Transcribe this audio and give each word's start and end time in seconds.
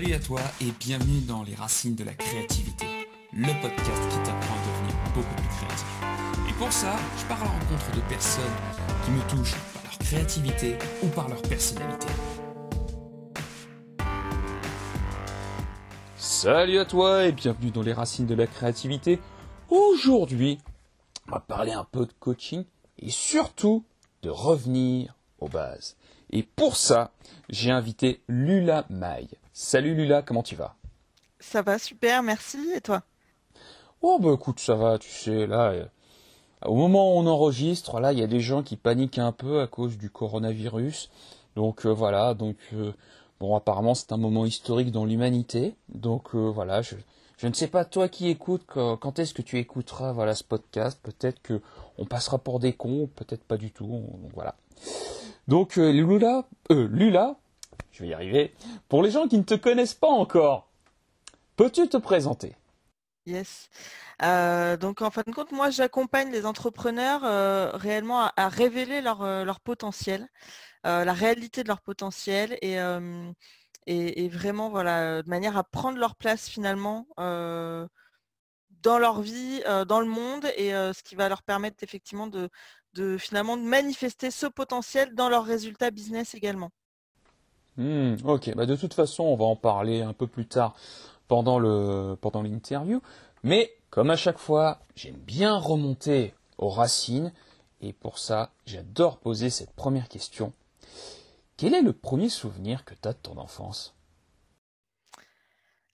Salut 0.00 0.14
à 0.14 0.18
toi 0.18 0.40
et 0.62 0.72
bienvenue 0.80 1.20
dans 1.28 1.42
Les 1.42 1.54
Racines 1.54 1.94
de 1.94 2.04
la 2.04 2.14
Créativité, 2.14 2.86
le 3.34 3.60
podcast 3.60 4.02
qui 4.10 4.16
t'apprend 4.16 4.54
à 4.54 4.66
devenir 4.66 4.94
beaucoup 5.14 5.34
plus 5.36 5.48
créatif. 5.48 5.86
Et 6.48 6.52
pour 6.54 6.72
ça, 6.72 6.96
je 7.18 7.26
pars 7.26 7.42
à 7.42 7.44
la 7.44 7.50
rencontre 7.50 7.94
de 7.94 8.00
personnes 8.08 8.42
qui 9.04 9.10
me 9.10 9.20
touchent 9.28 9.58
par 9.74 9.82
leur 9.82 9.98
créativité 9.98 10.78
ou 11.02 11.08
par 11.08 11.28
leur 11.28 11.42
personnalité. 11.42 12.06
Salut 16.16 16.78
à 16.78 16.86
toi 16.86 17.26
et 17.26 17.32
bienvenue 17.32 17.70
dans 17.70 17.82
Les 17.82 17.92
Racines 17.92 18.26
de 18.26 18.34
la 18.34 18.46
Créativité. 18.46 19.20
Aujourd'hui, 19.68 20.60
on 21.28 21.32
va 21.32 21.40
parler 21.40 21.72
un 21.72 21.84
peu 21.84 22.06
de 22.06 22.12
coaching 22.18 22.64
et 22.98 23.10
surtout 23.10 23.84
de 24.22 24.30
revenir 24.30 25.14
aux 25.40 25.48
bases. 25.48 25.98
Et 26.30 26.42
pour 26.42 26.78
ça, 26.78 27.12
j'ai 27.50 27.70
invité 27.70 28.22
Lula 28.28 28.86
Maille. 28.88 29.28
Salut 29.62 29.94
Lula, 29.94 30.22
comment 30.22 30.42
tu 30.42 30.56
vas? 30.56 30.74
Ça 31.38 31.60
va 31.60 31.78
super, 31.78 32.22
merci. 32.22 32.56
Et 32.74 32.80
toi? 32.80 33.02
Oh 34.00 34.18
bah 34.18 34.32
écoute, 34.32 34.58
ça 34.58 34.74
va, 34.74 34.98
tu 34.98 35.10
sais, 35.10 35.46
là, 35.46 35.72
euh, 35.72 35.84
au 36.64 36.74
moment 36.74 37.14
où 37.14 37.18
on 37.18 37.26
enregistre, 37.26 38.00
là, 38.00 38.14
il 38.14 38.18
y 38.18 38.22
a 38.22 38.26
des 38.26 38.40
gens 38.40 38.62
qui 38.62 38.78
paniquent 38.78 39.18
un 39.18 39.32
peu 39.32 39.60
à 39.60 39.66
cause 39.66 39.98
du 39.98 40.08
coronavirus. 40.08 41.10
Donc 41.56 41.84
euh, 41.84 41.90
voilà, 41.90 42.32
donc 42.32 42.56
euh, 42.72 42.94
bon, 43.38 43.54
apparemment 43.54 43.94
c'est 43.94 44.12
un 44.12 44.16
moment 44.16 44.46
historique 44.46 44.92
dans 44.92 45.04
l'humanité. 45.04 45.76
Donc 45.90 46.34
voilà, 46.34 46.80
je, 46.80 46.94
je 47.36 47.46
ne 47.46 47.52
sais 47.52 47.68
pas 47.68 47.84
toi 47.84 48.08
qui 48.08 48.30
écoutes 48.30 48.64
quand, 48.64 49.18
est-ce 49.18 49.34
que 49.34 49.42
tu 49.42 49.58
écouteras 49.58 50.12
voilà 50.12 50.34
ce 50.34 50.42
podcast? 50.42 50.98
Peut-être 51.02 51.42
que 51.42 51.60
on 51.98 52.06
passera 52.06 52.38
pour 52.38 52.60
des 52.60 52.72
cons, 52.72 53.10
peut-être 53.14 53.44
pas 53.44 53.58
du 53.58 53.72
tout. 53.72 53.86
Donc 53.86 54.32
voilà. 54.32 54.56
Donc 55.48 55.76
Lula, 55.76 56.46
Lula, 56.70 57.36
je 58.00 58.06
vais 58.06 58.10
y 58.10 58.14
arriver. 58.14 58.54
Pour 58.88 59.02
les 59.02 59.10
gens 59.10 59.28
qui 59.28 59.36
ne 59.36 59.42
te 59.42 59.54
connaissent 59.54 59.94
pas 59.94 60.08
encore, 60.08 60.68
peux-tu 61.56 61.86
te 61.88 61.98
présenter? 61.98 62.56
Yes. 63.26 63.68
Euh, 64.22 64.78
donc 64.78 65.02
en 65.02 65.10
fin 65.10 65.22
de 65.26 65.32
compte, 65.32 65.52
moi 65.52 65.68
j'accompagne 65.68 66.30
les 66.30 66.46
entrepreneurs 66.46 67.24
euh, 67.24 67.70
réellement 67.74 68.30
à, 68.36 68.48
révéler 68.48 69.02
leur, 69.02 69.22
euh, 69.22 69.44
leur 69.44 69.60
potentiel, 69.60 70.26
la 70.84 71.12
réalité 71.12 71.62
de 71.62 71.68
leur 71.68 71.82
potentiel 71.82 72.56
et, 72.62 72.78
et, 73.86 74.28
vraiment 74.30 74.70
voilà, 74.70 75.22
de 75.22 75.28
manière 75.28 75.58
à 75.58 75.64
prendre 75.64 75.98
leur 75.98 76.16
place 76.16 76.48
finalement 76.48 77.06
dans 77.18 78.98
leur 78.98 79.20
vie, 79.20 79.62
dans 79.86 80.00
le 80.00 80.06
monde 80.06 80.46
et 80.56 80.70
ce 80.70 81.02
qui 81.02 81.16
va 81.16 81.28
leur 81.28 81.42
permettre 81.42 81.84
effectivement 81.84 82.28
de, 82.28 82.48
de 82.94 83.18
finalement 83.18 83.58
de 83.58 83.62
manifester 83.62 84.30
ce 84.30 84.46
potentiel 84.46 85.14
dans 85.14 85.28
leurs 85.28 85.44
résultats 85.44 85.90
business 85.90 86.34
également. 86.34 86.70
Hmm, 87.80 88.16
ok, 88.24 88.54
bah 88.56 88.66
de 88.66 88.76
toute 88.76 88.92
façon, 88.92 89.24
on 89.24 89.36
va 89.36 89.46
en 89.46 89.56
parler 89.56 90.02
un 90.02 90.12
peu 90.12 90.26
plus 90.26 90.46
tard 90.46 90.74
pendant 91.28 91.58
le 91.58 92.14
pendant 92.20 92.42
l'interview. 92.42 93.00
Mais 93.42 93.72
comme 93.88 94.10
à 94.10 94.16
chaque 94.16 94.36
fois, 94.36 94.80
j'aime 94.96 95.16
bien 95.16 95.56
remonter 95.56 96.34
aux 96.58 96.68
racines 96.68 97.32
et 97.80 97.94
pour 97.94 98.18
ça, 98.18 98.50
j'adore 98.66 99.16
poser 99.16 99.48
cette 99.48 99.72
première 99.72 100.08
question. 100.08 100.52
Quel 101.56 101.72
est 101.74 101.80
le 101.80 101.94
premier 101.94 102.28
souvenir 102.28 102.84
que 102.84 102.92
tu 102.92 103.08
as 103.08 103.14
de 103.14 103.18
ton 103.18 103.38
enfance? 103.38 103.94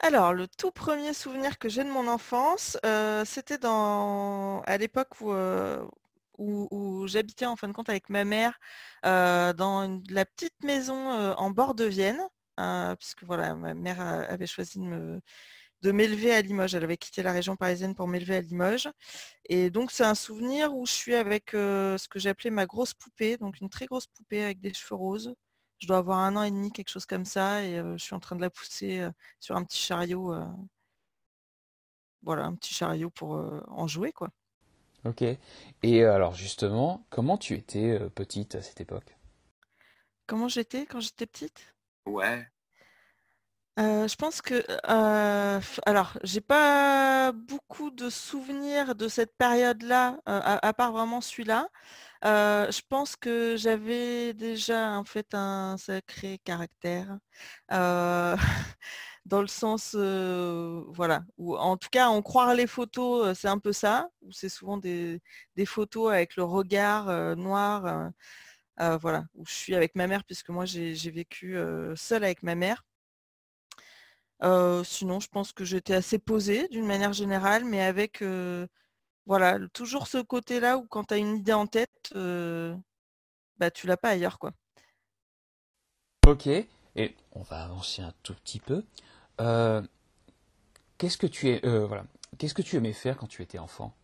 Alors, 0.01 0.33
le 0.33 0.49
tout 0.49 0.73
premier 0.73 1.15
souvenir 1.15 1.57
que 1.57 1.69
j'ai 1.69 1.85
de 1.85 1.91
mon 1.91 2.09
enfance, 2.09 2.79
euh, 2.85 3.25
c'était 3.25 3.59
dans 3.59 4.61
à 4.63 4.77
l'époque 4.77 5.21
où, 5.21 5.33
euh, 5.33 5.85
où, 6.39 7.07
j'habitais 7.09 7.47
en 7.47 7.57
fin 7.57 7.69
de 7.69 7.73
compte 7.73 7.89
avec 7.89 8.09
ma 8.11 8.25
mère 8.25 8.59
dans 9.03 10.03
la 10.11 10.25
petite 10.25 10.63
maison 10.63 11.11
en 11.35 11.51
bord 11.51 11.75
de 11.75 11.85
Vienne, 11.85 12.21
puisque 12.99 13.25
voilà, 13.25 13.55
ma 13.55 13.75
mère 13.75 14.01
avait 14.01 14.47
choisi 14.47 14.79
de 15.83 15.93
m'élever 15.93 16.33
à 16.35 16.43
Limoges. 16.43 16.75
Elle 16.75 16.85
avait 16.85 16.97
quitté 16.97 17.23
la 17.23 17.33
région 17.33 17.57
parisienne 17.57 17.95
pour 17.95 18.09
m'élever 18.09 18.37
à 18.37 18.41
Limoges. 18.41 18.89
Et 19.49 19.71
donc 19.71 19.93
c'est 19.93 20.05
un 20.05 20.15
souvenir 20.15 20.75
où 20.75 20.87
je 20.87 20.93
suis 20.93 21.15
avec 21.15 21.51
ce 21.53 22.09
que 22.09 22.19
j'appelais 22.19 22.51
ma 22.51 22.67
grosse 22.67 22.95
poupée, 22.95 23.37
donc 23.37 23.61
une 23.61 23.71
très 23.71 23.87
grosse 23.87 24.07
poupée 24.07 24.43
avec 24.45 24.61
des 24.61 24.73
cheveux 24.75 24.97
roses. 24.97 25.35
Je 25.79 25.87
dois 25.87 25.99
avoir 25.99 26.21
un 26.21 26.37
an 26.37 26.43
et 26.43 26.51
demi, 26.51 26.73
quelque 26.73 26.89
chose 26.91 27.07
comme 27.07 27.27
ça, 27.27 27.63
et 27.63 27.77
je 27.77 28.03
suis 28.03 28.15
en 28.15 28.21
train 28.21 28.37
de 28.37 28.41
la 28.41 28.51
pousser 28.51 29.07
sur 29.41 29.57
un 29.57 29.65
petit 29.65 29.79
chariot. 29.79 30.35
voilà, 32.23 32.45
un 32.45 32.55
petit 32.55 32.75
chariot 32.75 33.11
pour 33.11 33.31
en 33.69 33.87
jouer, 33.87 34.13
quoi. 34.13 34.31
Ok. 35.07 35.23
Et 35.23 35.39
euh, 36.05 36.13
alors 36.15 36.35
justement, 36.35 37.07
comment 37.11 37.39
tu 37.39 37.55
étais 37.55 37.99
euh, 37.99 38.11
petite 38.11 38.55
à 38.57 38.63
cette 38.63 38.81
époque? 38.83 39.17
Comment 40.29 40.47
j'étais 40.47 40.87
quand 40.87 41.01
j'étais 41.01 41.27
petite? 41.27 41.75
Ouais. 42.07 42.49
Euh, 43.79 44.09
je 44.09 44.17
pense 44.17 44.41
que, 44.41 44.65
alors, 45.87 46.19
j'ai 46.25 46.41
pas 46.41 47.33
beaucoup 47.33 47.91
de 47.91 48.09
souvenirs 48.09 48.95
de 48.95 49.07
cette 49.07 49.37
période-là, 49.37 50.19
à, 50.25 50.73
part 50.73 50.93
vraiment 50.93 51.21
celui-là. 51.21 51.69
je 52.23 52.81
pense 52.89 53.17
que 53.17 53.57
j'avais 53.57 54.33
déjà 54.35 54.93
en 54.93 55.05
fait 55.05 55.35
un 55.35 55.77
sacré 55.79 56.39
caractère. 56.45 57.19
dans 59.27 59.41
le 59.43 59.49
sens, 59.49 59.95
voilà, 59.95 61.23
ou 61.37 61.57
en 61.57 61.77
tout 61.77 61.89
cas, 61.91 62.09
en 62.09 62.23
croire 62.23 62.55
les 62.55 62.67
photos, 62.67 63.37
c'est 63.39 63.49
un 63.49 63.59
peu 63.59 63.73
ça, 63.73 64.09
où 64.23 64.33
c'est 64.33 64.49
souvent 64.49 64.79
des, 64.79 65.21
photos 65.67 66.13
avec 66.13 66.37
le 66.37 66.45
regard 66.45 67.37
noir, 67.37 68.11
voilà, 69.01 69.25
où 69.35 69.45
je 69.47 69.53
suis 69.53 69.75
avec 69.75 69.95
ma 69.97 70.07
mère, 70.07 70.25
puisque 70.25 70.49
moi 70.51 70.65
j'ai 70.65 71.11
vécu 71.11 71.57
seule 71.97 72.25
avec 72.25 72.43
ma 72.43 72.55
mère. 72.55 72.83
Sinon, 74.85 75.21
je 75.21 75.29
pense 75.29 75.53
que 75.53 75.65
j'étais 75.65 75.95
assez 75.95 76.19
posée 76.19 76.69
d'une 76.69 76.87
manière 76.87 77.13
générale, 77.13 77.65
mais 77.65 77.83
avec 77.83 78.23
voilà, 79.27 79.59
toujours 79.73 80.07
ce 80.07 80.19
côté-là 80.19 80.79
où 80.79 80.87
quand 80.87 81.05
tu 81.05 81.15
as 81.15 81.19
une 81.19 81.37
idée 81.37 81.53
en 81.53 81.67
tête, 81.67 82.13
bah, 82.15 83.71
tu 83.71 83.87
l'as 83.87 83.97
pas 83.97 84.11
ailleurs. 84.11 84.39
quoi. 84.39 84.53
Ok, 86.27 86.49
et 86.49 87.15
on 87.35 87.43
va 87.43 87.63
avancer 87.63 88.03
un 88.03 88.13
tout 88.25 88.35
petit 88.35 88.59
peu. 88.59 88.83
Euh, 89.41 89.81
qu'est-ce 90.99 91.17
que 91.17 91.27
tu 91.29 91.49
es, 91.51 91.65
euh, 91.65 91.87
voilà, 91.87 92.05
qu'est-ce 92.37 92.55
que 92.55 92.63
tu 92.63 92.75
aimais 92.77 92.93
faire 92.93 93.17
quand 93.17 93.29
tu 93.29 93.43
étais 93.43 93.59
enfant? 93.59 93.95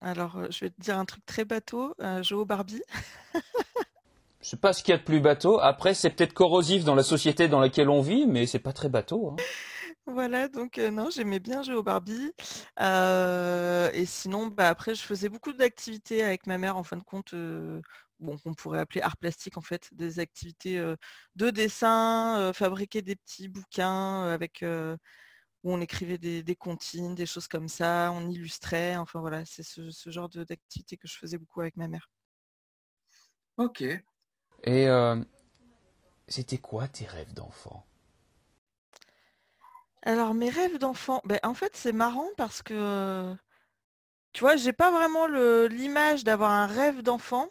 Alors, 0.00 0.36
euh, 0.36 0.46
je 0.50 0.60
vais 0.60 0.70
te 0.70 0.80
dire 0.80 0.98
un 0.98 1.04
truc 1.04 1.24
très 1.26 1.44
bateau, 1.44 1.94
jouer 2.22 2.38
au 2.38 2.44
Barbie. 2.44 2.82
je 4.40 4.48
sais 4.48 4.56
pas 4.56 4.72
ce 4.72 4.82
qu'il 4.82 4.92
y 4.92 4.94
a 4.94 4.98
de 4.98 5.04
plus 5.04 5.20
bateau. 5.20 5.58
Après, 5.60 5.94
c'est 5.94 6.10
peut-être 6.10 6.32
corrosif 6.32 6.84
dans 6.84 6.94
la 6.94 7.02
société 7.02 7.48
dans 7.48 7.60
laquelle 7.60 7.88
on 7.88 8.00
vit, 8.00 8.26
mais 8.26 8.46
c'est 8.46 8.58
pas 8.58 8.72
très 8.72 8.88
bateau. 8.88 9.30
Hein. 9.30 9.36
Voilà, 10.06 10.48
donc 10.48 10.78
non, 10.78 11.08
j'aimais 11.10 11.40
bien 11.40 11.62
jouer 11.62 11.74
au 11.74 11.82
Barbie. 11.82 12.32
et 12.78 14.06
sinon, 14.06 14.46
bah, 14.48 14.68
après, 14.68 14.94
je 14.94 15.02
faisais 15.02 15.28
beaucoup 15.28 15.52
d'activités 15.52 16.24
avec 16.24 16.46
ma 16.46 16.58
mère, 16.58 16.76
en 16.76 16.82
fin 16.82 16.96
de 16.96 17.02
compte, 17.02 17.34
bon, 18.18 18.38
qu'on 18.38 18.54
pourrait 18.54 18.80
appeler 18.80 19.02
art 19.02 19.16
plastique 19.18 19.56
en 19.56 19.60
fait, 19.60 19.88
des 19.92 20.18
activités 20.18 20.82
de 21.36 21.50
dessin, 21.50 22.52
fabriquer 22.54 23.02
des 23.02 23.14
petits 23.14 23.48
bouquins 23.48 24.24
avec 24.24 24.64
où 25.62 25.72
on 25.72 25.80
écrivait 25.80 26.18
des, 26.18 26.56
comptines, 26.56 27.14
des 27.14 27.26
choses 27.26 27.48
comme 27.48 27.68
ça, 27.68 28.10
on 28.14 28.28
illustrait, 28.28 28.96
enfin 28.96 29.20
voilà, 29.20 29.44
c'est 29.44 29.62
ce, 29.62 29.90
genre 30.06 30.28
d'activité 30.28 30.96
que 30.96 31.06
je 31.06 31.16
faisais 31.16 31.38
beaucoup 31.38 31.60
avec 31.60 31.76
ma 31.76 31.88
mère. 31.88 32.10
Ok. 33.58 33.84
Et 34.64 34.88
c'était 36.28 36.58
quoi 36.58 36.88
tes 36.88 37.06
rêves 37.06 37.34
d'enfant? 37.34 37.84
Alors 40.02 40.34
mes 40.34 40.50
rêves 40.50 40.78
d'enfant, 40.78 41.20
ben, 41.24 41.38
en 41.42 41.54
fait 41.54 41.76
c'est 41.76 41.92
marrant 41.92 42.28
parce 42.36 42.62
que 42.62 43.34
tu 44.32 44.40
vois, 44.40 44.56
j'ai 44.56 44.72
pas 44.72 44.90
vraiment 44.90 45.26
l'image 45.26 46.24
d'avoir 46.24 46.50
un 46.50 46.66
rêve 46.66 47.02
d'enfant. 47.02 47.48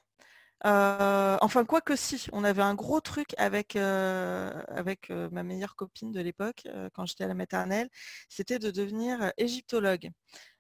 Euh, 0.66 1.38
enfin, 1.42 1.64
quoi 1.64 1.82
que 1.82 1.96
si, 1.96 2.28
on 2.34 2.44
avait 2.44 2.62
un 2.62 2.76
gros 2.76 3.00
truc 3.00 3.34
avec, 3.38 3.76
euh, 3.76 4.52
avec 4.68 5.10
euh, 5.10 5.30
ma 5.32 5.44
meilleure 5.44 5.76
copine 5.76 6.12
de 6.12 6.20
l'époque, 6.20 6.68
quand 6.94 7.06
j'étais 7.06 7.24
à 7.24 7.28
la 7.28 7.34
maternelle, 7.34 7.90
c'était 8.28 8.60
de 8.60 8.72
devenir 8.72 9.32
égyptologue. 9.38 10.10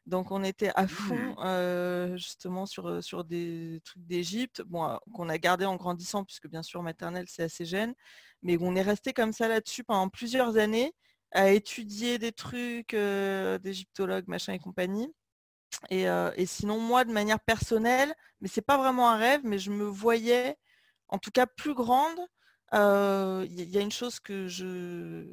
Donc 0.06 0.31
on 0.31 0.44
était 0.44 0.72
à 0.75 0.88
fond 0.88 1.36
mmh. 1.38 2.18
justement 2.18 2.66
sur, 2.66 3.04
sur 3.04 3.24
des 3.24 3.80
trucs 3.86 4.06
d'Égypte, 4.07 4.63
bon, 4.66 4.98
qu'on 5.13 5.30
a 5.30 5.38
gardé 5.38 5.66
en 5.66 5.75
grandissant, 5.75 6.24
puisque 6.24 6.48
bien 6.48 6.63
sûr 6.63 6.81
maternelle 6.81 7.25
c'est 7.28 7.44
assez 7.44 7.66
jeune, 7.66 7.94
mais 8.42 8.57
on 8.60 8.75
est 8.75 8.81
resté 8.81 9.13
comme 9.13 9.34
ça 9.34 9.48
là-dessus 9.48 9.84
pendant 9.84 10.10
plusieurs 10.10 10.57
années 10.57 10.94
à 11.31 11.51
étudier 11.51 12.18
des 12.18 12.31
trucs 12.31 12.96
d'égyptologue, 12.96 14.28
machin 14.28 14.54
et 14.54 14.60
compagnie. 14.60 15.13
Et, 15.89 16.45
sinon, 16.45 16.80
moi, 16.80 17.06
de 17.06 17.12
manière 17.12 17.39
personnelle, 17.39 18.13
mais 18.42 18.48
c'est 18.48 18.62
pas 18.62 18.77
vraiment 18.77 19.10
un 19.10 19.18
rêve, 19.18 19.42
mais 19.44 19.60
je 19.60 19.71
me 19.71 19.86
voyais, 19.86 20.57
en 21.10 21.18
tout 21.19 21.31
cas, 21.31 21.45
plus 21.48 21.74
grande. 21.74 22.19
Il 22.74 23.69
y, 23.69 23.77
a 23.77 23.81
une 23.81 23.92
chose 23.92 24.19
que 24.19 24.48
je 24.48 25.25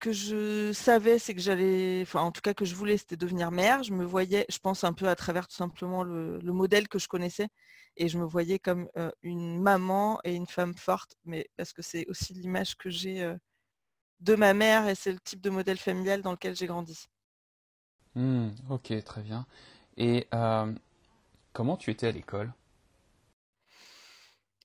que 0.00 0.12
je 0.12 0.72
savais, 0.72 1.18
c'est 1.18 1.34
que 1.34 1.40
j'allais, 1.40 2.02
enfin 2.02 2.20
en 2.20 2.30
tout 2.30 2.40
cas 2.40 2.54
que 2.54 2.64
je 2.64 2.74
voulais, 2.76 2.96
c'était 2.98 3.16
devenir 3.16 3.50
mère. 3.50 3.82
Je 3.82 3.92
me 3.92 4.04
voyais, 4.04 4.46
je 4.48 4.58
pense 4.58 4.84
un 4.84 4.92
peu 4.92 5.08
à 5.08 5.16
travers 5.16 5.48
tout 5.48 5.56
simplement 5.56 6.04
le, 6.04 6.40
modèle 6.52 6.88
que 6.88 6.98
je 7.00 7.08
connaissais, 7.08 7.48
et 7.96 8.08
je 8.08 8.18
me 8.18 8.24
voyais 8.24 8.58
comme 8.60 8.88
une 9.22 9.60
maman 9.60 10.20
et 10.24 10.34
une 10.34 10.46
femme 10.46 10.74
forte, 10.76 11.16
mais 11.24 11.48
parce 11.56 11.72
que 11.72 11.82
c'est 11.82 12.06
aussi 12.08 12.32
l'image 12.34 12.76
que 12.76 12.90
j'ai 12.90 13.34
de 14.20 14.34
ma 14.34 14.54
mère 14.54 14.88
et 14.88 14.94
c'est 14.94 15.12
le 15.12 15.20
type 15.20 15.40
de 15.40 15.50
modèle 15.50 15.78
familial 15.78 16.22
dans 16.22 16.32
lequel 16.32 16.56
j'ai 16.56 16.66
grandi. 16.66 17.08
Mmh, 18.14 18.48
ok, 18.70 19.04
très 19.04 19.22
bien. 19.22 19.46
Et 19.96 20.28
comment 21.52 21.76
tu 21.76 21.90
étais 21.90 22.06
à 22.06 22.12
l'école? 22.12 22.52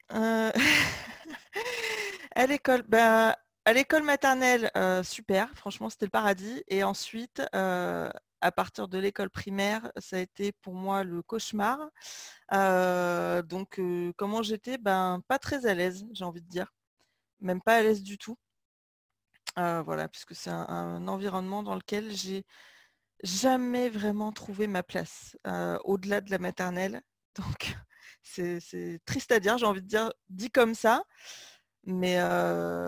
À 2.35 2.47
l'école, 2.47 2.81
ben, 2.87 3.35
à 3.65 3.73
l'école 3.73 4.03
maternelle, 4.03 4.71
euh, 4.75 5.03
super, 5.03 5.49
franchement, 5.55 5.89
c'était 5.89 6.05
le 6.05 6.11
paradis. 6.11 6.63
Et 6.67 6.83
ensuite, 6.83 7.41
euh, 7.55 8.09
à 8.41 8.51
partir 8.51 8.87
de 8.87 8.97
l'école 8.97 9.29
primaire, 9.29 9.91
ça 9.97 10.17
a 10.17 10.19
été 10.19 10.51
pour 10.51 10.73
moi 10.73 11.03
le 11.03 11.21
cauchemar. 11.21 11.79
Euh, 12.53 13.41
donc, 13.43 13.79
comment 14.17 14.43
j'étais? 14.43 14.77
Ben, 14.77 15.21
pas 15.27 15.39
très 15.39 15.65
à 15.67 15.73
l'aise, 15.75 16.05
j'ai 16.13 16.25
envie 16.25 16.41
de 16.41 16.49
dire. 16.49 16.73
Même 17.41 17.61
pas 17.61 17.77
à 17.77 17.83
l'aise 17.83 18.03
du 18.03 18.17
tout. 18.17 18.37
voilà, 19.55 20.07
puisque 20.09 20.35
c'est 20.35 20.49
un, 20.49 21.07
environnement 21.07 21.63
dans 21.63 21.75
lequel 21.75 22.11
j'ai 22.11 22.45
jamais 23.23 23.89
vraiment 23.89 24.31
trouvé 24.31 24.67
ma 24.67 24.83
place, 24.83 25.35
au-delà 25.83 26.21
de 26.21 26.29
la 26.31 26.37
maternelle. 26.37 27.01
Donc, 27.35 27.75
c'est 28.21 28.99
triste 29.05 29.31
à 29.31 29.39
dire, 29.39 29.57
j'ai 29.57 29.65
envie 29.65 29.81
de 29.81 29.87
dire, 29.87 30.13
dit 30.29 30.51
comme 30.51 30.75
ça. 30.75 31.03
Mais, 31.85 32.17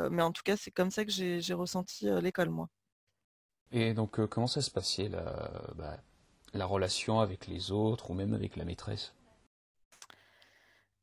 mais 0.09 0.21
en 0.21 0.31
tout 0.31 0.43
cas, 0.43 0.55
c'est 0.55 0.71
comme 0.71 0.91
ça 0.91 1.03
que 1.03 1.11
j'ai 1.11 1.53
ressenti 1.53 2.07
l'école, 2.21 2.49
moi. 2.49 2.69
Et 3.71 3.93
donc, 3.93 4.25
comment 4.27 4.47
ça 4.47 4.61
se 4.61 4.71
passait, 4.71 5.09
la, 5.09 5.73
bah, 5.75 5.97
la 6.53 6.65
relation 6.65 7.19
avec 7.19 7.47
les 7.47 7.71
autres 7.71 8.11
ou 8.11 8.13
même 8.13 8.33
avec 8.33 8.55
la 8.55 8.65
maîtresse? 8.65 9.13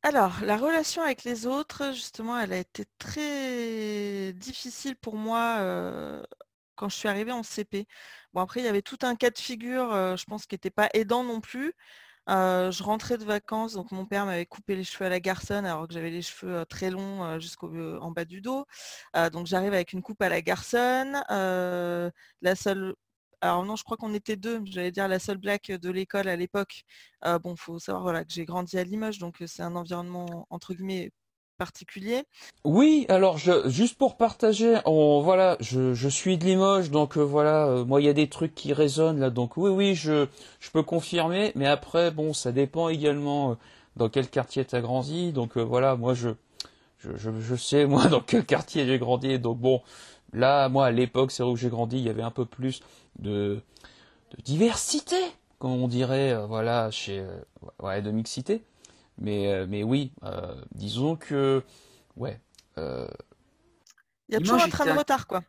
Alors, 0.02 0.40
la 0.42 0.56
relation 0.56 1.02
avec 1.02 1.22
les 1.22 1.46
autres, 1.46 1.92
justement, 1.92 2.38
elle 2.38 2.52
a 2.52 2.58
été 2.58 2.86
très 2.98 4.32
difficile 4.32 4.96
pour 4.96 5.16
moi 5.16 6.22
quand 6.82 6.88
je 6.88 6.96
suis 6.96 7.08
arrivée 7.08 7.32
en 7.32 7.44
CP. 7.44 7.86
Bon, 8.32 8.40
après, 8.40 8.60
il 8.60 8.64
y 8.64 8.68
avait 8.68 8.82
tout 8.82 8.98
un 9.02 9.14
cas 9.14 9.30
de 9.30 9.38
figure, 9.38 10.16
je 10.16 10.24
pense, 10.24 10.46
qui 10.46 10.54
n'était 10.56 10.70
pas 10.70 10.88
aidant 10.94 11.22
non 11.24 11.40
plus 11.40 11.74
je 12.28 12.82
rentrais 12.82 13.18
de 13.18 13.24
vacances, 13.24 13.74
donc 13.74 13.90
mon 13.92 14.06
père 14.06 14.26
m'avait 14.26 14.46
coupé 14.46 14.76
les 14.76 14.84
cheveux 14.84 15.06
à 15.06 15.08
la 15.08 15.20
garçonne 15.20 15.66
alors 15.66 15.88
que 15.88 15.94
j'avais 15.94 16.10
les 16.10 16.22
cheveux 16.22 16.64
très 16.66 16.90
longs 16.90 17.38
jusqu'en 17.40 18.10
bas 18.12 18.24
du 18.24 18.40
dos. 18.40 18.66
donc 19.32 19.46
j'arrive 19.46 19.72
avec 19.74 19.92
une 19.92 20.02
coupe 20.02 20.22
à 20.22 20.28
la 20.28 20.40
garçonne. 20.42 21.22
la 21.28 22.54
seule 22.56 22.94
alors 23.40 23.64
non, 23.64 23.74
je 23.74 23.82
crois 23.82 23.96
qu'on 23.96 24.14
était 24.14 24.36
deux, 24.36 24.60
j'allais 24.66 24.92
dire 24.92 25.08
la 25.08 25.18
seule 25.18 25.38
blague 25.38 25.66
de 25.66 25.90
l'école 25.90 26.28
à 26.28 26.36
l'époque. 26.36 26.84
bon, 27.24 27.54
il 27.54 27.58
faut 27.58 27.78
savoir 27.80 28.02
voilà, 28.04 28.24
que 28.24 28.32
j'ai 28.32 28.44
grandi 28.44 28.78
à 28.78 28.84
Limoges, 28.84 29.18
donc 29.18 29.42
c'est 29.46 29.62
un 29.62 29.74
environnement 29.76 30.46
entre 30.50 30.74
guillemets 30.74 31.10
Oui, 32.64 33.06
alors 33.08 33.38
juste 33.38 33.96
pour 33.98 34.16
partager, 34.16 34.78
voilà, 34.84 35.56
je, 35.60 36.08
suis 36.08 36.38
de 36.38 36.44
Limoges, 36.44 36.90
donc 36.90 37.16
euh, 37.16 37.22
voilà, 37.22 37.66
euh, 37.66 37.84
moi 37.84 38.00
il 38.00 38.04
y 38.04 38.08
a 38.08 38.12
des 38.12 38.28
trucs 38.28 38.54
qui 38.54 38.72
résonnent 38.72 39.20
là, 39.20 39.30
donc 39.30 39.56
oui, 39.56 39.70
oui, 39.70 39.94
je, 39.94 40.26
peux 40.72 40.82
confirmer, 40.82 41.52
mais 41.54 41.66
après, 41.66 42.10
bon, 42.10 42.32
ça 42.32 42.52
dépend 42.52 42.88
également 42.88 43.52
euh, 43.52 43.54
dans 43.96 44.08
quel 44.08 44.28
quartier 44.28 44.64
tu 44.64 44.74
as 44.74 44.80
grandi, 44.80 45.32
donc 45.32 45.56
voilà, 45.56 45.96
moi 45.96 46.14
je, 46.14 46.30
sais 47.56 47.86
moi 47.86 48.06
dans 48.06 48.20
quel 48.20 48.44
quartier 48.44 48.86
j'ai 48.86 48.98
grandi, 48.98 49.38
donc 49.38 49.58
bon, 49.58 49.82
là, 50.32 50.68
moi 50.68 50.86
à 50.86 50.90
l'époque, 50.90 51.30
c'est 51.30 51.42
où 51.42 51.56
j'ai 51.56 51.68
grandi, 51.68 51.98
il 51.98 52.04
y 52.04 52.10
avait 52.10 52.22
un 52.22 52.30
peu 52.30 52.44
plus 52.44 52.80
de, 53.18 53.60
diversité, 54.44 55.16
comme 55.58 55.72
on 55.72 55.88
dirait, 55.88 56.36
voilà, 56.46 56.90
chez, 56.90 57.24
de 57.82 58.10
mixité. 58.10 58.62
Mais, 59.18 59.52
euh, 59.52 59.66
mais 59.68 59.82
oui, 59.82 60.12
euh, 60.24 60.54
disons 60.74 61.16
que, 61.16 61.62
ouais. 62.16 62.40
Euh, 62.78 63.06
Il 64.28 64.34
y 64.34 64.36
a 64.36 64.40
toujours 64.40 64.62
un 64.62 64.68
train 64.68 64.86
de 64.86 64.98
retard, 64.98 65.26
quoi. 65.26 65.42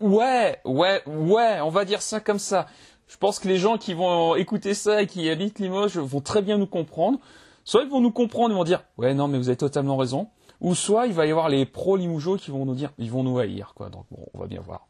Ouais, 0.00 0.60
ouais, 0.64 1.02
ouais, 1.06 1.60
on 1.60 1.70
va 1.70 1.84
dire 1.84 2.02
ça 2.02 2.20
comme 2.20 2.38
ça. 2.38 2.66
Je 3.06 3.16
pense 3.16 3.38
que 3.38 3.48
les 3.48 3.56
gens 3.56 3.78
qui 3.78 3.94
vont 3.94 4.34
écouter 4.34 4.74
ça 4.74 5.02
et 5.02 5.06
qui 5.06 5.30
habitent 5.30 5.58
Limoges 5.58 5.96
vont 5.96 6.20
très 6.20 6.42
bien 6.42 6.58
nous 6.58 6.66
comprendre. 6.66 7.18
Soit 7.64 7.84
ils 7.84 7.88
vont 7.88 8.00
nous 8.00 8.12
comprendre 8.12 8.52
et 8.52 8.56
vont 8.56 8.64
dire, 8.64 8.84
ouais, 8.98 9.14
non, 9.14 9.28
mais 9.28 9.38
vous 9.38 9.48
avez 9.48 9.56
totalement 9.56 9.96
raison. 9.96 10.28
Ou 10.60 10.74
soit 10.74 11.06
il 11.06 11.14
va 11.14 11.24
y 11.26 11.30
avoir 11.30 11.48
les 11.48 11.64
pros 11.64 11.96
Limougeaux 11.96 12.36
qui 12.36 12.50
vont 12.50 12.66
nous 12.66 12.74
dire, 12.74 12.92
ils 12.98 13.10
vont 13.10 13.22
nous 13.22 13.38
haïr, 13.38 13.72
quoi. 13.74 13.88
Donc 13.88 14.04
bon, 14.10 14.26
on 14.34 14.38
va 14.38 14.46
bien 14.46 14.60
voir. 14.60 14.88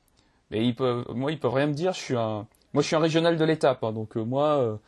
Mais 0.51 0.65
ils 0.65 0.75
peuvent, 0.75 1.05
moi, 1.15 1.31
ils 1.31 1.39
peuvent 1.39 1.53
rien 1.53 1.67
me 1.67 1.75
dire. 1.75 1.93
Je 1.93 2.01
suis 2.01 2.17
un, 2.17 2.47
moi, 2.73 2.83
je 2.83 2.87
suis 2.89 2.97
un 2.97 3.01
régional 3.01 3.37
de 3.37 3.45
l'étape, 3.45 3.85
hein, 3.85 3.93
donc 3.93 4.17
moi, 4.17 4.81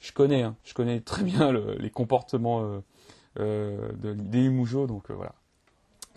je 0.00 0.12
connais, 0.12 0.42
hein. 0.42 0.56
je 0.64 0.74
connais 0.74 1.00
très 1.00 1.22
bien 1.22 1.52
les 1.52 1.90
comportements 1.90 2.62
euh, 2.62 2.80
euh, 3.40 4.14
des 4.14 4.48
Moujo, 4.48 4.86
donc 4.86 5.10
euh, 5.10 5.14
voilà. 5.14 5.34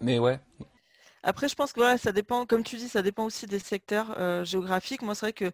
Mais 0.01 0.19
ouais. 0.19 0.39
Après, 1.23 1.49
je 1.49 1.55
pense 1.55 1.73
que 1.73 1.79
voilà, 1.79 1.97
ça 1.97 2.11
dépend, 2.11 2.45
comme 2.45 2.63
tu 2.63 2.77
dis, 2.77 2.87
ça 2.87 3.01
dépend 3.01 3.25
aussi 3.25 3.45
des 3.45 3.59
secteurs 3.59 4.45
géographiques. 4.45 5.01
Moi, 5.01 5.15
c'est 5.15 5.25
vrai 5.25 5.33
que 5.33 5.51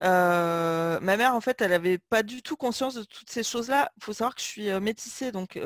ma 0.00 1.16
mère, 1.16 1.36
en 1.36 1.40
fait, 1.40 1.62
elle 1.62 1.70
n'avait 1.70 1.98
pas 1.98 2.24
du 2.24 2.42
tout 2.42 2.56
conscience 2.56 2.94
de 2.94 3.04
toutes 3.04 3.30
ces 3.30 3.44
choses-là. 3.44 3.92
Il 3.96 4.02
faut 4.04 4.12
savoir 4.12 4.34
que 4.34 4.40
je 4.40 4.46
suis 4.46 4.80
métissée, 4.80 5.30
donc 5.30 5.56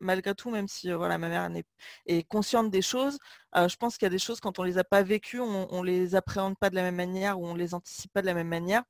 malgré 0.00 0.34
tout, 0.34 0.50
même 0.50 0.66
si 0.66 0.90
voilà, 0.90 1.16
ma 1.16 1.28
mère 1.28 1.48
est, 2.06 2.24
consciente 2.24 2.72
des 2.72 2.82
choses, 2.82 3.18
je 3.54 3.76
pense 3.76 3.96
qu'il 3.98 4.06
y 4.06 4.08
a 4.08 4.10
des 4.10 4.18
choses, 4.18 4.40
quand 4.40 4.58
on 4.58 4.64
ne 4.64 4.68
les 4.68 4.78
a 4.78 4.84
pas 4.84 5.04
vécues, 5.04 5.38
on 5.38 5.82
ne 5.82 5.86
les 5.86 6.16
appréhende 6.16 6.58
pas 6.58 6.68
de 6.68 6.74
la 6.74 6.82
même 6.82 6.96
manière 6.96 7.38
ou 7.38 7.46
on 7.46 7.54
ne 7.54 7.58
les 7.58 7.74
anticipe 7.74 8.12
pas 8.12 8.20
de 8.22 8.26
la 8.26 8.34
même 8.34 8.48
manière. 8.48 8.82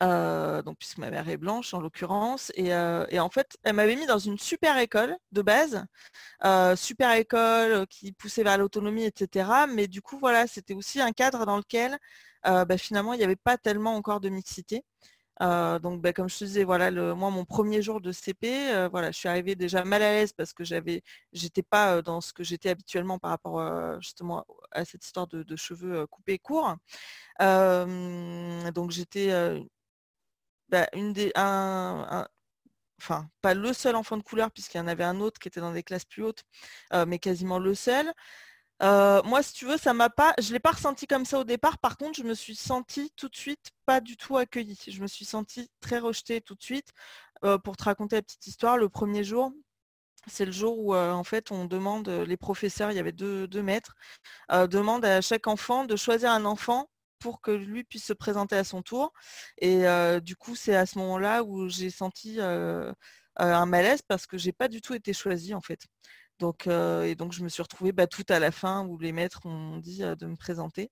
Donc 0.00 0.78
puisque 0.78 0.98
ma 0.98 1.10
mère 1.10 1.28
est 1.28 1.36
blanche 1.36 1.74
en 1.74 1.80
l'occurrence, 1.80 2.52
et, 2.54 2.72
en 2.74 3.30
fait, 3.30 3.56
elle 3.64 3.74
m'avait 3.74 3.96
mis 3.96 4.06
dans 4.06 4.18
une 4.18 4.38
super 4.38 4.78
école 4.78 5.16
de 5.32 5.42
base, 5.42 5.84
super 6.76 7.12
école 7.12 7.86
qui 7.88 8.12
poussait 8.12 8.44
vers 8.44 8.58
l'autonomie, 8.58 9.04
etc. 9.04 9.66
Mais 9.68 9.88
du 9.88 10.02
coup, 10.02 10.18
voilà, 10.18 10.46
c'était 10.46 10.74
aussi 10.74 11.00
un 11.00 11.12
cadre 11.12 11.46
dans 11.46 11.56
lequel 11.56 11.98
bah, 12.44 12.78
finalement, 12.78 13.12
il 13.14 13.18
n'y 13.18 13.24
avait 13.24 13.36
pas 13.36 13.58
tellement 13.58 13.94
encore 13.96 14.20
de 14.20 14.28
mixité. 14.28 14.84
donc, 15.40 16.00
bah, 16.02 16.12
comme 16.12 16.28
je 16.28 16.38
te 16.38 16.44
disais, 16.44 16.64
voilà, 16.64 16.90
le, 16.90 17.14
moi, 17.14 17.30
mon 17.30 17.44
premier 17.44 17.82
jour 17.82 18.00
de 18.00 18.12
CP, 18.12 18.88
voilà, 18.90 19.10
je 19.10 19.18
suis 19.18 19.28
arrivée 19.28 19.54
déjà 19.56 19.84
mal 19.84 20.02
à 20.02 20.12
l'aise 20.12 20.32
parce 20.32 20.52
que 20.52 20.64
j'avais, 20.64 21.02
j'étais 21.32 21.62
pas 21.62 22.02
dans 22.02 22.20
ce 22.20 22.32
que 22.32 22.44
j'étais 22.44 22.70
habituellement 22.70 23.18
par 23.18 23.30
rapport 23.30 24.00
justement 24.00 24.44
à 24.72 24.84
cette 24.84 25.04
histoire 25.04 25.26
de, 25.28 25.56
cheveux 25.56 26.06
coupés 26.06 26.38
courts. 26.38 26.76
donc, 27.40 28.90
j'étais 28.90 29.32
bah, 30.68 30.86
pas 33.40 33.54
le 33.54 33.72
seul 33.72 33.96
enfant 33.96 34.16
de 34.16 34.22
couleur 34.22 34.50
puisqu'il 34.50 34.78
y 34.78 34.80
en 34.80 34.88
avait 34.88 35.04
un 35.04 35.20
autre 35.20 35.38
qui 35.38 35.48
était 35.48 35.60
dans 35.60 35.72
des 35.72 35.82
classes 35.82 36.04
plus 36.04 36.24
hautes, 36.24 36.44
mais 37.06 37.18
quasiment 37.18 37.58
le 37.58 37.74
seul. 37.74 38.12
moi, 38.80 39.42
si 39.42 39.52
tu 39.54 39.66
veux, 39.66 39.78
ça 39.78 39.94
m'a 39.94 40.10
pas, 40.10 40.34
je 40.40 40.52
l'ai 40.52 40.60
pas 40.60 40.72
ressenti 40.72 41.06
comme 41.06 41.24
ça 41.24 41.38
au 41.38 41.44
départ. 41.44 41.78
Par 41.78 41.96
contre, 41.96 42.18
je 42.18 42.24
me 42.24 42.34
suis 42.34 42.56
sentie 42.56 43.12
tout 43.16 43.28
de 43.28 43.36
suite 43.36 43.70
pas 43.86 44.00
du 44.00 44.16
tout 44.16 44.36
accueillie. 44.36 44.78
Je 44.88 45.00
me 45.00 45.06
suis 45.06 45.24
sentie 45.24 45.70
très 45.80 45.98
rejetée 45.98 46.40
tout 46.40 46.54
de 46.54 46.62
suite. 46.62 46.92
pour 47.64 47.76
te 47.76 47.84
raconter 47.84 48.16
la 48.16 48.22
petite 48.22 48.46
histoire, 48.46 48.76
le 48.78 48.88
premier 48.88 49.24
jour, 49.24 49.52
c'est 50.26 50.44
le 50.44 50.52
jour 50.52 50.78
où 50.78 50.94
en 50.94 51.24
fait 51.24 51.50
on 51.52 51.64
demande, 51.66 52.08
les 52.08 52.36
professeurs, 52.36 52.90
il 52.90 52.96
y 52.96 53.00
avait 53.00 53.12
deux 53.12 53.62
maîtres, 53.62 53.94
demandent 54.50 55.04
à 55.04 55.20
chaque 55.20 55.46
enfant 55.46 55.84
de 55.84 55.96
choisir 55.96 56.30
un 56.32 56.44
enfant 56.44 56.88
pour 57.18 57.40
que 57.40 57.50
lui 57.50 57.84
puisse 57.84 58.04
se 58.04 58.12
présenter 58.12 58.56
à 58.56 58.64
son 58.64 58.82
tour. 58.82 59.12
Et 59.58 59.84
du 60.20 60.36
coup, 60.36 60.56
c'est 60.56 60.76
à 60.76 60.86
ce 60.86 60.98
moment-là 60.98 61.42
où 61.44 61.68
j'ai 61.68 61.90
senti 61.90 62.38
un 62.40 63.66
malaise 63.66 64.02
parce 64.02 64.26
que 64.26 64.38
j'ai 64.38 64.52
pas 64.52 64.68
du 64.68 64.80
tout 64.80 64.94
été 64.94 65.12
choisie 65.12 65.54
en 65.54 65.60
fait. 65.60 65.80
Donc, 66.38 66.66
et 66.66 67.14
donc 67.14 67.32
je 67.32 67.42
me 67.42 67.48
suis 67.48 67.62
retrouvée 67.62 67.92
bah, 67.92 68.06
tout 68.06 68.26
à 68.28 68.38
la 68.38 68.50
fin 68.52 68.86
où 68.86 68.98
les 68.98 69.12
maîtres 69.12 69.46
ont 69.46 69.78
dit 69.78 70.00
de 70.00 70.26
me 70.26 70.36
présenter. 70.36 70.90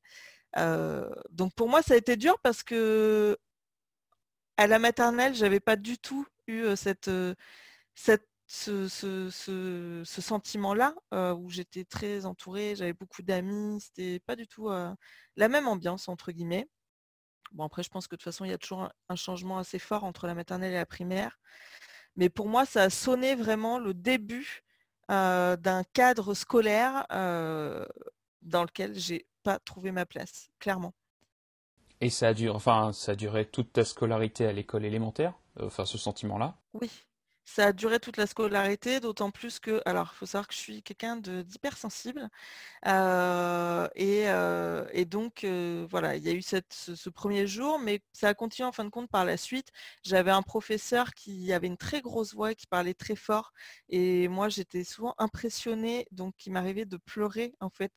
donc 1.31 1.55
pour 1.55 1.69
moi, 1.69 1.83
ça 1.83 1.95
a 1.95 1.97
été 1.97 2.17
dur 2.17 2.39
parce 2.43 2.63
que 2.63 3.37
à 4.57 4.67
la 4.67 4.79
maternelle, 4.79 5.35
j'avais 5.35 5.61
pas 5.61 5.77
du 5.77 5.99
tout 5.99 6.27
eu 6.47 6.65
cette 6.77 7.11
ce, 8.47 10.03
sentiment-là, 10.05 10.95
où 11.35 11.51
j'étais 11.51 11.85
très 11.85 12.27
entourée, 12.27 12.75
j'avais 12.77 12.93
beaucoup 12.93 13.23
d'amis, 13.23 13.81
c'était 13.81 14.21
pas 14.21 14.37
du 14.37 14.47
tout 14.47 14.69
la 14.69 15.49
même 15.49 15.69
ambiance, 15.69 16.09
entre 16.09 16.33
guillemets. 16.33 16.69
Bon, 17.53 17.65
après, 17.65 17.83
je 17.83 17.89
pense 17.89 18.07
que 18.07 18.15
de 18.15 18.19
toute 18.19 18.25
façon, 18.25 18.45
il 18.45 18.51
y 18.51 18.55
a 18.55 18.59
toujours 18.59 18.89
un, 19.09 19.17
changement 19.17 19.59
assez 19.59 19.79
fort 19.79 20.05
entre 20.05 20.27
la 20.27 20.35
maternelle 20.35 20.73
et 20.73 20.77
la 20.77 20.87
primaire. 20.87 21.39
Mais 22.17 22.29
pour 22.29 22.49
moi, 22.49 22.65
ça 22.67 22.85
a 22.85 22.91
sonné 22.91 23.35
vraiment 23.35 23.79
le 23.79 23.95
début 23.95 24.63
d'un 25.09 25.83
cadre 25.93 26.35
scolaire 26.35 27.07
dans 27.11 28.63
lequel 28.63 28.95
j'ai 28.95 29.27
pas 29.43 29.59
trouvé 29.59 29.93
ma 29.93 30.07
place, 30.07 30.51
clairement. 30.59 30.95
Et 32.01 32.11
ça 32.11 32.29
a 32.29 32.35
duré, 32.35 32.55
enfin, 32.55 32.93
ça 32.93 33.13
a 33.13 33.15
duré 33.15 33.47
toute 33.47 33.73
ta 33.73 33.85
scolarité 33.85 34.45
à 34.47 34.53
l'école 34.53 34.85
élémentaire, 34.85 35.35
enfin, 35.61 35.87
ce 35.87 35.97
sentiment-là? 35.97 36.59
Oui, 36.75 36.91
ça 37.47 37.67
a 37.67 37.73
duré 37.73 38.01
toute 38.01 38.17
la 38.17 38.27
scolarité, 38.27 38.99
d'autant 39.01 39.31
plus 39.31 39.61
que, 39.61 39.81
alors 39.87 40.11
il 40.15 40.17
faut 40.19 40.27
savoir 40.27 40.49
que 40.49 40.55
je 40.55 40.59
suis 40.59 40.83
quelqu'un 40.83 41.17
d'hypersensible. 41.17 42.29
Euh, 42.87 43.89
et, 43.95 44.25
euh, 44.29 44.85
et, 44.93 45.05
donc, 45.05 45.45
euh, 45.45 45.87
voilà, 45.91 46.17
il 46.17 46.25
y 46.25 46.29
a 46.29 46.33
eu 46.33 46.43
ce, 46.43 47.09
premier 47.11 47.47
jour, 47.47 47.79
mais 47.79 48.03
ça 48.13 48.29
a 48.29 48.35
continué 48.35 48.67
en 48.69 48.73
fin 48.73 48.85
de 48.85 48.91
compte 48.91 49.09
par 49.11 49.25
la 49.25 49.37
suite. 49.37 49.69
J'avais 50.03 50.33
un 50.33 50.43
professeur 50.43 51.15
qui 51.15 51.53
avait 51.53 51.69
une 51.69 51.77
très 51.77 52.01
grosse 52.01 52.35
voix, 52.35 52.55
qui 52.55 52.67
parlait 52.67 52.95
très 52.95 53.17
fort. 53.17 53.53
Et 53.91 54.27
moi, 54.29 54.49
j'étais 54.49 54.85
souvent 54.85 55.15
impressionnée, 55.19 56.07
donc 56.11 56.47
il 56.47 56.53
m'arrivait 56.53 56.85
de 56.85 56.97
pleurer, 56.97 57.55
en 57.61 57.71
fait, 57.71 57.93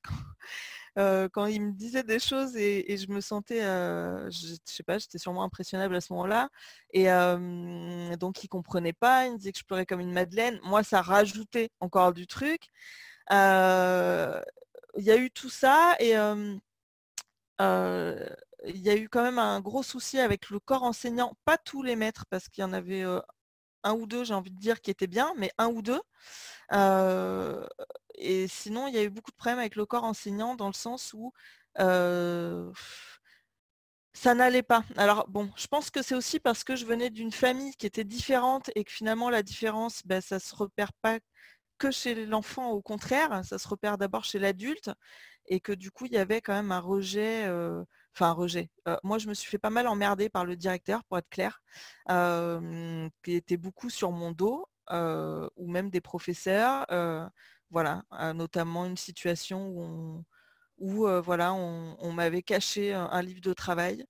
il 0.97 1.61
me 1.61 1.71
disait 1.71 2.03
des 2.03 2.19
choses 2.19 2.55
et, 2.57 2.97
je 2.97 3.11
me 3.11 3.21
sentais, 3.21 3.61
je, 3.61 4.29
je, 4.31 4.55
sais 4.65 4.83
pas, 4.83 4.97
j'étais 4.97 5.17
sûrement 5.17 5.43
impressionnable 5.43 5.95
à 5.95 6.01
ce 6.01 6.13
moment-là. 6.13 6.49
Et 6.91 7.07
donc, 8.17 8.43
il 8.43 8.47
comprenait 8.47 8.93
pas, 8.93 9.25
il 9.27 9.33
me 9.33 9.37
disait 9.37 9.51
que 9.51 9.59
je 9.59 9.65
pleurais 9.65 9.85
comme 9.85 9.99
une 10.01 10.13
madeleine. 10.13 10.59
Moi, 10.63 10.83
ça 10.83 11.01
rajoutait 11.01 11.69
encore 11.79 12.13
du 12.13 12.27
truc. 12.27 12.69
il 13.31 13.35
y 14.97 15.11
a 15.11 15.17
eu 15.17 15.31
tout 15.31 15.49
ça 15.49 15.95
et 15.99 16.15
il 18.65 18.81
y 18.81 18.89
a 18.89 18.95
eu 18.95 19.09
quand 19.09 19.23
même 19.23 19.39
un 19.39 19.59
gros 19.61 19.83
souci 19.83 20.19
avec 20.19 20.49
le 20.49 20.59
corps 20.59 20.83
enseignant, 20.83 21.33
pas 21.45 21.57
tous 21.57 21.83
les 21.83 21.95
maîtres, 21.95 22.25
parce 22.29 22.49
qu'il 22.49 22.61
y 22.61 22.65
en 22.65 22.73
avait 22.73 23.03
un 23.83 23.93
ou 23.93 24.05
deux, 24.07 24.23
j'ai 24.23 24.33
envie 24.33 24.51
de 24.51 24.59
dire, 24.59 24.81
qui 24.81 24.91
étaient 24.91 25.07
bien, 25.07 25.33
mais 25.37 25.51
un 25.57 25.67
ou 25.67 25.81
deux. 25.81 26.01
et 28.15 28.47
sinon, 28.47 28.87
il 28.87 28.95
y 28.95 28.97
a 28.97 29.03
eu 29.03 29.09
beaucoup 29.09 29.31
de 29.31 29.35
problèmes 29.37 29.59
avec 29.59 29.75
le 29.75 29.85
corps 29.85 30.03
enseignant 30.03 30.55
dans 30.55 30.67
le 30.67 30.73
sens 30.73 31.13
où 31.13 31.33
ça 34.13 34.35
n'allait 34.35 34.63
pas. 34.63 34.83
Alors 34.97 35.27
bon, 35.29 35.49
je 35.55 35.67
pense 35.67 35.89
que 35.89 36.01
c'est 36.01 36.15
aussi 36.15 36.39
parce 36.39 36.63
que 36.63 36.75
je 36.75 36.85
venais 36.85 37.09
d'une 37.09 37.31
famille 37.31 37.73
qui 37.75 37.85
était 37.85 38.03
différente 38.03 38.69
et 38.75 38.83
que 38.83 38.91
finalement 38.91 39.29
la 39.29 39.43
différence, 39.43 40.01
ben, 40.05 40.21
ça 40.21 40.39
se 40.39 40.55
repère 40.55 40.91
pas 41.01 41.19
que 41.77 41.91
chez 41.91 42.25
l'enfant, 42.25 42.71
au 42.71 42.81
contraire, 42.81 43.43
ça 43.45 43.57
se 43.57 43.67
repère 43.67 43.97
d'abord 43.97 44.25
chez 44.25 44.39
l'adulte 44.39 44.91
et 45.47 45.59
que 45.61 45.71
du 45.71 45.91
coup 45.91 46.05
il 46.05 46.13
y 46.13 46.17
avait 46.17 46.41
quand 46.41 46.53
même 46.53 46.71
un 46.71 46.79
rejet, 46.79 47.47
enfin 48.15 48.31
rejet. 48.31 48.69
Euh, 48.87 48.97
moi 49.03 49.17
je 49.17 49.27
me 49.27 49.33
suis 49.33 49.49
fait 49.49 49.57
pas 49.57 49.69
mal 49.69 49.87
emmerder 49.87 50.29
par 50.29 50.45
le 50.45 50.55
directeur, 50.55 51.03
pour 51.05 51.17
être 51.17 51.29
clair, 51.29 51.61
qui 53.23 53.33
était 53.33 53.57
beaucoup 53.57 53.89
sur 53.89 54.11
mon 54.11 54.31
dos, 54.31 54.67
ou 54.91 55.67
même 55.71 55.89
des 55.89 56.01
professeurs. 56.01 56.85
voilà, 57.69 58.03
notamment 58.33 58.85
une 58.85 58.97
situation 58.97 59.67
où 59.67 59.83
on 59.83 60.25
où 60.79 61.07
voilà, 61.21 61.53
on, 61.53 62.13
m'avait 62.13 62.41
caché 62.41 62.93
un, 62.93 63.21
livre 63.21 63.41
de 63.41 63.53
travail, 63.53 64.05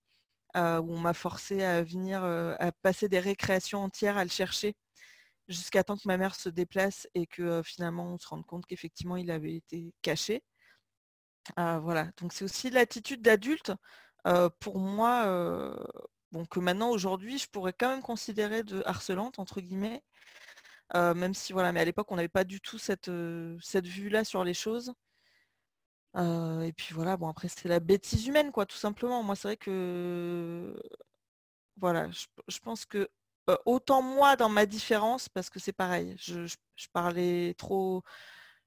où 0.56 0.60
on 0.60 1.00
m'a 1.00 1.14
forcé 1.14 1.64
à 1.64 1.84
venir 1.84 2.24
à 2.24 2.72
passer 2.84 3.10
des 3.10 3.20
récréations 3.20 3.84
entières 3.84 4.18
à 4.18 4.24
le 4.24 4.30
chercher 4.30 4.76
jusqu'à 5.50 5.84
temps 5.84 5.98
que 5.98 6.08
ma 6.08 6.18
mère 6.18 6.36
se 6.36 6.50
déplace 6.50 7.08
et 7.16 7.26
que 7.28 7.62
finalement 7.64 8.14
on 8.14 8.18
se 8.18 8.28
rende 8.28 8.46
compte 8.46 8.66
qu'effectivement 8.66 9.18
il 9.18 9.32
avait 9.32 9.56
été 9.56 9.94
caché. 10.02 10.44
Voilà, 11.58 12.10
donc 12.18 12.34
c'est 12.34 12.46
aussi 12.46 12.70
l'attitude 12.70 13.22
d'adulte 13.22 13.72
pour 14.60 14.80
moi, 14.80 15.76
bon, 16.32 16.46
que 16.46 16.60
maintenant 16.60 16.90
aujourd'hui 16.90 17.38
je 17.38 17.48
pourrais 17.48 17.74
quand 17.74 17.90
même 17.90 18.02
considérer 18.02 18.64
de 18.64 18.84
harcelante 18.86 19.40
entre 19.40 19.62
guillemets, 19.62 20.04
même 20.94 21.34
si 21.34 21.54
voilà, 21.54 21.72
mais 21.72 21.82
à 21.82 21.86
l'époque 21.86 22.12
on 22.12 22.16
n'avait 22.16 22.28
pas 22.30 22.44
du 22.44 22.62
tout 22.62 22.78
cette, 22.78 23.12
cette 23.62 23.88
vue-là 23.88 24.24
sur 24.24 24.44
les 24.44 24.54
choses 24.54 24.94
et 26.18 26.74
puis 26.76 26.94
voilà, 26.94 27.18
bon 27.18 27.30
après 27.30 27.48
c'est 27.48 27.68
la 27.70 27.80
bêtise 27.80 28.28
humaine 28.28 28.52
quoi, 28.52 28.66
tout 28.66 28.78
simplement. 28.78 29.24
Moi 29.24 29.36
c'est 29.36 29.48
vrai 29.48 29.58
que 29.58 30.76
voilà, 31.78 32.10
je, 32.12 32.60
pense 32.60 32.86
que 32.86 33.10
autant 33.66 34.02
moi 34.02 34.36
dans 34.36 34.50
ma 34.50 34.66
différence, 34.66 35.30
parce 35.30 35.50
que 35.50 35.60
c'est 35.60 35.74
pareil, 35.74 36.16
je, 36.18 36.56
parlais 36.94 37.54
trop, 37.58 38.04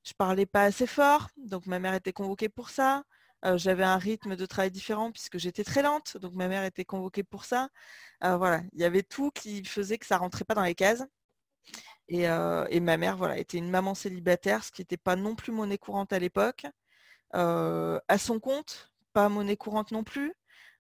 je 0.05 0.13
parlais 0.15 0.47
pas 0.47 0.65
assez 0.65 0.87
fort, 0.87 1.29
donc 1.37 1.67
ma 1.67 1.79
mère 1.79 1.95
était 1.95 2.13
convoquée 2.13 2.49
pour 2.49 2.71
ça. 2.71 3.05
J'avais 3.57 3.83
un 3.85 3.99
rythme 3.99 4.37
de 4.37 4.47
travail 4.47 4.71
différent 4.71 5.11
puisque 5.13 5.39
j'étais 5.39 5.65
très 5.65 5.83
lente, 5.83 6.17
donc 6.19 6.35
ma 6.35 6.49
mère 6.49 6.65
était 6.65 6.85
convoquée 6.85 7.25
pour 7.25 7.45
ça. 7.45 7.69
voilà, 8.21 8.63
il 8.73 8.81
y 8.81 8.85
avait 8.85 9.03
tout 9.03 9.31
qui 9.33 9.65
faisait 9.65 9.99
que 9.99 10.07
ça 10.07 10.19
rentrait 10.19 10.45
pas 10.45 10.55
dans 10.55 10.63
les 10.63 10.75
cases. 10.77 11.05
Et, 12.09 12.23
et 12.25 12.81
ma 12.81 12.97
mère, 12.97 13.17
voilà, 13.17 13.39
était 13.39 13.59
une 13.59 13.71
maman 13.71 13.95
célibataire, 13.95 14.65
ce 14.65 14.71
qui 14.73 14.83
n'était 14.83 14.97
pas 14.97 15.17
non 15.17 15.35
plus 15.35 15.53
monnaie 15.53 15.79
courante 15.79 16.13
à 16.13 16.19
l'époque 16.19 16.67
à 17.33 18.19
son 18.19 18.41
compte, 18.41 18.93
pas 19.13 19.29
monnaie 19.29 19.57
courante 19.57 19.93
non 19.93 20.05
plus. 20.05 20.35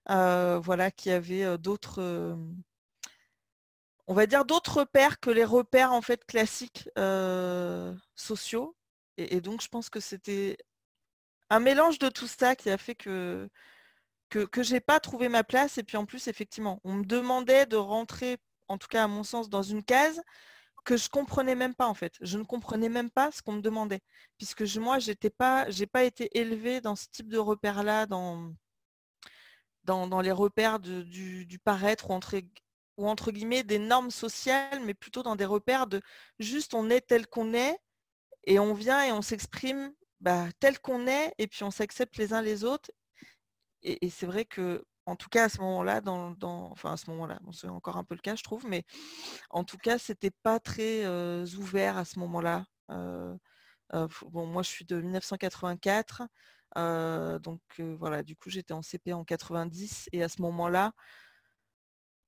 voilà, 0.09 0.91
qui 0.91 1.11
avait 1.11 1.59
d'autres, 1.59 2.37
on 4.07 4.14
va 4.14 4.26
dire 4.26 4.45
d'autres 4.45 4.79
repères 4.81 5.21
que 5.21 5.31
les 5.31 5.45
repères 5.45 5.93
en 5.93 6.02
fait 6.02 6.25
classiques 6.25 6.88
sociaux. 8.14 8.76
Et, 9.31 9.41
donc 9.41 9.62
je 9.62 9.69
pense 9.69 9.91
que 9.91 10.00
c'était 10.00 10.57
un 11.50 11.61
mélange 11.61 11.99
de 11.99 12.09
tout 12.09 12.26
ça 12.26 12.57
qui 12.57 12.71
a 12.71 12.79
fait 12.79 12.95
que 12.95 13.49
que, 14.31 14.47
que 14.47 14.62
j'ai 14.62 14.81
pas 14.81 15.00
trouvé 15.00 15.29
ma 15.29 15.45
place. 15.45 15.79
Et 15.79 15.83
puis 15.83 15.97
en 15.99 16.07
plus, 16.07 16.29
effectivement, 16.29 16.81
on 16.85 16.95
me 16.95 17.05
demandait 17.05 17.67
de 17.67 17.76
rentrer, 17.76 18.38
en 18.69 18.79
tout 18.79 18.88
cas 18.88 19.05
à 19.05 19.09
mon 19.09 19.25
sens, 19.25 19.50
dans 19.50 19.62
une 19.62 19.85
case 19.85 20.23
que 20.85 20.97
je 20.97 21.09
comprenais 21.09 21.55
même 21.55 21.75
pas 21.75 21.87
en 21.87 21.95
fait. 21.95 22.14
Je 22.21 22.38
ne 22.38 22.45
comprenais 22.45 22.88
même 22.88 23.11
pas 23.11 23.31
ce 23.33 23.43
qu'on 23.43 23.52
me 23.52 23.61
demandait, 23.61 24.00
puisque 24.38 24.62
moi, 24.76 24.99
j'étais 24.99 25.31
pas, 25.31 25.71
j'ai 25.71 25.87
pas 25.87 26.05
été 26.05 26.37
élevée 26.38 26.81
dans 26.81 26.97
ce 26.97 27.07
type 27.09 27.29
de 27.29 27.38
repères-là, 27.38 28.07
dans, 28.07 28.52
dans, 29.85 30.21
les 30.21 30.33
repères 30.33 30.81
du, 30.81 31.59
paraître 31.64 32.11
ou 32.97 33.09
entre 33.09 33.31
guillemets 33.33 33.62
des 33.64 33.79
normes 33.79 34.11
sociales, 34.11 34.81
mais 34.85 34.95
plutôt 34.95 35.23
dans 35.23 35.37
des 35.37 35.45
repères 35.45 35.87
de 35.87 36.00
juste 36.38 36.75
on 36.75 36.91
est 36.91 37.00
tel 37.00 37.26
qu'on 37.26 37.55
est 37.55 37.79
et 38.44 38.58
on 38.58 38.75
vient 38.75 39.04
et 39.04 39.12
on 39.12 39.22
s'exprime 39.22 39.92
bah, 40.20 40.46
tel 40.61 40.78
qu'on 40.80 41.06
est 41.06 41.34
et 41.38 41.46
puis 41.46 41.64
on 41.64 41.70
s'accepte 41.70 42.16
les 42.16 42.32
uns 42.32 42.42
les 42.42 42.64
autres. 42.64 42.90
et 43.82 44.11
c'est 44.11 44.26
vrai 44.26 44.44
que 44.44 44.84
en 45.06 45.16
tout 45.16 45.28
cas 45.28 45.44
à 45.44 45.49
ce 45.49 45.61
moment-là, 45.61 46.00
dans, 46.00 46.37
enfin 46.70 46.92
à 46.92 46.96
ce 46.96 47.11
moment-là, 47.11 47.40
c'est 47.52 47.68
encore 47.68 47.96
un 47.96 48.04
peu 48.04 48.14
le 48.14 48.20
cas, 48.20 48.37
je 48.37 48.42
trouve, 48.42 48.66
mais 48.66 48.84
en 49.50 49.64
tout 49.64 49.78
cas, 49.78 49.99
c'était 49.99 50.30
pas 50.42 50.61
très 50.61 51.04
ouvert 51.56 51.96
à 51.99 52.04
ce 52.04 52.18
moment-là. 52.20 52.66
bon, 52.88 54.46
moi, 54.46 54.62
je 54.62 54.68
suis 54.68 54.84
de 54.84 55.00
1984, 55.00 56.22
donc 57.40 57.61
voilà, 57.99 58.22
du 58.22 58.37
coup, 58.37 58.50
j'étais 58.50 58.75
en 58.75 58.82
CP 58.82 59.12
en 59.12 59.25
90, 59.25 60.08
et 60.12 60.22
à 60.22 60.28
ce 60.28 60.40
moment-là, 60.42 60.92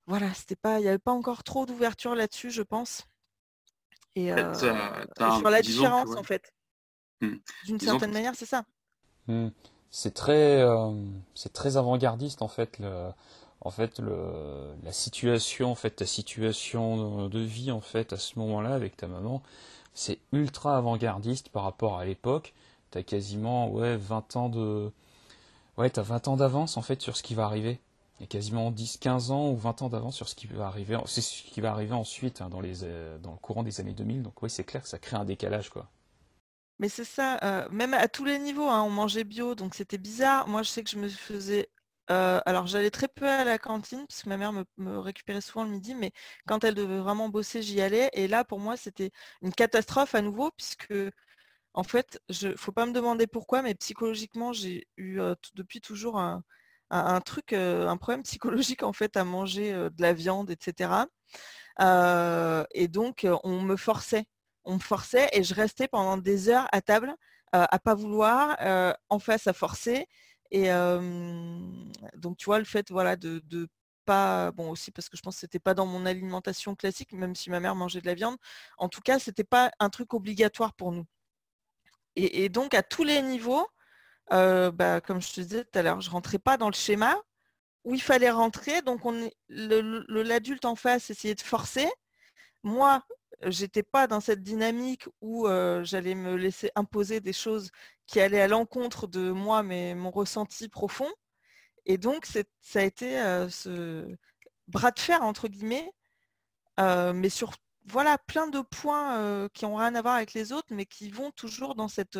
voilà, 0.07 0.33
c'était 0.33 0.55
pas, 0.55 0.79
il 0.79 0.83
n'y 0.83 0.87
avait 0.89 0.99
pas 0.99 1.11
encore 1.11 1.43
trop 1.43 1.65
d'ouverture 1.65 2.15
là-dessus, 2.15 2.51
je 2.51 2.61
pense. 2.61 3.03
Et 4.15 4.31
sur 5.39 5.49
la 5.49 5.61
différence, 5.61 6.15
en 6.15 6.23
fait. 6.23 6.53
Mmh. 7.21 7.35
D'une 7.65 7.79
certaine 7.79 8.11
manière, 8.11 8.35
c'est 8.35 8.45
ça. 8.45 8.63
Mmh 9.27 9.49
c'est 9.95 10.13
très, 10.13 10.61
euh, 10.61 10.91
c'est 11.35 11.53
très 11.53 11.77
avant-gardiste 11.77 12.41
en 12.41 12.49
fait. 12.49 12.79
Le, 12.79 13.11
en 13.61 13.71
fait, 13.71 13.99
le, 13.99 14.73
la 14.83 14.91
situation, 14.91 15.71
en 15.71 15.75
fait, 15.75 15.91
ta 15.91 16.05
situation 16.05 17.29
de 17.29 17.39
vie 17.39 17.71
en 17.71 17.79
fait 17.79 18.11
à 18.11 18.17
ce 18.17 18.37
moment-là 18.39 18.73
avec 18.73 18.97
ta 18.97 19.07
maman, 19.07 19.41
c'est 19.93 20.19
ultra 20.33 20.77
avant-gardiste 20.77 21.49
par 21.49 21.63
rapport 21.63 21.97
à 21.97 22.03
l'époque. 22.05 22.53
T'as 22.91 23.03
quasiment 23.03 23.69
ouais 23.71 23.95
20 23.97 24.35
ans 24.35 24.49
de, 24.49 24.91
ouais 25.77 25.89
t'as 25.89 26.03
20 26.03 26.27
ans 26.29 26.37
d'avance 26.37 26.77
en 26.77 26.81
fait 26.83 27.01
sur 27.01 27.17
ce 27.17 27.23
qui 27.23 27.35
va 27.35 27.45
arriver. 27.45 27.79
Il 28.19 28.21
y 28.21 28.23
a 28.23 28.27
quasiment 28.27 28.71
10, 28.71 28.97
15 28.97 29.31
ans 29.31 29.51
ou 29.51 29.57
20 29.57 29.81
ans 29.81 29.89
d'avance 29.89 30.15
sur 30.15 30.29
ce 30.29 30.35
qui 30.35 30.47
va 30.47 30.67
arriver. 30.67 30.97
C'est 31.05 31.21
ce 31.21 31.43
qui 31.43 31.59
va 31.59 31.71
arriver 31.71 31.93
ensuite 31.93 32.41
hein, 32.41 32.49
euh, 32.53 33.17
dans 33.17 33.31
le 33.31 33.37
courant 33.37 33.63
des 33.63 33.81
années 33.81 33.93
2000. 33.93 34.23
Donc 34.23 34.41
oui, 34.41 34.49
c'est 34.49 34.63
clair 34.63 34.83
que 34.83 34.87
ça 34.87 34.99
crée 34.99 35.17
un 35.17 35.25
décalage 35.25 35.69
quoi. 35.69 35.89
Mais 36.79 36.89
c'est 36.89 37.05
ça, 37.05 37.39
euh, 37.43 37.67
même 37.71 37.93
à 37.93 38.07
tous 38.07 38.25
les 38.25 38.37
niveaux, 38.37 38.67
hein, 38.67 38.83
on 38.83 38.89
mangeait 38.89 39.23
bio, 39.23 39.55
donc 39.55 39.75
c'était 39.75 39.97
bizarre. 39.97 40.47
Moi, 40.47 40.61
je 40.63 40.69
sais 40.69 40.83
que 40.83 40.89
je 40.89 40.97
me 40.97 41.07
faisais... 41.07 41.69
Euh, 42.11 42.41
alors, 42.45 42.67
j'allais 42.67 42.91
très 42.91 43.07
peu 43.07 43.27
à 43.27 43.45
la 43.45 43.57
cantine, 43.57 44.05
parce 44.07 44.23
que 44.23 44.29
ma 44.29 44.37
mère 44.37 44.51
me, 44.53 44.99
récupérait 44.99 45.41
souvent 45.41 45.63
le 45.63 45.71
midi, 45.71 45.95
mais 45.95 46.11
quand 46.47 46.63
elle 46.65 46.75
devait 46.75 46.99
vraiment 46.99 47.29
bosser, 47.29 47.61
j'y 47.61 47.81
allais. 47.81 48.09
Et 48.13 48.27
là, 48.27 48.43
pour 48.43 48.59
moi, 48.59 48.77
c'était 48.77 49.11
une 49.41 49.53
catastrophe 49.53 50.15
à 50.15 50.21
nouveau, 50.21 50.51
puisque, 50.51 50.93
en 51.73 51.83
fait, 51.83 52.21
je 52.29 52.55
faut 52.57 52.71
pas 52.73 52.85
me 52.85 52.93
demander 52.93 53.27
pourquoi, 53.27 53.61
mais 53.61 53.75
psychologiquement, 53.75 54.53
j'ai 54.53 54.87
eu 54.97 55.19
depuis 55.55 55.81
toujours 55.81 56.19
un, 56.19 56.43
truc, 57.25 57.53
un 57.53 57.97
problème 57.97 58.23
psychologique, 58.23 58.83
en 58.83 58.93
fait, 58.93 59.17
à 59.17 59.23
manger 59.23 59.71
de 59.73 60.01
la 60.01 60.13
viande, 60.13 60.49
etc. 60.51 61.05
et 61.79 62.87
donc, 62.87 63.27
on 63.43 63.61
me 63.61 63.75
forçait 63.75 64.25
on 64.65 64.75
me 64.75 64.79
forçait 64.79 65.29
et 65.31 65.43
je 65.43 65.53
restais 65.53 65.87
pendant 65.87 66.17
des 66.17 66.49
heures 66.49 66.67
à 66.71 66.81
table 66.81 67.15
à 67.51 67.79
pas 67.79 67.95
vouloir, 67.95 68.57
en 69.09 69.19
face 69.19 69.47
à 69.47 69.53
forcer. 69.53 70.07
Et 70.51 70.69
donc 72.15 72.37
tu 72.37 72.45
vois 72.45 72.59
le 72.59 72.65
fait 72.65 72.89
voilà 72.91 73.15
de, 73.15 73.41
pas 74.05 74.51
bon 74.51 74.69
aussi 74.69 74.91
parce 74.91 75.09
que 75.09 75.17
je 75.17 75.21
pense 75.21 75.35
que 75.35 75.39
c'était 75.41 75.59
pas 75.59 75.73
dans 75.73 75.85
mon 75.85 76.05
alimentation 76.05 76.75
classique, 76.75 77.11
même 77.13 77.35
si 77.35 77.49
ma 77.49 77.59
mère 77.59 77.75
mangeait 77.75 78.01
de 78.01 78.05
la 78.07 78.13
viande. 78.13 78.37
En 78.77 78.89
tout 78.89 79.01
cas, 79.01 79.19
c'était 79.19 79.43
pas 79.43 79.71
un 79.79 79.89
truc 79.89 80.13
obligatoire 80.13 80.73
pour 80.73 80.91
nous. 80.91 81.05
Et, 82.15 82.47
donc 82.49 82.73
à 82.73 82.83
tous 82.83 83.03
les 83.03 83.21
niveaux, 83.21 83.67
bah, 84.29 85.01
comme 85.01 85.21
je 85.21 85.33
te 85.33 85.41
disais 85.41 85.63
tout 85.63 85.79
à 85.79 85.81
l'heure, 85.81 86.01
je 86.01 86.09
rentrais 86.09 86.39
pas 86.39 86.57
dans 86.57 86.69
le 86.69 86.75
schéma 86.75 87.15
où 87.83 87.93
il 87.93 88.01
fallait 88.01 88.31
rentrer. 88.31 88.81
Donc 88.81 89.05
on 89.05 89.29
l'adulte 89.49 90.65
en 90.65 90.75
face 90.75 91.09
essayait 91.09 91.35
de 91.35 91.41
forcer. 91.41 91.87
Moi, 92.63 93.03
j'étais 93.43 93.83
pas 93.83 94.07
dans 94.07 94.19
cette 94.19 94.41
dynamique 94.41 95.07
où 95.21 95.47
j'allais 95.83 96.15
me 96.15 96.35
laisser 96.35 96.71
imposer 96.75 97.19
des 97.19 97.33
choses 97.33 97.69
qui 98.07 98.19
allaient 98.19 98.41
à 98.41 98.47
l'encontre 98.47 99.07
de 99.07 99.31
moi, 99.31 99.63
mais 99.63 99.95
mon 99.95 100.11
ressenti 100.11 100.69
profond. 100.69 101.11
Et 101.85 101.97
donc, 101.97 102.25
ça 102.25 102.79
a 102.79 102.81
été 102.81 103.17
ce 103.49 104.07
bras 104.67 104.91
de 104.91 104.99
fer, 104.99 105.21
entre 105.21 105.47
guillemets, 105.47 105.91
mais 106.79 107.29
sur 107.29 107.53
voilà, 107.87 108.17
plein 108.17 108.47
de 108.47 108.61
points 108.61 109.47
qui 109.53 109.65
n'ont 109.65 109.75
rien 109.75 109.93
à 109.93 110.01
voir 110.01 110.15
avec 110.15 110.33
les 110.33 110.51
autres, 110.51 110.69
mais 110.71 110.87
qui 110.87 111.11
vont 111.11 111.29
toujours 111.31 111.75
dans 111.75 111.87
cette, 111.87 112.17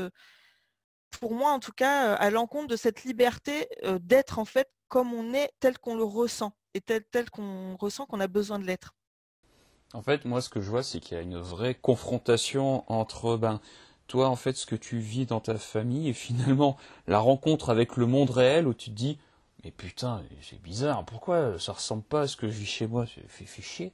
pour 1.20 1.34
moi 1.34 1.52
en 1.52 1.60
tout 1.60 1.72
cas, 1.72 2.14
à 2.14 2.30
l'encontre 2.30 2.68
de 2.68 2.76
cette 2.76 3.04
liberté 3.04 3.68
d'être 4.02 4.40
en 4.40 4.46
fait 4.46 4.70
comme 4.88 5.14
on 5.14 5.34
est, 5.34 5.52
tel 5.60 5.78
qu'on 5.78 5.96
le 5.96 6.04
ressent, 6.04 6.54
et 6.74 6.82
tel, 6.82 7.04
tel 7.12 7.30
qu'on 7.30 7.76
ressent 7.78 8.06
qu'on 8.06 8.20
a 8.20 8.28
besoin 8.28 8.60
de 8.60 8.66
l'être. 8.66 8.94
En 9.94 10.02
fait, 10.02 10.26
moi, 10.26 10.42
ce 10.42 10.50
que 10.50 10.62
je 10.62 10.70
vois, 10.70 10.84
c'est 10.84 11.00
qu'il 11.00 11.16
y 11.16 11.20
a 11.20 11.24
une 11.24 11.38
vraie 11.38 11.76
confrontation 11.76 12.90
entre 12.92 13.38
ben, 13.38 13.62
toi, 14.08 14.30
en 14.30 14.36
fait, 14.36 14.56
ce 14.56 14.66
que 14.66 14.76
tu 14.76 15.00
vis 15.00 15.26
dans 15.26 15.40
ta 15.40 15.58
famille 15.58 16.10
et 16.10 16.14
finalement 16.14 16.78
la 17.08 17.20
rencontre 17.20 17.70
avec 17.70 17.98
le 17.98 18.06
monde 18.06 18.30
réel 18.30 18.68
où 18.68 18.74
tu 18.74 18.90
te 18.90 18.96
dis 18.96 19.18
Mais 19.64 19.72
putain, 19.72 20.22
c'est 20.42 20.62
bizarre, 20.62 21.06
pourquoi 21.06 21.58
ça 21.60 21.74
ressemble 21.74 22.04
pas 22.04 22.22
à 22.22 22.28
ce 22.28 22.36
que 22.36 22.48
je 22.48 22.54
vis 22.54 22.66
chez 22.66 22.88
moi? 22.88 23.06
C'est 23.08 23.46
fait, 23.48 23.62
chier. 23.62 23.94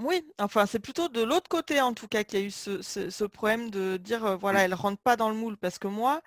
Oui, 0.00 0.26
enfin, 0.40 0.66
c'est 0.66 0.80
plutôt 0.80 1.08
de 1.08 1.22
l'autre 1.22 1.48
côté, 1.48 1.80
en 1.80 1.94
tout 1.94 2.08
cas, 2.08 2.24
qu'il 2.24 2.40
y 2.40 2.42
a 2.42 2.46
eu 2.46 2.50
ce, 2.50 3.24
problème 3.24 3.70
de 3.70 3.96
dire 3.96 4.24
euh, 4.24 4.36
Voilà, 4.36 4.64
elle 4.64 4.74
rentre 4.74 5.00
pas 5.00 5.16
dans 5.16 5.28
le 5.28 5.36
moule. 5.36 5.56
Parce 5.56 5.78
que 5.78 5.86
moi, 5.86 6.20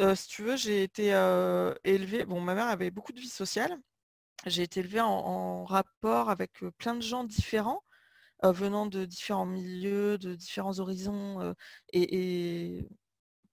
euh, 0.00 0.14
si 0.14 0.28
tu 0.28 0.42
veux, 0.42 0.56
j'ai 0.56 0.82
été 0.84 1.14
euh, 1.14 1.74
élevée. 1.84 2.24
Bon, 2.24 2.40
ma 2.40 2.54
mère 2.54 2.68
avait 2.68 2.90
beaucoup 2.90 3.12
de 3.12 3.20
vie 3.20 3.28
sociale 3.28 3.78
j'ai 4.44 4.62
été 4.62 4.80
élevée 4.80 5.00
en, 5.00 5.64
rapport 5.64 6.30
avec 6.30 6.52
plein 6.78 6.94
de 6.94 7.00
gens 7.00 7.24
différents, 7.24 7.82
venant 8.44 8.86
de 8.86 9.04
différents 9.06 9.46
milieux, 9.46 10.18
de 10.18 10.34
différents 10.34 10.78
horizons. 10.78 11.54
et, 11.92 12.86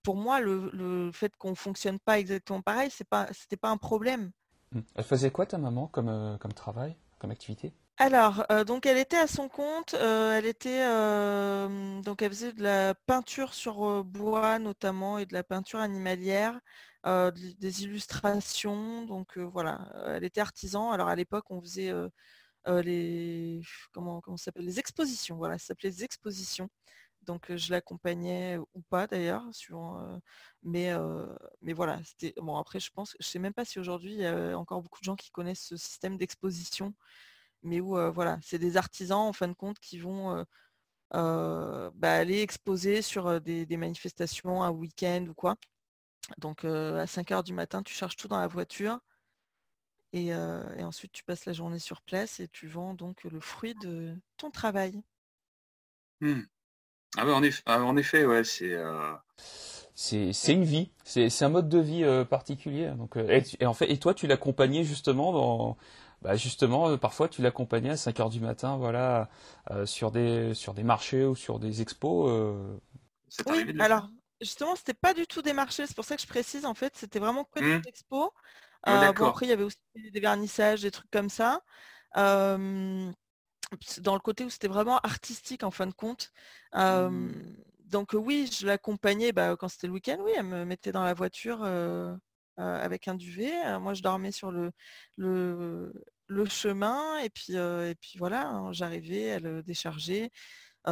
pour 0.04 0.18
moi, 0.18 0.42
le, 0.42 1.10
fait 1.14 1.36
qu'on 1.38 1.52
ne 1.52 1.56
fonctionne 1.56 2.00
pas 2.00 2.20
exactement 2.20 2.62
pareil, 2.62 2.92
ce 2.92 3.04
n'était 3.04 3.58
pas 3.58 3.70
un 3.70 3.78
problème. 3.78 4.32
Mmh. 4.74 4.82
Elle 4.96 5.04
faisait 5.04 5.32
quoi 5.32 5.46
ta 5.46 5.58
maman 5.58 5.88
comme, 5.88 6.38
comme 6.40 6.54
travail, 6.54 6.96
comme 7.18 7.32
activité? 7.32 7.74
Alors, 7.98 8.46
donc 8.66 8.86
elle 8.86 8.98
était 8.98 9.18
à 9.18 9.28
son 9.28 9.50
compte, 9.50 9.94
elle 9.94 10.46
était 10.46 10.84
donc 12.04 12.22
elle 12.22 12.30
faisait 12.30 12.54
de 12.54 12.64
la 12.64 12.96
peinture 12.96 13.54
sur 13.54 14.04
bois 14.04 14.60
notamment 14.60 15.20
et 15.20 15.26
de 15.26 15.34
la 15.34 15.44
peinture 15.44 15.80
animalière. 15.80 16.60
Euh, 17.06 17.32
des 17.60 17.84
illustrations. 17.84 19.06
Donc 19.06 19.38
euh, 19.38 19.44
voilà, 19.44 19.92
elle 20.08 20.24
était 20.24 20.40
artisan. 20.42 20.92
Alors 20.92 21.10
à 21.10 21.16
l'époque, 21.16 21.46
on 21.50 21.62
faisait 21.62 21.92
euh, 21.92 22.10
les 22.84 23.62
comment, 23.92 24.22
comment 24.22 24.38
s'appelle 24.38 24.66
les 24.66 24.80
expositions. 24.80 25.36
Voilà, 25.38 25.58
ça 25.58 25.68
s'appelait 25.68 25.90
les 25.90 26.04
expositions. 26.06 26.70
Donc 27.24 27.54
je 27.56 27.72
l'accompagnais 27.72 28.58
ou 28.74 28.82
pas 28.90 29.08
d'ailleurs, 29.08 29.46
mais 30.64 30.92
mais 31.62 31.74
voilà, 31.74 32.02
c'était 32.06 32.34
bon. 32.38 32.58
Après, 32.58 32.80
je 32.80 32.92
pense, 32.92 33.16
je 33.20 33.28
sais 33.28 33.40
même 33.40 33.54
pas 33.54 33.66
si 33.66 33.80
aujourd'hui 33.80 34.14
il 34.14 34.20
y 34.22 34.26
a 34.26 34.58
encore 34.58 34.82
beaucoup 34.82 35.00
de 35.00 35.06
gens 35.06 35.16
qui 35.16 35.32
connaissent 35.32 35.68
ce 35.68 35.78
système 35.78 36.18
d'exposition, 36.18 36.94
mais 37.64 37.80
où 37.82 37.98
voilà, 38.12 38.40
c'est 38.42 38.60
des 38.60 38.78
artisans 38.78 39.20
en 39.20 39.34
fin 39.34 39.48
de 39.48 39.54
compte 39.54 39.80
qui 39.80 40.00
vont 40.00 40.46
bah, 41.12 41.92
aller 42.02 42.42
exposer 42.42 43.02
sur 43.02 43.42
des, 43.42 43.66
des 43.66 43.78
manifestations 43.78 44.64
un 44.64 44.72
week-end 44.72 45.26
ou 45.30 45.34
quoi. 45.34 45.56
Donc 46.38 46.66
à 46.66 47.08
5 47.08 47.32
heures 47.32 47.44
du 47.44 47.54
matin, 47.54 47.84
tu 47.84 47.94
charges 47.94 48.16
tout 48.16 48.28
dans 48.28 48.40
la 48.40 48.48
voiture 48.48 49.00
et, 50.14 50.34
ensuite 50.84 51.12
tu 51.12 51.24
passes 51.24 51.46
la 51.46 51.54
journée 51.54 51.80
sur 51.80 52.02
place 52.02 52.40
et 52.40 52.48
tu 52.48 52.68
vends 52.68 52.94
donc 52.94 53.24
le 53.24 53.40
fruit 53.40 53.76
de 53.82 54.16
ton 54.38 54.52
travail. 54.52 55.02
Mmh. 56.22 56.42
Ah, 57.18 57.28
en, 57.28 57.44
effet, 57.44 57.62
ah, 57.66 57.84
en 57.84 57.98
effet, 57.98 58.26
ouais, 58.26 58.44
c'est. 58.44 58.76
C'est 59.96 60.54
une 60.54 60.64
vie, 60.64 60.92
c'est 61.04 61.44
un 61.44 61.50
mode 61.50 61.70
de 61.70 61.78
vie 61.78 62.04
particulier. 62.28 62.92
Donc, 62.98 63.16
et, 63.16 63.66
en 63.66 63.74
fait, 63.76 63.92
et 63.92 64.00
toi, 64.00 64.16
tu 64.16 64.26
l'accompagnais 64.26 64.84
justement 64.84 65.32
dans, 65.32 65.78
bah, 66.24 66.36
justement, 66.36 66.98
parfois 66.98 67.28
tu 67.28 67.42
l'accompagnais 67.42 67.92
à 67.92 67.98
5 67.98 68.20
heures 68.20 68.30
du 68.30 68.40
matin, 68.40 68.78
voilà, 68.78 69.30
sur 69.86 70.12
des 70.12 70.54
sur 70.54 70.74
des 70.74 70.84
marchés 70.84 71.26
ou 71.26 71.36
sur 71.36 71.60
des 71.60 71.82
expos. 71.82 72.66
oui, 73.48 73.76
alors 73.80 74.10
justement, 74.44 74.76
c'était 74.76 74.94
pas 74.94 75.14
du 75.14 75.26
tout 75.26 75.42
des 75.42 75.54
marchés, 75.54 75.88
c'est 75.88 75.96
pour 75.96 76.06
ça 76.06 76.16
que 76.16 76.22
je 76.22 76.28
précise, 76.28 76.66
en 76.66 76.74
fait, 76.74 76.96
c'était 76.96 77.20
vraiment 77.20 77.46
que 77.46 77.60
des 77.60 77.78
mmh. 77.78 77.82
expos. 77.88 78.30
Euh, 78.88 78.92
après, 78.92 79.46
il 79.46 79.50
y 79.50 79.54
avait 79.54 79.64
aussi 79.64 79.78
des 79.96 80.20
vernissages, 80.20 80.82
des 80.82 80.92
trucs 80.92 81.10
comme 81.10 81.30
ça. 81.30 81.62
dans 82.16 83.14
le 84.14 84.20
côté 84.20 84.44
où 84.44 84.50
c'était 84.50 84.68
vraiment 84.68 85.00
artistique, 85.00 85.64
en 85.64 85.72
fin 85.72 85.88
de 85.88 85.94
compte. 85.94 86.32
Mmh. 86.74 87.32
Donc 87.86 88.14
oui, 88.14 88.50
je 88.52 88.66
l'accompagnais 88.66 89.32
bah, 89.32 89.56
quand 89.58 89.68
c'était 89.68 89.88
le 89.88 89.94
week-end, 89.94 90.18
oui, 90.20 90.32
elle 90.36 90.46
me 90.46 90.66
mettait 90.66 90.92
dans 90.92 91.04
la 91.04 91.14
voiture 91.14 91.64
avec 92.58 93.08
un 93.08 93.16
duvet. 93.16 93.80
moi, 93.80 93.94
je 93.94 94.02
dormais 94.02 94.32
sur 94.32 94.52
le, 94.52 94.72
le, 95.16 95.94
chemin 96.46 97.20
et 97.20 97.30
puis, 97.30 97.54
et 97.54 97.96
puis 98.00 98.18
voilà, 98.18 98.48
hein, 98.48 98.74
j'arrivais, 98.74 99.24
elle 99.24 99.64
déchargeait 99.64 100.32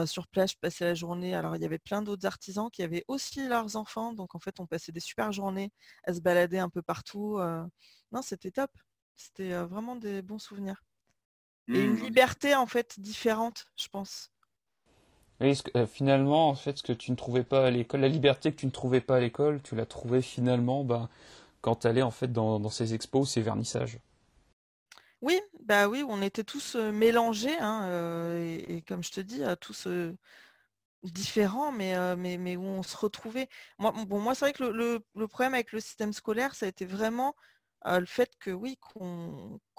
sur 0.06 0.28
place, 0.28 0.52
je 0.52 0.58
passais 0.58 0.86
la 0.86 0.94
journée. 0.94 1.36
Alors, 1.36 1.56
il 1.56 1.62
y 1.62 1.66
avait 1.66 1.80
plein 1.80 2.02
d'autres 2.02 2.26
artisans 2.26 2.70
qui 2.72 2.82
avaient 2.82 3.04
aussi 3.08 3.48
leurs 3.48 3.76
enfants. 3.76 4.14
Donc, 4.14 4.36
en 4.36 4.40
fait, 4.40 4.60
on 4.60 4.66
passait 4.66 4.92
des 4.92 5.02
super 5.02 5.32
journées 5.32 5.72
à 6.06 6.14
se 6.14 6.22
balader 6.22 6.60
un 6.60 6.70
peu 6.70 6.82
partout. 6.82 7.40
Non, 8.12 8.22
c'était 8.22 8.52
top. 8.52 8.72
C'était 9.18 9.54
vraiment 9.64 9.96
des 9.98 10.22
bons 10.22 10.40
souvenirs. 10.40 10.82
Et 11.68 11.80
une 11.80 11.94
mmh. 11.94 12.04
liberté, 12.04 12.56
en 12.56 12.68
fait, 12.68 13.00
différente, 13.00 13.66
je 13.78 13.88
pense. 13.88 14.32
Oui, 15.42 15.60
finalement, 15.88 16.50
en 16.50 16.56
fait, 16.56 16.78
ce 16.78 16.84
que 16.84 16.94
tu 16.94 17.12
ne 17.12 17.16
trouvais 17.16 17.44
pas 17.44 17.66
à 17.66 17.72
l'école, 17.72 18.02
la 18.02 18.08
liberté 18.08 18.52
que 18.52 18.58
tu 18.58 18.66
ne 18.66 18.72
trouvais 18.72 19.02
pas 19.02 19.18
à 19.18 19.20
l'école, 19.20 19.62
tu 19.62 19.76
l'as 19.76 19.86
trouvée 19.86 20.22
finalement 20.22 20.84
ben, 20.84 21.10
quand 21.62 21.78
tu 21.78 21.88
allais 21.88 22.02
en 22.02 22.12
fait 22.12 22.32
dans, 22.32 22.60
dans 22.60 22.70
ces 22.70 22.94
expos, 22.94 23.30
ces 23.30 23.42
vernissages. 23.42 24.00
Oui, 25.22 25.40
bah 25.64 25.88
oui, 25.88 26.04
on 26.08 26.22
était 26.22 26.44
tous 26.44 26.76
mélangés, 26.76 27.58
hein, 27.60 28.36
et, 28.40 28.82
comme 28.88 29.04
je 29.04 29.12
te 29.12 29.22
dis, 29.22 29.42
tous 29.60 29.88
différents, 31.04 31.72
mais, 31.72 32.56
où 32.58 32.64
on 32.64 32.84
se 32.84 32.98
retrouvait. 32.98 33.50
Moi, 33.80 33.92
bon, 34.08 34.20
moi 34.20 34.36
c'est 34.36 34.46
vrai 34.46 34.54
que 34.54 34.64
le, 34.64 35.28
problème 35.28 35.54
avec 35.54 35.72
le 35.72 35.80
système 35.80 36.14
scolaire, 36.14 36.56
ça 36.56 36.66
a 36.66 36.70
été 36.70 36.86
vraiment 36.86 37.36
le 37.86 38.06
fait 38.06 38.32
que 38.40 38.52
oui, 38.52 38.78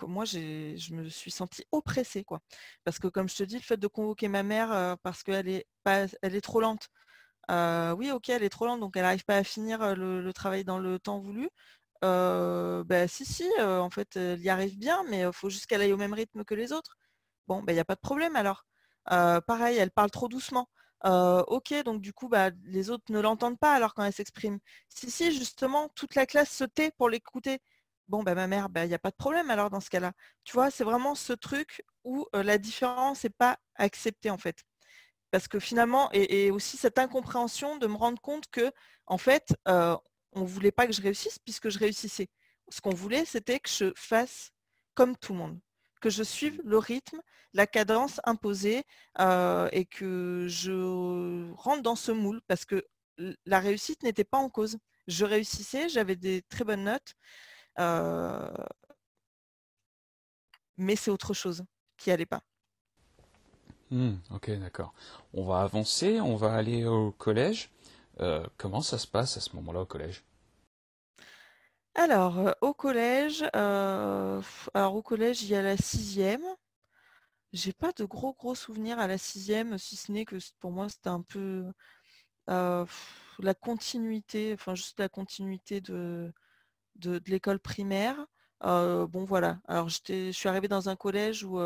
moi 0.03 0.25
je 0.25 0.95
me 0.95 1.09
suis 1.09 1.31
sentie 1.31 1.65
oppressée, 1.73 2.25
quoi. 2.25 2.41
Parce 2.85 2.99
que 2.99 3.09
comme 3.09 3.29
je 3.29 3.37
te 3.37 3.45
dis, 3.45 3.57
le 3.57 3.63
fait 3.63 3.77
de 3.77 3.87
convoquer 3.87 4.29
ma 4.29 4.43
mère 4.43 4.97
parce 5.03 5.23
qu'elle 5.23 5.49
est 5.49 5.67
elle 5.85 6.35
est 6.35 6.41
trop 6.41 6.61
lente. 6.61 6.89
oui, 7.51 8.11
ok, 8.13 8.29
elle 8.31 8.43
est 8.45 8.49
trop 8.49 8.67
lente, 8.67 8.81
donc 8.81 8.97
elle 8.97 9.03
n'arrive 9.03 9.25
pas 9.25 9.37
à 9.39 9.45
finir 9.45 9.95
le, 9.97 10.33
travail 10.33 10.65
dans 10.65 10.79
le 10.79 10.99
temps 10.99 11.21
voulu. 11.21 11.49
Ben 12.03 13.09
si, 13.09 13.25
si, 13.25 13.49
en 13.61 13.91
fait, 13.91 14.17
elle 14.17 14.41
y 14.41 14.49
arrive 14.51 14.79
bien, 14.79 15.05
mais 15.09 15.21
il 15.23 15.33
faut 15.33 15.51
juste 15.51 15.67
qu'elle 15.67 15.83
aille 15.83 15.93
au 15.93 15.97
même 15.97 16.15
rythme 16.15 16.45
que 16.45 16.55
les 16.55 16.73
autres. 16.73 16.97
Bon, 17.49 17.63
ben 17.63 17.73
il 17.73 17.77
n'y 17.77 17.81
a 17.81 17.85
pas 17.85 17.95
de 17.95 18.01
problème 18.01 18.37
alors. 18.37 18.65
pareil, 19.07 19.79
elle 19.79 19.91
parle 19.91 20.11
trop 20.11 20.29
doucement. 20.29 20.69
ok, 21.05 21.75
donc 21.85 22.01
du 22.03 22.13
coup, 22.13 22.29
bah, 22.29 22.51
les 22.65 22.91
autres 22.91 23.05
ne 23.11 23.21
l'entendent 23.21 23.59
pas 23.59 23.75
alors 23.75 23.95
quand 23.95 24.05
elle 24.05 24.13
s'exprime. 24.13 24.59
Si, 24.89 25.11
si, 25.11 25.33
justement, 25.33 25.89
toute 25.95 26.15
la 26.15 26.27
classe 26.27 26.51
se 26.51 26.65
tait 26.65 26.93
pour 26.99 27.09
l'écouter. 27.09 27.61
Bon, 28.09 28.23
ben 28.23 28.35
ma 28.35 28.47
mère, 28.47 28.69
il 28.77 28.89
n'y 28.89 28.95
a 28.95 28.99
pas 28.99 29.11
de 29.11 29.17
problème 29.17 29.51
alors 29.51 29.71
dans 29.71 29.81
ce 29.81 29.89
cas-là. 29.91 30.13
Tu 30.45 30.53
vois, 30.55 30.71
c'est 30.71 30.85
vraiment 30.85 31.15
ce 31.15 31.33
truc 31.33 31.83
où 32.05 32.27
la 32.35 32.59
différence 32.59 33.25
n'est 33.25 33.31
pas 33.31 33.59
acceptée 33.77 34.31
en 34.31 34.39
fait. 34.39 34.65
Parce 35.31 35.49
que 35.49 35.59
finalement, 35.59 36.11
et, 36.13 36.51
aussi 36.51 36.77
cette 36.77 36.99
incompréhension 36.99 37.77
de 37.79 37.87
me 37.87 37.97
rendre 37.97 38.21
compte 38.21 38.45
que, 38.51 38.71
en 39.07 39.19
fait, 39.19 39.55
on 40.33 40.41
ne 40.41 40.47
voulait 40.47 40.73
pas 40.73 40.87
que 40.87 40.93
je 40.93 41.03
réussisse 41.03 41.39
puisque 41.39 41.69
je 41.69 41.79
réussissais. 41.79 42.29
Ce 42.69 42.81
qu'on 42.81 42.95
voulait, 42.95 43.25
c'était 43.25 43.61
que 43.61 43.69
je 43.69 43.93
fasse 43.97 44.51
comme 44.95 45.17
tout 45.17 45.33
le 45.33 45.39
monde, 45.39 45.61
que 46.01 46.11
je 46.11 46.23
suive 46.23 46.61
le 46.65 46.79
rythme, 46.79 47.21
la 47.55 47.67
cadence 47.67 48.21
imposée 48.25 48.85
euh, 49.21 49.69
et 49.73 49.85
que 49.85 50.47
je 50.49 51.53
rentre 51.55 51.83
dans 51.83 51.97
ce 51.97 52.13
moule 52.13 52.41
parce 52.47 52.65
que 52.65 52.87
la 53.45 53.61
réussite 53.61 54.03
n'était 54.03 54.25
pas 54.25 54.39
en 54.39 54.49
cause. 54.49 54.79
Je 55.07 55.25
réussissais, 55.25 55.89
j'avais 55.89 56.17
des 56.17 56.43
très 56.43 56.65
bonnes 56.65 56.85
notes, 56.85 57.15
euh, 57.79 58.51
mais 60.77 60.97
c'est 60.97 61.11
autre 61.11 61.35
chose 61.35 61.65
qui 61.97 62.11
n'allait 62.11 62.27
pas. 62.27 62.43
Hmm, 63.91 64.15
ok, 64.31 64.51
d'accord. 64.59 64.95
On 65.35 65.45
va 65.45 65.61
avancer, 65.61 66.21
on 66.21 66.37
va 66.37 66.55
aller 66.55 66.87
au 66.87 67.13
collège. 67.13 67.71
Euh, 68.21 68.47
comment 68.57 68.83
ça 68.83 68.99
se 68.99 69.07
passe 69.07 69.37
à 69.37 69.41
ce 69.41 69.55
moment-là 69.57 69.81
au 69.81 69.87
collège? 69.87 70.25
Alors, 71.95 72.39
euh, 72.39 72.53
au 72.61 72.73
collège, 72.73 73.45
euh, 73.55 74.41
alors 74.75 74.95
au 74.97 75.03
collège, 75.03 75.43
il 75.43 75.49
y 75.49 75.55
a 75.55 75.63
la 75.63 75.77
sixième. 75.77 76.45
J'ai 77.53 77.73
pas 77.73 77.93
de 77.93 78.05
gros 78.05 78.33
gros 78.35 78.55
souvenirs 78.55 78.99
à 78.99 79.07
la 79.07 79.19
sixième, 79.19 79.77
si 79.79 79.97
ce 79.97 80.11
n'est 80.11 80.25
que 80.25 80.37
pour 80.59 80.73
moi 80.73 80.89
c'était 80.89 81.11
un 81.11 81.21
peu 81.23 81.67
la 82.49 83.55
continuité, 83.55 84.53
enfin 84.55 84.75
juste 84.75 85.01
la 85.01 85.09
continuité 85.09 85.81
de, 85.81 86.33
de, 86.97 87.21
l'école 87.27 87.61
primaire. 87.61 88.27
bon 88.63 89.25
voilà. 89.27 89.61
Alors 89.69 89.89
je 89.91 90.33
suis 90.33 90.49
arrivée 90.49 90.69
dans 90.69 90.89
un 90.89 90.97
collège 90.97 91.45
où, 91.45 91.61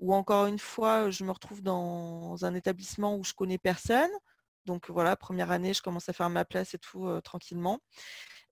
où 0.00 0.14
encore 0.14 0.46
une 0.46 0.58
fois, 0.60 1.10
je 1.10 1.24
me 1.24 1.32
retrouve 1.32 1.62
dans 1.62 2.44
un 2.44 2.54
établissement 2.54 3.16
où 3.16 3.24
je 3.24 3.34
connais 3.34 3.58
personne. 3.58 4.10
Donc 4.66 4.90
voilà, 4.90 5.16
première 5.16 5.50
année, 5.50 5.72
je 5.72 5.82
commence 5.82 6.08
à 6.08 6.12
faire 6.12 6.28
ma 6.28 6.44
place 6.44 6.74
et 6.74 6.78
tout 6.78 7.08
tranquillement. 7.22 7.80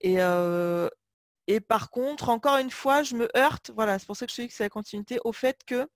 Et, 0.01 1.59
par 1.59 1.89
contre, 1.91 2.29
encore 2.29 2.57
une 2.57 2.71
fois, 2.71 3.03
je 3.03 3.15
me 3.15 3.29
heurte, 3.37 3.71
voilà, 3.75 3.99
c'est 3.99 4.07
pour 4.07 4.17
ça 4.17 4.25
que 4.25 4.31
je 4.31 4.37
te 4.37 4.41
dis 4.41 4.47
que 4.47 4.53
c'est 4.53 4.63
la 4.63 4.69
continuité, 4.69 5.19
au 5.23 5.33
fait 5.33 5.59
que 5.65 5.87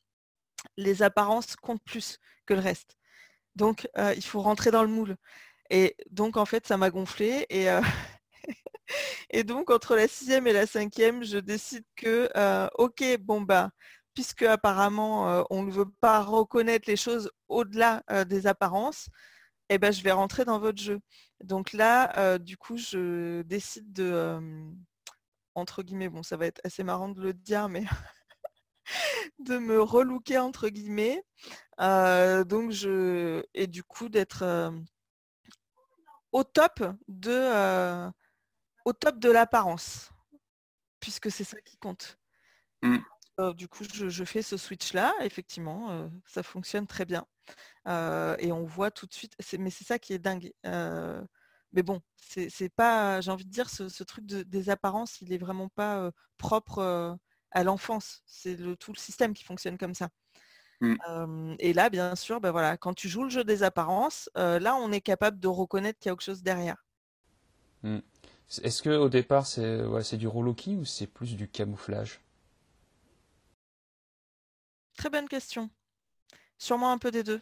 les 0.78 1.02
apparences 1.02 1.56
comptent 1.56 1.84
plus 1.84 2.20
que 2.46 2.54
le 2.54 2.60
reste. 2.60 2.98
Donc, 3.56 3.88
il 3.98 4.24
faut 4.24 4.42
rentrer 4.42 4.72
dans 4.72 4.84
le 4.84 4.90
moule. 4.90 5.16
Et 5.70 5.96
donc, 6.12 6.38
en 6.38 6.46
fait, 6.46 6.68
ça 6.68 6.78
m'a 6.78 6.90
gonflé. 6.90 7.46
Et, 7.50 7.68
et 9.32 9.44
donc, 9.44 9.72
entre 9.72 9.96
la 9.96 10.08
sixième 10.08 10.48
et 10.48 10.54
la 10.54 10.68
cinquième, 10.68 11.24
je 11.24 11.38
décide 11.38 11.86
que, 11.96 12.30
ok, 12.78 13.18
bon, 13.20 13.42
bah, 13.42 13.72
puisque 14.14 14.44
apparemment, 14.44 15.46
on 15.50 15.64
ne 15.64 15.72
veut 15.72 15.90
pas 16.02 16.22
reconnaître 16.22 16.90
les 16.90 16.98
choses 16.98 17.32
au-delà 17.48 18.04
des 18.28 18.48
apparences, 18.48 19.10
eh 19.70 19.78
ben, 19.78 19.92
je 19.92 20.02
vais 20.02 20.12
rentrer 20.12 20.46
dans 20.46 20.60
votre 20.60 20.82
jeu. 20.82 21.00
Donc 21.44 21.74
là, 21.74 22.38
du 22.40 22.58
coup, 22.58 22.78
je 22.78 23.42
décide 23.44 23.94
de, 23.94 24.40
entre 25.56 25.84
guillemets, 25.84 26.10
bon, 26.10 26.24
ça 26.24 26.38
va 26.38 26.48
être 26.48 26.62
assez 26.64 26.84
marrant 26.84 27.10
de 27.10 27.22
le 27.22 27.34
dire, 27.34 27.70
mais 27.70 27.86
de 29.40 29.58
me 29.58 29.82
relooker 29.82 30.40
entre 30.40 30.70
guillemets. 30.70 31.24
donc 31.78 32.72
je 32.72 33.44
et 33.54 33.68
du 33.68 33.84
coup 33.84 34.10
d'être 34.10 34.74
au 36.32 36.44
top 36.44 36.84
de 37.08 38.10
au 38.86 38.94
top 38.94 39.20
de 39.20 39.30
l'apparence, 39.30 40.10
puisque 41.00 41.32
c'est 41.32 41.44
ça 41.44 41.62
qui 41.62 41.78
compte. 41.78 42.18
Mmh. 42.82 43.54
du 43.56 43.68
coup, 43.68 43.84
je, 43.94 44.24
fais 44.24 44.42
ce 44.42 44.58
switch-là, 44.58 45.14
effectivement, 45.22 46.10
ça 46.26 46.44
fonctionne 46.44 46.88
très 46.88 47.06
bien. 47.06 47.26
Et 47.86 48.52
on 48.52 48.64
voit 48.66 48.92
tout 48.92 49.06
de 49.06 49.14
suite, 49.14 49.36
mais 49.58 49.70
c'est 49.70 49.86
ça 49.86 50.00
qui 50.00 50.14
est 50.14 50.20
dingue. 50.20 50.52
mais 50.64 51.84
bon, 51.84 52.02
c'est 52.18 52.70
pas, 52.70 53.22
j'ai 53.22 53.32
envie 53.32 53.46
de 53.46 53.52
dire, 53.52 53.70
ce, 53.70 54.04
truc 54.04 54.26
des 54.26 54.70
apparences, 54.70 55.22
il 55.22 55.34
est 55.34 55.38
vraiment 55.38 55.70
pas 55.70 56.12
propre 56.38 57.18
à 57.52 57.64
l'enfance. 57.64 58.22
C'est 58.26 58.56
le, 58.56 58.76
tout 58.76 58.92
le 58.94 59.00
système 59.00 59.34
qui 59.34 59.44
fonctionne 59.44 59.78
comme 59.78 59.96
ça. 59.96 60.10
Mmh. 60.82 61.56
et 61.60 61.74
là, 61.74 61.90
bien 61.90 62.16
sûr, 62.16 62.40
ben 62.40 62.52
voilà, 62.52 62.78
quand 62.78 62.94
tu 62.94 63.10
joues 63.10 63.26
le 63.26 63.30
jeu 63.30 63.44
des 63.44 63.64
apparences, 63.64 64.30
là, 64.36 64.76
on 64.76 64.92
est 64.92 65.02
capable 65.02 65.40
de 65.40 65.48
reconnaître 65.48 66.00
qu'il 66.00 66.10
y 66.10 66.12
a 66.12 66.14
autre 66.14 66.24
chose 66.24 66.44
derrière. 66.44 66.86
Mmh. 67.84 68.00
Est-ce 68.64 68.82
que 68.82 68.90
au 68.90 69.10
départ, 69.10 69.46
c'est 69.46 69.84
ouais, 69.84 70.02
du 70.18 70.28
relooking 70.28 70.80
ou 70.80 70.86
c'est 70.86 71.08
plus 71.08 71.36
du 71.36 71.48
camouflage? 71.48 72.20
Très 74.98 75.10
bonne 75.10 75.30
question. 75.30 75.70
Sûrement 76.60 76.92
un 76.92 77.00
peu 77.00 77.10
des 77.10 77.24
deux. 77.24 77.42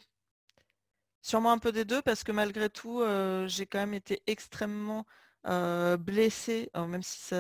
Sûrement 1.22 1.52
un 1.52 1.58
peu 1.58 1.72
des 1.74 1.84
deux 1.84 2.02
parce 2.02 2.24
que 2.24 2.32
malgré 2.32 2.70
tout, 2.70 3.04
j'ai 3.48 3.66
quand 3.66 3.80
même 3.80 3.94
été 3.94 4.22
extrêmement 4.28 5.06
blessée, 5.44 6.70
même 6.76 7.04
si. 7.04 7.34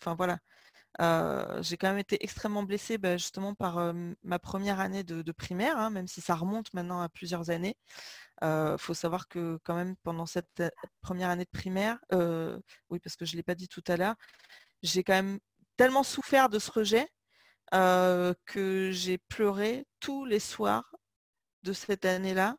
Enfin 0.00 0.14
voilà, 0.14 0.38
j'ai 1.62 1.76
quand 1.76 1.88
même 1.88 1.98
été 1.98 2.22
extrêmement 2.22 2.64
blessée 2.64 2.98
justement 3.12 3.54
par 3.54 3.94
ma 4.22 4.38
première 4.38 4.80
année 4.80 5.04
de, 5.04 5.32
primaire, 5.32 5.78
hein, 5.78 5.90
même 5.90 6.08
si 6.08 6.20
ça 6.20 6.34
remonte 6.34 6.74
maintenant 6.74 7.00
à 7.00 7.08
plusieurs 7.08 7.50
années. 7.50 7.76
Il 8.42 8.76
faut 8.78 8.94
savoir 8.94 9.28
que 9.28 9.58
quand 9.64 9.76
même 9.76 9.96
pendant 10.02 10.26
cette 10.26 10.62
première 11.00 11.30
année 11.30 11.44
de 11.44 11.58
primaire, 11.58 11.98
oui 12.90 12.98
parce 12.98 13.16
que 13.16 13.24
je 13.24 13.32
ne 13.32 13.36
l'ai 13.36 13.42
pas 13.44 13.54
dit 13.54 13.68
tout 13.68 13.84
à 13.86 13.96
l'heure, 13.96 14.16
j'ai 14.82 15.04
quand 15.04 15.14
même 15.14 15.38
tellement 15.76 16.02
souffert 16.02 16.48
de 16.48 16.58
ce 16.58 16.70
rejet 16.70 17.08
que 17.72 18.90
j'ai 18.92 19.18
pleuré 19.18 19.86
tous 20.00 20.24
les 20.24 20.40
soirs 20.40 20.94
de 21.62 21.72
cette 21.72 22.04
année-là 22.04 22.56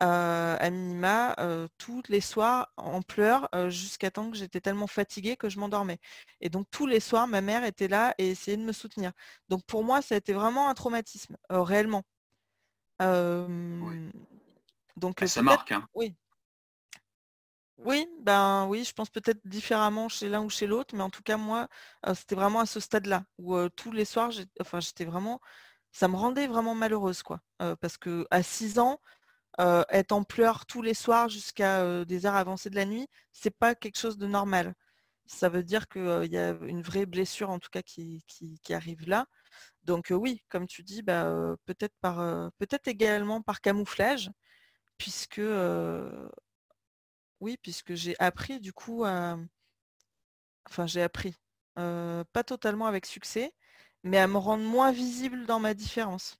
à 0.00 0.70
minima 0.70 1.36
tous 1.78 2.02
les 2.08 2.20
soirs 2.20 2.72
en 2.76 3.02
pleurs 3.02 3.48
jusqu'à 3.68 4.10
temps 4.10 4.30
que 4.30 4.36
j'étais 4.36 4.60
tellement 4.60 4.88
fatiguée 4.88 5.36
que 5.36 5.48
je 5.48 5.60
m'endormais. 5.60 5.98
Et 6.40 6.48
donc 6.48 6.66
tous 6.70 6.86
les 6.86 6.98
soirs, 6.98 7.28
ma 7.28 7.40
mère 7.40 7.64
était 7.64 7.86
là 7.86 8.14
et 8.18 8.30
essayait 8.30 8.56
de 8.56 8.64
me 8.64 8.72
soutenir. 8.72 9.12
Donc 9.48 9.64
pour 9.64 9.84
moi, 9.84 10.02
ça 10.02 10.16
a 10.16 10.18
été 10.18 10.32
vraiment 10.32 10.68
un 10.68 10.74
traumatisme, 10.74 11.36
réellement. 11.48 12.02
Donc 14.96 15.20
ça 15.24 15.42
marque. 15.42 15.72
Hein. 15.72 15.86
Oui. 15.94 16.16
Oui, 17.78 18.06
ben 18.20 18.66
oui, 18.68 18.84
je 18.84 18.92
pense 18.92 19.10
peut-être 19.10 19.40
différemment 19.44 20.08
chez 20.08 20.28
l'un 20.28 20.42
ou 20.42 20.50
chez 20.50 20.66
l'autre, 20.66 20.94
mais 20.94 21.02
en 21.02 21.10
tout 21.10 21.22
cas 21.22 21.36
moi, 21.36 21.68
c'était 22.14 22.34
vraiment 22.36 22.60
à 22.60 22.66
ce 22.66 22.78
stade-là 22.80 23.24
où 23.38 23.56
tous 23.70 23.90
les 23.92 24.04
soirs, 24.04 24.30
j'étais 24.30 25.04
vraiment, 25.04 25.40
ça 25.90 26.06
me 26.08 26.16
rendait 26.16 26.46
vraiment 26.46 26.74
malheureuse 26.74 27.22
quoi, 27.22 27.40
parce 27.80 27.96
que 27.98 28.26
à 28.30 28.42
6 28.42 28.78
ans, 28.78 29.00
être 29.58 30.12
en 30.12 30.24
pleurs 30.24 30.66
tous 30.66 30.82
les 30.82 30.94
soirs 30.94 31.28
jusqu'à 31.28 32.04
des 32.04 32.26
heures 32.26 32.36
avancées 32.36 32.70
de 32.70 32.76
la 32.76 32.86
nuit, 32.86 33.08
c'est 33.32 33.50
pas 33.56 33.74
quelque 33.74 33.98
chose 33.98 34.18
de 34.18 34.26
normal. 34.26 34.74
Ça 35.26 35.48
veut 35.48 35.64
dire 35.64 35.88
qu'il 35.88 36.26
y 36.32 36.38
a 36.38 36.50
une 36.62 36.82
vraie 36.82 37.06
blessure 37.06 37.50
en 37.50 37.58
tout 37.60 37.70
cas 37.70 37.82
qui, 37.82 38.24
arrive 38.70 39.08
là. 39.08 39.26
Donc 39.84 40.08
oui, 40.12 40.42
comme 40.50 40.66
tu 40.68 40.82
dis, 40.84 41.02
bah, 41.02 41.56
peut-être 41.66 42.88
également 42.88 43.42
par 43.42 43.60
camouflage, 43.62 44.30
puisque 44.98 45.40
oui, 47.42 47.58
puisque 47.62 47.94
j'ai 47.94 48.18
appris 48.18 48.60
du 48.60 48.72
coup 48.72 49.04
à 49.04 49.36
enfin 50.68 50.86
j'ai 50.86 51.02
appris, 51.02 51.34
pas 51.74 52.44
totalement 52.46 52.86
avec 52.86 53.04
succès, 53.04 53.52
mais 54.04 54.18
à 54.18 54.26
me 54.26 54.38
rendre 54.38 54.64
moins 54.64 54.92
visible 54.92 55.46
dans 55.46 55.60
ma 55.60 55.74
différence. 55.74 56.38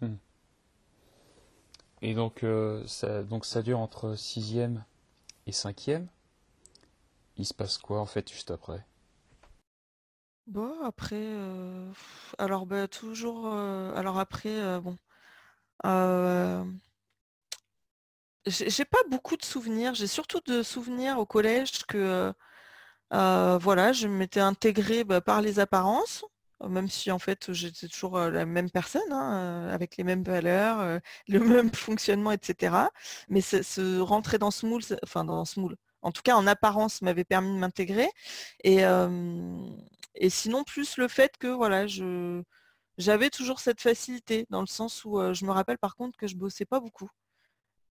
Mmh. 0.00 0.14
Et 2.02 2.14
donc, 2.14 2.44
euh, 2.44 2.86
ça, 2.86 3.22
donc 3.22 3.44
ça 3.44 3.62
dure 3.62 3.78
entre 3.78 4.14
6e 4.14 4.82
et 5.46 5.52
5e. 5.52 6.06
Il 7.36 7.46
se 7.46 7.54
passe 7.54 7.78
quoi 7.78 8.00
en 8.00 8.06
fait 8.06 8.30
juste 8.30 8.50
après? 8.50 8.84
Bon, 10.46 10.82
après, 10.82 11.16
euh, 11.16 11.92
alors 12.38 12.66
bah, 12.66 12.88
toujours, 12.88 13.46
euh, 13.46 13.94
alors 13.94 14.18
après, 14.18 14.80
bon, 14.80 14.96
j'ai 18.46 18.84
pas 18.84 19.02
beaucoup 19.10 19.36
de 19.36 19.44
souvenirs. 19.44 19.94
J'ai 19.94 20.06
surtout 20.06 20.40
de 20.46 20.62
souvenirs 20.62 21.18
au 21.18 21.26
collège 21.26 21.84
que, 21.86 22.32
voilà, 23.10 23.92
je 23.92 24.08
m'étais 24.08 24.40
intégrée 24.40 25.04
bah, 25.04 25.20
par 25.20 25.42
les 25.42 25.58
apparences 25.60 26.24
même 26.68 26.88
si 26.88 27.10
en 27.10 27.18
fait 27.18 27.52
j'étais 27.52 27.88
toujours 27.88 28.18
la 28.18 28.44
même 28.46 28.70
personne, 28.70 29.10
hein, 29.12 29.68
avec 29.70 29.96
les 29.96 30.04
mêmes 30.04 30.22
valeurs, 30.22 31.00
le 31.28 31.40
même 31.40 31.72
fonctionnement, 31.72 32.32
etc. 32.32 32.90
Mais 33.28 33.40
rentrer 34.00 34.38
dans 34.38 34.50
ce 34.50 34.66
moule, 34.66 34.82
enfin 35.02 35.24
dans 35.24 35.44
ce 35.44 35.60
moule, 35.60 35.76
en 36.02 36.12
tout 36.12 36.22
cas 36.22 36.36
en 36.36 36.46
apparence 36.46 37.02
m'avait 37.02 37.24
permis 37.24 37.54
de 37.54 37.58
m'intégrer. 37.58 38.08
Et, 38.64 38.82
sinon 40.28 40.64
plus 40.64 40.96
le 40.96 41.08
fait 41.08 41.36
que 41.38 41.46
voilà, 41.48 41.86
j'avais 42.98 43.30
toujours 43.30 43.60
cette 43.60 43.80
facilité, 43.80 44.46
dans 44.50 44.60
le 44.60 44.66
sens 44.66 45.04
où 45.04 45.18
je 45.32 45.44
me 45.44 45.52
rappelle 45.52 45.78
par 45.78 45.96
contre 45.96 46.18
que 46.18 46.26
je 46.26 46.36
bossais 46.36 46.66
pas 46.66 46.80
beaucoup. 46.80 47.08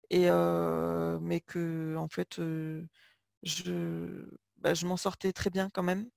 Et 0.10 0.30
mais 1.22 1.42
que 1.42 1.96
en 1.98 2.08
fait 2.08 2.40
je, 3.44 4.26
bah, 4.58 4.74
je 4.74 4.86
m'en 4.86 4.98
sortais 4.98 5.34
très 5.34 5.50
bien 5.50 5.70
quand 5.70 5.84
même 5.84 6.10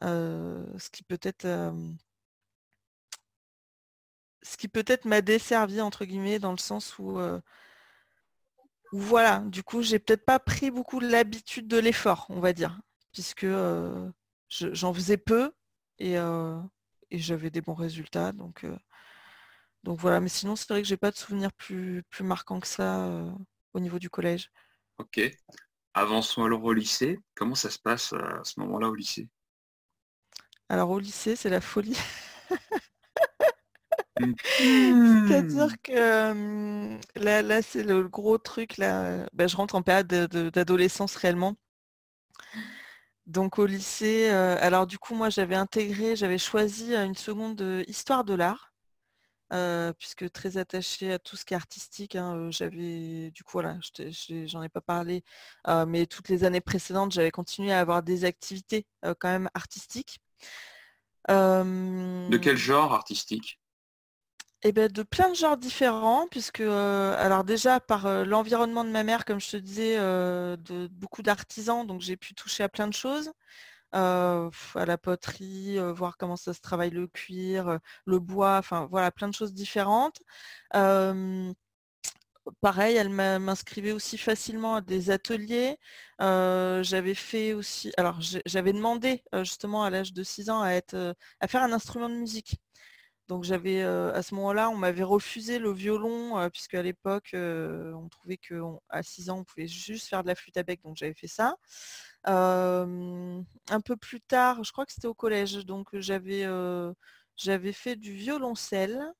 ce 0.00 0.90
qui 0.90 1.02
peut-être 1.02 1.46
ce 4.42 4.56
qui 4.56 4.68
peut-être 4.68 5.04
m'a 5.06 5.20
desservi 5.22 5.80
entre 5.80 6.04
guillemets 6.04 6.38
dans 6.38 6.52
le 6.52 6.58
sens 6.58 6.98
où, 6.98 7.18
voilà, 8.92 9.40
du 9.46 9.62
coup 9.62 9.82
j'ai 9.82 9.98
peut-être 9.98 10.24
pas 10.24 10.38
pris 10.38 10.70
beaucoup 10.70 11.00
l'habitude 11.00 11.68
de 11.68 11.78
l'effort, 11.78 12.26
on 12.30 12.40
va 12.40 12.52
dire, 12.52 12.80
puisque 13.12 13.46
j'en 14.48 14.94
faisais 14.94 15.16
peu 15.16 15.52
et, 15.98 16.16
j'avais 17.10 17.50
des 17.50 17.60
bons 17.60 17.74
résultats. 17.74 18.32
Donc, 18.32 18.64
donc 19.86 20.00
voilà, 20.00 20.18
mais 20.18 20.28
sinon 20.28 20.56
c'est 20.56 20.68
vrai 20.68 20.82
que 20.82 20.88
j'ai 20.88 20.96
pas 20.96 21.12
de 21.12 21.16
souvenirs 21.16 21.52
plus, 21.52 22.02
plus 22.10 22.24
marquants 22.24 22.58
que 22.58 22.66
ça 22.66 23.08
au 23.72 23.78
niveau 23.78 24.00
du 24.00 24.10
collège. 24.10 24.50
Ok. 24.98 25.20
Avançons 25.94 26.42
alors 26.42 26.64
au 26.64 26.72
lycée. 26.72 27.20
Comment 27.36 27.54
ça 27.54 27.70
se 27.70 27.78
passe 27.78 28.12
à 28.12 28.40
ce 28.42 28.58
moment-là 28.58 28.88
au 28.88 28.94
lycée? 28.96 29.28
Alors 30.68 30.90
au 30.90 30.98
lycée, 30.98 31.36
c'est 31.36 31.50
la 31.50 31.60
folie. 31.60 31.96
C'est-à-dire 34.58 35.68
mmh. 35.68 35.76
que 35.84 36.98
là, 37.20 37.42
là 37.42 37.62
c'est 37.62 37.84
le 37.84 38.08
gros 38.08 38.38
truc. 38.38 38.78
Là, 38.78 39.28
bah, 39.34 39.46
je 39.46 39.56
rentre 39.56 39.76
en 39.76 39.82
période 39.82 40.08
d'adolescence 40.08 41.14
réellement. 41.14 41.54
Donc 43.26 43.60
au 43.60 43.66
lycée, 43.66 44.30
alors 44.30 44.88
du 44.88 44.98
coup, 44.98 45.14
moi 45.14 45.30
j'avais 45.30 45.54
intégré, 45.54 46.16
j'avais 46.16 46.38
choisi 46.38 46.92
une 46.96 47.14
seconde 47.14 47.84
histoire 47.86 48.24
de 48.24 48.34
l'art. 48.34 48.72
Puisque 49.98 50.30
très 50.32 50.56
attachée 50.56 51.12
à 51.12 51.18
tout 51.18 51.36
ce 51.36 51.44
qui 51.44 51.54
est 51.54 51.56
artistique. 51.56 52.16
Hein, 52.16 52.50
j'avais, 52.50 53.30
du 53.30 53.44
coup, 53.44 53.52
voilà, 53.52 53.78
j'en 54.46 54.62
ai 54.62 54.68
pas 54.68 54.80
parlé, 54.80 55.22
mais 55.86 56.06
toutes 56.06 56.28
les 56.28 56.44
années 56.44 56.60
précédentes, 56.60 57.12
j'avais 57.12 57.30
continué 57.30 57.72
à 57.72 57.80
avoir 57.80 58.02
des 58.02 58.24
activités 58.24 58.86
quand 59.02 59.28
même 59.28 59.48
artistiques. 59.54 60.20
De 61.28 62.36
quel 62.38 62.56
genre 62.56 62.94
artistique? 62.94 63.60
Eh 64.62 64.72
ben, 64.72 64.90
de 64.90 65.02
plein 65.02 65.28
de 65.30 65.34
genres 65.34 65.56
différents, 65.56 66.26
puisque 66.28 66.60
alors 66.60 67.44
déjà 67.44 67.78
par 67.78 68.24
l'environnement 68.24 68.84
de 68.84 68.90
ma 68.90 69.04
mère, 69.04 69.24
comme 69.24 69.38
je 69.38 69.50
te 69.50 69.56
disais, 69.56 69.96
de 69.96 70.88
beaucoup 70.88 71.22
d'artisans, 71.22 71.86
donc 71.86 72.00
j'ai 72.00 72.16
pu 72.16 72.34
toucher 72.34 72.64
à 72.64 72.68
plein 72.68 72.88
de 72.88 72.94
choses. 72.94 73.30
À 73.92 74.50
la 74.74 74.98
poterie, 74.98 75.78
voir 75.94 76.16
comment 76.16 76.36
ça 76.36 76.52
se 76.54 76.60
travaille 76.60 76.90
le 76.90 77.06
cuir, 77.06 77.78
le 78.04 78.18
bois, 78.18 78.58
enfin 78.58 78.86
voilà, 78.90 79.10
plein 79.10 79.28
de 79.28 79.34
choses 79.34 79.54
différentes. 79.54 80.20
pareil, 82.60 82.96
elle 82.96 83.08
m'inscrivait 83.08 83.92
aussi 83.92 84.18
facilement 84.18 84.76
à 84.76 84.80
des 84.80 85.10
ateliers. 85.10 85.78
j'avais 86.20 87.14
fait 87.14 87.52
aussi, 87.54 87.92
alors 87.96 88.18
j'avais 88.20 88.72
demandé 88.72 89.22
justement 89.42 89.84
à 89.84 89.90
l'âge 89.90 90.12
de 90.12 90.22
6 90.22 90.50
ans 90.50 90.62
à, 90.62 90.70
être, 90.70 91.14
à 91.40 91.48
faire 91.48 91.62
un 91.62 91.72
instrument 91.72 92.08
de 92.08 92.14
musique. 92.14 92.56
Donc 93.28 93.42
j'avais 93.44 93.82
à 93.82 94.22
ce 94.22 94.34
moment-là, 94.36 94.70
on 94.70 94.76
m'avait 94.76 95.02
refusé 95.02 95.58
le 95.58 95.72
violon, 95.72 96.48
puisque 96.50 96.74
à 96.74 96.82
l'époque, 96.82 97.30
on 97.34 98.08
trouvait 98.08 98.36
qu'à 98.38 99.02
6 99.02 99.30
ans, 99.30 99.38
on 99.40 99.44
pouvait 99.44 99.68
juste 99.68 100.08
faire 100.08 100.22
de 100.22 100.28
la 100.28 100.34
flûte 100.34 100.56
à 100.56 100.62
bec, 100.62 100.80
donc 100.84 100.96
j'avais 100.96 101.14
fait 101.14 101.26
ça. 101.28 101.56
Un 102.26 103.80
peu 103.84 103.96
plus 103.96 104.20
tard, 104.20 104.64
je 104.64 104.72
crois 104.72 104.86
que 104.86 104.92
c'était 104.92 105.06
au 105.08 105.14
collège, 105.14 105.64
donc 105.66 105.88
j'avais 105.98 106.44
j'avais 107.36 107.72
fait 107.72 107.96
du 107.96 108.12
violoncelle. 108.12 109.12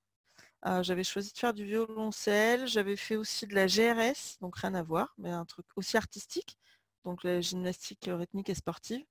j'avais 0.83 1.05
choisi 1.05 1.33
de 1.33 1.39
faire 1.39 1.55
du 1.55 1.65
violoncelle. 1.65 2.67
J'avais 2.69 2.97
fait 2.97 3.17
aussi 3.17 3.47
de 3.47 3.55
la 3.55 3.67
GRS, 3.69 4.39
donc 4.41 4.59
rien 4.59 4.75
à 4.75 4.83
voir, 4.83 5.15
mais 5.19 5.31
un 5.31 5.45
truc 5.45 5.67
aussi 5.77 5.97
artistique 5.97 6.59
donc 7.07 7.23
la 7.23 7.41
gymnastique 7.41 8.11
rythmique 8.13 8.51
et 8.51 8.55
sportive. 8.55 9.05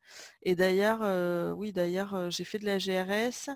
Et 0.44 0.56
d'ailleurs, 0.56 1.58
oui, 1.58 1.72
d'ailleurs, 1.72 2.30
j'ai 2.30 2.44
fait 2.44 2.60
de 2.60 2.66
la 2.66 2.78
GRS 2.78 3.56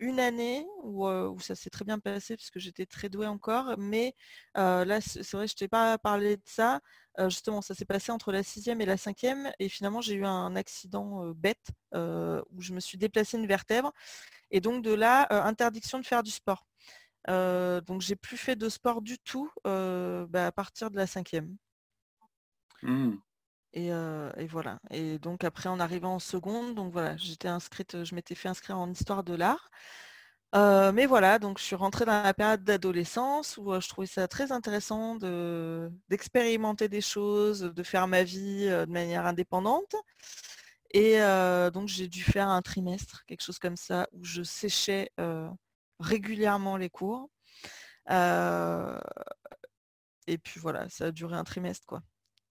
une 0.00 0.18
année 0.18 0.66
où, 0.82 1.06
ça 1.40 1.54
s'est 1.54 1.70
très 1.70 1.84
bien 1.84 1.98
passé 1.98 2.36
puisque 2.36 2.58
j'étais 2.58 2.86
très 2.86 3.10
douée 3.10 3.26
encore. 3.26 3.74
Mais 3.78 4.14
là, 4.56 5.00
c'est 5.00 5.30
vrai, 5.32 5.46
je 5.46 5.54
t'ai 5.54 5.68
pas 5.68 5.98
parlé 5.98 6.38
de 6.38 6.42
ça. 6.46 6.80
justement, 7.28 7.60
ça 7.60 7.74
s'est 7.74 7.84
passé 7.84 8.10
entre 8.12 8.32
la 8.32 8.42
sixième 8.42 8.80
et 8.80 8.86
la 8.86 8.96
cinquième. 8.96 9.52
Et 9.58 9.68
finalement, 9.68 10.00
j'ai 10.00 10.14
eu 10.14 10.24
un 10.24 10.56
accident 10.56 11.26
bête 11.34 11.68
où 11.94 12.62
je 12.62 12.72
me 12.72 12.80
suis 12.80 12.96
déplacé 12.96 13.36
une 13.36 13.46
vertèbre. 13.46 13.92
Et 14.50 14.60
donc 14.60 14.82
de 14.82 14.92
là, 14.92 15.26
interdiction 15.46 15.98
de 15.98 16.06
faire 16.06 16.22
du 16.22 16.30
sport. 16.30 16.66
donc 17.28 18.00
j'ai 18.00 18.16
plus 18.16 18.38
fait 18.38 18.56
de 18.56 18.70
sport 18.70 19.02
du 19.02 19.18
tout 19.18 19.50
bah, 19.64 20.46
à 20.46 20.52
partir 20.52 20.90
de 20.90 20.96
la 20.96 21.06
cinquième. 21.06 21.56
Mmh. 22.82 23.16
Et, 23.72 23.90
voilà. 24.48 24.80
Et 24.90 25.18
donc 25.18 25.44
après, 25.44 25.68
en 25.68 25.80
arrivant 25.80 26.14
en 26.16 26.18
seconde, 26.18 26.74
donc 26.74 26.92
voilà, 26.92 27.16
j'étais 27.16 27.48
inscrite, 27.48 28.04
je 28.04 28.14
m'étais 28.14 28.34
fait 28.34 28.48
inscrire 28.48 28.78
en 28.78 28.90
histoire 28.90 29.22
de 29.24 29.34
l'art. 29.34 29.70
mais 30.54 31.06
voilà, 31.06 31.38
donc 31.38 31.58
je 31.58 31.64
suis 31.64 31.76
rentrée 31.76 32.04
dans 32.04 32.22
la 32.22 32.34
période 32.34 32.64
d'adolescence 32.64 33.56
où 33.58 33.72
je 33.80 33.88
trouvais 33.88 34.06
ça 34.06 34.26
très 34.28 34.52
intéressant 34.52 35.16
d'expérimenter 36.08 36.88
des 36.88 37.00
choses, 37.00 37.60
de 37.60 37.82
faire 37.82 38.08
ma 38.08 38.24
vie 38.24 38.66
de 38.66 38.90
manière 38.90 39.26
indépendante. 39.26 39.94
Et 40.92 41.18
donc 41.72 41.88
j'ai 41.88 42.08
dû 42.08 42.22
faire 42.22 42.48
un 42.48 42.62
trimestre, 42.62 43.24
quelque 43.26 43.42
chose 43.42 43.58
comme 43.58 43.76
ça, 43.76 44.08
où 44.12 44.24
je 44.24 44.42
séchais 44.42 45.10
régulièrement 46.00 46.76
les 46.76 46.90
cours. 46.90 47.30
et 50.26 50.38
puis 50.38 50.60
voilà, 50.60 50.88
ça 50.88 51.06
a 51.06 51.12
duré 51.12 51.36
un 51.36 51.44
trimestre 51.44 51.86
quoi. 51.86 52.02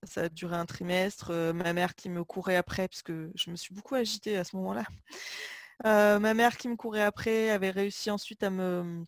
Ça 0.03 0.21
a 0.23 0.29
duré 0.29 0.55
un 0.55 0.65
trimestre. 0.65 1.31
ma 1.53 1.73
mère 1.73 1.95
qui 1.95 2.09
me 2.09 2.23
courait 2.23 2.55
après, 2.55 2.87
puisque 2.87 3.11
je 3.11 3.49
me 3.49 3.55
suis 3.55 3.73
beaucoup 3.73 3.95
agitée 3.95 4.37
à 4.37 4.43
ce 4.43 4.55
moment-là. 4.55 4.85
ma 5.83 6.33
mère 6.33 6.57
qui 6.57 6.69
me 6.69 6.75
courait 6.75 7.03
après 7.03 7.49
avait 7.49 7.71
réussi 7.71 8.09
ensuite 8.11 8.43
à 8.43 8.49
me, 8.49 9.03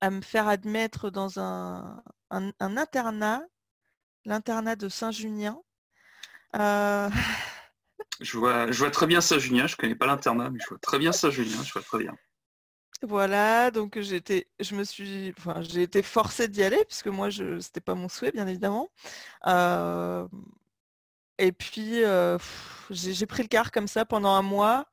à 0.00 0.10
me 0.10 0.20
faire 0.22 0.48
admettre 0.48 1.10
dans 1.10 1.38
un, 1.38 2.02
internat, 2.30 3.42
l'internat 4.24 4.76
de 4.76 4.88
Saint-Junien. 4.88 5.60
Je, 8.20 8.36
vois, 8.36 8.70
je 8.70 8.78
vois 8.78 8.90
très 8.90 9.06
bien 9.06 9.20
Saint-Junien, 9.20 9.66
je 9.66 9.74
ne 9.74 9.76
connais 9.76 9.94
pas 9.94 10.06
l'internat, 10.06 10.50
mais 10.50 10.58
je 10.60 10.68
vois 10.68 10.78
très 10.78 10.98
bien 10.98 11.12
Saint-Junien, 11.12 11.62
je 11.64 11.72
vois 11.72 11.82
très 11.82 11.98
bien. 11.98 12.14
Voilà, 13.02 13.70
donc 13.70 13.98
j'étais, 14.00 14.46
je 14.60 14.74
me 14.74 14.84
suis, 14.84 15.32
enfin, 15.38 15.62
j'ai 15.62 15.82
été 15.82 16.02
forcée 16.02 16.48
d'y 16.48 16.62
aller 16.62 16.84
puisque 16.86 17.06
moi, 17.06 17.30
je, 17.30 17.58
c'était 17.58 17.80
pas 17.80 17.94
mon 17.94 18.08
souhait, 18.10 18.30
bien 18.30 18.46
évidemment. 18.46 18.90
et 21.38 21.52
puis, 21.52 22.02
j'ai, 22.90 23.26
pris 23.26 23.42
le 23.42 23.48
car 23.48 23.70
comme 23.70 23.88
ça 23.88 24.04
pendant 24.04 24.30
un 24.34 24.42
mois. 24.42 24.86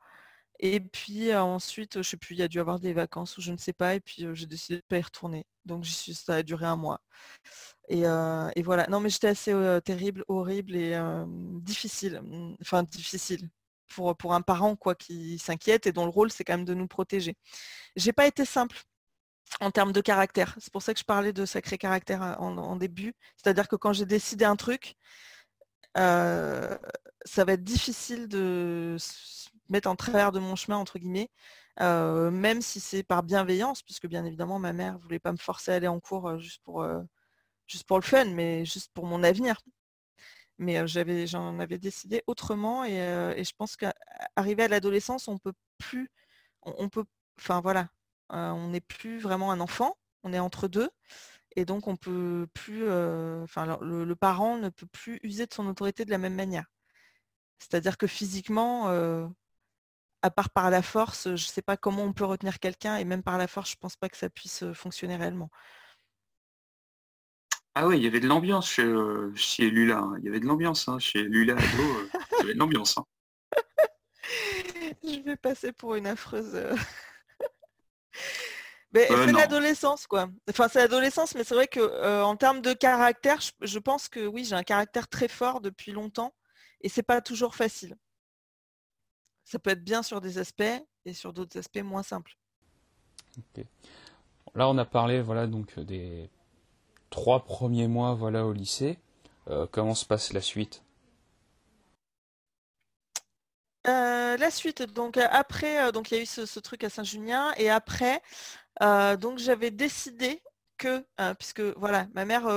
Et 0.60 0.80
puis 0.82 1.34
ensuite, 1.36 1.98
je 2.04 2.10
sais 2.10 2.18
plus, 2.18 2.36
il 2.36 2.40
y 2.40 2.44
a 2.44 2.48
dû 2.50 2.60
avoir 2.60 2.80
des 2.80 2.94
vacances 2.94 3.38
ou 3.38 3.42
je 3.42 3.52
ne 3.54 3.58
sais 3.58 3.74
pas. 3.74 3.96
Et 3.96 4.00
puis 4.02 4.28
j'ai 4.34 4.48
décidé 4.48 4.78
de 4.80 4.84
pas 4.90 4.98
y 5.00 5.02
retourner. 5.04 5.46
Donc 5.66 5.86
ça 5.88 6.36
a 6.38 6.44
duré 6.44 6.66
un 6.68 6.78
mois. 6.78 7.02
Et, 7.90 8.04
et 8.04 8.64
voilà. 8.64 8.88
Non, 8.90 9.00
mais 9.02 9.10
j'étais 9.10 9.30
assez 9.30 9.54
terrible, 9.86 10.26
horrible 10.30 10.76
et 10.76 11.00
difficile. 11.62 12.22
Mmh, 12.24 12.58
enfin, 12.62 12.84
difficile 12.84 13.50
pour, 13.88 14.34
un 14.34 14.42
parent 14.42 14.76
quoi, 14.76 14.96
qui 14.96 15.40
s'inquiète 15.40 15.88
et 15.88 15.92
dont 15.92 16.06
le 16.06 16.12
rôle 16.12 16.32
c'est 16.32 16.44
quand 16.44 16.54
même 16.58 16.66
de 16.66 16.74
nous 16.74 16.88
protéger. 16.88 17.36
J'ai 17.96 18.14
pas 18.14 18.28
été 18.28 18.46
simple 18.46 18.78
en 19.62 19.72
termes 19.72 19.92
de 19.92 20.02
caractère. 20.02 20.56
C'est 20.60 20.72
pour 20.72 20.82
ça 20.82 20.94
que 20.94 21.00
je 21.00 21.06
parlais 21.06 21.34
de 21.34 21.46
sacré 21.46 21.78
caractère 21.78 22.22
euh, 22.24 22.34
en, 22.36 22.76
début. 22.76 23.14
C'est-à-dire 23.38 23.68
que 23.68 23.76
quand 23.76 23.94
j'ai 23.94 24.06
décidé 24.06 24.46
un 24.46 24.56
truc, 24.56 24.96
euh, 25.98 26.78
ça 27.26 27.46
va 27.46 27.54
être 27.54 27.64
difficile 27.64 28.28
de 28.28 28.96
se 29.00 29.50
mettre 29.70 29.90
en 29.90 29.96
travers 29.96 30.32
de 30.32 30.40
mon 30.40 30.56
chemin, 30.56 30.78
entre 30.78 31.00
guillemets, 31.00 31.30
euh, 31.82 32.32
même 32.32 32.62
si 32.62 32.80
c'est 32.80 33.04
par 33.04 33.24
bienveillance, 33.24 33.84
puisque 33.84 34.08
bien 34.08 34.26
évidemment 34.26 34.60
ma 34.60 34.74
mère 34.74 34.96
ne 34.96 35.00
voulait 35.00 35.20
pas 35.20 35.32
me 35.32 35.38
forcer 35.38 35.72
à 35.72 35.76
aller 35.76 35.88
en 35.88 36.00
cours 36.00 36.38
juste 36.40 36.62
pour, 36.64 36.86
juste 37.68 37.86
pour 37.86 37.98
le 37.98 38.04
fun, 38.04 38.26
mais 38.26 38.66
juste 38.66 38.92
pour 38.94 39.06
mon 39.06 39.24
avenir 39.24 39.58
mais 40.58 40.88
j'en 40.88 41.60
avais 41.60 41.78
décidé 41.78 42.24
autrement 42.28 42.84
et, 42.86 42.98
je 43.44 43.52
pense 43.58 43.76
qu'arriver 43.78 44.64
à 44.64 44.68
l'adolescence, 44.68 45.28
on 45.28 45.38
peut 45.38 45.54
plus, 45.78 46.10
on, 46.64 46.90
peut, 46.90 47.06
enfin 47.40 47.62
voilà, 47.62 47.90
on 48.30 48.70
n'est 48.70 48.82
plus 48.82 49.20
vraiment 49.20 49.52
un 49.52 49.60
enfant, 49.60 49.98
on 50.24 50.34
est 50.34 50.40
entre 50.40 50.68
deux 50.68 50.90
et 51.56 51.66
donc 51.66 51.88
on 51.88 51.96
peut 51.96 52.48
plus, 52.54 52.84
enfin 53.44 53.78
le, 53.82 54.16
parent 54.16 54.58
ne 54.58 54.70
peut 54.70 54.88
plus 54.88 55.20
user 55.24 55.46
de 55.46 55.54
son 55.54 55.68
autorité 55.68 56.06
de 56.06 56.12
la 56.12 56.18
même 56.18 56.36
manière. 56.36 56.66
C'est-à-dire 57.60 57.98
que 57.98 58.08
physiquement, 58.08 58.88
à 60.22 60.32
part 60.32 60.50
par 60.50 60.70
la 60.70 60.82
force, 60.82 61.26
je 61.26 61.32
ne 61.32 61.38
sais 61.38 61.62
pas 61.62 61.78
comment 61.78 62.04
on 62.04 62.14
peut 62.14 62.26
retenir 62.26 62.60
quelqu'un 62.60 62.98
et 62.98 63.06
même 63.06 63.24
par 63.24 63.38
la 63.38 63.48
force, 63.48 63.72
je 63.72 63.76
ne 63.76 63.82
pense 63.82 63.96
pas 63.96 64.10
que 64.10 64.18
ça 64.18 64.30
puisse 64.30 64.66
fonctionner 64.74 65.16
réellement. 65.16 65.50
Ah 67.80 67.86
oui, 67.86 67.98
il 67.98 68.04
y 68.04 68.08
avait 68.08 68.20
de 68.20 68.28
l'ambiance 68.28 68.72
chez, 68.72 68.84
euh, 68.84 69.32
chez 69.36 69.70
Lula. 69.70 70.00
Hein. 70.00 70.16
Il 70.18 70.26
y 70.26 70.30
avait 70.30 70.40
de 70.40 70.48
l'ambiance 70.48 70.88
hein, 70.88 70.98
chez 70.98 71.22
Lula 71.22 71.54
euh, 71.54 72.08
il 72.32 72.38
y 72.40 72.42
avait 72.42 72.56
de 72.56 72.60
l'ambiance. 72.60 72.98
Hein. 72.98 73.06
Je 75.04 75.22
vais 75.22 75.36
passer 75.36 75.72
pour 75.74 75.94
une 75.94 76.08
affreuse. 76.08 76.56
Euh. 76.56 76.76
Mais 78.94 79.06
c'est 79.08 79.32
l'adolescence, 79.32 80.08
quoi. 80.08 80.28
Enfin, 80.50 80.70
c'est 80.70 80.80
l'adolescence, 80.80 81.36
mais 81.36 81.44
c'est 81.44 81.54
vrai 81.54 81.68
que 81.68 82.24
en 82.24 82.38
termes 82.38 82.62
de 82.62 82.72
caractère, 82.72 83.42
je, 83.62 83.80
pense 83.80 84.08
que 84.08 84.26
oui, 84.26 84.46
j'ai 84.46 84.56
un 84.56 84.64
caractère 84.64 85.10
très 85.10 85.28
fort 85.28 85.60
depuis 85.60 85.92
longtemps 85.92 86.34
et 86.80 86.88
c'est 86.88 87.04
pas 87.04 87.20
toujours 87.20 87.54
facile. 87.54 87.98
Ça 89.44 89.60
peut 89.60 89.72
être 89.72 89.84
bien 89.84 90.04
sur 90.04 90.22
des 90.22 90.38
aspects 90.38 90.64
et 91.04 91.14
sur 91.14 91.34
d'autres 91.34 91.60
aspects 91.60 91.84
moins 91.84 92.02
simples. 92.02 92.38
Là, 94.56 94.70
on 94.70 94.78
a 94.78 94.86
parlé, 94.86 95.22
voilà, 95.22 95.48
donc 95.48 95.78
des 95.80 96.30
trois 97.10 97.44
premiers 97.44 97.88
mois 97.88 98.14
voilà 98.14 98.46
au 98.46 98.54
lycée. 98.54 99.00
Euh, 99.50 99.66
comment 99.72 99.96
se 99.96 100.06
passe 100.06 100.34
la 100.34 100.42
suite? 100.42 100.84
Euh, 103.88 104.36
la 104.36 104.52
suite, 104.52 104.82
donc 104.82 105.16
après, 105.18 105.88
euh, 105.88 105.92
donc 105.94 106.12
il 106.12 106.16
y 106.16 106.20
a 106.20 106.24
eu 106.24 106.26
ce, 106.26 106.60
truc 106.60 106.84
à 106.84 106.90
Saint-Junien 106.90 107.54
et 107.56 107.70
après, 107.70 108.22
donc 108.82 109.40
j'avais 109.40 109.72
décidé 109.72 110.42
que, 110.78 111.06
puisque 111.40 111.62
voilà, 111.62 112.08
ma 112.14 112.26
mère 112.26 112.48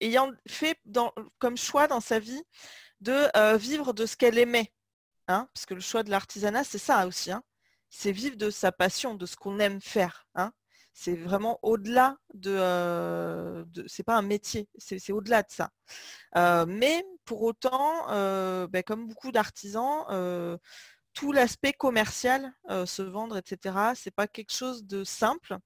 ayant 0.00 0.30
fait 0.46 0.78
comme 1.38 1.56
choix 1.56 1.88
dans 1.88 2.00
sa 2.00 2.18
vie 2.20 2.42
de 3.00 3.56
vivre 3.56 3.92
de 3.92 4.06
ce 4.06 4.16
qu'elle 4.16 4.38
aimait, 4.38 4.72
hein, 5.28 5.48
parce 5.52 5.66
que 5.66 5.74
le 5.74 5.80
choix 5.80 6.02
de 6.04 6.10
l'artisanat, 6.10 6.64
c'est 6.64 6.78
ça 6.78 7.06
aussi, 7.06 7.32
hein, 7.32 7.42
c'est 7.90 8.12
vivre 8.12 8.36
de 8.36 8.50
sa 8.50 8.70
passion, 8.72 9.14
de 9.14 9.26
ce 9.26 9.36
qu'on 9.36 9.58
aime 9.58 9.80
faire. 9.80 10.26
Hein, 10.36 10.52
c'est 10.92 11.14
vraiment 11.16 11.58
au-delà 11.62 12.16
de, 12.34 12.50
euh, 12.50 13.64
c'est 13.86 14.02
pas 14.02 14.16
un 14.16 14.22
métier, 14.22 14.68
c'est 14.78 15.12
au-delà 15.12 15.42
de 15.42 15.50
ça. 15.50 15.70
Euh, 16.36 16.66
mais 16.66 17.04
pour 17.24 17.42
autant, 17.42 18.10
euh, 18.10 18.66
ben, 18.66 18.82
comme 18.82 19.06
beaucoup 19.08 19.32
d'artisans, 19.32 20.04
tout 21.12 21.32
l'aspect 21.32 21.72
commercial, 21.72 22.52
se 22.86 23.02
vendre, 23.02 23.36
etc., 23.36 23.92
c'est 23.94 24.14
pas 24.14 24.28
quelque 24.28 24.52
chose 24.52 24.84
de 24.84 25.04
simple. 25.04 25.56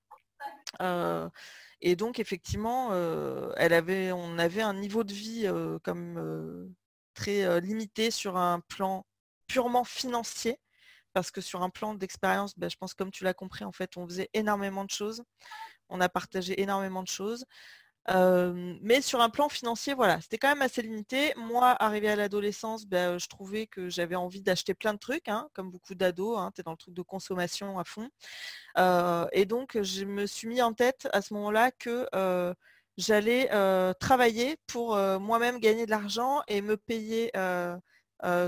et 1.80 1.96
donc 1.96 2.18
effectivement, 2.18 2.88
on 2.90 4.38
avait 4.38 4.62
un 4.62 4.74
niveau 4.74 5.04
de 5.04 5.12
vie 5.12 5.46
comme 5.82 6.74
très 7.14 7.60
limité 7.60 8.10
sur 8.10 8.36
un 8.36 8.60
plan 8.60 9.06
purement 9.46 9.84
financier 9.84 10.58
parce 11.14 11.30
que 11.30 11.40
sur 11.40 11.62
un 11.62 11.70
plan 11.70 11.94
d'expérience, 11.94 12.58
ben, 12.58 12.68
je 12.68 12.76
pense 12.76 12.94
comme 12.94 13.10
tu 13.10 13.24
l'as 13.24 13.34
compris, 13.34 13.64
en 13.64 13.72
fait, 13.72 13.96
on 13.96 14.06
faisait 14.06 14.28
énormément 14.34 14.84
de 14.84 14.90
choses. 14.90 15.22
On 15.88 16.00
a 16.00 16.08
partagé 16.08 16.60
énormément 16.60 17.02
de 17.02 17.08
choses 17.08 17.46
mais 18.12 19.00
sur 19.00 19.20
un 19.20 19.30
plan 19.30 19.48
financier, 19.48 19.94
voilà, 19.94 20.20
c'était 20.20 20.38
quand 20.38 20.48
même 20.48 20.62
assez 20.62 20.82
limité. 20.82 21.32
Moi, 21.36 21.70
arrivé 21.70 22.08
à 22.08 22.16
l'adolescence, 22.16 22.86
ben, 22.86 23.18
je 23.18 23.28
trouvais 23.28 23.66
que 23.66 23.88
j'avais 23.88 24.14
envie 24.14 24.42
d'acheter 24.42 24.74
plein 24.74 24.92
de 24.94 24.98
trucs, 24.98 25.28
hein, 25.28 25.48
comme 25.54 25.70
beaucoup 25.70 25.94
d'ados, 25.94 26.38
hein, 26.38 26.50
tu 26.54 26.60
es 26.60 26.64
dans 26.64 26.72
le 26.72 26.76
truc 26.76 26.94
de 26.94 27.02
consommation 27.02 27.78
à 27.78 27.84
fond. 27.84 28.08
et 29.32 29.46
donc, 29.46 29.80
je 29.80 30.04
me 30.04 30.26
suis 30.26 30.48
mis 30.48 30.62
en 30.62 30.74
tête 30.74 31.08
à 31.12 31.22
ce 31.22 31.34
moment-là 31.34 31.70
que 31.72 32.06
j'allais 32.98 33.48
travailler 34.00 34.56
pour 34.66 34.96
moi-même 35.20 35.58
gagner 35.58 35.86
de 35.86 35.90
l'argent 35.90 36.42
et 36.48 36.60
me 36.62 36.76
payer 36.76 37.30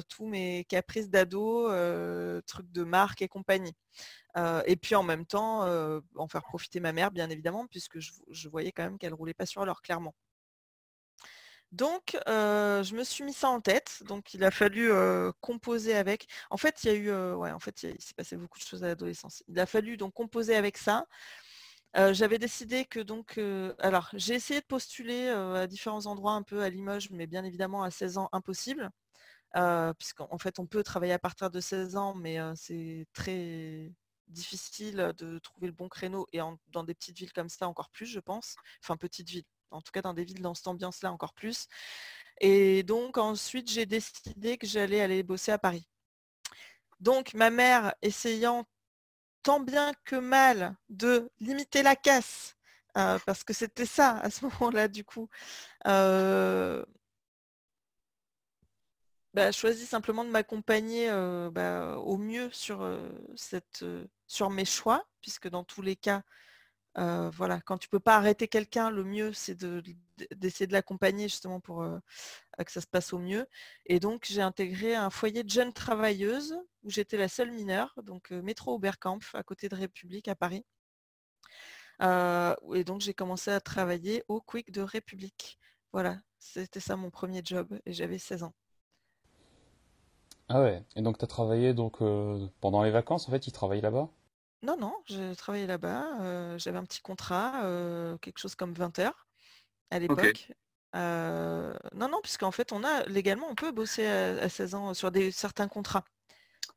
tous 0.08 0.26
mes 0.26 0.64
caprices 0.68 1.10
d'ado, 1.10 1.68
trucs 2.46 2.70
de 2.72 2.84
marque 2.84 3.22
et 3.22 3.28
compagnie 3.28 3.74
et 4.66 4.76
puis 4.76 4.94
en 4.94 5.02
même 5.02 5.26
temps, 5.26 5.62
en 6.16 6.28
faire 6.28 6.42
profiter 6.42 6.80
ma 6.80 6.92
mère, 6.92 7.10
bien 7.10 7.30
évidemment, 7.30 7.66
puisque 7.66 7.98
je, 8.00 8.48
voyais 8.48 8.72
quand 8.72 8.84
même 8.84 8.98
qu'elle 8.98 9.14
roulait 9.14 9.34
pas 9.34 9.46
sur 9.46 9.64
l'or, 9.64 9.82
clairement. 9.82 10.14
Donc, 11.72 12.16
je 12.26 12.94
me 12.94 13.04
suis 13.04 13.24
mis 13.24 13.32
ça 13.32 13.48
en 13.48 13.60
tête. 13.60 14.02
Donc, 14.06 14.34
il 14.34 14.44
a 14.44 14.50
fallu 14.50 14.90
composer 15.40 15.94
avec. 15.96 16.26
En 16.50 16.56
fait, 16.56 16.84
il 16.84 16.86
y 16.88 16.90
a 16.90 16.94
eu, 16.94 17.10
ouais, 17.34 17.50
en 17.50 17.58
fait, 17.60 17.82
il, 17.82 18.00
s'est 18.00 18.14
passé 18.14 18.36
beaucoup 18.36 18.58
de 18.58 18.64
choses 18.64 18.84
à 18.84 18.88
l'adolescence. 18.88 19.42
Il 19.48 19.58
a 19.58 19.66
fallu 19.66 19.96
donc 19.96 20.14
composer 20.14 20.54
avec 20.56 20.76
ça. 20.78 21.06
J'avais 22.12 22.38
décidé 22.38 22.84
que 22.84 23.00
donc, 23.00 23.40
alors, 23.78 24.10
j'ai 24.14 24.34
essayé 24.34 24.60
de 24.60 24.66
postuler 24.66 25.28
à 25.28 25.66
différents 25.66 26.06
endroits, 26.06 26.32
un 26.32 26.42
peu 26.42 26.62
à 26.62 26.68
Limoges, 26.68 27.10
mais 27.10 27.26
bien 27.26 27.44
évidemment 27.44 27.82
à 27.82 27.90
16 27.90 28.18
ans, 28.18 28.28
impossible. 28.32 28.90
Puisqu'en 29.98 30.38
fait, 30.38 30.58
on 30.58 30.66
peut 30.66 30.82
travailler 30.82 31.12
à 31.12 31.18
partir 31.18 31.50
de 31.50 31.60
16 31.60 31.96
ans, 31.96 32.14
mais 32.14 32.38
c'est 32.56 33.06
très 33.12 33.92
difficile 34.28 35.12
de 35.18 35.38
trouver 35.38 35.66
le 35.68 35.72
bon 35.72 35.88
créneau 35.88 36.26
et 36.32 36.40
dans 36.68 36.84
des 36.84 36.94
petites 36.94 37.18
villes 37.18 37.32
comme 37.32 37.48
ça 37.48 37.68
encore 37.68 37.90
plus, 37.90 38.06
je 38.06 38.20
pense. 38.20 38.56
Enfin, 38.82 38.96
petites 38.96 39.28
villes. 39.28 39.44
En 39.70 39.80
tout 39.80 39.90
cas, 39.92 40.02
dans 40.02 40.14
des 40.14 40.24
villes 40.24 40.42
dans 40.42 40.54
cette 40.54 40.68
ambiance-là 40.68 41.12
encore 41.12 41.34
plus. 41.34 41.66
Et 42.40 42.82
donc 42.82 43.18
ensuite, 43.18 43.70
j'ai 43.70 43.86
décidé 43.86 44.58
que 44.58 44.66
j'allais 44.66 45.00
aller 45.00 45.22
bosser 45.22 45.52
à 45.52 45.58
Paris. 45.58 45.88
Donc 47.00 47.34
ma 47.34 47.50
mère 47.50 47.94
essayant 48.02 48.64
tant 49.42 49.60
bien 49.60 49.92
que 50.04 50.16
mal 50.16 50.76
de 50.88 51.30
limiter 51.40 51.82
la 51.82 51.96
casse, 51.96 52.56
parce 52.94 53.44
que 53.44 53.52
c'était 53.52 53.86
ça 53.86 54.18
à 54.18 54.30
ce 54.30 54.44
moment-là 54.60 54.88
du 54.88 55.04
coup, 55.04 55.28
bah, 59.36 59.52
choisis 59.52 59.86
simplement 59.86 60.24
de 60.24 60.30
m'accompagner 60.30 61.10
bah, 61.52 61.98
au 61.98 62.16
mieux 62.16 62.50
sur, 62.52 62.80
mes 64.50 64.64
choix, 64.64 65.06
puisque 65.20 65.48
dans 65.48 65.62
tous 65.62 65.82
les 65.82 65.94
cas, 65.94 66.22
quand 66.94 67.76
tu 67.78 67.86
ne 67.86 67.90
peux 67.90 68.00
pas 68.00 68.16
arrêter 68.16 68.48
quelqu'un, 68.48 68.90
le 68.90 69.04
mieux 69.04 69.34
c'est 69.34 69.54
d'essayer 70.34 70.66
de, 70.66 70.72
l'accompagner 70.72 71.28
justement 71.28 71.60
pour 71.60 71.86
que 72.56 72.72
ça 72.72 72.80
se 72.80 72.86
passe 72.86 73.12
au 73.12 73.18
mieux. 73.18 73.46
Et 73.84 74.00
donc 74.00 74.24
j'ai 74.26 74.40
intégré 74.40 74.94
un 74.94 75.10
foyer 75.10 75.44
de 75.44 75.50
jeunes 75.50 75.74
travailleuses 75.74 76.56
où 76.82 76.88
j'étais 76.90 77.18
la 77.18 77.28
seule 77.28 77.52
mineure, 77.52 77.92
donc 78.04 78.30
métro 78.30 78.74
Oberkampf 78.74 79.34
à 79.34 79.42
côté 79.42 79.68
de 79.68 79.74
République 79.76 80.28
à 80.28 80.34
Paris. 80.34 80.64
et 82.00 82.84
donc 82.84 83.02
j'ai 83.02 83.12
commencé 83.12 83.50
à 83.50 83.60
travailler 83.60 84.24
au 84.28 84.40
Quick 84.40 84.70
de 84.72 84.80
République. 84.80 85.58
Voilà, 85.92 86.18
c'était 86.38 86.80
ça 86.80 86.96
mon 86.96 87.10
premier 87.10 87.42
job 87.44 87.78
et 87.84 87.92
j'avais 87.92 88.18
16 88.18 88.42
ans. 88.44 88.54
Ah 90.48 90.62
ouais, 90.62 90.84
et 90.94 91.02
donc 91.02 91.18
tu 91.18 91.24
as 91.24 91.28
travaillé 91.28 91.74
donc 91.74 92.00
euh, 92.02 92.46
pendant 92.60 92.82
les 92.82 92.92
vacances, 92.92 93.28
en 93.28 93.32
fait, 93.32 93.40
tu 93.40 93.50
travailles 93.50 93.80
là-bas? 93.80 94.08
Non, 94.62 94.76
non, 94.78 94.94
j'ai 95.06 95.34
travaillé 95.34 95.66
là-bas. 95.66 96.20
Euh, 96.20 96.58
j'avais 96.58 96.78
un 96.78 96.84
petit 96.84 97.00
contrat, 97.00 97.64
euh, 97.64 98.16
quelque 98.18 98.38
chose 98.38 98.54
comme 98.54 98.72
20 98.72 98.98
heures 99.00 99.26
à 99.90 99.98
l'époque. 99.98 100.52
non, 100.94 102.08
non, 102.08 102.20
puisqu'en 102.22 102.52
fait, 102.52 102.72
on 102.72 102.84
a 102.84 103.04
légalement, 103.06 103.48
on 103.50 103.54
peut 103.56 103.72
bosser 103.72 104.06
à, 104.06 104.48
16 104.48 104.74
ans 104.74 104.94
sur 104.94 105.10
des 105.10 105.32
certains 105.32 105.68
contrats. 105.68 106.04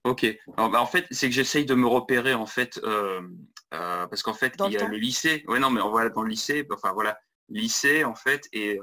Ok. 0.03 0.25
Alors, 0.57 0.71
bah, 0.71 0.81
en 0.81 0.85
fait, 0.85 1.05
c'est 1.11 1.27
que 1.27 1.35
j'essaye 1.35 1.65
de 1.65 1.75
me 1.75 1.87
repérer 1.87 2.33
en 2.33 2.47
fait, 2.47 2.81
parce 3.69 4.23
qu'en 4.23 4.33
fait, 4.33 4.55
il 4.65 4.71
y 4.71 4.77
a 4.77 4.87
le 4.87 4.97
lycée. 4.97 5.43
Ouais, 5.47 5.59
non, 5.59 5.69
mais 5.69 5.81
on 5.81 5.91
va 5.91 6.09
dans 6.09 6.23
le 6.23 6.29
lycée. 6.29 6.67
Enfin 6.71 6.91
voilà, 6.93 7.19
lycée 7.49 8.03
en 8.03 8.15
fait, 8.15 8.47
et 8.51 8.79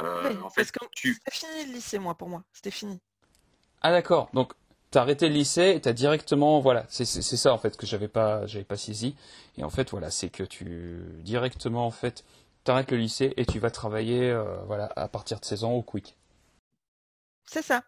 en 0.00 0.50
fait, 0.50 0.72
tu. 0.94 1.12
C'était 1.14 1.30
fini 1.30 1.66
le 1.66 1.72
lycée, 1.74 1.98
moi, 1.98 2.14
pour 2.14 2.30
moi. 2.30 2.42
C'était 2.54 2.70
fini. 2.70 3.02
Ah 3.86 3.90
d'accord, 3.90 4.30
donc 4.32 4.54
t'as 4.90 5.02
arrêté 5.02 5.28
le 5.28 5.34
lycée 5.34 5.74
et 5.76 5.80
t'as 5.82 5.92
directement, 5.92 6.58
voilà, 6.60 6.86
c'est 6.88 7.04
ça 7.04 7.52
en 7.52 7.58
fait 7.58 7.76
que 7.76 7.84
j'avais 7.84 8.08
pas, 8.08 8.46
j'avais 8.46 8.64
pas 8.64 8.78
saisi. 8.78 9.14
Et 9.58 9.62
en 9.62 9.68
fait, 9.68 9.90
voilà, 9.90 10.10
c'est 10.10 10.30
que 10.30 10.42
tu 10.42 11.02
directement 11.18 11.86
en 11.86 11.90
fait, 11.90 12.24
t'arrêtes 12.64 12.90
le 12.92 12.96
lycée 12.96 13.34
et 13.36 13.44
tu 13.44 13.58
vas 13.58 13.70
travailler, 13.70 14.30
euh, 14.30 14.56
voilà, 14.66 14.90
à 14.96 15.06
partir 15.06 15.38
de 15.38 15.44
16 15.44 15.64
ans 15.64 15.72
au 15.72 15.82
Quick. 15.82 16.16
C'est 17.44 17.60
ça. 17.60 17.82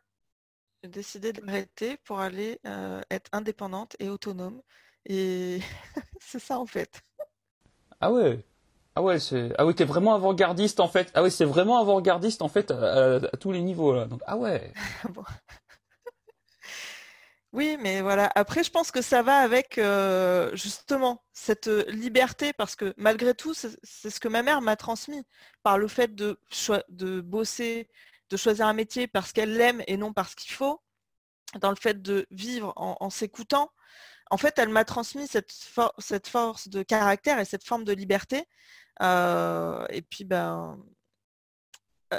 J'ai 0.83 0.91
décidé 0.91 1.33
d'arrêter 1.33 1.97
pour 2.05 2.21
aller 2.21 2.61
euh, 2.67 3.01
être 3.11 3.31
indépendante 3.33 3.97
et 3.99 4.11
autonome. 4.11 4.61
Et 5.07 5.61
c'est 6.21 6.41
ça 6.41 6.59
en 6.59 6.67
fait. 6.67 7.01
Ah 8.03 8.13
ouais. 8.13 8.45
Ah 8.97 9.03
ouais, 9.03 9.19
c'est 9.19 9.55
ah 9.57 9.65
oui, 9.65 9.75
t'es 9.75 9.85
vraiment 9.85 10.15
avant-gardiste 10.15 10.79
en 10.79 10.89
fait. 10.89 11.11
Ah 11.15 11.23
oui, 11.23 11.31
c'est 11.31 11.47
vraiment 11.47 11.79
avant-gardiste 11.79 12.43
en 12.43 12.49
fait 12.49 12.71
à, 12.71 13.19
tous 13.41 13.53
les 13.53 13.63
niveaux 13.63 13.95
là. 13.95 14.05
Donc 14.05 14.21
ah 14.27 14.37
ouais. 14.37 14.75
bon. 15.09 15.25
Oui, 17.53 17.77
mais 17.81 18.03
voilà. 18.03 18.31
Après, 18.35 18.63
je 18.65 18.71
pense 18.71 18.91
que 18.91 19.01
ça 19.01 19.23
va 19.23 19.39
avec 19.39 19.79
euh, 19.79 20.55
justement 20.55 21.25
cette 21.33 21.69
euh, 21.69 21.85
liberté, 21.91 22.53
parce 22.53 22.77
que 22.77 22.93
malgré 22.97 23.35
tout, 23.35 23.55
c'est 23.55 24.11
ce 24.11 24.21
que 24.21 24.29
ma 24.29 24.43
mère 24.43 24.61
m'a 24.61 24.77
transmis 24.77 25.23
par 25.63 25.79
le 25.79 25.89
fait 25.89 26.15
de, 26.15 26.39
bosser, 27.21 27.89
de 28.31 28.37
choisir 28.37 28.67
un 28.67 28.75
métier 28.75 29.07
parce 29.07 29.33
qu'elle 29.33 29.57
l'aime 29.57 29.83
et 29.87 29.97
non 29.97 30.13
parce 30.13 30.35
qu'il 30.35 30.53
faut, 30.53 30.83
dans 31.61 31.71
le 31.71 31.77
fait 31.77 32.03
de 32.03 32.27
vivre 32.31 32.73
en, 32.77 33.11
s'écoutant. 33.11 33.71
En 34.31 34.37
fait, 34.39 34.59
elle 34.59 34.69
m'a 34.69 34.85
transmis 34.85 35.27
cette, 35.29 35.53
cette, 35.99 36.29
force 36.29 36.69
de 36.69 36.83
caractère 36.83 37.39
et 37.39 37.45
cette 37.45 37.65
forme 37.65 37.85
de 37.85 37.93
liberté. 37.93 38.45
Euh, 39.03 39.87
et 39.91 40.03
puis, 40.03 40.25
ben, 40.25 40.79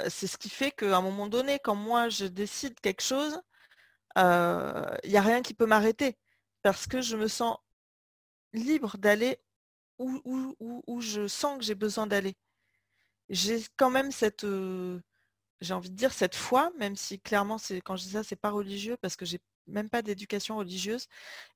c'est 0.08 0.26
ce 0.26 0.38
qui 0.38 0.50
fait 0.50 0.70
qu'à 0.72 0.96
un 0.96 1.02
moment 1.02 1.28
donné, 1.28 1.58
quand 1.60 1.74
moi 1.74 2.08
je 2.08 2.26
décide 2.26 2.80
quelque 2.80 3.02
chose, 3.02 3.40
il 4.16 5.10
n'y 5.10 5.16
a 5.16 5.22
rien 5.22 5.42
qui 5.42 5.54
peut 5.54 5.66
m'arrêter 5.66 6.16
parce 6.62 6.86
que 6.86 7.00
je 7.00 7.16
me 7.16 7.28
sens 7.28 7.56
libre 8.52 8.98
d'aller 8.98 9.38
où, 9.98 11.00
je 11.00 11.26
sens 11.28 11.58
que 11.58 11.64
j'ai 11.64 11.74
besoin 11.74 12.06
d'aller. 12.06 12.36
J'ai 13.28 13.64
quand 13.76 13.90
même 13.90 14.12
cette, 14.12 14.46
j'ai 15.60 15.74
envie 15.74 15.90
de 15.90 15.96
dire 15.96 16.12
cette 16.12 16.34
foi, 16.34 16.70
même 16.78 16.96
si 16.96 17.20
clairement 17.20 17.58
c'est 17.58 17.80
quand 17.80 17.96
je 17.96 18.04
dis 18.04 18.10
ça, 18.10 18.22
c'est 18.24 18.36
pas 18.36 18.50
religieux 18.50 18.96
parce 19.00 19.16
que 19.16 19.24
j'ai 19.26 19.40
même 19.66 19.90
pas 19.90 20.02
d'éducation 20.02 20.56
religieuse, 20.56 21.06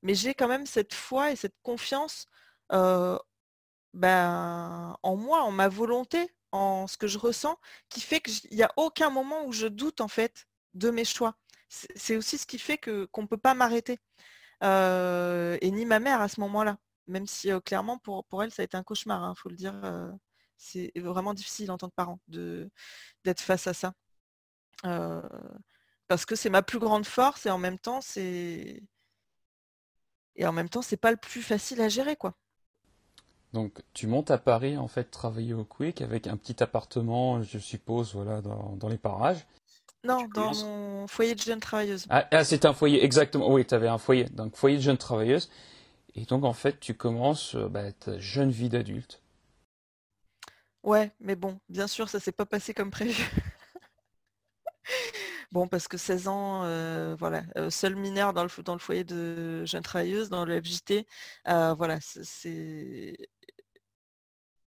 mais 0.03 0.13
j'ai 0.15 0.33
quand 0.35 0.47
même 0.47 0.65
cette 0.65 0.93
foi 0.93 1.31
et 1.31 1.35
cette 1.35 1.55
confiance 1.63 2.27
ben, 3.93 4.97
en 5.03 5.15
moi, 5.15 5.43
en 5.43 5.51
ma 5.51 5.67
volonté, 5.67 6.33
en 6.51 6.87
ce 6.87 6.97
que 6.97 7.07
je 7.07 7.17
ressens, 7.17 7.57
qui 7.89 8.01
fait 8.01 8.21
qu'il 8.21 8.55
n'y 8.55 8.63
a 8.63 8.71
aucun 8.77 9.09
moment 9.09 9.45
où 9.45 9.51
je 9.51 9.67
doute 9.67 10.01
en 10.01 10.07
fait 10.07 10.47
de 10.73 10.89
mes 10.89 11.05
choix 11.05 11.35
c'est 11.95 12.17
aussi 12.17 12.37
ce 12.37 12.45
qui 12.45 12.59
fait 12.59 12.77
que 12.77 13.05
qu'on 13.05 13.23
ne 13.23 13.27
peut 13.27 13.37
pas 13.37 13.53
m'arrêter. 13.53 13.99
et 14.61 15.71
ni 15.71 15.85
ma 15.85 15.99
mère 15.99 16.21
à 16.21 16.27
ce 16.29 16.39
moment-là. 16.41 16.77
Même 17.07 17.27
si 17.27 17.49
clairement 17.65 17.97
pour, 17.99 18.25
elle 18.43 18.51
ça 18.51 18.61
a 18.61 18.65
été 18.65 18.77
un 18.77 18.83
cauchemar, 18.83 19.21
il 19.21 19.25
hein, 19.25 19.35
faut 19.35 19.49
le 19.49 19.55
dire. 19.55 19.75
c'est 20.57 20.91
vraiment 20.95 21.33
difficile 21.33 21.71
en 21.71 21.77
tant 21.77 21.89
que 21.89 21.95
parent 21.95 22.19
d'être 22.27 23.41
face 23.41 23.67
à 23.67 23.73
ça. 23.73 23.93
parce 26.07 26.25
que 26.25 26.35
c'est 26.35 26.49
ma 26.49 26.61
plus 26.63 26.79
grande 26.79 27.05
force 27.05 27.45
et 27.45 27.49
en 27.49 27.57
même 27.57 27.79
temps 27.79 28.01
c'est 28.01 28.83
et 30.35 30.45
en 30.47 30.51
même 30.53 30.69
temps 30.69 30.81
c'est 30.81 30.97
pas 30.97 31.11
le 31.11 31.17
plus 31.17 31.41
facile 31.41 31.81
à 31.81 31.89
gérer 31.89 32.15
quoi. 32.15 32.35
Donc 33.53 33.83
tu 33.93 34.07
montes 34.07 34.31
à 34.31 34.37
Paris 34.39 34.77
en 34.77 34.87
fait 34.87 35.05
travailler 35.11 35.53
au 35.53 35.63
Quick 35.63 36.01
avec 36.01 36.25
un 36.27 36.37
petit 36.37 36.63
appartement, 36.63 37.43
je 37.43 37.59
suppose, 37.59 38.13
voilà, 38.15 38.41
dans 38.41 38.89
les 38.89 38.97
parages. 38.97 39.45
Non, 40.05 40.27
dans 40.33 40.53
mon 40.53 41.07
foyer 41.07 41.33
de 41.33 41.39
jeunes 41.39 41.61
travailleuses. 41.61 42.05
Ah, 42.09 42.27
ah 42.31 42.43
c'est 42.43 42.65
un 42.65 42.73
foyer, 42.73 43.03
exactement. 43.03 43.51
Oui, 43.51 43.65
tu 43.65 43.73
avais 43.73 43.87
un 43.87 43.97
foyer. 43.97 44.25
Donc, 44.25 44.55
foyer 44.55 44.77
de 44.77 44.81
jeunes 44.81 44.97
travailleuses. 44.97 45.49
Et 46.15 46.25
donc, 46.25 46.43
en 46.43 46.53
fait, 46.53 46.79
tu 46.79 46.93
commences 46.93 47.55
euh, 47.55 47.69
bah, 47.69 47.91
ta 47.93 48.19
jeune 48.19 48.51
vie 48.51 48.69
d'adulte. 48.69 49.21
Ouais, 50.83 51.11
mais 51.21 51.35
bon, 51.35 51.59
bien 51.69 51.87
sûr, 51.87 52.09
ça 52.09 52.19
s'est 52.19 52.33
pas 52.33 52.45
passé 52.45 52.73
comme 52.73 52.91
prévu. 52.91 53.23
bon, 55.53 55.67
parce 55.69 55.87
que 55.87 55.97
16 55.97 56.27
ans, 56.27 56.63
euh, 56.65 57.15
voilà, 57.17 57.43
euh, 57.57 57.69
seul 57.69 57.95
mineur 57.95 58.33
dans 58.33 58.43
le, 58.43 58.63
dans 58.63 58.73
le 58.73 58.79
foyer 58.79 59.05
de 59.05 59.63
jeunes 59.65 59.83
travailleuses, 59.83 60.29
dans 60.29 60.43
le 60.43 60.61
FJT, 60.61 61.07
voilà, 61.45 61.99
c'est 62.01 63.15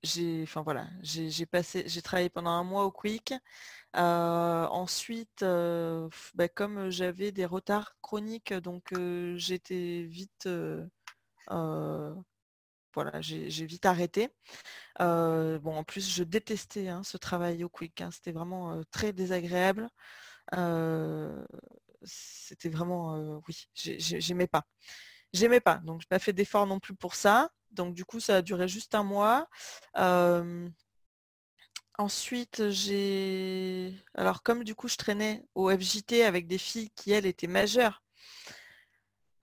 j'ai, 0.05 0.43
enfin 0.43 0.63
voilà, 0.63 0.87
j'ai 1.03 1.47
passé, 1.47 1.85
j'ai 1.87 2.03
travaillé 2.03 2.29
pendant 2.31 2.51
un 2.51 2.65
mois 2.65 2.85
au 2.85 2.91
Quick. 2.93 3.35
ensuite, 3.95 5.45
bah, 6.35 6.49
comme 6.55 6.91
j'avais 6.91 7.33
des 7.33 7.47
retards 7.47 7.97
chroniques, 8.03 8.53
donc 8.55 8.93
j'étais 9.37 10.03
vite, 10.05 10.49
voilà, 11.49 13.21
j'ai 13.21 13.67
vite 13.67 13.87
arrêté. 13.87 14.31
bon, 15.01 15.77
en 15.77 15.85
plus, 15.85 16.09
je 16.15 16.25
détestais 16.25 16.89
hein, 16.89 17.03
ce 17.03 17.17
travail 17.17 17.65
au 17.65 17.69
Quick. 17.69 18.01
Hein, 18.01 18.11
c'était 18.13 18.33
vraiment 18.33 18.83
très 18.91 19.13
désagréable. 19.13 19.89
c'était 22.03 22.69
vraiment, 22.69 23.41
oui, 23.49 23.69
j'aimais 23.75 24.47
pas. 24.47 24.67
J'aimais 25.33 25.61
pas, 25.61 25.79
donc 25.85 26.01
je 26.01 26.07
n'ai 26.07 26.09
pas 26.09 26.21
fait 26.21 26.33
d'effort 26.33 26.67
non 26.67 26.79
plus 26.79 26.95
pour 26.95 27.17
ça. 27.17 27.51
Donc 27.75 27.95
du 27.95 28.05
coup, 28.05 28.21
ça 28.21 28.37
a 28.37 28.43
duré 28.43 28.69
juste 28.69 28.95
un 28.95 29.03
mois. 29.03 29.49
ensuite, 31.99 32.69
j'ai... 32.71 33.95
Alors 34.15 34.43
comme 34.43 34.65
du 34.65 34.75
coup, 34.75 34.89
je 34.89 34.97
traînais 34.97 35.45
au 35.55 35.71
FJT 35.71 36.25
avec 36.25 36.47
des 36.47 36.59
filles 36.59 36.91
qui, 36.95 37.13
elles, 37.13 37.27
étaient 37.27 37.47
majeures. 37.47 38.03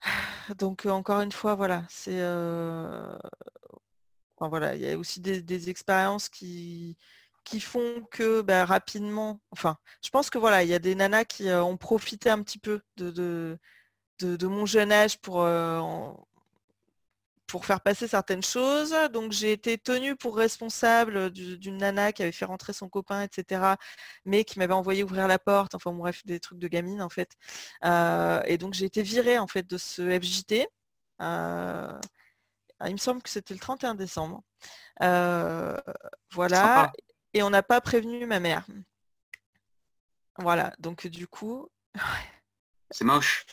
Donc 0.58 0.86
encore 0.86 1.20
une 1.20 1.32
fois, 1.32 1.54
voilà, 1.54 1.84
c'est... 1.88 2.20
voilà, 4.40 4.74
il 4.74 4.82
y 4.82 4.90
a 4.90 4.98
aussi 4.98 5.20
des, 5.20 5.70
expériences 5.70 6.28
qui, 6.28 6.96
font 7.60 8.02
que 8.10 8.40
bah, 8.42 8.64
rapidement, 8.64 9.40
enfin, 9.50 9.76
je 10.04 10.10
pense 10.10 10.30
que 10.30 10.38
voilà, 10.38 10.62
il 10.64 10.68
y 10.68 10.74
a 10.74 10.78
des 10.78 10.94
nanas 10.94 11.24
qui 11.24 11.50
ont 11.50 11.76
profité 11.76 12.30
un 12.30 12.42
petit 12.42 12.58
peu 12.58 12.80
de, 12.96 13.10
de, 14.20 14.46
mon 14.46 14.66
jeune 14.66 14.92
âge 14.92 15.18
pour, 15.18 15.46
pour 17.52 17.66
faire 17.66 17.82
passer 17.82 18.08
certaines 18.08 18.42
choses. 18.42 18.96
Donc 19.12 19.32
j'ai 19.32 19.52
été 19.52 19.76
tenue 19.76 20.16
pour 20.16 20.38
responsable 20.38 21.30
d'une 21.30 21.76
nana 21.76 22.10
qui 22.10 22.22
avait 22.22 22.32
fait 22.32 22.46
rentrer 22.46 22.72
son 22.72 22.88
copain, 22.88 23.20
etc. 23.20 23.74
Mais 24.24 24.44
qui 24.44 24.58
m'avait 24.58 24.72
envoyé 24.72 25.04
ouvrir 25.04 25.28
la 25.28 25.38
porte, 25.38 25.74
enfin 25.74 25.92
bref, 25.92 26.24
des 26.24 26.40
trucs 26.40 26.58
de 26.58 26.66
gamine 26.66 27.02
en 27.02 27.10
fait. 27.10 27.36
Euh, 27.84 28.40
et 28.46 28.56
donc 28.56 28.72
j'ai 28.72 28.86
été 28.86 29.02
virée 29.02 29.38
en 29.38 29.46
fait 29.46 29.66
de 29.66 29.76
ce 29.76 30.00
FJT. 30.18 30.66
Euh, 31.20 32.00
il 32.86 32.92
me 32.92 32.96
semble 32.96 33.20
que 33.20 33.28
c'était 33.28 33.52
le 33.52 33.60
31 33.60 33.96
décembre. 33.96 34.42
Euh, 35.02 35.76
voilà. 36.30 36.90
Et 37.34 37.42
on 37.42 37.50
n'a 37.50 37.62
pas 37.62 37.82
prévenu 37.82 38.24
ma 38.24 38.40
mère. 38.40 38.64
Voilà. 40.38 40.72
Donc 40.78 41.06
du 41.06 41.26
coup. 41.26 41.68
C'est 42.90 43.04
moche. 43.04 43.44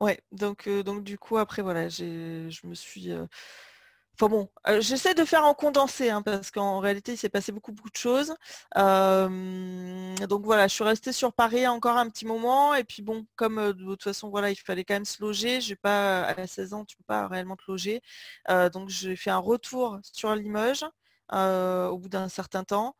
Ouais, 0.00 0.20
donc, 0.32 0.68
donc 0.68 1.02
du 1.04 1.18
coup, 1.18 1.38
après, 1.38 1.62
voilà, 1.62 1.88
je 1.88 2.66
me 2.66 2.74
suis. 2.74 3.12
Enfin 4.20 4.28
bon, 4.28 4.48
j'essaie 4.80 5.14
de 5.14 5.24
faire 5.24 5.44
en 5.44 5.54
condensé, 5.54 6.10
hein, 6.10 6.22
parce 6.22 6.50
qu'en 6.50 6.80
réalité, 6.80 7.12
il 7.12 7.16
s'est 7.16 7.28
passé 7.28 7.52
beaucoup, 7.52 7.70
beaucoup 7.72 7.90
de 7.90 7.96
choses. 7.96 8.34
donc 8.76 10.44
voilà, 10.44 10.66
je 10.68 10.74
suis 10.74 10.82
restée 10.84 11.12
sur 11.12 11.32
Paris 11.32 11.66
encore 11.68 11.96
un 11.96 12.08
petit 12.10 12.26
moment. 12.26 12.74
Et 12.74 12.82
puis 12.84 13.02
bon, 13.02 13.26
comme 13.36 13.72
de 13.72 13.84
toute 13.84 14.02
façon, 14.02 14.28
voilà, 14.30 14.50
il 14.50 14.56
fallait 14.56 14.84
quand 14.84 14.94
même 14.94 15.04
se 15.04 15.22
loger. 15.22 15.60
J'ai 15.60 15.76
pas, 15.76 16.22
à 16.24 16.46
16 16.48 16.74
ans, 16.74 16.84
tu 16.84 16.96
peux 16.96 17.04
pas 17.06 17.28
réellement 17.28 17.56
te 17.56 17.64
loger. 17.68 18.00
donc 18.72 18.88
j'ai 18.88 19.14
fait 19.16 19.30
un 19.30 19.38
retour 19.38 19.98
sur 20.02 20.34
Limoges 20.34 20.84
au 21.32 21.98
bout 21.98 22.08
d'un 22.08 22.28
certain 22.28 22.64
temps. 22.64 22.96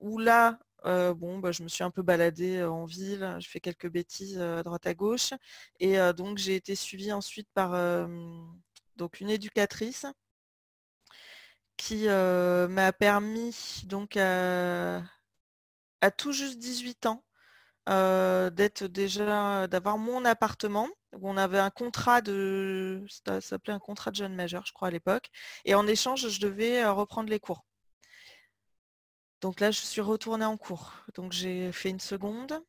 où 0.00 0.18
là, 0.18 0.58
bon, 0.84 1.38
bah, 1.38 1.52
je 1.52 1.62
me 1.62 1.68
suis 1.68 1.84
un 1.84 1.90
peu 1.90 2.02
baladée 2.02 2.62
en 2.64 2.84
ville, 2.84 3.36
j'ai 3.38 3.48
fait 3.48 3.60
quelques 3.60 3.88
bêtises 3.88 4.38
à 4.40 4.62
droite 4.62 4.86
à 4.86 4.94
gauche. 4.94 5.32
Et 5.80 5.96
donc 6.16 6.38
j'ai 6.38 6.56
été 6.56 6.74
suivie 6.74 7.12
ensuite 7.12 7.48
par 7.54 7.74
une 9.20 9.30
éducatrice 9.30 10.06
qui 11.76 12.06
m'a 12.06 12.92
permis 12.92 13.82
donc 13.86 14.16
à, 14.16 15.02
tout 16.16 16.32
juste 16.32 16.58
18 16.58 17.06
ans 17.06 17.24
d'être 17.86 18.84
déjà 18.84 19.66
d'avoir 19.68 19.98
mon 19.98 20.24
appartement 20.24 20.88
où 21.14 21.28
on 21.28 21.36
avait 21.36 21.58
un 21.58 21.70
contrat 21.70 22.20
de 22.20 23.04
ça 23.08 23.58
un 23.68 23.78
contrat 23.78 24.10
de 24.10 24.16
jeune 24.16 24.34
majeur 24.34 24.64
je 24.66 24.72
crois 24.72 24.88
à 24.88 24.90
l'époque 24.90 25.30
et 25.64 25.74
en 25.74 25.86
échange 25.86 26.28
je 26.28 26.40
devais 26.40 26.84
reprendre 26.86 27.30
les 27.30 27.40
cours 27.40 27.64
donc 29.44 29.60
là, 29.60 29.70
je 29.70 29.80
suis 29.80 30.00
retournée 30.00 30.46
en 30.46 30.56
cours. 30.56 30.94
Donc 31.16 31.32
j'ai 31.32 31.70
fait 31.70 31.90
une 31.90 32.00
seconde 32.00 32.64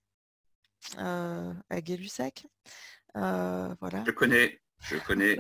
euh, 0.98 1.54
à 1.70 1.80
Gay-Lussac. 1.80 2.48
Euh, 3.16 3.74
voilà. 3.80 4.04
Je 4.06 4.12
connais, 4.12 4.60
je 4.82 4.98
connais, 4.98 5.38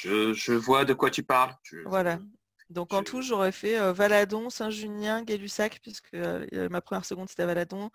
je, 0.00 0.52
vois 0.52 0.84
de 0.84 0.92
quoi 0.92 1.12
tu 1.12 1.22
parles. 1.22 1.54
voilà. 1.86 2.18
Donc 2.74 2.92
en 2.92 3.04
tout, 3.04 3.22
j'aurais 3.22 3.52
fait 3.52 3.78
euh, 3.78 3.92
Valadon, 3.92 4.50
Saint-Junien, 4.50 5.22
Gay-Lussac, 5.22 5.78
puisque 5.80 6.12
euh, 6.14 6.68
ma 6.70 6.80
première 6.80 7.04
seconde 7.04 7.28
c'était 7.28 7.46
Valadon. 7.46 7.90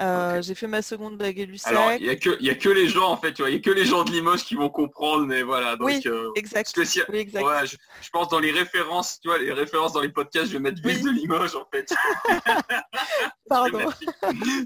Euh, 0.00 0.42
j'ai 0.42 0.56
fait 0.56 0.66
ma 0.66 0.82
seconde 0.82 1.22
à 1.22 1.32
Gay-Lussac. 1.32 1.72
Alors 1.72 1.92
il 1.92 2.02
n'y 2.02 2.10
a, 2.10 2.16
que, 2.16 2.50
a 2.50 2.54
que 2.56 2.68
les 2.68 2.88
gens 2.88 3.10
en 3.10 3.16
fait, 3.16 3.32
tu 3.32 3.42
vois, 3.42 3.50
il 3.50 3.54
y 3.54 3.58
a 3.58 3.62
que 3.62 3.70
les 3.70 3.84
gens 3.84 4.02
de 4.02 4.10
Limoges 4.10 4.44
qui 4.44 4.56
vont 4.56 4.68
comprendre, 4.68 5.24
mais 5.24 5.44
voilà. 5.44 5.76
Donc, 5.76 5.86
oui, 5.86 6.02
exact. 6.34 6.74
je, 6.76 8.10
pense 8.12 8.28
dans 8.28 8.40
les 8.40 8.50
références, 8.50 9.20
tu 9.20 9.28
vois, 9.28 9.38
les 9.38 9.52
références 9.52 9.92
dans 9.92 10.00
les 10.00 10.08
podcasts, 10.08 10.48
je 10.48 10.54
vais 10.54 10.58
mettre 10.58 10.82
ville 10.82 11.00
de 11.00 11.10
Limoges 11.10 11.54
en 11.54 11.66
fait. 11.72 11.94
Pardon. 13.48 13.90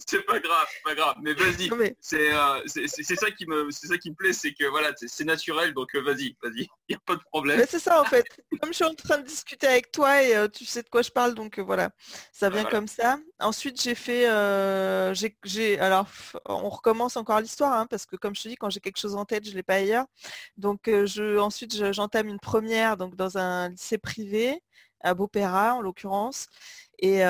c'est 0.07 0.25
pas 0.25 0.39
grave, 0.39 0.66
c'est 0.73 0.83
pas 0.83 0.95
grave. 0.95 1.16
Mais 1.21 1.35
vas-y. 1.35 1.69
C'est 2.01 3.16
ça 3.16 3.31
qui 3.33 3.47
me 3.47 3.71
c'est 3.71 3.89
ça 3.89 3.99
qui 3.99 4.11
me 4.11 4.14
plaît, 4.14 4.33
c'est 4.33 4.55
que 4.55 4.64
voilà, 4.64 4.93
c'est 4.97 5.25
naturel, 5.25 5.75
donc 5.75 5.95
vas-y, 5.95 6.37
vas-y, 6.43 6.69
il 6.89 6.91
n'y 6.91 6.95
a 6.95 7.01
pas 7.05 7.16
de 7.16 7.23
problème. 7.31 7.62
c'est 7.69 7.79
ça 7.79 8.01
en 8.01 8.05
fait. 8.05 8.25
Comme 8.62 8.71
je 8.71 8.77
suis 8.77 8.85
en 8.85 8.95
train 8.95 9.19
de 9.19 9.27
discuter 9.27 9.57
avec 9.64 9.90
toi 9.90 10.22
et 10.22 10.48
tu 10.50 10.64
sais 10.64 10.82
de 10.82 10.88
quoi 10.88 11.02
je 11.02 11.11
parle, 11.11 11.34
donc 11.34 11.59
voilà, 11.59 11.90
ça 12.32 12.50
vient 12.50 12.64
comme 12.64 12.88
ça. 12.88 13.18
Ensuite, 13.40 13.80
j'ai 13.82 13.94
fait, 13.94 14.22
j'ai, 15.44 15.78
alors 15.78 16.06
on 16.46 16.68
recommence 16.68 17.16
encore 17.16 17.40
l'histoire, 17.40 17.72
hein, 17.72 17.86
parce 17.86 18.06
que 18.06 18.16
comme 18.16 18.34
je 18.34 18.42
te 18.42 18.48
dis, 18.48 18.56
quand 18.56 18.70
j'ai 18.70 18.80
quelque 18.80 18.98
chose 18.98 19.16
en 19.16 19.24
tête, 19.24 19.48
je 19.48 19.54
l'ai 19.54 19.62
pas 19.62 19.74
ailleurs. 19.74 20.06
Donc 20.56 20.82
je, 20.86 21.38
ensuite, 21.38 21.92
j'entame 21.92 22.28
une 22.28 22.40
première 22.40 22.96
donc 22.96 23.16
dans 23.16 23.38
un 23.38 23.70
lycée 23.70 23.98
privé 23.98 24.62
à 25.00 25.14
Beaupéra 25.14 25.74
en 25.74 25.80
l'occurrence, 25.80 26.46
et 26.98 27.22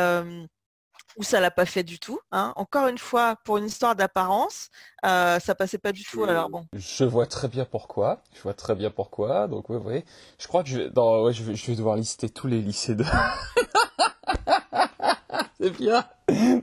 où 1.19 1.25
ça 1.25 1.41
l'a 1.41 1.51
pas 1.51 1.67
fait 1.67 1.83
du 1.83 1.99
tout. 1.99 2.21
Hein. 2.31 2.53
Encore 2.57 2.87
une 2.87 2.97
fois, 2.97 3.37
pour 3.45 3.59
une 3.59 3.67
histoire 3.67 3.97
d'apparence, 3.97 4.71
euh, 5.05 5.39
ça 5.41 5.55
passait 5.55 5.79
pas 5.79 5.93
du 5.93 6.05
tout. 6.05 6.25
Alors 6.25 6.49
bon. 6.49 6.65
Je 6.73 7.05
vois 7.05 7.27
très 7.27 7.49
bien 7.49 7.65
pourquoi. 7.65 8.23
Je 8.35 8.41
vois 8.41 8.55
très 8.55 8.75
bien 8.75 8.91
pourquoi. 8.91 9.49
Donc 9.49 9.69
oui, 9.69 9.79
oui. 9.85 10.05
Je 10.39 10.47
crois 10.47 10.63
que 10.63 10.71
je 10.71 10.79
vais, 10.79 10.91
dans, 10.91 11.31
je 11.33 11.43
vais, 11.43 11.57
je 11.57 11.67
vais 11.67 11.77
devoir 11.77 11.97
lister 11.97 12.31
tous 12.31 12.47
les 12.47 12.63
lycées 12.63 12.95
de. 12.95 13.05
c'est 15.61 15.71
bien. 15.71 16.05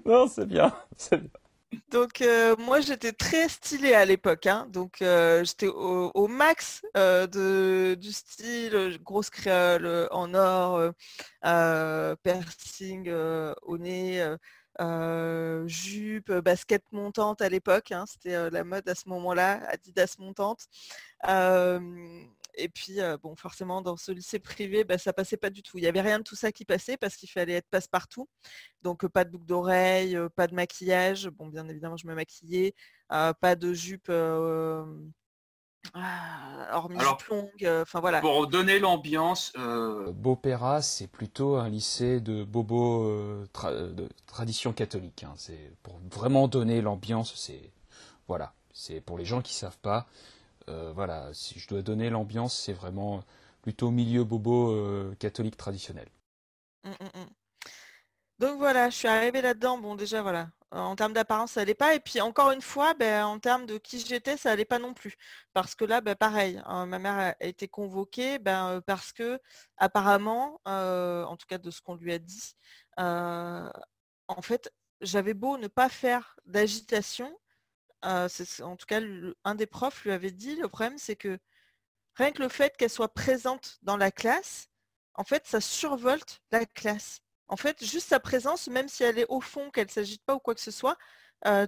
Non, 0.06 0.28
c'est 0.28 0.46
bien. 0.46 0.74
C'est 0.98 1.18
bien. 1.18 1.30
Donc 1.90 2.22
euh, 2.22 2.56
moi 2.58 2.82
j'étais 2.82 3.12
très 3.12 3.50
stylée 3.50 3.94
à 3.94 4.06
l'époque, 4.06 4.48
hein. 4.48 4.68
donc 4.70 5.02
euh, 5.02 5.44
j'étais 5.44 5.68
au, 5.68 6.28
max 6.28 6.82
euh, 6.98 7.28
de, 7.28 7.96
du 7.96 8.12
style, 8.12 8.98
grosse 9.04 9.30
créole 9.30 10.08
en 10.12 10.34
or, 10.34 10.92
piercing 12.24 13.10
au 13.62 13.78
nez, 13.78 14.36
jupe, 15.68 16.32
basket 16.32 16.84
montante 16.92 17.42
à 17.42 17.50
l'époque, 17.50 17.92
hein. 17.92 18.06
c'était 18.08 18.50
la 18.50 18.64
mode 18.64 18.88
à 18.88 18.96
ce 18.96 19.10
moment-là, 19.10 19.62
Adidas 19.70 20.16
montante. 20.20 20.68
Et 22.58 22.70
puis, 22.70 22.98
bon, 23.22 23.36
forcément, 23.36 23.82
dans 23.82 23.98
ce 23.98 24.12
lycée 24.12 24.40
privé, 24.40 24.84
bah, 24.84 24.98
ça 24.98 25.14
passait 25.14 25.38
pas 25.38 25.50
du 25.50 25.62
tout. 25.64 25.78
Il 25.78 25.82
n'y 25.82 25.88
avait 25.88 26.02
rien 26.02 26.20
de 26.20 26.24
tout 26.24 26.36
ça 26.36 26.52
qui 26.52 26.66
passait 26.66 26.98
parce 26.98 27.16
qu'il 27.16 27.30
fallait 27.30 27.54
être 27.54 27.70
passe-partout. 27.70 28.28
Donc, 28.82 29.08
pas 29.08 29.24
de 29.24 29.32
boucle 29.32 29.46
d'oreille, 29.46 30.18
pas 30.36 30.48
de 30.48 30.56
maquillage. 30.56 31.30
Bon, 31.30 31.48
bien 31.48 31.68
évidemment, 31.68 31.98
je 31.98 32.08
me 32.08 32.16
maquillais. 32.16 32.74
pas 33.10 33.56
de 33.56 33.74
jupe 33.74 34.12
ah, 35.94 36.70
hormis 36.74 36.98
longue. 37.30 37.82
Enfin, 37.82 38.00
voilà. 38.00 38.22
Pour 38.22 38.48
donner 38.48 38.80
l'ambiance... 38.80 39.54
Beaupéra, 40.14 40.82
c'est 40.82 41.08
plutôt 41.08 41.56
un 41.56 41.70
lycée 41.70 42.20
de 42.20 42.44
bobo 42.44 43.48
de 43.54 44.10
tradition 44.26 44.74
catholique. 44.74 45.24
Hein. 45.24 45.34
C'est 45.38 45.74
pour 45.84 46.00
vraiment 46.12 46.48
donner 46.48 46.82
l'ambiance, 46.82 47.34
c'est... 47.36 47.72
Voilà. 48.28 48.54
C'est 48.78 49.00
pour 49.00 49.18
les 49.18 49.24
gens 49.24 49.42
qui 49.42 49.54
savent 49.54 49.78
pas, 49.78 50.06
euh, 50.70 50.92
voilà, 50.94 51.34
si 51.34 51.60
je 51.60 51.68
dois 51.68 51.82
donner 51.82 52.10
l'ambiance, 52.10 52.58
c'est 52.58 52.74
vraiment 52.74 53.24
plutôt 53.62 53.92
milieu 53.92 54.24
bobo 54.24 54.72
euh, 54.72 55.16
catholique 55.16 55.58
traditionnel. 55.58 56.08
Mmh, 56.84 56.90
mmh, 56.90 57.20
mmh. 57.20 57.26
Donc 58.40 58.58
voilà, 58.58 58.90
je 58.90 58.96
suis 58.96 59.08
arrivée 59.08 59.42
là-dedans. 59.42 59.78
Bon, 59.78 59.96
déjà, 59.96 60.22
voilà, 60.22 60.50
en 60.72 60.96
termes 60.96 61.14
d'apparence, 61.14 61.54
ça 61.54 61.62
n'allait 61.62 61.74
pas. 61.74 61.96
Et 61.96 62.00
puis, 62.00 62.20
encore 62.20 62.52
une 62.52 62.62
fois, 62.62 62.94
ben, 62.94 63.26
en 63.26 63.40
termes 63.40 63.66
de 63.66 63.78
qui 63.78 64.00
j'étais, 64.00 64.36
ça 64.38 64.50
n'allait 64.50 64.66
pas 64.66 64.80
non 64.80 64.94
plus. 64.94 65.16
Parce 65.54 65.74
que 65.74 65.86
là, 65.86 66.02
ben, 66.02 66.16
pareil, 66.16 66.62
hein, 66.66 66.86
ma 66.86 67.00
mère 67.00 67.36
a 67.40 67.46
été 67.46 67.68
convoquée 67.68 68.40
ben, 68.40 68.70
euh, 68.72 68.82
parce 68.82 69.14
que, 69.14 69.40
apparemment, 69.78 70.60
en 70.66 71.36
tout 71.38 71.48
cas 71.48 71.58
de 71.58 71.72
ce 71.72 71.82
qu'on 71.82 71.96
lui 71.96 72.12
a 72.14 72.20
dit, 72.20 72.56
en 72.98 74.42
fait, 74.42 74.72
j'avais 75.02 75.34
beau 75.34 75.58
ne 75.58 75.68
pas 75.68 75.90
faire 75.90 76.36
d'agitation, 76.46 77.38
en 78.06 78.76
tout 78.78 78.86
cas, 78.86 79.02
un 79.44 79.56
des 79.56 79.66
profs 79.66 80.04
lui 80.06 80.12
avait 80.12 80.32
dit, 80.32 80.56
le 80.56 80.70
problème, 80.70 80.98
c'est 80.98 81.16
que 81.16 81.40
rien 82.16 82.32
que 82.32 82.42
le 82.44 82.50
fait 82.50 82.78
qu'elle 82.78 82.90
soit 82.90 83.14
présente 83.14 83.78
dans 83.82 83.98
la 83.98 84.12
classe, 84.12 84.68
en 85.16 85.24
fait, 85.24 85.46
ça 85.48 85.62
survolte 85.62 86.42
la 86.52 86.66
classe. 86.66 87.22
En 87.48 87.58
fait, 87.58 87.84
juste 87.84 88.10
sa 88.10 88.20
présence, 88.20 88.68
même 88.68 88.88
si 88.88 89.04
elle 89.04 89.20
est 89.20 89.28
au 89.30 89.42
fond, 89.42 89.72
qu'elle 89.72 89.88
ne 89.88 89.92
s'agite 89.92 90.24
pas 90.26 90.36
ou 90.36 90.40
quoi 90.40 90.56
que 90.56 90.62
ce 90.62 90.72
soit, 90.72 90.98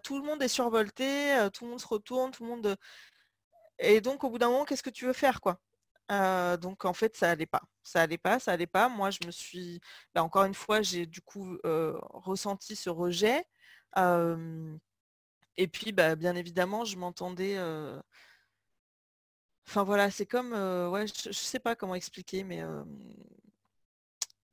tout 0.03 0.19
le 0.19 0.25
monde 0.25 0.41
est 0.43 0.47
survolté, 0.47 1.35
tout 1.53 1.65
le 1.65 1.71
monde 1.71 1.81
se 1.81 1.87
retourne, 1.87 2.31
tout 2.31 2.43
le 2.43 2.49
monde. 2.49 2.77
Et 3.79 4.01
donc, 4.01 4.23
au 4.23 4.29
bout 4.29 4.37
d'un 4.39 4.49
moment, 4.49 4.65
qu'est-ce 4.65 4.83
que 4.83 4.89
tu 4.89 5.05
veux 5.05 5.13
faire, 5.13 5.41
quoi? 5.41 5.59
Donc 6.09 6.85
en 6.85 6.93
fait 6.93 7.17
ça 7.17 7.31
allait 7.31 7.45
pas, 7.45 7.61
ça 7.83 8.01
allait 8.01 8.17
pas, 8.17 8.39
ça 8.39 8.53
allait 8.53 8.65
pas. 8.65 8.87
Moi 8.87 9.09
je 9.11 9.19
me 9.25 9.31
suis, 9.31 9.81
bah, 10.15 10.23
encore 10.23 10.45
une 10.45 10.53
fois 10.53 10.81
j'ai 10.81 11.05
du 11.05 11.21
coup 11.21 11.57
ressenti 11.63 12.75
ce 12.77 12.89
rejet. 12.89 13.43
Et 15.57 15.67
puis 15.67 15.91
bah, 15.91 16.15
bien 16.15 16.35
évidemment 16.35 16.85
je 16.85 16.97
m'entendais. 16.97 17.57
Enfin 19.67 19.83
voilà, 19.83 20.09
c'est 20.11 20.25
comme, 20.25 20.53
ouais, 20.53 21.05
je, 21.07 21.29
ne 21.29 21.33
sais 21.33 21.59
pas 21.59 21.75
comment 21.75 21.95
expliquer, 21.95 22.43
mais 22.43 22.63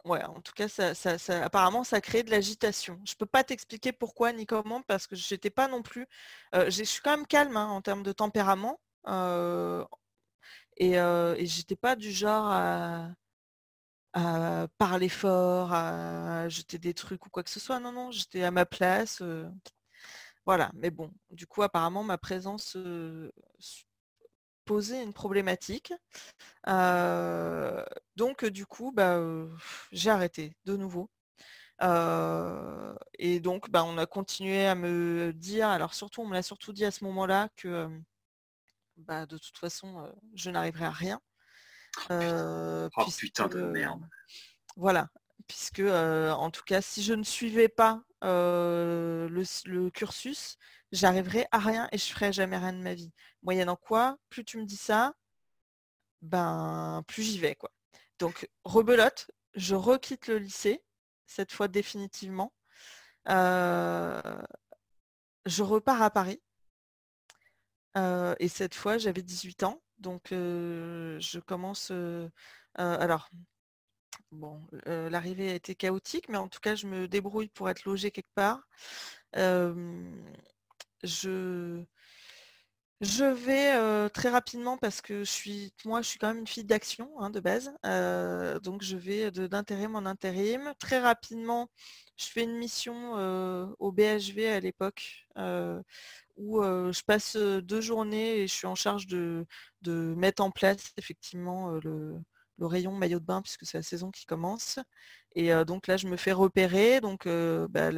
ouais, 0.04 0.22
en 0.24 0.40
tout 0.40 0.52
cas, 0.52 0.68
ça, 0.68 0.94
apparemment, 1.44 1.84
ça 1.84 2.00
crée 2.00 2.22
de 2.22 2.30
l'agitation. 2.30 3.00
Je 3.04 3.14
peux 3.14 3.26
pas 3.26 3.44
t'expliquer 3.44 3.92
pourquoi 3.92 4.32
ni 4.32 4.46
comment, 4.46 4.82
parce 4.82 5.06
que 5.06 5.16
j'étais 5.16 5.50
pas 5.50 5.68
non 5.68 5.82
plus. 5.82 6.06
je 6.52 6.82
suis 6.84 7.00
quand 7.00 7.16
même 7.16 7.26
calme 7.26 7.56
hein, 7.56 7.68
en 7.68 7.82
termes 7.82 8.02
de 8.02 8.12
tempérament. 8.12 8.80
et, 10.76 10.94
et 10.96 11.46
j'étais 11.46 11.76
pas 11.76 11.96
du 11.96 12.10
genre 12.10 12.46
à, 12.48 13.10
parler 14.78 15.08
fort, 15.08 15.72
à 15.72 16.48
jeter 16.48 16.78
des 16.78 16.94
trucs 16.94 17.26
ou 17.26 17.30
quoi 17.30 17.42
que 17.42 17.50
ce 17.50 17.60
soit. 17.60 17.80
Non, 17.80 17.92
non, 17.92 18.10
j'étais 18.10 18.42
à 18.44 18.50
ma 18.50 18.66
place. 18.66 19.22
Voilà, 20.46 20.70
mais 20.74 20.90
bon, 20.90 21.10
du 21.30 21.46
coup, 21.46 21.62
apparemment, 21.62 22.04
ma 22.04 22.18
présence 22.18 22.76
poser 24.64 25.02
une 25.02 25.12
problématique. 25.12 25.92
donc 28.16 28.44
du 28.44 28.66
coup, 28.66 28.92
bah, 28.92 29.20
j'ai 29.92 30.10
arrêté 30.10 30.56
de 30.64 30.76
nouveau. 30.76 31.10
et 33.18 33.40
donc, 33.40 33.70
bah, 33.70 33.84
on 33.84 33.98
a 33.98 34.06
continué 34.06 34.66
à 34.66 34.74
me 34.74 35.32
dire, 35.32 35.68
alors 35.68 35.94
surtout, 35.94 36.22
on 36.22 36.26
me 36.26 36.34
l'a 36.34 36.42
surtout 36.42 36.72
dit 36.72 36.84
à 36.84 36.90
ce 36.90 37.04
moment-là 37.04 37.48
que 37.56 37.88
bah, 38.96 39.26
de 39.26 39.38
toute 39.38 39.58
façon, 39.58 40.12
je 40.34 40.50
n'arriverai 40.50 40.84
à 40.84 40.90
rien. 40.90 41.20
oh 42.10 43.10
putain 43.16 43.48
de 43.48 43.62
merde. 43.62 44.06
Voilà, 44.76 45.08
puisque 45.46 45.80
en 45.80 46.50
tout 46.50 46.64
cas, 46.64 46.82
si 46.82 47.02
je 47.02 47.14
ne 47.14 47.22
suivais 47.22 47.68
pas 47.68 48.02
le, 48.24 49.88
cursus, 49.90 50.58
j'arriverai 50.92 51.46
à 51.52 51.58
rien 51.58 51.88
et 51.92 51.98
je 51.98 52.12
ferai 52.12 52.32
jamais 52.32 52.58
rien 52.58 52.72
de 52.72 52.82
ma 52.82 52.94
vie. 52.94 53.12
Moyennant 53.42 53.76
quoi, 53.76 54.16
plus 54.30 54.44
tu 54.44 54.58
me 54.58 54.64
dis 54.64 54.76
ça, 54.76 55.14
ben 56.22 57.02
plus 57.06 57.22
j'y 57.22 57.38
vais 57.38 57.54
quoi. 57.54 57.70
Donc 58.18 58.48
rebelote, 58.64 59.30
je 59.54 59.74
requitte 59.74 60.28
le 60.28 60.38
lycée, 60.38 60.82
cette 61.26 61.52
fois 61.52 61.68
définitivement. 61.68 62.52
je 63.26 64.42
repars 65.62 66.02
à 66.02 66.10
Paris. 66.10 66.40
et 67.96 68.48
cette 68.48 68.74
fois, 68.74 68.98
j'avais 68.98 69.22
18 69.22 69.62
ans. 69.64 69.82
Donc 69.98 70.26
je 70.30 71.38
commence. 71.40 71.92
alors, 72.76 73.30
bon, 74.34 74.60
l'arrivée 74.86 75.50
a 75.50 75.54
été 75.54 75.74
chaotique, 75.74 76.28
mais 76.28 76.38
en 76.38 76.48
tout 76.48 76.60
cas, 76.60 76.74
je 76.74 76.86
me 76.86 77.08
débrouille 77.08 77.48
pour 77.48 77.68
être 77.70 77.84
logée 77.84 78.10
quelque 78.10 78.32
part. 78.34 78.60
je, 79.34 79.72
vais 83.00 84.08
très 84.10 84.30
rapidement 84.30 84.78
parce 84.78 85.00
que 85.00 85.20
je 85.20 85.30
suis, 85.30 85.72
moi, 85.84 86.02
je 86.02 86.08
suis 86.08 86.18
quand 86.18 86.28
même 86.28 86.38
une 86.38 86.46
fille 86.46 86.64
d'action 86.64 87.10
hein, 87.20 87.30
de 87.30 87.40
base. 87.40 87.72
donc, 88.62 88.82
je 88.82 88.96
vais 88.96 89.30
d'intérim 89.30 89.96
en 89.96 90.06
intérim. 90.06 90.72
Très 90.78 90.98
rapidement, 90.98 91.68
je 92.16 92.26
fais 92.26 92.44
une 92.44 92.56
mission 92.56 93.14
au 93.78 93.92
BHV 93.92 94.46
à 94.48 94.60
l'époque 94.60 95.26
où 96.36 96.62
je 96.62 97.02
passe 97.04 97.36
deux 97.36 97.80
journées 97.80 98.40
et 98.40 98.46
je 98.46 98.54
suis 98.54 98.66
en 98.66 98.74
charge 98.74 99.06
de 99.06 99.46
mettre 99.84 100.42
en 100.42 100.50
place 100.50 100.92
effectivement 100.98 101.70
le, 101.82 102.18
le 102.58 102.66
rayon 102.66 102.92
maillot 102.92 103.20
de 103.20 103.24
bain 103.24 103.42
puisque 103.42 103.66
c'est 103.66 103.78
la 103.78 103.82
saison 103.82 104.10
qui 104.10 104.26
commence. 104.26 104.78
Et 105.36 105.52
donc 105.64 105.88
là, 105.88 105.96
je 105.96 106.06
me 106.06 106.16
fais 106.16 106.32
repérer. 106.32 107.00
Donc, 107.00 107.26
bah, 107.26 107.88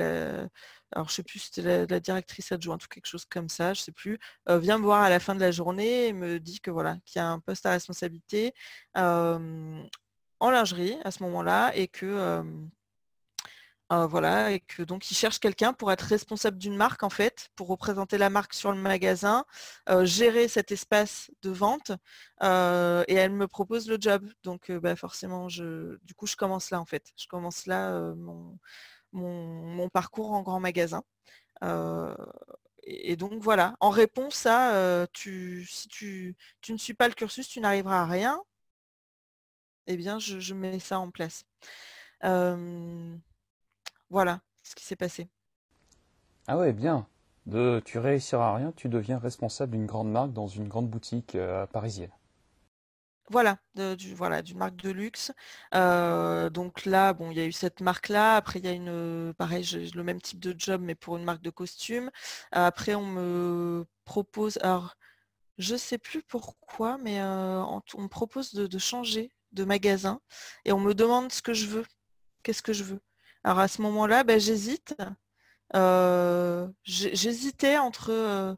alors 0.92 1.08
je 1.08 1.14
sais 1.14 1.22
plus 1.22 1.38
si 1.40 1.50
c'était 1.52 1.86
la, 1.86 2.00
directrice 2.00 2.52
adjointe 2.52 2.84
ou 2.84 2.88
quelque 2.88 3.06
chose 3.06 3.24
comme 3.26 3.48
ça, 3.48 3.74
je 3.74 3.82
sais 3.82 3.92
plus, 3.92 4.18
vient 4.48 4.78
me 4.78 4.84
voir 4.84 5.02
à 5.02 5.10
la 5.10 5.20
fin 5.20 5.34
de 5.34 5.40
la 5.40 5.50
journée 5.50 6.08
et 6.08 6.12
me 6.12 6.40
dit 6.40 6.60
que 6.60 6.70
voilà, 6.70 6.96
qu'il 7.04 7.20
y 7.20 7.22
a 7.22 7.28
un 7.28 7.40
poste 7.40 7.66
à 7.66 7.70
responsabilité 7.70 8.54
en 8.94 10.50
lingerie 10.50 10.96
à 11.04 11.10
ce 11.10 11.22
moment-là 11.24 11.72
et 11.76 11.88
que 11.88 12.42
voilà, 13.90 14.50
et 14.52 14.60
que 14.60 14.82
donc 14.82 15.10
il 15.10 15.14
cherche 15.14 15.38
quelqu'un 15.38 15.72
pour 15.72 15.92
être 15.92 16.02
responsable 16.02 16.58
d'une 16.58 16.76
marque 16.76 17.02
en 17.02 17.10
fait, 17.10 17.50
pour 17.54 17.68
représenter 17.68 18.18
la 18.18 18.30
marque 18.30 18.54
sur 18.54 18.72
le 18.72 18.78
magasin, 18.78 19.44
gérer 20.02 20.48
cet 20.48 20.72
espace 20.72 21.30
de 21.42 21.50
vente, 21.50 21.90
et 22.42 23.14
elle 23.14 23.32
me 23.32 23.46
propose 23.46 23.88
le 23.88 23.96
job. 24.00 24.28
Donc 24.42 24.72
bah, 24.72 24.96
forcément, 24.96 25.48
je, 25.48 25.98
du 26.04 26.14
coup, 26.14 26.26
je 26.26 26.36
commence 26.36 26.70
là 26.70 26.80
en 26.80 26.84
fait. 26.86 27.12
Je 27.16 27.26
commence 27.28 27.66
là 27.66 28.14
mon, 29.12 29.88
parcours 29.90 30.32
en 30.32 30.42
grand 30.42 30.60
magasin. 30.60 31.02
et, 32.84 33.16
donc 33.16 33.40
voilà, 33.40 33.76
en 33.80 33.90
réponse 33.90 34.46
à 34.46 35.06
tu, 35.12 35.66
si 35.70 35.88
tu, 35.88 36.36
ne 36.68 36.78
suis 36.78 36.94
pas 36.94 37.08
le 37.08 37.14
cursus, 37.14 37.48
tu 37.48 37.60
n'arriveras 37.60 38.02
à 38.02 38.06
rien, 38.06 38.42
eh 39.86 39.96
bien 39.96 40.18
je 40.18 40.54
mets 40.54 40.78
ça 40.80 40.98
en 40.98 41.10
place. 41.10 41.44
Voilà 44.10 44.40
ce 44.62 44.74
qui 44.74 44.84
s'est 44.84 44.96
passé. 44.96 45.28
Ah 46.46 46.58
ouais, 46.58 46.72
bien. 46.72 47.06
De 47.46 47.80
tu 47.84 47.98
réussiras 47.98 48.50
à 48.50 48.56
rien, 48.56 48.72
tu 48.72 48.88
deviens 48.88 49.18
responsable 49.18 49.72
d'une 49.72 49.86
grande 49.86 50.10
marque 50.10 50.32
dans 50.32 50.48
une 50.48 50.66
grande 50.68 50.90
boutique 50.90 51.36
euh, 51.36 51.66
parisienne. 51.66 52.10
Voilà, 53.28 53.58
du, 53.74 54.14
voilà, 54.14 54.40
d'une 54.42 54.58
marque 54.58 54.76
de 54.76 54.90
luxe. 54.90 55.32
Euh, 55.74 56.48
donc 56.48 56.84
là, 56.84 57.12
bon, 57.12 57.32
il 57.32 57.36
y 57.36 57.40
a 57.40 57.46
eu 57.46 57.52
cette 57.52 57.80
marque-là. 57.80 58.36
Après, 58.36 58.60
il 58.60 58.64
y 58.64 58.68
a 58.68 58.72
une, 58.72 59.34
pareil, 59.36 59.64
le 59.94 60.02
même 60.04 60.20
type 60.20 60.38
de 60.38 60.54
job, 60.56 60.80
mais 60.80 60.94
pour 60.94 61.16
une 61.16 61.24
marque 61.24 61.42
de 61.42 61.50
costume. 61.50 62.10
Après, 62.52 62.94
on 62.94 63.04
me 63.04 63.84
propose, 64.04 64.58
alors, 64.62 64.96
je 65.58 65.76
sais 65.76 65.98
plus 65.98 66.22
pourquoi, 66.22 66.98
mais 66.98 67.20
euh, 67.20 67.62
on, 67.64 68.02
me 68.02 68.08
propose 68.08 68.54
de, 68.54 68.78
changer 68.78 69.30
de 69.52 69.64
magasin 69.64 70.20
et 70.64 70.72
on 70.72 70.80
me 70.80 70.94
demande 70.94 71.32
ce 71.32 71.42
que 71.42 71.54
je 71.54 71.66
veux. 71.66 71.86
Qu'est-ce 72.42 72.62
que 72.62 72.72
je 72.72 72.84
veux? 72.84 73.00
Alors 73.46 73.60
à 73.60 73.68
ce 73.68 73.80
moment-là, 73.82 74.24
ben, 74.24 74.40
j'hésite. 74.40 74.96
Euh, 75.76 76.68
j'hésitais 76.84 77.78
entre 77.78 78.10
euh, 78.10 78.54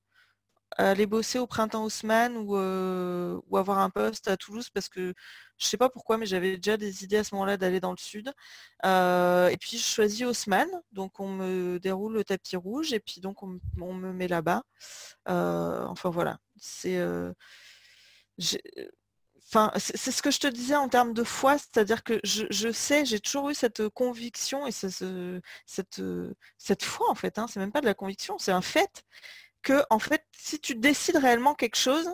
aller 0.79 1.07
bosser 1.07 1.39
au 1.39 1.47
printemps 1.47 1.85
Haussmann 1.85 2.35
euh, 2.51 3.39
ou, 3.49 3.57
avoir 3.59 3.79
un 3.81 3.91
poste 3.91 4.29
à 4.29 4.37
Toulouse 4.39 4.71
parce 4.71 4.89
que 4.89 5.15
je 5.59 5.67
ne 5.67 5.69
sais 5.69 5.77
pas 5.77 5.91
pourquoi, 5.91 6.17
mais 6.19 6.25
j'avais 6.27 6.57
déjà 6.57 6.79
des 6.79 7.05
idées 7.05 7.19
à 7.19 7.25
ce 7.25 7.35
moment-là 7.35 7.59
d'aller 7.59 7.81
dans 7.81 7.91
le 7.91 7.99
sud. 7.99 8.29
et 8.85 9.57
puis 9.61 9.79
je 9.79 9.85
choisis 9.85 10.23
Haussmann, 10.23 10.69
donc 10.93 11.21
on 11.21 11.29
me 11.29 11.79
déroule 11.79 12.15
le 12.15 12.25
tapis 12.25 12.57
rouge 12.57 12.93
et 12.95 13.01
puis 13.01 13.21
donc 13.21 13.43
on, 13.43 13.61
on 13.81 13.95
me 13.95 14.13
met 14.15 14.29
là-bas. 14.29 14.63
enfin 15.27 16.11
voilà, 16.11 16.39
c'est 16.57 16.99
C'est 19.51 20.11
ce 20.11 20.21
que 20.21 20.31
je 20.31 20.41
te 20.41 20.47
disais 20.47 20.77
en 20.77 20.91
termes 20.91 21.15
de 21.15 21.25
foi, 21.25 21.57
c'est-à-dire 21.57 22.05
que 22.05 22.21
je, 22.23 22.71
sais, 22.71 23.07
j'ai 23.07 23.19
toujours 23.19 23.49
eu 23.49 23.55
cette 23.55 23.89
conviction 23.89 24.67
et 24.67 24.73
cette, 24.73 24.95
foi 26.83 27.11
en 27.11 27.15
fait. 27.15 27.39
Hein, 27.39 27.47
c'est 27.49 27.59
même 27.59 27.73
pas 27.73 27.81
de 27.81 27.87
la 27.87 27.95
conviction, 27.95 28.37
c'est 28.39 28.53
un 28.53 28.61
fait 28.61 29.05
que 29.63 29.83
en 29.89 29.99
fait, 29.99 30.25
si 30.37 30.61
tu 30.61 30.75
décides 30.75 31.17
réellement 31.17 31.55
quelque 31.55 31.77
chose, 31.77 32.11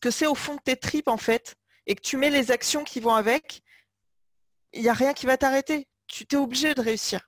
que 0.00 0.10
c'est 0.10 0.26
au 0.26 0.34
fond 0.34 0.56
de 0.56 0.60
tes 0.60 0.76
tripes 0.76 1.08
en 1.08 1.16
fait, 1.16 1.56
et 1.86 1.94
que 1.94 2.02
tu 2.02 2.16
mets 2.16 2.30
les 2.30 2.50
actions 2.50 2.82
qui 2.82 2.98
vont 2.98 3.14
avec, 3.14 3.62
il 4.72 4.82
n'y 4.82 4.88
a 4.88 4.94
rien 4.94 5.14
qui 5.14 5.26
va 5.26 5.36
t'arrêter. 5.36 5.88
Tu 6.08 6.26
t'es 6.26 6.36
obligé 6.36 6.74
de 6.74 6.80
réussir. 6.80 7.20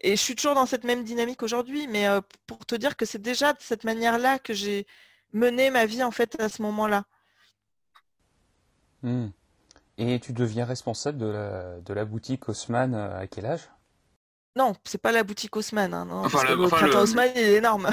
Et 0.00 0.16
je 0.16 0.22
suis 0.22 0.34
toujours 0.34 0.54
dans 0.54 0.66
cette 0.66 0.84
même 0.84 1.04
dynamique 1.04 1.42
aujourd'hui, 1.42 1.86
mais 1.86 2.06
pour 2.46 2.64
te 2.64 2.74
dire 2.74 2.96
que 2.96 3.04
c'est 3.04 3.20
déjà 3.20 3.52
de 3.52 3.60
cette 3.60 3.84
manière-là 3.84 4.38
que 4.38 4.54
j'ai 4.54 4.86
mené 5.32 5.70
ma 5.70 5.84
vie 5.86 6.02
en 6.02 6.10
fait 6.10 6.40
à 6.40 6.48
ce 6.48 6.62
moment-là. 6.62 7.04
Hmm. 9.02 9.28
Et 9.98 10.20
tu 10.20 10.32
deviens 10.32 10.64
responsable 10.64 11.18
de 11.18 11.26
la, 11.26 11.80
de 11.80 11.92
la 11.92 12.04
boutique 12.04 12.48
Haussmann 12.48 12.94
euh, 12.94 13.18
à 13.18 13.26
quel 13.26 13.46
âge? 13.46 13.68
Non, 14.54 14.74
c'est 14.84 15.00
pas 15.00 15.12
la 15.12 15.24
boutique 15.24 15.56
Haussmann. 15.56 15.92
Hein, 15.92 16.04
non, 16.04 16.24
enfin, 16.24 16.42
le, 16.44 16.64
enfin, 16.64 16.88
Haussmann 16.88 17.30
il 17.34 17.40
est 17.40 17.54
énorme. 17.54 17.90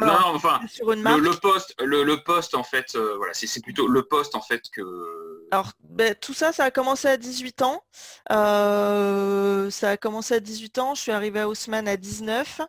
non, 0.00 0.06
non, 0.06 0.34
enfin, 0.34 0.60
sur 0.68 0.92
une 0.92 1.02
marque. 1.02 1.20
Le, 1.20 1.32
poste, 1.32 1.74
le, 1.82 2.16
poste 2.22 2.54
en 2.54 2.62
fait, 2.62 2.94
euh, 2.94 3.16
voilà, 3.16 3.32
c'est 3.34 3.62
plutôt 3.62 3.88
le 3.88 4.02
poste 4.02 4.34
en 4.34 4.42
fait 4.42 4.62
que. 4.70 4.82
Alors, 5.50 5.72
ben, 5.80 6.14
tout 6.14 6.34
ça, 6.34 6.52
ça 6.52 6.64
a 6.64 6.70
commencé 6.70 7.08
à 7.08 7.16
18 7.16 7.62
ans. 7.62 7.82
Euh, 8.32 9.70
ça 9.70 9.90
a 9.90 9.96
commencé 9.96 10.34
à 10.34 10.40
18 10.40 10.78
ans. 10.78 10.94
Je 10.94 11.00
suis 11.02 11.12
arrivée 11.12 11.40
à 11.40 11.48
Haussmann 11.48 11.88
à 11.88 11.96
19. 11.96 12.60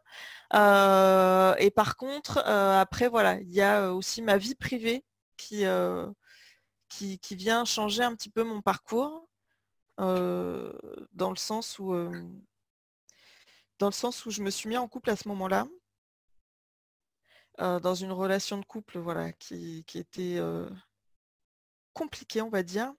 et 0.53 1.71
par 1.71 1.97
contre, 1.97 2.37
après, 2.39 3.09
voilà, 3.09 3.35
il 3.41 3.53
y 3.53 3.61
a 3.61 3.93
aussi 3.93 4.21
ma 4.21 4.37
vie 4.37 4.55
privée 4.55 5.03
qui 5.37 5.65
qui, 6.89 7.19
vient 7.31 7.65
changer 7.65 8.03
un 8.03 8.15
petit 8.15 8.29
peu 8.29 8.43
mon 8.43 8.61
parcours. 8.61 9.27
dans 9.97 11.29
le 11.29 11.35
sens 11.35 11.79
où 11.79 11.93
dans 13.79 13.87
le 13.87 13.93
sens 13.93 14.25
où 14.25 14.31
je 14.31 14.41
me 14.41 14.49
suis 14.49 14.69
mis 14.69 14.77
en 14.77 14.87
couple 14.87 15.09
à 15.11 15.15
ce 15.15 15.27
moment-là, 15.27 15.67
dans 17.59 17.95
une 17.95 18.11
relation 18.11 18.57
de 18.57 18.65
couple 18.65 18.99
voilà, 18.99 19.31
qui, 19.33 19.83
était 19.95 20.39
compliquée, 21.93 22.41
on 22.41 22.49
va 22.49 22.63
dire. 22.63 22.93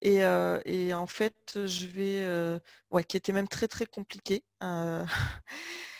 Et, 0.00 0.24
en 0.94 1.06
fait, 1.06 1.66
je 1.66 1.86
vais, 1.86 2.60
ouais, 2.90 3.04
qui 3.04 3.16
était 3.16 3.32
même 3.32 3.48
très 3.48 3.68
très 3.68 3.86
compliquée. 3.86 4.44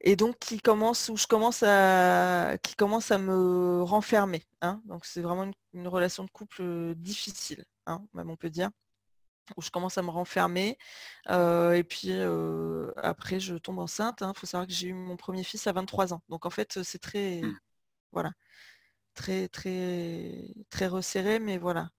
et 0.00 0.16
donc 0.16 0.38
qui 0.38 0.60
commence 0.60 1.08
où 1.08 1.16
je 1.16 1.26
commence 1.26 1.62
à 1.62 2.56
qui 2.62 2.74
commence 2.74 3.10
à 3.10 3.18
me 3.18 3.82
renfermer. 3.82 4.44
Hein. 4.62 4.82
Donc 4.86 5.04
c'est 5.04 5.20
vraiment 5.20 5.50
une, 5.74 5.88
relation 5.88 6.24
de 6.24 6.30
couple 6.30 6.94
difficile, 6.96 7.64
hein, 7.86 8.02
même 8.14 8.30
on 8.30 8.36
peut 8.36 8.50
dire 8.50 8.70
où 9.56 9.62
je 9.62 9.70
commence 9.70 9.98
à 9.98 10.02
me 10.02 10.10
renfermer. 10.10 10.78
et 11.28 11.84
puis 11.88 12.12
après, 12.96 13.40
je 13.40 13.56
tombe 13.56 13.80
enceinte. 13.80 14.18
Il 14.20 14.24
hein. 14.24 14.32
faut 14.34 14.46
savoir 14.46 14.66
que 14.66 14.72
j'ai 14.72 14.88
eu 14.88 14.94
mon 14.94 15.16
premier 15.16 15.42
fils 15.44 15.66
à 15.66 15.72
23 15.72 16.14
ans. 16.14 16.22
Donc 16.28 16.46
en 16.46 16.50
fait, 16.50 16.82
c'est 16.84 17.00
très, 17.00 17.40
mmh. 17.42 17.58
voilà, 18.12 18.32
très, 19.14 19.48
très, 19.48 20.54
très 20.70 20.86
resserré, 20.86 21.40
mais 21.40 21.58
voilà. 21.58 21.90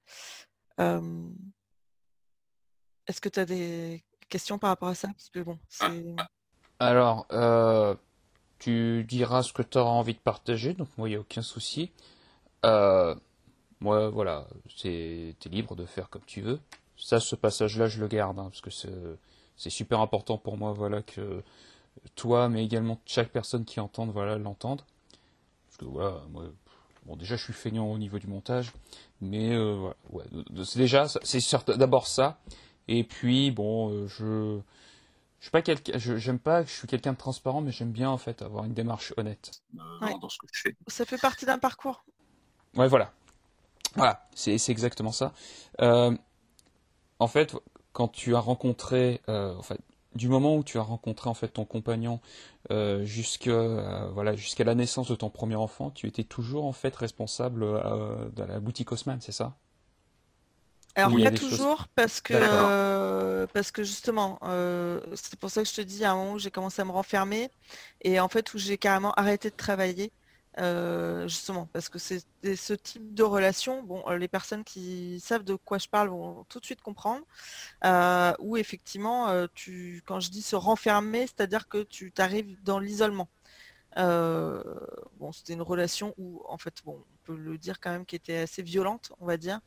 Est-ce 3.08 3.20
que 3.20 3.30
tu 3.30 3.40
as 3.40 3.46
des 3.46 4.06
questions 4.30 4.58
par 4.58 4.70
rapport 4.70 4.90
à 4.90 4.96
ça? 4.96 5.10
Parce 5.10 5.30
que 5.30 5.40
bon, 5.40 5.60
ah, 5.82 5.90
ah. 6.18 6.28
Alors, 6.82 7.28
tu 8.60 9.04
diras 9.08 9.44
ce 9.44 9.54
que 9.54 9.62
tu 9.62 9.78
auras 9.78 9.92
envie 9.92 10.14
de 10.14 10.20
partager, 10.20 10.74
donc 10.74 10.88
moi, 10.98 11.08
il 11.08 11.12
n'y 11.12 11.18
a 11.18 11.20
aucun 11.20 11.42
souci. 11.42 11.92
moi, 12.64 14.10
voilà, 14.10 14.48
tu 14.68 14.88
es 14.88 15.36
libre 15.50 15.76
de 15.76 15.86
faire 15.86 16.10
comme 16.10 16.24
tu 16.26 16.42
veux 16.42 16.60
ça, 17.02 17.20
ce 17.20 17.36
passage-là, 17.36 17.88
je 17.88 18.00
le 18.00 18.08
garde, 18.08 18.40
hein, 18.40 18.50
parce 18.50 18.62
que 18.62 18.70
c'est 19.58 19.70
super 19.70 20.00
important 20.00 20.38
pour 20.38 20.58
moi, 20.58 20.72
voilà, 20.72 21.02
que 21.02 21.44
toi, 22.16 22.48
mais 22.48 22.64
également 22.64 23.00
chaque 23.06 23.30
personne 23.30 23.66
qui 23.66 23.80
entende, 23.80 24.12
voilà, 24.12 24.38
l'entende. 24.38 24.82
Parce 25.68 25.78
que 25.78 25.86
voilà, 25.86 26.22
moi, 26.32 26.46
bon, 27.06 27.16
déjà, 27.16 27.36
je 27.36 27.44
suis 27.44 27.54
feignant 27.54 27.92
au 27.92 27.98
niveau 27.98 28.20
du 28.20 28.28
montage, 28.28 28.72
mais 29.20 29.54
euh, 29.54 29.92
voilà, 30.10 30.30
c'est 30.64 30.80
déjà, 30.80 31.08
c'est 31.08 31.72
d'abord 31.72 32.08
ça, 32.08 32.40
et 32.88 33.04
puis 33.04 33.52
bon, 33.52 33.92
euh, 33.92 34.08
je, 34.08 34.60
je 35.42 35.46
suis 35.46 35.52
pas 35.52 35.64
quelqu'un, 35.64 35.98
j'aime 35.98 36.38
pas, 36.38 36.64
je 36.64 36.70
suis 36.70 36.88
quelqu'un 36.88 37.14
de 37.14 37.18
transparent, 37.18 37.62
mais 37.62 37.72
j'aime 37.72 37.92
bien 37.92 38.12
en 38.12 38.20
fait 38.20 38.44
avoir 38.44 38.64
une 38.64 38.76
démarche 38.76 39.12
honnête 39.18 39.64
euh, 39.76 40.08
dans 40.22 40.30
ce 40.30 40.38
que 40.38 40.46
je 40.54 40.62
fais. 40.62 40.76
Ça 40.86 41.04
fait 41.04 41.18
partie 41.18 41.48
d'un 41.48 41.58
parcours. 41.58 42.06
Ouais, 42.76 42.88
voilà. 42.88 43.12
Voilà, 43.96 44.30
c'est 44.36 44.56
exactement 44.70 45.12
ça. 45.12 45.34
Euh, 45.82 46.16
en 47.18 47.28
fait, 47.28 47.56
quand 47.92 48.08
tu 48.08 48.36
as 48.36 48.40
rencontré, 48.40 49.20
euh, 49.30 49.56
en 49.56 49.64
fait, 49.64 49.80
du 50.14 50.30
moment 50.30 50.56
où 50.56 50.64
tu 50.64 50.78
as 50.78 50.84
rencontré 50.84 51.28
en 51.28 51.34
fait 51.34 51.48
ton 51.48 51.66
compagnon 51.66 52.20
euh, 52.70 53.04
jusqu'à 53.04 53.50
euh, 53.50 54.10
voilà 54.12 54.36
jusqu'à 54.36 54.64
la 54.64 54.76
naissance 54.76 55.08
de 55.10 55.16
ton 55.16 55.32
premier 55.32 55.56
enfant, 55.56 55.90
tu 55.90 56.06
étais 56.06 56.24
toujours 56.24 56.66
en 56.66 56.74
fait 56.74 56.96
responsable 56.96 57.62
de 57.62 58.44
la 58.44 58.60
boutique 58.60 58.92
Haussmann, 58.92 59.20
c'est 59.22 59.32
ça? 59.32 59.56
Alors 60.96 61.12
pas 61.24 61.32
toujours 61.32 61.88
parce 61.96 62.20
que 62.22 63.46
parce 63.54 63.72
que 63.72 63.84
justement 63.84 64.40
c'est 65.16 65.40
pour 65.40 65.50
ça 65.50 65.64
que 65.64 65.70
je 65.70 65.74
te 65.74 65.82
dis 65.82 66.04
à 66.04 66.12
un 66.12 66.16
moment 66.16 66.34
où 66.34 66.40
j'ai 66.40 66.52
commencé 66.52 66.82
à 66.82 66.86
me 66.86 66.92
renfermer 66.92 67.50
et 68.02 68.20
en 68.20 68.28
fait 68.28 68.54
où 68.54 68.58
j'ai 68.58 68.78
carrément 68.78 69.14
arrêté 69.14 69.50
de 69.50 69.56
travailler 69.56 70.12
euh, 70.60 71.28
justement, 71.30 71.70
parce 71.72 71.88
que 71.88 71.98
c'est 71.98 72.26
ce 72.44 72.74
type 72.74 73.14
de 73.14 73.24
relation, 73.24 73.84
bon, 73.84 74.04
euh, 74.08 74.18
les 74.18 74.28
personnes 74.28 74.66
qui 74.66 75.20
savent 75.22 75.44
de 75.44 75.56
quoi 75.56 75.78
je 75.78 75.88
parle 75.88 76.10
vont 76.10 76.44
tout 76.50 76.60
de 76.60 76.66
suite 76.66 76.82
comprendre, 76.82 77.24
euh, 77.86 78.34
où 78.40 78.58
effectivement, 78.58 79.48
tu, 79.54 80.04
quand 80.06 80.20
je 80.20 80.30
dis 80.30 80.42
se 80.42 80.56
renfermer, 80.56 81.28
c'est-à-dire 81.28 81.68
que 81.68 81.84
tu 81.84 82.12
t'arrives 82.12 82.62
dans 82.64 82.80
l'isolement. 82.80 83.30
Bon, 83.96 85.32
c'était 85.32 85.54
une 85.54 85.62
relation 85.62 86.14
où, 86.18 86.42
en 86.48 86.58
fait, 86.58 86.76
on 86.86 87.04
peut 87.24 87.36
le 87.36 87.58
dire 87.58 87.80
quand 87.80 87.92
même, 87.92 88.06
qui 88.06 88.16
était 88.16 88.38
assez 88.38 88.62
violente, 88.62 89.12
on 89.20 89.26
va 89.26 89.38
dire. 89.38 89.60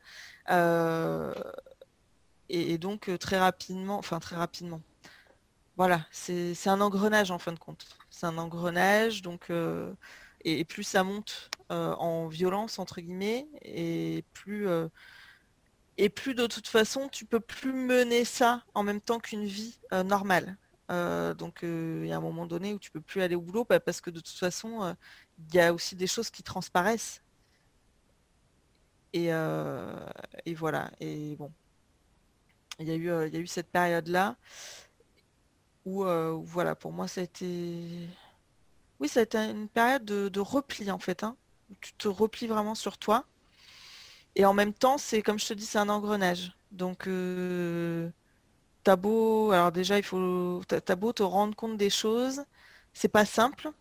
Et, 2.49 2.77
donc, 2.77 3.09
très 3.19 3.39
rapidement, 3.39 3.97
enfin, 3.97 4.19
très 4.19 4.35
rapidement. 4.35 4.81
Voilà, 5.77 6.05
c'est 6.11 6.67
un 6.67 6.79
engrenage 6.81 7.31
en 7.31 7.39
fin 7.39 7.51
de 7.51 7.59
compte. 7.59 7.85
C'est 8.09 8.25
un 8.25 8.37
engrenage, 8.37 9.21
donc 9.21 9.51
et, 10.45 10.63
plus 10.63 10.83
ça 10.83 11.03
monte 11.03 11.49
euh, 11.71 11.93
en 11.95 12.27
violence 12.27 12.79
entre 12.79 13.01
guillemets, 13.01 13.47
et 13.63 14.23
plus 14.33 14.67
euh, 14.67 14.87
et 15.97 16.09
plus 16.09 16.35
de 16.35 16.47
toute 16.47 16.67
façon 16.67 17.09
tu 17.09 17.25
peux 17.25 17.39
plus 17.39 17.73
mener 17.73 18.23
ça 18.25 18.63
en 18.73 18.83
même 18.83 19.01
temps 19.01 19.19
qu'une 19.19 19.45
vie 19.45 19.79
euh, 20.91 21.33
donc 21.33 21.59
il 21.63 22.05
y 22.07 22.11
a 22.11 22.17
un 22.17 22.21
moment 22.21 22.45
donné 22.45 22.73
où 22.73 22.79
tu 22.79 22.91
peux 22.91 23.01
plus 23.01 23.21
aller 23.21 23.35
au 23.35 23.41
boulot 23.41 23.65
bah, 23.67 23.79
parce 23.79 24.01
que 24.01 24.09
de 24.09 24.19
toute 24.19 24.37
façon 24.37 24.95
il 25.39 25.55
y 25.55 25.59
a 25.59 25.73
aussi 25.73 25.95
des 25.95 26.07
choses 26.07 26.29
qui 26.29 26.43
transparaissent. 26.43 27.21
Et, 29.13 29.27
et 30.45 30.53
voilà. 30.55 30.91
Et 30.99 31.35
bon, 31.37 31.51
il 32.79 32.87
y 32.87 32.91
a 32.91 32.95
eu, 32.95 33.27
il 33.27 33.33
y 33.33 33.37
a 33.37 33.39
eu 33.39 33.47
cette 33.47 33.69
période 33.69 34.07
là 34.09 34.35
où, 35.85 36.03
voilà, 36.43 36.75
pour 36.75 36.91
moi 36.91 37.07
ça 37.07 37.21
a 37.21 37.23
été 37.23 38.09
oui, 38.99 39.07
ça 39.09 39.19
a 39.21 39.23
été 39.23 39.37
une 39.37 39.67
période 39.67 40.05
de, 40.05 40.39
repli 40.39 40.89
en 40.91 40.99
fait. 40.99 41.23
Hein, 41.23 41.35
tu 41.81 41.93
te 41.93 42.07
replies 42.07 42.47
vraiment 42.47 42.75
sur 42.75 42.97
toi. 42.97 43.25
Et 44.35 44.45
en 44.45 44.53
même 44.53 44.73
temps, 44.73 44.97
c'est 44.97 45.21
comme 45.21 45.39
je 45.39 45.47
te 45.47 45.53
dis, 45.53 45.65
c'est 45.65 45.77
un 45.79 45.89
engrenage. 45.89 46.55
Donc, 46.71 47.07
euh, 47.07 48.09
t'as 48.85 48.95
beau, 48.95 49.51
alors 49.51 49.71
déjà, 49.71 49.97
il 49.97 50.03
faut, 50.03 50.61
t'as 50.67 50.95
beau 50.95 51.11
te 51.11 51.23
rendre 51.23 51.55
compte 51.55 51.77
des 51.77 51.89
choses, 51.89 52.45
c'est 52.93 53.09
pas 53.09 53.25
simple. 53.25 53.71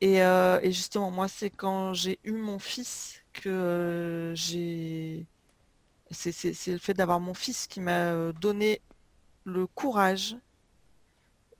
Et, 0.00 0.22
euh, 0.22 0.60
justement, 0.64 1.10
moi, 1.10 1.28
c'est 1.28 1.50
quand 1.50 1.92
j'ai 1.92 2.18
eu 2.24 2.32
mon 2.32 2.58
fils 2.58 3.22
que 3.32 3.48
euh, 3.48 4.34
j'ai, 4.34 5.26
c'est 6.10 6.66
le 6.68 6.78
fait 6.78 6.94
d'avoir 6.94 7.20
mon 7.20 7.34
fils 7.34 7.66
qui 7.66 7.80
m'a 7.80 8.32
donné 8.32 8.80
le 9.44 9.66
courage 9.66 10.36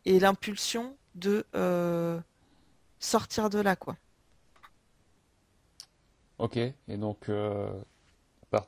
et 0.04 0.20
l'impulsion 0.20 0.96
de 1.16 1.44
sortir 3.00 3.50
de 3.50 3.58
là, 3.58 3.76
quoi. 3.76 3.96
Ok, 6.38 6.56
et 6.58 6.96
donc 6.98 7.30
euh, 7.30 7.72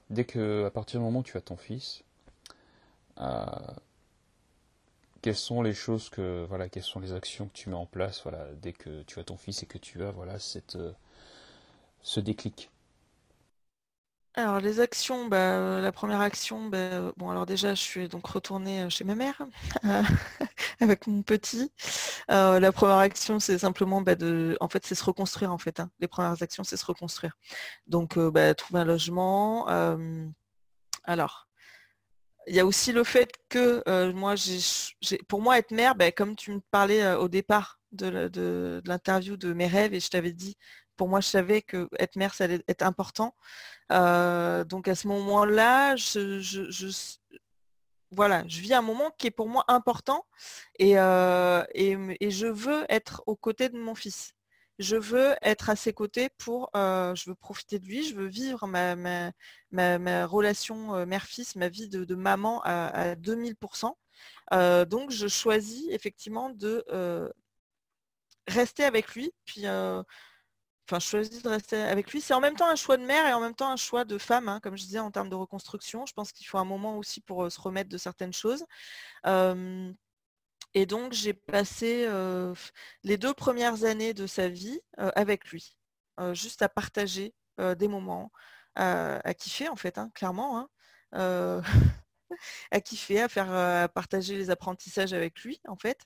dès 0.09 0.25
que 0.25 0.65
à 0.65 0.71
partir 0.71 1.01
du 1.01 1.05
moment 1.05 1.21
où 1.21 1.23
tu 1.23 1.37
as 1.37 1.43
ton 1.43 1.57
fils, 1.57 2.03
euh, 3.21 3.45
quelles 5.23 5.37
sont 5.37 5.63
les 5.63 5.75
choses 5.75 6.09
que 6.09 6.45
voilà, 6.49 6.69
quelles 6.69 6.83
sont 6.83 7.01
les 7.01 7.13
actions 7.13 7.47
que 7.49 7.53
tu 7.55 7.69
mets 7.71 7.77
en 7.77 7.87
place, 7.87 8.23
voilà, 8.23 8.47
dès 8.63 8.73
que 8.73 9.03
tu 9.03 9.19
as 9.21 9.25
ton 9.25 9.37
fils 9.37 9.63
et 9.63 9.67
que 9.67 9.79
tu 9.79 10.03
as 10.05 10.11
voilà 10.11 10.39
cette 10.39 10.77
euh, 10.77 10.93
ce 12.03 12.21
déclic? 12.21 12.71
Alors 14.35 14.61
les 14.61 14.79
actions, 14.81 15.27
bah, 15.27 15.37
euh, 15.37 15.81
la 15.81 15.91
première 15.91 16.21
action, 16.21 16.69
bah, 16.69 17.13
bon 17.17 17.29
alors 17.31 17.45
déjà 17.45 17.75
je 17.75 17.81
suis 17.83 18.09
donc 18.09 18.27
retournée 18.27 18.83
euh, 18.83 18.89
chez 18.91 19.03
ma 19.05 19.17
mère 19.17 19.43
avec 20.81 21.07
mon 21.09 21.23
petit. 21.23 21.73
la 22.29 22.73
première 22.73 22.99
action 22.99 23.41
c'est 23.41 23.59
simplement 23.59 24.01
bah, 24.01 24.15
de, 24.15 24.57
en 24.61 24.69
fait 24.69 24.87
c'est 24.87 24.95
se 24.95 25.05
reconstruire 25.05 25.53
en 25.53 25.59
fait. 25.59 25.81
Hein. 25.81 25.91
Les 26.01 26.09
premières 26.09 26.41
actions 26.43 26.63
c'est 26.65 26.77
se 26.77 26.87
reconstruire. 26.87 27.37
Donc 27.89 28.11
trouver 28.11 28.81
un 28.81 28.85
logement. 28.85 29.67
alors 31.05 31.48
il 32.49 32.55
y 32.55 32.61
a 32.61 32.67
aussi 32.67 32.93
le 32.93 33.05
fait 33.05 33.33
que 33.49 33.83
moi 34.13 34.35
j'ai, 34.37 35.19
pour 35.29 35.41
moi 35.43 35.59
être 35.59 35.71
mère, 35.71 35.95
comme 36.17 36.37
tu 36.37 36.53
me 36.53 36.61
parlais 36.71 37.15
au 37.15 37.29
départ 37.29 37.81
de 37.93 38.83
l'interview 38.87 39.37
de 39.37 39.53
mes 39.53 39.67
rêves 39.67 39.95
et 39.95 40.01
je 40.01 40.09
t'avais 40.09 40.33
dit 40.33 40.57
pour 40.99 41.09
moi, 41.09 41.21
je 41.21 41.29
savais 41.29 41.63
que 41.63 41.89
être 41.99 42.17
mère, 42.17 42.35
ça 42.35 42.45
allait 42.45 42.63
être 42.69 42.83
important. 42.83 43.35
Euh, 43.93 44.65
donc 44.65 44.89
à 44.89 44.95
ce 44.95 45.09
moment-là, 45.09 45.97
je, 45.97 46.43
voilà, 48.11 48.45
je 48.49 48.61
vis 48.61 48.75
un 48.75 48.83
moment 48.83 49.11
qui 49.17 49.29
est 49.29 49.31
pour 49.31 49.49
moi 49.49 49.65
important 49.69 50.27
euh, 50.83 51.65
et, 51.75 51.97
je 52.31 52.47
veux 52.47 52.85
être 52.91 53.23
aux 53.27 53.37
côtés 53.37 53.71
de 53.71 53.79
mon 53.79 53.95
fils. 53.95 54.35
Je 54.79 54.97
veux 54.97 55.35
être 55.43 55.71
à 55.71 55.77
ses 55.77 55.93
côtés 55.93 56.29
pour, 56.39 56.71
euh, 56.77 57.15
je 57.15 57.31
veux 57.31 57.35
profiter 57.35 57.79
de 57.79 57.87
lui, 57.87 58.05
je 58.05 58.15
veux 58.15 58.27
vivre 58.27 58.67
ma, 58.67 60.27
relation 60.27 61.05
mère-fils, 61.07 61.57
ma 61.57 61.69
vie 61.69 61.89
de, 61.89 62.15
maman 62.15 62.63
à, 62.65 63.15
2000%. 63.17 63.95
donc 64.87 65.11
je 65.11 65.29
choisis 65.29 65.87
effectivement 65.91 66.51
de 66.51 66.85
rester 68.47 68.85
avec 68.85 69.15
lui, 69.15 69.33
puis 69.45 69.67
enfin, 70.89 71.01
choisi 71.01 71.43
de 71.43 71.49
rester 71.49 71.77
avec 71.77 72.13
lui. 72.13 72.21
C'est 72.21 72.35
en 72.35 72.41
même 72.41 72.55
temps 72.57 72.69
un 72.69 72.77
choix 72.77 72.97
de 72.97 73.05
mère 73.05 73.27
et 73.27 73.33
en 73.33 73.41
même 73.41 73.55
temps 73.55 73.71
un 73.71 73.77
choix 73.77 74.05
de 74.05 74.19
femme, 74.19 74.49
hein, 74.49 74.61
comme 74.63 74.77
je 74.77 74.85
disais, 74.85 74.99
en 74.99 75.11
termes 75.11 75.29
de 75.29 75.35
reconstruction. 75.35 76.07
Je 76.07 76.15
pense 76.15 76.33
qu'il 76.33 76.47
faut 76.47 76.59
un 76.59 76.65
moment 76.65 76.97
aussi 76.99 77.21
pour 77.21 77.45
euh, 77.45 77.51
se 77.51 77.61
remettre 77.61 77.91
de 77.91 77.99
certaines 77.99 78.33
choses. 78.33 78.65
Et 80.79 80.87
donc, 80.87 81.13
j'ai 81.13 81.33
passé 81.33 82.09
les 83.03 83.17
deux 83.19 83.35
premières 83.35 83.83
années 83.83 84.15
de 84.15 84.29
sa 84.29 84.49
vie 84.49 84.81
avec 84.97 85.49
lui, 85.49 85.77
juste 86.35 86.63
à 86.63 86.69
partager 86.69 87.35
des 87.59 87.89
moments, 87.89 88.31
à 88.77 89.35
kiffer 89.35 89.69
en 89.69 89.75
fait, 89.75 89.99
hein, 89.99 90.13
clairement. 90.15 90.69
Hein. 91.13 91.63
à 92.71 92.81
kiffer, 92.81 93.23
à 93.23 93.29
faire 93.29 93.51
à 93.51 93.89
partager 93.89 94.37
les 94.37 94.51
apprentissages 94.51 95.13
avec 95.13 95.41
lui 95.41 95.61
en 95.67 95.75
fait. 95.75 95.99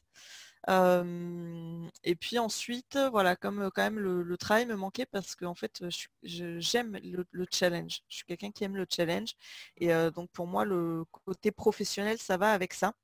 et 0.68 2.14
puis 2.14 2.38
ensuite, 2.38 2.98
voilà, 3.10 3.36
comme 3.36 3.70
quand 3.74 3.82
même 3.82 3.98
le, 3.98 4.36
travail 4.38 4.64
me 4.64 4.76
manquait 4.76 5.04
parce 5.04 5.34
que 5.34 5.44
en 5.44 5.54
fait, 5.54 5.84
j'aime 6.22 6.98
le, 7.02 7.46
challenge. 7.52 8.00
Je 8.08 8.16
suis 8.16 8.24
quelqu'un 8.24 8.52
qui 8.52 8.64
aime 8.64 8.76
le 8.76 8.86
challenge. 8.88 9.34
Et 9.76 9.92
donc 10.12 10.30
pour 10.30 10.46
moi, 10.46 10.64
le 10.64 11.04
côté 11.26 11.50
professionnel, 11.50 12.16
ça 12.16 12.38
va 12.38 12.54
avec 12.54 12.72
ça. 12.72 12.94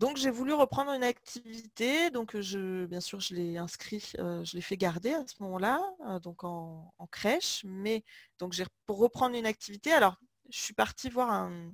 Donc 0.00 0.16
j'ai 0.16 0.30
voulu 0.30 0.54
reprendre 0.54 0.92
une 0.92 1.02
activité, 1.04 2.08
donc 2.10 2.40
je, 2.40 2.86
bien 2.86 3.00
sûr 3.02 3.20
je 3.20 3.34
l'ai 3.34 3.58
inscrit, 3.58 4.12
je 4.16 4.54
l'ai 4.54 4.62
fait 4.62 4.78
garder 4.78 5.12
à 5.12 5.22
ce 5.26 5.34
moment-là, 5.42 5.78
donc 6.22 6.42
en, 6.42 6.90
crèche, 7.12 7.66
mais 7.66 8.02
donc 8.38 8.54
j'ai 8.54 8.64
pour 8.86 8.96
reprendre 8.98 9.36
une 9.36 9.44
activité, 9.44 9.92
alors 9.92 10.16
je 10.48 10.58
suis 10.58 10.72
partie 10.72 11.10
voir 11.10 11.30
un, 11.30 11.70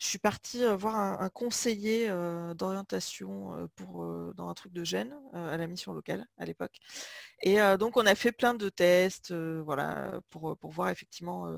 je 0.00 0.06
suis 0.08 0.18
partie 0.18 0.64
voir 0.74 0.96
un, 1.22 1.28
conseiller 1.28 2.08
d'orientation 2.56 3.68
pour 3.76 4.04
dans 4.34 4.48
un 4.48 4.54
truc 4.54 4.72
de 4.72 4.82
gêne 4.82 5.14
à 5.34 5.56
la 5.56 5.68
mission 5.68 5.92
locale 5.92 6.26
à 6.36 6.46
l'époque. 6.46 6.80
Et 7.42 7.58
donc 7.78 7.96
on 7.96 8.06
a 8.06 8.16
fait 8.16 8.32
plein 8.32 8.54
de 8.54 8.68
tests, 8.68 9.32
voilà, 9.32 10.20
pour, 10.30 10.58
pour, 10.58 10.72
voir 10.72 10.88
effectivement 10.88 11.56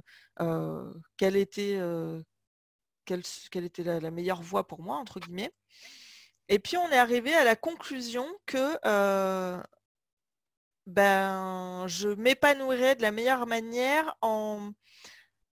quelle 1.17 1.37
était 1.37 1.81
quelle, 3.05 3.65
était 3.65 3.85
la, 3.85 4.11
meilleure 4.11 4.43
voie 4.43 4.67
pour 4.67 4.83
moi, 4.83 4.97
entre 4.97 5.21
guillemets. 5.21 5.53
Et 6.49 6.59
puis 6.59 6.77
on 6.77 6.91
est 6.91 6.99
arrivé 6.99 7.35
à 7.35 7.45
la 7.45 7.57
conclusion 7.57 8.27
que 8.47 8.79
ben, 10.87 11.87
je 11.87 12.09
m'épanouirais 12.09 12.97
de 12.97 13.03
la 13.03 13.11
meilleure 13.11 13.47
manière 13.47 14.17
en, 14.21 14.73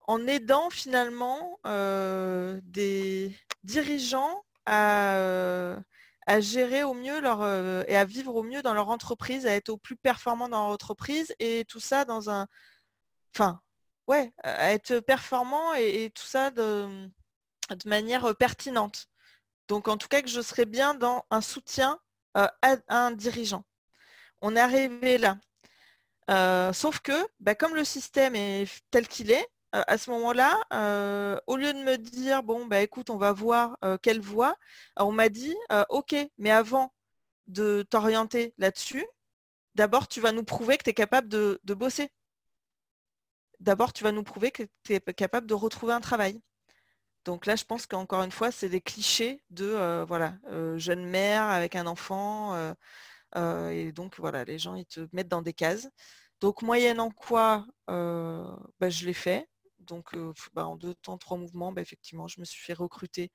en 0.08 0.28
aidant 0.28 0.70
finalement 0.70 1.60
euh, 1.66 2.60
des 2.64 3.36
dirigeants 3.64 4.44
à, 4.66 5.18
euh, 5.18 5.80
à, 6.28 6.40
gérer 6.40 6.84
au 6.84 6.94
mieux 6.94 7.20
leur, 7.22 7.42
euh, 7.42 7.84
et 7.88 7.98
à 7.98 8.06
vivre 8.06 8.36
au 8.36 8.44
mieux 8.44 8.62
dans 8.62 8.74
leur 8.74 8.90
entreprise, 8.90 9.48
à 9.48 9.56
être 9.56 9.70
au 9.70 9.78
plus 9.78 9.96
performant 9.96 10.50
dans 10.50 10.64
leur 10.64 10.74
entreprise 10.74 11.34
et 11.40 11.66
tout 11.66 11.80
ça 11.80 12.06
dans 12.06 12.30
un... 12.30 12.48
Enfin, 13.36 13.60
ouais, 14.08 14.34
à 14.44 14.74
être 14.74 15.00
performant 15.00 15.74
et, 15.74 16.12
tout 16.14 16.26
ça 16.26 16.52
de, 16.52 17.10
de, 17.70 17.90
manière 17.90 18.36
pertinente. 18.36 19.08
Donc 19.68 19.88
en 19.88 19.98
tout 19.98 20.08
cas 20.08 20.22
que 20.22 20.30
je 20.30 20.42
serais 20.42 20.66
bien 20.66 20.94
dans 20.96 21.26
un 21.32 21.42
soutien 21.42 22.00
à, 22.34 22.52
un 22.90 23.12
dirigeant. 23.12 23.66
On 24.42 24.56
est 24.56 24.60
arrivé 24.60 25.18
là. 25.18 25.38
sauf 26.74 27.00
que, 27.00 27.28
bah, 27.40 27.56
comme 27.56 27.76
le 27.76 27.86
système 27.86 28.36
est 28.36 28.68
tel 28.92 29.08
qu'il 29.08 29.32
est, 29.32 29.50
euh, 29.76 29.84
à 29.88 29.98
ce 29.98 30.10
moment-là, 30.12 30.58
euh, 30.74 31.38
au 31.48 31.58
lieu 31.58 31.74
de 31.74 31.80
me 31.80 31.98
dire, 31.98 32.44
bon, 32.44 32.66
bah, 32.66 32.82
écoute, 32.82 33.10
on 33.10 33.18
va 33.18 33.34
voir 33.34 33.78
euh, 33.84 33.98
quelle 34.02 34.22
voie, 34.22 34.56
on 34.98 35.12
m'a 35.12 35.28
dit, 35.30 35.56
OK, 35.90 36.16
mais 36.38 36.52
avant 36.52 36.94
de 37.48 37.86
t'orienter 37.90 38.54
là-dessus, 38.58 39.06
d'abord, 39.76 40.08
tu 40.08 40.22
vas 40.22 40.32
nous 40.32 40.44
prouver 40.46 40.78
que 40.78 40.84
tu 40.84 40.92
es 40.92 40.94
capable 40.94 41.28
de, 41.30 41.60
bosser. 41.66 42.10
D'abord, 43.60 43.94
tu 43.94 44.04
vas 44.04 44.12
nous 44.12 44.24
prouver 44.24 44.52
que 44.52 44.64
tu 44.84 44.94
es 44.94 45.02
capable 45.14 45.48
de 45.48 45.54
retrouver 45.54 45.94
un 45.94 46.02
travail. 46.02 46.42
Donc 47.26 47.46
là, 47.48 47.56
je 47.56 47.66
pense 47.66 47.88
qu'encore 47.88 48.24
une 48.24 48.32
fois, 48.32 48.52
c'est 48.52 48.70
des 48.70 48.82
clichés 48.82 49.44
de 49.50 50.04
voilà, 50.08 50.38
jeune 50.78 51.06
mère 51.06 51.44
avec 51.44 51.76
un 51.76 51.88
enfant. 51.88 52.56
et 53.36 53.92
donc, 53.92 54.18
voilà, 54.20 54.44
les 54.46 54.60
gens, 54.60 54.76
ils 54.76 54.86
te 54.86 55.08
mettent 55.12 55.28
dans 55.28 55.42
des 55.42 55.54
cases. 55.54 55.90
Donc, 56.42 56.62
moyennant 56.62 57.12
quoi, 57.12 57.66
bah, 57.88 58.90
je 58.90 59.06
l'ai 59.06 59.14
fait. 59.14 59.48
Donc, 59.80 60.16
bah, 60.54 60.68
en 60.68 60.76
deux 60.76 60.96
temps, 60.96 61.18
trois 61.18 61.38
mouvements, 61.38 61.72
bah, 61.72 61.82
effectivement, 61.82 62.28
je 62.28 62.40
me 62.40 62.46
suis 62.46 62.64
fait 62.64 62.74
recruter 62.74 63.32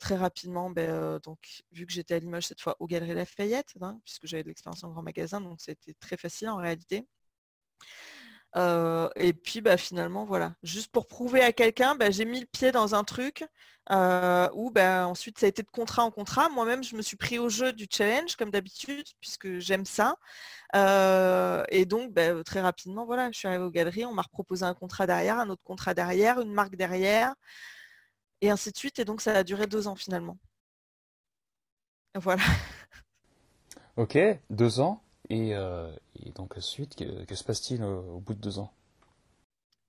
très 0.00 0.16
rapidement. 0.16 0.70
Donc, 0.70 1.38
vu 1.72 1.86
que 1.86 1.92
j'étais 1.92 2.14
à 2.14 2.18
Limoges 2.20 2.46
cette 2.46 2.60
fois 2.60 2.76
aux 2.80 2.86
Galeries 2.86 3.14
Lafayette, 3.14 3.74
hein, 3.80 4.00
puisque 4.04 4.26
j'avais 4.26 4.42
de 4.44 4.48
l'expérience 4.48 4.84
en 4.84 4.90
grand 4.90 5.02
magasin, 5.02 5.40
donc 5.40 5.60
c'était 5.60 5.94
très 5.94 6.16
facile 6.16 6.48
en 6.48 6.56
réalité. 6.56 7.06
Et 8.56 9.32
puis 9.32 9.62
finalement, 9.78 10.24
voilà, 10.24 10.54
juste 10.62 10.90
pour 10.90 11.06
prouver 11.06 11.42
à 11.42 11.52
quelqu'un, 11.52 11.96
j'ai 12.10 12.24
mis 12.24 12.40
le 12.40 12.46
pied 12.46 12.72
dans 12.72 12.94
un 12.94 13.04
truc 13.04 13.44
euh, 13.92 14.48
où 14.54 14.70
ben, 14.70 15.06
ensuite 15.06 15.38
ça 15.38 15.46
a 15.46 15.48
été 15.48 15.62
de 15.62 15.70
contrat 15.70 16.02
en 16.02 16.10
contrat. 16.10 16.48
Moi-même, 16.48 16.82
je 16.82 16.96
me 16.96 17.02
suis 17.02 17.16
pris 17.16 17.38
au 17.38 17.48
jeu 17.48 17.72
du 17.72 17.86
challenge, 17.90 18.36
comme 18.36 18.50
d'habitude, 18.50 19.06
puisque 19.20 19.58
j'aime 19.58 19.84
ça. 19.84 20.16
Euh, 20.74 21.62
et 21.70 21.86
donc, 21.86 22.12
ben, 22.12 22.42
très 22.42 22.60
rapidement, 22.60 23.04
voilà, 23.06 23.30
je 23.30 23.38
suis 23.38 23.48
arrivée 23.48 23.64
aux 23.64 23.70
galeries, 23.70 24.04
on 24.04 24.14
m'a 24.14 24.24
proposé 24.24 24.64
un 24.64 24.74
contrat 24.74 25.06
derrière, 25.06 25.38
un 25.38 25.50
autre 25.50 25.62
contrat 25.64 25.94
derrière, 25.94 26.40
une 26.40 26.52
marque 26.52 26.76
derrière, 26.76 27.34
et 28.40 28.50
ainsi 28.50 28.72
de 28.72 28.76
suite. 28.76 28.98
Et 28.98 29.04
donc, 29.04 29.20
ça 29.20 29.34
a 29.34 29.44
duré 29.44 29.66
deux 29.66 29.86
ans 29.88 29.96
finalement. 29.96 30.38
Voilà. 32.14 32.42
Ok, 33.96 34.18
deux 34.50 34.80
ans. 34.80 35.02
Et, 35.28 35.54
euh, 35.54 35.94
donc 36.34 36.56
ensuite, 36.56 36.96
que, 36.96 37.24
que 37.24 37.34
se 37.34 37.44
passe-t-il 37.44 37.82
au 37.82 38.20
bout 38.20 38.34
de 38.34 38.40
deux 38.40 38.58
ans? 38.58 38.72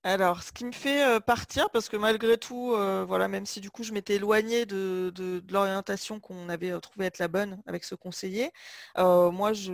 Alors, 0.08 0.42
ce 0.42 0.54
qui 0.54 0.64
me 0.64 0.72
fait 0.72 1.04
euh, 1.04 1.20
partir, 1.20 1.70
parce 1.72 1.90
que 1.90 1.98
malgré 1.98 2.38
tout, 2.38 2.72
euh, 2.74 3.04
voilà, 3.06 3.28
même 3.28 3.46
si 3.46 3.60
du 3.60 3.70
coup 3.70 3.84
je 3.84 3.92
m'étais 3.92 4.16
éloignée 4.16 4.66
de, 4.66 5.12
l'orientation 5.52 6.22
qu'on 6.22 6.48
avait 6.48 6.72
euh, 6.72 6.80
trouvé 6.80 7.08
être 7.08 7.20
la 7.20 7.28
bonne 7.28 7.62
avec 7.66 7.84
ce 7.84 7.94
conseiller, 7.94 8.52
moi 8.96 9.52
je, 9.52 9.72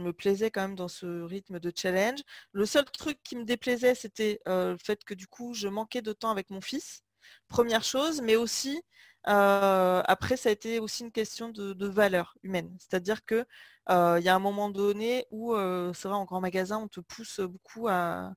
me 0.00 0.12
plaisais 0.12 0.50
quand 0.50 0.62
même 0.62 0.74
dans 0.74 0.88
ce 0.88 1.22
rythme 1.22 1.60
de 1.60 1.70
challenge. 1.76 2.20
Le 2.52 2.64
seul 2.64 2.84
truc 2.86 3.18
qui 3.22 3.36
me 3.36 3.44
déplaisait, 3.44 3.94
c'était 3.94 4.40
le 4.46 4.76
fait 4.82 5.04
que 5.04 5.12
du 5.12 5.26
coup 5.26 5.52
je 5.54 5.68
manquais 5.68 6.02
de 6.02 6.12
temps 6.14 6.30
avec 6.30 6.50
mon 6.50 6.60
fils, 6.62 7.02
première 7.48 7.84
chose, 7.84 8.22
mais 8.22 8.36
aussi 8.36 8.82
après 9.24 10.36
ça 10.38 10.48
a 10.48 10.52
été 10.52 10.78
aussi 10.80 11.02
une 11.04 11.12
question 11.12 11.50
de, 11.50 11.86
valeur 11.86 12.36
humaine. 12.42 12.74
C'est-à-dire 12.80 13.24
que 13.26 13.44
il 13.88 14.22
y 14.22 14.28
a 14.28 14.34
un 14.34 14.38
moment 14.38 14.70
donné 14.70 15.26
où, 15.30 15.54
c'est 15.94 16.08
vrai, 16.08 16.16
en 16.16 16.24
grand 16.24 16.40
magasin, 16.40 16.78
on 16.78 16.88
te 16.88 17.00
pousse 17.00 17.40
beaucoup 17.40 17.88
à 17.88 18.34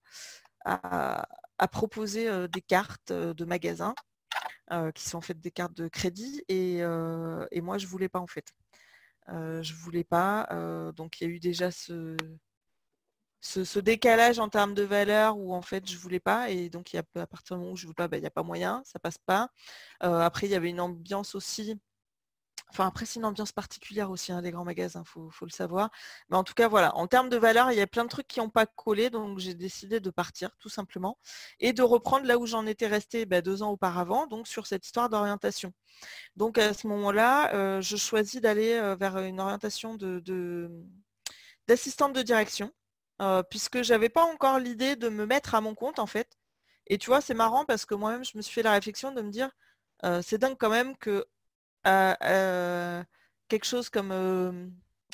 proposer 1.71 2.47
des 2.49 2.61
cartes 2.61 3.11
de 3.11 3.45
magasins 3.45 3.95
qui 4.95 5.03
sont 5.07 5.17
en 5.17 5.21
fait 5.21 5.39
des 5.39 5.51
cartes 5.51 5.75
de 5.75 5.87
crédit 5.87 6.43
et, 6.49 6.81
moi 7.61 7.77
je 7.77 7.87
voulais 7.87 8.09
pas 8.09 8.19
en 8.19 8.27
fait. 8.27 8.53
je 9.29 9.73
voulais 9.73 10.03
pas. 10.03 10.47
donc 10.95 11.19
il 11.19 11.23
y 11.27 11.27
a 11.27 11.29
eu 11.33 11.39
déjà 11.39 11.71
ce, 11.71 12.17
décalage 13.79 14.39
en 14.39 14.49
termes 14.49 14.73
de 14.73 14.83
valeur 14.83 15.37
où 15.37 15.53
en 15.53 15.61
fait 15.61 15.89
je 15.89 15.97
voulais 15.97 16.19
pas 16.19 16.49
et 16.49 16.69
donc 16.69 16.93
à 16.95 17.27
partir 17.27 17.55
du 17.55 17.61
moment 17.61 17.73
où 17.73 17.77
je 17.77 17.85
ne 17.85 17.89
veux 17.89 17.93
pas, 17.93 18.07
ben, 18.07 18.17
il 18.17 18.21
n'y 18.21 18.27
a 18.27 18.31
pas 18.31 18.43
moyen, 18.43 18.81
ça 18.85 18.99
passe 18.99 19.17
pas. 19.17 19.49
après 19.99 20.47
il 20.47 20.51
y 20.51 20.55
avait 20.55 20.69
une 20.69 20.81
ambiance 20.81 21.35
aussi 21.35 21.79
Enfin, 22.69 22.85
après, 22.85 23.05
c'est 23.05 23.19
une 23.19 23.25
ambiance 23.25 23.53
particulière 23.53 24.11
aussi, 24.11 24.31
hein, 24.31 24.41
les 24.41 24.51
grands 24.51 24.65
magasins, 24.65 25.03
il 25.05 25.31
faut, 25.31 25.45
le 25.45 25.51
savoir. 25.51 25.89
Mais 26.29 26.35
en 26.35 26.43
tout 26.43 26.53
cas, 26.53 26.67
voilà, 26.67 26.95
en 26.95 27.07
termes 27.07 27.29
de 27.29 27.37
valeur, 27.37 27.71
il 27.71 27.77
y 27.77 27.81
a 27.81 27.87
plein 27.87 28.03
de 28.03 28.09
trucs 28.09 28.27
qui 28.27 28.39
n'ont 28.39 28.49
pas 28.49 28.65
collé, 28.65 29.09
donc 29.09 29.39
j'ai 29.39 29.53
décidé 29.53 29.99
de 30.01 30.09
partir, 30.09 30.55
tout 30.59 30.67
simplement, 30.69 31.17
et 31.59 31.71
de 31.71 31.81
reprendre 31.81 32.25
là 32.25 32.37
où 32.37 32.45
j'en 32.45 32.65
étais 32.65 32.87
restée 32.87 33.25
bah, 33.25 33.41
deux 33.41 33.63
ans 33.63 33.71
auparavant, 33.71 34.27
donc 34.27 34.47
sur 34.47 34.67
cette 34.67 34.85
histoire 34.85 35.09
d'orientation. 35.09 35.73
Donc 36.35 36.57
à 36.57 36.73
ce 36.73 36.87
moment-là, 36.87 37.53
euh, 37.55 37.81
je 37.81 37.95
choisis 37.97 38.41
d'aller 38.41 38.73
euh, 38.73 38.95
vers 38.95 39.17
une 39.19 39.39
orientation 39.39 39.95
d'assistante 41.67 42.13
de, 42.13 42.21
direction, 42.21 42.71
euh, 43.21 43.43
puisque 43.43 43.81
je 43.81 43.93
n'avais 43.93 44.09
pas 44.09 44.23
encore 44.23 44.59
l'idée 44.59 44.95
de 44.97 45.09
me 45.09 45.25
mettre 45.25 45.55
à 45.55 45.61
mon 45.61 45.73
compte, 45.73 45.99
en 45.99 46.07
fait. 46.07 46.37
Et 46.87 46.97
tu 46.97 47.09
vois, 47.09 47.21
c'est 47.21 47.33
marrant 47.33 47.65
parce 47.65 47.85
que 47.85 47.95
moi-même, 47.95 48.25
je 48.25 48.37
me 48.37 48.41
suis 48.41 48.53
fait 48.53 48.63
la 48.63 48.73
réflexion 48.73 49.13
de 49.13 49.21
me 49.21 49.31
dire, 49.31 49.51
c'est 50.21 50.37
dingue 50.37 50.57
quand 50.57 50.69
même 50.69 50.95
que 50.97 51.25
quelque 51.83 53.65
chose 53.65 53.89
comme 53.89 54.11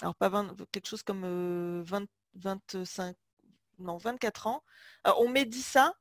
alors 0.02 0.16
pas 0.16 0.32
quelque 0.72 0.88
chose 0.88 1.04
comme 1.04 1.84
20, 1.84 2.08
25 2.36 3.16
non 3.80 3.98
24 3.98 4.48
ans 4.48 4.64
on 5.18 5.30
m'ait 5.30 5.46
dit 5.46 5.62
ça 5.62 5.94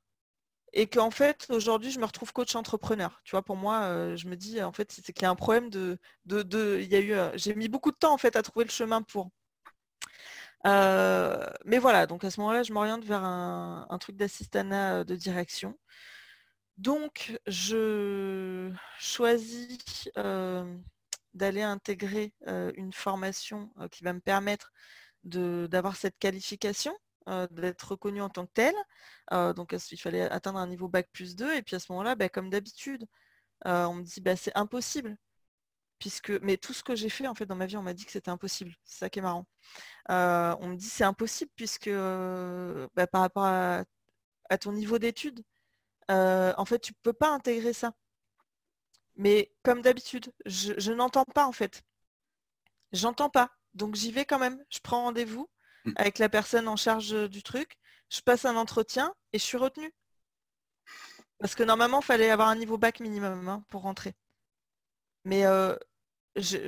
et 0.72 0.86
qu'en 0.88 1.10
fait 1.10 1.46
aujourd'hui 1.50 1.90
je 1.90 2.00
me 2.00 2.06
retrouve 2.06 2.32
coach 2.32 2.54
entrepreneur. 2.56 3.20
Tu 3.24 3.32
vois 3.32 3.42
pour 3.42 3.56
moi 3.56 4.16
je 4.16 4.26
me 4.28 4.36
dis 4.36 4.62
en 4.62 4.72
fait 4.72 4.92
c'est 4.92 5.12
qu'il 5.12 5.22
y 5.24 5.26
a 5.26 5.30
un 5.30 5.34
problème 5.36 5.70
de 5.70 5.98
de, 6.26 6.80
il 6.82 6.88
y 6.90 6.96
a 6.96 7.00
eu 7.00 7.14
j'ai 7.38 7.54
mis 7.54 7.68
beaucoup 7.68 7.90
de 7.92 7.96
temps 7.96 8.12
en 8.14 8.18
fait 8.18 8.36
à 8.36 8.42
trouver 8.42 8.64
le 8.64 8.70
chemin 8.70 9.02
pour. 9.02 9.30
Mais 10.64 11.78
voilà 11.78 12.06
donc 12.06 12.24
à 12.24 12.30
ce 12.30 12.40
moment-là 12.40 12.62
je 12.62 12.72
m'oriente 12.72 13.04
vers 13.04 13.22
un, 13.24 13.86
un 13.88 13.98
truc 13.98 14.16
d'assistanat 14.16 15.04
de 15.04 15.16
direction 15.16 15.78
donc, 16.82 17.38
je 17.46 18.72
choisis 18.98 20.10
d'aller 21.34 21.62
intégrer 21.62 22.34
une 22.76 22.92
formation 22.92 23.70
qui 23.92 24.02
va 24.02 24.12
me 24.12 24.20
permettre 24.20 24.72
d'avoir 25.22 25.94
cette 25.94 26.18
qualification, 26.18 26.92
d'être 27.52 27.92
reconnue 27.92 28.20
en 28.20 28.30
tant 28.30 28.46
que 28.46 28.52
telle. 28.52 28.74
donc, 29.54 29.76
il 29.92 29.96
fallait 29.96 30.22
atteindre 30.22 30.58
un 30.58 30.66
niveau 30.66 30.88
Bac 30.88 31.08
plus 31.12 31.36
2. 31.36 31.54
Et 31.54 31.62
puis 31.62 31.76
à 31.76 31.78
ce 31.78 31.92
moment-là, 31.92 32.16
bah, 32.16 32.28
comme 32.28 32.50
d'habitude, 32.50 33.06
on 33.64 33.94
me 33.94 34.02
dit 34.02 34.20
bah, 34.20 34.34
c'est 34.36 34.56
impossible. 34.56 35.16
Mais 36.42 36.56
tout 36.56 36.72
ce 36.72 36.82
que 36.82 36.96
j'ai 36.96 37.08
fait 37.08 37.28
en 37.28 37.34
fait 37.36 37.46
dans 37.46 37.54
ma 37.54 37.66
vie, 37.66 37.76
on 37.76 37.82
m'a 37.82 37.94
dit 37.94 38.04
que 38.04 38.10
c'était 38.10 38.30
impossible. 38.30 38.74
C'est 38.82 38.98
ça 38.98 39.10
qui 39.10 39.20
est 39.20 39.22
marrant. 39.22 39.46
on 40.08 40.68
me 40.68 40.74
dit 40.76 40.88
c'est 40.88 41.04
impossible 41.04 41.52
puisque 41.54 41.90
bah, 41.90 43.06
par 43.06 43.20
rapport 43.20 43.44
à 43.46 43.84
ton 44.60 44.72
niveau 44.72 44.98
d'études, 44.98 45.44
en 46.08 46.64
fait, 46.64 46.80
tu 46.80 46.92
peux 46.92 47.12
pas 47.12 47.30
intégrer 47.30 47.72
ça. 47.72 47.92
Mais 49.16 49.52
comme 49.62 49.82
d'habitude, 49.82 50.32
je, 50.46 50.92
n'entends 50.92 51.24
pas 51.24 51.46
en 51.46 51.52
fait. 51.52 51.82
J'entends 52.92 53.30
pas. 53.30 53.50
Donc 53.74 53.94
j'y 53.94 54.12
vais 54.12 54.24
quand 54.24 54.38
même. 54.38 54.62
Je 54.70 54.78
prends 54.80 55.02
rendez-vous 55.02 55.48
mmh. 55.84 55.92
avec 55.96 56.18
la 56.18 56.28
personne 56.28 56.68
en 56.68 56.76
charge 56.76 57.28
du 57.28 57.42
truc. 57.42 57.76
Je 58.10 58.20
passe 58.20 58.44
un 58.44 58.56
entretien 58.56 59.14
et 59.32 59.38
je 59.38 59.44
suis 59.44 59.58
retenue. 59.58 59.92
Parce 61.38 61.54
que 61.54 61.62
normalement, 61.62 62.00
il 62.00 62.04
fallait 62.04 62.30
avoir 62.30 62.48
un 62.48 62.56
niveau 62.56 62.78
bac 62.78 63.00
minimum 63.00 63.48
hein, 63.48 63.64
pour 63.68 63.82
rentrer. 63.82 64.14
Mais 65.24 65.44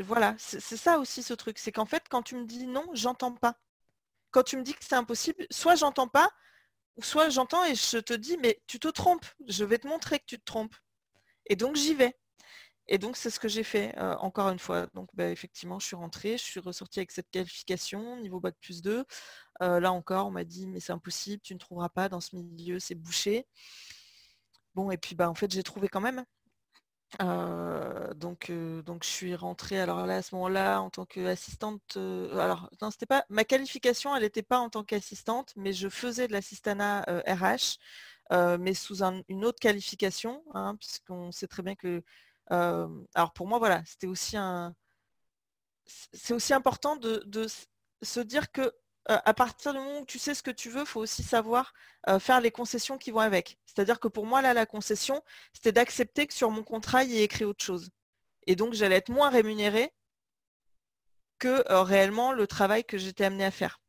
voilà, 0.03 0.35
c'est 0.39 0.77
ça 0.77 0.99
aussi 0.99 1.23
ce 1.23 1.35
truc. 1.35 1.59
C'est 1.59 1.73
qu'en 1.73 1.87
fait, 1.87 2.05
quand 2.09 2.23
tu 2.23 2.37
me 2.37 2.45
dis 2.45 2.67
non, 2.67 2.87
j'entends 2.93 3.33
pas. 3.33 3.57
Quand 4.31 4.43
tu 4.43 4.57
me 4.57 4.63
dis 4.63 4.75
que 4.75 4.85
c'est 4.85 4.97
impossible, 4.97 5.47
soit 5.51 5.77
j'entends 5.77 6.09
pas, 6.09 6.29
ou 6.97 7.03
soit 7.03 7.29
j'entends 7.31 7.65
et 7.65 7.75
je 7.75 7.99
te 7.99 8.15
dis, 8.15 8.37
mais 8.39 8.61
tu 8.67 8.79
te 8.79 8.89
trompes. 8.89 9.27
Je 9.49 9.65
vais 9.65 9.79
te 9.79 9.87
montrer 9.87 10.19
que 10.19 10.25
tu 10.27 10.39
te 10.39 10.45
trompes. 10.45 10.77
Et 11.47 11.57
donc 11.57 11.77
j'y 11.77 11.95
vais. 11.95 12.17
Et 12.87 12.99
donc, 12.99 13.17
c'est 13.17 13.31
ce 13.31 13.41
que 13.41 13.49
j'ai 13.49 13.65
fait 13.65 13.99
encore 13.99 14.51
une 14.51 14.59
fois. 14.59 14.87
Donc, 14.93 15.09
bah, 15.15 15.31
effectivement, 15.31 15.79
je 15.79 15.87
suis 15.87 15.97
rentrée, 15.97 16.37
je 16.37 16.43
suis 16.45 16.61
ressortie 16.61 16.99
avec 17.01 17.13
cette 17.13 17.31
qualification, 17.31 18.21
niveau 18.21 18.41
bac 18.41 18.55
plus 18.61 18.83
2. 18.83 19.05
là 19.61 19.93
encore, 19.93 20.27
on 20.27 20.31
m'a 20.31 20.45
dit, 20.45 20.67
mais 20.67 20.81
c'est 20.81 20.93
impossible, 20.93 21.41
tu 21.43 21.55
ne 21.55 21.59
trouveras 21.59 21.89
pas 21.89 22.09
dans 22.09 22.21
ce 22.21 22.37
milieu, 22.37 22.79
c'est 22.79 22.95
bouché. 22.95 23.47
Bon, 24.75 24.91
et 24.91 24.99
puis, 24.99 25.15
bah, 25.15 25.31
en 25.31 25.35
fait, 25.35 25.51
j'ai 25.51 25.63
trouvé 25.63 25.89
quand 25.89 26.01
même. 26.03 26.25
Donc, 28.17 28.51
donc, 28.85 29.05
je 29.05 29.09
suis 29.09 29.35
rentrée, 29.35 29.81
alors 29.81 30.07
là, 30.07 30.17
à 30.17 30.23
ce 30.23 30.35
moment-là, 30.35 30.81
en 30.81 30.91
tant 30.91 31.07
qu'assistante. 31.07 31.97
alors, 31.97 32.71
non, 32.83 32.91
c'était 32.91 33.07
pas. 33.07 33.25
Ma 33.29 33.45
qualification, 33.45 34.15
elle 34.17 34.23
n'était 34.23 34.43
pas 34.43 34.59
en 34.59 34.71
tant 34.71 34.85
qu'assistante, 34.85 35.53
mais 35.57 35.73
je 35.73 35.89
faisais 35.89 36.29
de 36.29 36.33
l'assistanat 36.33 37.03
RH. 37.27 37.79
mais 38.59 38.75
sous 38.75 39.03
une 39.29 39.45
autre 39.45 39.61
qualification, 39.61 40.43
hein, 40.55 40.77
puisqu'on 40.77 41.31
sait 41.33 41.47
très 41.49 41.63
bien 41.63 41.77
que 41.77 42.03
alors 42.51 43.33
pour 43.35 43.47
moi, 43.47 43.59
voilà, 43.59 43.83
c'était 43.87 44.07
aussi 44.07 44.37
un. 44.37 44.75
C'est 45.87 46.35
aussi 46.35 46.55
important 46.55 46.97
de, 46.97 47.47
se 48.03 48.21
dire 48.21 48.51
que 48.53 48.73
à 49.07 49.35
partir 49.35 49.73
du 49.73 49.79
moment 49.79 50.01
où 50.01 50.07
tu 50.07 50.19
sais 50.19 50.35
ce 50.35 50.43
que 50.43 50.51
tu 50.51 50.71
veux, 50.71 50.81
il 50.81 50.87
faut 50.87 51.01
aussi 51.01 51.23
savoir 51.23 51.75
faire 52.21 52.41
les 52.41 52.51
concessions 52.51 52.99
qui 52.99 53.11
vont 53.11 53.21
avec. 53.21 53.59
C'est-à-dire 53.67 54.01
que 54.01 54.09
pour 54.09 54.27
moi, 54.27 54.41
là, 54.43 54.55
la 54.55 54.67
concession, 54.67 55.23
c'était 55.53 55.73
d'accepter 55.73 56.27
que 56.27 56.35
sur 56.35 56.51
mon 56.51 56.63
contrat, 56.63 57.05
il 57.05 57.11
y 57.11 57.19
ait 57.19 57.25
écrit 57.25 57.45
autre 57.45 57.65
chose. 57.65 57.91
Et 58.47 58.57
donc, 58.57 58.75
j'allais 58.75 58.97
être 58.97 59.11
moins 59.11 59.31
rémunérée 59.31 59.93
que 61.39 61.65
réellement 61.71 62.33
le 62.33 62.47
travail 62.47 62.85
que 62.85 62.97
j'étais 62.97 63.25
amenée 63.25 63.45
à 63.45 63.51
faire. 63.51 63.81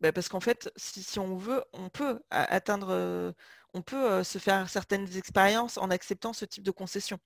Bah, 0.00 0.12
parce 0.12 0.28
qu'en 0.28 0.40
fait, 0.40 0.70
si, 0.76 1.18
on 1.18 1.36
veut, 1.36 1.64
on 1.72 1.88
peut 1.88 2.20
atteindre, 2.30 3.34
on 3.72 3.82
peut 3.82 4.24
se 4.24 4.38
faire 4.38 4.68
certaines 4.68 5.16
expériences 5.16 5.78
en 5.78 5.90
acceptant 5.90 6.32
ce 6.32 6.44
type 6.44 6.64
de 6.64 6.70
concession. 6.70 7.18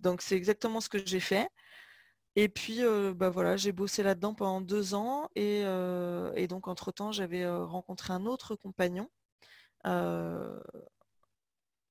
Donc 0.00 0.20
c'est 0.20 0.36
exactement 0.36 0.80
ce 0.80 0.88
que 0.88 1.04
j'ai 1.06 1.20
fait. 1.20 1.48
Et 2.36 2.48
puis 2.48 2.80
bah 3.14 3.30
voilà, 3.30 3.56
j'ai 3.56 3.72
bossé 3.72 4.02
là-dedans 4.02 4.34
pendant 4.34 4.60
deux 4.60 4.94
ans 4.94 5.28
et, 5.36 5.64
donc 6.48 6.68
entre-temps 6.68 7.12
j'avais 7.12 7.46
rencontré 7.48 8.12
un 8.12 8.26
autre 8.26 8.56
compagnon. 8.56 9.08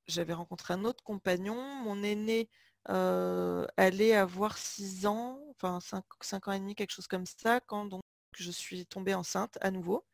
j'avais 0.07 0.33
rencontré 0.33 0.73
un 0.73 0.83
autre 0.85 1.03
compagnon. 1.03 1.55
Mon 1.83 2.03
aîné 2.03 2.49
allait 2.85 4.13
avoir 4.15 4.57
six 4.57 5.05
ans, 5.05 5.39
enfin 5.51 5.79
cinq, 6.21 6.47
ans 6.47 6.51
et 6.53 6.59
demi, 6.59 6.75
quelque 6.75 6.91
chose 6.91 7.07
comme 7.07 7.25
ça, 7.25 7.59
quand 7.61 7.85
donc 7.85 8.03
je 8.37 8.51
suis 8.51 8.85
tombée 8.85 9.13
enceinte 9.13 9.57
à 9.61 9.71
nouveau 9.71 10.05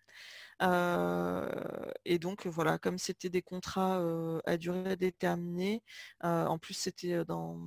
et 2.06 2.20
donc 2.20 2.48
voilà, 2.48 2.78
comme 2.80 2.98
c'était 2.98 3.30
des 3.30 3.42
contrats 3.42 4.02
à 4.46 4.58
durée 4.58 4.98
déterminée, 4.98 5.84
en 6.22 6.58
plus 6.58 6.74
c'était 6.74 7.24
dans 7.26 7.60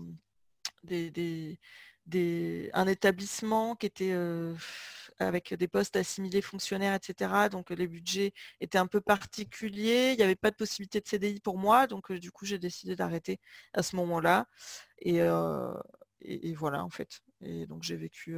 des, 0.85 1.59
un 2.13 2.87
établissement 2.87 3.77
qui 3.77 3.87
était 3.87 4.15
avec 5.19 5.55
des 5.55 5.69
postes 5.69 5.97
assimilés 5.97 6.43
fonctionnaires, 6.43 6.95
etc. 6.95 7.49
Donc 7.51 7.71
les 7.71 7.87
budgets 7.87 8.33
étaient 8.61 8.79
un 8.79 8.87
peu 8.87 9.01
particuliers, 9.01 10.13
il 10.13 10.17
n'y 10.17 10.23
avait 10.23 10.37
pas 10.37 10.51
de 10.51 10.57
possibilité 10.57 11.01
de 11.01 11.07
CDI 11.07 11.41
pour 11.41 11.59
moi, 11.59 11.87
donc 11.87 12.13
du 12.13 12.31
coup 12.33 12.47
j'ai 12.47 12.59
décidé 12.59 12.97
d'arrêter 12.97 13.39
à 13.75 13.83
ce 13.83 13.97
moment-là. 13.97 14.47
Et, 15.01 15.21
voilà 16.55 16.85
en 16.85 16.91
fait. 16.91 17.21
Et 17.43 17.67
donc 17.67 17.83
j'ai 17.83 17.97
vécu 17.97 18.37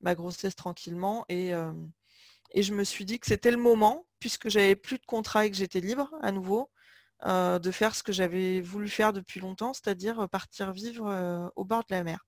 ma 0.00 0.14
grossesse 0.14 0.56
tranquillement 0.56 1.24
et 1.28 1.52
et 2.52 2.62
je 2.62 2.74
me 2.74 2.84
suis 2.84 3.04
dit 3.04 3.20
que 3.20 3.26
c'était 3.26 3.50
le 3.50 3.56
moment, 3.56 4.06
puisque 4.18 4.48
j'avais 4.48 4.76
plus 4.76 4.98
de 4.98 5.06
contrat 5.06 5.46
et 5.46 5.50
que 5.50 5.56
j'étais 5.56 5.80
libre 5.80 6.12
à 6.20 6.32
nouveau, 6.32 6.70
de 7.24 7.70
faire 7.70 7.94
ce 7.94 8.02
que 8.02 8.12
j'avais 8.12 8.60
voulu 8.60 8.88
faire 8.88 9.12
depuis 9.12 9.40
longtemps, 9.40 9.72
c'est-à-dire 9.72 10.28
partir 10.28 10.72
vivre 10.72 11.52
au 11.56 11.64
bord 11.64 11.84
de 11.88 11.94
la 11.94 12.04
mer. 12.04 12.26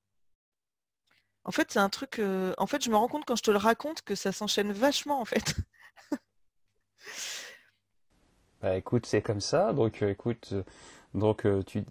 En 1.44 1.50
fait, 1.50 1.72
c'est 1.72 1.78
un 1.78 1.88
truc. 1.88 2.20
en 2.58 2.66
fait, 2.66 2.84
je 2.84 2.90
me 2.90 2.96
rends 2.96 3.08
compte 3.08 3.24
quand 3.24 3.36
je 3.36 3.42
te 3.42 3.50
le 3.50 3.56
raconte 3.56 4.02
que 4.02 4.14
ça 4.14 4.32
s'enchaîne 4.32 4.72
vachement 4.72 5.20
en 5.20 5.24
fait. 5.24 5.56
bah 8.60 8.76
écoute, 8.76 9.06
c'est 9.06 9.22
comme 9.22 9.40
ça. 9.40 9.72
Donc 9.72 10.02
écoute, 10.02 10.54
donc 11.14 11.46
tu 11.66 11.84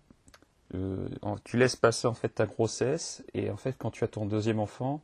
tu 1.44 1.58
laisses 1.58 1.76
passer 1.76 2.08
en 2.08 2.14
fait 2.14 2.30
ta 2.30 2.46
grossesse 2.46 3.24
et 3.34 3.50
en 3.52 3.58
fait 3.58 3.76
quand 3.78 3.92
tu 3.92 4.06
as 4.06 4.08
ton 4.08 4.26
deuxième 4.26 4.60
enfant, 4.60 5.02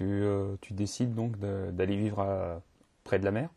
euh, 0.00 0.56
tu, 0.60 0.72
décides 0.72 1.14
donc 1.14 1.38
d'aller 1.38 1.96
vivre 1.96 2.62
près 3.04 3.18
de 3.18 3.24
la 3.24 3.30
mer 3.30 3.50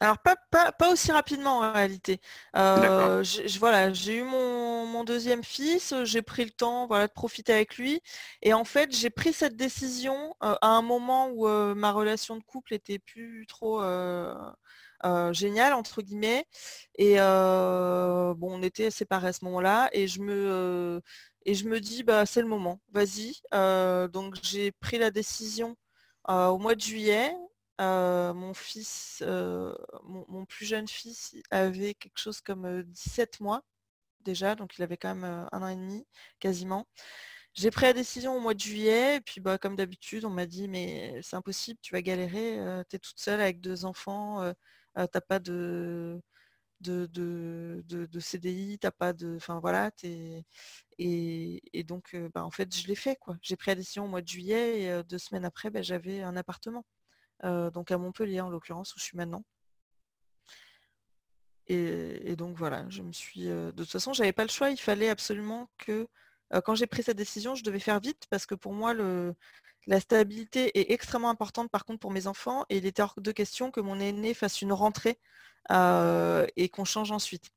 alors 0.00 0.18
pas, 0.18 0.36
pas, 0.50 0.92
aussi 0.92 1.12
rapidement 1.12 1.58
en 1.58 1.72
réalité. 1.72 2.20
Euh, 2.56 3.24
voilà, 3.58 3.92
j'ai 3.92 4.16
eu 4.16 4.22
mon, 4.22 5.04
deuxième 5.04 5.44
fils, 5.44 5.94
j'ai 6.04 6.22
pris 6.22 6.44
le 6.44 6.50
temps 6.50 6.86
voilà, 6.86 7.08
de 7.08 7.12
profiter 7.12 7.52
avec 7.52 7.76
lui. 7.76 8.00
Et 8.42 8.54
en 8.54 8.64
fait, 8.64 8.94
j'ai 8.94 9.10
pris 9.10 9.32
cette 9.32 9.56
décision 9.56 10.34
euh, 10.42 10.54
à 10.62 10.68
un 10.68 10.82
moment 10.82 11.28
où 11.28 11.46
ma 11.74 11.92
relation 11.92 12.36
de 12.36 12.42
couple 12.42 12.74
était 12.74 12.98
plus 12.98 13.46
trop 13.46 13.82
géniale, 15.32 15.74
entre 15.74 16.02
guillemets. 16.02 16.46
Et 16.96 17.16
bon, 17.16 18.36
on 18.58 18.62
était 18.62 18.90
séparés 18.90 19.28
à 19.28 19.32
ce 19.32 19.44
moment-là. 19.44 19.90
Et 19.92 20.08
je 20.08 20.20
me 20.20 21.02
et 21.46 21.54
je 21.54 21.68
me 21.68 21.80
dis, 21.80 22.02
bah, 22.02 22.26
c'est 22.26 22.40
le 22.40 22.48
moment, 22.48 22.80
vas-y. 22.92 23.34
Euh, 23.52 24.08
donc 24.08 24.36
j'ai 24.42 24.72
pris 24.72 24.98
la 24.98 25.10
décision 25.10 25.76
euh, 26.30 26.48
au 26.48 26.58
mois 26.58 26.74
de 26.74 26.80
juillet. 26.80 27.34
Euh, 27.80 28.32
mon 28.34 28.54
fils, 28.54 29.22
mon, 30.04 30.44
plus 30.46 30.66
jeune 30.66 30.86
fils 30.88 31.34
avait 31.50 31.94
quelque 31.94 32.18
chose 32.18 32.40
comme 32.40 32.82
17 32.84 33.40
mois 33.40 33.62
déjà, 34.22 34.54
donc 34.56 34.78
il 34.78 34.82
avait 34.82 34.96
quand 34.96 35.14
même 35.14 35.48
un 35.52 35.62
an 35.62 35.68
et 35.68 35.76
demi 35.76 36.06
quasiment. 36.40 36.86
J'ai 37.54 37.70
pris 37.70 37.86
la 37.86 37.92
décision 37.94 38.36
au 38.36 38.40
mois 38.40 38.54
de 38.54 38.60
juillet, 38.60 39.16
et 39.16 39.20
puis 39.20 39.40
bah, 39.40 39.58
comme 39.58 39.76
d'habitude, 39.76 40.24
on 40.24 40.30
m'a 40.30 40.46
dit 40.46 40.68
mais 40.68 41.20
c'est 41.22 41.36
impossible, 41.36 41.78
tu 41.82 41.92
vas 41.94 42.02
galérer, 42.02 42.58
tu 42.90 42.96
es 42.96 42.98
toute 43.00 43.18
seule 43.20 43.40
avec 43.40 43.60
deux 43.60 43.84
enfants, 43.86 44.52
t'as 44.96 45.20
pas 45.20 45.38
de, 45.40 46.20
de, 46.80 47.06
de, 47.06 47.84
de, 48.06 48.20
CDI, 48.20 48.78
pas 48.98 49.12
de. 49.12 49.36
Enfin 49.36 49.60
voilà, 49.60 49.90
es, 50.04 50.44
et, 50.98 51.84
donc 51.84 52.16
bah, 52.34 52.44
en 52.44 52.50
fait 52.50 52.74
je 52.76 52.86
l'ai 52.88 52.94
fait 52.96 53.16
quoi. 53.16 53.36
J'ai 53.42 53.56
pris 53.56 53.70
la 53.72 53.76
décision 53.76 54.04
au 54.06 54.08
mois 54.08 54.22
de 54.22 54.28
juillet 54.28 54.82
et 54.82 55.02
deux 55.04 55.18
semaines 55.18 55.44
après 55.44 55.70
bah, 55.70 55.82
j'avais 55.82 56.22
un 56.22 56.36
appartement. 56.36 56.84
Donc 57.42 57.90
à 57.90 57.98
Montpellier 57.98 58.40
en 58.40 58.48
l'occurrence 58.48 58.94
où 58.94 58.98
je 58.98 59.04
suis 59.04 59.16
maintenant. 59.16 59.44
Et, 61.66 62.36
donc 62.36 62.56
voilà, 62.56 62.84
je 62.90 63.02
me 63.02 63.12
suis. 63.12 63.44
de 63.44 63.72
toute 63.76 63.90
façon, 63.90 64.12
j'avais 64.12 64.32
pas 64.32 64.44
le 64.44 64.50
choix, 64.50 64.70
il 64.70 64.76
fallait 64.76 65.08
absolument 65.08 65.70
que 65.78 66.08
quand 66.64 66.74
j'ai 66.74 66.86
pris 66.86 67.02
cette 67.02 67.16
décision, 67.16 67.54
je 67.54 67.64
devais 67.64 67.80
faire 67.80 68.00
vite 68.00 68.26
parce 68.30 68.46
que 68.46 68.54
pour 68.54 68.72
moi 68.72 68.94
le, 68.94 69.34
la 69.86 70.00
stabilité 70.00 70.78
est 70.78 70.92
extrêmement 70.92 71.30
importante 71.30 71.70
par 71.70 71.84
contre 71.84 72.00
pour 72.00 72.10
mes 72.10 72.26
enfants 72.26 72.64
et 72.68 72.78
il 72.78 72.86
était 72.86 73.02
hors 73.02 73.14
de 73.16 73.32
question 73.32 73.70
que 73.70 73.80
mon 73.80 73.98
aîné 74.00 74.34
fasse 74.34 74.62
une 74.62 74.72
rentrée 74.72 75.18
et 75.70 76.68
qu'on 76.70 76.84
change 76.84 77.12
ensuite. 77.12 77.50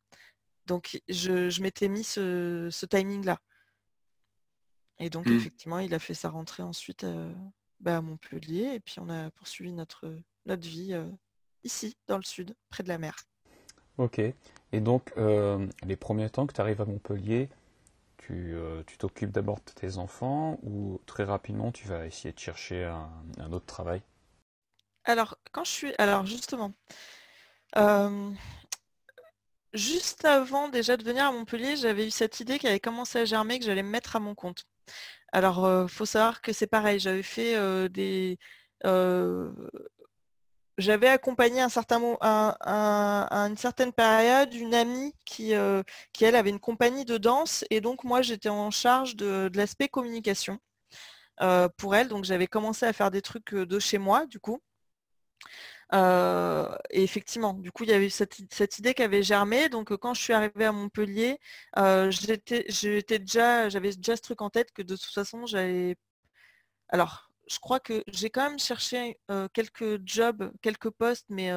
Donc 0.66 1.02
je, 1.08 1.62
m'étais 1.62 1.88
mis 1.88 2.04
ce, 2.04 2.86
timing-là. 2.86 3.40
Et 5.00 5.10
donc 5.10 5.28
mmh. 5.28 5.38
effectivement, 5.38 5.80
il 5.80 5.94
a 5.94 6.00
fait 6.00 6.14
sa 6.14 6.30
rentrée 6.30 6.64
ensuite 6.64 7.06
bah, 7.80 7.98
à 7.98 8.02
Montpellier 8.02 8.74
et 8.76 8.80
puis 8.80 8.96
on 9.00 9.10
a 9.10 9.30
poursuivi 9.32 9.72
notre, 9.72 10.14
notre 10.46 10.68
vie 10.68 10.96
ici, 11.64 11.98
dans 12.08 12.18
le 12.18 12.24
sud, 12.24 12.56
près 12.70 12.84
de 12.84 12.90
la 12.90 12.98
mer. 12.98 13.16
Ok. 13.98 14.20
Et 14.20 14.80
donc 14.80 15.14
les 15.86 15.96
premiers 15.96 16.30
temps 16.30 16.48
que 16.48 16.54
tu 16.54 16.62
arrives 16.62 16.82
à 16.82 16.86
Montpellier, 16.86 17.50
euh, 18.32 18.84
tu 18.86 18.98
t'occupes 18.98 19.32
d'abord 19.32 19.60
de 19.66 19.72
tes 19.72 19.98
enfants 19.98 20.60
ou 20.64 21.00
très 21.06 21.24
rapidement 21.24 21.72
tu 21.72 21.88
vas 21.88 22.06
essayer 22.06 22.34
de 22.34 22.40
chercher 22.40 22.84
un, 22.84 23.52
autre 23.52 23.66
travail? 23.66 24.02
Alors, 25.06 25.38
quand 25.52 25.64
je 25.64 25.72
suis. 25.72 25.94
Alors, 25.98 26.26
justement. 26.26 26.74
Euh, 27.78 28.32
juste 29.74 30.26
avant 30.26 30.70
déjà 30.70 30.98
de 30.98 31.04
venir 31.04 31.26
à 31.26 31.32
Montpellier, 31.32 31.78
j'avais 31.78 32.08
eu 32.08 32.12
cette 32.12 32.40
idée 32.40 32.60
qui 32.60 32.68
avait 32.68 32.80
commencé 32.80 33.20
à 33.20 33.26
germer 33.26 33.60
que 33.60 33.66
j'allais 33.66 33.84
me 33.84 33.90
mettre 33.90 34.16
à 34.16 34.20
mon 34.20 34.36
compte. 34.36 34.66
Alors, 35.38 35.66
euh, 35.66 35.88
faut 35.88 36.08
savoir 36.08 36.42
que 36.42 36.52
c'est 36.52 36.66
pareil, 36.66 37.00
j'avais 37.00 37.22
fait 37.22 37.56
des, 37.90 38.40
j'avais 40.80 41.08
accompagné 41.08 41.62
un 41.62 41.70
une 43.32 43.58
certaine 43.58 43.94
période 43.94 44.52
une 44.56 44.74
amie 44.74 45.14
qui, 45.26 45.54
qui, 46.12 46.26
elle, 46.26 46.36
avait 46.36 46.50
une 46.50 46.60
compagnie 46.60 47.06
de 47.06 47.18
danse 47.18 47.64
et 47.70 47.82
donc 47.82 48.04
moi 48.04 48.24
j'étais 48.24 48.50
en 48.50 48.72
charge 48.72 49.16
de, 49.16 49.52
l'aspect 49.54 49.90
communication 49.90 50.58
pour 51.78 51.96
elle. 51.96 52.08
Donc 52.08 52.24
j'avais 52.26 52.48
commencé 52.48 52.88
à 52.88 52.94
faire 52.94 53.12
des 53.12 53.22
trucs 53.22 53.54
de 53.54 53.80
chez 53.80 54.00
moi 54.00 54.26
du 54.26 54.40
coup. 54.40 54.60
Et 55.94 57.04
effectivement, 57.04 57.54
du 57.54 57.72
coup, 57.72 57.84
il 57.84 57.90
y 57.90 57.94
avait 57.94 58.10
cette, 58.10 58.40
idée 58.80 58.94
qui 58.94 59.04
avait 59.04 59.24
germé. 59.24 59.70
Donc, 59.70 59.96
quand 59.98 60.14
je 60.14 60.22
suis 60.22 60.34
arrivée 60.34 60.66
à 60.66 60.72
Montpellier, 60.72 61.40
j'étais 62.10 63.20
déjà, 63.20 63.70
j'avais 63.70 63.94
déjà 63.96 64.16
ce 64.16 64.22
truc 64.22 64.42
en 64.42 64.50
tête 64.50 64.72
que 64.74 64.82
de 64.82 64.96
toute 64.96 65.14
façon, 65.14 65.46
j'avais. 65.46 65.96
Alors, 66.90 67.32
je 67.50 67.60
crois 67.60 67.80
que 67.80 68.04
j'ai 68.08 68.30
quand 68.30 68.50
même 68.50 68.60
cherché 68.60 69.20
quelques 69.54 70.06
jobs, 70.06 70.52
quelques 70.62 70.90
postes, 70.92 71.28
mais 71.30 71.52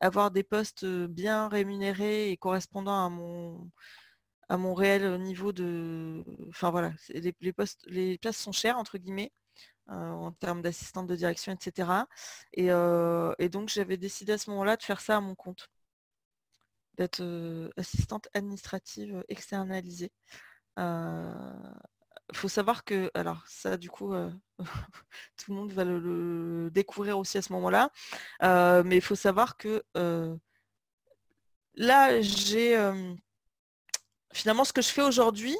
avoir 0.00 0.30
des 0.30 0.42
postes 0.44 0.84
bien 0.86 1.48
rémunérés 1.48 2.30
et 2.30 2.36
correspondant 2.36 3.06
à 3.06 3.10
mon, 3.10 3.70
à 4.48 4.56
mon 4.56 4.74
réel 4.74 5.20
niveau 5.20 5.52
de. 5.52 6.24
Enfin 6.48 6.70
voilà, 6.70 6.92
les, 7.10 7.52
postes, 7.52 7.84
les 7.88 8.18
places 8.18 8.38
sont 8.38 8.52
chères, 8.52 8.78
entre 8.78 8.98
guillemets, 8.98 9.32
en 9.88 10.32
termes 10.32 10.62
d'assistante 10.62 11.06
de 11.06 11.16
direction, 11.16 11.52
etc. 11.52 12.06
Et, 12.54 12.66
et 13.38 13.48
donc 13.48 13.68
j'avais 13.68 13.96
décidé 13.96 14.32
à 14.32 14.38
ce 14.38 14.50
moment-là 14.50 14.76
de 14.76 14.82
faire 14.82 15.00
ça 15.00 15.16
à 15.16 15.20
mon 15.20 15.34
compte, 15.34 15.68
d'être 16.96 17.22
assistante 17.76 18.28
administrative 18.34 19.24
externalisée 19.28 20.12
faut 22.34 22.48
savoir 22.48 22.84
que, 22.84 23.10
alors 23.14 23.42
ça 23.46 23.76
du 23.76 23.90
coup, 23.90 24.12
euh, 24.14 24.30
tout 25.36 25.52
le 25.52 25.54
monde 25.54 25.72
va 25.72 25.84
le, 25.84 26.70
découvrir 26.72 27.18
aussi 27.18 27.38
à 27.38 27.42
ce 27.42 27.52
moment-là, 27.52 27.90
euh, 28.42 28.82
mais 28.84 28.96
il 28.96 29.02
faut 29.02 29.14
savoir 29.14 29.56
que 29.56 29.84
euh, 29.96 30.36
là, 31.74 32.20
j'ai 32.20 32.76
finalement 34.32 34.64
ce 34.64 34.72
que 34.72 34.82
je 34.82 34.88
fais 34.88 35.02
aujourd'hui, 35.02 35.56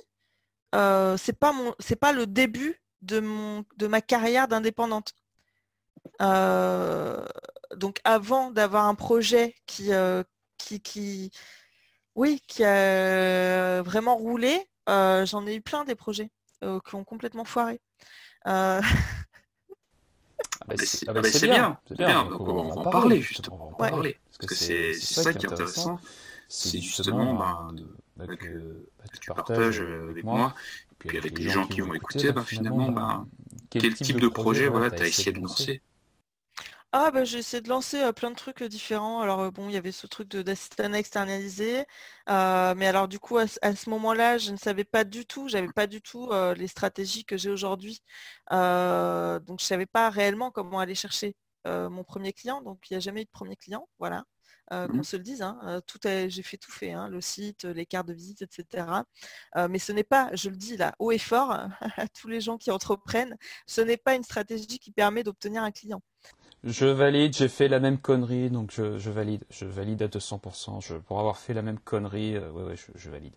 c'est 0.73 1.39
pas 1.39 1.53
mon, 1.53 1.75
c'est 1.79 1.97
pas 1.97 2.13
le 2.13 2.27
début 2.27 2.81
de 3.03 3.21
mon, 3.21 3.65
de 3.77 3.87
ma 3.87 4.01
carrière 4.01 4.49
d'indépendante. 4.49 5.15
donc 6.21 8.01
avant 8.05 8.51
d'avoir 8.51 8.87
un 8.87 8.95
projet 8.95 9.55
qui, 9.67 9.91
qui, 10.59 10.81
qui, 10.81 11.31
oui, 12.15 12.41
qui 12.49 12.65
a 12.65 13.83
vraiment 13.83 14.17
roulé, 14.17 14.69
j'en 14.87 15.47
ai 15.47 15.57
eu 15.57 15.61
plein 15.61 15.85
des 15.85 15.95
projets. 15.95 16.31
Euh, 16.65 16.81
qui 16.89 16.95
ont 16.95 17.05
complètement 17.05 17.45
foiré. 17.45 17.81
Euh, 18.47 18.81
ah 18.81 20.65
bah, 20.67 20.75
c'est 20.79 21.05
bien, 21.47 21.79
c'est 21.87 21.99
bien. 21.99 22.27
on, 22.33 22.45
va 22.45 22.81
en 22.81 22.91
parler 22.91 23.21
justement. 23.21 23.57
On 23.57 23.83
va 23.83 23.89
en 23.89 23.91
parler. 23.91 24.19
Parce 24.39 24.49
que 24.49 24.55
c'est 24.55 24.95
ça 24.95 25.35
qui 25.35 25.45
est 25.45 25.53
intéressant. 25.53 26.01
C'est 26.49 26.81
justement 26.81 27.35
bah, 27.35 27.69
bah, 28.17 28.37
que, 28.37 28.89
tu 29.21 29.33
partages 29.33 29.81
avec 29.81 30.25
moi, 30.25 30.55
et 31.05 31.09
puis 31.09 31.19
avec 31.19 31.39
les 31.39 31.49
gens 31.49 31.67
qui 31.67 31.81
vont 31.81 31.95
écouter, 31.95 32.33
finalement, 32.45 33.27
quel 33.71 33.95
type 33.95 34.21
de 34.21 34.29
projet 34.29 34.69
voilà, 34.69 34.91
tu 34.91 35.03
as 35.03 35.09
essayé 35.09 35.33
de 35.33 35.41
lancer 35.41 35.83
ah 36.93 37.11
bah 37.11 37.25
j'ai 37.25 37.39
essayé 37.39 37.61
de 37.61 37.69
lancer 37.69 38.11
plein 38.15 38.31
de 38.31 38.37
trucs 38.37 38.63
différents. 38.63 39.21
Alors 39.21 39.53
bon, 39.53 39.69
il 39.69 39.75
y 39.75 39.77
avait 39.77 39.93
ce 39.93 40.07
truc 40.07 40.29
d'assistant 40.29 40.93
externalisé, 40.95 41.85
mais 42.29 42.87
alors 42.87 43.07
du 43.09 43.19
coup 43.19 43.37
à, 43.37 43.47
ce 43.47 43.91
moment-là, 43.91 44.39
je 44.39 44.51
ne 44.51 44.57
savais 44.57 44.85
pas 44.85 45.05
du 45.05 45.27
tout, 45.27 45.49
j'avais 45.49 45.73
pas 45.73 45.87
du 45.87 46.01
tout 46.01 46.31
les 46.57 46.69
stratégies 46.69 47.25
que 47.27 47.37
j'ai 47.37 47.51
aujourd'hui. 47.51 48.01
donc 48.51 49.61
je 49.61 49.65
savais 49.65 49.87
pas 49.87 50.09
réellement 50.11 50.51
comment 50.51 50.79
aller 50.81 50.95
chercher 50.95 51.37
mon 51.67 52.05
premier 52.05 52.33
client. 52.33 52.63
Donc 52.63 52.89
il 52.89 52.95
n'y 52.95 52.97
a 52.97 53.01
jamais 53.01 53.23
eu 53.23 53.25
de 53.27 53.31
premier 53.31 53.57
client, 53.57 53.89
voilà. 53.99 54.25
Qu'on 54.71 54.89
mmh 54.89 55.05
se 55.05 55.17
le 55.17 55.23
dise, 55.23 55.43
hein, 55.43 55.81
tout 55.87 55.99
j'ai 56.03 56.43
fait 56.43 56.57
tout 56.57 56.73
fait, 56.73 56.93
hein, 56.93 57.09
le 57.09 57.21
site, 57.21 57.65
les 57.65 57.87
cartes 57.87 58.09
de 58.09 58.13
visite, 58.13 58.43
etc. 58.43 58.87
mais 59.69 59.79
ce 59.79 59.93
n'est 59.93 60.05
pas, 60.05 60.31
je 60.35 60.51
le 60.51 60.57
dis 60.57 60.77
là, 60.77 60.95
haut 60.99 61.13
et 61.13 61.19
fort 61.19 61.51
à 61.97 62.09
tous 62.09 62.29
les 62.29 62.41
gens 62.41 62.57
qui 62.57 62.71
entreprennent, 62.71 63.37
ce 63.67 63.81
n'est 63.81 63.97
pas 63.97 64.15
une 64.15 64.25
stratégie 64.25 64.79
qui 64.79 64.91
permet 64.91 65.23
d'obtenir 65.23 65.63
un 65.63 65.71
client. 65.71 66.03
Je 66.65 66.87
valide, 66.87 67.33
j'ai 67.33 67.49
fait 67.49 67.69
la 67.69 67.79
même 67.79 67.99
connerie, 67.99 68.51
donc 68.51 68.73
je, 68.73 69.11
valide. 69.11 69.45
Je 69.51 69.67
valide 69.67 70.03
à 70.03 70.09
200%. 70.09 70.85
Je, 70.85 70.95
pour 70.95 71.21
avoir 71.21 71.39
fait 71.39 71.55
la 71.55 71.63
même 71.63 71.79
connerie, 71.79 72.37
euh, 72.37 72.51
ouais, 72.51 72.65
ouais, 72.65 72.75
je, 72.97 73.11
valide. 73.11 73.35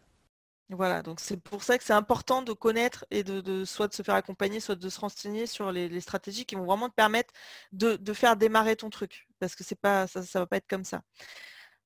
Voilà, 0.70 1.02
donc 1.02 1.20
c'est 1.20 1.38
pour 1.38 1.64
ça 1.64 1.80
que 1.80 1.84
c'est 1.84 1.94
important 1.94 2.44
de 2.44 2.54
connaître 2.54 3.06
et 3.10 3.24
de, 3.24 3.66
soit 3.66 3.88
de 3.88 3.94
se 3.94 4.04
faire 4.04 4.14
accompagner, 4.14 4.60
soit 4.60 4.76
de 4.76 4.90
se 4.90 5.00
renseigner 5.00 5.48
sur 5.48 5.72
les, 5.72 6.00
stratégies 6.00 6.46
qui 6.46 6.56
vont 6.56 6.66
vraiment 6.66 6.90
te 6.90 6.94
permettre 6.94 7.34
de, 7.72 8.14
faire 8.14 8.36
démarrer 8.38 8.76
ton 8.76 8.90
truc. 8.92 9.28
Parce 9.40 9.56
que 9.56 9.64
c'est 9.64 9.80
pas 9.80 10.06
ça 10.08 10.20
ne 10.22 10.26
va 10.40 10.46
pas 10.46 10.58
être 10.58 10.68
comme 10.68 10.84
ça. 10.86 11.02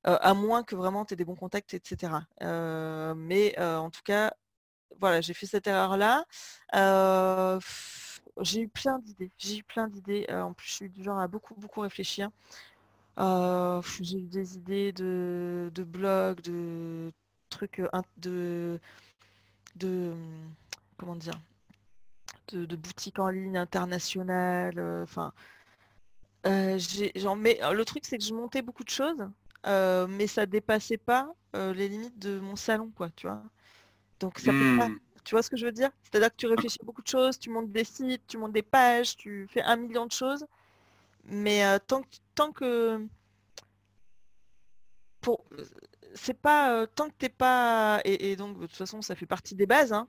Euh, 0.06 0.18
à 0.20 0.34
moins 0.34 0.62
que 0.64 0.76
vraiment 0.76 1.04
tu 1.06 1.14
aies 1.14 1.16
des 1.16 1.24
bons 1.24 1.36
contacts, 1.36 1.74
etc. 1.74 2.12
Euh, 2.42 3.14
mais 3.16 3.58
en 3.58 3.90
tout 3.90 4.02
cas, 4.04 4.34
voilà, 5.00 5.20
j'ai 5.22 5.34
fait 5.34 5.46
cette 5.46 5.66
erreur-là 5.66 6.24
j'ai 8.40 8.60
eu 8.62 8.68
plein 8.68 8.98
d'idées. 8.98 9.30
J'ai 9.38 9.58
eu 9.58 9.64
plein 9.64 9.88
d'idées. 9.88 10.26
Euh, 10.30 10.42
en 10.42 10.52
plus, 10.54 10.68
je 10.68 10.74
suis 10.74 10.90
du 10.90 11.02
genre 11.02 11.18
à 11.18 11.28
beaucoup, 11.28 11.54
beaucoup 11.54 11.80
réfléchir. 11.80 12.30
Euh, 13.18 13.80
j'ai 14.00 14.18
eu 14.18 14.28
des 14.28 14.56
idées 14.56 14.92
de, 14.92 15.70
de 15.74 15.84
blogs, 15.84 16.40
de 16.42 17.12
trucs, 17.54 17.80
euh, 17.80 17.88
de, 18.18 18.78
de 19.76 20.12
comment 20.96 21.16
dire, 21.16 21.40
de, 22.52 22.76
boutiques 22.76 23.18
en 23.18 23.28
ligne 23.28 23.56
internationales. 23.56 24.78
Enfin, 25.02 25.32
j'en 26.44 27.36
mets. 27.36 27.58
Le 27.72 27.84
truc, 27.84 28.04
c'est 28.04 28.18
que 28.18 28.24
je 28.24 28.34
montais 28.34 28.62
beaucoup 28.62 28.84
de 28.84 28.90
choses, 28.90 29.26
mais 29.64 30.26
ça 30.26 30.46
dépassait 30.46 30.98
pas 30.98 31.32
les 31.54 31.88
limites 31.88 32.18
de 32.18 32.38
mon 32.40 32.56
salon, 32.56 32.90
quoi. 32.96 33.10
Tu 33.16 33.26
vois. 33.26 33.42
Donc 34.20 34.38
ça 34.38 34.52
peut 34.52 34.76
pas, 34.78 34.88
mmh. 34.88 34.98
Tu 35.24 35.34
vois 35.34 35.42
ce 35.42 35.48
que 35.48 35.56
je 35.56 35.64
veux 35.64 35.72
dire? 35.72 35.90
C'est-à-dire 36.02 36.30
que 36.30 36.36
tu 36.36 36.46
réfléchis 36.46 36.78
à 36.82 36.84
beaucoup 36.84 37.02
de 37.02 37.08
choses, 37.08 37.38
tu 37.38 37.48
montes 37.48 37.72
des 37.72 37.84
sites, 37.84 38.22
tu 38.26 38.36
montes 38.36 38.52
des 38.52 38.62
pages, 38.62 39.16
tu 39.16 39.48
fais 39.50 39.62
un 39.62 39.76
million 39.76 40.04
de 40.04 40.12
choses. 40.12 40.46
Mais 41.24 41.64
euh, 41.64 41.78
tant, 41.84 42.02
que, 42.02 42.16
tant 42.34 42.52
que. 42.52 43.06
Pour. 45.22 45.44
C'est 46.14 46.40
pas. 46.40 46.72
Euh, 46.72 46.86
tant 46.86 47.08
que 47.08 47.14
t'es 47.18 47.28
pas. 47.28 48.00
Et, 48.04 48.36
donc, 48.36 48.58
de 48.58 48.66
toute 48.66 48.76
façon, 48.76 49.02
ça 49.02 49.14
fait 49.14 49.26
partie 49.26 49.54
des 49.54 49.66
bases. 49.66 49.92
Hein. 49.92 50.08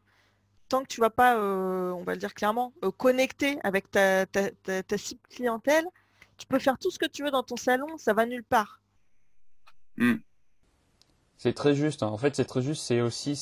tant 0.69 0.81
que 0.81 0.87
tu 0.87 1.01
vas 1.01 1.09
pas, 1.09 1.37
euh, 1.37 1.91
on 1.91 2.03
va 2.03 2.13
le 2.13 2.19
dire 2.19 2.33
clairement, 2.33 2.73
connecter 2.97 3.59
avec 3.63 3.91
ta, 3.91 4.25
ta, 4.25 4.97
cible 4.97 5.21
clientèle, 5.29 5.85
tu 6.37 6.47
peux 6.47 6.59
faire 6.59 6.77
tout 6.77 6.91
ce 6.91 6.99
que 6.99 7.05
tu 7.05 7.23
veux 7.23 7.31
dans 7.31 7.43
ton 7.43 7.57
salon, 7.57 7.97
ça 7.97 8.13
va 8.13 8.25
nulle 8.25 8.43
part. 8.43 8.81
Hmm. 9.97 10.15
C'est 11.37 11.53
très 11.53 11.75
juste. 11.75 12.03
Hein. 12.03 12.07
En 12.07 12.17
fait, 12.17 12.35
c'est 12.35 12.45
très 12.45 12.61
juste. 12.61 12.83
C'est 12.83 13.01
aussi 13.01 13.35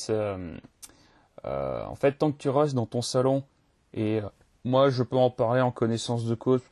euh, 1.44 1.84
en 1.84 1.94
fait, 1.94 2.12
tant 2.12 2.32
que 2.32 2.38
tu 2.38 2.48
restes 2.48 2.74
dans 2.74 2.86
ton 2.86 3.02
salon, 3.02 3.44
et 3.92 4.20
euh, 4.20 4.28
moi 4.64 4.88
je 4.90 5.02
peux 5.02 5.16
en 5.16 5.30
parler 5.30 5.60
en 5.60 5.70
connaissance 5.70 6.24
de 6.24 6.34
cause, 6.34 6.62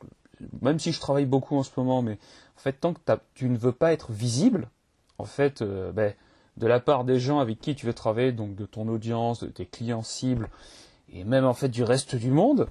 même 0.61 0.79
si 0.79 0.91
je 0.91 0.99
travaille 0.99 1.25
beaucoup 1.25 1.55
en 1.55 1.63
ce 1.63 1.71
moment, 1.77 2.01
mais 2.01 2.13
en 2.57 2.59
fait, 2.59 2.73
tant 2.73 2.93
que 2.93 2.99
tu 3.35 3.49
ne 3.49 3.57
veux 3.57 3.71
pas 3.71 3.93
être 3.93 4.11
visible, 4.11 4.69
en 5.17 5.25
fait, 5.25 5.61
euh, 5.61 5.91
ben, 5.91 6.13
de 6.57 6.67
la 6.67 6.79
part 6.79 7.03
des 7.03 7.19
gens 7.19 7.39
avec 7.39 7.59
qui 7.59 7.75
tu 7.75 7.85
veux 7.85 7.93
travailler, 7.93 8.31
donc 8.31 8.55
de 8.55 8.65
ton 8.65 8.87
audience, 8.87 9.43
de 9.43 9.49
tes 9.49 9.65
clients 9.65 10.03
cibles, 10.03 10.49
et 11.11 11.23
même 11.23 11.45
en 11.45 11.53
fait 11.53 11.69
du 11.69 11.83
reste 11.83 12.15
du 12.15 12.31
monde, 12.31 12.69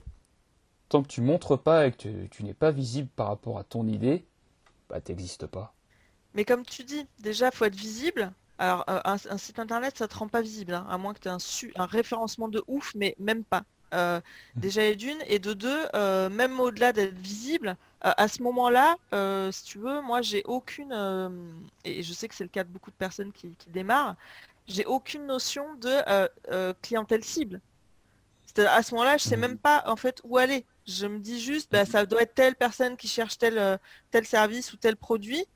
tant 0.88 1.02
que 1.02 1.08
tu 1.08 1.20
montres 1.20 1.58
pas 1.58 1.86
et 1.86 1.92
que 1.92 2.26
tu, 2.26 2.44
n'es 2.44 2.54
pas 2.54 2.70
visible 2.70 3.08
par 3.16 3.28
rapport 3.28 3.58
à 3.58 3.64
ton 3.64 3.86
idée, 3.86 4.24
bah 4.88 4.98
n'existes 5.08 5.46
pas. 5.46 5.74
Mais 6.34 6.44
comme 6.44 6.64
tu 6.64 6.84
dis, 6.84 7.06
déjà 7.20 7.50
faut 7.50 7.64
être 7.64 7.74
visible, 7.74 8.32
alors, 8.58 8.84
euh, 8.88 9.00
un, 9.04 9.38
site 9.38 9.58
internet, 9.58 9.98
ça 9.98 10.06
te 10.06 10.16
rend 10.16 10.28
pas 10.28 10.40
visible, 10.40 10.74
hein, 10.74 10.86
à 10.88 10.98
moins 10.98 11.14
que 11.14 11.20
tu 11.20 11.28
aies 11.28 11.72
un, 11.76 11.86
référencement 11.86 12.48
de 12.48 12.62
ouf, 12.68 12.92
mais 12.94 13.16
même 13.18 13.42
pas. 13.42 13.64
Euh, 13.94 14.20
mmh. 14.54 14.60
déjà, 14.60 14.84
et 14.84 14.96
d'une, 14.96 15.18
et 15.26 15.38
de 15.38 15.52
deux, 15.52 15.84
euh, 15.94 16.30
même 16.30 16.60
au-delà 16.60 16.92
d'être 16.92 17.18
visible, 17.18 17.76
à 18.02 18.28
ce 18.28 18.42
moment-là, 18.42 18.96
si 19.52 19.64
tu 19.64 19.78
veux, 19.78 20.00
moi, 20.02 20.22
j'ai 20.22 20.42
aucune, 20.44 20.92
et 21.84 22.02
je 22.02 22.12
sais 22.12 22.28
que 22.28 22.34
c'est 22.34 22.44
le 22.44 22.50
cas 22.50 22.64
de 22.64 22.68
beaucoup 22.68 22.90
de 22.90 22.96
personnes 22.96 23.32
qui, 23.32 23.56
démarrent, 23.68 24.16
j'ai 24.66 24.84
aucune 24.84 25.26
notion 25.26 25.74
de 25.74 26.72
clientèle 26.82 27.24
cible. 27.24 27.60
À 28.58 28.82
ce 28.82 28.94
moment-là, 28.94 29.16
je 29.16 29.24
sais 29.24 29.36
mmh. 29.36 29.40
même 29.40 29.58
pas 29.58 29.82
en 29.86 29.96
fait 29.96 30.20
où 30.24 30.36
aller. 30.36 30.66
Je 30.86 31.06
me 31.06 31.20
dis 31.20 31.40
juste, 31.40 31.72
bah, 31.72 31.86
ça 31.86 32.04
doit 32.04 32.22
être 32.22 32.34
telle 32.34 32.54
personne 32.54 32.96
qui 32.96 33.08
cherche 33.08 33.38
tel, 33.38 33.78
tel 34.10 34.26
service 34.26 34.72
ou 34.72 34.76
tel 34.76 34.96
produit, 34.96 35.46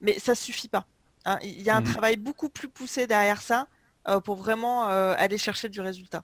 mais 0.00 0.18
ça 0.18 0.34
suffit 0.34 0.68
pas. 0.68 0.86
Hein, 1.24 1.38
il 1.42 1.62
y 1.62 1.70
a 1.70 1.76
un 1.76 1.80
mhm. 1.80 1.92
travail 1.92 2.16
beaucoup 2.16 2.48
plus 2.48 2.68
poussé 2.68 3.06
derrière 3.06 3.42
ça 3.42 3.66
euh, 4.08 4.20
pour 4.20 4.36
vraiment 4.36 4.88
euh, 4.88 5.14
aller 5.18 5.38
chercher 5.38 5.68
du 5.68 5.80
résultat. 5.80 6.22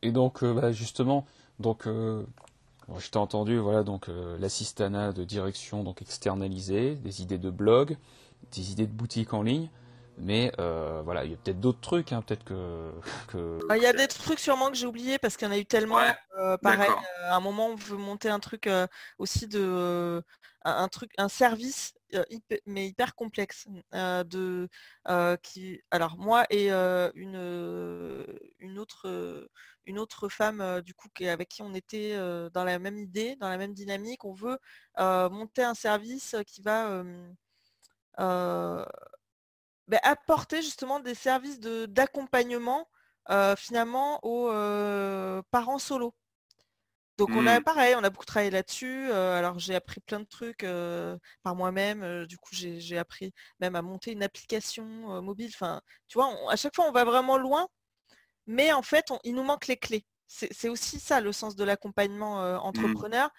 Et 0.00 0.10
donc, 0.10 0.42
euh, 0.42 0.54
bah, 0.54 0.72
justement, 0.72 1.26
donc, 1.58 1.86
je 2.98 3.10
t'ai 3.10 3.18
entendu, 3.18 3.58
voilà, 3.58 3.82
donc 3.82 4.08
l'assistana 4.38 5.12
de 5.12 5.24
direction 5.24 5.84
donc 5.84 6.02
externalisée, 6.02 6.94
des 6.96 7.22
idées 7.22 7.38
de 7.38 7.50
blog, 7.50 7.96
des 8.52 8.72
idées 8.72 8.86
de 8.86 8.92
boutique 8.92 9.34
en 9.34 9.42
ligne. 9.42 9.68
Mais 10.18 10.52
euh, 10.58 11.02
voilà, 11.04 11.24
il 11.24 11.30
y 11.30 11.34
a 11.34 11.36
peut-être 11.36 11.60
d'autres 11.60 11.80
trucs, 11.80 12.12
hein, 12.12 12.22
peut-être 12.22 12.44
que, 13.28 13.58
ah, 13.68 13.76
Il 13.76 13.82
y 13.82 13.86
a 13.86 13.92
des 13.92 14.08
trucs 14.08 14.38
sûrement 14.38 14.68
que 14.70 14.76
j'ai 14.76 14.86
oubliés 14.86 15.18
parce 15.18 15.36
qu'il 15.36 15.48
y 15.48 15.50
en 15.50 15.54
a 15.54 15.58
eu 15.58 15.64
tellement. 15.64 16.00
Euh, 16.38 16.56
pareil, 16.58 16.90
euh, 16.90 17.30
à 17.30 17.36
un 17.36 17.40
moment 17.40 17.68
on 17.68 17.74
veut 17.76 17.96
monter 17.96 18.28
un 18.28 18.40
truc 18.40 18.68
aussi 19.18 19.46
de 19.46 20.22
un, 20.64 20.88
truc, 20.88 21.10
un 21.18 21.28
service 21.28 21.94
mais 22.66 22.88
hyper 22.88 23.14
complexe 23.14 23.66
de 23.92 24.68
qui. 25.42 25.80
Alors 25.90 26.16
moi 26.18 26.44
et 26.50 26.70
une 26.70 28.26
une 28.58 28.78
autre 28.78 29.48
une 29.86 29.98
autre 29.98 30.28
femme 30.28 30.80
du 30.82 30.94
coup 30.94 31.08
avec 31.22 31.48
qui 31.48 31.62
on 31.62 31.74
était 31.74 32.16
dans 32.52 32.64
la 32.64 32.78
même 32.78 32.98
idée, 32.98 33.36
dans 33.36 33.48
la 33.48 33.58
même 33.58 33.74
dynamique. 33.74 34.24
On 34.24 34.32
veut 34.34 34.58
monter 34.98 35.62
un 35.62 35.74
service 35.74 36.36
qui 36.46 36.62
va 36.62 37.02
bah, 38.16 39.98
apporter 40.02 40.62
justement 40.62 41.00
des 41.00 41.14
services 41.14 41.60
d'accompagnement 41.60 42.88
finalement 43.56 44.20
aux 44.22 44.48
parents 45.50 45.78
solo. 45.78 46.14
Donc 47.18 47.30
on 47.32 47.46
a 47.46 47.60
mmh. 47.60 47.64
pareil, 47.64 47.94
on 47.96 48.02
a 48.04 48.10
beaucoup 48.10 48.24
travaillé 48.24 48.50
là-dessus. 48.50 49.12
alors 49.12 49.58
j'ai 49.58 49.74
appris 49.74 50.00
plein 50.00 50.20
de 50.20 50.26
trucs 50.26 50.66
par 51.42 51.54
moi-même. 51.54 52.26
du 52.26 52.38
coup 52.38 52.50
j'ai 52.52 52.98
appris 52.98 53.32
même 53.60 53.76
à 53.76 53.82
monter 53.82 54.12
une 54.12 54.22
application 54.22 55.22
mobile. 55.22 55.50
Enfin, 55.54 55.80
tu 56.08 56.18
vois, 56.18 56.34
à 56.50 56.56
chaque 56.56 56.74
fois 56.74 56.86
on 56.88 56.92
va 56.92 57.04
vraiment 57.04 57.36
loin, 57.36 57.68
mais 58.46 58.72
en 58.72 58.82
fait 58.82 59.06
il 59.24 59.34
nous 59.34 59.44
manque 59.44 59.66
les 59.66 59.76
clés. 59.76 60.04
C'est 60.26 60.70
aussi 60.70 60.98
ça 60.98 61.20
le 61.20 61.32
sens 61.32 61.56
de 61.56 61.64
l'accompagnement 61.64 62.40
mmh. 62.40 62.58
entrepreneur. 62.58 63.30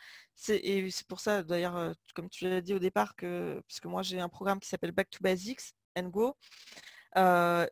Et 0.50 0.90
c'est 0.92 1.08
pour 1.08 1.20
ça 1.20 1.44
d'ailleurs, 1.44 1.94
comme 2.14 2.30
tu 2.30 2.48
l'as 2.48 2.62
dit 2.62 2.74
au 2.74 2.80
départ, 2.80 3.16
que 3.16 3.62
puisque 3.68 3.86
moi 3.86 4.04
j'ai 4.04 4.20
un 4.20 4.30
programme 4.30 4.60
qui 4.60 4.70
s'appelle 4.70 4.92
Back 4.92 5.10
to 5.10 5.20
Basics, 5.22 5.74
and 5.96 6.10
go. 6.10 6.36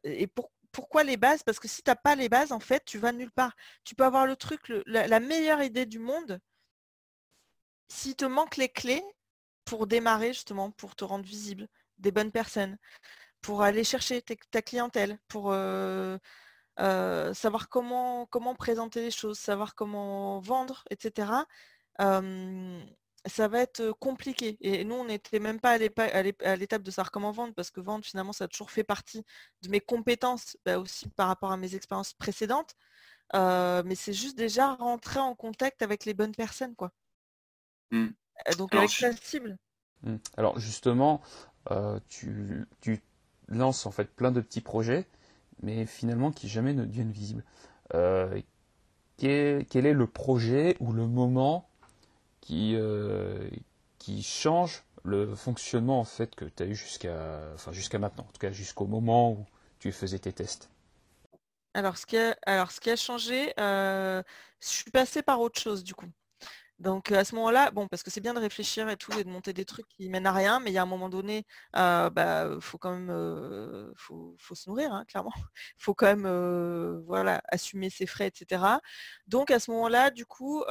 et 0.04 0.28
pourquoi 0.72 1.04
les 1.04 1.18
bases? 1.18 1.44
Parce 1.44 1.60
que 1.60 1.68
si 1.68 1.84
tu 1.84 1.90
n'as 1.90 1.96
pas 1.96 2.16
les 2.16 2.30
bases, 2.30 2.52
en 2.52 2.60
fait, 2.60 2.84
tu 2.86 2.98
vas 2.98 3.12
nulle 3.12 3.32
part. 3.32 3.56
Tu 3.84 3.96
peux 3.96 4.06
avoir 4.06 4.26
le 4.26 4.36
truc, 4.36 4.62
la, 4.86 5.20
meilleure 5.20 5.62
idée 5.62 5.86
du 5.86 6.00
monde. 6.00 6.40
S'il 7.90 8.16
te 8.16 8.26
manque 8.26 8.58
les 8.58 8.70
clés 8.70 9.04
pour 9.66 9.88
démarrer, 9.88 10.34
justement, 10.34 10.72
pour 10.72 10.96
te 10.96 11.04
rendre 11.04 11.26
visible, 11.26 11.68
des 11.98 12.12
bonnes 12.12 12.32
personnes, 12.32 12.78
pour 13.42 13.64
aller 13.64 13.84
chercher 13.84 14.22
ta 14.22 14.62
clientèle, 14.62 15.20
pour 15.28 15.54
savoir 16.78 17.70
comment, 17.70 18.26
comment 18.28 18.56
présenter 18.56 19.02
les 19.02 19.12
choses, 19.12 19.40
savoir 19.40 19.76
comment 19.76 20.40
vendre, 20.40 20.84
etc 20.90 21.44
ça 23.26 23.48
va 23.48 23.60
être 23.60 23.92
compliqué. 24.00 24.58
Et 24.62 24.84
nous, 24.84 24.96
on 24.96 25.06
n'était 25.06 25.40
même 25.40 25.60
pas 25.60 25.72
à 25.72 26.56
l'étape 26.56 26.82
de 26.82 26.92
savoir 26.92 27.12
comment 27.12 27.32
vendre, 27.32 27.54
parce 27.54 27.72
que 27.72 27.80
vendre, 27.80 28.06
finalement, 28.06 28.34
ça 28.34 28.46
a 28.46 28.48
toujours 28.48 28.72
fait 28.72 28.84
partie 28.84 29.24
de 29.62 29.70
mes 29.70 29.80
compétences, 29.80 30.58
bah, 30.66 30.80
aussi 30.80 31.08
par 31.10 31.28
rapport 31.28 31.52
à 31.52 31.58
mes 31.58 31.76
expériences 31.76 32.14
précédentes. 32.14 32.76
mais 33.34 33.96
c'est 33.96 34.14
juste 34.14 34.38
déjà 34.38 34.74
rentrer 34.76 35.20
en 35.20 35.36
contact 35.36 35.82
avec 35.82 36.06
les 36.06 36.14
bonnes 36.14 36.36
personnes, 36.36 36.76
quoi. 36.76 36.92
Mmh. 37.92 38.08
Donc 38.58 38.74
avec 38.74 39.00
la 39.02 39.16
cible. 39.16 39.58
Mmh. 40.04 40.16
Alors 40.38 40.58
justement, 40.60 41.22
tu, 42.10 42.68
lances 43.48 43.86
en 43.86 43.92
fait 43.92 44.10
plein 44.16 44.32
de 44.32 44.42
petits 44.42 44.62
projets, 44.62 45.06
mais 45.62 45.86
finalement 45.86 46.32
qui 46.32 46.48
jamais 46.48 46.74
ne 46.74 46.86
deviennent 46.86 47.12
visibles. 47.12 47.44
quel 49.18 49.86
est 49.86 49.94
le 49.94 50.08
projet 50.08 50.76
ou 50.80 50.92
le 50.92 51.06
moment 51.06 51.71
qui, 52.42 52.76
euh, 52.76 53.50
qui 54.00 54.24
change 54.24 54.84
le 55.04 55.36
fonctionnement 55.36 56.00
en 56.00 56.04
fait 56.06 56.36
que 56.36 56.46
tu 56.46 56.64
as 56.64 56.66
eu 56.68 56.76
jusqu'à 56.76 57.52
enfin, 57.54 57.72
jusqu'à 57.72 58.00
maintenant, 58.00 58.24
en 58.24 58.32
tout 58.32 58.40
cas 58.40 58.52
jusqu'au 58.52 58.86
moment 58.86 59.32
où 59.32 59.46
tu 59.80 59.92
faisais 59.92 60.20
tes 60.20 60.34
tests 60.34 60.70
alors 61.74 61.98
ce, 61.98 62.06
qui 62.06 62.18
a, 62.18 62.36
alors, 62.46 62.72
ce 62.72 62.80
qui 62.82 62.90
a 62.90 62.96
changé, 62.96 63.54
euh, 63.60 64.22
je 64.62 64.68
suis 64.68 64.92
passée 64.92 65.22
par 65.22 65.40
autre 65.42 65.60
chose 65.60 65.84
du 65.84 65.94
coup. 65.94 66.08
Donc 66.80 67.12
à 67.12 67.24
ce 67.24 67.36
moment-là, 67.36 67.72
bon, 67.72 67.88
parce 67.88 68.04
que 68.04 68.10
c'est 68.10 68.22
bien 68.22 68.34
de 68.34 68.40
réfléchir 68.40 68.90
et 68.90 68.98
tout 68.98 69.12
et 69.18 69.24
de 69.24 69.30
monter 69.30 69.54
des 69.54 69.66
trucs 69.66 69.88
qui 69.88 70.10
mènent 70.10 70.26
à 70.26 70.34
rien, 70.34 70.60
mais 70.60 70.72
il 70.72 70.74
y 70.74 70.78
a 70.80 70.82
un 70.84 70.86
moment 70.88 71.10
donné, 71.10 71.46
euh, 71.78 72.10
bah, 72.10 72.50
faut 72.60 72.78
quand 72.80 72.92
même, 72.92 73.12
euh, 73.12 73.94
faut, 73.96 74.36
se 74.54 74.70
nourrir, 74.70 74.92
hein, 74.94 75.06
clairement. 75.08 75.34
Il 75.36 75.42
faut 75.78 75.94
quand 75.94 76.08
même, 76.08 77.04
voilà, 77.06 77.42
assumer 77.50 77.90
ses 77.90 78.08
frais, 78.08 78.28
etc. 78.28 78.64
Donc 79.28 79.52
à 79.52 79.60
ce 79.60 79.72
moment-là, 79.72 80.10
du 80.12 80.26
coup, 80.26 80.64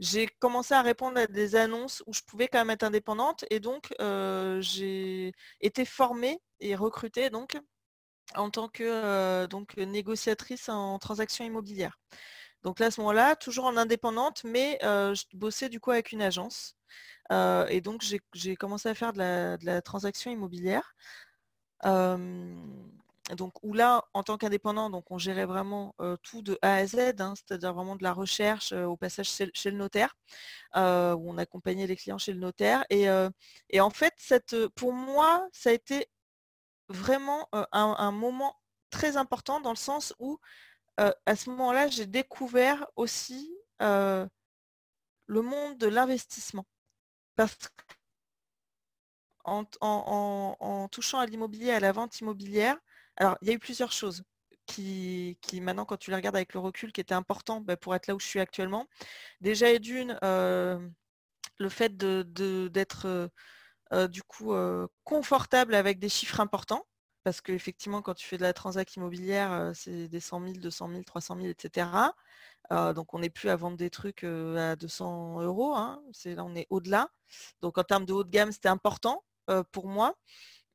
j'ai 0.00 0.26
commencé 0.26 0.72
à 0.72 0.80
répondre 0.82 1.18
à 1.18 1.26
des 1.26 1.56
annonces 1.56 2.02
où 2.06 2.14
je 2.14 2.22
pouvais 2.22 2.48
quand 2.48 2.58
même 2.58 2.70
être 2.70 2.84
indépendante 2.84 3.44
et 3.50 3.60
donc 3.60 3.94
euh, 4.00 4.60
j'ai 4.62 5.32
été 5.60 5.84
formée 5.84 6.40
et 6.58 6.74
recrutée 6.74 7.28
donc 7.28 7.60
en 8.34 8.50
tant 8.50 8.68
que 8.68 8.82
euh, 8.82 9.46
donc, 9.46 9.76
négociatrice 9.76 10.68
en 10.68 10.98
transactions 10.98 11.44
immobilières. 11.44 11.98
Donc 12.62 12.78
là, 12.78 12.86
à 12.86 12.90
ce 12.90 13.00
moment-là, 13.00 13.36
toujours 13.36 13.64
en 13.64 13.76
indépendante, 13.76 14.42
mais 14.44 14.78
euh, 14.84 15.14
je 15.14 15.24
bossais 15.34 15.68
du 15.68 15.80
coup 15.80 15.90
avec 15.90 16.12
une 16.12 16.22
agence. 16.22 16.76
et 17.30 17.80
donc 17.80 18.02
j'ai 18.34 18.56
commencé 18.56 18.88
à 18.88 18.94
faire 18.94 19.12
de 19.12 19.18
la, 19.18 19.56
de 19.58 19.66
la 19.66 19.82
transaction 19.82 20.30
immobilière 20.30 20.94
donc 23.36 23.54
où 23.62 23.72
là, 23.74 24.04
en 24.14 24.22
tant 24.22 24.36
qu'indépendant, 24.38 24.90
donc 24.90 25.10
on 25.10 25.18
gérait 25.18 25.46
vraiment 25.46 25.94
tout 26.22 26.42
de 26.42 26.58
A 26.62 26.74
à 26.76 26.86
Z, 26.86 27.20
hein, 27.20 27.34
c'est-à-dire 27.36 27.74
vraiment 27.74 27.96
de 27.96 28.02
la 28.02 28.12
recherche 28.12 28.72
au 28.72 28.96
passage 28.96 29.28
chez, 29.28 29.70
le 29.70 29.76
notaire, 29.76 30.16
où 30.74 30.78
on 30.78 31.38
accompagnait 31.38 31.86
les 31.86 31.96
clients 31.96 32.18
chez 32.18 32.32
le 32.32 32.40
notaire. 32.40 32.84
Et, 32.90 33.08
en 33.80 33.90
fait, 33.90 34.14
pour 34.74 34.92
moi, 34.92 35.46
ça 35.52 35.70
a 35.70 35.72
été 35.72 36.06
vraiment 36.88 37.48
un, 37.52 38.12
moment 38.12 38.56
très 38.90 39.16
important 39.16 39.60
dans 39.60 39.70
le 39.70 39.76
sens 39.76 40.14
où, 40.18 40.38
à 40.96 41.36
ce 41.36 41.50
moment-là, 41.50 41.88
j'ai 41.88 42.06
découvert 42.06 42.86
aussi 42.96 43.54
le 43.80 44.28
monde 45.28 45.78
de 45.78 45.86
l'investissement. 45.86 46.66
Parce 47.36 47.56
en, 49.44 49.64
en, 49.80 50.88
touchant 50.88 51.18
à 51.18 51.26
l'immobilier, 51.26 51.70
à 51.70 51.80
la 51.80 51.92
vente 51.92 52.20
immobilière, 52.20 52.76
alors, 53.16 53.36
il 53.42 53.48
y 53.48 53.50
a 53.50 53.54
eu 53.54 53.58
plusieurs 53.58 53.92
choses 53.92 54.22
qui, 54.70 55.60
maintenant, 55.60 55.84
quand 55.84 55.96
tu 55.96 56.10
les 56.10 56.16
regardes 56.16 56.36
avec 56.36 56.54
le 56.54 56.60
recul, 56.60 56.92
qui 56.92 57.00
étaient 57.00 57.14
importants 57.14 57.60
bah, 57.60 57.76
pour 57.76 57.94
être 57.94 58.06
là 58.06 58.14
où 58.14 58.20
je 58.20 58.26
suis 58.26 58.40
actuellement. 58.40 58.86
Déjà, 59.40 59.70
et 59.70 59.78
d'une, 59.78 60.18
euh, 60.24 60.78
le 61.58 61.68
fait 61.68 61.96
d'être 61.96 63.06
euh, 63.06 63.28
euh, 63.92 64.08
du 64.08 64.22
coup 64.22 64.54
confortable 65.04 65.74
avec 65.74 65.98
des 65.98 66.08
chiffres 66.08 66.40
importants. 66.40 66.86
Parce 67.24 67.42
qu'effectivement, 67.42 68.00
quand 68.02 68.14
tu 68.14 68.26
fais 68.26 68.38
de 68.38 68.42
la 68.42 68.54
transac 68.54 68.94
immobilière, 68.96 69.72
c'est 69.74 70.08
des 70.08 70.20
100 70.20 70.40
000, 70.40 70.52
200 70.54 70.88
000, 70.90 71.02
300 71.04 71.36
000, 71.36 71.48
etc. 71.48 71.86
donc 72.94 73.12
on 73.14 73.18
n'est 73.18 73.30
plus 73.30 73.50
à 73.50 73.56
vendre 73.56 73.76
des 73.76 73.90
trucs 73.90 74.24
à 74.24 74.76
200 74.76 75.42
euros. 75.42 75.74
Hein. 75.74 76.02
là, 76.24 76.44
on 76.44 76.54
est 76.54 76.66
au-delà. 76.70 77.10
Donc 77.60 77.76
en 77.78 77.84
termes 77.84 78.06
de 78.06 78.14
haut 78.14 78.24
de 78.24 78.30
gamme, 78.30 78.52
c'était 78.52 78.68
important 78.70 79.22
pour 79.72 79.86
moi 79.88 80.16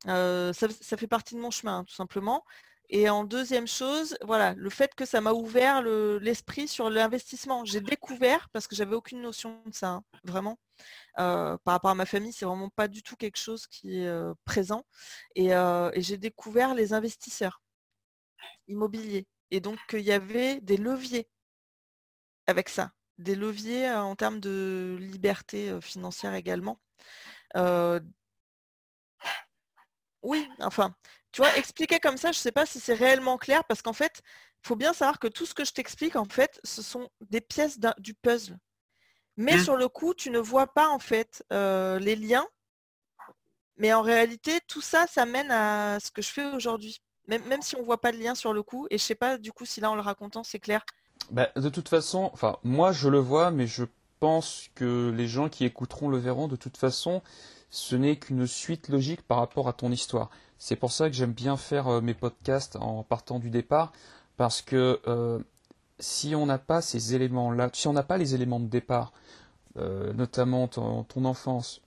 ça, 0.04 0.68
fait 0.96 1.06
partie 1.06 1.34
de 1.34 1.40
mon 1.40 1.50
chemin, 1.50 1.84
tout 1.84 1.94
simplement. 1.94 2.44
Et 2.88 3.10
en 3.10 3.24
deuxième 3.24 3.66
chose, 3.66 4.16
voilà, 4.22 4.54
le 4.54 4.70
fait 4.70 4.94
que 4.94 5.04
ça 5.04 5.20
m'a 5.20 5.32
ouvert 5.32 5.82
l'esprit 5.82 6.68
sur 6.68 6.88
l'investissement. 6.88 7.64
J'ai 7.64 7.80
découvert, 7.80 8.48
parce 8.52 8.68
que 8.68 8.76
j'avais 8.76 8.94
aucune 8.94 9.20
notion 9.22 9.60
de 9.66 9.74
ça, 9.74 9.88
hein, 9.88 10.04
vraiment. 10.24 10.58
par 11.16 11.58
rapport 11.66 11.90
à 11.90 11.94
ma 11.96 12.06
famille, 12.06 12.32
c'est 12.32 12.44
vraiment 12.44 12.70
pas 12.70 12.88
du 12.88 13.02
tout 13.02 13.16
quelque 13.16 13.38
chose 13.38 13.66
qui 13.66 13.98
est 14.00 14.10
présent. 14.44 14.84
Et, 15.34 15.48
et 15.48 16.02
j'ai 16.02 16.16
découvert 16.16 16.74
les 16.74 16.92
investisseurs 16.92 17.60
immobiliers. 18.68 19.26
Et 19.50 19.60
donc 19.60 19.78
il 19.92 20.00
y 20.00 20.12
avait 20.12 20.60
des 20.60 20.76
leviers 20.76 21.28
avec 22.46 22.68
ça, 22.68 22.92
des 23.18 23.34
leviers 23.34 23.90
en 23.90 24.14
termes 24.16 24.40
de 24.40 24.96
liberté 25.00 25.80
financière 25.80 26.34
également. 26.34 26.80
Oui, 30.26 30.48
enfin, 30.58 30.92
tu 31.30 31.40
vois, 31.40 31.56
expliquer 31.56 32.00
comme 32.00 32.16
ça, 32.16 32.32
je 32.32 32.38
ne 32.38 32.42
sais 32.42 32.50
pas 32.50 32.66
si 32.66 32.80
c'est 32.80 32.94
réellement 32.94 33.38
clair, 33.38 33.62
parce 33.64 33.80
qu'en 33.80 33.92
fait, 33.92 34.22
il 34.64 34.66
faut 34.66 34.74
bien 34.74 34.92
savoir 34.92 35.20
que 35.20 35.28
tout 35.28 35.46
ce 35.46 35.54
que 35.54 35.64
je 35.64 35.72
t'explique, 35.72 36.16
en 36.16 36.24
fait, 36.24 36.60
ce 36.64 36.82
sont 36.82 37.08
des 37.20 37.40
pièces 37.40 37.78
du 37.98 38.12
puzzle. 38.12 38.58
Mais 39.36 39.56
mmh. 39.56 39.62
sur 39.62 39.76
le 39.76 39.88
coup, 39.88 40.14
tu 40.14 40.30
ne 40.30 40.40
vois 40.40 40.66
pas, 40.66 40.88
en 40.88 40.98
fait, 40.98 41.44
euh, 41.52 42.00
les 42.00 42.16
liens. 42.16 42.44
Mais 43.76 43.92
en 43.92 44.02
réalité, 44.02 44.58
tout 44.66 44.80
ça, 44.80 45.06
ça 45.06 45.26
mène 45.26 45.52
à 45.52 46.00
ce 46.00 46.10
que 46.10 46.22
je 46.22 46.30
fais 46.30 46.46
aujourd'hui. 46.46 47.00
Même, 47.28 47.44
même 47.44 47.62
si 47.62 47.76
on 47.76 47.80
ne 47.80 47.84
voit 47.84 48.00
pas 48.00 48.10
de 48.10 48.16
lien 48.16 48.34
sur 48.34 48.52
le 48.52 48.64
coup. 48.64 48.88
Et 48.90 48.98
je 48.98 49.04
ne 49.04 49.06
sais 49.06 49.14
pas, 49.14 49.38
du 49.38 49.52
coup, 49.52 49.64
si 49.64 49.80
là, 49.80 49.92
en 49.92 49.94
le 49.94 50.00
racontant, 50.00 50.42
c'est 50.42 50.58
clair. 50.58 50.84
Bah, 51.30 51.50
de 51.54 51.68
toute 51.68 51.88
façon, 51.88 52.30
enfin, 52.32 52.56
moi, 52.64 52.90
je 52.90 53.08
le 53.08 53.18
vois, 53.18 53.52
mais 53.52 53.68
je 53.68 53.84
pense 54.18 54.70
que 54.74 55.12
les 55.14 55.28
gens 55.28 55.48
qui 55.48 55.64
écouteront 55.64 56.08
le 56.08 56.18
verront 56.18 56.48
de 56.48 56.56
toute 56.56 56.78
façon 56.78 57.22
ce 57.76 57.94
n'est 57.94 58.16
qu'une 58.16 58.46
suite 58.46 58.88
logique 58.88 59.20
par 59.20 59.36
rapport 59.36 59.68
à 59.68 59.74
ton 59.74 59.92
histoire. 59.92 60.30
C'est 60.56 60.76
pour 60.76 60.92
ça 60.92 61.10
que 61.10 61.14
j'aime 61.14 61.34
bien 61.34 61.58
faire 61.58 61.88
euh, 61.88 62.00
mes 62.00 62.14
podcasts 62.14 62.76
en 62.76 63.02
partant 63.02 63.38
du 63.38 63.50
départ, 63.50 63.92
parce 64.38 64.62
que 64.62 64.98
euh, 65.06 65.40
si 65.98 66.34
on 66.34 66.46
n'a 66.46 66.56
pas 66.56 66.80
ces 66.80 67.14
éléments-là, 67.14 67.68
si 67.74 67.86
on 67.86 67.92
n'a 67.92 68.02
pas 68.02 68.16
les 68.16 68.34
éléments 68.34 68.60
de 68.60 68.66
départ, 68.66 69.12
euh, 69.76 70.14
notamment 70.14 70.68
ton, 70.68 71.04
enfance, 71.26 71.82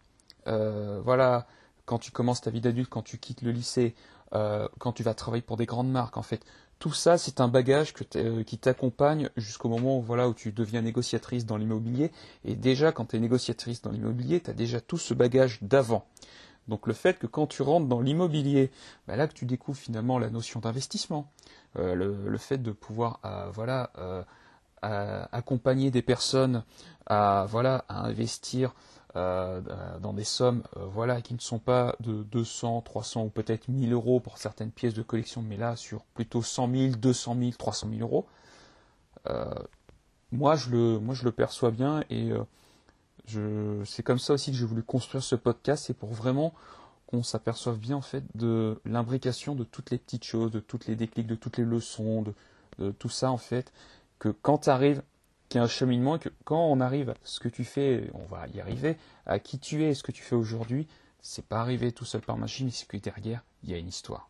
voilà, 0.45 1.47
quand 1.85 1.97
tu 1.97 2.11
commences 2.11 2.41
ta 2.41 2.51
vie 2.51 2.61
d'adulte, 2.61 2.89
quand 2.89 3.01
tu 3.01 3.17
quittes 3.17 3.41
le 3.41 3.51
lycée, 3.51 3.95
quand 4.31 4.93
tu 4.93 5.01
vas 5.01 5.15
travailler 5.15 5.41
pour 5.41 5.57
des 5.57 5.65
grandes 5.65 5.91
marques, 5.91 6.17
en 6.17 6.23
fait. 6.23 6.43
Tout 6.79 6.93
ça, 6.93 7.17
c'est 7.17 7.41
un 7.41 7.49
bagage 7.49 7.93
qui 7.93 8.57
t'accompagne 8.57 9.29
jusqu'au 9.35 9.67
moment 9.67 9.99
où, 9.99 10.33
tu 10.33 10.53
deviens 10.53 10.81
négociatrice 10.81 11.45
dans 11.45 11.57
l'immobilier. 11.57 12.11
Et 12.45 12.55
déjà, 12.55 12.93
quand 12.93 13.05
tu 13.05 13.17
es 13.17 13.19
négociatrice 13.19 13.81
dans 13.81 13.91
l'immobilier, 13.91 14.39
tu 14.39 14.49
as 14.49 14.53
déjà 14.53 14.79
tout 14.79 14.97
ce 14.97 15.13
bagage 15.13 15.59
d'avant. 15.61 16.05
Donc 16.69 16.87
le 16.87 16.93
fait 16.93 17.17
que 17.17 17.27
quand 17.27 17.47
tu 17.47 17.63
rentres 17.63 17.87
dans 17.87 17.99
l'immobilier, 17.99 18.71
bah 19.07 19.15
là 19.15 19.27
que 19.27 19.33
tu 19.33 19.45
découvres 19.45 19.77
finalement 19.77 20.19
la 20.19 20.29
notion 20.29 20.59
d'investissement, 20.59 21.29
euh, 21.77 21.95
le, 21.95 22.37
fait 22.37 22.59
de 22.59 22.71
pouvoir 22.71 23.19
euh, 23.25 23.49
voilà 23.51 23.91
euh, 23.97 24.23
accompagner 25.31 25.91
des 25.91 26.01
personnes 26.01 26.63
voilà 27.09 27.85
à 27.89 28.05
investir 28.05 28.73
dans 29.15 30.13
des 30.13 30.23
sommes 30.23 30.63
voilà 30.75 31.21
qui 31.21 31.33
ne 31.33 31.39
sont 31.39 31.59
pas 31.59 31.95
de 31.99 32.23
200, 32.23 32.81
300 32.81 33.23
ou 33.25 33.29
peut-être 33.29 33.67
1000 33.67 33.91
euros 33.91 34.19
pour 34.19 34.37
certaines 34.37 34.71
pièces 34.71 34.93
de 34.93 35.01
collection, 35.01 35.41
mais 35.41 35.57
là 35.57 35.75
sur 35.75 36.03
plutôt 36.13 36.43
100 36.43 36.71
000, 36.71 36.95
200 36.95 37.35
000, 37.39 37.51
300 37.57 37.87
000 37.91 38.01
euros. 38.01 38.27
moi 40.31 40.55
je 40.55 40.69
le 40.69 40.99
moi 40.99 41.15
je 41.15 41.25
le 41.25 41.31
perçois 41.31 41.71
bien 41.71 42.03
et 42.09 42.31
c'est 43.85 44.03
comme 44.03 44.19
ça 44.19 44.33
aussi 44.33 44.51
que 44.51 44.57
j'ai 44.57 44.65
voulu 44.65 44.83
construire 44.83 45.23
ce 45.23 45.35
podcast, 45.35 45.85
c'est 45.87 45.93
pour 45.93 46.13
vraiment 46.13 46.53
qu'on 47.07 47.23
s'aperçoive 47.23 47.77
bien 47.77 47.95
en 47.95 48.01
fait 48.01 48.23
de 48.35 48.79
l'imbrication 48.85 49.55
de 49.55 49.63
toutes 49.63 49.91
les 49.91 49.97
petites 49.97 50.23
choses, 50.23 50.51
de 50.51 50.59
toutes 50.59 50.87
les 50.87 50.95
déclics, 50.95 51.27
de 51.27 51.35
toutes 51.35 51.57
les 51.57 51.65
leçons, 51.65 52.23
de, 52.77 52.91
tout 52.91 53.09
ça 53.09 53.31
en 53.31 53.37
fait, 53.37 53.71
que 54.19 54.29
quand 54.29 54.59
tu 54.59 54.69
qu'il 55.49 55.57
y 55.57 55.61
a 55.61 55.63
un 55.63 55.67
cheminement, 55.67 56.19
que 56.19 56.29
quand 56.45 56.67
on 56.67 56.79
arrive 56.79 57.09
à 57.09 57.15
ce 57.23 57.39
que 57.39 57.49
tu 57.49 57.65
fais, 57.65 58.09
on 58.13 58.25
va 58.25 58.47
y 58.47 58.61
arriver, 58.61 58.97
à 59.25 59.39
qui 59.39 59.59
tu 59.59 59.83
es, 59.83 59.93
ce 59.93 60.03
que 60.03 60.11
tu 60.11 60.23
fais 60.23 60.35
aujourd'hui, 60.35 60.87
c'est 61.21 61.45
pas 61.45 61.59
arrivé 61.59 61.91
tout 61.91 62.05
seul 62.05 62.21
par 62.21 62.37
machine, 62.37 62.71
c'est 62.71 62.87
que 62.87 62.97
derrière, 62.97 63.43
il 63.63 63.71
y 63.71 63.73
a 63.73 63.77
une 63.77 63.89
histoire. 63.89 64.29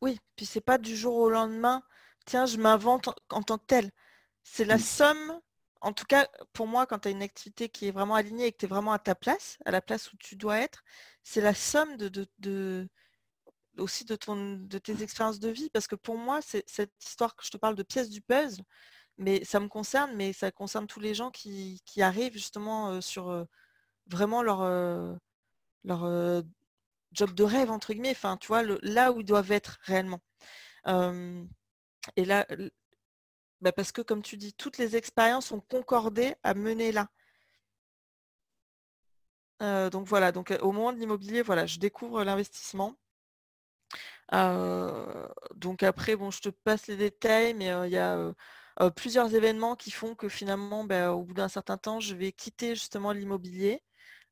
Oui, 0.00 0.20
puis 0.36 0.46
c'est 0.46 0.60
pas 0.60 0.78
du 0.78 0.94
jour 0.94 1.16
au 1.16 1.30
lendemain, 1.30 1.82
tiens, 2.24 2.46
je 2.46 2.58
m'invente 2.58 3.08
en 3.30 3.42
tant 3.42 3.58
que 3.58 3.66
tel. 3.66 3.90
C'est 4.44 4.64
la 4.64 4.78
somme 4.78 5.40
en 5.80 5.92
tout 5.92 6.04
cas, 6.04 6.28
pour 6.52 6.66
moi, 6.66 6.86
quand 6.86 7.00
tu 7.00 7.08
as 7.08 7.10
une 7.10 7.22
activité 7.22 7.68
qui 7.68 7.86
est 7.86 7.90
vraiment 7.90 8.14
alignée 8.14 8.46
et 8.46 8.52
que 8.52 8.58
tu 8.58 8.64
es 8.66 8.68
vraiment 8.68 8.92
à 8.92 8.98
ta 8.98 9.14
place, 9.14 9.58
à 9.64 9.70
la 9.70 9.80
place 9.80 10.12
où 10.12 10.16
tu 10.16 10.36
dois 10.36 10.58
être, 10.58 10.82
c'est 11.22 11.40
la 11.40 11.54
somme 11.54 11.96
de, 11.96 12.88
aussi 13.76 14.04
de, 14.04 14.16
ton, 14.16 14.56
de 14.56 14.78
tes 14.78 15.02
expériences 15.02 15.38
de 15.38 15.48
vie. 15.50 15.70
Parce 15.70 15.86
que 15.86 15.94
pour 15.94 16.18
moi, 16.18 16.40
c'est 16.42 16.68
cette 16.68 16.92
histoire 17.00 17.36
que 17.36 17.44
je 17.44 17.50
te 17.50 17.56
parle 17.56 17.76
de 17.76 17.82
pièces 17.82 18.10
du 18.10 18.20
puzzle, 18.20 18.64
mais 19.18 19.44
ça 19.44 19.60
me 19.60 19.68
concerne, 19.68 20.14
mais 20.14 20.32
ça 20.32 20.50
concerne 20.50 20.86
tous 20.86 21.00
les 21.00 21.14
gens 21.14 21.30
qui, 21.30 21.82
arrivent 22.00 22.34
justement 22.34 23.00
sur 23.00 23.46
vraiment 24.06 24.42
leur, 24.42 24.62
leur 25.84 26.44
job 27.12 27.32
de 27.34 27.44
rêve, 27.44 27.70
entre 27.70 27.92
guillemets, 27.92 28.10
enfin, 28.12 28.36
tu 28.38 28.48
vois, 28.48 28.62
là 28.82 29.12
où 29.12 29.20
ils 29.20 29.26
doivent 29.26 29.52
être 29.52 29.78
réellement. 29.82 30.20
et 32.16 32.24
là, 32.24 32.46
bah, 33.60 33.72
parce 33.72 33.92
que 33.92 34.02
comme 34.02 34.22
tu 34.22 34.36
dis, 34.36 34.52
toutes 34.54 34.78
les 34.78 34.96
expériences 34.96 35.52
ont 35.52 35.60
concordé 35.60 36.34
à 36.42 36.54
mener 36.54 36.92
là. 36.92 37.08
Donc 39.90 40.06
voilà, 40.06 40.32
donc 40.32 40.56
au 40.62 40.72
moment 40.72 40.92
de 40.92 40.98
l'immobilier, 40.98 41.42
voilà, 41.42 41.66
je 41.66 41.78
découvre 41.78 42.22
l'investissement. 42.24 42.96
Donc 45.56 45.82
après, 45.82 46.16
bon, 46.16 46.30
je 46.30 46.40
te 46.40 46.48
passe 46.50 46.86
les 46.86 46.96
détails, 46.96 47.54
mais 47.54 47.66
il 47.86 47.90
y 47.90 47.98
a 47.98 48.32
plusieurs 48.96 49.34
événements 49.34 49.76
qui 49.76 49.90
font 49.90 50.14
que 50.14 50.28
finalement, 50.28 50.84
bah, 50.84 51.12
au 51.12 51.22
bout 51.24 51.34
d'un 51.34 51.48
certain 51.48 51.76
temps, 51.78 52.00
je 52.00 52.14
vais 52.14 52.32
quitter 52.32 52.74
justement 52.74 53.12
l'immobilier. 53.12 53.82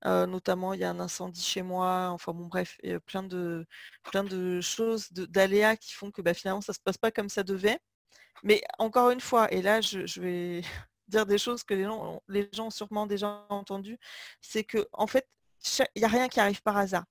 notamment, 0.04 0.74
il 0.74 0.80
y 0.80 0.84
a 0.84 0.90
un 0.90 1.00
incendie 1.00 1.42
chez 1.42 1.62
moi, 1.62 2.10
enfin 2.12 2.32
bon 2.32 2.46
bref, 2.46 2.78
plein 3.06 3.22
de 3.22 3.66
plein 4.04 4.24
de 4.24 4.60
choses, 4.60 5.10
d'aléas 5.12 5.76
qui 5.76 5.92
font 5.94 6.10
que 6.10 6.22
bah, 6.22 6.34
finalement 6.34 6.60
ça 6.60 6.72
se 6.72 6.80
passe 6.80 6.98
pas 6.98 7.10
comme 7.10 7.28
ça 7.28 7.42
devait. 7.42 7.78
Mais 8.42 8.62
encore 8.78 9.10
une 9.10 9.20
fois, 9.20 9.52
et 9.52 9.62
là 9.62 9.80
je, 9.80 10.20
vais 10.20 10.62
dire 11.08 11.26
des 11.26 11.38
choses 11.38 11.64
que 11.64 11.74
les 11.74 11.84
gens, 11.84 12.22
les 12.28 12.48
gens 12.52 12.66
ont 12.68 12.70
sûrement 12.70 13.06
déjà 13.06 13.46
entendues, 13.48 13.98
c'est 14.40 14.64
que 14.64 14.86
en 14.92 15.06
fait, 15.06 15.26
il 15.94 16.00
n'y 16.00 16.04
a 16.04 16.08
rien 16.08 16.28
qui 16.28 16.40
arrive 16.40 16.62
par 16.62 16.76
hasard. 16.76 17.04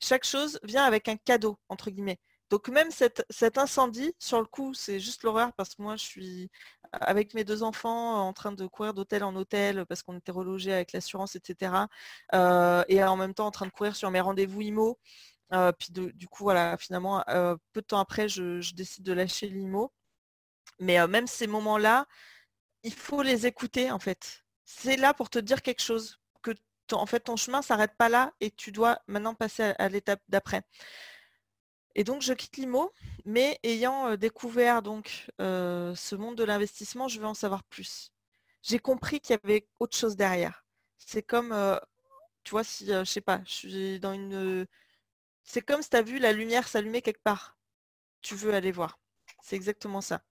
Chaque 0.00 0.24
chose 0.24 0.58
vient 0.64 0.84
avec 0.84 1.08
un 1.08 1.16
cadeau, 1.16 1.58
entre 1.68 1.90
guillemets. 1.90 2.18
Donc 2.50 2.68
même 2.68 2.90
cet, 2.90 3.58
incendie, 3.58 4.14
sur 4.18 4.40
le 4.40 4.46
coup, 4.46 4.74
c'est 4.74 5.00
juste 5.00 5.22
l'horreur 5.22 5.52
parce 5.54 5.74
que 5.74 5.82
moi, 5.82 5.96
je 5.96 6.04
suis 6.04 6.50
avec 6.92 7.34
mes 7.34 7.44
deux 7.44 7.62
enfants 7.62 8.26
en 8.26 8.32
train 8.32 8.52
de 8.52 8.66
courir 8.66 8.92
d'hôtel 8.92 9.22
en 9.22 9.34
hôtel 9.36 9.86
parce 9.86 10.02
qu'on 10.02 10.18
était 10.18 10.32
relogés 10.32 10.72
avec 10.72 10.92
l'assurance, 10.92 11.36
etc. 11.36 11.86
Euh, 12.34 12.84
et 12.88 13.02
en 13.04 13.16
même 13.16 13.34
temps 13.34 13.46
en 13.46 13.52
train 13.52 13.66
de 13.66 13.70
courir 13.70 13.94
sur 13.94 14.10
mes 14.10 14.20
rendez-vous 14.20 14.60
IMO. 14.62 14.98
Euh, 15.52 15.72
puis 15.72 15.90
du 15.92 16.28
coup, 16.28 16.44
voilà, 16.44 16.76
finalement, 16.76 17.24
euh, 17.28 17.56
peu 17.72 17.80
de 17.82 17.86
temps 17.86 18.00
après, 18.00 18.28
je, 18.28 18.60
je 18.60 18.74
décide 18.74 19.04
de 19.04 19.12
lâcher 19.12 19.48
l'IMO. 19.48 19.92
Mais 20.80 21.06
même 21.08 21.26
ces 21.26 21.46
moments-là, 21.46 22.06
il 22.82 22.94
faut 22.94 23.22
les 23.22 23.46
écouter 23.46 23.90
en 23.90 23.98
fait. 23.98 24.44
C'est 24.64 24.96
là 24.96 25.14
pour 25.14 25.30
te 25.30 25.38
dire 25.38 25.62
quelque 25.62 25.82
chose, 25.82 26.20
que 26.42 26.52
ton, 26.86 26.98
en 26.98 27.06
fait 27.06 27.20
ton 27.20 27.36
chemin 27.36 27.62
s'arrête 27.62 27.96
pas 27.96 28.08
là 28.08 28.32
et 28.40 28.50
tu 28.50 28.72
dois 28.72 29.00
maintenant 29.06 29.34
passer 29.34 29.74
à, 29.78 29.88
l'étape 29.88 30.22
d'après. 30.28 30.62
Et 31.94 32.04
donc 32.04 32.22
je 32.22 32.32
quitte 32.32 32.56
l'IMO, 32.56 32.92
mais 33.24 33.58
ayant 33.62 34.16
découvert 34.16 34.82
donc 34.82 35.26
ce 35.38 36.14
monde 36.14 36.36
de 36.36 36.44
l'investissement, 36.44 37.08
je 37.08 37.20
veux 37.20 37.26
en 37.26 37.34
savoir 37.34 37.64
plus. 37.64 38.12
J'ai 38.62 38.78
compris 38.78 39.20
qu'il 39.20 39.36
y 39.36 39.38
avait 39.44 39.66
autre 39.80 39.96
chose 39.96 40.16
derrière. 40.16 40.64
C'est 40.98 41.22
comme, 41.22 41.54
tu 42.44 42.50
vois, 42.52 42.64
si, 42.64 42.86
je 42.86 43.04
sais 43.04 43.20
pas, 43.20 43.40
je 43.44 43.50
suis 43.50 44.00
dans 44.00 44.12
une... 44.12 44.66
C'est 45.42 45.62
comme 45.62 45.82
si 45.82 45.90
tu 45.90 45.96
as 45.96 46.02
vu 46.02 46.18
la 46.18 46.32
lumière 46.32 46.68
s'allumer 46.68 47.02
quelque 47.02 47.22
part. 47.22 47.56
Tu 48.22 48.34
veux 48.34 48.54
aller 48.54 48.72
voir. 48.72 48.98
C'est 49.42 49.56
exactement 49.56 50.00
ça. 50.00 50.22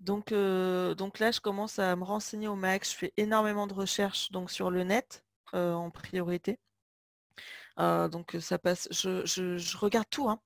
Donc, 0.00 0.32
euh, 0.32 0.94
donc 0.96 1.20
là, 1.20 1.30
je 1.30 1.40
commence 1.40 1.78
à 1.78 1.94
me 1.94 2.02
renseigner 2.02 2.48
au 2.48 2.56
max. 2.56 2.92
Je 2.92 2.96
fais 2.96 3.12
énormément 3.16 3.66
de 3.68 3.74
recherches 3.74 4.32
donc 4.32 4.50
sur 4.50 4.70
le 4.70 4.82
net 4.82 5.24
euh, 5.54 5.72
en 5.74 5.90
priorité. 5.90 6.58
Donc 7.76 8.36
ça 8.40 8.58
passe. 8.58 8.88
Je, 8.90 9.76
regarde 9.76 10.06
tout, 10.10 10.28
hein. 10.28 10.40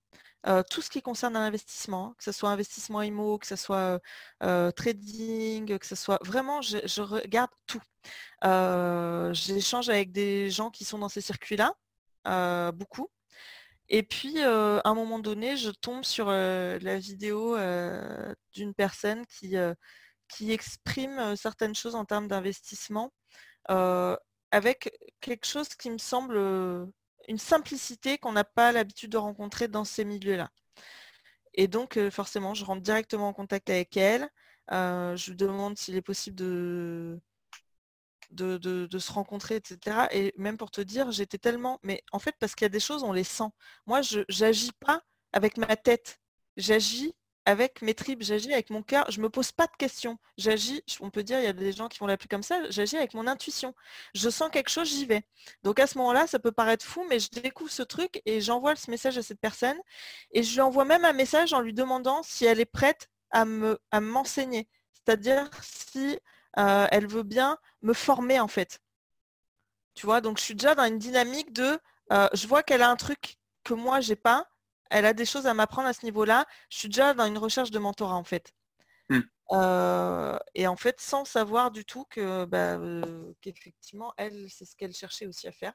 tout 0.71 0.83
ce 0.83 0.91
qui 0.91 1.03
concerne 1.03 1.35
l'investissement, 1.35 2.15
que 2.19 2.25
ce 2.25 2.33
soit 2.33 2.51
investissement 2.51 3.03
IMO, 3.03 3.39
que 3.39 3.47
ce 3.47 3.57
soit 3.57 4.01
trading, 4.41 5.79
que 5.79 5.87
ce 5.87 5.97
soit 5.97 6.19
vraiment, 6.25 6.63
je, 6.63 7.01
regarde 7.03 7.51
tout. 7.67 7.83
J'échange 9.33 9.89
avec 9.89 10.13
des 10.13 10.51
gens 10.51 10.71
qui 10.71 10.85
sont 10.85 10.99
dans 10.99 11.09
ces 11.09 11.21
circuits-là, 11.21 11.75
beaucoup. 12.73 13.09
Et 13.89 14.03
puis, 14.03 14.43
à 14.43 14.83
un 14.85 14.95
moment 14.95 15.19
donné, 15.19 15.57
je 15.57 15.71
tombe 15.71 16.05
sur 16.05 16.27
la 16.31 16.99
vidéo 16.99 17.57
d'une 18.53 18.75
personne 18.75 19.25
qui, 19.27 19.57
qui 20.29 20.53
exprime 20.53 21.37
certaines 21.37 21.75
choses 21.75 21.95
en 21.95 22.05
termes 22.05 22.29
d'investissement 22.29 23.13
avec 24.51 24.91
quelque 25.21 25.47
chose 25.47 25.69
qui 25.69 25.91
me 25.91 25.99
semble 25.99 26.37
une 27.29 27.39
simplicité 27.39 28.19
qu'on 28.19 28.33
n'a 28.33 28.45
pas 28.45 28.73
l'habitude 28.73 29.11
de 29.13 29.17
rencontrer 29.19 29.69
dans 29.69 29.85
ces 29.85 30.05
milieux-là. 30.05 30.51
Et 31.55 31.69
donc, 31.69 31.99
forcément, 32.11 32.55
je 32.55 32.65
rentre 32.65 32.83
directement 32.83 33.29
en 33.29 33.33
contact 33.33 33.71
avec 33.71 33.97
elle. 33.97 34.29
je 34.71 35.31
lui 35.31 35.37
demande 35.37 35.79
s'il 35.79 35.97
est 35.97 36.03
possible 36.03 36.37
de, 36.37 37.21
de, 38.31 38.99
se 38.99 39.13
rencontrer, 39.13 39.57
etc. 39.57 40.07
Et 40.13 40.35
même 40.37 40.57
pour 40.59 40.71
te 40.71 40.81
dire, 40.81 41.11
j'étais 41.11 41.39
tellement... 41.39 41.79
Mais 41.83 42.03
en 42.13 42.19
fait, 42.19 42.35
parce 42.39 42.55
qu'il 42.55 42.65
y 42.65 42.67
a 42.67 42.71
des 42.71 42.81
choses, 42.81 43.03
on 43.03 43.13
les 43.13 43.25
sent. 43.25 43.51
Moi, 43.87 44.03
je 44.03 44.21
n'agis 44.41 44.73
pas 44.73 45.03
avec 45.33 45.57
ma 45.57 45.77
tête. 45.77 46.21
J'agis 46.57 47.15
avec 47.47 47.81
mes 47.81 47.95
tripes, 47.95 48.23
j'agis 48.23 48.53
avec 48.53 48.71
mon 48.71 48.83
cœur. 48.83 49.11
Je 49.11 49.19
ne 49.19 49.23
me 49.23 49.31
pose 49.31 49.53
pas 49.53 49.67
de 49.67 49.77
questions. 49.79 50.19
J'agis, 50.37 50.83
on 51.01 51.11
peut 51.11 51.23
dire, 51.23 51.39
il 51.39 51.45
y 51.45 51.49
a 51.49 51.53
des 51.53 51.73
gens 51.73 51.89
qui 51.89 51.99
vont 52.01 52.07
l'appeler 52.07 52.29
comme 52.29 52.43
ça, 52.43 52.61
j'agis 52.71 52.97
avec 52.97 53.15
mon 53.15 53.27
intuition. 53.27 53.75
Je 54.15 54.29
sens 54.29 54.51
quelque 54.51 54.69
chose, 54.69 54.89
j'y 54.89 55.07
vais. 55.07 55.25
Donc 55.63 55.79
à 55.81 55.87
ce 55.87 55.97
moment-là, 55.99 56.27
ça 56.27 56.39
peut 56.39 56.53
paraître 56.53 56.85
fou, 56.85 57.07
mais 57.09 57.21
je 57.21 57.31
découvre 57.31 57.71
ce 57.71 57.83
truc 57.83 58.21
et 58.27 58.41
j'envoie 58.41 58.77
ce 58.77 58.91
message 58.91 59.17
à 59.17 59.23
cette 59.23 59.41
personne. 59.41 59.79
Et 60.33 60.43
je 60.43 60.53
lui 60.55 60.61
envoie 60.61 60.85
même 60.85 61.05
un 61.05 61.13
message 61.13 61.53
en 61.53 61.61
lui 61.61 61.73
demandant 61.73 62.23
si 62.23 62.45
elle 62.45 62.61
est 62.61 62.65
prête 62.67 63.09
à 63.31 63.45
me 63.45 63.79
à 63.93 64.01
m'enseigner. 64.01 64.69
C'est-à-dire 64.93 65.49
si 65.63 66.19
euh, 66.59 66.87
elle 66.91 67.07
veut 67.07 67.23
bien 67.23 67.59
me 67.83 67.93
former 67.93 68.41
en 68.41 68.49
fait. 68.49 68.81
Tu 69.95 70.05
vois, 70.05 70.21
donc 70.21 70.39
je 70.39 70.43
suis 70.43 70.55
déjà 70.55 70.75
dans 70.75 70.85
une 70.85 70.99
dynamique 70.99 71.53
de, 71.53 71.79
euh, 72.13 72.29
je 72.35 72.47
vois 72.47 72.63
qu'elle 72.63 72.83
a 72.83 72.91
un 72.91 72.97
truc 72.97 73.37
que 73.65 73.75
moi 73.75 74.01
j'ai 74.01 74.17
pas, 74.17 74.49
elle 74.91 75.07
a 75.07 75.13
des 75.13 75.25
choses 75.25 75.47
à 75.47 75.55
m'apprendre 75.55 75.89
à 75.89 75.93
ce 75.93 76.05
niveau-là, 76.05 76.47
je 76.71 76.79
suis 76.79 76.89
déjà 76.89 77.15
dans 77.15 77.27
une 77.27 77.39
recherche 77.39 77.71
de 77.71 77.79
mentorat 77.79 78.15
en 78.15 78.25
fait. 78.25 78.53
Hmm. 79.09 79.21
Euh, 79.53 80.39
et 80.55 80.67
en 80.67 80.77
fait, 80.77 81.01
sans 81.01 81.25
savoir 81.25 81.71
du 81.71 81.85
tout 81.85 82.05
que 82.11 82.45
bah, 82.45 82.79
qu'effectivement, 83.41 84.13
elle, 84.17 84.51
c'est 84.51 84.65
ce 84.65 84.75
qu'elle 84.77 84.93
cherchait 84.93 85.27
aussi 85.27 85.47
à 85.47 85.53
faire. 85.53 85.75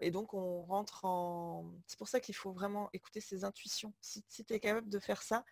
et 0.00 0.10
donc 0.10 0.34
on 0.34 0.62
rentre 0.62 1.04
en. 1.04 1.72
C'est 1.86 1.98
pour 1.98 2.08
ça 2.08 2.20
qu'il 2.20 2.34
faut 2.34 2.52
vraiment 2.52 2.90
écouter 2.92 3.20
ses 3.20 3.44
intuitions. 3.44 3.92
Si, 4.00 4.24
tu 4.24 4.52
es 4.52 4.60
capable 4.60 4.88
de 4.88 4.98
faire 4.98 5.22
ça, 5.22 5.44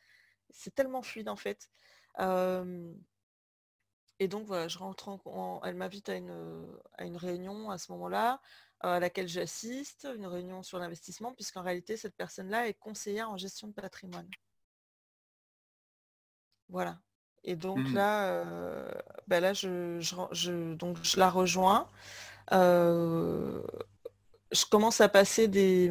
c'est 0.50 0.74
tellement 0.74 1.02
fluide 1.02 1.28
en 1.28 1.36
fait. 1.36 1.70
Et 4.20 4.26
donc 4.28 4.46
voilà, 4.46 4.66
je 4.68 4.78
rentre 4.78 5.08
en, 5.08 5.60
elle 5.64 5.76
m'invite 5.76 6.08
à 6.08 6.16
une, 6.16 6.66
à 6.94 7.04
une 7.04 7.16
réunion 7.16 7.70
à 7.70 7.78
ce 7.78 7.92
moment-là. 7.92 8.40
À 8.80 9.00
laquelle 9.00 9.28
j'assiste, 9.28 10.06
une 10.16 10.26
réunion 10.26 10.62
sur 10.62 10.78
l'investissement, 10.78 11.32
puisqu'en 11.32 11.62
réalité, 11.62 11.96
cette 11.96 12.16
personne-là 12.16 12.68
est 12.68 12.74
conseillère 12.74 13.30
en 13.30 13.36
gestion 13.36 13.68
de 13.68 13.72
patrimoine. 13.72 14.28
Voilà. 16.68 16.98
Et 17.44 17.56
donc 17.56 17.78
mmh. 17.78 17.94
là, 17.94 18.44
bah 19.26 19.40
là 19.40 19.52
je, 19.52 20.74
donc 20.74 21.02
je 21.02 21.18
la 21.18 21.30
rejoins. 21.30 21.88
je 22.50 23.62
commence 24.70 25.00
à 25.00 25.08
passer 25.08 25.48
des, 25.48 25.90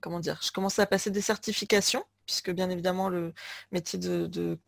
comment 0.00 0.20
dire, 0.20 0.40
je 0.42 0.50
commence 0.50 0.78
à 0.78 0.86
passer 0.86 1.10
des 1.10 1.20
certifications, 1.20 2.04
puisque 2.30 2.52
bien 2.52 2.70
évidemment 2.70 3.08
le 3.08 3.34
métier 3.72 3.98
de, 3.98 4.58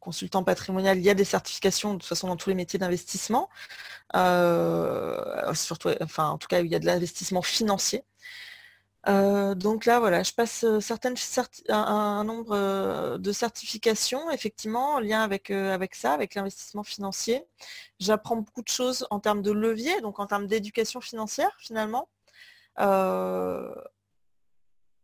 consultant 0.00 0.42
patrimonial, 0.44 0.96
il 0.96 1.04
y 1.04 1.10
a 1.10 1.14
des 1.14 1.24
certifications 1.24 1.92
de 1.92 1.98
toute 1.98 2.08
façon 2.08 2.26
dans 2.26 2.36
tous 2.36 2.48
les 2.48 2.54
métiers 2.54 2.78
d'investissement, 2.78 3.50
euh, 4.16 5.52
surtout, 5.54 5.90
enfin 6.00 6.30
en 6.30 6.38
tout 6.38 6.48
cas 6.48 6.60
il 6.60 6.68
y 6.68 6.74
a 6.74 6.78
de 6.78 6.86
l'investissement 6.86 7.42
financier. 7.42 8.02
Euh, 9.08 9.54
donc 9.54 9.86
là, 9.86 9.98
voilà, 10.00 10.22
je 10.22 10.32
passe 10.32 10.64
euh, 10.64 10.78
un, 11.68 12.24
nombre 12.24 13.18
de 13.18 13.32
certifications, 13.32 14.30
effectivement, 14.30 14.94
en 14.94 15.00
lien 15.00 15.22
avec, 15.22 15.50
avec 15.50 15.94
ça, 15.94 16.12
avec 16.12 16.34
l'investissement 16.34 16.82
financier. 16.82 17.44
J'apprends 17.98 18.36
beaucoup 18.36 18.62
de 18.62 18.68
choses 18.68 19.06
en 19.10 19.20
termes 19.20 19.42
de 19.42 19.52
levier, 19.52 20.00
donc 20.02 20.18
en 20.18 20.26
termes 20.26 20.46
d'éducation 20.46 21.00
financière, 21.00 21.56
finalement. 21.58 22.08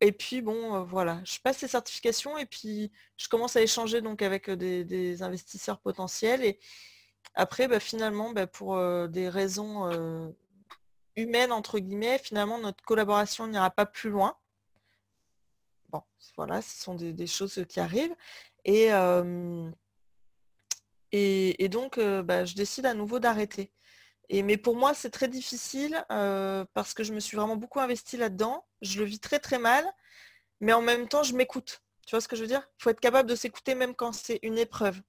Et 0.01 0.13
puis 0.13 0.43
bon, 0.43 0.85
voilà, 0.85 1.21
je 1.25 1.39
passe 1.41 1.59
ces 1.59 1.69
certifications 1.69 2.37
et 2.37 2.47
puis 2.47 2.93
je 3.17 3.29
commence 3.29 3.57
à 3.57 3.63
échanger 3.63 4.03
donc 4.03 4.23
avec 4.23 4.51
des, 4.51 5.23
investisseurs 5.23 5.81
potentiels. 5.81 6.45
Et 6.45 6.59
après, 7.35 7.69
bah, 7.69 7.81
finalement, 7.81 8.33
bah, 8.33 8.47
pour 8.47 8.79
des 9.09 9.29
raisons 9.29 9.91
humaines, 11.17 11.53
entre 11.53 11.79
guillemets, 11.79 12.19
finalement, 12.19 12.59
notre 12.59 12.85
collaboration 12.85 13.47
n'ira 13.47 13.71
pas 13.71 13.87
plus 13.87 14.11
loin. 14.11 14.37
Bon, 15.91 16.03
voilà, 16.37 16.61
ce 16.61 16.83
sont 16.83 16.95
des, 16.95 17.27
choses 17.27 17.65
qui 17.69 17.81
arrivent. 17.81 18.15
Et, 18.65 18.91
et, 21.13 21.69
donc, 21.71 21.99
bah, 21.99 22.45
je 22.45 22.55
décide 22.55 22.85
à 22.85 22.95
nouveau 22.95 23.19
d'arrêter. 23.19 23.73
Mais 24.31 24.57
pour 24.57 24.77
moi, 24.77 24.95
c'est 24.95 25.11
très 25.11 25.29
difficile 25.29 26.05
parce 26.09 26.95
que 26.95 27.05
je 27.05 27.13
me 27.13 27.21
suis 27.21 27.37
vraiment 27.37 27.57
beaucoup 27.57 27.81
investie 27.81 28.17
là-dedans. 28.17 28.65
Je 28.83 28.99
le 28.99 29.05
vis 29.05 29.21
très 29.21 29.39
très 29.39 29.59
mal, 29.59 29.85
mais 30.61 30.73
en 30.73 30.83
même 30.83 31.09
temps, 31.09 31.23
je 31.23 31.35
m'écoute. 31.35 31.83
Tu 32.07 32.13
vois 32.13 32.21
ce 32.21 32.29
que 32.29 32.37
je 32.37 32.43
veux 32.43 32.49
dire? 32.49 32.69
Il 32.79 32.83
faut 32.83 32.91
être 32.91 33.01
capable 33.01 33.29
de 33.29 33.35
s'écouter 33.35 33.75
même 33.75 33.95
quand 33.95 34.13
c'est 34.13 34.39
une 34.43 34.59
épreuve. 34.59 35.01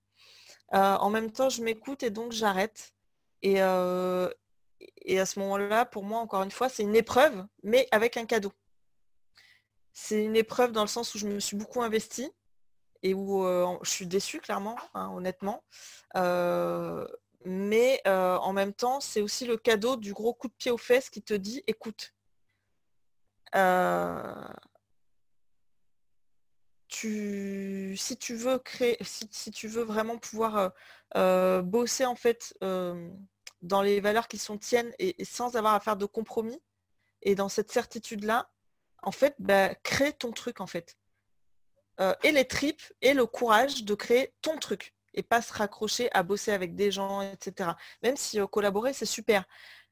en 0.71 1.09
même 1.09 1.31
temps, 1.31 1.49
je 1.49 1.63
m'écoute 1.63 2.03
et 2.03 2.09
donc 2.09 2.31
j'arrête. 2.31 2.93
Et, 3.41 3.55
et 3.55 5.19
à 5.19 5.25
ce 5.25 5.39
moment-là, 5.39 5.85
pour 5.85 6.03
moi, 6.03 6.19
encore 6.19 6.43
une 6.43 6.51
fois, 6.51 6.69
c'est 6.69 6.83
une 6.83 6.95
épreuve, 6.95 7.45
mais 7.63 7.87
avec 7.91 8.17
un 8.17 8.25
cadeau. 8.25 8.53
C'est 9.93 10.23
une 10.23 10.35
épreuve 10.35 10.71
dans 10.71 10.81
le 10.83 10.87
sens 10.87 11.15
où 11.15 11.17
je 11.17 11.27
me 11.27 11.39
suis 11.39 11.57
beaucoup 11.57 11.81
investie 11.81 12.31
et 13.01 13.13
où 13.15 13.43
je 13.83 13.89
suis 13.89 14.05
déçue, 14.05 14.39
clairement, 14.41 14.77
hein, 14.93 15.11
honnêtement 15.15 15.63
mais 17.45 18.01
en 18.05 18.53
même 18.53 18.73
temps, 18.73 18.99
c'est 18.99 19.21
aussi 19.21 19.45
le 19.45 19.57
cadeau 19.57 19.95
du 19.97 20.13
gros 20.13 20.33
coup 20.33 20.47
de 20.47 20.53
pied 20.53 20.71
aux 20.71 20.77
fesses 20.77 21.09
qui 21.09 21.21
te 21.21 21.33
dit 21.33 21.63
écoute, 21.67 22.13
si 27.95 28.17
tu 28.17 28.35
veux 28.35 28.59
créer, 28.59 28.97
si, 29.01 29.51
tu 29.51 29.67
veux 29.67 29.83
vraiment 29.83 30.17
pouvoir 30.17 30.73
bosser 31.63 32.05
en 32.05 32.15
fait 32.15 32.55
dans 33.61 33.81
les 33.81 33.99
valeurs 33.99 34.27
qui 34.27 34.37
sont 34.37 34.57
tiennes 34.57 34.93
et, 34.99 35.23
sans 35.25 35.55
avoir 35.55 35.73
à 35.73 35.79
faire 35.79 35.97
de 35.97 36.05
compromis, 36.05 36.61
et 37.23 37.35
dans 37.35 37.49
cette 37.49 37.71
certitude-là, 37.71 38.49
en 39.03 39.11
fait, 39.11 39.35
bah, 39.39 39.75
crée 39.75 40.13
ton 40.13 40.31
truc 40.31 40.61
en 40.61 40.67
fait. 40.67 40.97
et 42.23 42.31
les 42.31 42.45
tripes 42.45 42.83
et 43.01 43.13
le 43.13 43.25
courage 43.25 43.83
de 43.83 43.95
créer 43.95 44.33
ton 44.41 44.57
truc 44.57 44.96
et 45.17 45.23
pas 45.23 45.41
se 45.41 45.51
raccrocher 45.51 46.09
à 46.13 46.23
bosser 46.23 46.51
avec 46.53 46.75
des 46.75 46.91
gens, 46.91 47.21
etc. 47.21 47.71
Même 48.03 48.15
si 48.15 48.39
euh, 48.39 48.47
collaborer, 48.47 48.93
c'est 48.93 49.05
super. 49.05 49.43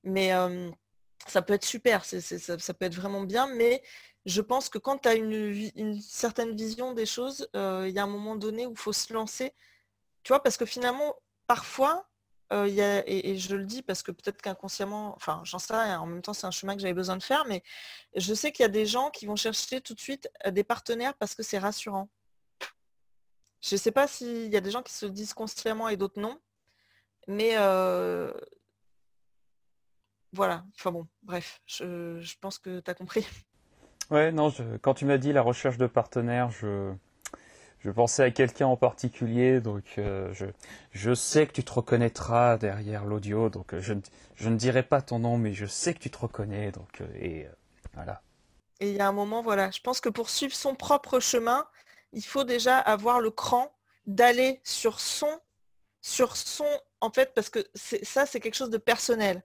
Mais 0.04 0.32
ça 1.28 1.42
peut 1.42 1.54
être 1.54 1.66
super, 1.66 2.06
ça, 2.06 2.74
peut 2.74 2.86
être 2.86 2.96
vraiment 2.96 3.24
bien, 3.24 3.48
mais 3.48 3.82
je 4.26 4.42
pense 4.42 4.70
que 4.70 4.78
quand 4.78 5.00
tu 5.00 5.10
as 5.10 5.16
une, 5.16 6.00
certaine 6.02 6.56
vision 6.56 6.94
des 6.94 7.08
choses, 7.08 7.50
euh, 7.56 7.86
il 7.88 7.96
y 7.96 8.00
a 8.00 8.04
un 8.04 8.08
moment 8.08 8.36
donné 8.36 8.68
où 8.68 8.72
il 8.72 8.78
faut 8.78 8.94
se 8.94 9.12
lancer. 9.12 9.54
Tu 10.24 10.30
vois, 10.32 10.44
parce 10.44 10.58
que 10.58 10.66
finalement, 10.66 11.16
parfois, 11.48 12.08
euh, 12.54 12.68
et, 13.08 13.38
je 13.38 13.56
le 13.56 13.66
dis 13.66 13.82
parce 13.82 14.04
que 14.04 14.12
peut-être 14.12 14.42
qu'inconsciemment, 14.42 15.16
enfin 15.16 15.42
j'en 15.44 15.58
sais 15.58 15.74
en 15.74 16.06
même 16.06 16.22
temps 16.22 16.34
c'est 16.34 16.46
un 16.46 16.52
chemin 16.52 16.76
que 16.76 16.82
j'avais 16.82 16.94
besoin 16.94 17.18
de 17.18 17.24
faire, 17.24 17.44
mais 17.48 17.64
je 18.16 18.34
sais 18.36 18.52
qu'il 18.52 18.64
y 18.64 18.68
a 18.68 18.70
des 18.70 18.86
gens 18.86 19.10
qui 19.10 19.26
vont 19.26 19.36
chercher 19.36 19.82
tout 19.82 19.96
de 19.96 20.00
suite 20.00 20.30
des 20.52 20.64
partenaires 20.64 21.16
parce 21.16 21.34
que 21.34 21.42
c'est 21.42 21.58
rassurant. 21.58 22.10
Je 23.66 23.74
ne 23.74 23.80
sais 23.80 23.92
pas 23.92 24.08
s'il 24.08 24.54
y 24.54 24.58
a 24.58 24.62
des 24.62 24.70
gens 24.70 24.84
qui 24.84 24.94
se 24.94 25.08
disent 25.08 25.34
consciemment 25.34 25.90
et 25.90 25.98
d'autres 25.98 26.20
non. 26.22 26.38
Mais 27.28 27.58
euh, 27.58 28.32
voilà. 30.34 30.64
Enfin 30.76 30.92
bon, 30.92 31.08
bref, 31.24 31.62
je, 31.66 32.36
pense 32.40 32.60
que 32.60 32.80
tu 32.80 32.92
as 32.92 32.94
compris. 32.94 33.26
Ouais, 34.12 34.32
non, 34.32 34.54
quand 34.84 34.94
tu 34.94 35.06
m'as 35.06 35.18
dit 35.18 35.34
la 35.34 35.42
recherche 35.42 35.80
de 35.80 35.88
partenaires, 35.88 36.52
je, 36.52 36.94
je 37.80 37.90
pensais 37.90 38.22
à 38.22 38.30
quelqu'un 38.30 38.68
en 38.68 38.78
particulier, 38.78 39.62
donc 39.62 39.96
euh, 39.98 40.32
je, 40.32 40.46
je 40.92 41.16
sais 41.16 41.48
que 41.48 41.54
tu 41.54 41.64
te 41.64 41.74
reconnaîtras 41.74 42.58
derrière 42.58 43.04
l'audio, 43.04 43.50
donc 43.50 43.74
euh, 43.74 43.82
je, 43.82 43.96
je, 44.36 44.50
ne 44.50 44.58
dirai 44.58 44.84
pas 44.84 45.02
ton 45.02 45.18
nom, 45.18 45.40
mais 45.40 45.54
je 45.54 45.66
sais 45.66 45.96
que 45.96 46.00
tu 46.00 46.12
te 46.12 46.20
reconnais, 46.20 46.72
donc 46.72 47.02
et 47.20 47.48
voilà. 47.96 48.22
Et 48.80 48.92
il 48.92 48.96
y 48.96 49.00
a 49.00 49.08
un 49.08 49.12
moment, 49.12 49.42
voilà, 49.42 49.72
je 49.72 49.80
pense 49.82 50.02
que 50.02 50.10
pour 50.10 50.30
suivre 50.30 50.54
son 50.54 50.76
propre 50.76 51.20
chemin, 51.20 51.66
il 52.16 52.24
faut 52.24 52.46
déjà 52.46 52.80
avoir 52.80 53.20
le 53.20 53.30
cran 53.30 53.72
d'aller 54.08 54.62
sur 54.64 55.00
son, 55.00 55.40
sur 56.02 56.36
son, 56.38 56.68
en 57.02 57.12
fait, 57.12 57.34
parce 57.36 57.50
que 57.50 57.60
ça, 57.76 58.26
c'est 58.26 58.40
quelque 58.40 58.56
chose 58.56 58.70
de 58.70 58.78
personnel. 58.78 59.44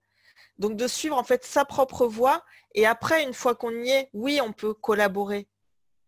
Donc 0.58 0.76
de 0.76 0.86
suivre 0.86 1.16
en 1.16 1.24
fait 1.24 1.44
sa 1.44 1.64
propre 1.64 2.06
voie 2.06 2.44
et 2.74 2.86
après, 2.86 3.24
une 3.24 3.34
fois 3.34 3.54
qu'on 3.54 3.72
y 3.82 3.90
est, 3.90 4.10
oui, 4.12 4.40
on 4.42 4.52
peut 4.52 4.74
collaborer, 4.74 5.48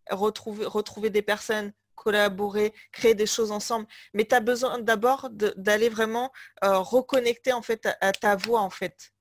retrouver, 0.09 0.65
retrouver 0.65 1.09
des 1.09 1.21
personnes, 1.21 1.73
collaborer, 1.95 2.73
créer 2.91 3.15
des 3.15 3.25
choses 3.25 3.51
ensemble. 3.51 3.87
Mais 4.13 4.25
tu 4.25 4.35
as 4.35 4.39
besoin 4.39 4.79
d'abord 4.79 5.29
d'aller 5.31 5.89
vraiment 5.89 6.31
euh, 6.63 6.77
reconnecter 6.79 7.51
en 7.51 7.61
fait 7.61 7.87
à, 7.99 8.11
ta 8.11 8.35
voix 8.35 8.61
en 8.61 8.69
fait, 8.69 9.13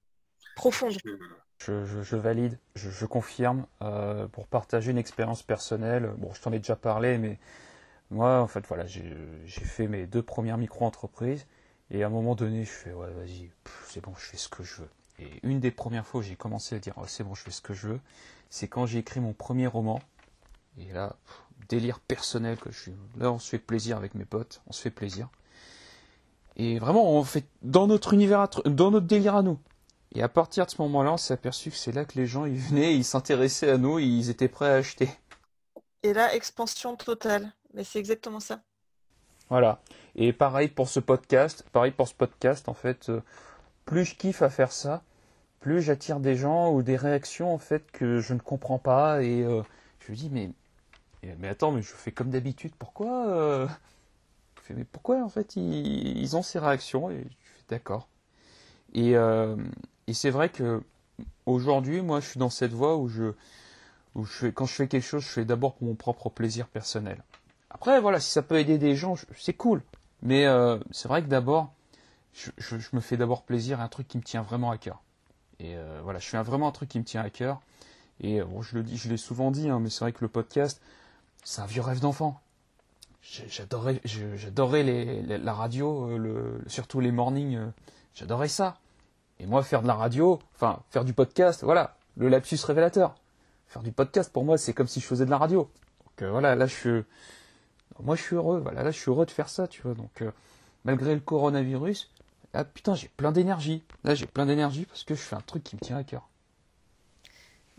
profonde. 0.55 0.97
Valide, 1.70 2.59
je, 2.74 3.06
confirme. 3.06 3.66
Euh, 3.82 4.26
pour 4.28 4.47
partager 4.47 4.90
une 4.90 4.98
expérience 4.98 5.43
personnelle, 5.43 6.12
bon, 6.18 6.32
je 6.34 6.40
t'en 6.40 6.52
ai 6.52 6.59
déjà 6.59 6.76
parlé, 6.76 7.18
mais 7.18 7.39
moi, 8.10 8.40
en 8.40 8.47
fait, 8.47 8.66
voilà, 8.66 8.86
j'ai 8.86 9.05
fait 9.47 9.86
mes 9.86 10.06
deux 10.06 10.22
premières 10.22 10.59
micro-entreprises, 10.59 11.47
et 11.90 12.02
à 12.02 12.06
un 12.06 12.10
moment 12.10 12.34
donné, 12.34 12.64
je 12.64 12.70
fais, 12.70 12.93
ouais, 12.93 13.10
vas-y, 13.12 13.51
c'est 13.86 14.01
bon, 14.01 14.12
je 14.16 14.24
fais 14.24 14.36
ce 14.36 14.48
que 14.48 14.62
je 14.62 14.82
veux. 14.82 14.89
Et 15.18 15.28
une 15.43 15.60
des 15.60 15.70
premières 15.70 16.06
fois 16.06 16.20
où 16.20 16.22
j'ai 16.22 16.36
commencé 16.36 16.74
à 16.74 16.78
dire, 16.78 16.94
oh, 16.97 17.05
c'est 17.06 17.22
bon, 17.24 17.34
je 17.34 17.43
fais 17.43 17.51
ce 17.51 17.60
que 17.60 17.74
je 17.74 17.89
veux, 17.89 18.01
c'est 18.51 18.68
quand 18.68 18.86
j'ai 18.86 18.98
écrit 18.98 19.20
mon 19.20 19.32
premier 19.32 19.66
roman. 19.66 20.01
Et 20.78 20.93
là, 20.93 21.16
délire 21.68 22.01
personnel, 22.01 22.56
que 22.56 22.70
je 22.70 22.80
suis, 22.80 22.94
là, 23.18 23.30
on 23.30 23.39
se 23.39 23.48
fait 23.48 23.59
plaisir 23.59 23.97
avec 23.97 24.14
mes 24.14 24.24
potes, 24.24 24.62
on 24.66 24.72
se 24.72 24.80
fait 24.80 24.90
plaisir. 24.90 25.28
Et 26.56 26.78
vraiment, 26.78 27.12
on 27.12 27.24
fait 27.24 27.47
dans 27.62 27.86
notre 27.86 28.14
univers, 28.14 28.48
dans 28.64 28.90
notre 28.90 29.06
délire 29.06 29.36
à 29.36 29.43
nous. 29.43 29.59
Et 30.14 30.22
à 30.22 30.28
partir 30.28 30.66
de 30.66 30.70
ce 30.70 30.80
moment-là, 30.82 31.14
on 31.14 31.16
s'est 31.16 31.34
aperçu 31.34 31.70
que 31.70 31.76
c'est 31.76 31.93
là 31.93 32.05
que 32.05 32.18
les 32.18 32.26
gens 32.26 32.44
ils 32.44 32.59
venaient, 32.59 32.94
ils 32.94 33.05
s'intéressaient 33.05 33.70
à 33.70 33.78
nous, 33.78 33.98
ils 33.98 34.28
étaient 34.28 34.48
prêts 34.48 34.70
à 34.70 34.74
acheter. 34.74 35.09
Et 36.02 36.12
là, 36.12 36.34
expansion 36.34 36.97
totale. 36.97 37.52
Mais 37.72 37.84
c'est 37.84 37.98
exactement 37.98 38.40
ça. 38.40 38.60
Voilà. 39.48 39.80
Et 40.14 40.32
pareil 40.32 40.68
pour 40.68 40.89
ce 40.89 41.01
podcast. 41.01 41.64
Pareil 41.72 41.93
pour 41.93 42.09
ce 42.09 42.14
podcast, 42.14 42.68
en 42.68 42.74
fait, 42.74 43.09
euh, 43.09 43.22
plus 43.86 44.05
je 44.05 44.16
kiffe 44.16 44.43
à 44.43 44.51
faire 44.51 44.72
ça, 44.72 45.02
plus 45.60 45.80
j'attire 45.80 46.20
des 46.20 46.36
gens 46.36 46.72
ou 46.72 46.82
des 46.82 46.97
réactions 46.97 47.52
en 47.52 47.59
fait 47.59 47.90
que 47.93 48.20
je 48.20 48.34
ne 48.34 48.39
comprends 48.39 48.78
pas 48.78 49.22
et 49.22 49.43
euh, 49.43 49.62
je 50.01 50.12
me 50.12 50.16
dis 50.16 50.30
mais 50.30 50.51
mais 51.39 51.48
attends 51.48 51.70
mais 51.70 51.82
je 51.82 51.93
fais 51.93 52.10
comme 52.10 52.30
d'habitude 52.30 52.72
pourquoi 52.78 53.28
euh, 53.28 53.68
mais 54.70 54.84
pourquoi 54.84 55.22
en 55.22 55.28
fait 55.28 55.56
ils, 55.56 56.36
ont 56.36 56.43
ces 56.43 56.59
réactions? 56.59 57.10
Et 57.10 57.18
je 57.18 57.48
suis 57.56 57.64
d'accord 57.68 58.09
et 58.94 59.16
et 60.06 60.14
c'est 60.14 60.30
vrai 60.30 60.48
que 60.48 60.82
aujourd'hui, 61.46 62.02
moi, 62.02 62.20
je 62.20 62.28
suis 62.28 62.38
dans 62.38 62.50
cette 62.50 62.72
voie 62.72 62.96
où 62.96 63.08
je, 63.08 63.32
où 64.14 64.24
je 64.24 64.32
fais, 64.32 64.52
quand 64.52 64.66
je 64.66 64.74
fais 64.74 64.88
quelque 64.88 65.04
chose, 65.04 65.22
je 65.22 65.28
fais 65.28 65.44
d'abord 65.44 65.74
pour 65.74 65.88
mon 65.88 65.94
propre 65.94 66.30
plaisir 66.30 66.66
personnel. 66.68 67.22
Après, 67.70 68.00
voilà, 68.00 68.20
si 68.20 68.30
ça 68.30 68.42
peut 68.42 68.58
aider 68.58 68.78
des 68.78 68.96
gens, 68.96 69.14
c'est 69.36 69.54
cool. 69.54 69.82
Mais 70.22 70.46
euh, 70.46 70.78
c'est 70.90 71.08
vrai 71.08 71.22
que 71.22 71.28
d'abord, 71.28 71.72
je, 72.34 72.50
me 72.92 73.00
fais 73.00 73.16
d'abord 73.16 73.42
plaisir 73.42 73.80
à 73.80 73.84
un 73.84 73.88
truc 73.88 74.08
qui 74.08 74.18
me 74.18 74.22
tient 74.22 74.42
vraiment 74.42 74.70
à 74.70 74.78
cœur. 74.78 75.02
Et 75.58 75.76
euh, 75.76 76.00
voilà, 76.02 76.18
je 76.18 76.28
fais 76.28 76.40
vraiment 76.42 76.68
un 76.68 76.72
truc 76.72 76.88
qui 76.88 76.98
me 76.98 77.04
tient 77.04 77.22
à 77.22 77.30
cœur. 77.30 77.60
Et 78.20 78.40
euh, 78.40 78.44
bon, 78.44 78.62
je 78.62 78.76
le 78.76 78.82
dis, 78.82 78.96
je 78.96 79.08
l'ai 79.08 79.16
souvent 79.16 79.50
dit, 79.50 79.68
hein, 79.68 79.80
mais 79.80 79.90
c'est 79.90 80.00
vrai 80.00 80.12
que 80.12 80.20
le 80.22 80.28
podcast, 80.28 80.80
c'est 81.44 81.60
un 81.60 81.66
vieux 81.66 81.82
rêve 81.82 82.00
d'enfant. 82.00 82.40
J'adorais, 83.22 84.00
j'adorais 84.04 84.82
la 84.82 85.52
radio, 85.52 86.10
surtout 86.66 86.98
les 86.98 87.12
mornings. 87.12 87.56
j'adorais 88.14 88.48
ça. 88.48 88.78
Et 89.43 89.47
moi, 89.47 89.64
faire 89.64 89.82
de 89.82 89.89
la 89.89 89.94
radio, 89.94 90.39
enfin, 90.55 90.81
faire 90.90 91.05
du 91.05 91.12
podcast, 91.12 91.64
voilà, 91.64 91.97
le 92.16 92.28
lapsus 92.28 92.59
révélateur. 92.64 93.16
Faire 93.66 93.82
du 93.82 93.90
podcast, 93.90 94.32
pour 94.32 94.44
moi, 94.44 94.56
c'est 94.56 94.73
comme 94.73 94.86
si 94.86 95.01
je 95.01 95.06
faisais 95.06 95.24
de 95.24 95.31
la 95.31 95.39
radio. 95.39 95.69
Donc 96.20 96.31
voilà, 96.31 96.55
là, 96.55 96.66
je 96.66 96.74
suis... 96.74 97.05
Moi, 98.01 98.14
je 98.14 98.23
suis 98.23 98.36
heureux, 98.36 98.60
voilà, 98.60 98.85
là, 98.85 98.93
je 98.93 98.98
suis 98.98 99.10
heureux 99.10 99.27
de 99.27 99.32
faire 99.32 99.48
ça, 99.48 99.66
tu 99.66 99.82
vois. 99.82 99.94
Donc, 99.94 100.23
malgré 100.85 101.12
le 101.12 101.20
coronavirus, 101.20 102.09
là, 102.55 102.64
putain, 102.64 102.94
j'ai 102.94 103.09
plein 103.09 103.32
d'énergie. 103.32 103.82
Là, 104.05 104.14
j'ai 104.14 104.27
plein 104.27 104.47
d'énergie 104.47 104.86
parce 104.86 105.02
que 105.02 105.16
je 105.16 105.20
fais 105.20 105.35
un 105.36 105.40
truc 105.40 105.64
qui 105.64 105.74
me 105.74 105.81
tient 105.81 105.97
à 105.97 106.05
cœur. 106.05 106.28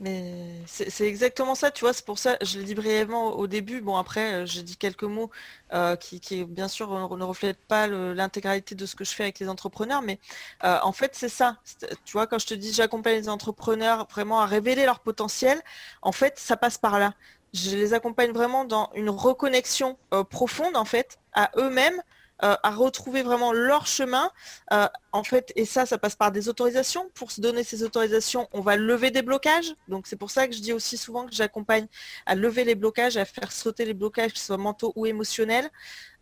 Mais 0.04 0.62
c'est 0.66 1.08
exactement 1.08 1.56
ça, 1.56 1.72
tu 1.72 1.82
vois, 1.86 1.94
c'est 1.94 2.06
pour 2.06 2.20
ça, 2.20 2.36
je 2.42 2.60
l'ai 2.60 2.66
dit 2.66 2.76
brièvement 2.76 3.38
au 3.38 3.48
début, 3.48 3.80
bon 3.80 3.96
après 3.96 4.34
euh, 4.34 4.46
j'ai 4.46 4.62
dit 4.62 4.76
quelques 4.76 5.04
mots 5.04 5.32
euh, 5.74 5.96
qui, 5.96 6.44
bien 6.44 6.68
sûr 6.68 6.90
ne 7.18 7.24
reflètent 7.24 7.64
pas 7.70 7.88
l'intégralité 7.88 8.76
de 8.76 8.86
ce 8.86 8.96
que 8.98 9.06
je 9.06 9.12
fais 9.12 9.24
avec 9.24 9.40
les 9.40 9.48
entrepreneurs, 9.48 10.02
mais 10.02 10.20
euh, 10.66 10.78
en 10.84 10.92
fait 10.92 11.12
c'est 11.16 11.30
ça, 11.30 11.58
tu 12.04 12.14
vois, 12.14 12.28
quand 12.28 12.38
je 12.38 12.48
te 12.48 12.54
dis 12.54 12.74
j'accompagne 12.74 13.16
les 13.16 13.30
entrepreneurs 13.30 14.06
vraiment 14.10 14.42
à 14.42 14.46
révéler 14.46 14.84
leur 14.86 15.00
potentiel, 15.00 15.62
en 16.02 16.12
fait 16.12 16.38
ça 16.38 16.58
passe 16.58 16.78
par 16.78 17.00
là. 17.00 17.14
Je 17.54 17.78
les 17.78 17.94
accompagne 17.94 18.32
vraiment 18.34 18.66
dans 18.66 18.90
une 18.96 19.10
reconnexion 19.10 19.98
profonde 20.30 20.76
en 20.76 20.86
fait 20.86 21.18
à 21.34 21.52
eux-mêmes, 21.56 22.02
euh, 22.44 22.58
à 22.62 22.72
retrouver 22.72 23.24
vraiment 23.24 23.54
leur 23.54 23.88
chemin. 23.88 24.30
Euh, 24.74 24.88
en 25.14 25.24
fait, 25.24 25.54
et 25.56 25.64
ça, 25.64 25.86
ça 25.86 25.98
passe 25.98 26.16
par 26.16 26.30
des 26.30 26.50
autorisations. 26.50 27.10
Pour 27.14 27.32
se 27.32 27.40
donner 27.40 27.64
ces 27.64 27.84
autorisations, 27.84 28.50
on 28.52 28.60
va 28.60 28.76
lever 28.76 29.12
des 29.12 29.22
blocages. 29.22 29.74
Donc 29.88 30.08
c'est 30.08 30.18
pour 30.18 30.30
ça 30.30 30.46
que 30.48 30.54
je 30.54 30.60
dis 30.60 30.74
aussi 30.74 30.98
souvent 30.98 31.26
que 31.26 31.34
j'accompagne 31.34 31.88
à 32.26 32.36
lever 32.36 32.66
les 32.66 32.76
blocages, 32.76 33.16
à 33.16 33.24
faire 33.24 33.54
sauter 33.54 33.86
les 33.86 33.94
blocages, 33.94 34.34
que 34.34 34.40
ce 34.40 34.48
soit 34.48 34.58
mentaux 34.58 34.92
ou 34.98 35.06
émotionnels, 35.06 35.70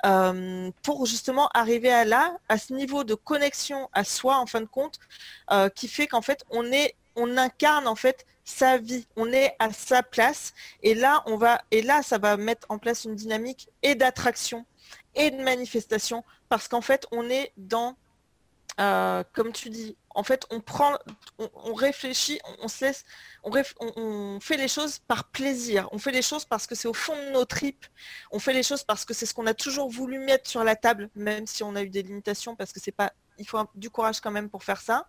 euh, 0.06 0.70
pour 0.84 1.08
justement 1.08 1.50
arriver 1.56 1.92
à 1.92 2.06
là, 2.06 2.38
à 2.50 2.60
ce 2.60 2.74
niveau 2.74 3.04
de 3.04 3.16
connexion 3.16 3.90
à 3.92 4.04
soi, 4.04 4.38
en 4.38 4.46
fin 4.46 4.62
de 4.62 4.68
compte, 4.68 5.00
qui 5.76 5.88
fait 5.88 6.06
qu'en 6.06 6.22
fait, 6.22 6.44
on 6.52 6.72
est, 6.72 6.96
on 7.16 7.36
incarne 7.38 7.88
en 7.88 7.96
fait 7.96 8.26
sa 8.46 8.78
vie, 8.78 9.08
on 9.16 9.32
est 9.34 9.56
à 9.58 9.74
sa 9.74 10.04
place 10.04 10.54
et 10.84 10.94
là 10.94 11.24
ça 12.04 12.18
va 12.18 12.38
mettre 12.38 12.68
en 12.70 12.78
place 12.78 13.06
une 13.06 13.16
dynamique 13.16 13.70
et 13.84 13.96
d'attraction 13.96 14.66
et 15.16 15.32
de 15.32 15.42
manifestation 15.42 16.24
parce 16.50 16.68
qu'en 16.68 16.82
fait, 16.82 17.06
on 17.12 17.30
est 17.30 17.54
dans, 17.58 17.96
euh, 18.80 19.24
comme 19.34 19.52
tu 19.52 19.70
dis, 19.70 19.98
en 20.14 20.24
fait, 20.24 20.46
on 20.50 20.60
prend, 20.60 20.98
on, 21.38 21.74
réfléchit, 21.74 22.40
on, 22.62 22.68
se 22.68 22.86
laisse, 22.86 23.06
on, 23.44 24.40
fait 24.42 24.58
les 24.58 24.68
choses 24.68 25.00
par 25.00 25.30
plaisir. 25.30 25.88
On 25.92 25.98
fait 25.98 26.12
les 26.12 26.22
choses 26.22 26.46
parce 26.46 26.68
que 26.68 26.76
c'est 26.76 26.88
au 26.88 26.94
fond 26.94 27.16
de 27.16 27.32
nos 27.32 27.46
tripes. 27.46 27.86
On 28.32 28.40
fait 28.40 28.54
les 28.54 28.64
choses 28.64 28.84
parce 28.84 29.06
que 29.06 29.14
c'est 29.14 29.26
ce 29.26 29.34
qu'on 29.34 29.48
a 29.48 29.54
toujours 29.54 29.90
voulu 29.90 30.20
mettre 30.20 30.50
sur 30.50 30.64
la 30.64 30.76
table, 30.76 31.10
même 31.16 31.48
si 31.48 31.64
on 31.64 31.76
a 31.76 31.84
eu 31.84 31.90
des 31.90 32.04
limitations, 32.04 32.56
parce 32.56 32.74
que 32.74 32.80
c'est 32.80 32.92
pas, 32.92 33.14
il 33.38 33.48
faut 33.48 33.60
du 33.76 33.90
courage 33.90 34.20
quand 34.20 34.32
même 34.32 34.50
pour 34.50 34.64
faire 34.64 34.82
ça. 34.82 35.08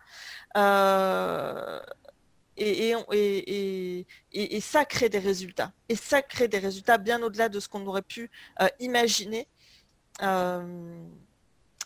Euh, 0.57 1.81
et, 2.57 2.95
et, 3.13 4.07
et, 4.33 4.61
ça 4.61 4.85
crée 4.85 5.09
des 5.09 5.19
résultats. 5.19 5.73
Et 5.89 5.97
ça 5.97 6.23
crée 6.23 6.49
des 6.49 6.59
résultats 6.59 6.99
bien 6.99 7.23
au-delà 7.23 7.49
de 7.49 7.59
ce 7.59 7.69
qu'on 7.69 7.87
aurait 7.87 8.03
pu 8.03 8.31
euh, 8.61 8.69
imaginer. 8.79 9.49
Euh, 10.23 10.63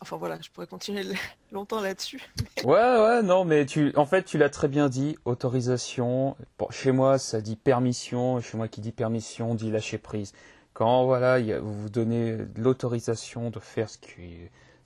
enfin 0.00 0.16
voilà, 0.16 0.38
je 0.40 0.50
pourrais 0.50 0.66
continuer 0.66 1.04
longtemps 1.52 1.80
là-dessus. 1.80 2.20
ouais, 2.64 2.72
ouais, 2.72 3.22
non, 3.22 3.44
mais 3.44 3.66
tu, 3.66 3.92
en 3.96 4.06
fait, 4.06 4.24
tu 4.24 4.38
l'as 4.38 4.50
très 4.50 4.68
bien 4.68 4.88
dit, 4.88 5.16
autorisation. 5.24 6.36
chez 6.70 6.92
moi, 6.92 7.18
ça 7.18 7.40
dit 7.40 7.56
permission. 7.56 8.40
Chez 8.40 8.56
moi 8.56 8.68
qui 8.68 8.80
dit 8.80 8.92
permission, 8.92 9.54
dit 9.54 9.70
lâcher 9.70 9.98
prise. 9.98 10.32
Quand 10.74 11.06
voilà, 11.06 11.40
vous 11.60 11.82
vous 11.82 11.88
donnez 11.88 12.36
l'autorisation 12.56 13.50
de 13.50 13.58
faire 13.60 13.88
ce 13.88 13.96
qui, 13.96 14.36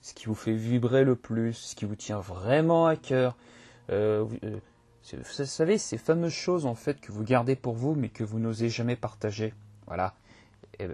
ce 0.01 0.13
qui 0.13 0.25
vous 0.25 0.35
fait 0.35 0.53
vibrer 0.53 1.03
le 1.03 1.17
plus, 1.17 1.53
ce 1.53 1.75
qui 1.75 1.83
vous 1.83 1.97
tient 1.97 2.19
vraiment 2.19 2.87
à 2.87 2.95
cœur. 2.95 3.35
Euh, 3.89 4.25
euh, 4.45 4.59
vous 5.13 5.45
savez, 5.45 5.77
ces 5.77 5.97
fameuses 5.97 6.31
choses 6.31 6.65
en 6.65 6.75
fait 6.75 7.01
que 7.01 7.11
vous 7.11 7.23
gardez 7.23 7.57
pour 7.57 7.73
vous, 7.73 7.95
mais 7.95 8.07
que 8.07 8.23
vous 8.23 8.39
n'osez 8.39 8.69
jamais 8.69 8.95
partager. 8.95 9.53
Voilà. 9.87 10.13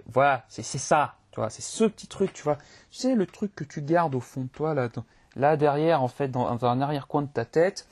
voilà, 0.06 0.44
c'est 0.48 0.62
ça 0.64 1.14
c'est 1.48 1.62
ce 1.62 1.84
petit 1.84 2.06
truc, 2.06 2.32
tu 2.32 2.42
vois. 2.42 2.56
Tu 2.90 2.98
sais, 2.98 3.14
le 3.14 3.26
truc 3.26 3.54
que 3.54 3.64
tu 3.64 3.82
gardes 3.82 4.14
au 4.14 4.20
fond 4.20 4.42
de 4.42 4.48
toi, 4.48 4.74
là, 4.74 4.88
là 5.36 5.56
derrière, 5.56 6.02
en 6.02 6.08
fait, 6.08 6.28
dans, 6.28 6.64
un 6.64 6.80
arrière-coin 6.80 7.22
de 7.22 7.28
ta 7.28 7.44
tête, 7.44 7.86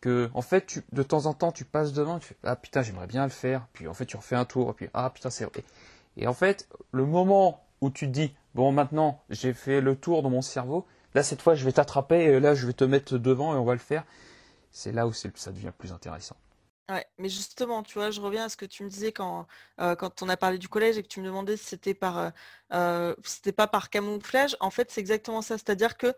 que, 0.00 0.30
en 0.34 0.42
fait, 0.42 0.82
de 0.92 1.02
temps 1.02 1.26
en 1.26 1.34
temps, 1.34 1.52
tu 1.52 1.64
passes 1.64 1.92
devant, 1.92 2.18
tu 2.18 2.28
fais, 2.28 2.36
ah 2.44 2.56
putain, 2.56 2.82
j'aimerais 2.82 3.06
bien 3.06 3.24
le 3.24 3.30
faire, 3.30 3.66
puis 3.72 3.88
en 3.88 3.94
fait, 3.94 4.06
tu 4.06 4.16
refais 4.16 4.36
un 4.36 4.44
tour, 4.44 4.74
puis, 4.74 4.88
ah 4.94 5.10
putain, 5.10 5.30
c'est 5.30 5.44
vrai. 5.44 5.64
Et 6.16 6.26
en 6.26 6.34
fait, 6.34 6.68
le 6.92 7.04
moment 7.04 7.64
où 7.80 7.90
tu 7.90 8.06
te 8.06 8.12
dis, 8.12 8.34
bon, 8.54 8.72
maintenant, 8.72 9.20
j'ai 9.30 9.54
fait 9.54 9.80
le 9.80 9.96
tour 9.96 10.22
dans 10.22 10.30
mon 10.30 10.42
cerveau, 10.42 10.86
là, 11.14 11.22
cette 11.22 11.42
fois, 11.42 11.54
je 11.54 11.64
vais 11.64 11.72
t'attraper, 11.72 12.24
et 12.24 12.40
là, 12.40 12.54
je 12.54 12.66
vais 12.66 12.72
te 12.72 12.84
mettre 12.84 13.18
devant, 13.18 13.54
et 13.54 13.58
on 13.58 13.64
va 13.64 13.72
le 13.72 13.78
faire. 13.80 14.04
C'est 14.70 14.92
là 14.92 15.06
où 15.06 15.12
ça 15.12 15.52
devient 15.52 15.72
plus 15.76 15.92
intéressant. 15.92 16.36
Ouais, 16.90 17.04
mais 17.18 17.28
justement, 17.28 17.82
tu 17.82 17.92
vois, 17.98 18.10
je 18.10 18.18
reviens 18.18 18.44
à 18.46 18.48
ce 18.48 18.56
que 18.56 18.64
tu 18.64 18.82
me 18.82 18.88
disais 18.88 19.12
quand, 19.12 19.46
euh, 19.78 19.94
quand 19.94 20.22
on 20.22 20.28
a 20.30 20.38
parlé 20.38 20.56
du 20.56 20.68
collège 20.70 20.96
et 20.96 21.02
que 21.02 21.08
tu 21.08 21.20
me 21.20 21.26
demandais 21.26 21.58
si 21.58 21.64
c'était 21.66 21.92
par, 21.92 22.16
euh, 22.18 22.30
euh, 22.72 23.14
c'était 23.24 23.52
pas 23.52 23.66
par 23.66 23.90
camouflage. 23.90 24.56
En 24.60 24.70
fait, 24.70 24.90
c'est 24.90 25.00
exactement 25.00 25.42
ça. 25.42 25.58
C'est-à-dire 25.58 25.98
que 25.98 26.14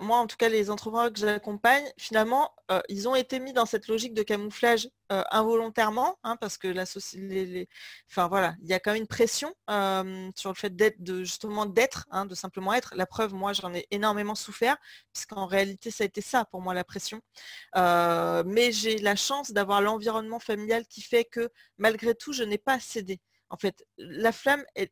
moi, 0.00 0.16
en 0.18 0.26
tout 0.26 0.36
cas, 0.36 0.48
les 0.48 0.70
entrepreneurs 0.70 1.12
que 1.12 1.20
j'accompagne, 1.20 1.84
finalement, 1.98 2.52
ils 2.88 3.06
ont 3.08 3.14
été 3.14 3.38
mis 3.38 3.52
dans 3.52 3.64
cette 3.66 3.86
logique 3.86 4.12
de 4.14 4.24
camouflage 4.24 4.88
involontairement, 5.10 6.18
hein, 6.22 6.36
parce 6.36 6.58
que 6.58 6.68
la 6.68 6.84
les, 7.14 7.68
enfin 8.10 8.28
voilà, 8.28 8.54
il 8.62 8.68
y 8.68 8.74
a 8.74 8.80
quand 8.80 8.92
même 8.92 9.02
une 9.02 9.08
pression 9.08 9.54
sur 10.36 10.50
le 10.50 10.54
fait 10.54 10.74
d'être, 10.76 11.02
de 11.02 11.24
justement 11.24 11.66
d'être, 11.66 12.06
hein, 12.10 12.26
de 12.26 12.34
simplement 12.34 12.74
être. 12.74 12.94
La 12.96 13.06
preuve, 13.06 13.34
moi, 13.34 13.52
j'en 13.52 13.74
ai 13.74 13.86
énormément 13.90 14.34
souffert, 14.34 14.76
puisqu'en 15.12 15.46
réalité, 15.46 15.90
ça 15.90 16.04
a 16.04 16.06
été 16.06 16.20
ça 16.20 16.44
pour 16.44 16.60
moi 16.60 16.74
la 16.74 16.84
pression. 16.84 17.20
mais 17.76 18.72
j'ai 18.72 18.98
la 18.98 19.16
chance 19.16 19.50
d'avoir 19.52 19.80
l'environnement 19.82 20.38
familial 20.40 20.86
qui 20.86 21.02
fait 21.02 21.24
que 21.24 21.48
malgré 21.78 22.14
tout, 22.14 22.32
je 22.32 22.42
n'ai 22.44 22.58
pas 22.58 22.80
cédé. 22.80 23.20
En 23.50 23.56
fait, 23.56 23.84
la 23.98 24.32
flamme, 24.32 24.64
elle, 24.74 24.88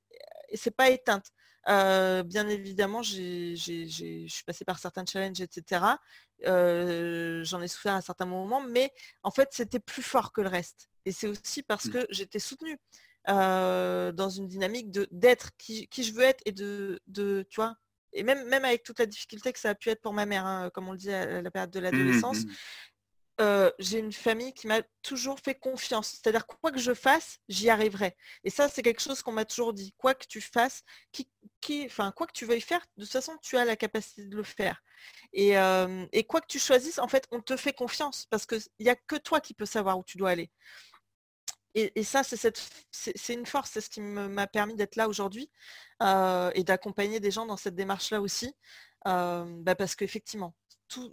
c'est 0.55 0.75
pas 0.75 0.91
éteinte. 0.91 1.27
Bien 1.67 2.49
évidemment, 2.49 3.03
je 3.03 3.55
suis 3.57 4.45
passée 4.45 4.65
par 4.65 4.79
certains 4.79 5.05
challenges, 5.05 5.41
etc. 5.41 5.85
J'en 6.45 7.61
ai 7.61 7.69
souffert 7.69 7.95
à 7.95 8.01
certains 8.01 8.27
moments, 8.27 8.61
mais 8.61 8.93
en 9.23 9.31
fait, 9.31 9.49
c'était 9.53 9.81
plus 9.81 10.03
fort 10.03 10.33
que 10.33 10.41
le 10.41 10.49
reste. 10.49 10.89
Et 11.05 11.13
c'est 11.13 11.29
aussi 11.29 11.63
parce 11.63 11.87
mmh. 11.87 11.91
que 11.91 12.07
j'étais 12.11 12.39
soutenue 12.39 12.79
dans 13.27 14.31
une 14.31 14.49
dynamique 14.49 14.91
d'être 15.11 15.51
qui, 15.59 15.89
je 15.97 16.13
veux 16.13 16.25
être 16.25 16.43
et 16.47 16.53
de, 16.53 17.01
de, 17.07 17.45
tu 17.49 17.57
vois, 17.57 17.77
et 18.13 18.23
même, 18.23 18.47
même 18.49 18.65
avec 18.65 18.83
toute 18.83 18.99
la 18.99 19.07
difficulté 19.07 19.53
que 19.53 19.59
ça 19.59 19.71
a 19.71 19.75
pu 19.75 19.91
être 19.91 20.01
pour 20.01 20.15
ma 20.15 20.27
mère, 20.27 20.47
hein, 20.47 20.71
comme 20.73 20.89
on 20.89 20.93
le 20.93 20.99
dit 20.99 21.13
à 21.13 21.43
la 21.43 21.51
période 21.51 21.71
de 21.71 21.81
mmh, 21.81 21.83
l'adolescence, 21.83 22.39
j'ai 23.79 23.99
une 23.99 24.13
famille 24.13 24.53
qui 24.55 24.67
m'a 24.67 24.83
toujours 25.03 25.39
fait 25.41 25.55
confiance. 25.55 26.09
C'est-à-dire 26.09 26.47
quoi 26.47 26.73
que 26.73 26.79
je 26.79 26.95
fasse, 26.95 27.39
j'y 27.49 27.69
arriverai. 27.71 28.17
Et 28.45 28.51
ça, 28.51 28.69
c'est 28.69 28.83
quelque 28.83 29.03
chose 29.03 29.23
qu'on 29.23 29.33
m'a 29.33 29.45
toujours 29.45 29.73
dit. 29.73 29.95
Quoi 29.99 30.15
que 30.15 30.27
tu 30.27 30.41
fasses, 30.41 30.83
qui, 31.13 31.29
enfin, 31.87 32.13
quoi 32.13 32.27
que 32.27 32.33
tu 32.33 32.47
veuilles 32.47 32.61
faire, 32.61 32.85
de 32.97 33.05
toute 33.05 33.13
façon, 33.13 33.37
tu 33.43 33.57
as 33.57 33.65
la 33.65 33.77
capacité 33.77 34.25
de 34.27 34.37
le 34.37 34.43
faire. 34.43 34.83
Et, 35.33 35.53
quoi 36.29 36.41
que 36.41 36.47
tu 36.49 36.59
choisisses, 36.59 36.99
en 36.99 37.09
fait, 37.09 37.27
on 37.31 37.41
te 37.41 37.57
fait 37.57 37.73
confiance 37.73 38.27
parce 38.31 38.47
qu'il 38.47 38.61
n'y 38.81 38.89
a 38.89 38.97
que 38.97 39.17
toi 39.17 39.41
qui 39.41 39.55
peux 39.55 39.67
savoir 39.67 39.99
où 39.99 40.05
tu 40.05 40.17
dois 40.17 40.31
aller. 40.31 40.51
Et, 41.75 42.05
ça, 42.05 42.23
c'est 42.25 43.35
une 43.35 43.45
force, 43.45 43.71
c'est 43.73 43.83
ce 43.83 43.91
qui 43.91 44.01
m'a 44.01 44.47
permis 44.47 44.77
d'être 44.77 44.97
là 44.97 45.09
aujourd'hui 45.09 45.51
et 46.01 46.65
d'accompagner 46.65 47.21
des 47.21 47.31
gens 47.31 47.47
dans 47.47 47.59
cette 47.59 47.75
démarche-là 47.75 48.21
aussi. 48.21 48.55
Bah, 49.05 49.75
parce 49.77 49.95
qu'effectivement, 49.95 50.55
tout, 50.89 51.13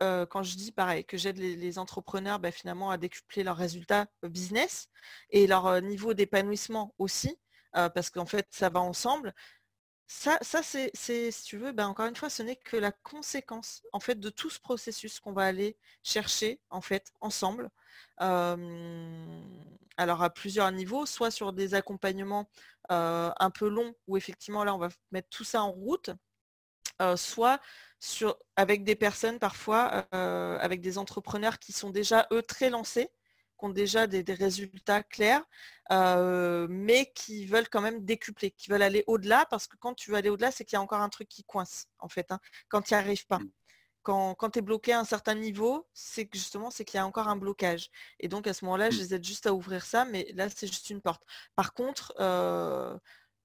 quand 0.00 0.42
je 0.42 0.56
dis 0.56 0.72
pareil, 0.72 1.04
que 1.04 1.16
j'aide 1.16 1.38
les, 1.38 1.78
entrepreneurs 1.78 2.38
bah, 2.38 2.52
finalement 2.52 2.90
à 2.90 2.98
décupler 2.98 3.42
leurs 3.42 3.56
résultats 3.56 4.06
business 4.22 4.88
et 5.30 5.46
leur 5.46 5.80
niveau 5.82 6.14
d'épanouissement 6.14 6.94
aussi, 6.98 7.38
parce 7.72 8.10
qu'en 8.10 8.26
fait 8.26 8.46
ça 8.50 8.68
va 8.68 8.80
ensemble. 8.80 9.34
Ça, 10.10 10.38
c'est, 10.62 10.90
si 10.94 11.30
tu 11.44 11.58
veux, 11.58 11.72
bah, 11.72 11.86
encore 11.86 12.06
une 12.06 12.16
fois, 12.16 12.30
ce 12.30 12.42
n'est 12.42 12.56
que 12.56 12.78
la 12.78 12.92
conséquence 12.92 13.82
en 13.92 14.00
fait 14.00 14.18
de 14.18 14.30
tout 14.30 14.48
ce 14.48 14.58
processus 14.58 15.20
qu'on 15.20 15.34
va 15.34 15.44
aller 15.44 15.76
chercher 16.02 16.60
en 16.70 16.80
fait 16.80 17.12
ensemble. 17.20 17.70
alors 18.18 20.22
à 20.22 20.30
plusieurs 20.30 20.70
niveaux, 20.72 21.06
soit 21.06 21.30
sur 21.30 21.52
des 21.52 21.74
accompagnements 21.74 22.48
un 22.88 23.50
peu 23.50 23.68
longs 23.68 23.94
où 24.06 24.16
effectivement 24.16 24.64
là 24.64 24.74
on 24.74 24.78
va 24.78 24.88
mettre 25.12 25.28
tout 25.28 25.44
ça 25.44 25.62
en 25.62 25.72
route, 25.72 26.10
soit 27.16 27.60
avec 28.56 28.84
des 28.84 28.94
personnes 28.94 29.38
parfois, 29.38 30.06
euh, 30.14 30.58
avec 30.60 30.80
des 30.80 30.98
entrepreneurs 30.98 31.58
qui 31.58 31.72
sont 31.72 31.90
déjà, 31.90 32.26
eux, 32.32 32.42
très 32.42 32.70
lancés, 32.70 33.10
qui 33.58 33.64
ont 33.64 33.70
déjà 33.70 34.06
des, 34.06 34.22
résultats 34.32 35.02
clairs, 35.02 35.44
euh, 35.90 36.66
mais 36.70 37.10
qui 37.14 37.46
veulent 37.46 37.68
quand 37.68 37.80
même 37.80 38.04
décupler, 38.04 38.50
qui 38.52 38.70
veulent 38.70 38.82
aller 38.82 39.04
au-delà, 39.06 39.46
parce 39.50 39.66
que 39.66 39.76
quand 39.76 39.94
tu 39.94 40.10
veux 40.10 40.16
aller 40.16 40.30
au-delà, 40.30 40.50
c'est 40.50 40.64
qu'il 40.64 40.76
y 40.76 40.78
a 40.78 40.82
encore 40.82 41.00
un 41.00 41.08
truc 41.08 41.28
qui 41.28 41.44
coince, 41.44 41.86
en 41.98 42.08
fait, 42.08 42.30
hein, 42.30 42.40
quand 42.68 42.82
tu 42.82 42.94
n'y 42.94 42.98
arrives 42.98 43.26
pas. 43.26 43.38
Mmh. 43.38 43.50
Quand, 44.02 44.34
quand 44.34 44.50
tu 44.50 44.60
es 44.60 44.62
bloqué 44.62 44.92
à 44.92 45.00
un 45.00 45.04
certain 45.04 45.34
niveau, 45.34 45.86
c'est 45.92 46.26
que 46.26 46.38
justement, 46.38 46.70
c'est 46.70 46.84
qu'il 46.84 46.96
y 46.96 47.00
a 47.00 47.06
encore 47.06 47.28
un 47.28 47.36
blocage. 47.36 47.90
Et 48.20 48.28
donc, 48.28 48.46
à 48.46 48.54
ce 48.54 48.64
moment-là, 48.64 48.90
je 48.90 48.98
les 48.98 49.14
aide 49.14 49.24
juste 49.24 49.46
à 49.46 49.52
ouvrir 49.52 49.84
ça, 49.84 50.04
mais 50.06 50.30
là, 50.34 50.48
c'est 50.48 50.66
juste 50.66 50.88
une 50.88 51.02
porte. 51.02 51.22
Par 51.56 51.74
contre, 51.74 52.14
euh, 52.20 52.96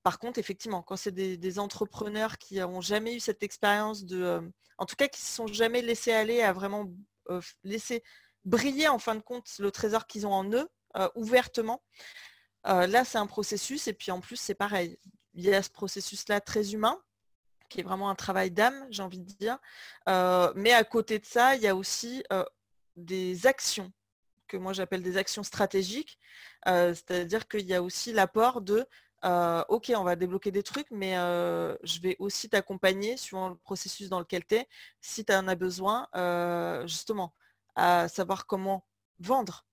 par 0.04 0.20
contre, 0.20 0.38
effectivement, 0.38 0.84
quand 0.84 0.98
c'est 0.98 1.12
des, 1.12 1.60
entrepreneurs 1.60 2.38
qui 2.38 2.60
n'ont 2.60 2.82
jamais 2.82 3.16
eu 3.16 3.20
cette 3.20 3.42
expérience 3.42 4.04
de, 4.04 4.42
en 4.78 4.86
tout 4.86 4.96
cas, 4.96 5.08
qui 5.08 5.22
se 5.22 5.34
sont 5.34 5.48
jamais 5.48 5.82
laissés 5.82 6.12
aller 6.12 6.42
à 6.42 6.52
vraiment 6.52 6.92
laisser 7.64 8.04
briller 8.44 8.90
en 8.90 9.00
fin 9.00 9.16
de 9.16 9.22
compte 9.22 9.50
le 9.60 9.72
trésor 9.72 10.06
qu'ils 10.06 10.28
ont 10.28 10.34
en 10.34 10.52
eux 10.52 10.70
ouvertement. 11.16 11.82
là, 12.66 13.06
c'est 13.06 13.18
un 13.18 13.28
processus 13.28 13.88
et 13.88 13.94
puis 13.94 14.12
en 14.12 14.20
plus, 14.20 14.36
c'est 14.36 14.56
pareil. 14.56 15.00
Il 15.36 15.46
y 15.46 15.54
a 15.54 15.64
ce 15.64 15.70
processus-là 15.70 16.42
très 16.42 16.74
humain 16.74 17.00
qui 17.70 17.80
est 17.80 17.84
vraiment 17.84 18.10
un 18.10 18.16
travail 18.16 18.52
d'âme, 18.52 18.86
j'ai 18.92 19.02
envie 19.02 19.20
de 19.20 19.26
dire. 19.26 19.58
mais 20.56 20.74
à 20.74 20.84
côté 20.84 21.18
de 21.20 21.26
ça, 21.26 21.56
il 21.56 21.62
y 21.62 21.68
a 21.68 21.76
aussi 21.76 22.24
des 22.98 23.48
actions 23.48 23.92
que 24.48 24.58
moi 24.58 24.74
j'appelle 24.74 25.02
des 25.02 25.18
actions 25.18 25.44
stratégiques. 25.44 26.20
C'est-à-dire 26.66 27.48
qu'il 27.48 27.66
y 27.66 27.74
a 27.74 27.82
aussi 27.82 28.12
l'apport 28.12 28.62
de 28.62 28.86
ok, 29.24 29.92
on 29.96 30.04
va 30.04 30.16
débloquer 30.16 30.52
des 30.52 30.64
trucs, 30.64 30.92
mais 30.92 31.14
je 31.14 32.02
vais 32.02 32.16
aussi 32.20 32.50
t'accompagner 32.50 33.18
suivant 33.18 33.50
le 33.50 33.56
processus 33.56 34.10
dans 34.10 34.20
lequel 34.20 34.46
tu 34.46 34.56
es, 34.56 34.68
si 35.02 35.26
tu 35.26 35.34
en 35.34 35.48
as 35.48 35.56
besoin, 35.56 36.08
justement, 36.86 37.34
à 37.76 38.08
savoir 38.08 38.46
comment 38.46 38.86
vendre. 39.20 39.66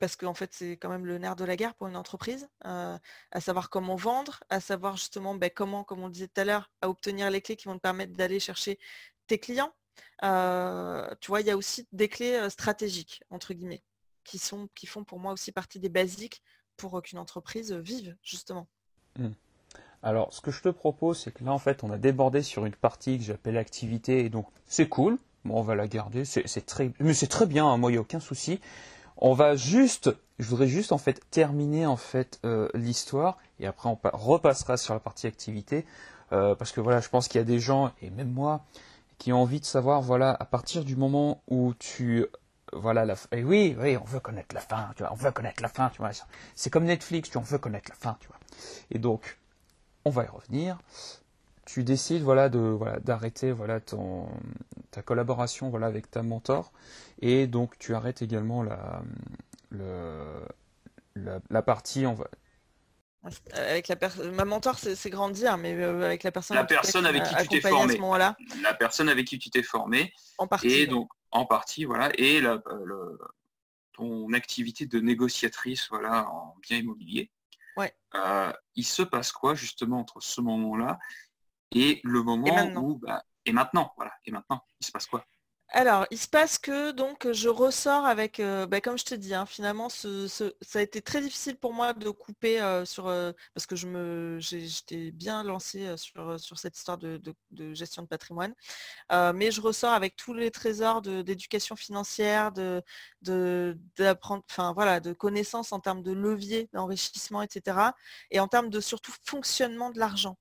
Parce 0.00 0.16
qu'en 0.16 0.34
fait, 0.34 0.52
c'est 0.52 0.72
quand 0.72 0.88
même 0.88 1.04
le 1.04 1.18
nerf 1.18 1.36
de 1.36 1.44
la 1.44 1.54
guerre 1.54 1.74
pour 1.74 1.86
une 1.86 1.96
entreprise, 1.96 2.48
à 2.62 3.00
savoir 3.40 3.68
comment 3.70 3.96
vendre, 3.96 4.42
à 4.48 4.60
savoir 4.60 4.96
justement 4.96 5.34
ben, 5.34 5.50
comment, 5.54 5.84
comme 5.84 6.02
on 6.02 6.06
le 6.06 6.12
disait 6.12 6.28
tout 6.28 6.40
à 6.40 6.44
l'heure, 6.44 6.70
à 6.80 6.88
obtenir 6.88 7.30
les 7.30 7.42
clés 7.42 7.56
qui 7.56 7.68
vont 7.68 7.76
te 7.76 7.82
permettre 7.82 8.14
d'aller 8.14 8.40
chercher 8.40 8.78
tes 9.26 9.38
clients. 9.38 9.72
tu 10.22 11.28
vois, 11.28 11.40
il 11.40 11.46
y 11.46 11.50
a 11.50 11.56
aussi 11.56 11.86
des 11.92 12.08
clés 12.08 12.48
stratégiques, 12.48 13.22
entre 13.30 13.52
guillemets, 13.52 13.82
qui, 14.24 14.38
sont, 14.38 14.68
qui 14.74 14.86
font 14.86 15.04
pour 15.04 15.20
moi 15.20 15.32
aussi 15.32 15.52
partie 15.52 15.78
des 15.78 15.90
basiques 15.90 16.42
pour 16.76 17.00
qu'une 17.02 17.18
entreprise 17.18 17.72
vive, 17.72 18.16
justement. 18.22 18.66
Mmh. 19.18 19.28
Alors, 20.02 20.32
ce 20.32 20.40
que 20.40 20.50
je 20.50 20.62
te 20.62 20.68
propose, 20.68 21.18
c'est 21.18 21.32
que 21.32 21.42
là, 21.42 21.52
en 21.52 21.58
fait, 21.58 21.82
on 21.82 21.90
a 21.90 21.98
débordé 21.98 22.42
sur 22.42 22.64
une 22.66 22.74
partie 22.74 23.18
que 23.18 23.24
j'appelle 23.24 23.56
activité, 23.56 24.24
et 24.24 24.28
donc 24.28 24.46
c'est 24.66 24.88
cool. 24.88 25.18
On 25.48 25.62
va 25.62 25.74
la 25.74 25.86
garder, 25.86 26.24
c'est 26.24 26.66
très, 26.66 26.92
mais 26.98 27.14
c'est 27.14 27.28
très 27.28 27.46
bien. 27.46 27.66
Hein, 27.66 27.76
moi, 27.76 27.90
il 27.90 27.94
n'y 27.94 27.98
a 27.98 28.00
aucun 28.00 28.20
souci. 28.20 28.60
On 29.16 29.32
va 29.32 29.56
juste, 29.56 30.10
je 30.38 30.48
voudrais 30.48 30.66
juste 30.66 30.92
en 30.92 30.98
fait 30.98 31.22
terminer 31.30 31.86
en 31.86 31.96
fait 31.96 32.38
euh, 32.44 32.68
l'histoire, 32.74 33.38
et 33.60 33.66
après 33.66 33.88
on 33.88 33.98
repassera 34.12 34.76
sur 34.76 34.92
la 34.92 35.00
partie 35.00 35.26
activité, 35.26 35.86
euh, 36.32 36.54
parce 36.54 36.72
que 36.72 36.80
voilà, 36.80 37.00
je 37.00 37.08
pense 37.08 37.28
qu'il 37.28 37.38
y 37.38 37.42
a 37.42 37.46
des 37.46 37.60
gens, 37.60 37.92
et 38.02 38.10
même 38.10 38.30
moi, 38.30 38.64
qui 39.18 39.32
ont 39.32 39.40
envie 39.40 39.60
de 39.60 39.64
savoir, 39.64 40.02
voilà, 40.02 40.36
à 40.38 40.44
partir 40.44 40.84
du 40.84 40.96
moment 40.96 41.42
où 41.48 41.72
tu 41.78 42.26
voilà 42.80 43.04
la 43.04 43.14
et 43.32 43.44
oui 43.44 43.76
oui 43.78 43.96
on 43.96 44.04
veut 44.04 44.20
connaître 44.20 44.54
la 44.54 44.60
fin 44.60 44.90
tu 44.96 45.02
vois 45.02 45.12
on 45.12 45.16
veut 45.16 45.30
connaître 45.30 45.62
la 45.62 45.68
fin 45.68 45.90
tu 45.90 45.98
vois 45.98 46.10
c'est 46.54 46.70
comme 46.70 46.84
Netflix 46.84 47.30
tu 47.30 47.38
on 47.38 47.42
veut 47.42 47.58
connaître 47.58 47.90
la 47.90 47.96
fin 47.96 48.16
tu 48.20 48.28
vois. 48.28 48.38
Et 48.90 48.98
donc 48.98 49.38
on 50.04 50.10
va 50.10 50.24
y 50.24 50.28
revenir. 50.28 50.78
Tu 51.64 51.82
décides 51.82 52.22
voilà 52.22 52.48
de 52.48 52.60
voilà 52.60 53.00
d'arrêter 53.00 53.50
voilà 53.50 53.80
ton 53.80 54.28
ta 54.92 55.02
collaboration 55.02 55.68
voilà 55.68 55.86
avec 55.88 56.10
ta 56.10 56.22
mentor. 56.22 56.72
Et 57.20 57.46
donc 57.46 57.78
tu 57.78 57.94
arrêtes 57.94 58.22
également 58.22 58.62
la 58.62 59.02
le, 59.70 60.42
la, 61.50 61.62
partie 61.62 62.06
on 62.06 62.14
va 62.14 62.28
avec 63.54 63.88
la 63.88 63.96
ma 64.32 64.44
mentor 64.44 64.78
c'est 64.78 65.10
grandir 65.10 65.56
mais 65.58 65.74
euh, 65.74 66.04
avec 66.04 66.22
la 66.22 66.30
personne 66.30 66.56
la 66.56 66.64
personne 66.64 67.04
avec 67.04 67.24
qui 67.24 67.34
tu 67.34 67.48
t'es 67.48 67.60
formé 67.60 67.98
la 68.62 68.74
personne 68.74 69.08
avec 69.08 69.26
qui 69.26 69.38
tu 69.38 69.50
t'es 69.50 69.64
formé 69.64 70.12
en 70.38 70.46
partie 70.46 70.68
et 70.68 70.86
donc 70.86 71.08
en 71.36 71.46
partie, 71.46 71.84
voilà, 71.84 72.10
et 72.18 72.42
euh, 72.42 72.58
ton 73.92 74.32
activité 74.32 74.86
de 74.86 75.00
négociatrice 75.00 75.88
voilà, 75.90 76.28
en 76.30 76.56
bien 76.62 76.78
immobilier. 76.78 77.30
Ouais. 77.76 77.94
Euh, 78.14 78.52
il 78.74 78.84
se 78.84 79.02
passe 79.02 79.32
quoi 79.32 79.54
justement 79.54 80.00
entre 80.00 80.20
ce 80.20 80.40
moment-là 80.40 80.98
et 81.72 82.00
le 82.04 82.22
moment 82.22 82.70
où 82.76 82.98
bah, 82.98 83.22
et 83.44 83.52
maintenant 83.52 83.92
voilà 83.96 84.12
et 84.24 84.30
maintenant 84.30 84.64
il 84.80 84.86
se 84.86 84.92
passe 84.92 85.06
quoi? 85.06 85.26
Alors, 85.70 86.06
il 86.10 86.18
se 86.18 86.28
passe 86.28 86.58
que 86.58 86.92
donc 86.92 87.30
je 87.32 87.48
ressors 87.48 88.06
avec, 88.06 88.40
bah, 88.40 88.80
comme 88.80 88.96
je 88.96 89.04
te 89.04 89.14
dis, 89.14 89.34
hein, 89.34 89.46
finalement, 89.46 89.88
ça 89.88 90.48
a 90.74 90.80
été 90.80 91.02
très 91.02 91.20
difficile 91.20 91.56
pour 91.56 91.72
moi 91.74 91.92
de 91.92 92.08
couper 92.10 92.58
sur 92.84 93.04
parce 93.54 93.66
que 93.66 93.76
je 93.76 93.86
me, 93.86 94.38
j'étais 94.40 95.10
bien 95.10 95.42
lancée 95.42 95.96
sur, 95.96 96.38
cette 96.56 96.76
histoire 96.76 96.98
de, 96.98 97.20
gestion 97.74 98.02
de 98.02 98.08
patrimoine, 98.08 98.54
mais 99.10 99.50
je 99.50 99.60
ressors 99.60 99.92
avec 99.92 100.16
tous 100.16 100.34
les 100.34 100.50
trésors 100.50 101.02
d'éducation 101.02 101.76
financière, 101.76 102.52
de, 102.52 102.82
enfin 103.98 104.72
voilà, 104.72 105.00
de 105.00 105.12
connaissances 105.12 105.72
en 105.72 105.80
termes 105.80 106.02
de 106.02 106.12
levier 106.12 106.68
d'enrichissement, 106.72 107.42
etc. 107.42 107.78
Et 108.30 108.40
en 108.40 108.48
termes 108.48 108.70
de 108.70 108.80
surtout 108.80 109.12
fonctionnement 109.24 109.90
de 109.90 109.98
l'argent. 109.98 110.36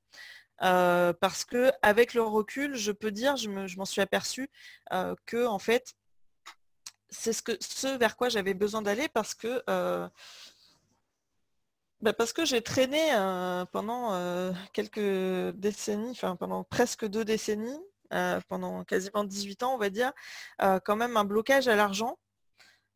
Parce 0.59 1.45
que 1.45 1.71
avec 1.81 2.13
le 2.13 2.23
recul, 2.23 2.75
je 2.75 2.91
peux 2.91 3.11
dire, 3.11 3.35
je 3.37 3.49
m'en 3.49 3.85
suis 3.85 4.01
aperçu 4.01 4.49
euh, 4.93 5.15
que 5.25 5.45
en 5.45 5.59
fait, 5.59 5.95
c'est 7.09 7.33
ce, 7.33 7.97
vers 7.97 8.15
quoi 8.17 8.29
j'avais 8.29 8.53
besoin 8.53 8.81
d'aller 8.81 9.07
parce 9.09 9.33
que 9.35 9.63
bah, 12.01 12.13
parce 12.13 12.33
que 12.33 12.45
j'ai 12.45 12.61
traîné 12.61 12.99
pendant 13.71 14.53
quelques 14.73 15.55
décennies, 15.55 16.11
enfin 16.11 16.35
pendant 16.35 16.63
presque 16.63 17.05
deux 17.05 17.25
décennies, 17.25 17.79
pendant 18.47 18.83
quasiment 18.83 19.23
18 19.23 19.63
ans, 19.63 19.75
on 19.75 19.77
va 19.77 19.89
dire, 19.89 20.11
quand 20.59 20.95
même 20.95 21.17
un 21.17 21.25
blocage 21.25 21.67
à 21.67 21.75
l'argent 21.75 22.17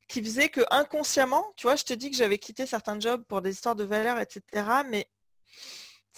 qui 0.10 0.24
faisait 0.24 0.50
que 0.50 0.62
inconsciemment, 0.72 1.54
tu 1.56 1.68
vois, 1.68 1.76
je 1.76 1.84
te 1.84 1.94
dis 1.94 2.10
que 2.10 2.18
j'avais 2.18 2.40
quitté 2.40 2.66
certains 2.66 3.00
jobs 3.00 3.24
pour 3.26 3.42
des 3.42 3.52
histoires 3.52 3.76
de 3.76 3.84
valeur, 3.84 4.20
etc. 4.20 4.42
Mais 4.90 5.08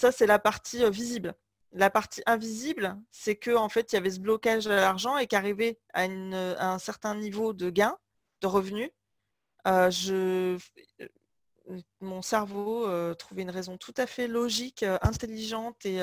ça, 0.01 0.11
c'est 0.11 0.25
la 0.25 0.39
partie 0.39 0.83
euh, 0.83 0.89
visible. 0.89 1.35
La 1.73 1.89
partie 1.89 2.21
invisible, 2.25 2.97
c'est 3.11 3.35
que 3.37 3.55
en 3.55 3.69
fait, 3.69 3.93
il 3.93 3.95
y 3.95 3.97
avait 3.97 4.11
ce 4.11 4.19
blocage 4.19 4.67
à 4.67 4.75
l'argent 4.75 5.17
et 5.17 5.27
qu'arrivé 5.27 5.79
à, 5.93 6.03
un 6.03 6.79
certain 6.79 7.15
niveau 7.15 7.53
de 7.53 7.69
gain, 7.69 7.97
de 8.41 8.47
revenus, 8.47 8.89
euh, 9.67 9.89
je, 9.91 10.57
euh, 11.01 11.07
mon 12.01 12.21
cerveau 12.21 12.87
trouvait 13.15 13.43
une 13.43 13.51
raison 13.51 13.77
tout 13.77 13.93
à 13.97 14.07
fait 14.07 14.27
logique, 14.27 14.83
intelligente 14.83 15.85
et, 15.85 16.01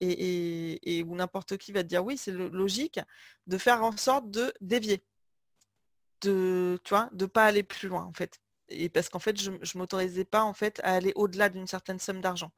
et, 0.00 1.02
où 1.04 1.14
n'importe 1.16 1.56
qui 1.56 1.72
va 1.72 1.82
dire 1.82 2.04
oui, 2.04 2.18
c'est 2.18 2.32
logique, 2.32 3.00
de 3.46 3.58
faire 3.58 3.82
en 3.82 3.96
sorte 3.96 4.30
de 4.30 4.52
dévier, 4.60 5.02
de 6.22 6.78
tu 6.84 6.90
vois, 6.90 7.08
de 7.12 7.26
pas 7.26 7.46
aller 7.46 7.62
plus 7.62 7.88
loin 7.88 8.04
en 8.04 8.12
fait. 8.12 8.40
Et 8.68 8.88
parce 8.90 9.08
qu'en 9.08 9.20
fait, 9.20 9.40
je 9.40 9.50
ne 9.52 9.78
m'autorisais 9.78 10.24
pas 10.24 10.42
en 10.42 10.52
fait 10.54 10.80
à 10.84 10.94
aller 10.94 11.12
au-delà 11.16 11.48
d'une 11.48 11.66
certaine 11.66 11.98
somme 11.98 12.20
d'argent. 12.20 12.52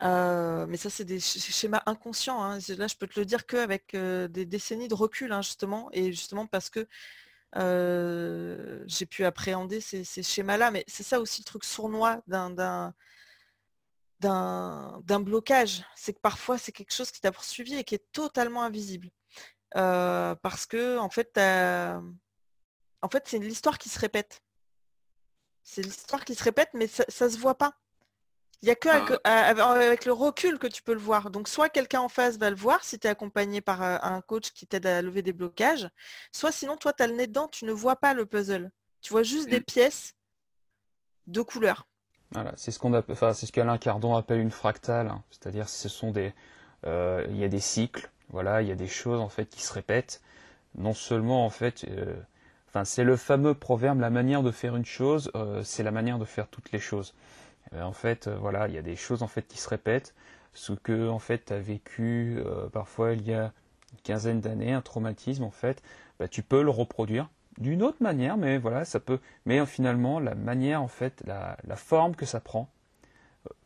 Mais 0.00 0.76
ça, 0.76 0.90
c'est 0.90 1.04
des 1.04 1.20
schémas 1.20 1.82
inconscients. 1.86 2.42
Hein. 2.42 2.58
Là, 2.76 2.86
je 2.86 2.96
peux 2.96 3.06
te 3.06 3.20
le 3.20 3.26
dire 3.26 3.46
qu'avec 3.46 3.96
des 3.96 4.46
décennies 4.46 4.88
de 4.88 4.94
recul, 4.94 5.32
hein, 5.32 5.42
justement, 5.42 5.88
et 5.92 6.12
justement 6.12 6.46
parce 6.46 6.70
que 6.70 6.86
j'ai 8.86 9.06
pu 9.06 9.24
appréhender 9.24 9.80
ces, 9.80 10.04
schémas-là. 10.22 10.70
Mais 10.70 10.84
c'est 10.88 11.02
ça 11.02 11.20
aussi 11.20 11.42
le 11.42 11.46
truc 11.46 11.64
sournois 11.64 12.22
d'un 12.26 12.94
d'un 14.20 15.20
blocage. 15.20 15.84
C'est 15.96 16.12
que 16.12 16.20
parfois, 16.20 16.58
c'est 16.58 16.72
quelque 16.72 16.94
chose 16.94 17.10
qui 17.10 17.20
t'a 17.20 17.32
poursuivi 17.32 17.74
et 17.74 17.84
qui 17.84 17.94
est 17.94 18.12
totalement 18.12 18.62
invisible. 18.62 19.10
parce 19.72 20.66
que, 20.66 20.98
en 20.98 21.10
fait, 21.10 21.38
en 23.02 23.08
fait 23.10 23.24
c'est 23.26 23.38
l'histoire 23.38 23.78
qui 23.78 23.88
se 23.88 23.98
répète. 23.98 24.42
C'est 25.64 25.82
l'histoire 25.82 26.24
qui 26.24 26.34
se 26.34 26.42
répète, 26.42 26.70
mais 26.74 26.86
ça 26.88 27.04
ne 27.26 27.30
se 27.30 27.38
voit 27.38 27.56
pas. 27.56 27.81
Il 28.62 28.66
n'y 28.66 28.72
a 28.72 28.76
que 28.76 29.18
ah. 29.24 29.48
avec, 29.48 30.04
le 30.04 30.12
recul 30.12 30.58
que 30.58 30.68
tu 30.68 30.82
peux 30.82 30.92
le 30.92 31.00
voir. 31.00 31.30
Donc, 31.30 31.48
soit 31.48 31.68
quelqu'un 31.68 32.00
en 32.00 32.08
face 32.08 32.38
va 32.38 32.48
le 32.48 32.54
voir 32.54 32.84
si 32.84 32.96
tu 32.96 33.08
es 33.08 33.10
accompagné 33.10 33.60
par 33.60 33.82
euh, 33.82 33.98
un 34.02 34.20
coach 34.20 34.52
qui 34.52 34.68
t'aide 34.68 34.86
à 34.86 35.02
lever 35.02 35.22
des 35.22 35.32
blocages, 35.32 35.88
soit 36.30 36.52
sinon, 36.52 36.76
toi, 36.76 36.92
tu 36.92 37.02
as 37.02 37.08
le 37.08 37.14
nez 37.14 37.26
dedans, 37.26 37.48
tu 37.48 37.64
ne 37.64 37.72
vois 37.72 37.96
pas 37.96 38.14
le 38.14 38.24
puzzle. 38.24 38.70
Tu 39.00 39.12
vois 39.12 39.24
juste 39.24 39.48
des 39.48 39.58
mm. 39.58 39.64
pièces 39.64 40.14
de 41.26 41.42
couleurs. 41.42 41.88
Voilà, 42.30 42.52
c'est 42.56 42.70
ce 42.70 42.78
qu'on 42.78 42.94
appelle, 42.94 43.14
enfin, 43.14 43.32
c'est 43.32 43.46
ce 43.46 43.52
qu'Alain 43.52 43.78
Cardon 43.78 44.14
appelle 44.14 44.40
une 44.40 44.52
fractale, 44.52 45.08
hein. 45.08 45.22
c'est-à-dire 45.30 45.68
ce 45.68 45.88
sont 45.88 46.12
des, 46.12 46.32
euh, 46.86 47.26
il 47.28 47.36
y 47.36 47.44
a 47.44 47.48
des 47.48 47.60
cycles, 47.60 48.10
voilà, 48.30 48.62
il 48.62 48.68
y 48.68 48.72
a 48.72 48.74
des 48.74 48.88
choses 48.88 49.20
en 49.20 49.28
fait 49.28 49.46
qui 49.46 49.60
se 49.62 49.72
répètent. 49.72 50.22
Non 50.74 50.94
seulement 50.94 51.44
en 51.44 51.50
fait, 51.50 51.84
euh, 51.88 52.14
enfin, 52.68 52.86
c'est 52.86 53.04
le 53.04 53.16
fameux 53.16 53.52
proverbe, 53.52 54.00
la 54.00 54.08
manière 54.08 54.42
de 54.42 54.50
faire 54.50 54.76
une 54.76 54.86
chose, 54.86 55.30
c'est 55.62 55.82
la 55.82 55.90
manière 55.90 56.18
de 56.18 56.24
faire 56.24 56.48
toutes 56.48 56.72
les 56.72 56.78
choses. 56.78 57.12
Euh, 57.74 57.82
en 57.82 57.92
fait, 57.92 58.28
euh, 58.28 58.36
voilà, 58.36 58.68
il 58.68 58.74
y 58.74 58.78
a 58.78 58.82
des 58.82 58.96
choses 58.96 59.22
en 59.22 59.28
fait 59.28 59.46
qui 59.46 59.58
se 59.58 59.68
répètent, 59.68 60.14
ce 60.54 60.72
que 60.72 61.08
en 61.08 61.18
fait 61.18 61.46
tu 61.46 61.52
as 61.52 61.60
vécu 61.60 62.38
euh, 62.38 62.68
parfois 62.68 63.12
il 63.12 63.26
y 63.26 63.32
a 63.32 63.52
une 63.92 64.00
quinzaine 64.02 64.40
d'années, 64.40 64.72
un 64.72 64.82
traumatisme 64.82 65.44
en 65.44 65.50
fait, 65.50 65.82
bah, 66.18 66.28
tu 66.28 66.42
peux 66.42 66.62
le 66.62 66.70
reproduire 66.70 67.30
d'une 67.58 67.82
autre 67.82 67.98
manière, 68.00 68.36
mais 68.36 68.58
voilà, 68.58 68.84
ça 68.84 69.00
peut. 69.00 69.20
Mais 69.46 69.64
finalement, 69.66 70.20
la 70.20 70.34
manière 70.34 70.82
en 70.82 70.88
fait, 70.88 71.22
la, 71.26 71.56
forme 71.76 72.14
que 72.16 72.26
ça 72.26 72.40
prend, 72.40 72.68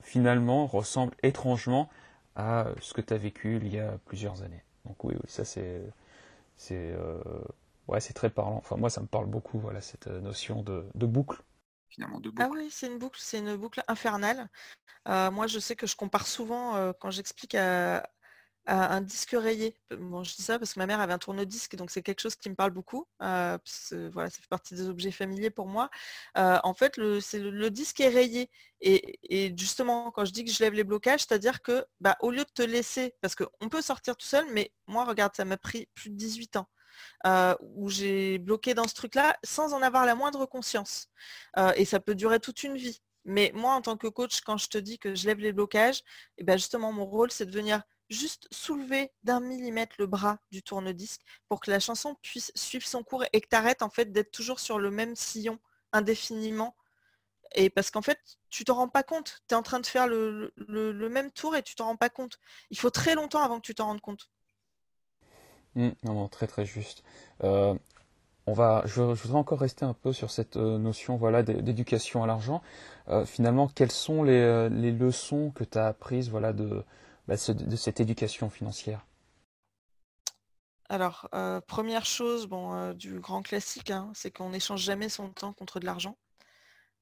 finalement 0.03 0.67
ressemble 0.67 1.15
étrangement 1.23 1.89
à 2.37 2.67
ce 2.81 2.95
que 2.95 3.01
tu 3.01 3.15
as 3.15 3.19
vécu 3.19 3.57
il 3.57 3.73
y 3.73 3.79
a 3.81 3.99
plusieurs 4.07 4.43
années. 4.43 4.63
Donc 4.87 5.05
oui, 5.05 5.15
oui, 5.17 5.23
ça 5.29 5.45
c'est 5.45 5.83
c'est 6.57 6.95
ouais, 7.89 8.01
c'est 8.01 8.15
très 8.15 8.31
parlant. 8.31 8.57
Enfin 8.57 8.77
moi, 8.77 8.91
ça 8.91 9.01
me 9.01 9.07
parle 9.07 9.27
beaucoup, 9.27 9.59
voilà, 9.59 9.81
cette 9.81 10.09
notion 10.09 10.63
de 10.63 11.07
boucle. 11.07 11.43
Ah 12.39 12.49
oui, 12.51 12.69
c'est 12.71 12.87
une 12.87 12.99
boucle, 12.99 13.19
c'est 13.21 13.39
une 13.39 13.57
boucle 13.57 13.83
infernale. 13.89 14.49
Euh, 15.09 15.31
moi, 15.31 15.47
je 15.47 15.59
sais 15.59 15.77
que 15.77 15.87
je 15.87 15.97
compare 15.97 16.27
souvent 16.27 16.77
euh, 16.77 16.93
quand 17.01 17.11
j'explique 17.11 17.55
à, 17.55 18.09
un 18.69 19.01
disque 19.01 19.37
rayé. 19.39 19.77
Bon, 19.97 20.25
je 20.25 20.35
dis 20.35 20.43
ça 20.43 20.59
parce 20.59 20.75
que 20.75 20.81
ma 20.81 20.87
mère 20.87 21.01
avait 21.01 21.13
un 21.13 21.19
tourne-disque, 21.19 21.77
donc 21.77 21.91
c'est 21.93 22.03
quelque 22.03 22.21
chose 22.21 22.35
qui 22.35 22.51
me 22.51 22.57
parle 22.57 22.73
beaucoup. 22.73 23.07
voilà, 23.21 23.61
ça 24.31 24.31
fait 24.31 24.49
partie 24.51 24.75
des 24.75 24.89
objets 24.89 25.13
familiers 25.13 25.51
pour 25.51 25.69
moi. 25.69 25.89
en 26.35 26.75
fait, 26.75 26.97
le, 26.97 27.21
le, 27.35 27.71
disque 27.71 28.01
est 28.01 28.09
rayé. 28.09 28.51
Et, 28.81 29.55
justement, 29.57 30.11
quand 30.11 30.25
je 30.25 30.33
dis 30.33 30.45
que 30.45 30.51
je 30.51 30.59
lève 30.65 30.75
les 30.75 30.83
blocages, 30.85 31.21
c'est-à-dire 31.21 31.63
que 31.63 31.87
bah, 32.01 32.17
au 32.21 32.33
lieu 32.33 32.45
de 32.45 32.51
te 32.53 32.63
laisser, 32.63 33.15
parce 33.21 33.37
qu'on 33.37 33.69
peut 33.69 33.83
sortir 33.83 34.17
tout 34.17 34.27
seul, 34.27 34.47
mais 34.53 34.73
moi, 34.89 35.05
regarde, 35.05 35.37
ça 35.37 35.45
m'a 35.45 35.59
pris 35.59 35.89
plus 35.95 36.11
de 36.11 36.17
18 36.17 36.57
ans. 36.57 36.69
Où 37.61 37.91
j'ai 37.91 38.39
bloqué 38.39 38.75
dans 38.75 38.89
ce 38.89 38.95
truc-là 38.95 39.37
sans 39.45 39.73
en 39.75 39.83
avoir 39.83 40.07
la 40.07 40.15
moindre 40.15 40.47
conscience. 40.47 41.09
et 41.77 41.85
ça 41.85 42.01
peut 42.01 42.15
durer 42.15 42.41
toute 42.41 42.63
une 42.63 42.77
vie. 42.77 43.01
Mais 43.25 43.51
moi, 43.55 43.75
en 43.75 43.83
tant 43.83 43.97
que 43.97 44.07
coach, 44.07 44.41
quand 44.43 44.57
je 44.57 44.69
te 44.69 44.79
dis 44.79 44.99
que 44.99 45.15
je 45.17 45.27
lève 45.27 45.41
les 45.41 45.53
blocages, 45.53 46.03
et 46.39 46.45
ben 46.45 46.57
justement, 46.57 46.93
mon 46.93 47.05
rôle, 47.07 47.33
c'est 47.33 47.47
de 47.47 47.51
venir 47.51 47.83
juste 48.09 48.47
soulever 48.53 49.13
d'un 49.25 49.41
millimètre 49.41 49.97
le 49.99 50.07
bras 50.07 50.39
du 50.53 50.63
tourne-disque 50.63 51.23
pour 51.49 51.61
que 51.61 51.71
la 51.71 51.81
chanson 51.81 52.17
puisse 52.23 52.53
suivre 52.55 52.87
son 52.87 53.03
cours 53.03 53.25
et 53.33 53.41
que 53.41 53.49
tu 53.49 53.57
arrêtes 53.57 53.83
en 53.83 53.91
fait 53.91 54.13
d'être 54.13 54.31
toujours 54.31 54.61
sur 54.61 54.79
le 54.79 54.91
même 54.91 55.17
sillon 55.17 55.59
indéfiniment. 55.93 56.77
Et 57.55 57.71
parce 57.71 57.91
qu'en 57.91 58.03
fait, 58.03 58.21
tu 58.51 58.65
t'en 58.65 58.75
rends 58.75 58.89
pas 58.89 59.03
compte. 59.03 59.43
Tu 59.49 59.55
es 59.55 59.57
en 59.57 59.63
train 59.63 59.81
de 59.81 59.87
faire 59.87 60.07
le, 60.07 60.53
même 61.11 61.33
tour 61.33 61.57
et 61.57 61.63
tu 61.63 61.75
t'en 61.75 61.87
rends 61.87 61.97
pas 61.97 62.11
compte. 62.11 62.39
Il 62.71 62.79
faut 62.79 62.91
très 62.91 63.15
longtemps 63.15 63.43
avant 63.43 63.57
que 63.57 63.67
tu 63.67 63.75
t'en 63.75 63.87
rendes 63.87 64.01
compte. 64.01 64.31
Mmh, 65.77 65.91
non, 66.05 66.15
non, 66.15 66.29
très 66.29 66.47
très 66.47 66.65
juste. 66.65 67.05
Euh, 67.45 67.75
on 68.47 68.53
va, 68.55 68.83
je, 68.87 69.03
voudrais 69.03 69.39
encore 69.39 69.61
rester 69.61 69.85
un 69.85 69.93
peu 69.95 70.13
sur 70.13 70.31
cette 70.31 70.57
euh, 70.57 70.79
notion 70.79 71.17
voilà, 71.17 71.43
d'éducation 71.43 72.23
à 72.25 72.27
l'argent. 72.27 72.63
Euh, 73.09 73.27
finalement, 73.27 73.69
quelles 73.69 73.93
sont 73.93 74.23
les, 74.25 74.71
leçons 74.93 75.51
que 75.51 75.65
tu 75.65 75.79
as 75.79 75.89
apprises 75.89 76.31
voilà, 76.31 76.53
de, 76.53 76.83
bah, 77.29 77.35
de 77.37 77.77
cette 77.77 78.01
éducation 78.01 78.51
financière? 78.51 79.07
Alors, 80.89 81.29
première 81.67 82.07
chose, 82.07 82.47
bon, 82.47 82.93
du 82.93 83.19
grand 83.19 83.43
classique, 83.43 83.91
hein, 83.91 84.11
c'est 84.15 84.31
qu'on 84.31 84.51
n'échange 84.51 84.83
jamais 84.83 85.09
son 85.09 85.31
temps 85.31 85.53
contre 85.53 85.81
de 85.81 85.87
l'argent. 85.87 86.17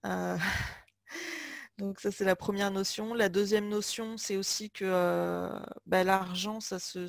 Donc 1.79 2.01
ça 2.01 2.11
c'est 2.11 2.25
la 2.25 2.37
première 2.37 2.71
notion. 2.71 3.13
La 3.15 3.29
deuxième 3.29 3.69
notion, 3.69 4.17
c'est 4.17 4.37
aussi 4.39 4.71
que 4.71 5.51
bah, 5.87 6.03
l'argent, 6.03 6.61
ça 6.61 6.79
se, 6.79 7.07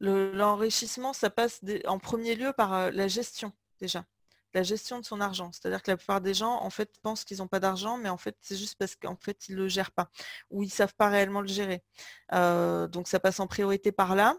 l'enrichissement, 0.00 1.12
ça 1.12 1.30
passe 1.30 1.60
en 1.86 1.98
premier 1.98 2.34
lieu 2.34 2.52
par 2.52 2.90
la 2.90 3.08
gestion 3.08 3.52
déjà, 3.80 4.04
la 4.54 4.62
gestion 4.62 5.00
de 5.00 5.04
son 5.04 5.20
argent. 5.20 5.50
C'est-à-dire 5.52 5.82
que 5.82 5.90
la 5.90 5.96
plupart 5.96 6.20
des 6.20 6.34
gens 6.34 6.62
en 6.62 6.70
fait 6.70 6.90
pensent 7.02 7.24
qu'ils 7.24 7.38
n'ont 7.38 7.48
pas 7.48 7.60
d'argent, 7.60 7.96
mais 7.96 8.08
en 8.08 8.18
fait 8.18 8.36
c'est 8.40 8.56
juste 8.56 8.76
parce 8.78 8.96
qu'en 8.96 9.16
fait 9.16 9.48
ils 9.48 9.56
ne 9.56 9.62
le 9.62 9.68
gèrent 9.68 9.92
pas 9.92 10.10
ou 10.50 10.62
ils 10.62 10.66
ne 10.66 10.72
savent 10.72 10.94
pas 10.94 11.08
réellement 11.08 11.40
le 11.40 11.48
gérer. 11.48 11.82
donc 12.32 13.08
ça 13.08 13.20
passe 13.20 13.40
en 13.40 13.46
priorité 13.46 13.92
par 13.92 14.14
là. 14.14 14.36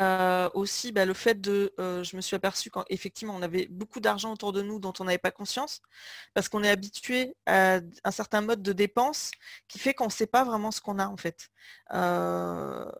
Euh, 0.00 0.50
aussi 0.54 0.90
bah, 0.90 1.04
le 1.04 1.14
fait 1.14 1.40
de, 1.40 1.72
euh, 1.78 2.02
je 2.02 2.16
me 2.16 2.20
suis 2.20 2.34
aperçue 2.34 2.70
qu'effectivement 2.70 3.34
on 3.36 3.42
avait 3.42 3.66
beaucoup 3.70 4.00
d'argent 4.00 4.32
autour 4.32 4.52
de 4.52 4.60
nous 4.60 4.80
dont 4.80 4.92
on 4.98 5.04
n'avait 5.04 5.18
pas 5.18 5.30
conscience, 5.30 5.82
parce 6.34 6.48
qu'on 6.48 6.64
est 6.64 6.70
habitué 6.70 7.36
à 7.46 7.80
un 8.02 8.10
certain 8.10 8.40
mode 8.40 8.62
de 8.62 8.72
dépense 8.72 9.30
qui 9.68 9.78
fait 9.78 9.94
qu'on 9.94 10.06
ne 10.06 10.10
sait 10.10 10.26
pas 10.26 10.42
vraiment 10.44 10.72
ce 10.72 10.80
qu'on 10.80 10.98
a 10.98 11.06
en 11.06 11.16
fait. 11.16 11.48
Euh, 11.92 12.90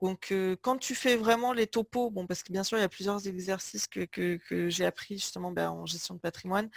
donc 0.00 0.34
quand 0.62 0.78
tu 0.78 0.94
fais 0.94 1.16
vraiment 1.16 1.52
les 1.52 1.66
topos, 1.66 2.10
bon 2.10 2.26
parce 2.26 2.42
que 2.42 2.52
bien 2.52 2.64
sûr 2.64 2.78
il 2.78 2.80
y 2.82 2.84
a 2.84 2.88
plusieurs 2.88 3.26
exercices 3.26 3.86
que, 3.86 4.38
j'ai 4.68 4.86
appris 4.86 5.18
justement 5.18 5.52
bah, 5.52 5.70
en 5.70 5.86
gestion 5.86 6.14
de 6.14 6.20
patrimoine, 6.20 6.70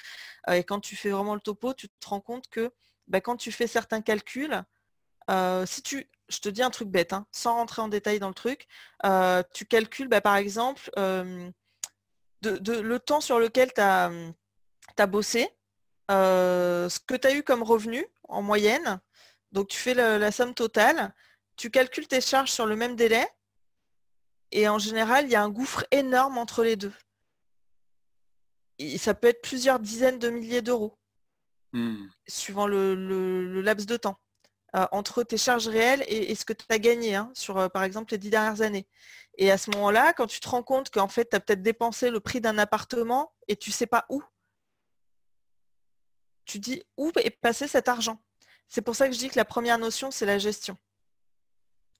et 0.51 0.63
quand 0.63 0.79
tu 0.81 0.95
fais 0.95 1.11
vraiment 1.11 1.35
le 1.35 1.41
topo, 1.41 1.73
tu 1.73 1.87
te 1.89 2.07
rends 2.07 2.21
compte 2.21 2.49
que 2.49 2.71
bah, 3.07 3.21
quand 3.21 3.37
tu 3.37 3.51
fais 3.51 3.67
certains 3.67 4.01
calculs, 4.01 4.63
si 5.65 5.81
tu 5.81 6.09
je 6.29 6.39
te 6.39 6.49
dis 6.49 6.61
un 6.61 6.69
truc 6.69 6.89
bête, 6.89 7.13
hein, 7.13 7.25
sans 7.31 7.55
rentrer 7.55 7.81
en 7.81 7.87
détail 7.87 8.19
dans 8.19 8.27
le 8.27 8.33
truc, 8.33 8.67
euh, 9.05 9.43
tu 9.53 9.65
calcules 9.65 10.07
bah, 10.07 10.21
par 10.21 10.35
exemple 10.35 10.89
euh, 10.97 11.49
le 12.43 12.97
temps 12.97 13.21
sur 13.21 13.39
lequel 13.39 13.73
tu 13.73 13.81
as, 13.81 15.07
bossé, 15.07 15.49
euh, 16.11 16.89
ce 16.89 16.99
que 16.99 17.15
tu 17.15 17.27
as 17.27 17.33
eu 17.33 17.43
comme 17.43 17.63
revenu 17.63 18.05
en 18.27 18.41
moyenne, 18.41 18.99
donc 19.51 19.69
tu 19.69 19.77
fais 19.77 19.93
la, 19.93 20.31
somme 20.31 20.53
totale, 20.53 21.13
tu 21.55 21.71
calcules 21.71 22.07
tes 22.07 22.21
charges 22.21 22.51
sur 22.51 22.65
le 22.65 22.75
même 22.75 22.95
délai, 22.95 23.25
et 24.51 24.67
en 24.67 24.79
général, 24.79 25.25
il 25.25 25.31
y 25.31 25.35
a 25.35 25.43
un 25.43 25.49
gouffre 25.49 25.85
énorme 25.91 26.37
entre 26.37 26.63
les 26.63 26.77
deux. 26.77 26.93
Et 28.79 28.97
ça 28.97 29.13
peut 29.13 29.27
être 29.27 29.41
plusieurs 29.41 29.79
dizaines 29.79 30.19
de 30.19 30.29
milliers 30.29 30.61
d'euros, 30.61 30.97
mmh. 31.73 32.05
suivant 32.27 32.67
le 32.67 33.61
laps 33.61 33.87
de 33.87 33.97
temps. 33.97 34.19
Euh, 34.77 34.85
entre 34.91 35.23
tes 35.23 35.37
charges 35.37 35.67
réelles 35.67 36.03
et, 36.07 36.35
ce 36.35 36.45
que 36.45 36.53
tu 36.53 36.65
as 36.69 36.77
gagné 36.77 37.15
hein, 37.15 37.31
sur, 37.33 37.57
euh, 37.57 37.67
par 37.67 37.83
exemple, 37.83 38.11
les 38.11 38.19
dix 38.19 38.29
dernières 38.29 38.61
années. 38.61 38.85
Et 39.37 39.49
à 39.49 39.57
ce 39.57 39.71
moment-là, 39.71 40.13
quand 40.13 40.27
tu 40.27 40.39
te 40.39 40.47
rends 40.47 40.61
compte 40.61 40.91
qu'en 40.91 41.07
fait, 41.07 41.29
tu 41.29 41.35
as 41.35 41.39
peut-être 41.39 41.63
dépensé 41.63 42.11
le 42.11 42.19
prix 42.19 42.41
d'un 42.41 42.59
appartement 42.59 43.33
et 43.47 43.55
tu 43.55 43.71
ne 43.71 43.73
sais 43.73 43.87
pas 43.87 44.05
où, 44.09 44.21
tu 46.45 46.59
dis 46.59 46.83
où 46.95 47.11
est 47.15 47.31
passé 47.31 47.67
cet 47.67 47.87
argent? 47.87 48.21
C'est 48.67 48.81
pour 48.81 48.95
ça 48.95 49.07
que 49.07 49.15
je 49.15 49.19
dis 49.19 49.29
que 49.29 49.37
la 49.37 49.45
première 49.45 49.79
notion, 49.79 50.11
c'est 50.11 50.27
la 50.27 50.37
gestion. 50.37 50.77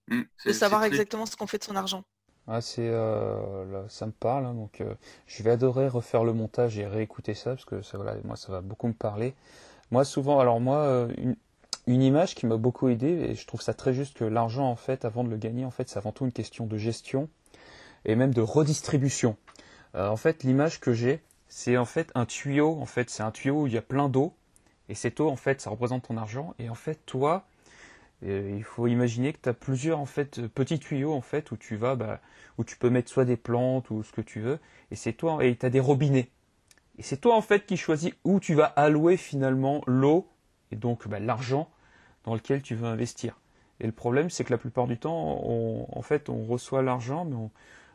Mmh, 0.09 0.21
de 0.45 0.53
savoir 0.53 0.83
exactement 0.83 1.25
ce 1.25 1.35
qu'on 1.35 1.47
fait 1.47 1.57
de 1.57 1.63
son 1.63 1.75
argent. 1.75 2.03
Ah, 2.47 2.61
c'est, 2.61 2.87
euh, 2.87 3.87
ça 3.89 4.05
me 4.05 4.11
parle, 4.11 4.45
hein, 4.45 4.53
donc 4.53 4.83
je 5.25 5.43
vais 5.43 5.51
adorer 5.51 5.87
refaire 5.87 6.23
le 6.23 6.33
montage 6.33 6.77
et 6.77 6.85
réécouter 6.85 7.33
ça, 7.33 7.51
parce 7.51 7.65
que 7.65 7.81
ça, 7.81 7.97
voilà, 7.97 8.15
moi, 8.23 8.35
ça 8.35 8.51
va 8.51 8.61
beaucoup 8.61 8.87
me 8.87 8.93
parler. 8.93 9.35
Moi, 9.89 10.05
souvent, 10.05 10.39
alors 10.39 10.59
moi, 10.59 11.07
une, 11.17 11.35
une 11.87 12.01
image 12.01 12.35
qui 12.35 12.45
m'a 12.45 12.57
beaucoup 12.57 12.89
aidé, 12.89 13.07
et 13.07 13.35
je 13.35 13.47
trouve 13.47 13.61
ça 13.61 13.73
très 13.73 13.93
juste 13.93 14.17
que 14.17 14.25
l'argent, 14.25 14.69
en 14.69 14.75
fait, 14.75 15.05
avant 15.05 15.23
de 15.23 15.29
le 15.29 15.37
gagner, 15.37 15.65
en 15.65 15.71
fait, 15.71 15.89
c'est 15.89 15.97
avant 15.97 16.11
tout 16.11 16.25
une 16.25 16.31
question 16.31 16.67
de 16.67 16.77
gestion 16.77 17.29
et 18.05 18.15
même 18.15 18.33
de 18.33 18.41
redistribution. 18.41 19.37
Euh, 19.95 20.09
en 20.09 20.17
fait, 20.17 20.43
l'image 20.43 20.79
que 20.79 20.93
j'ai, 20.93 21.21
c'est 21.47 21.77
en 21.77 21.85
fait 21.85 22.11
un 22.13 22.25
tuyau, 22.25 22.77
en 22.79 22.85
fait, 22.85 23.09
c'est 23.09 23.23
un 23.23 23.31
tuyau 23.31 23.63
où 23.63 23.67
il 23.67 23.73
y 23.73 23.77
a 23.77 23.81
plein 23.81 24.09
d'eau, 24.09 24.33
et 24.89 24.95
cette 24.95 25.19
eau, 25.19 25.29
en 25.29 25.35
fait, 25.35 25.61
ça 25.61 25.69
représente 25.69 26.07
ton 26.07 26.17
argent, 26.17 26.53
et 26.59 26.69
en 26.69 26.75
fait, 26.75 26.99
toi, 27.05 27.47
euh, 28.23 28.53
il 28.57 28.63
faut 28.63 28.87
imaginer 28.87 29.31
que 29.31 29.39
tu 29.41 29.49
as 29.49 29.53
plusieurs 29.53 29.99
en 29.99 30.07
fait 30.07 30.47
petits 30.47 30.79
tuyaux 30.79 31.13
en 31.13 31.21
fait 31.21 31.51
où 31.51 31.57
tu 31.57 31.75
vas 31.75 31.95
bah, 31.95 32.19
où 32.57 32.63
tu 32.63 32.75
peux 32.75 32.89
mettre 32.89 33.11
soit 33.11 33.25
des 33.25 33.37
plantes 33.37 33.91
ou 33.91 34.01
ce 34.01 34.11
que 34.11 34.21
tu 34.21 34.39
veux 34.39 34.59
et 34.89 34.95
c'est 34.95 35.13
toi 35.13 35.45
et 35.45 35.55
tu 35.55 35.63
as 35.67 35.69
des 35.69 35.79
robinets 35.79 36.31
et 36.97 37.03
c'est 37.03 37.17
toi 37.17 37.35
en 37.35 37.43
fait 37.43 37.67
qui 37.67 37.77
choisis 37.77 38.11
où 38.23 38.39
tu 38.39 38.55
vas 38.55 38.65
allouer 38.65 39.17
finalement 39.17 39.83
l'eau 39.85 40.27
et 40.71 40.75
donc 40.75 41.07
bah, 41.07 41.19
l'argent 41.19 41.69
dans 42.27 42.35
lequel 42.35 42.61
tu 42.61 42.75
veux 42.75 42.87
investir. 42.87 43.39
Et 43.79 43.85
le 43.85 43.93
problème, 43.93 44.29
c'est 44.29 44.43
que 44.43 44.51
la 44.51 44.57
plupart 44.57 44.85
du 44.85 44.99
temps, 44.99 45.39
on, 45.43 45.87
en 45.89 46.01
fait, 46.01 46.27
on 46.29 46.45
reçoit 46.45 46.81
l'argent, 46.83 47.25
mais 47.25 47.35
on 47.35 47.51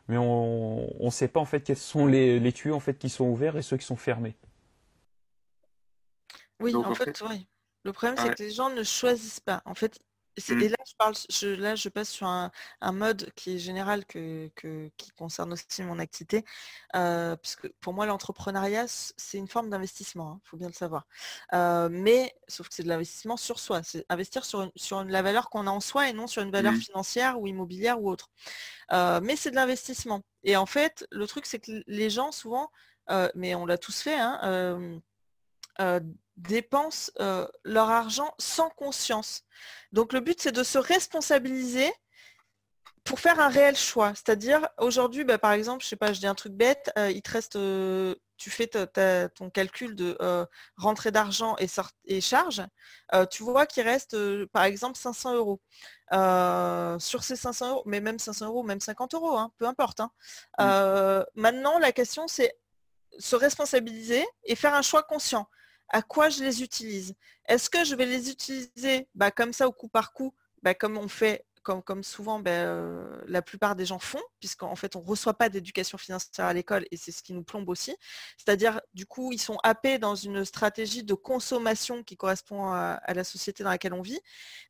mais 0.09 0.17
on 0.17 0.89
ne 0.99 1.09
sait 1.09 1.29
pas 1.29 1.39
en 1.39 1.45
fait 1.45 1.61
quels 1.61 1.77
sont 1.77 2.05
les, 2.05 2.37
les 2.37 2.51
tuyaux 2.51 2.75
en 2.75 2.81
fait 2.81 2.97
qui 2.97 3.07
sont 3.07 3.23
ouverts 3.23 3.55
et 3.55 3.61
ceux 3.61 3.77
qui 3.77 3.85
sont 3.85 3.95
fermés. 3.95 4.35
Oui, 6.59 6.75
en, 6.75 6.93
fait, 6.93 7.23
oui. 7.29 7.47
Le 7.85 7.93
problème, 7.93 8.17
c'est 8.17 8.35
que 8.35 8.43
les 8.43 8.51
gens 8.51 8.69
ne 8.69 8.83
choisissent 8.83 9.39
pas. 9.39 9.61
En 9.63 9.75
fait. 9.75 9.99
Et 10.37 10.69
là, 10.69 10.77
je 10.87 10.93
parle, 10.97 11.13
je, 11.29 11.47
là, 11.47 11.75
je 11.75 11.89
passe 11.89 12.09
sur 12.09 12.27
un, 12.27 12.51
mode 12.91 13.31
qui 13.35 13.55
est 13.55 13.59
général 13.59 14.05
que, 14.05 14.49
qui 14.97 15.11
concerne 15.11 15.53
aussi 15.53 15.83
mon 15.83 15.99
activité, 15.99 16.43
euh, 16.95 17.35
puisque 17.35 17.67
pour 17.79 17.93
moi, 17.93 18.05
l'entrepreneuriat, 18.05 18.85
c'est 18.87 19.37
une 19.37 19.47
forme 19.47 19.69
d'investissement, 19.69 20.33
il 20.33 20.35
hein, 20.35 20.41
faut 20.43 20.57
bien 20.57 20.67
le 20.67 20.73
savoir. 20.73 21.05
Euh, 21.53 21.87
mais, 21.91 22.33
sauf 22.47 22.67
que 22.69 22.75
c'est 22.75 22.83
de 22.83 22.87
l'investissement 22.87 23.37
sur 23.37 23.59
soi, 23.59 23.81
c'est 23.83 24.05
investir 24.09 24.45
sur, 24.45 24.71
sur 24.75 25.03
la 25.03 25.21
valeur 25.21 25.49
qu'on 25.49 25.67
a 25.67 25.71
en 25.71 25.79
soi 25.79 26.09
et 26.09 26.13
non 26.13 26.27
sur 26.27 26.41
une 26.41 26.51
valeur 26.51 26.73
mmh. 26.73 26.81
financière 26.81 27.39
ou 27.39 27.47
immobilière 27.47 28.01
ou 28.01 28.09
autre. 28.09 28.29
Euh, 28.91 29.19
mais 29.21 29.35
c'est 29.35 29.51
de 29.51 29.55
l'investissement. 29.55 30.23
Et 30.43 30.55
en 30.57 30.65
fait, 30.65 31.05
le 31.11 31.27
truc, 31.27 31.45
c'est 31.45 31.59
que 31.59 31.83
les 31.87 32.09
gens, 32.09 32.31
souvent, 32.31 32.71
mais 33.35 33.53
on 33.53 33.65
l'a 33.65 33.77
tous 33.77 34.01
fait, 34.01 34.17
hein, 34.17 34.99
dépensent 36.37 37.11
leur 37.63 37.89
argent 37.89 38.33
sans 38.37 38.69
conscience. 38.69 39.43
Donc 39.91 40.13
le 40.13 40.19
but, 40.19 40.41
c'est 40.41 40.51
de 40.51 40.63
se 40.63 40.77
responsabiliser 40.77 41.91
pour 43.03 43.19
faire 43.19 43.39
un 43.39 43.49
réel 43.49 43.75
choix. 43.75 44.13
C'est-à-dire, 44.15 44.67
aujourd'hui, 44.77 45.23
bah, 45.23 45.37
par 45.37 45.51
exemple, 45.51 45.83
je 45.83 45.89
sais 45.89 45.95
pas, 45.95 46.13
je 46.13 46.19
dis 46.19 46.27
un 46.27 46.35
truc 46.35 46.53
bête, 46.53 46.91
il 46.97 47.21
te 47.21 47.31
reste, 47.31 47.57
tu 48.37 48.49
fais 48.49 48.67
ton 48.67 49.49
calcul 49.49 49.95
de 49.95 50.17
rentrée 50.77 51.11
d'argent 51.11 51.55
et, 51.59 51.67
et 52.05 52.21
charge, 52.21 52.63
tu 53.29 53.43
vois 53.43 53.65
qu'il 53.65 53.83
reste, 53.83 54.17
par 54.47 54.63
exemple, 54.63 54.97
500 54.97 55.35
euros. 55.35 55.61
sur 56.99 57.23
ces 57.23 57.35
500 57.35 57.69
euros, 57.69 57.83
mais 57.85 57.99
même 57.99 58.19
500 58.19 58.47
euros, 58.47 58.63
même 58.63 58.79
50 58.79 59.13
euros, 59.15 59.37
hein, 59.37 59.51
peu 59.57 59.67
importe. 59.67 59.99
Hein. 59.99 60.11
Mmh. 60.59 61.23
maintenant, 61.35 61.79
la 61.79 61.91
question, 61.91 62.27
c'est 62.27 62.57
se 63.19 63.35
responsabiliser 63.35 64.25
et 64.45 64.55
faire 64.55 64.73
un 64.73 64.81
choix 64.81 65.03
conscient 65.03 65.47
à 65.93 66.01
quoi 66.01 66.29
je 66.29 66.43
les 66.43 66.63
utilise. 66.63 67.15
Est-ce 67.45 67.69
que 67.69 67.85
je 67.85 67.95
vais 67.95 68.05
les 68.05 68.29
utiliser 68.29 69.07
bah, 69.15 69.31
comme 69.31 69.53
ça 69.53 69.67
au 69.67 69.71
coup 69.71 69.87
par 69.87 70.11
coup, 70.11 70.33
bah, 70.63 70.73
comme 70.73 70.97
on 70.97 71.07
fait 71.07 71.45
comme, 71.63 72.03
souvent 72.03 72.39
ben, 72.39 73.23
la 73.25 73.41
plupart 73.41 73.77
des 73.77 73.85
gens 73.85 73.99
font, 73.99 74.21
puisqu'en 74.39 74.75
fait 74.75 74.97
on 74.97 75.01
ne 75.01 75.05
reçoit 75.05 75.33
pas 75.35 75.47
d'éducation 75.47 75.97
financière 75.97 76.45
à 76.45 76.53
l'école 76.53 76.85
et 76.91 76.97
c'est 76.97 77.13
ce 77.13 77.23
qui 77.23 77.31
nous 77.31 77.43
plombe 77.43 77.69
aussi. 77.69 77.95
C'est-à-dire, 78.37 78.81
du 78.93 79.05
coup, 79.05 79.31
ils 79.31 79.39
sont 79.39 79.57
happés 79.63 79.97
dans 79.97 80.15
une 80.15 80.43
stratégie 80.43 81.05
de 81.05 81.13
consommation 81.13 82.03
qui 82.03 82.17
correspond 82.17 82.67
à, 82.67 82.99
la 83.13 83.23
société 83.23 83.63
dans 83.63 83.69
laquelle 83.69 83.93
on 83.93 84.01
vit. 84.01 84.19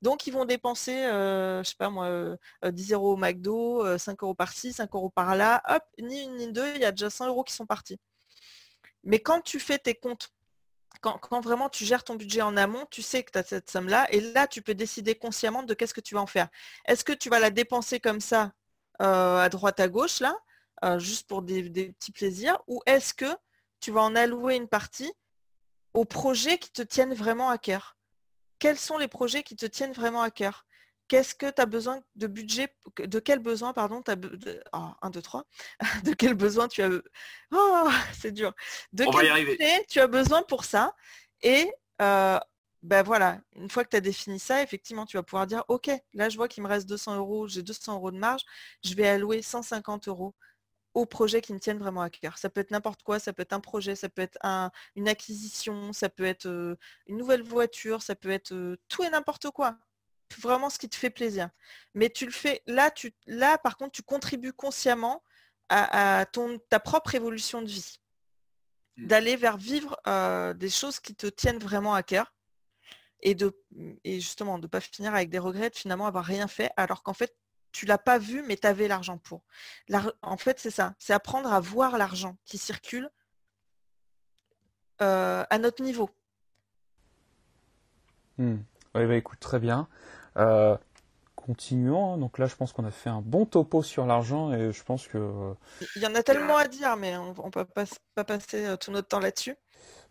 Donc, 0.04 0.28
ils 0.28 0.32
vont 0.32 0.46
dépenser, 0.46 0.94
je 0.94 1.64
sais 1.66 1.76
pas 1.78 1.90
moi, 1.90 2.38
10 2.64 2.94
euros 2.94 3.14
au 3.14 3.18
McDo, 3.18 3.98
5 3.98 4.22
euros 4.22 4.36
par-ci, 4.36 4.72
5 4.74 4.94
euros 4.94 5.10
par-là. 5.10 5.64
Hop, 5.68 5.84
ni 6.00 6.22
une 6.24 6.36
ni 6.36 6.52
deux, 6.52 6.76
il 6.76 6.82
y 6.82 6.86
a 6.86 6.92
déjà 6.92 7.10
100 7.10 7.28
euros 7.28 7.44
qui 7.44 7.54
sont 7.54 7.66
partis. 7.66 7.98
Mais 9.04 9.20
quand 9.20 9.42
tu 9.42 9.60
fais 9.60 9.80
tes 9.80 9.96
comptes 9.96 10.30
quand, 11.04 11.42
vraiment 11.42 11.70
tu 11.70 11.86
gères 11.86 12.04
ton 12.04 12.16
budget 12.16 12.42
en 12.42 12.56
amont, 12.56 12.86
tu 12.90 13.02
sais 13.02 13.24
que 13.24 13.32
tu 13.32 13.38
as 13.38 13.44
cette 13.44 13.70
somme-là, 13.70 14.08
et 14.12 14.22
là, 14.22 14.48
tu 14.48 14.62
peux 14.62 14.74
décider 14.74 15.16
consciemment 15.16 15.64
de 15.64 15.74
qu'est-ce 15.74 15.94
que 15.94 16.02
tu 16.02 16.16
vas 16.16 16.22
en 16.22 16.28
faire. 16.28 16.48
Est-ce 16.86 17.04
que 17.04 17.14
tu 17.14 17.30
vas 17.30 17.40
la 17.40 17.50
dépenser 17.50 18.00
comme 18.00 18.22
ça, 18.22 18.54
euh, 19.02 19.38
à 19.40 19.50
droite, 19.50 19.80
à 19.80 19.90
gauche, 19.90 20.22
là, 20.22 20.36
euh, 20.86 21.00
juste 21.00 21.28
pour 21.28 21.42
des, 21.42 21.70
petits 21.70 22.12
plaisirs, 22.12 22.58
ou 22.68 22.82
est-ce 22.86 23.14
que 23.14 23.36
tu 23.82 23.92
vas 23.92 24.02
en 24.02 24.16
allouer 24.16 24.56
une 24.56 24.70
partie 24.70 25.12
aux 25.94 26.06
projets 26.06 26.58
qui 26.58 26.72
te 26.72 26.82
tiennent 26.82 27.14
vraiment 27.14 27.50
à 27.50 27.58
cœur? 27.58 27.98
Quels 28.60 28.80
sont 28.80 28.98
les 28.98 29.10
projets 29.10 29.44
qui 29.44 29.58
te 29.58 29.66
tiennent 29.66 29.92
vraiment 29.92 30.22
à 30.22 30.32
cœur? 30.32 30.66
Qu'est-ce 31.14 31.36
que 31.36 31.52
tu 31.52 31.62
as 31.62 31.68
besoin 31.68 32.02
de 32.16 32.26
budget 32.26 32.76
De 32.98 33.20
quel 33.20 33.38
besoin, 33.38 33.72
pardon, 33.72 34.02
tu 34.02 34.10
as 34.10 34.16
de, 34.16 34.64
1, 34.74 35.10
2, 35.12 35.22
3. 35.22 35.46
De 36.06 36.14
quel 36.14 36.34
besoin 36.34 36.68
tu 36.68 36.82
as 36.82 36.90
Oh, 37.52 37.90
c'est 38.20 38.32
dur. 38.32 38.52
De 38.94 39.06
quel 39.06 39.46
budget 39.46 39.86
tu 39.88 40.00
as 40.00 40.08
besoin 40.08 40.42
pour 40.42 40.66
ça? 40.66 40.96
Et 41.44 41.72
euh, 42.02 42.40
ben 42.82 43.04
voilà, 43.04 43.42
une 43.56 43.70
fois 43.70 43.84
que 43.84 43.90
tu 43.90 43.96
as 43.96 44.02
défini 44.02 44.40
ça, 44.40 44.64
effectivement, 44.64 45.06
tu 45.06 45.16
vas 45.16 45.22
pouvoir 45.22 45.46
dire, 45.46 45.64
OK, 45.68 45.92
là, 46.16 46.30
je 46.30 46.36
vois 46.36 46.48
qu'il 46.48 46.64
me 46.64 46.68
reste 46.68 46.90
200 46.90 47.18
euros, 47.18 47.48
j'ai 47.48 47.62
200 47.62 47.94
euros 47.94 48.10
de 48.10 48.18
marge, 48.18 48.42
je 48.84 48.96
vais 48.96 49.08
allouer 49.08 49.44
150 49.44 50.08
euros 50.08 50.34
aux 50.96 51.06
projets 51.06 51.42
qui 51.42 51.54
me 51.54 51.60
tiennent 51.60 51.78
vraiment 51.78 52.02
à 52.02 52.10
cœur. 52.10 52.40
Ça 52.40 52.50
peut 52.50 52.62
être 52.62 52.72
n'importe 52.72 53.04
quoi, 53.04 53.20
ça 53.20 53.34
peut 53.34 53.44
être 53.44 53.54
un 53.54 53.60
projet, 53.60 53.96
ça 53.96 54.10
peut 54.10 54.24
être 54.24 54.40
une 54.96 55.08
acquisition, 55.08 55.94
ça 55.94 56.10
peut 56.10 56.26
être 56.26 56.48
euh, 56.48 56.76
une 57.06 57.18
nouvelle 57.18 57.44
voiture, 57.44 58.02
ça 58.02 58.16
peut 58.16 58.32
être 58.32 58.52
euh, 58.54 58.78
tout 58.90 59.04
et 59.04 59.12
n'importe 59.12 59.52
quoi 59.52 59.78
vraiment 60.40 60.70
ce 60.70 60.78
qui 60.78 60.90
te 60.90 60.96
fait 60.96 61.10
plaisir. 61.10 61.50
Mais 61.94 62.10
tu 62.10 62.26
le 62.26 62.32
fais, 62.32 62.62
là, 62.68 62.92
tu, 62.92 63.14
là 63.28 63.58
par 63.58 63.78
contre, 63.78 63.92
tu 63.92 64.04
contribues 64.04 64.54
consciemment 64.54 65.24
à, 65.70 66.26
ton, 66.32 66.60
ta 66.70 66.80
propre 66.80 67.16
évolution 67.16 67.62
de 67.62 67.68
vie. 67.68 68.00
Mmh. 68.98 69.08
D'aller 69.08 69.36
vers 69.36 69.58
vivre 69.58 69.98
euh, 70.08 70.54
des 70.54 70.70
choses 70.70 71.00
qui 71.00 71.16
te 71.16 71.26
tiennent 71.26 71.58
vraiment 71.58 71.96
à 71.96 72.04
cœur. 72.04 72.34
Et, 73.22 73.36
de, 73.36 73.58
et 74.04 74.20
justement, 74.20 74.58
de 74.60 74.64
ne 74.64 74.68
pas 74.68 74.82
finir 74.82 75.16
avec 75.16 75.30
des 75.30 75.40
regrets, 75.40 75.70
de 75.70 75.76
finalement 75.76 76.08
avoir 76.08 76.26
rien 76.26 76.48
fait, 76.48 76.72
alors 76.76 77.04
qu'en 77.04 77.14
fait, 77.14 77.34
tu 77.72 77.86
l'as 77.86 77.98
pas 77.98 78.18
vu, 78.18 78.44
mais 78.44 78.58
tu 78.58 78.68
avais 78.68 78.88
l'argent 78.88 79.18
pour. 79.18 79.44
en 80.22 80.38
fait, 80.38 80.60
c'est 80.60 80.72
ça. 80.72 80.94
C'est 81.00 81.14
apprendre 81.14 81.52
à 81.52 81.60
voir 81.60 81.98
l'argent 81.98 82.38
qui 82.46 82.58
circule 82.58 83.10
euh, 85.02 85.44
à 85.50 85.58
notre 85.58 85.82
niveau. 85.84 86.10
Mmh. 88.38 88.58
Oui, 88.96 89.06
bah, 89.08 89.16
écoute, 89.16 89.40
très 89.40 89.60
bien. 89.60 89.88
Euh, 90.38 90.78
continuons. 91.36 92.18
Donc 92.18 92.38
là, 92.38 92.48
je 92.48 92.56
pense 92.56 92.72
qu'on 92.72 92.86
a 92.86 92.92
fait 92.92 93.10
un 93.10 93.22
bon 93.22 93.46
topo 93.46 93.84
sur 93.84 94.06
l'argent 94.06 94.54
et 94.54 94.72
je 94.72 94.84
pense 94.84 95.08
que. 95.08 95.18
Euh, 95.18 95.54
Il 95.96 96.02
y 96.02 96.08
en 96.08 96.16
a 96.16 96.24
tellement 96.24 96.58
à 96.58 96.68
dire, 96.68 96.96
mais 96.98 97.18
on 97.18 97.30
ne 97.30 97.50
peut 97.50 97.66
pas, 97.66 98.24
passer 98.24 98.66
euh, 98.66 98.78
tout 98.78 98.92
notre 98.92 99.08
temps 99.08 99.20
là-dessus. 99.20 99.56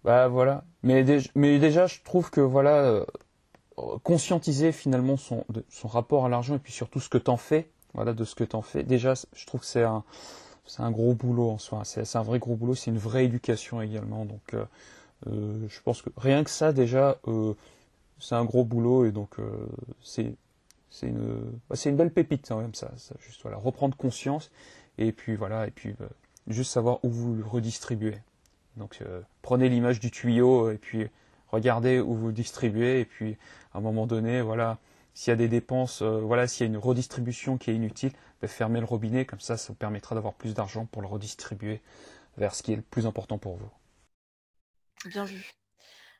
Bah 0.04 0.28
voilà. 0.28 0.64
Mais, 0.82 1.04
mais 1.34 1.58
déjà, 1.58 1.86
je 1.86 2.00
trouve 2.04 2.30
que 2.30 2.40
voilà, 2.40 3.04
conscientiser 4.02 4.72
finalement 4.72 5.16
son, 5.16 5.44
son 5.70 5.88
rapport 5.88 6.26
à 6.26 6.28
l'argent 6.28 6.56
et 6.56 6.58
puis 6.58 6.72
surtout 6.72 7.00
ce 7.00 7.08
que 7.08 7.18
tu 7.18 7.30
en 7.30 7.36
fais, 7.36 7.70
voilà, 7.94 8.12
de 8.12 8.24
ce 8.24 8.34
que 8.34 8.44
tu 8.44 8.56
en 8.56 8.62
fais. 8.62 8.82
Déjà, 8.82 9.14
je 9.32 9.46
trouve 9.46 9.60
que 9.60 9.66
c'est 9.66 9.84
un, 9.84 10.02
c'est 10.66 10.82
un 10.82 10.90
gros 10.90 11.14
boulot 11.14 11.50
en 11.50 11.58
soi. 11.58 11.82
C'est 11.84 12.16
un 12.16 12.22
vrai 12.22 12.40
gros 12.40 12.56
boulot. 12.56 12.74
C'est 12.74 12.90
une 12.90 12.98
vraie 12.98 13.24
éducation 13.24 13.80
également. 13.80 14.24
Donc, 14.24 14.56
je 15.26 15.80
pense 15.84 16.02
que 16.02 16.10
rien 16.16 16.42
que 16.42 16.50
ça, 16.50 16.72
déjà, 16.72 17.18
c'est 18.22 18.36
un 18.36 18.44
gros 18.44 18.64
boulot 18.64 19.04
et 19.04 19.12
donc 19.12 19.38
euh, 19.38 19.66
c'est 20.00 20.34
c'est 20.90 21.08
une 21.08 21.40
bah, 21.68 21.76
c'est 21.76 21.90
une 21.90 21.96
belle 21.96 22.12
pépite 22.12 22.46
quand 22.48 22.60
même 22.60 22.74
ça, 22.74 22.90
juste 23.20 23.42
voilà 23.42 23.56
reprendre 23.56 23.96
conscience 23.96 24.50
et 24.98 25.12
puis 25.12 25.34
voilà 25.34 25.66
et 25.66 25.70
puis 25.70 25.90
euh, 26.00 26.06
juste 26.46 26.70
savoir 26.70 27.04
où 27.04 27.10
vous 27.10 27.42
redistribuez. 27.46 28.18
Donc 28.76 28.98
euh, 29.02 29.20
prenez 29.42 29.68
l'image 29.68 30.00
du 30.00 30.10
tuyau 30.10 30.70
et 30.70 30.78
puis 30.78 31.08
regardez 31.48 31.98
où 31.98 32.14
vous 32.14 32.32
distribuez 32.32 33.00
et 33.00 33.04
puis 33.04 33.36
à 33.74 33.78
un 33.78 33.80
moment 33.80 34.06
donné 34.06 34.40
voilà 34.40 34.78
s'il 35.14 35.32
y 35.32 35.34
a 35.34 35.36
des 35.36 35.48
dépenses 35.48 36.02
voilà 36.02 36.46
s'il 36.46 36.66
y 36.66 36.70
a 36.70 36.72
une 36.72 36.78
redistribution 36.78 37.58
qui 37.58 37.70
est 37.70 37.74
inutile 37.74 38.12
bah, 38.40 38.48
fermez 38.48 38.80
le 38.80 38.86
robinet 38.86 39.26
comme 39.26 39.40
ça 39.40 39.56
ça 39.56 39.68
vous 39.68 39.74
permettra 39.74 40.14
d'avoir 40.14 40.34
plus 40.34 40.54
d'argent 40.54 40.86
pour 40.86 41.02
le 41.02 41.08
redistribuer 41.08 41.80
vers 42.38 42.54
ce 42.54 42.62
qui 42.62 42.72
est 42.72 42.76
le 42.76 42.82
plus 42.82 43.06
important 43.06 43.36
pour 43.38 43.56
vous. 43.56 43.70
Bien 45.10 45.24
vu 45.24 45.52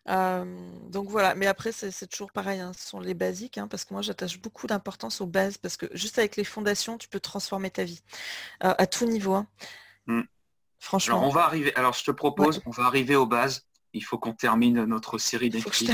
donc 0.07 1.09
voilà, 1.09 1.35
mais 1.35 1.47
après 1.47 1.73
c'est 1.73 2.07
toujours 2.09 2.33
pareil, 2.33 2.61
hein, 2.61 2.73
ce 2.77 2.89
sont 2.89 3.01
les 3.01 3.15
basiques, 3.15 3.59
hein, 3.59 3.69
parce 3.69 3.85
que 3.85 3.95
moi 3.95 4.03
j'attache 4.03 4.41
beaucoup 4.41 4.67
d'importance 4.67 5.21
aux 5.21 5.27
bases, 5.27 5.59
parce 5.59 5.77
que 5.77 5.87
juste 5.93 6.19
avec 6.19 6.37
les 6.37 6.45
fondations, 6.45 6.99
tu 6.99 7.09
peux 7.09 7.21
transformer 7.21 7.71
ta 7.71 7.85
vie 7.85 8.03
à 8.61 8.87
tout 8.87 9.07
niveau. 9.07 9.35
Hein. 9.35 9.47
Mmh. 10.07 10.23
Franchement. 10.81 11.19
Alors 11.19 11.29
on 11.29 11.33
va 11.33 11.45
arriver. 11.45 11.73
Alors 11.77 11.93
je 11.93 12.03
te 12.03 12.11
propose, 12.11 12.61
on 12.67 12.71
va 12.71 12.85
arriver 12.85 13.15
aux 13.15 13.27
bases. 13.27 13.65
Il 13.95 14.03
faut 14.03 14.19
qu'on 14.19 14.33
termine 14.33 14.85
notre 14.85 15.19
série 15.19 15.51
Netflix. 15.51 15.83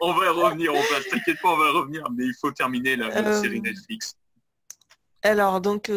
on 0.00 0.12
va 0.12 0.32
revenir, 0.32 0.72
on 0.72 0.80
va, 0.80 1.02
t'inquiète 1.10 1.40
pas, 1.42 1.50
on 1.50 1.58
va 1.58 1.70
revenir, 1.70 2.04
mais 2.10 2.24
il 2.24 2.34
faut 2.40 2.50
terminer 2.50 2.96
la, 2.96 3.40
série 3.40 3.60
Netflix. 3.60 4.16
Alors 5.22 5.60
donc, 5.60 5.92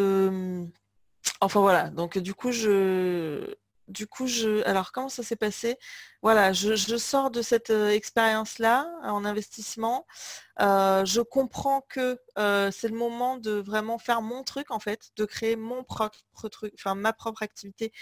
enfin 1.40 1.60
voilà, 1.60 1.90
donc 1.90 2.18
du 2.18 2.34
coup 2.34 2.52
je 2.52 3.56
du 3.88 4.06
coup, 4.06 4.26
je, 4.26 4.62
alors 4.64 4.92
comment 4.92 5.08
ça 5.08 5.22
s'est 5.22 5.36
passé? 5.36 5.76
Voilà, 6.22 6.52
je, 6.52 6.74
sors 6.96 7.30
de 7.30 7.42
cette 7.42 7.70
euh, 7.70 7.90
expérience-là 7.90 8.86
en 9.02 9.24
investissement. 9.24 10.06
Euh, 10.60 11.04
je 11.04 11.20
comprends 11.20 11.82
que 11.88 12.18
euh, 12.38 12.70
c'est 12.70 12.88
le 12.88 12.96
moment 12.96 13.36
de 13.38 13.52
vraiment 13.52 13.98
faire 13.98 14.22
mon 14.22 14.44
truc 14.44 14.70
en 14.70 14.78
fait, 14.78 15.10
de 15.16 15.24
créer 15.24 15.56
mon 15.56 15.84
propre 15.84 16.48
truc, 16.50 16.72
enfin 16.78 16.94
ma 16.94 17.12
propre 17.12 17.42
activité 17.42 17.92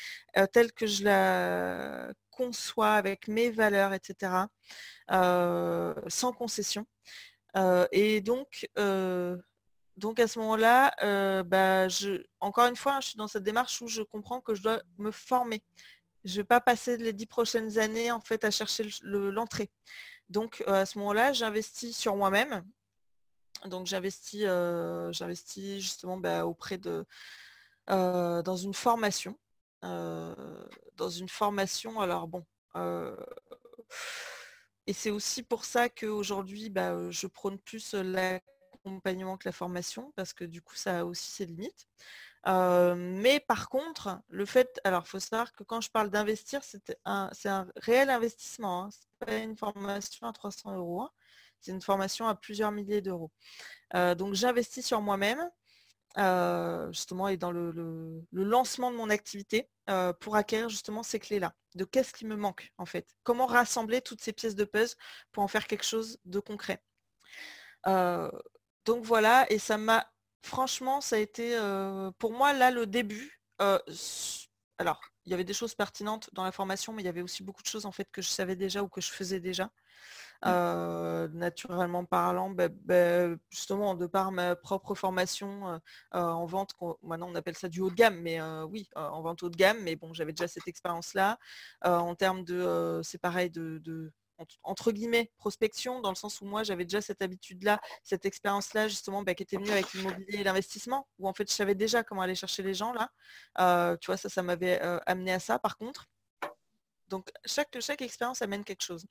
telle 0.53 0.73
que 0.73 0.87
je 0.87 1.05
la 1.05 2.13
conçois 2.31 2.93
avec 2.95 3.29
mes 3.29 3.51
valeurs, 3.51 3.93
etc. 3.95 4.49
sans 5.09 6.33
concession. 6.33 6.87
et 7.93 8.21
donc, 8.21 8.69
donc 10.01 10.19
à 10.19 10.27
ce 10.27 10.39
moment-là, 10.39 10.95
euh, 11.03 11.43
bah, 11.43 11.87
encore 12.41 12.67
une 12.67 12.75
fois, 12.75 12.95
hein, 12.95 13.01
je 13.03 13.09
suis 13.09 13.19
dans 13.19 13.29
cette 13.29 13.43
démarche 13.43 13.81
où 13.83 13.87
je 13.87 14.01
comprends 14.01 14.41
que 14.41 14.55
je 14.55 14.63
dois 14.63 14.83
me 14.97 15.11
former. 15.11 15.63
Je 16.25 16.33
ne 16.33 16.37
vais 16.39 16.45
pas 16.45 16.61
passer 16.61 16.97
les 16.97 17.13
dix 17.13 17.27
prochaines 17.27 17.79
années 17.79 18.11
en 18.11 18.21
fait 18.21 18.45
à 18.45 18.51
chercher 18.51 18.89
l'entrée. 19.03 19.71
Donc 20.31 20.65
euh, 20.67 20.83
à 20.83 20.87
ce 20.87 20.99
moment-là, 20.99 21.35
j'investis 21.35 21.97
sur 21.97 22.17
moi-même. 22.17 22.65
Donc 23.67 23.87
j'investis, 23.87 24.43
euh, 24.45 25.13
justement 25.13 26.17
bah, 26.17 26.47
auprès 26.47 26.79
de 26.79 27.05
dans 27.87 28.57
une 28.57 28.75
formation. 28.75 29.39
dans 29.83 31.11
une 31.11 31.29
formation, 31.29 32.01
alors 32.01 32.27
bon. 32.27 32.47
et 34.87 34.93
c'est 34.95 35.11
aussi 35.11 35.43
pour 35.43 35.67
ça 35.67 35.91
qu'aujourd'hui, 35.91 36.71
bah, 36.71 37.11
je 37.11 37.27
prône 37.27 37.59
plus 37.59 37.93
la 37.93 38.41
accompagnement 38.85 39.37
que 39.37 39.49
la 39.49 39.53
formation, 39.53 40.13
parce 40.17 40.33
que 40.33 40.45
du 40.45 40.63
coup, 40.63 40.77
ça 40.77 41.01
a 41.01 41.05
aussi 41.05 41.31
ses 41.31 41.47
limites. 41.47 41.87
mais 42.47 43.41
par 43.41 43.69
contre, 43.69 44.21
le 44.29 44.47
fait, 44.47 44.81
alors 44.85 45.07
faut 45.07 45.21
savoir 45.21 45.53
que 45.53 45.65
quand 45.65 45.81
je 45.81 45.91
parle 45.91 46.11
d'investir, 46.11 46.63
c'est 46.65 46.97
un, 47.05 47.31
un, 47.45 47.67
réel 47.77 48.11
investissement. 48.11 48.85
Hein. 48.85 48.91
C'est 48.91 49.27
pas 49.27 49.37
une 49.37 49.57
formation 49.57 50.27
à 50.27 50.33
300 50.33 50.77
euros. 50.77 51.03
Hein. 51.03 51.11
C'est 51.61 51.73
une 51.73 51.83
formation 51.83 52.27
à 52.27 52.35
plusieurs 52.35 52.73
milliers 52.73 53.03
d'euros. 53.03 53.31
donc 53.95 54.35
j'investis 54.35 54.87
sur 54.87 55.01
moi-même, 55.03 55.51
justement, 56.93 57.29
et 57.29 57.37
dans 57.37 57.53
le, 57.53 57.71
le, 57.73 58.45
lancement 58.45 58.91
de 58.91 58.97
mon 58.97 59.11
activité 59.11 59.71
pour 60.21 60.37
acquérir 60.37 60.69
justement 60.69 61.03
ces 61.03 61.19
clés-là. 61.19 61.55
De 61.77 61.85
qu'est-ce 61.85 62.13
qui 62.13 62.27
me 62.27 62.37
manque 62.37 62.73
en 62.79 62.87
fait? 62.87 63.07
Comment 63.23 63.47
rassembler 63.47 64.01
toutes 64.01 64.23
ces 64.23 64.33
pièces 64.33 64.57
de 64.57 64.65
puzzle 64.65 64.97
pour 65.33 65.43
en 65.43 65.49
faire 65.49 65.67
quelque 65.67 65.85
chose 65.85 66.19
de 66.25 66.41
concret? 66.41 66.83
Donc 68.91 69.05
voilà, 69.05 69.47
et 69.53 69.61
ça 69.61 69.79
m'a 69.79 70.05
franchement, 70.43 71.01
ça 71.01 71.15
a 71.15 71.21
été 71.21 71.57
pour 72.19 72.33
moi 72.33 72.53
là 72.53 72.73
le 72.73 72.87
début. 72.87 73.41
alors, 74.79 75.01
il 75.27 75.31
y 75.31 75.35
avait 75.35 75.45
des 75.45 75.53
choses 75.53 75.77
pertinentes 75.77 76.29
dans 76.33 76.43
la 76.43 76.51
formation, 76.51 76.93
mais 76.93 77.03
il 77.03 77.07
y 77.07 77.09
avait 77.09 77.23
aussi 77.23 77.45
beaucoup 77.45 77.63
de 77.63 77.69
choses 77.69 77.87
en 77.87 77.93
fait 77.93 78.09
que 78.11 78.21
je 78.21 78.29
savais 78.29 78.57
déjà 78.57 78.83
ou 78.83 78.89
que 78.89 79.01
je 79.01 79.13
faisais 79.13 79.39
déjà. 79.39 79.71
Mmh. 80.45 81.27
naturellement 81.35 82.05
parlant, 82.05 82.51
bah, 82.51 82.69
bah, 82.69 83.29
justement 83.51 83.95
de 83.95 84.07
par 84.07 84.33
ma 84.33 84.57
propre 84.57 84.97
formation 84.97 85.81
en 86.11 86.47
vente, 86.47 86.75
maintenant 87.03 87.29
on 87.31 87.35
appelle 87.37 87.57
ça 87.57 87.69
du 87.69 87.81
haut 87.81 87.91
de 87.91 87.95
gamme, 87.95 88.19
mais 88.21 88.41
oui, 88.65 88.89
en 88.97 89.23
vente 89.23 89.45
haut 89.45 89.51
de 89.51 89.57
gamme, 89.57 89.79
mais 89.83 89.95
bon, 89.95 90.13
j'avais 90.15 90.33
déjà 90.33 90.49
cette 90.49 90.67
expérience-là. 90.67 91.39
en 91.83 92.15
termes 92.17 92.43
de, 92.43 93.01
c'est 93.05 93.19
pareil, 93.19 93.51
de, 93.51 94.13
entre 94.63 94.93
guillemets 94.93 95.31
prospection, 95.37 96.01
dans 96.01 96.11
le 96.11 96.15
sens 96.15 96.41
où 96.41 96.45
moi 96.45 96.63
j'avais 96.63 96.85
déjà 96.85 97.01
cette 97.01 97.23
habitude-là, 97.23 97.81
cette 98.03 98.25
expérience-là 98.27 98.89
justement 98.89 99.23
bah, 99.23 99.35
qui 99.35 99.43
était 99.43 99.57
venue 99.57 99.71
avec 99.71 99.93
l'immobilier 99.93 100.41
et 100.41 100.45
l'investissement, 100.45 101.07
où 101.19 101.29
en 101.29 101.35
fait 101.35 101.49
je 101.51 101.55
savais 101.55 101.75
déjà 101.75 102.03
comment 102.03 102.23
aller 102.23 102.35
chercher 102.35 102.63
les 102.63 102.75
gens 102.75 102.93
là. 102.93 103.11
Euh, 103.59 103.97
tu 103.99 104.07
vois, 104.07 104.17
ça, 104.17 104.29
ça 104.29 104.43
m'avait 104.43 104.83
euh, 104.83 104.99
amené 105.07 105.33
à 105.33 105.41
ça 105.41 105.59
par 105.59 105.77
contre. 105.77 106.07
Donc 107.09 107.29
chaque, 107.45 107.81
chaque 107.81 108.03
expérience 108.03 108.41
amène 108.43 108.65
quelque 108.65 108.85
chose. 108.85 109.07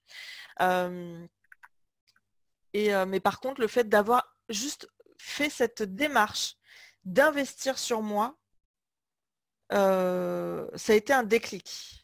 et, 2.74 3.06
mais 3.06 3.20
par 3.20 3.40
contre, 3.42 3.60
le 3.60 3.68
fait 3.68 3.90
d'avoir 3.90 4.38
juste 4.48 4.88
fait 5.18 5.50
cette 5.50 5.84
démarche 5.84 6.56
d'investir 7.04 7.78
sur 7.78 8.02
moi, 8.02 8.38
ça 9.70 10.94
a 10.94 10.96
été 10.96 11.12
un 11.12 11.24
déclic. 11.24 11.99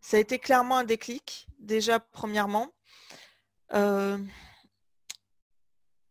Ça 0.00 0.16
a 0.16 0.20
été 0.20 0.38
clairement 0.38 0.78
un 0.78 0.84
déclic, 0.84 1.46
déjà 1.58 2.00
premièrement. 2.00 2.72
Euh, 3.74 4.18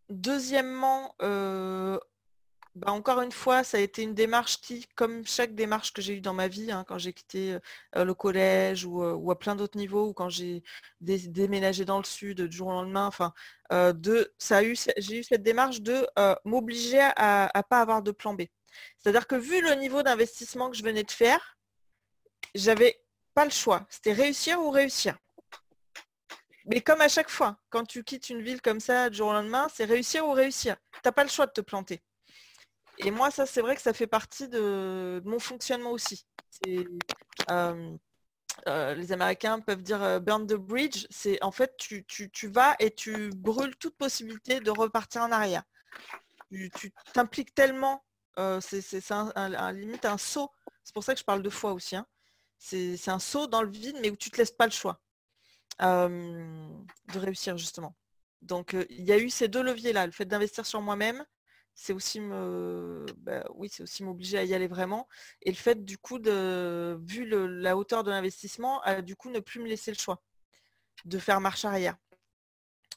deuxièmement, 0.10 1.16
euh, 1.22 2.00
bah, 2.76 2.92
encore 2.92 3.22
une 3.22 3.32
fois, 3.32 3.64
ça 3.64 3.78
a 3.78 3.82
été 3.82 4.04
une 4.04 4.14
démarche 4.14 4.62
qui, 4.62 4.88
comme 4.96 5.26
chaque 5.26 5.56
démarche 5.56 5.92
que 5.92 6.02
j'ai 6.02 6.14
eue 6.14 6.22
dans 6.22 6.36
ma 6.36 6.48
vie, 6.48 6.72
hein, 6.72 6.86
quand 6.88 7.00
j'ai 7.00 7.14
quitté 7.14 7.58
euh, 7.96 8.06
le 8.06 8.14
collège 8.14 8.86
ou, 8.86 9.32
à 9.32 9.40
plein 9.40 9.56
d'autres 9.56 9.78
niveaux, 9.78 10.10
ou 10.10 10.14
quand 10.14 10.30
j'ai 10.30 10.64
déménagé 11.02 11.84
dans 11.84 11.98
le 11.98 12.06
sud 12.06 12.42
du 12.42 12.56
jour 12.56 12.68
au 12.68 12.74
lendemain, 12.74 13.08
enfin, 13.08 13.34
j'ai 13.72 15.20
eu 15.20 15.24
cette 15.24 15.44
démarche 15.44 15.82
de 15.82 16.08
m'obliger 16.46 17.02
à 17.16 17.52
ne 17.56 17.62
pas 17.64 17.82
avoir 17.82 18.04
de 18.04 18.12
plan 18.12 18.36
B. 18.36 18.44
C'est-à-dire 19.00 19.28
que 19.28 19.36
vu 19.36 19.62
le 19.62 19.74
niveau 19.74 20.04
d'investissement 20.04 20.70
que 20.70 20.78
je 20.78 20.84
venais 20.84 21.04
de 21.04 21.12
faire, 21.12 21.58
j'avais 22.56 23.02
le 23.38 23.52
choix. 23.52 23.86
C'était 23.90 24.14
réussir 24.14 24.60
ou 24.62 24.70
réussir. 24.70 25.18
Mais 26.66 26.82
comme 26.82 27.02
à 27.02 27.08
chaque 27.08 27.30
fois, 27.30 27.58
quand 27.70 27.86
tu 27.86 28.04
quittes 28.04 28.30
une 28.30 28.42
ville 28.42 28.62
comme 28.62 28.80
ça 28.80 29.10
du 29.10 29.18
jour 29.18 29.30
au 29.30 29.34
lendemain, 29.34 29.68
c'est 29.74 29.86
réussir 29.86 30.28
ou 30.28 30.34
réussir. 30.34 30.76
Tu 30.94 31.00
n'as 31.06 31.12
pas 31.12 31.24
le 31.24 31.30
choix 31.30 31.48
de 31.48 31.52
te 31.52 31.62
planter. 31.62 32.02
Et 33.00 33.12
moi, 33.12 33.32
ça, 33.32 33.46
c'est 33.46 33.62
vrai 33.62 33.76
que 33.76 33.82
ça 33.82 33.94
fait 33.94 34.08
partie 34.08 34.48
de, 34.50 35.22
mon 35.26 35.40
fonctionnement 35.40 35.92
aussi. 35.92 36.26
Euh, 36.68 37.96
euh, 38.68 38.94
les 38.94 39.12
Américains 39.14 39.62
peuvent 39.62 39.82
dire 39.82 40.04
euh, 40.04 40.20
burn 40.20 40.46
the 40.46 40.56
bridge. 40.56 41.08
C'est 41.10 41.42
en 41.42 41.52
fait, 41.52 41.76
tu, 41.78 42.06
vas 42.50 42.76
et 42.80 42.92
tu 42.92 43.30
brûles 43.30 43.76
toute 43.78 43.96
possibilité 43.96 44.60
de 44.60 44.70
repartir 44.70 45.22
en 45.22 45.32
arrière. 45.32 45.64
Tu 46.52 46.72
t'impliques 47.14 47.56
tellement, 47.56 48.04
c'est 48.60 49.12
un, 49.12 49.72
limite 49.72 50.06
un 50.06 50.18
saut. 50.18 50.52
C'est 50.84 50.94
pour 50.94 51.04
ça 51.04 51.14
que 51.14 51.20
je 51.20 51.26
parle 51.26 51.42
de 51.42 51.50
foi 51.50 51.72
aussi. 51.72 51.96
Hein. 51.96 52.06
C'est 52.60 53.08
un 53.08 53.20
saut 53.20 53.48
dans 53.48 53.64
le 53.64 53.72
vide, 53.72 53.98
mais 54.02 54.12
où 54.12 54.16
tu 54.16 54.30
ne 54.30 54.34
te 54.34 54.38
laisses 54.38 54.52
pas 54.52 54.66
le 54.66 54.72
choix 54.72 55.02
de 55.80 57.18
réussir, 57.20 57.58
justement. 57.58 57.96
Donc, 58.42 58.76
il 58.90 59.04
y 59.04 59.12
a 59.12 59.18
eu 59.18 59.30
ces 59.30 59.48
deux 59.48 59.64
leviers-là. 59.64 60.06
Le 60.06 60.12
fait 60.12 60.26
d'investir 60.26 60.66
sur 60.66 60.82
moi-même, 60.82 61.26
c'est 61.74 61.94
aussi 61.94 62.20
bah 62.20 63.46
oui, 63.56 63.70
c'est 63.72 63.84
aussi 63.84 64.04
m'obliger 64.04 64.38
à 64.38 64.44
y 64.44 64.54
aller 64.54 64.68
vraiment. 64.68 65.08
Et 65.42 65.50
le 65.50 65.56
fait, 65.56 65.86
du 65.86 65.98
coup, 65.98 66.18
vu 66.18 67.26
la 67.26 67.78
hauteur 67.78 68.04
de 68.04 68.12
l'investissement, 68.12 68.82
du 69.04 69.16
coup, 69.16 69.30
ne 69.30 69.40
plus 69.40 69.62
me 69.62 69.68
laisser 69.68 69.92
le 69.92 69.98
choix 69.98 70.22
de 71.06 71.18
faire 71.18 71.40
marche 71.40 71.64
arrière. 71.64 71.96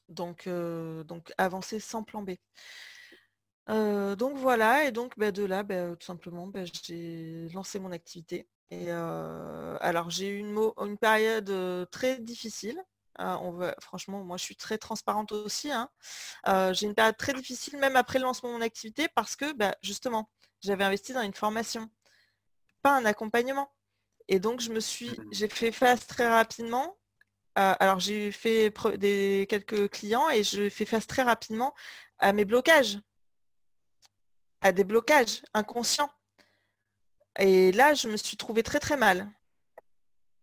Donc, 0.09 0.49
donc 0.49 1.33
avancer 1.39 1.79
sans 1.79 2.03
plan 2.03 2.23
B. 2.23 2.33
donc 3.69 4.37
voilà, 4.37 4.87
et 4.87 4.93
donc 4.93 5.17
bah, 5.17 5.31
de 5.31 5.45
là, 5.45 5.63
bah, 5.63 5.95
tout 5.97 6.07
simplement, 6.07 6.51
j'ai 6.85 7.49
lancé 7.55 7.79
mon 7.79 7.93
activité. 7.93 8.49
Et 8.73 8.91
alors 8.91 10.09
j'ai 10.09 10.29
eu 10.29 10.39
une, 10.39 10.59
une 10.79 10.97
période 10.97 11.89
très 11.91 12.19
difficile. 12.19 12.83
Hein, 13.19 13.39
on 13.43 13.53
va, 13.53 13.75
franchement, 13.81 14.25
moi 14.25 14.39
je 14.39 14.45
suis 14.45 14.57
très 14.57 14.79
transparente 14.79 15.33
aussi. 15.33 15.71
Hein. 15.71 15.91
j'ai 16.73 16.87
une 16.87 16.95
période 16.95 17.19
très 17.19 17.35
difficile 17.35 17.79
même 17.79 17.97
après 17.97 18.19
le 18.19 18.25
lancement 18.25 18.49
de 18.49 18.55
mon 18.55 18.63
activité 18.63 19.09
parce 19.15 19.37
que 19.37 19.53
bah, 19.53 19.77
justement, 19.83 20.31
j'avais 20.63 20.85
investi 20.85 21.13
dans 21.13 21.21
une 21.21 21.35
formation, 21.35 21.91
pas 22.81 22.97
un 22.97 23.05
accompagnement. 23.05 23.71
Et 24.29 24.41
donc 24.41 24.61
je 24.61 24.73
me 24.73 24.81
suis, 24.81 25.11
mmh 25.11 25.29
j'ai 25.33 25.49
fait 25.49 25.73
face 25.73 26.07
très 26.07 26.29
rapidement. 26.29 26.97
alors 27.55 28.01
j'ai 28.01 28.33
fait 28.33 28.73
des, 28.97 29.47
quelques 29.51 29.91
clients 29.91 30.31
et 30.31 30.43
je 30.45 30.71
fais 30.71 30.87
face 30.87 31.07
très 31.07 31.23
rapidement 31.23 31.75
à 32.19 32.33
mes 32.33 32.47
blocages, 32.47 32.99
à 34.63 34.73
des 34.73 34.85
blocages 34.85 35.43
inconscients. 35.53 36.11
Et 37.39 37.73
là, 37.73 37.95
je 37.95 38.09
me 38.09 38.17
suis 38.17 38.37
trouvée 38.37 38.63
très 38.63 38.81
très 38.81 38.97
mal. 38.97 39.31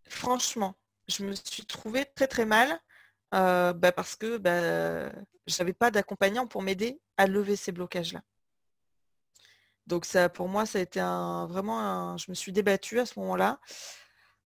Franchement, 0.08 0.76
je 1.08 1.24
me 1.24 1.34
suis 1.34 1.66
trouvée 1.66 2.06
très 2.16 2.28
très 2.28 2.46
mal 2.46 2.80
euh, 3.34 3.74
bah, 3.74 3.92
parce 3.92 4.16
que 4.16 4.38
bah, 4.38 5.10
je 5.48 5.58
n'avais 5.60 5.74
pas 5.74 5.92
d'accompagnant 5.92 6.48
pour 6.48 6.62
m'aider 6.64 7.00
à 7.18 7.28
lever 7.28 7.56
ces 7.56 7.72
blocages-là. 7.72 8.22
Donc 9.88 10.06
ça, 10.06 10.30
pour 10.30 10.48
moi, 10.48 10.66
ça 10.66 10.80
a 10.80 10.82
été 10.82 11.00
un, 11.00 11.48
vraiment 11.48 12.18
je 12.18 12.30
me 12.30 12.36
suis 12.36 12.52
débattue 12.52 13.00
à 13.00 13.06
ce 13.06 13.20
moment-là. 13.20 13.60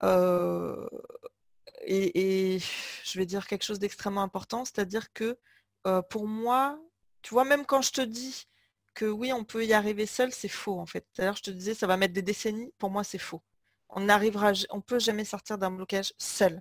Euh, 0.04 0.88
et, 1.82 2.58
je 3.04 3.18
vais 3.18 3.26
dire 3.26 3.46
quelque 3.46 3.64
chose 3.64 3.78
d'extrêmement 3.78 4.22
important, 4.22 4.64
c'est-à-dire 4.64 5.12
que 5.12 5.38
euh, 5.86 6.02
pour 6.02 6.26
moi, 6.28 6.78
tu 7.22 7.34
vois, 7.34 7.44
même 7.44 7.66
quand 7.66 7.82
je 7.82 7.92
te 7.92 8.00
dis 8.00 8.46
que 8.94 9.04
oui, 9.06 9.32
on 9.32 9.44
peut 9.44 9.64
y 9.64 9.72
arriver 9.72 10.06
seul, 10.06 10.32
c'est 10.32 10.48
faux 10.48 10.78
en 10.78 10.86
fait. 10.86 11.06
D'ailleurs, 11.16 11.36
je 11.36 11.42
te 11.42 11.50
disais, 11.50 11.74
ça 11.74 11.86
va 11.86 11.96
mettre 11.96 12.14
des 12.14 12.22
décennies. 12.22 12.72
Pour 12.78 12.90
moi, 12.90 13.04
c'est 13.04 13.18
faux. 13.18 13.42
On 13.88 14.00
n'arrivera, 14.00 14.52
on 14.70 14.80
peut 14.80 14.98
jamais 14.98 15.24
sortir 15.24 15.58
d'un 15.58 15.70
blocage 15.70 16.12
seul. 16.18 16.60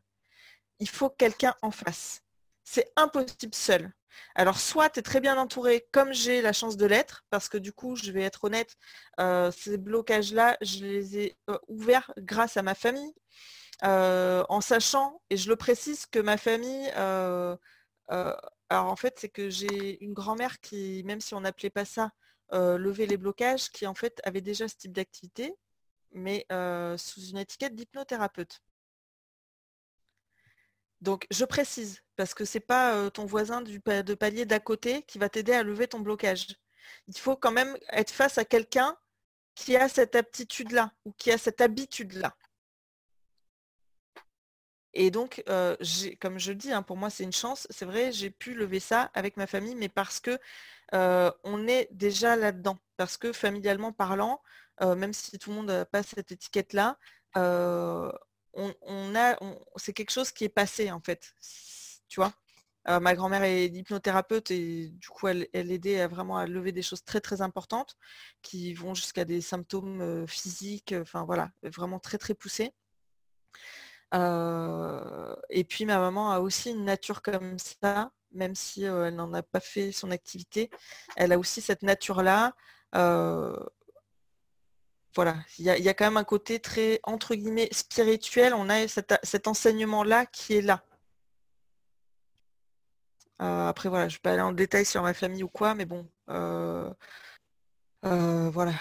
Il 0.79 0.89
faut 0.89 1.09
quelqu'un 1.09 1.55
en 1.61 1.71
face. 1.71 2.23
C'est 2.63 2.91
impossible 2.95 3.55
seul. 3.55 3.93
Alors, 4.35 4.59
soit 4.59 4.89
tu 4.89 4.99
es 4.99 5.03
très 5.03 5.21
bien 5.21 5.37
entouré, 5.37 5.87
comme 5.91 6.13
j'ai 6.13 6.41
la 6.41 6.53
chance 6.53 6.77
de 6.77 6.85
l'être, 6.85 7.23
parce 7.29 7.49
que 7.49 7.57
du 7.57 7.71
coup, 7.73 7.95
je 7.95 8.11
vais 8.11 8.23
être 8.23 8.43
honnête, 8.45 8.75
euh, 9.19 9.51
ces 9.51 9.77
blocages-là, 9.77 10.57
je 10.61 10.85
les 10.85 11.17
ai 11.17 11.37
euh, 11.49 11.57
ouverts 11.67 12.11
grâce 12.17 12.57
à 12.57 12.61
ma 12.61 12.75
famille, 12.75 13.13
euh, 13.83 14.43
en 14.49 14.61
sachant, 14.61 15.21
et 15.29 15.37
je 15.37 15.49
le 15.49 15.55
précise, 15.55 16.05
que 16.05 16.19
ma 16.19 16.37
famille, 16.37 16.91
alors 18.71 18.89
en 18.89 18.95
fait, 18.95 19.19
c'est 19.19 19.29
que 19.29 19.49
j'ai 19.49 20.01
une 20.03 20.13
grand-mère 20.13 20.61
qui, 20.61 21.03
même 21.05 21.19
si 21.19 21.33
on 21.35 21.41
n'appelait 21.41 21.69
pas 21.69 21.85
ça 21.85 22.11
lever 22.51 23.05
les 23.05 23.17
blocages, 23.17 23.69
qui 23.69 23.85
en 23.85 23.93
fait 23.93 24.21
avait 24.23 24.41
déjà 24.41 24.67
ce 24.67 24.75
type 24.75 24.93
d'activité, 24.93 25.53
mais 26.11 26.45
sous 26.97 27.21
une 27.21 27.37
étiquette 27.37 27.75
d'hypnothérapeute. 27.75 28.61
Donc 31.01 31.27
je 31.31 31.43
précise, 31.45 32.01
parce 32.15 32.33
que 32.33 32.45
ce 32.45 32.57
n'est 32.57 32.63
pas 32.63 33.09
ton 33.11 33.25
voisin 33.25 33.61
de 33.61 34.13
palier 34.13 34.45
d'à 34.45 34.59
côté 34.59 35.03
qui 35.03 35.17
va 35.17 35.29
t'aider 35.29 35.53
à 35.53 35.63
lever 35.63 35.87
ton 35.87 35.99
blocage. 35.99 36.47
Il 37.07 37.17
faut 37.17 37.35
quand 37.35 37.51
même 37.51 37.77
être 37.89 38.11
face 38.11 38.37
à 38.37 38.45
quelqu'un 38.45 38.97
qui 39.55 39.75
a 39.75 39.89
cette 39.89 40.15
aptitude-là 40.15 40.93
ou 41.03 41.11
qui 41.13 41.31
a 41.31 41.37
cette 41.37 41.59
habitude-là. 41.59 42.35
Et 44.93 45.11
donc, 45.11 45.43
comme 46.19 46.39
je 46.39 46.51
le 46.51 46.55
dis, 46.55 46.71
hein, 46.71 46.83
pour 46.83 46.97
moi, 46.97 47.09
c'est 47.09 47.23
une 47.23 47.31
chance. 47.31 47.67
C'est 47.69 47.85
vrai, 47.85 48.11
j'ai 48.11 48.29
pu 48.29 48.53
lever 48.53 48.79
ça 48.79 49.09
avec 49.13 49.37
ma 49.37 49.47
famille, 49.47 49.75
mais 49.75 49.89
parce 49.89 50.19
que 50.19 50.37
on 50.91 51.67
est 51.67 51.87
déjà 51.91 52.35
là-dedans. 52.35 52.77
Parce 52.97 53.17
que 53.17 53.31
familialement 53.31 53.93
parlant, 53.93 54.41
même 54.81 55.13
si 55.13 55.37
tout 55.39 55.49
le 55.51 55.57
monde 55.57 55.67
n'a 55.67 55.85
pas 55.85 56.03
cette 56.03 56.31
étiquette-là, 56.31 56.97
on, 57.35 59.15
a, 59.15 59.37
c'est 59.77 59.93
quelque 59.93 60.11
chose 60.11 60.31
qui 60.31 60.43
est 60.43 60.49
passé 60.49 60.91
en 60.91 60.99
fait. 60.99 61.33
Tu 62.09 62.19
vois? 62.19 62.33
Ma 62.87 63.15
grand-mère 63.15 63.43
est 63.43 63.67
hypnothérapeute 63.67 64.51
et 64.51 64.89
du 64.89 65.07
coup 65.07 65.27
elle, 65.27 65.47
aidait 65.53 66.05
vraiment 66.07 66.37
à 66.37 66.47
lever 66.47 66.71
des 66.71 66.81
choses 66.81 67.03
très 67.03 67.21
très 67.21 67.41
importantes 67.41 67.95
qui 68.41 68.73
vont 68.73 68.93
jusqu'à 68.95 69.23
des 69.23 69.39
symptômes 69.39 70.27
physiques, 70.27 70.93
enfin 70.99 71.23
voilà, 71.23 71.51
vraiment 71.63 71.99
très 71.99 72.17
très 72.17 72.33
poussés 72.33 72.73
et 74.13 75.63
puis 75.63 75.85
ma 75.85 75.99
maman 75.99 76.31
a 76.31 76.39
aussi 76.39 76.71
une 76.71 76.85
nature 76.85 77.21
comme 77.21 77.57
ça, 77.59 78.11
même 78.31 78.55
si 78.55 78.83
elle 78.83 79.15
n'en 79.15 79.33
a 79.33 79.43
pas 79.43 79.59
fait 79.59 79.91
son 79.91 80.11
activité. 80.11 80.69
Elle 81.15 81.31
a 81.33 81.39
aussi 81.39 81.61
cette 81.61 81.83
nature-là. 81.83 82.53
voilà, 85.15 85.35
il 85.59 85.65
y, 85.65 85.89
a 85.89 85.93
quand 85.93 86.05
même 86.05 86.17
un 86.17 86.23
côté 86.23 86.59
très, 86.59 86.99
entre 87.03 87.35
guillemets, 87.35 87.69
spirituel. 87.71 88.53
On 88.53 88.69
a 88.69 88.87
cet, 88.87 89.47
enseignement-là 89.47 90.25
qui 90.25 90.55
est 90.55 90.61
là. 90.61 90.83
après, 93.39 93.89
voilà, 93.89 94.07
je 94.09 94.15
ne 94.15 94.17
vais 94.17 94.21
pas 94.21 94.31
aller 94.33 94.41
en 94.41 94.51
détail 94.53 94.85
sur 94.85 95.01
ma 95.03 95.13
famille 95.13 95.43
ou 95.43 95.49
quoi, 95.49 95.75
mais 95.75 95.85
bon, 95.85 96.07
voilà 98.03 98.73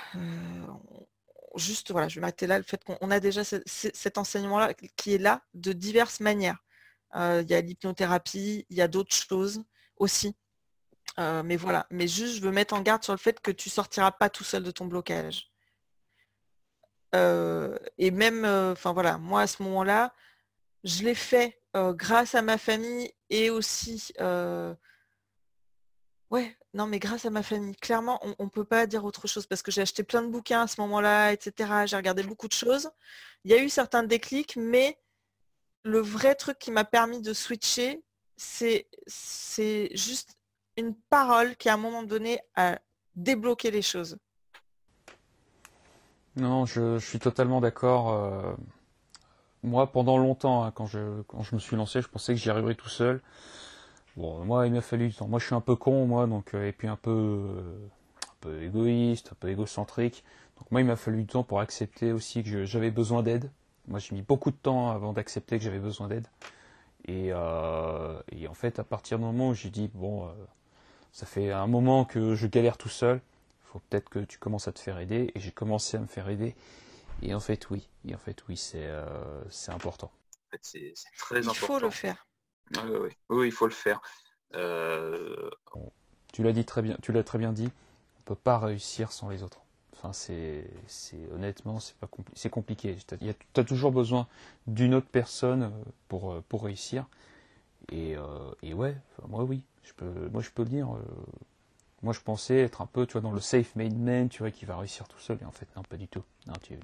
juste, 1.56 1.90
voilà, 1.90 2.08
je 2.08 2.16
vais 2.16 2.20
m'arrêter 2.20 2.46
là, 2.46 2.58
le 2.58 2.64
fait 2.64 2.82
qu'on 2.84 3.10
a 3.10 3.20
déjà 3.20 3.42
cet 3.44 4.18
enseignement-là 4.18 4.74
qui 4.96 5.14
est 5.14 5.18
là 5.18 5.42
de 5.54 5.72
diverses 5.72 6.20
manières. 6.20 6.58
Euh, 7.16 7.42
il 7.44 7.50
y 7.50 7.54
a 7.54 7.60
l'hypnothérapie, 7.60 8.66
il 8.70 8.76
y 8.76 8.82
a 8.82 8.88
d'autres 8.88 9.14
choses 9.14 9.64
aussi. 9.96 10.36
Euh, 11.18 11.42
mais 11.42 11.56
voilà, 11.56 11.86
mais 11.90 12.06
juste, 12.06 12.36
je 12.36 12.40
veux 12.40 12.52
mettre 12.52 12.74
en 12.74 12.80
garde 12.82 13.02
sur 13.02 13.12
le 13.12 13.18
fait 13.18 13.40
que 13.40 13.50
tu 13.50 13.68
sortiras 13.68 14.12
pas 14.12 14.30
tout 14.30 14.44
seul 14.44 14.62
de 14.62 14.70
ton 14.70 14.86
blocage. 14.86 15.50
Euh, 17.14 17.76
et 17.98 18.12
même, 18.12 18.44
enfin 18.44 18.92
voilà, 18.92 19.18
moi 19.18 19.42
à 19.42 19.46
ce 19.46 19.62
moment-là, 19.64 20.14
je 20.84 21.02
l'ai 21.04 21.16
fait 21.16 21.60
grâce 21.74 22.34
à 22.34 22.42
ma 22.42 22.58
famille 22.58 23.12
et 23.28 23.50
aussi 23.50 24.12
Ouais, 26.30 26.56
non, 26.72 26.86
mais 26.86 27.00
grâce 27.00 27.26
à 27.26 27.30
ma 27.30 27.42
famille, 27.42 27.74
clairement, 27.74 28.20
on 28.38 28.44
ne 28.44 28.48
peut 28.48 28.64
pas 28.64 28.86
dire 28.86 29.04
autre 29.04 29.26
chose 29.26 29.46
parce 29.46 29.60
que 29.60 29.72
j'ai 29.72 29.82
acheté 29.82 30.04
plein 30.04 30.22
de 30.22 30.28
bouquins 30.28 30.62
à 30.62 30.66
ce 30.68 30.80
moment-là, 30.82 31.32
etc. 31.32 31.86
J'ai 31.86 31.96
regardé 31.96 32.22
beaucoup 32.22 32.46
de 32.46 32.52
choses. 32.52 32.90
Il 33.44 33.50
y 33.50 33.54
a 33.54 33.62
eu 33.62 33.68
certains 33.68 34.04
déclics, 34.04 34.56
mais 34.56 34.96
le 35.82 35.98
vrai 35.98 36.36
truc 36.36 36.58
qui 36.58 36.70
m'a 36.70 36.84
permis 36.84 37.22
de 37.22 37.32
switcher, 37.32 38.04
c'est 38.36 38.86
juste 39.94 40.36
une 40.76 40.94
parole 40.94 41.56
qui, 41.56 41.68
à 41.68 41.74
un 41.74 41.76
moment 41.76 42.04
donné, 42.04 42.40
a 42.54 42.78
débloqué 43.16 43.72
les 43.72 43.82
choses. 43.82 44.16
Non, 46.36 46.66
je, 46.66 46.98
suis 46.98 47.18
totalement 47.18 47.60
d'accord. 47.60 48.12
Euh, 48.12 48.54
moi, 49.64 49.90
pendant 49.90 50.16
longtemps, 50.18 50.62
hein, 50.62 50.70
quand, 50.70 50.86
je, 50.86 51.22
quand 51.22 51.42
je 51.42 51.56
me 51.56 51.60
suis 51.60 51.74
lancé, 51.74 52.00
je 52.00 52.08
pensais 52.08 52.32
que 52.32 52.40
j'y 52.40 52.48
arriverais 52.48 52.76
tout 52.76 52.88
seul. 52.88 53.20
Bon, 54.20 54.44
moi, 54.44 54.66
il 54.66 54.72
m'a 54.74 54.82
fallu 54.82 55.08
du 55.08 55.14
temps. 55.14 55.28
Moi, 55.28 55.38
je 55.40 55.46
suis 55.46 55.54
un 55.54 55.62
peu 55.62 55.76
con, 55.76 56.04
moi, 56.04 56.26
donc, 56.26 56.52
euh, 56.52 56.68
et 56.68 56.72
puis 56.72 56.88
un 56.88 56.96
peu, 56.96 57.10
euh, 57.10 57.88
un 58.28 58.34
peu 58.40 58.62
égoïste, 58.62 59.30
un 59.32 59.36
peu 59.40 59.48
égocentrique. 59.48 60.24
Donc, 60.58 60.70
moi, 60.70 60.82
il 60.82 60.86
m'a 60.86 60.96
fallu 60.96 61.22
du 61.22 61.26
temps 61.26 61.42
pour 61.42 61.60
accepter 61.60 62.12
aussi 62.12 62.44
que 62.44 62.66
j'avais 62.66 62.90
besoin 62.90 63.22
d'aide. 63.22 63.50
Moi, 63.88 63.98
j'ai 63.98 64.14
mis 64.14 64.20
beaucoup 64.20 64.50
de 64.50 64.56
temps 64.56 64.90
avant 64.90 65.14
d'accepter 65.14 65.56
que 65.56 65.64
j'avais 65.64 65.78
besoin 65.78 66.08
d'aide. 66.08 66.26
Et, 67.06 67.30
euh, 67.32 68.20
et, 68.30 68.46
en 68.46 68.52
fait, 68.52 68.78
à 68.78 68.84
partir 68.84 69.18
du 69.18 69.24
moment 69.24 69.48
où 69.48 69.54
j'ai 69.54 69.70
dit, 69.70 69.90
bon, 69.94 70.30
ça 71.12 71.24
fait 71.24 71.50
un 71.50 71.66
moment 71.66 72.04
que 72.04 72.34
je 72.34 72.46
galère 72.46 72.76
tout 72.76 72.90
seul, 72.90 73.22
il 73.64 73.68
faut 73.72 73.80
peut-être 73.88 74.10
que 74.10 74.18
tu 74.18 74.38
commences 74.38 74.68
à 74.68 74.72
te 74.72 74.80
faire 74.80 74.98
aider. 74.98 75.32
Et 75.34 75.40
j'ai 75.40 75.50
commencé 75.50 75.96
à 75.96 76.00
me 76.00 76.06
faire 76.06 76.28
aider. 76.28 76.54
Et 77.22 77.34
en 77.34 77.40
fait, 77.40 77.70
oui. 77.70 77.88
Et 78.06 78.14
en 78.14 78.18
fait, 78.18 78.44
oui, 78.50 78.58
c'est 78.58 78.90
c'est 79.48 79.72
important. 79.72 80.10
En 80.48 80.50
fait, 80.50 80.60
c'est 80.62 80.92
très 81.18 81.38
important. 81.38 81.52
Il 81.54 81.66
faut 81.66 81.78
le 81.78 81.90
faire. 81.90 82.26
Oui, 82.76 83.10
oui, 83.28 83.46
il 83.48 83.52
faut 83.52 83.66
le 83.66 83.72
faire. 83.72 84.00
Euh, 84.54 85.50
tu 86.32 86.42
l'as 86.42 86.52
dit 86.52 86.64
très 86.64 86.82
bien, 86.82 86.96
tu 87.02 87.12
l'as 87.12 87.24
très 87.24 87.38
bien 87.38 87.52
dit. 87.52 87.68
On 88.20 88.22
peut 88.24 88.34
pas 88.34 88.58
réussir 88.58 89.12
sans 89.12 89.28
les 89.28 89.42
autres. 89.42 89.60
Enfin, 89.92 90.12
c'est, 90.12 90.64
honnêtement, 91.34 91.78
c'est 91.80 91.96
pas 91.96 92.08
c'est 92.34 92.50
compliqué. 92.50 92.96
Tu 93.54 93.60
as 93.60 93.64
toujours 93.64 93.92
besoin 93.92 94.28
d'une 94.66 94.94
autre 94.94 95.08
personne 95.10 95.64
euh, 95.64 95.70
pour 96.08 96.32
euh, 96.32 96.44
pour 96.48 96.64
réussir. 96.64 97.06
Et, 97.92 98.16
et 98.62 98.74
ouais, 98.74 98.96
moi 99.28 99.44
oui, 99.44 99.62
je 99.84 99.92
peux, 99.94 100.28
moi 100.32 100.42
je 100.42 100.50
peux 100.50 100.62
le 100.62 100.68
dire. 100.68 100.88
moi 102.02 102.12
je 102.12 102.20
pensais 102.20 102.58
être 102.58 102.80
un 102.80 102.86
peu, 102.86 103.06
tu 103.06 103.12
vois, 103.12 103.20
dans 103.20 103.32
le 103.32 103.40
safe 103.40 103.74
made 103.76 103.96
man, 103.98 104.28
tu 104.28 104.38
vois, 104.38 104.50
qui 104.50 104.64
va 104.64 104.76
réussir 104.78 105.06
tout 105.08 105.18
seul. 105.18 105.38
Et 105.42 105.44
en 105.44 105.50
fait, 105.50 105.66
non, 105.76 105.82
pas 105.82 105.96
du 105.96 106.08
tout. 106.08 106.22
Non, 106.46 106.54
tu, 106.62 106.74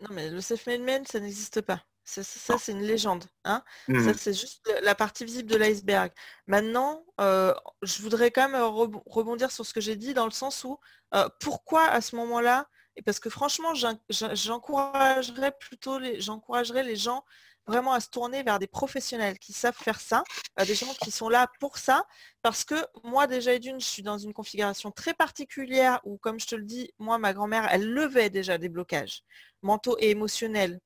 Non, 0.00 0.08
mais 0.10 0.30
le 0.30 0.40
safe 0.40 0.66
made 0.66 0.80
man, 0.80 1.04
ça 1.06 1.20
n'existe 1.20 1.60
pas. 1.60 1.82
Ça, 2.04 2.22
c'est 2.58 2.72
une 2.72 2.82
légende. 2.82 3.24
Hein 3.44 3.62
ça, 3.86 3.92
mmh. 3.92 4.14
c'est 4.18 4.32
juste 4.32 4.68
la 4.82 4.94
partie 4.94 5.24
visible 5.24 5.50
de 5.50 5.56
l'iceberg. 5.56 6.12
Maintenant, 6.46 7.04
euh, 7.20 7.54
je 7.82 8.02
voudrais 8.02 8.30
quand 8.30 8.48
même 8.48 8.60
rebondir 8.62 9.50
sur 9.50 9.64
ce 9.64 9.72
que 9.72 9.80
j'ai 9.80 9.96
dit 9.96 10.12
dans 10.12 10.24
le 10.24 10.32
sens 10.32 10.64
où 10.64 10.78
euh, 11.14 11.28
pourquoi 11.40 11.84
à 11.84 12.00
ce 12.00 12.16
moment-là, 12.16 12.66
et 12.96 13.02
parce 13.02 13.20
que 13.20 13.30
franchement, 13.30 13.72
j'encouragerais 14.08 15.52
plutôt 15.58 15.98
les, 15.98 16.20
j'encouragerais 16.20 16.82
les 16.82 16.96
gens 16.96 17.24
vraiment 17.66 17.92
à 17.92 18.00
se 18.00 18.08
tourner 18.08 18.42
vers 18.42 18.58
des 18.58 18.66
professionnels 18.66 19.38
qui 19.38 19.52
savent 19.52 19.76
faire 19.76 20.00
ça, 20.00 20.24
euh, 20.58 20.64
des 20.64 20.74
gens 20.74 20.92
qui 21.00 21.12
sont 21.12 21.28
là 21.28 21.48
pour 21.60 21.78
ça, 21.78 22.04
parce 22.42 22.64
que 22.64 22.74
moi 23.04 23.28
déjà 23.28 23.56
d'une, 23.58 23.80
je 23.80 23.86
suis 23.86 24.02
dans 24.02 24.18
une 24.18 24.32
configuration 24.32 24.90
très 24.90 25.14
particulière 25.14 26.00
où, 26.04 26.18
comme 26.18 26.40
je 26.40 26.46
te 26.48 26.56
le 26.56 26.64
dis, 26.64 26.92
moi, 26.98 27.18
ma 27.18 27.32
grand-mère, 27.32 27.68
elle 27.70 27.88
levait 27.88 28.30
déjà 28.30 28.58
des 28.58 28.68
blocages 28.68 29.22
mentaux 29.62 29.96
et 30.00 30.10
émotionnels 30.10 30.80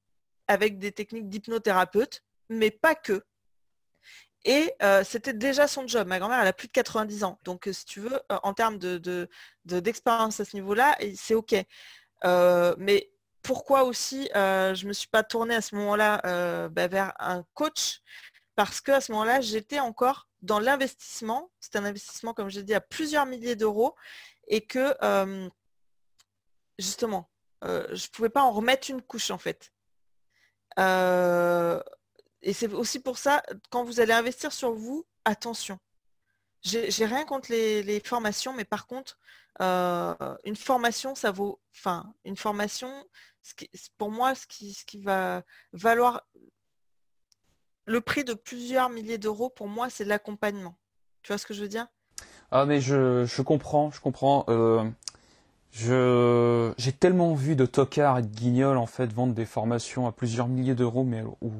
avec 0.48 0.78
des 0.78 0.92
techniques 0.92 1.28
d'hypnothérapeute, 1.28 2.22
mais 2.48 2.70
pas 2.70 2.94
que. 2.94 3.24
Et 4.46 4.72
euh, 4.80 5.02
c'était 5.02 5.32
déjà 5.32 5.66
son 5.66 5.88
job. 5.88 6.06
Ma 6.06 6.20
grand-mère, 6.20 6.40
elle 6.40 6.46
a 6.46 6.52
plus 6.52 6.68
de 6.68 6.72
90 6.72 7.24
ans. 7.24 7.40
Donc, 7.42 7.66
euh, 7.66 7.72
si 7.72 7.84
tu 7.84 7.98
veux, 7.98 8.14
euh, 8.30 8.38
en 8.44 8.54
termes 8.54 8.78
de, 8.78 9.28
d'expérience 9.64 10.38
à 10.38 10.44
ce 10.44 10.54
niveau-là, 10.54 10.96
c'est 11.16 11.34
OK. 11.34 11.54
mais 12.78 13.10
pourquoi 13.42 13.84
aussi 13.84 14.28
je 14.34 14.82
ne 14.82 14.88
me 14.88 14.92
suis 14.92 15.08
pas 15.08 15.22
tournée 15.24 15.54
à 15.56 15.60
ce 15.60 15.74
moment-là 15.74 16.68
bah, 16.68 16.86
vers 16.86 17.12
un 17.18 17.44
coach? 17.54 18.00
Parce 18.54 18.80
qu'à 18.80 19.00
ce 19.00 19.12
moment-là, 19.12 19.40
j'étais 19.40 19.80
encore 19.80 20.28
dans 20.42 20.60
l'investissement. 20.60 21.50
C'est 21.60 21.76
un 21.76 21.84
investissement, 21.84 22.32
comme 22.32 22.48
je 22.48 22.58
l'ai 22.60 22.64
dit, 22.64 22.74
à 22.74 22.80
plusieurs 22.80 23.26
milliers 23.26 23.56
d'euros. 23.56 23.96
Et 24.48 24.64
que, 24.64 24.94
justement, 26.78 27.28
je 27.62 27.68
ne 27.68 28.10
pouvais 28.12 28.30
pas 28.30 28.42
en 28.42 28.52
remettre 28.52 28.90
une 28.90 29.02
couche, 29.02 29.32
en 29.32 29.38
fait. 29.38 29.72
Euh, 30.78 31.82
et 32.42 32.52
c'est 32.52 32.72
aussi 32.72 33.00
pour 33.00 33.18
ça, 33.18 33.42
quand 33.70 33.84
vous 33.84 34.00
allez 34.00 34.12
investir 34.12 34.52
sur 34.52 34.72
vous, 34.72 35.06
attention. 35.24 35.78
J'ai 36.62 37.06
rien 37.06 37.24
contre 37.24 37.50
les, 37.50 38.00
formations, 38.04 38.52
mais 38.52 38.64
par 38.64 38.86
contre, 38.86 39.18
euh, 39.60 40.14
une 40.44 40.56
formation, 40.56 41.14
ça 41.14 41.30
vaut. 41.30 41.60
Enfin, 41.76 42.12
une 42.24 42.36
formation, 42.36 42.90
pour 43.98 44.10
moi, 44.10 44.34
ce 44.34 44.46
qui, 44.46 44.74
ce 44.74 44.84
qui 44.84 45.00
va 45.00 45.42
valoir 45.72 46.26
le 47.86 48.00
prix 48.00 48.24
de 48.24 48.34
plusieurs 48.34 48.90
milliers 48.90 49.18
d'euros, 49.18 49.48
pour 49.48 49.68
moi, 49.68 49.88
c'est 49.90 50.04
l'accompagnement. 50.04 50.76
Tu 51.22 51.32
vois 51.32 51.38
ce 51.38 51.46
que 51.46 51.54
je 51.54 51.62
veux 51.62 51.68
dire? 51.68 51.86
Ah, 52.50 52.64
mais 52.66 52.80
je, 52.80 53.42
comprends, 53.42 53.90
je 53.90 54.00
comprends. 54.00 54.44
Euh, 54.48 54.84
je, 55.72 56.72
j'ai 56.78 56.92
tellement 56.92 57.34
vu 57.34 57.56
de 57.56 57.66
tocards 57.66 58.18
et 58.18 58.22
de 58.22 58.34
guignols 58.34 58.78
en 58.78 58.86
fait 58.86 59.12
vendre 59.12 59.34
des 59.34 59.44
formations 59.44 60.06
à 60.06 60.12
plusieurs 60.12 60.48
milliers 60.48 60.74
d'euros, 60.74 61.04
mais 61.04 61.22
où 61.42 61.52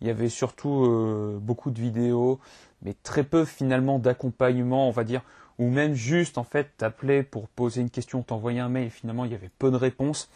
il 0.00 0.06
y 0.06 0.10
avait 0.10 0.28
surtout 0.28 0.84
euh, 0.84 1.38
beaucoup 1.40 1.70
de 1.70 1.80
vidéos, 1.80 2.38
mais 2.82 2.94
très 3.02 3.24
peu 3.24 3.44
finalement 3.44 3.98
d'accompagnement, 3.98 4.88
on 4.88 4.90
va 4.90 5.04
dire, 5.04 5.22
ou 5.58 5.68
même 5.68 5.94
juste 5.94 6.36
en 6.36 6.44
fait 6.44 6.76
t'appeler 6.76 7.22
pour 7.22 7.48
poser 7.48 7.80
une 7.80 7.90
question, 7.90 8.22
t'envoyer 8.22 8.60
un 8.60 8.68
mail, 8.68 8.88
et 8.88 8.90
finalement 8.90 9.24
il 9.24 9.32
y 9.32 9.34
avait 9.34 9.50
peu 9.58 9.70
de 9.70 9.76
réponses. 9.76 10.28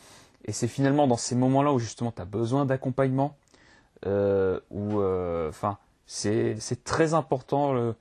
Et 0.44 0.52
c'est 0.52 0.68
finalement 0.68 1.06
dans 1.06 1.16
ces 1.16 1.34
moments-là 1.34 1.72
où 1.72 1.78
justement 1.78 2.12
tu 2.12 2.22
as 2.22 2.24
besoin 2.24 2.64
d'accompagnement, 2.64 3.36
euh, 4.06 4.60
où, 4.70 5.00
euh, 5.00 5.50
enfin, 5.50 5.78
c'est, 6.06 6.56
très 6.84 7.12
important 7.12 7.94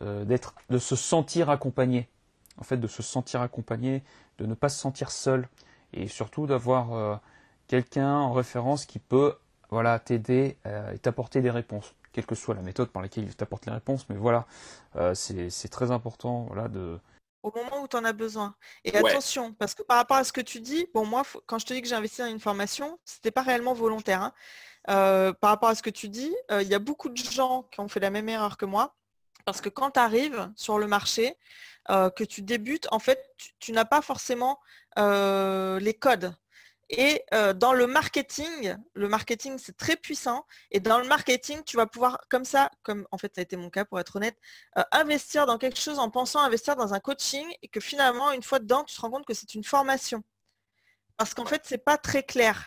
d'être, 0.00 0.54
de 0.68 0.78
se 0.78 0.94
sentir 0.94 1.50
accompagné 1.50 2.08
en 2.60 2.64
fait 2.64 2.76
de 2.76 2.86
se 2.86 3.02
sentir 3.02 3.40
accompagné, 3.40 4.02
de 4.40 4.46
ne 4.46 4.54
pas 4.54 4.70
se 4.70 4.78
sentir 4.78 5.10
seul 5.10 5.48
et 5.92 6.08
surtout 6.08 6.46
d'avoir 6.46 6.92
euh, 6.94 7.16
quelqu'un 7.68 8.14
en 8.14 8.32
référence 8.32 8.86
qui 8.86 8.98
peut 8.98 9.36
voilà 9.68 9.98
t'aider 9.98 10.56
euh, 10.66 10.92
et 10.92 10.98
t'apporter 10.98 11.42
des 11.42 11.50
réponses, 11.50 11.94
quelle 12.12 12.26
que 12.26 12.34
soit 12.34 12.54
la 12.54 12.62
méthode 12.62 12.88
par 12.88 13.02
laquelle 13.02 13.24
il 13.24 13.36
t'apporte 13.36 13.66
les 13.66 13.72
réponses, 13.72 14.08
mais 14.08 14.16
voilà, 14.16 14.46
euh, 14.96 15.14
c'est 15.14 15.68
très 15.68 15.90
important 15.90 16.46
voilà 16.48 16.68
de 16.68 16.98
au 17.42 17.50
moment 17.56 17.82
où 17.82 17.88
tu 17.88 17.96
en 17.96 18.04
as 18.04 18.12
besoin. 18.12 18.54
Et 18.84 18.94
attention, 18.94 19.54
parce 19.54 19.74
que 19.74 19.82
par 19.82 19.96
rapport 19.96 20.18
à 20.18 20.24
ce 20.24 20.32
que 20.32 20.42
tu 20.42 20.60
dis, 20.60 20.86
bon 20.92 21.06
moi, 21.06 21.22
quand 21.46 21.58
je 21.58 21.64
te 21.64 21.72
dis 21.72 21.80
que 21.80 21.88
j'ai 21.88 21.94
investi 21.94 22.20
dans 22.20 22.26
une 22.26 22.40
formation, 22.40 22.98
c'était 23.06 23.30
pas 23.30 23.40
réellement 23.40 23.72
volontaire. 23.72 24.20
Hein. 24.22 25.32
par 25.40 25.50
rapport 25.50 25.70
à 25.70 25.74
ce 25.74 25.82
que 25.82 25.88
tu 25.88 26.10
dis, 26.10 26.34
il 26.50 26.68
y 26.68 26.74
a 26.74 26.78
beaucoup 26.78 27.08
de 27.08 27.16
gens 27.16 27.62
qui 27.70 27.80
ont 27.80 27.88
fait 27.88 28.00
la 28.00 28.10
même 28.10 28.28
erreur 28.28 28.58
que 28.58 28.66
moi. 28.66 28.94
Parce 29.46 29.62
que 29.62 29.70
quand 29.70 29.92
tu 29.92 30.00
arrives 30.00 30.52
sur 30.54 30.78
le 30.78 30.86
marché, 30.86 31.34
euh, 31.90 32.08
que 32.08 32.22
tu 32.22 32.42
débutes, 32.42 32.86
en 32.92 33.00
fait, 33.00 33.34
tu, 33.58 33.72
n'as 33.72 33.84
pas 33.84 34.00
forcément 34.00 34.60
euh, 34.98 35.80
les 35.80 35.94
codes. 35.94 36.32
Et 36.88 37.22
euh, 37.34 37.52
dans 37.52 37.72
le 37.72 37.86
marketing, 37.86 38.76
le 38.94 39.08
marketing 39.08 39.58
c'est 39.58 39.76
très 39.76 39.96
puissant. 39.96 40.46
Et 40.70 40.78
dans 40.80 40.98
le 40.98 41.06
marketing, 41.06 41.62
tu 41.64 41.76
vas 41.76 41.86
pouvoir 41.86 42.20
comme 42.28 42.44
ça, 42.44 42.70
comme 42.82 43.06
en 43.10 43.18
fait 43.18 43.32
ça 43.34 43.40
a 43.40 43.42
été 43.42 43.56
mon 43.56 43.70
cas 43.70 43.84
pour 43.84 43.98
être 44.00 44.16
honnête, 44.16 44.36
investir 44.90 45.46
dans 45.46 45.56
quelque 45.56 45.78
chose 45.78 46.00
en 46.00 46.10
pensant 46.10 46.40
investir 46.40 46.74
dans 46.74 46.92
un 46.92 47.00
coaching 47.00 47.46
et 47.62 47.68
que 47.68 47.80
finalement 47.80 48.32
une 48.32 48.42
fois 48.42 48.58
dedans, 48.58 48.82
tu 48.84 48.94
te 48.94 49.00
rends 49.00 49.10
compte 49.10 49.26
que 49.26 49.34
c'est 49.34 49.54
une 49.54 49.64
formation. 49.64 50.24
Parce 51.16 51.34
qu'en 51.34 51.44
fait, 51.44 51.62
c'est 51.64 51.84
pas 51.84 51.96
très 51.96 52.22
clair. 52.24 52.66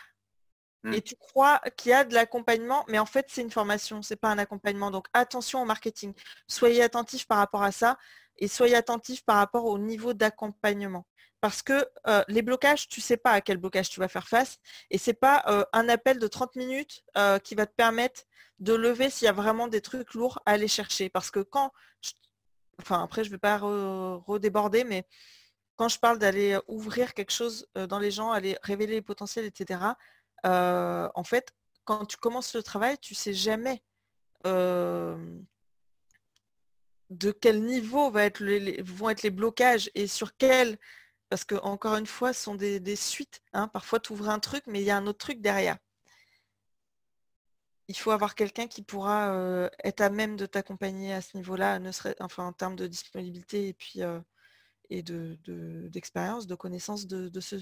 Mmh. 0.84 0.94
Et 0.94 1.02
tu 1.02 1.16
crois 1.16 1.60
qu'il 1.76 1.90
y 1.90 1.94
a 1.94 2.04
de 2.04 2.14
l'accompagnement, 2.14 2.84
mais 2.88 2.98
en 2.98 3.06
fait, 3.06 3.26
c'est 3.28 3.40
une 3.40 3.50
formation, 3.50 4.00
c'est 4.02 4.16
pas 4.16 4.28
un 4.28 4.38
accompagnement. 4.38 4.90
Donc 4.90 5.06
attention 5.12 5.62
au 5.62 5.64
marketing. 5.64 6.14
Soyez 6.46 6.82
attentifs 6.82 7.26
par 7.26 7.38
rapport 7.38 7.62
à 7.62 7.72
ça 7.72 7.98
et 8.38 8.48
soyez 8.48 8.74
attentifs 8.74 9.24
par 9.24 9.36
rapport 9.36 9.64
au 9.66 9.78
niveau 9.78 10.12
d'accompagnement. 10.14 11.06
Parce 11.44 11.62
que 11.62 11.86
euh, 12.06 12.24
les 12.28 12.40
blocages, 12.40 12.88
tu 12.88 13.00
ne 13.00 13.04
sais 13.04 13.18
pas 13.18 13.32
à 13.32 13.40
quel 13.42 13.58
blocage 13.58 13.90
tu 13.90 14.00
vas 14.00 14.08
faire 14.08 14.28
face. 14.28 14.56
Et 14.90 14.96
ce 14.96 15.10
n'est 15.10 15.14
pas 15.14 15.44
euh, 15.48 15.62
un 15.74 15.90
appel 15.90 16.18
de 16.18 16.26
30 16.26 16.56
minutes 16.56 17.02
euh, 17.18 17.38
qui 17.38 17.54
va 17.54 17.66
te 17.66 17.74
permettre 17.74 18.22
de 18.60 18.72
lever 18.72 19.10
s'il 19.10 19.26
y 19.26 19.28
a 19.28 19.32
vraiment 19.32 19.68
des 19.68 19.82
trucs 19.82 20.14
lourds 20.14 20.40
à 20.46 20.52
aller 20.52 20.68
chercher. 20.68 21.10
Parce 21.10 21.30
que 21.30 21.40
quand, 21.40 21.70
enfin 22.80 23.02
après 23.04 23.24
je 23.24 23.28
ne 23.28 23.34
vais 23.34 23.38
pas 23.38 23.58
redéborder, 23.58 24.84
mais 24.84 25.06
quand 25.76 25.88
je 25.88 25.98
parle 25.98 26.18
d'aller 26.18 26.58
ouvrir 26.66 27.12
quelque 27.12 27.32
chose 27.32 27.66
dans 27.74 27.98
les 27.98 28.10
gens, 28.10 28.30
aller 28.30 28.56
révéler 28.62 28.94
les 28.94 29.02
potentiels, 29.02 29.44
etc., 29.44 29.80
en 30.44 31.24
fait, 31.24 31.52
quand 31.84 32.06
tu 32.06 32.16
commences 32.16 32.54
le 32.54 32.62
travail, 32.62 32.96
tu 32.96 33.12
ne 33.12 33.18
sais 33.18 33.34
jamais 33.34 33.82
de 37.10 37.32
quel 37.32 37.62
niveau 37.62 38.10
vont 38.10 38.18
être 38.18 38.40
les 39.22 39.30
blocages 39.30 39.90
et 39.94 40.06
sur 40.06 40.36
quel, 40.36 40.78
parce 41.28 41.44
que 41.44 41.56
encore 41.56 41.96
une 41.96 42.06
fois, 42.06 42.32
ce 42.32 42.42
sont 42.42 42.54
des, 42.54 42.96
suites. 42.96 43.42
Hein. 43.52 43.68
Parfois, 43.68 44.00
tu 44.00 44.12
ouvres 44.12 44.28
un 44.28 44.38
truc, 44.38 44.64
mais 44.66 44.80
il 44.80 44.84
y 44.84 44.90
a 44.90 44.96
un 44.96 45.06
autre 45.06 45.18
truc 45.18 45.40
derrière. 45.40 45.78
il 47.88 47.96
faut 47.96 48.10
avoir 48.12 48.34
quelqu'un 48.34 48.66
qui 48.66 48.82
pourra 48.82 49.68
être 49.82 50.00
à 50.00 50.10
même 50.10 50.36
de 50.36 50.46
t'accompagner 50.46 51.12
à 51.12 51.20
ce 51.20 51.36
niveau-là, 51.36 51.78
ne 51.78 51.92
serait, 51.92 52.16
enfin 52.20 52.46
en 52.46 52.52
termes 52.52 52.76
de 52.76 52.86
disponibilité 52.86 53.68
et 53.68 53.74
puis 53.74 54.00
et 54.90 55.02
de, 55.02 55.36
d'expérience, 55.88 56.46
de, 56.46 56.54
connaissance 56.54 57.06
de, 57.06 57.40
ce, 57.40 57.56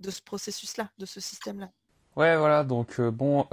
de 0.00 0.10
ce 0.10 0.22
processus-là, 0.22 0.90
de 0.98 1.06
ce 1.06 1.20
système-là. 1.20 1.70
Ouais, 2.16 2.36
voilà, 2.36 2.62
donc 2.62 3.00
bon, 3.00 3.46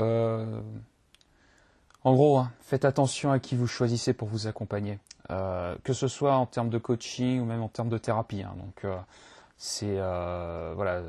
en 2.04 2.14
gros, 2.14 2.38
hein, 2.38 2.52
faites 2.62 2.86
attention 2.86 3.32
à 3.32 3.40
qui 3.40 3.56
vous 3.56 3.68
choisissez 3.68 4.14
pour 4.14 4.28
vous 4.28 4.48
accompagner, 4.48 5.00
que 5.30 5.94
ce 5.94 6.08
soit 6.08 6.36
en 6.36 6.46
termes 6.46 6.70
de 6.70 6.78
coaching 6.78 7.40
ou 7.40 7.46
même 7.46 7.62
en 7.62 7.70
termes 7.70 7.90
de 7.90 7.98
thérapie. 7.98 8.44
Hein. 8.44 8.54
donc 8.58 8.86
c'est 9.58 9.96
voilà 9.96 11.02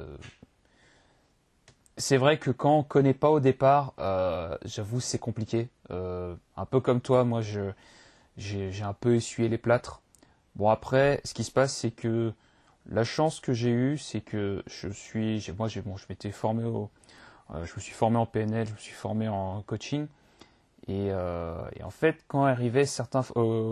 c'est 1.97 2.17
vrai 2.17 2.39
que 2.39 2.51
quand 2.51 2.79
on 2.79 2.83
connaît 2.83 3.15
pas 3.15 3.31
au 3.31 3.41
départ, 3.41 3.95
euh, 3.99 4.57
j'avoue 4.65 5.01
c'est 5.01 5.19
compliqué. 5.19 5.69
Euh, 5.91 6.35
un 6.57 6.65
peu 6.65 6.81
comme 6.81 7.01
toi, 7.01 7.25
moi 7.25 7.43
je 7.43 7.73
j'ai 8.39 8.83
un 8.83 8.95
peu 8.95 9.15
essuyé 9.15 9.49
les 9.49 9.59
plâtres. 9.59 10.01
Bon 10.57 10.71
après, 10.71 11.21
ce 11.25 11.35
qui 11.35 11.45
se 11.45 11.51
passe, 11.51 11.75
c'est 11.77 11.91
que 11.91 12.33
la 12.87 13.05
chance 13.05 13.41
que 13.41 13.53
j'ai 13.53 13.71
eue, 13.71 13.99
c'est 13.99 14.21
que 14.21 14.63
je 14.67 14.89
suis, 14.89 15.47
moi 15.59 15.69
j'ai 15.69 15.83
bon, 15.83 15.97
je 15.97 16.07
m'étais 16.09 16.33
formé 16.33 16.65
au, 16.65 16.91
euh, 17.55 17.65
je 17.67 17.75
me 17.77 17.81
suis 17.81 17.93
formé 17.93 18.17
en 18.17 18.27
PNL, 18.27 18.67
je 18.67 18.73
me 18.73 18.79
suis 18.79 18.95
formé 18.95 19.29
en 19.29 19.63
coaching, 19.63 20.07
et, 20.89 21.07
et 21.07 21.83
en 21.83 21.91
fait 21.91 22.25
quand 22.29 22.45
arrivaient 22.45 22.87
certains 22.87 23.23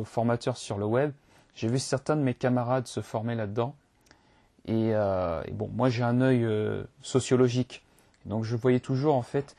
formateurs 0.05 0.57
sur 0.57 0.78
le 0.78 0.87
web, 0.87 1.12
j'ai 1.55 1.69
vu 1.69 1.78
certains 1.78 2.16
de 2.16 2.23
mes 2.23 2.35
camarades 2.35 2.87
se 2.87 3.01
former 3.01 3.35
là-dedans, 3.35 3.74
et, 4.66 4.91
et, 4.91 5.53
bon, 5.53 5.69
moi 5.74 5.89
j'ai 5.89 6.03
un 6.03 6.20
œil 6.20 6.47
sociologique. 7.03 7.82
Donc 8.27 8.45
je 8.45 8.57
voyais 8.57 8.81
toujours 8.81 9.15
en 9.15 9.23
fait 9.23 9.57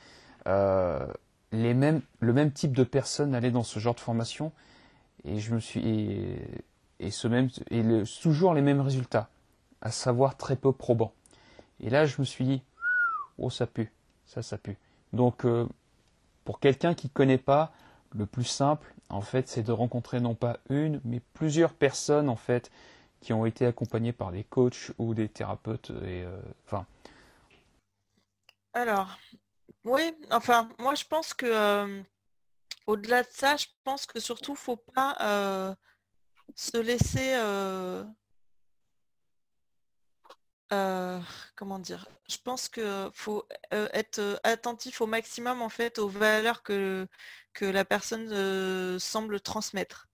euh, 0.48 1.06
les 1.52 1.74
mêmes, 1.74 2.02
le 2.20 2.34
même 2.34 2.52
type 2.52 2.74
de 2.76 2.84
personnes 2.84 3.36
aller 3.36 3.52
dans 3.52 3.64
ce 3.64 3.80
genre 3.80 3.96
de 3.96 4.00
formation 4.00 4.52
et 5.26 5.40
je 5.40 5.54
me 5.54 5.60
suis 5.60 5.82
et, 7.00 7.12
ce 7.12 7.28
même 7.28 7.50
et 7.70 7.84
toujours 8.22 8.54
les 8.54 8.62
mêmes 8.62 8.82
résultats, 8.82 9.30
à 9.82 9.92
savoir 9.92 10.38
très 10.38 10.56
peu 10.56 10.72
probants. 10.72 11.14
Et 11.80 11.90
là 11.90 12.06
je 12.06 12.16
me 12.20 12.26
suis 12.26 12.46
dit 12.46 12.62
oh 13.38 13.50
ça 13.50 13.68
pue, 13.68 13.92
ça 14.26 14.42
ça 14.42 14.58
pue. 14.58 14.78
Donc 15.14 15.46
euh, 15.46 15.68
pour 16.46 16.60
quelqu'un 16.60 16.94
qui 16.94 17.10
connaît 17.10 17.38
pas, 17.38 17.72
le 18.14 18.26
plus 18.26 18.44
simple 18.44 18.94
en 19.10 19.22
fait 19.22 19.48
c'est 19.48 19.64
de 19.64 19.72
rencontrer 19.72 20.20
non 20.20 20.36
pas 20.36 20.58
une 20.70 21.02
mais 21.06 21.22
plusieurs 21.34 21.74
personnes 21.74 22.30
en 22.30 22.36
fait 22.36 22.72
qui 23.22 23.34
ont 23.34 23.46
été 23.46 23.66
accompagnées 23.66 24.14
par 24.14 24.32
des 24.32 24.44
coachs 24.44 24.92
ou 24.98 25.14
des 25.14 25.30
thérapeutes 25.30 25.92
euh, 25.92 26.42
enfin. 26.66 26.86
Alors, 28.74 29.18
oui, 29.84 30.14
enfin, 30.32 30.70
moi 30.80 30.96
je 30.96 31.06
pense 31.06 31.34
que 31.34 31.46
euh, 31.46 32.02
au-delà 32.88 33.24
de 33.24 33.28
ça, 33.30 33.58
je 33.58 33.68
pense 33.84 34.06
que 34.06 34.20
surtout, 34.20 34.56
faut 34.56 34.78
pas 34.78 35.18
euh, 35.22 35.76
se 36.56 36.78
laisser 36.78 37.34
euh, 40.72 41.20
comment 41.56 41.80
dire? 41.80 42.08
Je 42.30 42.38
pense 42.44 42.70
que 42.70 43.10
faut 43.14 43.46
être 43.72 44.40
attentif 44.44 45.02
au 45.02 45.08
maximum 45.08 45.62
en 45.62 45.70
fait 45.70 46.00
aux 46.00 46.08
valeurs 46.08 46.64
que, 46.64 47.08
que 47.54 47.66
la 47.66 47.86
personne 47.86 49.00
semble 49.00 49.42
transmettre. 49.42 50.08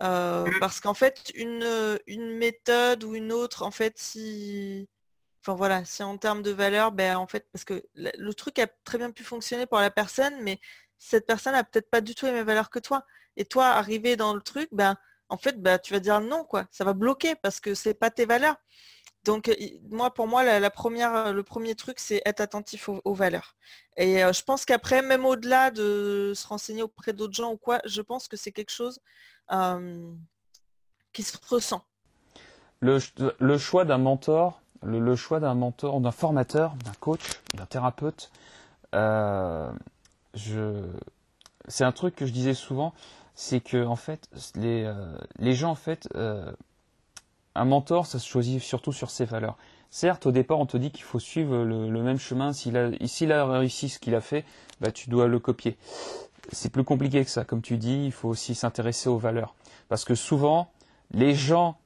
Mmh. 0.00 0.58
parce 0.58 0.80
qu'en 0.80 0.92
fait, 0.92 1.30
une, 1.34 1.98
une 2.08 2.36
méthode 2.36 3.04
ou 3.04 3.14
une 3.14 3.32
autre, 3.32 3.62
en 3.62 3.70
fait, 3.70 3.96
si 3.96 4.88
Enfin 5.46 5.56
voilà, 5.56 5.84
si 5.84 6.02
en 6.02 6.16
termes 6.16 6.42
de 6.42 6.50
valeur, 6.52 6.90
ben 6.90 7.18
en 7.18 7.26
fait, 7.26 7.46
parce 7.52 7.66
que 7.66 7.84
le 7.94 8.32
truc 8.32 8.58
a 8.58 8.66
très 8.66 8.96
bien 8.96 9.10
pu 9.10 9.24
fonctionner 9.24 9.66
pour 9.66 9.78
la 9.78 9.90
personne, 9.90 10.34
mais 10.40 10.58
cette 10.98 11.26
personne 11.26 11.54
a 11.54 11.64
peut-être 11.64 11.90
pas 11.90 12.00
du 12.00 12.14
tout 12.14 12.24
les 12.24 12.32
mêmes 12.32 12.46
valeurs 12.46 12.70
que 12.70 12.78
toi. 12.78 13.04
Et 13.36 13.44
toi, 13.44 13.66
arrivé 13.66 14.16
dans 14.16 14.34
le 14.34 14.40
truc, 14.40 14.70
ben 14.72 14.96
en 15.28 15.36
fait, 15.36 15.60
ben, 15.60 15.78
tu 15.78 15.92
vas 15.92 16.00
dire 16.00 16.20
non, 16.22 16.44
quoi. 16.44 16.66
Ça 16.70 16.84
va 16.84 16.94
bloquer 16.94 17.34
parce 17.34 17.60
que 17.60 17.74
c'est 17.74 17.92
pas 17.92 18.10
tes 18.10 18.24
valeurs. 18.24 18.56
Donc 19.24 19.50
moi, 19.90 20.12
pour 20.12 20.26
moi, 20.26 20.44
la, 20.44 20.70
première, 20.70 21.32
le 21.32 21.42
premier 21.42 21.74
truc, 21.74 21.98
c'est 21.98 22.22
être 22.26 22.40
attentif 22.40 22.88
aux, 22.88 23.14
valeurs. 23.14 23.56
Et 23.96 24.22
euh, 24.22 24.32
je 24.32 24.42
pense 24.42 24.64
qu'après, 24.64 25.02
même 25.02 25.24
au-delà 25.24 25.70
de 25.70 26.32
se 26.34 26.46
renseigner 26.46 26.82
auprès 26.82 27.12
d'autres 27.12 27.34
gens 27.34 27.52
ou 27.52 27.56
quoi, 27.56 27.80
je 27.86 28.02
pense 28.02 28.28
que 28.28 28.36
c'est 28.36 28.52
quelque 28.52 28.72
chose 28.72 29.00
qui 31.12 31.22
se 31.22 31.36
ressent. 31.48 31.84
le 32.80 33.58
choix 33.58 33.84
d'un 33.84 33.98
mentor, 33.98 34.60
le, 34.84 35.16
choix 35.16 35.40
d'un 35.40 36.12
formateur, 36.12 36.74
d'un 36.84 36.92
coach, 37.00 37.20
d'un 37.54 37.66
thérapeute, 37.66 38.30
euh, 38.94 39.72
c'est 41.68 41.84
un 41.84 41.92
truc 41.92 42.14
que 42.14 42.26
je 42.26 42.32
disais 42.32 42.54
souvent, 42.54 42.92
c'est 43.34 43.60
que 43.60 43.84
en 43.84 43.96
fait, 43.96 44.28
les, 44.54 44.84
euh, 44.84 45.54
gens 45.54 45.70
en 45.70 45.76
fait, 45.76 46.08
euh, 46.14 46.52
un 47.54 47.64
mentor, 47.64 48.06
ça 48.06 48.18
se 48.18 48.28
choisit 48.28 48.60
surtout 48.60 48.92
sur 48.92 49.10
ses 49.10 49.24
valeurs. 49.24 49.56
Certes, 49.90 50.26
au 50.26 50.32
départ, 50.32 50.58
on 50.58 50.66
te 50.66 50.76
dit 50.76 50.90
qu'il 50.90 51.04
faut 51.04 51.20
suivre 51.20 51.64
le, 51.64 52.02
même 52.02 52.18
chemin. 52.18 52.52
S'il 52.52 52.76
a, 52.76 53.42
a 53.42 53.58
réussi 53.58 53.88
ce 53.88 53.98
qu'il 53.98 54.14
a 54.14 54.20
fait, 54.20 54.44
bah, 54.80 54.90
tu 54.90 55.08
dois 55.08 55.28
le 55.28 55.38
copier. 55.38 55.76
C'est 56.50 56.70
plus 56.70 56.84
compliqué 56.84 57.24
que 57.24 57.30
ça. 57.30 57.44
Comme 57.44 57.62
tu 57.62 57.76
dis, 57.76 58.06
il 58.06 58.12
faut 58.12 58.28
aussi 58.28 58.54
s'intéresser 58.54 59.08
aux 59.08 59.18
valeurs. 59.18 59.54
Parce 59.88 60.04
que 60.04 60.14
souvent, 60.14 60.68
les 61.12 61.34
gens 61.34 61.76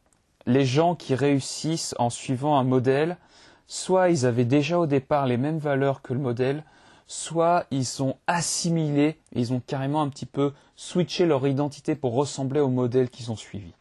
les 0.49 0.65
gens 0.65 0.95
qui 0.95 1.15
réussissent 1.15 1.95
en 1.99 2.09
suivant 2.09 2.59
un 2.59 2.65
modèle, 2.65 3.19
soit 3.67 4.09
ils 4.09 4.25
avaient 4.25 4.47
déjà 4.47 4.79
au 4.79 4.87
départ 4.87 5.27
les 5.27 5.37
mêmes 5.37 5.59
valeurs 5.59 6.01
que 6.01 6.15
le 6.15 6.21
modèle, 6.21 6.65
soit 7.07 7.67
ils 7.71 7.85
sont 7.85 8.17
assimilés, 8.27 9.19
ils 9.35 9.53
ont 9.53 9.61
carrément 9.61 10.01
un 10.01 10.09
petit 10.09 10.27
peu 10.27 10.55
switché 10.75 11.27
leur 11.27 11.47
identité 11.47 11.95
pour 11.95 12.15
ressembler 12.15 12.61
au 12.61 12.69
modèle 12.69 13.11
qu'ils 13.11 13.31
ont 13.31 13.37
suivi. 13.37 13.75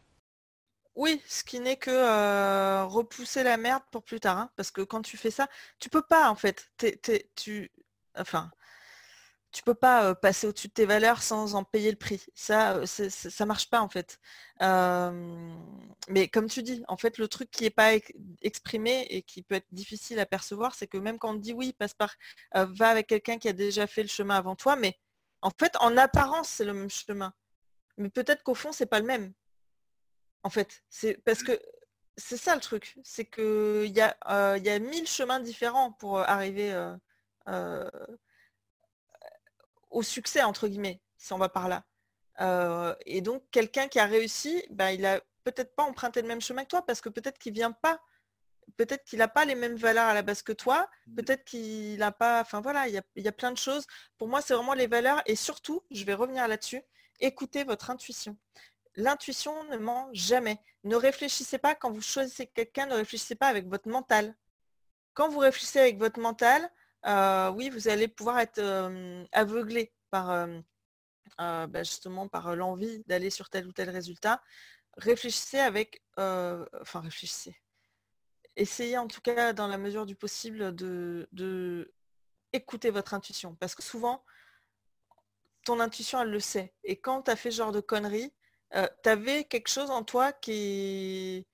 Oui, 0.98 1.22
ce 1.28 1.44
qui 1.44 1.60
n'est 1.60 1.76
que 1.76 2.84
repousser 2.86 3.44
la 3.44 3.56
merde 3.56 3.82
pour 3.92 4.02
plus 4.02 4.18
tard, 4.20 4.36
hein, 4.38 4.50
parce 4.56 4.72
que 4.72 4.80
quand 4.82 5.00
tu 5.02 5.16
fais 5.16 5.30
ça, 5.30 5.48
tu 5.78 5.88
peux 5.90 6.02
pas 6.02 6.28
en 6.28 6.34
fait. 6.34 6.68
tu, 7.36 7.70
enfin, 8.16 8.50
tu 9.52 9.62
peux 9.62 9.74
pas 9.74 10.14
passer 10.16 10.46
au-dessus 10.46 10.68
de 10.68 10.72
tes 10.72 10.86
valeurs 10.86 11.22
sans 11.22 11.54
en 11.54 11.64
payer 11.64 11.90
le 11.90 11.96
prix. 11.96 12.26
Ça, 12.34 12.82
ça 12.86 13.46
marche 13.46 13.70
pas 13.70 13.80
en 13.80 13.88
fait. 13.88 14.18
mais 16.08 16.28
comme 16.28 16.48
tu 16.48 16.62
dis, 16.62 16.82
en 16.88 16.96
fait, 16.96 17.18
le 17.18 17.28
truc 17.28 17.50
qui 17.50 17.64
n'est 17.64 17.70
pas 17.70 17.92
exprimé 18.42 19.06
et 19.10 19.22
qui 19.22 19.42
peut 19.42 19.54
être 19.56 19.68
difficile 19.72 20.18
à 20.20 20.26
percevoir, 20.26 20.74
c'est 20.74 20.88
que 20.88 20.98
même 20.98 21.18
quand 21.18 21.30
on 21.30 21.34
dit 21.34 21.52
oui, 21.52 21.72
passe 21.72 21.94
par, 21.94 22.14
va 22.54 22.88
avec 22.88 23.06
quelqu'un 23.06 23.38
qui 23.38 23.48
a 23.48 23.52
déjà 23.52 23.86
fait 23.86 24.02
le 24.02 24.08
chemin 24.08 24.36
avant 24.36 24.56
toi, 24.56 24.76
mais 24.76 24.98
en 25.42 25.50
fait, 25.50 25.76
en 25.80 25.96
apparence, 25.96 26.48
c'est 26.48 26.64
le 26.64 26.74
même 26.74 26.90
chemin. 26.90 27.32
Mais 27.98 28.10
peut-être 28.10 28.42
qu'au 28.42 28.54
fond, 28.54 28.72
c'est 28.72 28.86
pas 28.86 29.00
le 29.00 29.06
même. 29.06 29.32
En 30.42 30.50
fait, 30.50 30.82
c'est 30.88 31.14
parce 31.24 31.42
que 31.42 31.58
c'est 32.16 32.36
ça 32.36 32.54
le 32.54 32.60
truc, 32.60 32.96
c'est 33.04 33.24
qu'il 33.24 33.92
y, 33.94 34.00
a, 34.00 34.58
y 34.58 34.68
a 34.68 34.78
mille 34.78 35.06
chemins 35.06 35.40
différents 35.40 35.92
pour 35.92 36.18
arriver 36.18 36.72
au 39.90 40.02
succès, 40.02 40.42
entre 40.42 40.68
guillemets, 40.68 41.00
si 41.16 41.32
on 41.32 41.38
va 41.38 41.48
par 41.48 41.68
là. 41.68 41.84
Euh, 42.40 42.94
et 43.06 43.20
donc, 43.20 43.44
quelqu'un 43.50 43.88
qui 43.88 43.98
a 43.98 44.06
réussi, 44.06 44.62
bah, 44.70 44.92
il 44.92 45.04
a 45.06 45.20
peut-être 45.44 45.74
pas 45.74 45.82
emprunté 45.82 46.22
le 46.22 46.28
même 46.28 46.40
chemin 46.40 46.64
que 46.64 46.68
toi, 46.68 46.84
parce 46.84 47.00
que 47.00 47.08
peut-être 47.08 47.38
qu'il 47.38 47.52
vient 47.52 47.72
pas, 47.72 48.00
peut-être 48.76 49.04
qu'il 49.04 49.18
n'a 49.18 49.28
pas 49.28 49.44
les 49.44 49.54
mêmes 49.54 49.76
valeurs 49.76 50.06
à 50.06 50.14
la 50.14 50.22
base 50.22 50.42
que 50.42 50.52
toi, 50.52 50.88
mmh. 51.06 51.14
peut-être 51.14 51.44
qu'il 51.44 51.98
n'a 51.98 52.12
pas, 52.12 52.40
enfin 52.40 52.60
voilà, 52.60 52.86
il 52.88 53.02
y 53.16 53.28
a, 53.28 53.32
plein 53.32 53.50
de 53.50 53.56
choses. 53.56 53.86
Pour 54.18 54.28
moi, 54.28 54.40
c'est 54.40 54.54
vraiment 54.54 54.74
les 54.74 54.86
valeurs, 54.86 55.22
et 55.26 55.36
surtout, 55.36 55.82
je 55.90 56.04
vais 56.04 56.14
revenir 56.14 56.46
là-dessus, 56.46 56.82
écoutez 57.20 57.64
votre 57.64 57.90
intuition. 57.90 58.36
L'intuition 58.98 59.62
ne 59.70 59.76
ment 59.76 60.08
jamais. 60.12 60.58
Ne 60.82 60.96
réfléchissez 60.96 61.58
pas 61.58 61.76
quand 61.76 61.92
vous 61.92 62.02
choisissez 62.02 62.48
quelqu'un, 62.48 62.86
ne 62.86 62.94
réfléchissez 62.94 63.36
pas 63.36 63.46
avec 63.46 63.68
votre 63.68 63.88
mental. 63.88 64.36
Quand 65.14 65.28
vous 65.28 65.38
réfléchissez 65.38 65.78
avec 65.78 65.98
votre 65.98 66.18
mental, 66.18 66.68
euh, 67.06 67.48
oui, 67.52 67.70
vous 67.70 67.86
allez 67.86 68.08
pouvoir 68.08 68.40
être 68.40 68.60
aveuglé 69.30 69.92
par 70.10 70.30
euh, 70.30 70.58
bah, 71.38 71.84
justement 71.84 72.26
par 72.26 72.56
l'envie 72.56 73.04
d'aller 73.06 73.30
sur 73.30 73.48
tel 73.50 73.68
ou 73.68 73.72
tel 73.72 73.88
résultat. 73.88 74.42
Réfléchissez 74.96 75.60
avec, 75.60 76.02
enfin 76.16 77.00
réfléchissez. 77.00 77.56
Essayez 78.56 78.98
en 78.98 79.06
tout 79.06 79.20
cas 79.20 79.52
dans 79.52 79.68
la 79.68 79.78
mesure 79.78 80.06
du 80.06 80.16
possible 80.16 80.74
de, 80.74 81.28
de 81.30 81.94
écouter 82.52 82.90
votre 82.90 83.14
intuition. 83.14 83.54
Parce 83.60 83.76
que 83.76 83.82
souvent, 83.84 84.24
ton 85.64 85.78
intuition, 85.78 86.20
elle 86.20 86.30
le 86.30 86.40
sait. 86.40 86.74
Et 86.82 87.00
quand 87.00 87.22
tu 87.22 87.30
as 87.30 87.36
fait 87.36 87.52
ce 87.52 87.58
genre 87.58 87.70
de 87.70 87.80
conneries, 87.80 88.32
tu 88.72 89.08
avais 89.08 89.44
quelque 89.44 89.68
chose 89.68 89.90
en 89.90 90.02
toi 90.02 90.32
qui, 90.32 91.46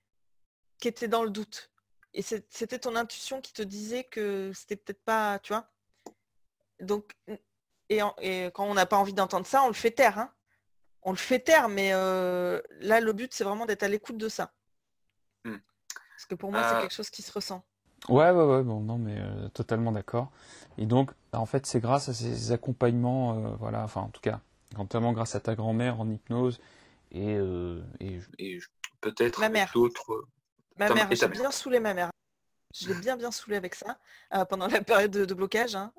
qui 0.78 0.88
était 0.88 1.08
dans 1.08 1.22
le 1.22 1.30
doute 1.30 1.70
et 2.14 2.22
c'était 2.22 2.78
ton 2.78 2.94
intuition 2.94 3.40
qui 3.40 3.52
te 3.52 3.62
disait 3.62 4.04
que 4.04 4.52
c'était 4.54 4.76
peut-être 4.76 5.02
pas, 5.04 5.40
tu 5.40 5.52
vois. 5.52 5.66
Donc, 6.80 7.16
et, 7.88 8.00
quand 8.54 8.64
on 8.64 8.74
n'a 8.74 8.86
pas 8.86 8.96
envie 8.96 9.12
d'entendre 9.12 9.46
ça, 9.46 9.62
on 9.64 9.66
le 9.66 9.74
fait 9.74 9.90
taire. 9.90 10.18
Hein. 10.18 10.30
On 11.02 11.10
le 11.10 11.16
fait 11.16 11.40
taire, 11.40 11.68
mais 11.68 11.90
euh, 11.92 12.60
là, 12.80 13.00
le 13.00 13.12
but, 13.12 13.34
c'est 13.34 13.42
vraiment 13.42 13.66
d'être 13.66 13.82
à 13.82 13.88
l'écoute 13.88 14.16
de 14.16 14.28
ça. 14.28 14.52
Hmm. 15.44 15.56
Parce 16.14 16.26
que 16.26 16.36
pour 16.36 16.52
moi, 16.52 16.62
c'est 16.68 16.76
euh. 16.76 16.80
quelque 16.82 16.94
chose 16.94 17.10
qui 17.10 17.22
se 17.22 17.32
ressent. 17.32 17.64
Ouais, 18.08 18.30
ouais, 18.30 18.44
ouais, 18.44 18.62
bon, 18.62 18.80
non, 18.80 18.96
mais 18.96 19.18
totalement 19.52 19.90
d'accord. 19.90 20.30
Et 20.78 20.86
donc, 20.86 21.10
bah, 21.32 21.40
en 21.40 21.46
fait, 21.46 21.66
c'est 21.66 21.80
grâce 21.80 22.08
à 22.08 22.14
ces 22.14 22.52
accompagnements, 22.52 23.56
voilà, 23.56 23.82
enfin, 23.82 24.02
en 24.02 24.08
tout 24.08 24.20
cas, 24.20 24.40
notamment 24.78 25.12
grâce 25.12 25.34
à 25.34 25.40
ta 25.40 25.56
grand-mère 25.56 26.00
en 26.00 26.08
hypnose 26.08 26.60
et, 27.14 27.38
et, 28.00 28.20
et 28.38 28.58
peut-être 29.00 29.40
d'autres. 29.72 30.24
Ma 30.76 30.92
mère, 30.92 31.08
j'ai 31.12 31.28
bien 31.28 31.50
saoulé 31.50 31.80
ma 31.80 31.94
mère. 31.94 32.10
Je 32.74 32.88
l'ai 32.88 32.94
bien 32.94 33.16
bien 33.16 33.30
saoulé 33.30 33.56
avec 33.56 33.74
ça 33.76 33.98
pendant 34.48 34.66
la 34.66 34.82
période 34.82 35.12
de, 35.12 35.34
blocage. 35.34 35.76
Hein, 35.76 35.92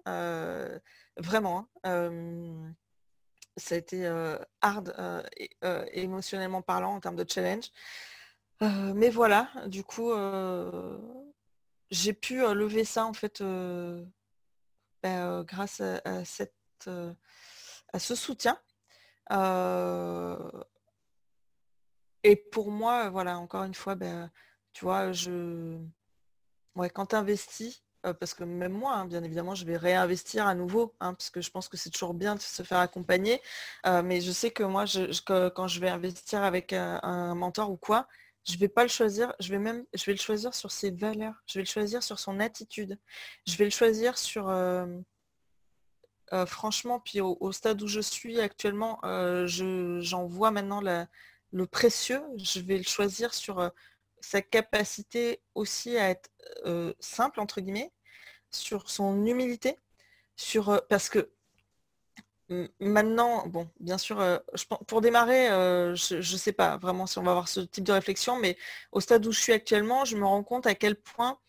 vraiment. 1.17 1.69
Hein, 1.83 2.73
ça 3.57 3.75
a 3.75 3.77
été 3.77 4.05
hard 4.61 4.93
émotionnellement 5.93 6.61
parlant 6.61 6.95
en 6.95 6.99
termes 6.99 7.15
de 7.15 7.25
challenge. 7.27 7.71
mais 8.61 9.09
voilà, 9.09 9.49
du 9.67 9.85
coup, 9.85 10.11
j'ai 11.89 12.13
pu 12.13 12.39
lever 12.39 12.83
ça 12.83 13.05
en 13.05 13.13
fait 13.13 13.41
bah, 15.01 15.43
grâce 15.47 15.79
à, 15.79 16.25
cette, 16.25 16.89
à 17.93 17.99
ce 17.99 18.15
soutien. 18.15 18.59
Et 22.25 22.35
pour 22.35 22.71
moi, 22.71 23.09
voilà, 23.11 23.37
encore 23.37 23.65
une 23.65 23.75
fois, 23.75 23.93
bah, 23.93 24.29
tu 24.73 24.83
vois, 24.83 25.11
je 25.11 25.77
ouais, 26.75 26.89
quand 26.89 27.07
tu 27.07 27.15
investis, 27.15 27.83
parce 28.19 28.33
que 28.33 28.43
même 28.43 28.73
moi, 28.73 28.95
hein, 28.95 29.05
bien 29.05 29.23
évidemment, 29.23 29.53
je 29.53 29.63
vais 29.65 29.77
réinvestir 29.77 30.47
à 30.47 30.55
nouveau, 30.55 30.95
hein, 30.99 31.13
parce 31.13 31.29
que 31.29 31.39
je 31.41 31.51
pense 31.51 31.67
que 31.69 31.77
c'est 31.77 31.91
toujours 31.91 32.15
bien 32.15 32.35
de 32.35 32.41
se 32.41 32.63
faire 32.63 32.79
accompagner. 32.79 33.41
mais 34.03 34.21
je 34.21 34.31
sais 34.31 34.49
que 34.51 34.63
moi, 34.63 34.85
quand 35.55 35.67
je 35.67 35.79
vais 35.79 35.89
investir 35.89 36.43
avec 36.43 36.73
un, 36.73 37.35
mentor 37.35 37.69
ou 37.71 37.77
quoi, 37.77 38.07
je 38.47 38.53
ne 38.53 38.59
vais 38.59 38.69
pas 38.69 38.83
le 38.83 38.89
choisir, 38.89 39.33
je 39.39 39.49
vais 39.51 39.59
même, 39.59 39.85
je 39.93 40.03
vais 40.05 40.13
le 40.13 40.19
choisir 40.19 40.55
sur 40.55 40.71
ses 40.71 40.91
valeurs, 40.91 41.35
je 41.47 41.59
vais 41.59 41.63
le 41.63 41.69
choisir 41.69 42.01
sur 42.03 42.19
son 42.19 42.39
attitude, 42.39 42.99
je 43.47 43.55
vais 43.57 43.65
le 43.65 43.71
choisir 43.71 44.17
sur, 44.17 44.51
franchement, 46.47 46.99
puis 46.99 47.21
au, 47.21 47.51
stade 47.51 47.81
où 47.83 47.87
je 47.87 48.01
suis 48.01 48.39
actuellement, 48.39 48.99
j'en 49.45 50.25
vois 50.25 50.51
maintenant 50.51 50.81
le 51.51 51.65
précieux, 51.65 52.21
je 52.37 52.59
vais 52.59 52.77
le 52.77 52.83
choisir 52.83 53.33
sur 53.33 53.71
sa 54.21 54.41
capacité 54.41 55.41
aussi 55.53 55.97
à 55.97 56.09
être 56.09 56.29
simple, 56.99 57.39
entre 57.39 57.61
guillemets, 57.61 57.91
sur 58.51 58.89
son 58.89 59.25
humilité, 59.25 59.77
sur 60.35 60.81
parce 60.89 61.09
que 61.09 61.31
maintenant, 62.79 63.47
bon, 63.47 63.69
bien 63.79 63.97
sûr, 63.97 64.23
pour 64.87 65.01
démarrer, 65.01 65.47
je 65.95 66.15
ne 66.17 66.37
sais 66.37 66.51
pas 66.51 66.77
vraiment 66.77 67.07
si 67.07 67.17
on 67.17 67.23
va 67.23 67.31
avoir 67.31 67.47
ce 67.47 67.61
type 67.61 67.83
de 67.83 67.91
réflexion, 67.91 68.37
mais 68.39 68.57
au 68.91 68.99
stade 68.99 69.25
où 69.25 69.31
je 69.31 69.39
suis 69.39 69.53
actuellement, 69.53 70.05
je 70.05 70.15
me 70.15 70.25
rends 70.25 70.43
compte 70.43 70.67
à 70.67 70.75
quel 70.75 70.95
point, 70.95 71.39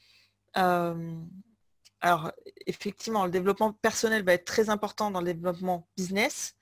alors 0.55 2.33
effectivement, 2.67 3.25
le 3.25 3.31
développement 3.31 3.73
personnel 3.73 4.25
va 4.25 4.35
être 4.35 4.45
très 4.45 4.71
important 4.71 5.11
dans 5.11 5.21
le 5.21 5.35
développement 5.35 5.87
business. 5.97 6.55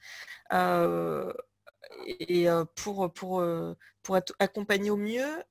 Et 2.06 2.46
pour, 2.74 3.12
pour, 3.12 3.44
pour 4.02 4.16
être 4.16 4.34
accompagné 4.38 4.90
au 4.90 4.96
mieux, 4.96 5.42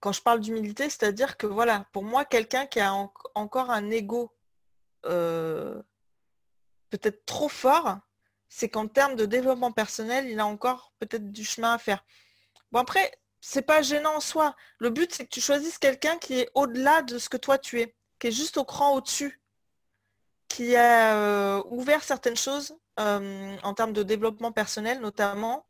quand 0.00 0.12
je 0.12 0.22
parle 0.22 0.40
d'humilité, 0.40 0.84
c'est-à-dire 0.84 1.36
que 1.36 1.46
voilà, 1.46 1.86
pour 1.92 2.04
moi, 2.04 2.24
quelqu'un 2.24 2.66
qui 2.66 2.80
a 2.80 2.92
encore 3.34 3.70
un 3.70 3.90
ego 3.90 4.32
euh, 5.06 5.82
peut-être 6.90 7.24
trop 7.26 7.48
fort, 7.48 7.98
c'est 8.48 8.68
qu'en 8.68 8.86
termes 8.86 9.16
de 9.16 9.26
développement 9.26 9.72
personnel, 9.72 10.28
il 10.28 10.38
a 10.38 10.46
encore 10.46 10.92
peut-être 10.98 11.32
du 11.32 11.44
chemin 11.44 11.74
à 11.74 11.78
faire. 11.78 12.04
Bon 12.72 12.80
après, 12.80 13.12
c'est 13.40 13.62
pas 13.62 13.82
gênant 13.82 14.16
en 14.16 14.20
soi. 14.20 14.54
Le 14.78 14.90
but, 14.90 15.12
c'est 15.12 15.24
que 15.24 15.30
tu 15.30 15.40
choisisses 15.40 15.78
quelqu'un 15.78 16.18
qui 16.18 16.40
est 16.40 16.50
au-delà 16.54 17.02
de 17.02 17.18
ce 17.18 17.28
que 17.28 17.36
toi 17.36 17.58
tu 17.58 17.80
es, 17.80 17.96
qui 18.18 18.28
est 18.28 18.32
juste 18.32 18.56
au 18.56 18.64
cran 18.64 18.94
au-dessus, 18.94 19.40
qui 20.56 20.74
a 20.74 21.18
euh, 21.18 21.62
ouvert 21.68 22.02
certaines 22.02 22.36
choses 22.36 22.74
euh, 22.98 23.56
en 23.62 23.74
termes 23.74 23.92
de 23.92 24.02
développement 24.02 24.52
personnel, 24.52 25.00
notamment 25.00 25.66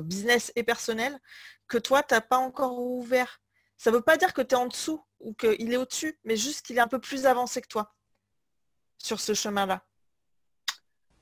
business 0.00 0.50
et 0.56 0.62
personnel, 0.62 1.18
que 1.68 1.76
toi, 1.76 2.02
tu 2.02 2.14
n'as 2.14 2.22
pas 2.22 2.38
encore 2.38 2.78
ouvert. 2.78 3.42
Ça 3.76 3.90
ne 3.90 3.96
veut 3.96 4.02
pas 4.02 4.16
dire 4.16 4.32
que 4.32 4.40
tu 4.40 4.54
es 4.54 4.58
en 4.58 4.66
dessous 4.66 5.04
ou 5.20 5.34
qu'il 5.34 5.70
est 5.70 5.76
au-dessus, 5.76 6.18
mais 6.24 6.38
juste 6.38 6.64
qu'il 6.64 6.78
est 6.78 6.80
un 6.80 6.88
peu 6.88 7.00
plus 7.00 7.26
avancé 7.26 7.60
que 7.60 7.68
toi 7.68 7.92
sur 8.96 9.20
ce 9.20 9.34
chemin-là. 9.34 9.82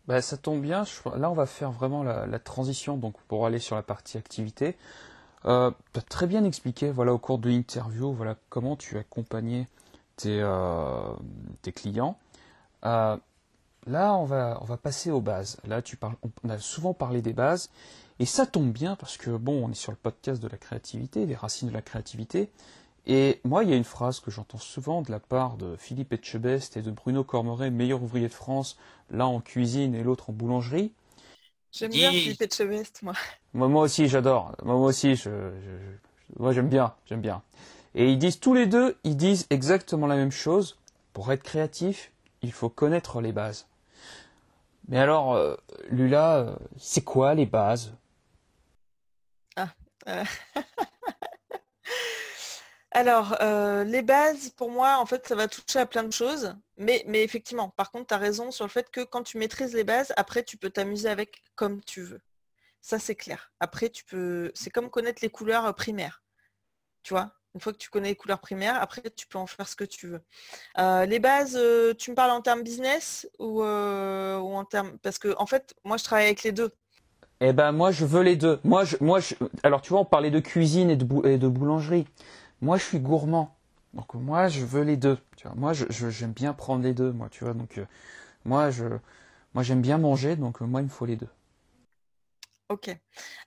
Bah, 0.06 0.22
ça 0.22 0.36
tombe 0.36 0.60
bien. 0.60 0.84
Là, 1.16 1.28
on 1.28 1.34
va 1.34 1.46
faire 1.46 1.72
vraiment 1.72 2.04
la, 2.04 2.38
transition 2.38 2.96
donc, 2.96 3.20
pour 3.22 3.46
aller 3.46 3.58
sur 3.58 3.74
la 3.74 3.82
partie 3.82 4.16
activité. 4.16 4.76
Euh, 5.44 5.72
tu 5.92 5.98
as 5.98 6.02
très 6.02 6.28
bien 6.28 6.44
expliqué 6.44 6.92
voilà, 6.92 7.12
au 7.14 7.18
cours 7.18 7.38
de 7.38 7.48
l'interview 7.48 8.12
voilà, 8.12 8.36
comment 8.48 8.76
tu 8.76 8.96
accompagnais 8.96 9.66
euh, 10.26 11.12
tes 11.62 11.72
clients. 11.72 12.16
Euh, 12.84 13.16
là, 13.86 14.14
on 14.14 14.24
va, 14.24 14.58
on 14.60 14.64
va 14.64 14.76
passer 14.76 15.10
aux 15.10 15.20
bases. 15.20 15.58
Là, 15.66 15.82
tu 15.82 15.96
parles, 15.96 16.14
on 16.44 16.48
a 16.48 16.58
souvent 16.58 16.94
parlé 16.94 17.22
des 17.22 17.32
bases. 17.32 17.70
Et 18.18 18.26
ça 18.26 18.46
tombe 18.46 18.70
bien 18.70 18.96
parce 18.96 19.16
que, 19.16 19.30
bon, 19.30 19.64
on 19.64 19.70
est 19.70 19.74
sur 19.74 19.92
le 19.92 19.96
podcast 19.96 20.42
de 20.42 20.48
la 20.48 20.58
créativité, 20.58 21.26
des 21.26 21.34
racines 21.34 21.68
de 21.68 21.74
la 21.74 21.82
créativité. 21.82 22.50
Et 23.06 23.40
moi, 23.44 23.64
il 23.64 23.70
y 23.70 23.72
a 23.72 23.76
une 23.76 23.84
phrase 23.84 24.20
que 24.20 24.30
j'entends 24.30 24.58
souvent 24.58 25.02
de 25.02 25.10
la 25.10 25.20
part 25.20 25.56
de 25.56 25.74
Philippe 25.76 26.12
Etchebest 26.12 26.76
et 26.76 26.82
de 26.82 26.90
Bruno 26.90 27.24
Cormeret, 27.24 27.70
meilleur 27.70 28.02
ouvrier 28.02 28.28
de 28.28 28.32
France, 28.32 28.76
l'un 29.10 29.24
en 29.24 29.40
cuisine 29.40 29.94
et 29.94 30.02
l'autre 30.02 30.30
en 30.30 30.32
boulangerie. 30.34 30.92
J'aime 31.72 31.92
bien 31.92 32.10
Philippe 32.10 32.42
Etchebest, 32.42 33.02
moi. 33.02 33.14
moi. 33.54 33.82
aussi, 33.82 34.08
j'adore. 34.08 34.54
Moi, 34.64 34.76
aussi, 34.76 35.16
je, 35.16 35.30
moi, 36.38 36.52
j'aime 36.52 36.68
bien, 36.68 36.92
j'aime 37.06 37.20
bien. 37.20 37.42
Et 37.94 38.10
ils 38.12 38.18
disent 38.18 38.38
tous 38.38 38.54
les 38.54 38.66
deux, 38.66 38.96
ils 39.04 39.16
disent 39.16 39.46
exactement 39.50 40.06
la 40.06 40.16
même 40.16 40.32
chose. 40.32 40.76
Pour 41.12 41.32
être 41.32 41.42
créatif, 41.42 42.12
il 42.42 42.52
faut 42.52 42.68
connaître 42.68 43.20
les 43.20 43.32
bases. 43.32 43.66
Mais 44.88 44.98
alors, 44.98 45.34
euh, 45.34 45.56
Lula, 45.88 46.38
euh, 46.38 46.56
c'est 46.78 47.04
quoi 47.04 47.34
les 47.34 47.46
bases? 47.46 47.94
Euh, 50.08 50.24
alors, 52.90 53.36
les 53.84 54.02
bases, 54.02 54.50
pour 54.50 54.70
moi, 54.70 54.98
en 54.98 55.06
fait, 55.06 55.28
ça 55.28 55.34
va 55.34 55.46
toucher 55.46 55.78
à 55.78 55.86
plein 55.86 56.02
de 56.02 56.12
choses. 56.12 56.56
Mais, 56.78 57.04
mais 57.06 57.22
effectivement, 57.22 57.68
par 57.68 57.90
contre, 57.90 58.08
tu 58.08 58.14
as 58.14 58.18
raison 58.18 58.50
sur 58.50 58.64
le 58.64 58.70
fait 58.70 58.90
que 58.90 59.02
quand 59.02 59.22
tu 59.22 59.36
maîtrises 59.36 59.74
les 59.74 59.84
bases, 59.84 60.12
après, 60.16 60.42
tu 60.42 60.56
peux 60.56 60.70
t'amuser 60.70 61.08
avec 61.08 61.42
comme 61.54 61.84
tu 61.84 62.02
veux. 62.02 62.22
Ça, 62.80 62.98
c'est 62.98 63.14
clair. 63.14 63.52
Après, 63.60 63.90
tu 63.90 64.04
peux. 64.04 64.50
C'est 64.54 64.70
comme 64.70 64.90
connaître 64.90 65.20
les 65.22 65.28
couleurs 65.28 65.72
primaires. 65.74 66.22
Tu 67.02 67.12
vois? 67.12 67.30
Une 67.54 67.60
fois 67.60 67.72
que 67.72 67.78
tu 67.78 67.90
connais 67.90 68.10
les 68.10 68.16
couleurs 68.16 68.40
primaires, 68.40 68.80
après, 68.80 69.02
tu 69.16 69.26
peux 69.26 69.38
en 69.38 69.46
faire 69.46 69.68
ce 69.68 69.76
que 69.76 69.84
tu 69.84 70.06
veux. 70.06 70.22
les 71.06 71.18
bases, 71.18 71.58
tu 71.98 72.10
me 72.10 72.14
parles 72.14 72.30
en 72.30 72.40
termes 72.42 72.62
business 72.62 73.28
ou, 73.38 73.62
ou 73.62 73.64
en 73.64 74.64
termes. 74.64 74.98
Parce 74.98 75.18
que, 75.18 75.34
en 75.38 75.46
fait, 75.46 75.74
moi, 75.84 75.96
je 75.96 76.04
travaille 76.04 76.26
avec 76.26 76.42
les 76.42 76.52
deux. 76.52 76.70
Eh 77.40 77.52
ben 77.54 77.72
moi 77.72 77.90
je 77.90 78.04
veux 78.04 78.22
les 78.22 78.36
deux. 78.36 78.60
Moi 78.64 78.84
je, 78.84 78.96
moi 79.00 79.18
je, 79.20 79.34
alors 79.62 79.80
tu 79.80 79.90
vois 79.90 80.00
on 80.00 80.04
parlait 80.04 80.30
de 80.30 80.40
cuisine 80.40 80.90
et 80.90 80.96
de, 80.96 81.26
et 81.26 81.38
de 81.38 81.48
boulangerie. 81.48 82.06
Moi 82.60 82.76
je 82.76 82.84
suis 82.84 83.00
gourmand. 83.00 83.56
Donc 83.94 84.14
moi 84.14 84.48
je 84.48 84.64
veux 84.64 84.82
les 84.82 84.96
deux. 84.98 85.18
Tu 85.36 85.46
vois, 85.48 85.56
moi 85.56 85.72
je, 85.72 85.86
j'aime 86.10 86.32
bien 86.32 86.52
prendre 86.52 86.84
les 86.84 86.92
deux. 86.92 87.12
Moi 87.12 87.28
tu 87.30 87.44
vois 87.44 87.54
donc 87.54 87.78
euh, 87.78 87.86
moi 88.44 88.70
je, 88.70 88.84
moi 89.54 89.62
j'aime 89.62 89.80
bien 89.80 89.96
manger 89.98 90.36
donc 90.36 90.60
euh, 90.60 90.66
moi 90.66 90.80
il 90.82 90.84
me 90.84 90.90
faut 90.90 91.06
les 91.06 91.16
deux. 91.16 91.28
Ok. 92.70 92.88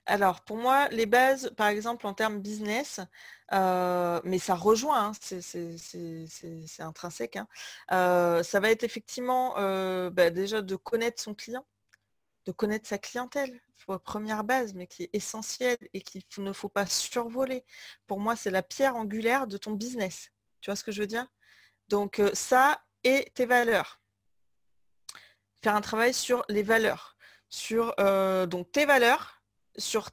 Alors 0.06 0.42
pour 0.42 0.58
moi 0.58 0.88
les 0.90 1.06
bases 1.06 1.50
par 1.56 1.68
exemple 1.68 2.06
en 2.06 2.14
termes 2.14 2.40
business, 2.40 3.00
euh, 3.52 4.20
mais 4.22 4.38
ça 4.38 4.54
rejoint, 4.54 5.06
hein, 5.06 5.12
c'est, 5.20 6.80
intrinsèque. 6.80 7.36
Hein, 7.36 7.48
ça 8.42 8.60
va 8.60 8.70
être 8.70 8.84
effectivement 8.84 9.54
bah, 10.10 10.30
déjà 10.30 10.62
de 10.62 10.76
connaître 10.76 11.20
son 11.22 11.34
client 11.34 11.66
de 12.46 12.52
connaître 12.52 12.86
sa 12.86 12.98
clientèle 12.98 13.58
première 14.04 14.44
base, 14.44 14.74
mais 14.74 14.86
qui 14.86 15.04
est 15.04 15.10
essentielle 15.12 15.78
et 15.92 16.00
qu'il 16.00 16.22
ne 16.38 16.52
faut 16.52 16.68
pas 16.68 16.86
survoler. 16.86 17.64
Pour 18.06 18.20
moi, 18.20 18.36
c'est 18.36 18.50
la 18.50 18.62
pierre 18.62 18.96
angulaire 18.96 19.46
de 19.46 19.56
ton 19.56 19.72
business. 19.72 20.30
Tu 20.60 20.70
vois 20.70 20.76
ce 20.76 20.84
que 20.84 20.92
je 20.92 21.00
veux 21.02 21.06
dire? 21.06 21.26
Donc 21.88 22.18
euh, 22.18 22.30
ça 22.32 22.82
et 23.02 23.30
tes 23.34 23.46
valeurs. 23.46 24.00
Faire 25.62 25.76
un 25.76 25.80
travail 25.80 26.14
sur 26.14 26.44
les 26.48 26.62
valeurs, 26.62 27.13
sur 27.54 27.94
euh, 28.00 28.46
donc 28.46 28.72
tes 28.72 28.84
valeurs, 28.84 29.40
sur 29.76 30.10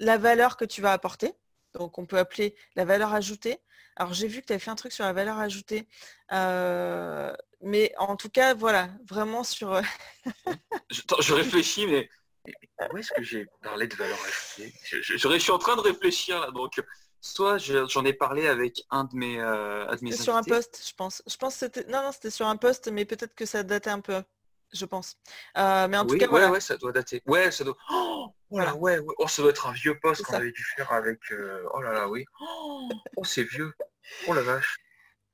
la 0.00 0.18
valeur 0.18 0.56
que 0.56 0.64
tu 0.64 0.82
vas 0.82 0.92
apporter. 0.92 1.32
Donc 1.72 1.98
on 1.98 2.06
peut 2.06 2.18
appeler 2.18 2.56
la 2.74 2.84
valeur 2.84 3.14
ajoutée. 3.14 3.60
Alors 3.94 4.12
j'ai 4.12 4.26
vu 4.26 4.40
que 4.40 4.46
tu 4.46 4.52
avais 4.52 4.60
fait 4.60 4.72
un 4.72 4.76
truc 4.76 4.92
sur 4.92 5.04
la 5.04 5.12
valeur 5.12 5.38
ajoutée. 5.38 5.86
Euh, 6.32 7.32
mais 7.60 7.92
en 7.96 8.16
tout 8.16 8.28
cas, 8.28 8.54
voilà, 8.54 8.90
vraiment 9.08 9.44
sur. 9.44 9.80
je, 10.90 11.00
je, 11.20 11.34
réfléchis, 11.34 11.86
mais 11.86 12.10
où 12.92 12.96
est-ce 12.96 13.12
que 13.12 13.22
j'ai 13.22 13.46
parlé 13.62 13.86
de 13.86 13.94
valeur 13.94 14.18
ajoutée? 14.24 14.74
je, 14.82 15.16
je, 15.16 15.38
suis 15.38 15.52
en 15.52 15.58
train 15.58 15.76
de 15.76 15.82
réfléchir 15.82 16.40
là, 16.40 16.50
donc 16.50 16.82
soit 17.20 17.58
j'en 17.58 18.04
ai 18.04 18.14
parlé 18.14 18.48
avec 18.48 18.82
un 18.90 19.04
de 19.04 19.14
mes, 19.14 19.40
euh, 19.40 19.86
sur 20.10 20.34
un 20.34 20.42
poste, 20.42 20.82
je 20.88 20.94
pense. 20.94 21.22
Je 21.24 21.36
pense 21.36 21.54
c'était 21.54 21.84
non 21.84 22.02
non 22.02 22.10
c'était 22.10 22.30
sur 22.30 22.48
un 22.48 22.56
poste, 22.56 22.90
mais 22.90 23.04
peut-être 23.04 23.36
que 23.36 23.46
ça 23.46 23.62
datait 23.62 23.90
un 23.90 24.00
peu, 24.00 24.20
je 24.72 24.84
pense. 24.84 25.16
Euh, 25.56 25.88
mais 25.88 25.96
en 25.96 26.06
tout 26.06 26.16
cas, 26.16 26.28
ouais, 26.28 26.48
ouais, 26.48 26.60
ça 26.60 26.76
doit 26.76 26.92
dater. 26.92 27.22
Ouais, 27.26 27.50
ça 27.50 27.64
doit. 27.64 27.76
Oh, 27.90 28.34
voilà, 28.50 28.74
ouais, 28.76 28.98
ouais. 28.98 29.14
Oh, 29.18 29.28
ça 29.28 29.42
doit 29.42 29.50
être 29.50 29.66
un 29.66 29.72
vieux 29.72 29.98
poste 30.00 30.22
qu'on 30.22 30.34
avait 30.34 30.52
dû 30.52 30.64
faire 30.76 30.92
avec. 30.92 31.20
Euh, 31.32 31.62
oh 31.74 31.80
là 31.80 31.92
là, 31.92 32.08
oui. 32.08 32.24
Oh, 32.40 33.24
c'est 33.24 33.44
vieux. 33.44 33.72
Oh 34.26 34.34
la 34.34 34.42
vache. 34.42 34.76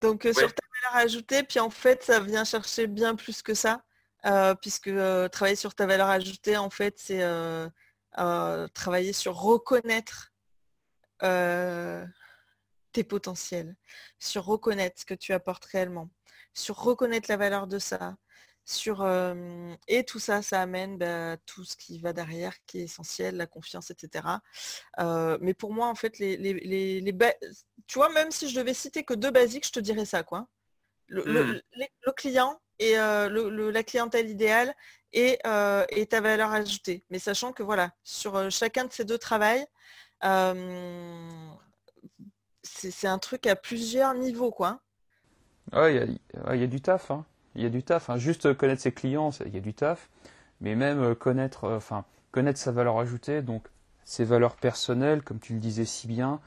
Donc 0.00 0.22
sur 0.22 0.54
ta 0.54 0.62
valeur 0.82 1.04
ajoutée, 1.04 1.42
puis 1.42 1.58
en 1.58 1.70
fait, 1.70 2.02
ça 2.02 2.20
vient 2.20 2.44
chercher 2.44 2.86
bien 2.86 3.16
plus 3.16 3.42
que 3.42 3.54
ça, 3.54 3.82
puisque 4.60 4.90
travailler 5.32 5.56
sur 5.56 5.74
ta 5.74 5.86
valeur 5.86 6.08
ajoutée, 6.08 6.56
en 6.56 6.70
fait, 6.70 6.98
c'est 6.98 7.24
travailler 8.74 9.12
sur 9.12 9.34
reconnaître 9.34 10.32
tes 12.92 13.04
potentiels, 13.04 13.76
sur 14.18 14.44
reconnaître 14.44 15.00
ce 15.00 15.06
que 15.06 15.14
tu 15.14 15.32
apportes 15.32 15.64
réellement, 15.64 16.10
sur 16.52 16.76
reconnaître 16.76 17.30
la 17.30 17.36
valeur 17.36 17.66
de 17.66 17.78
ça, 17.78 18.16
sur 18.66 19.06
et 19.86 20.04
tout 20.04 20.18
ça, 20.18 20.42
ça 20.42 20.60
amène 20.60 20.98
bah, 20.98 21.36
tout 21.46 21.64
ce 21.64 21.76
qui 21.76 21.98
va 22.00 22.12
derrière, 22.12 22.52
qui 22.66 22.80
est 22.80 22.84
essentiel, 22.84 23.36
la 23.36 23.46
confiance, 23.46 23.90
etc. 23.90 24.26
mais 25.40 25.54
pour 25.54 25.72
moi, 25.72 25.86
en 25.86 25.94
fait, 25.94 26.18
les, 26.18 26.36
les, 26.36 27.14
tu 27.86 27.98
vois, 27.98 28.08
même 28.10 28.32
si 28.32 28.48
je 28.48 28.58
devais 28.58 28.74
citer 28.74 29.04
que 29.04 29.14
deux 29.14 29.30
basiques, 29.30 29.66
je 29.66 29.72
te 29.72 29.80
dirais 29.80 30.04
ça, 30.04 30.22
quoi. 30.24 30.48
Le, 31.06 31.22
mmh. 31.22 31.60
client 32.16 32.60
et 32.80 32.96
la 32.96 33.82
clientèle 33.84 34.28
idéale 34.28 34.74
et, 35.12 35.38
et, 35.90 36.06
ta 36.06 36.20
valeur 36.20 36.50
ajoutée. 36.50 37.04
Mais 37.10 37.20
sachant 37.20 37.52
que 37.52 37.62
voilà, 37.62 37.92
sur 38.02 38.50
chacun 38.50 38.84
de 38.84 38.92
ces 38.92 39.04
deux 39.04 39.18
travails, 39.18 39.64
c'est 42.62 43.06
un 43.06 43.18
truc 43.18 43.46
à 43.46 43.54
plusieurs 43.54 44.14
niveaux, 44.14 44.50
quoi. 44.50 44.80
il 45.72 46.18
y, 46.34 46.64
a 46.64 46.66
du 46.66 46.80
taf. 46.80 47.12
Hein 47.12 47.24
il 47.56 47.62
y 47.62 47.66
a 47.66 47.70
du 47.70 47.82
taf. 47.82 48.10
Hein. 48.10 48.18
Juste 48.18 48.54
connaître 48.54 48.82
ses 48.82 48.92
clients, 48.92 49.30
il 49.44 49.54
y 49.54 49.58
a 49.58 49.60
du 49.60 49.74
taf. 49.74 50.08
Mais 50.60 50.74
même 50.74 51.02
euh, 51.02 51.14
connaître, 51.14 51.64
euh, 51.64 51.76
enfin, 51.76 52.04
connaître 52.32 52.58
sa 52.58 52.72
valeur 52.72 52.98
ajoutée, 52.98 53.42
donc 53.42 53.66
ses 54.04 54.24
valeurs 54.24 54.56
personnelles, 54.56 55.22
comme 55.22 55.40
tu 55.40 55.54
le 55.54 55.58
disais 55.58 55.84
si 55.84 56.06
bien. 56.06 56.40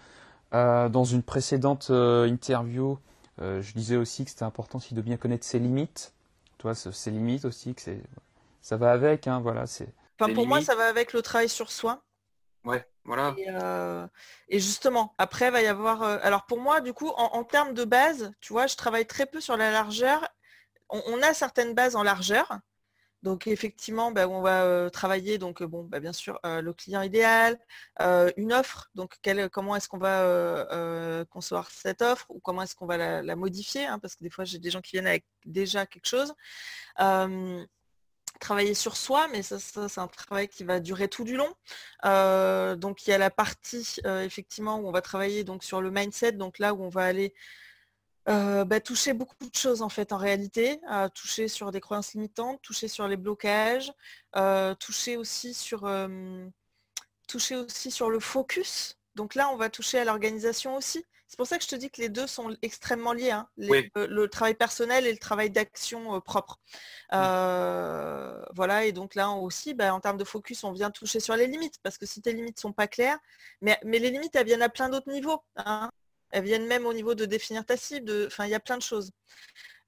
Euh, 0.54 0.90
dans 0.90 1.04
une 1.04 1.22
précédente 1.22 1.90
interview, 1.92 2.98
je 3.40 3.72
disais 3.74 3.96
aussi 3.96 4.26
que 4.26 4.32
c'était 4.32 4.44
important 4.44 4.80
aussi 4.80 4.94
de 4.94 5.02
bien 5.02 5.18
connaître 5.18 5.46
ses 5.46 5.60
limites. 5.60 6.14
Toi, 6.58 6.76
ses 6.76 7.12
limites 7.12 7.46
aussi, 7.46 7.74
que 7.74 7.82
c'est, 7.82 8.02
ça 8.62 8.76
va 8.76 8.92
avec, 8.92 9.28
hein, 9.28 9.40
voilà. 9.40 9.66
C'est. 9.66 9.94
pour 10.18 10.48
moi, 10.48 10.62
ça 10.62 10.76
va 10.76 10.88
avec 10.88 11.14
le 11.14 11.22
travail 11.22 11.48
sur 11.48 11.72
soi. 11.72 12.02
Ouais, 12.66 12.86
voilà. 13.06 13.36
Et, 14.50 14.60
justement, 14.60 15.14
après, 15.18 15.48
il 15.48 15.52
va 15.52 15.62
y 15.62 15.68
avoir. 15.68 16.04
alors 16.04 16.46
pour 16.46 16.60
moi, 16.60 16.82
du 16.82 16.94
coup, 16.94 17.10
en, 17.10 17.30
en, 17.34 17.44
termes 17.44 17.74
de 17.74 17.86
base, 17.86 18.34
tu 18.42 18.52
vois, 18.52 18.68
je 18.68 18.76
travaille 18.76 19.06
très 19.06 19.26
peu 19.26 19.40
sur 19.40 19.56
la 19.56 19.72
largeur 19.72 20.28
on, 20.90 21.22
a 21.22 21.34
certaines 21.34 21.74
bases 21.74 21.96
en 21.96 22.04
largeur. 22.04 22.60
Donc 23.22 23.48
effectivement, 23.48 24.12
bah, 24.12 24.30
on 24.30 24.42
va 24.42 24.64
euh, 24.64 24.90
travailler 24.90 25.38
donc 25.38 25.62
euh, 25.62 25.68
bon, 25.68 25.84
bah, 25.84 26.00
bien 26.00 26.14
sûr 26.14 26.40
euh, 26.46 26.62
le 26.62 26.74
client 26.74 27.02
idéal, 27.02 27.60
une 28.38 28.54
offre. 28.54 28.90
Donc 28.96 29.16
comment 29.52 29.76
est-ce 29.76 29.90
qu'on 29.90 29.98
va 29.98 31.26
concevoir 31.30 31.70
cette 31.72 32.02
offre 32.02 32.26
ou 32.30 32.40
comment 32.40 32.62
est-ce 32.62 32.76
qu'on 32.76 32.86
va 32.86 33.22
la, 33.22 33.36
modifier 33.36 33.86
hein, 33.86 34.00
Parce 34.00 34.16
que 34.16 34.24
des 34.24 34.30
fois 34.30 34.46
j'ai 34.46 34.60
des 34.60 34.72
gens 34.72 34.82
qui 34.82 34.92
viennent 34.94 35.08
avec 35.08 35.26
déjà 35.46 35.86
quelque 35.86 36.08
chose. 36.08 36.34
travailler 38.40 38.74
sur 38.74 38.96
soi, 38.96 39.28
mais 39.30 39.42
ça, 39.42 39.60
c'est 39.60 40.00
un 40.00 40.08
travail 40.08 40.48
qui 40.48 40.64
va 40.64 40.80
durer 40.80 41.10
tout 41.10 41.26
du 41.26 41.36
long. 41.36 41.54
donc 42.78 43.06
il 43.06 43.10
y 43.10 43.14
a 43.14 43.18
la 43.18 43.30
partie 43.30 44.00
effectivement 44.06 44.78
où 44.78 44.88
on 44.88 44.92
va 44.92 45.02
travailler 45.02 45.44
donc 45.44 45.64
sur 45.64 45.82
le 45.82 45.92
mindset, 45.92 46.34
donc 46.34 46.58
là 46.60 46.74
où 46.74 46.84
on 46.84 46.90
va 46.90 47.04
aller 47.04 47.34
euh, 48.30 48.64
bah, 48.64 48.80
toucher 48.80 49.14
beaucoup 49.14 49.36
de 49.40 49.56
choses 49.56 49.82
en 49.82 49.90
fait 49.90 50.14
en 50.14 50.18
réalité, 50.18 50.80
euh, 50.92 51.10
toucher 51.10 51.48
sur 51.48 51.72
des 51.72 51.82
croyances 51.82 52.14
limitantes, 52.14 52.62
toucher 52.62 52.88
sur 52.88 53.08
les 53.08 53.18
blocages, 53.18 53.92
euh, 54.36 54.76
toucher 54.76 55.18
aussi 55.18 55.54
sur 55.54 55.90
toucher 57.28 57.56
aussi 57.56 57.92
sur 57.92 58.10
le 58.10 58.20
focus. 58.20 58.98
Donc 59.16 59.36
là, 59.36 59.50
on 59.52 59.58
va 59.58 59.70
toucher 59.70 60.00
à 60.00 60.06
l'organisation 60.06 60.76
aussi. 60.76 61.04
C'est 61.28 61.38
pour 61.38 61.46
ça 61.46 61.58
que 61.58 61.64
je 61.64 61.70
te 61.70 61.76
dis 61.76 61.92
que 61.92 62.02
les 62.02 62.10
deux 62.10 62.26
sont 62.26 62.56
extrêmement 62.64 63.14
liés, 63.14 63.32
hein, 63.32 63.48
le, 63.58 64.26
travail 64.28 64.56
personnel 64.56 65.06
et 65.06 65.12
le 65.12 65.20
travail 65.20 65.52
d'action 65.52 66.20
propre. 66.22 66.60
Voilà, 67.12 68.86
et 68.86 68.92
donc 68.92 69.16
là 69.16 69.30
aussi, 69.32 69.74
bah, 69.74 69.94
en 69.94 70.00
termes 70.00 70.18
de 70.18 70.24
focus, 70.24 70.64
on 70.64 70.72
vient 70.72 70.92
toucher 70.92 71.20
sur 71.20 71.36
les 71.36 71.48
limites, 71.48 71.80
parce 71.84 71.98
que 71.98 72.06
si 72.06 72.22
tes 72.22 72.34
limites 72.34 72.60
sont 72.60 72.74
pas 72.74 72.88
claires, 72.88 73.20
mais, 73.62 73.80
mais 73.86 74.00
les 74.00 74.10
limites, 74.12 74.36
elles 74.36 74.46
viennent 74.46 74.62
à 74.62 74.70
plein 74.70 74.90
d'autres 74.90 75.12
niveaux. 75.12 75.42
Hein. 75.58 75.92
Elles 76.32 76.44
viennent 76.44 76.68
même 76.68 76.86
au 76.86 76.94
niveau 76.94 77.16
de 77.16 77.26
définir 77.26 77.66
ta 77.66 77.78
cible. 77.78 78.12
Enfin, 78.28 78.46
il 78.46 78.52
y 78.52 78.56
a 78.56 78.60
plein 78.60 78.78
de 78.78 78.84
choses. 78.84 79.12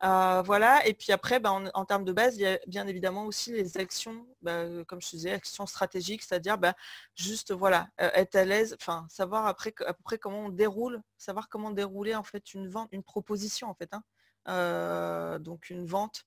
Euh, 0.03 0.41
voilà. 0.43 0.85
Et 0.87 0.93
puis 0.93 1.11
après, 1.11 1.39
bah, 1.39 1.51
en, 1.51 1.85
termes 1.85 2.05
de 2.05 2.11
base, 2.11 2.35
il 2.37 2.41
y 2.41 2.47
a 2.47 2.59
bien 2.67 2.87
évidemment 2.87 3.25
aussi 3.25 3.51
les 3.51 3.77
actions, 3.77 4.25
bah, 4.41 4.65
comme 4.87 5.01
je 5.01 5.09
disais, 5.09 5.31
actions 5.31 5.65
stratégiques, 5.67 6.23
c'est-à-dire 6.23 6.57
bah, 6.57 6.73
juste 7.15 7.53
voilà, 7.53 7.89
euh, 8.01 8.09
être 8.13 8.35
à 8.35 8.45
l'aise, 8.45 8.75
enfin 8.79 9.05
savoir 9.09 9.45
après 9.45 9.73
à 9.85 9.93
peu 9.93 10.03
près 10.03 10.17
comment 10.17 10.45
on 10.45 10.49
déroule, 10.49 11.01
savoir 11.17 11.49
comment 11.49 11.71
dérouler 11.71 12.15
en 12.15 12.23
fait 12.23 12.53
une 12.53 12.67
vente, 12.67 12.89
une 12.91 13.03
proposition 13.03 13.69
en 13.69 13.75
fait. 13.75 13.93
Hein. 13.93 14.03
Euh, 14.47 15.39
donc 15.39 15.69
une 15.69 15.85
vente. 15.85 16.25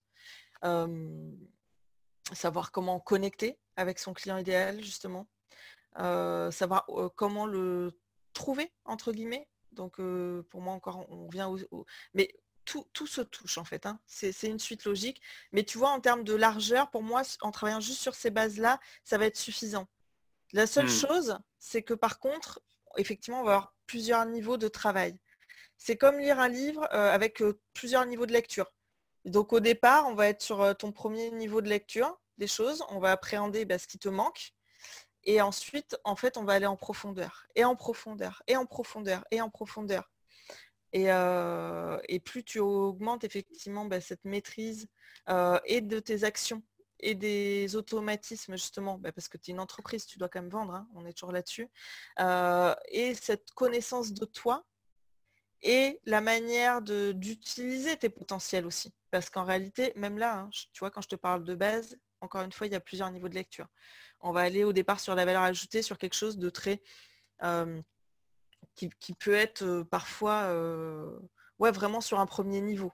savoir 2.32 2.70
comment 2.72 3.00
connecter 3.00 3.58
avec 3.76 3.98
son 3.98 4.12
client 4.14 4.38
idéal, 4.38 4.82
justement. 4.82 5.26
savoir 5.96 6.86
comment 7.16 7.46
le 7.46 7.98
trouver, 8.34 8.72
entre 8.84 9.12
guillemets, 9.12 9.48
donc 9.74 9.96
pour 10.50 10.60
moi 10.60 10.74
encore, 10.74 11.06
on 11.10 11.28
vient 11.28 11.48
au, 11.48 11.86
Mais 12.14 12.34
tout, 12.64 13.06
se 13.06 13.20
touche 13.20 13.58
en 13.58 13.64
fait. 13.64 13.86
Hein. 13.86 14.00
C'est 14.06 14.32
une 14.42 14.58
suite 14.58 14.84
logique. 14.84 15.20
Mais 15.52 15.64
tu 15.64 15.78
vois, 15.78 15.90
en 15.90 16.00
termes 16.00 16.24
de 16.24 16.34
largeur, 16.34 16.90
pour 16.90 17.02
moi, 17.02 17.22
en 17.40 17.50
travaillant 17.50 17.80
juste 17.80 18.00
sur 18.00 18.14
ces 18.14 18.30
bases-là, 18.30 18.80
ça 19.04 19.18
va 19.18 19.26
être 19.26 19.36
suffisant. 19.36 19.86
La 20.52 20.66
seule 20.66 20.86
mmh. 20.86 20.88
chose, 20.88 21.38
c'est 21.58 21.82
que 21.82 21.94
par 21.94 22.18
contre, 22.18 22.62
effectivement, 22.96 23.40
on 23.40 23.44
va 23.44 23.52
avoir 23.52 23.74
plusieurs 23.86 24.24
niveaux 24.26 24.56
de 24.56 24.68
travail. 24.68 25.18
C'est 25.76 25.96
comme 25.96 26.18
lire 26.18 26.38
un 26.38 26.48
livre 26.48 26.86
avec 26.92 27.42
plusieurs 27.74 28.06
niveaux 28.06 28.26
de 28.26 28.32
lecture. 28.32 28.72
Donc 29.24 29.52
au 29.52 29.60
départ, 29.60 30.06
on 30.06 30.14
va 30.14 30.28
être 30.28 30.42
sur 30.42 30.76
ton 30.76 30.92
premier 30.92 31.30
niveau 31.30 31.60
de 31.60 31.68
lecture 31.68 32.18
des 32.38 32.46
choses. 32.46 32.84
On 32.90 32.98
va 32.98 33.12
appréhender 33.12 33.64
bah, 33.64 33.78
ce 33.78 33.86
qui 33.86 33.98
te 33.98 34.08
manque. 34.08 34.52
Et 35.24 35.40
ensuite, 35.40 35.96
en 36.04 36.16
fait, 36.16 36.36
on 36.36 36.44
va 36.44 36.54
aller 36.54 36.66
en 36.66 36.76
profondeur, 36.76 37.46
et 37.54 37.64
en 37.64 37.76
profondeur, 37.76 38.42
et 38.46 38.56
en 38.56 38.66
profondeur, 38.66 39.24
et 39.30 39.40
en 39.40 39.50
profondeur. 39.50 40.10
Et, 40.92 41.10
euh, 41.10 41.98
plus 42.24 42.44
tu 42.44 42.60
augmentes 42.60 43.24
effectivement 43.24 43.84
bah, 43.84 44.00
cette 44.00 44.24
maîtrise 44.24 44.86
euh, 45.28 45.58
et 45.64 45.80
de 45.80 45.98
tes 45.98 46.22
actions 46.24 46.62
et 47.00 47.14
des 47.14 47.74
automatismes 47.74 48.52
justement, 48.52 48.98
bah, 48.98 49.12
parce 49.12 49.28
que 49.28 49.36
tu 49.36 49.50
es 49.50 49.54
une 49.54 49.60
entreprise, 49.60 50.06
tu 50.06 50.18
dois 50.18 50.28
quand 50.28 50.40
même 50.40 50.50
vendre, 50.50 50.74
hein, 50.74 50.88
on 50.94 51.04
est 51.06 51.12
toujours 51.12 51.32
là-dessus, 51.32 51.68
euh, 52.20 52.74
et 52.88 53.14
cette 53.14 53.50
connaissance 53.52 54.12
de 54.12 54.24
toi 54.24 54.64
et 55.62 56.00
la 56.04 56.20
manière 56.20 56.82
d'utiliser 56.82 57.96
tes 57.96 58.10
potentiels 58.10 58.66
aussi. 58.66 58.92
Parce 59.10 59.30
qu'en 59.30 59.44
réalité, 59.44 59.92
même 59.96 60.18
là, 60.18 60.40
hein, 60.40 60.50
tu 60.72 60.80
vois, 60.80 60.90
quand 60.90 61.00
je 61.00 61.08
te 61.08 61.16
parle 61.16 61.44
de 61.44 61.54
base, 61.54 61.96
encore 62.20 62.42
une 62.42 62.52
fois, 62.52 62.66
il 62.66 62.72
y 62.72 62.76
a 62.76 62.80
plusieurs 62.80 63.10
niveaux 63.10 63.28
de 63.28 63.34
lecture 63.34 63.66
on 64.24 64.32
va 64.32 64.40
aller 64.40 64.64
au 64.64 64.72
départ 64.72 65.00
sur 65.00 65.14
la 65.14 65.24
valeur 65.24 65.42
ajoutée, 65.42 65.82
sur 65.82 65.98
quelque 65.98 66.14
chose 66.14 66.38
de 66.38 66.50
très 66.50 66.82
euh, 67.42 67.80
qui, 68.74 69.14
peut 69.14 69.34
être 69.34 69.62
euh, 69.62 69.84
parfois 69.84 70.44
euh, 70.44 71.16
vraiment 71.58 72.00
sur 72.00 72.18
un 72.18 72.26
premier 72.26 72.60
niveau. 72.60 72.92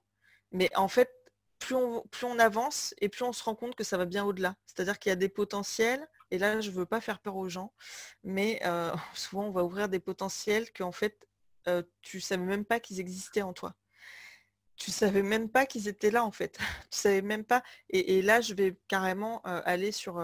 Mais 0.53 0.69
en 0.77 0.89
fait, 0.89 1.11
plus 1.61 1.77
on, 1.77 2.39
avance 2.39 2.95
et 3.01 3.09
plus 3.09 3.23
on 3.23 3.33
se 3.33 3.43
rend 3.45 3.55
compte 3.55 3.77
que 3.77 3.85
ça 3.85 3.97
va 3.97 4.07
bien 4.07 4.25
au-delà. 4.25 4.57
C'est-à-dire 4.67 4.99
qu'il 4.99 5.11
y 5.11 5.13
a 5.13 5.17
des 5.17 5.29
potentiels, 5.29 6.07
et 6.31 6.39
là 6.39 6.61
je 6.61 6.71
ne 6.71 6.75
veux 6.75 6.87
pas 6.87 7.01
faire 7.01 7.21
peur 7.21 7.37
aux 7.37 7.49
gens, 7.49 7.73
mais 8.25 8.61
souvent 9.15 9.45
on 9.45 9.51
va 9.51 9.65
ouvrir 9.65 9.89
des 9.89 10.01
potentiels 10.01 10.71
que 10.73 10.83
en 10.83 10.93
fait 10.93 11.29
tu 12.03 12.17
ne 12.17 12.23
savais 12.23 12.45
même 12.45 12.65
pas 12.65 12.81
qu'ils 12.81 13.01
existaient 13.01 13.43
en 13.43 13.53
toi 13.53 13.75
tu 14.77 14.91
savais 14.91 15.23
même 15.23 15.51
pas 15.51 15.67
qu'ils 15.67 15.89
étaient 15.89 16.11
là 16.11 16.25
en 16.25 16.33
fait. 16.33 16.57
tu 16.91 16.99
savais 16.99 17.21
même 17.21 17.45
pas. 17.45 17.63
Et, 17.91 18.23
là, 18.23 18.41
je 18.41 18.55
vais 18.55 18.79
carrément 18.89 19.43
aller 19.43 19.93
sur, 19.93 20.19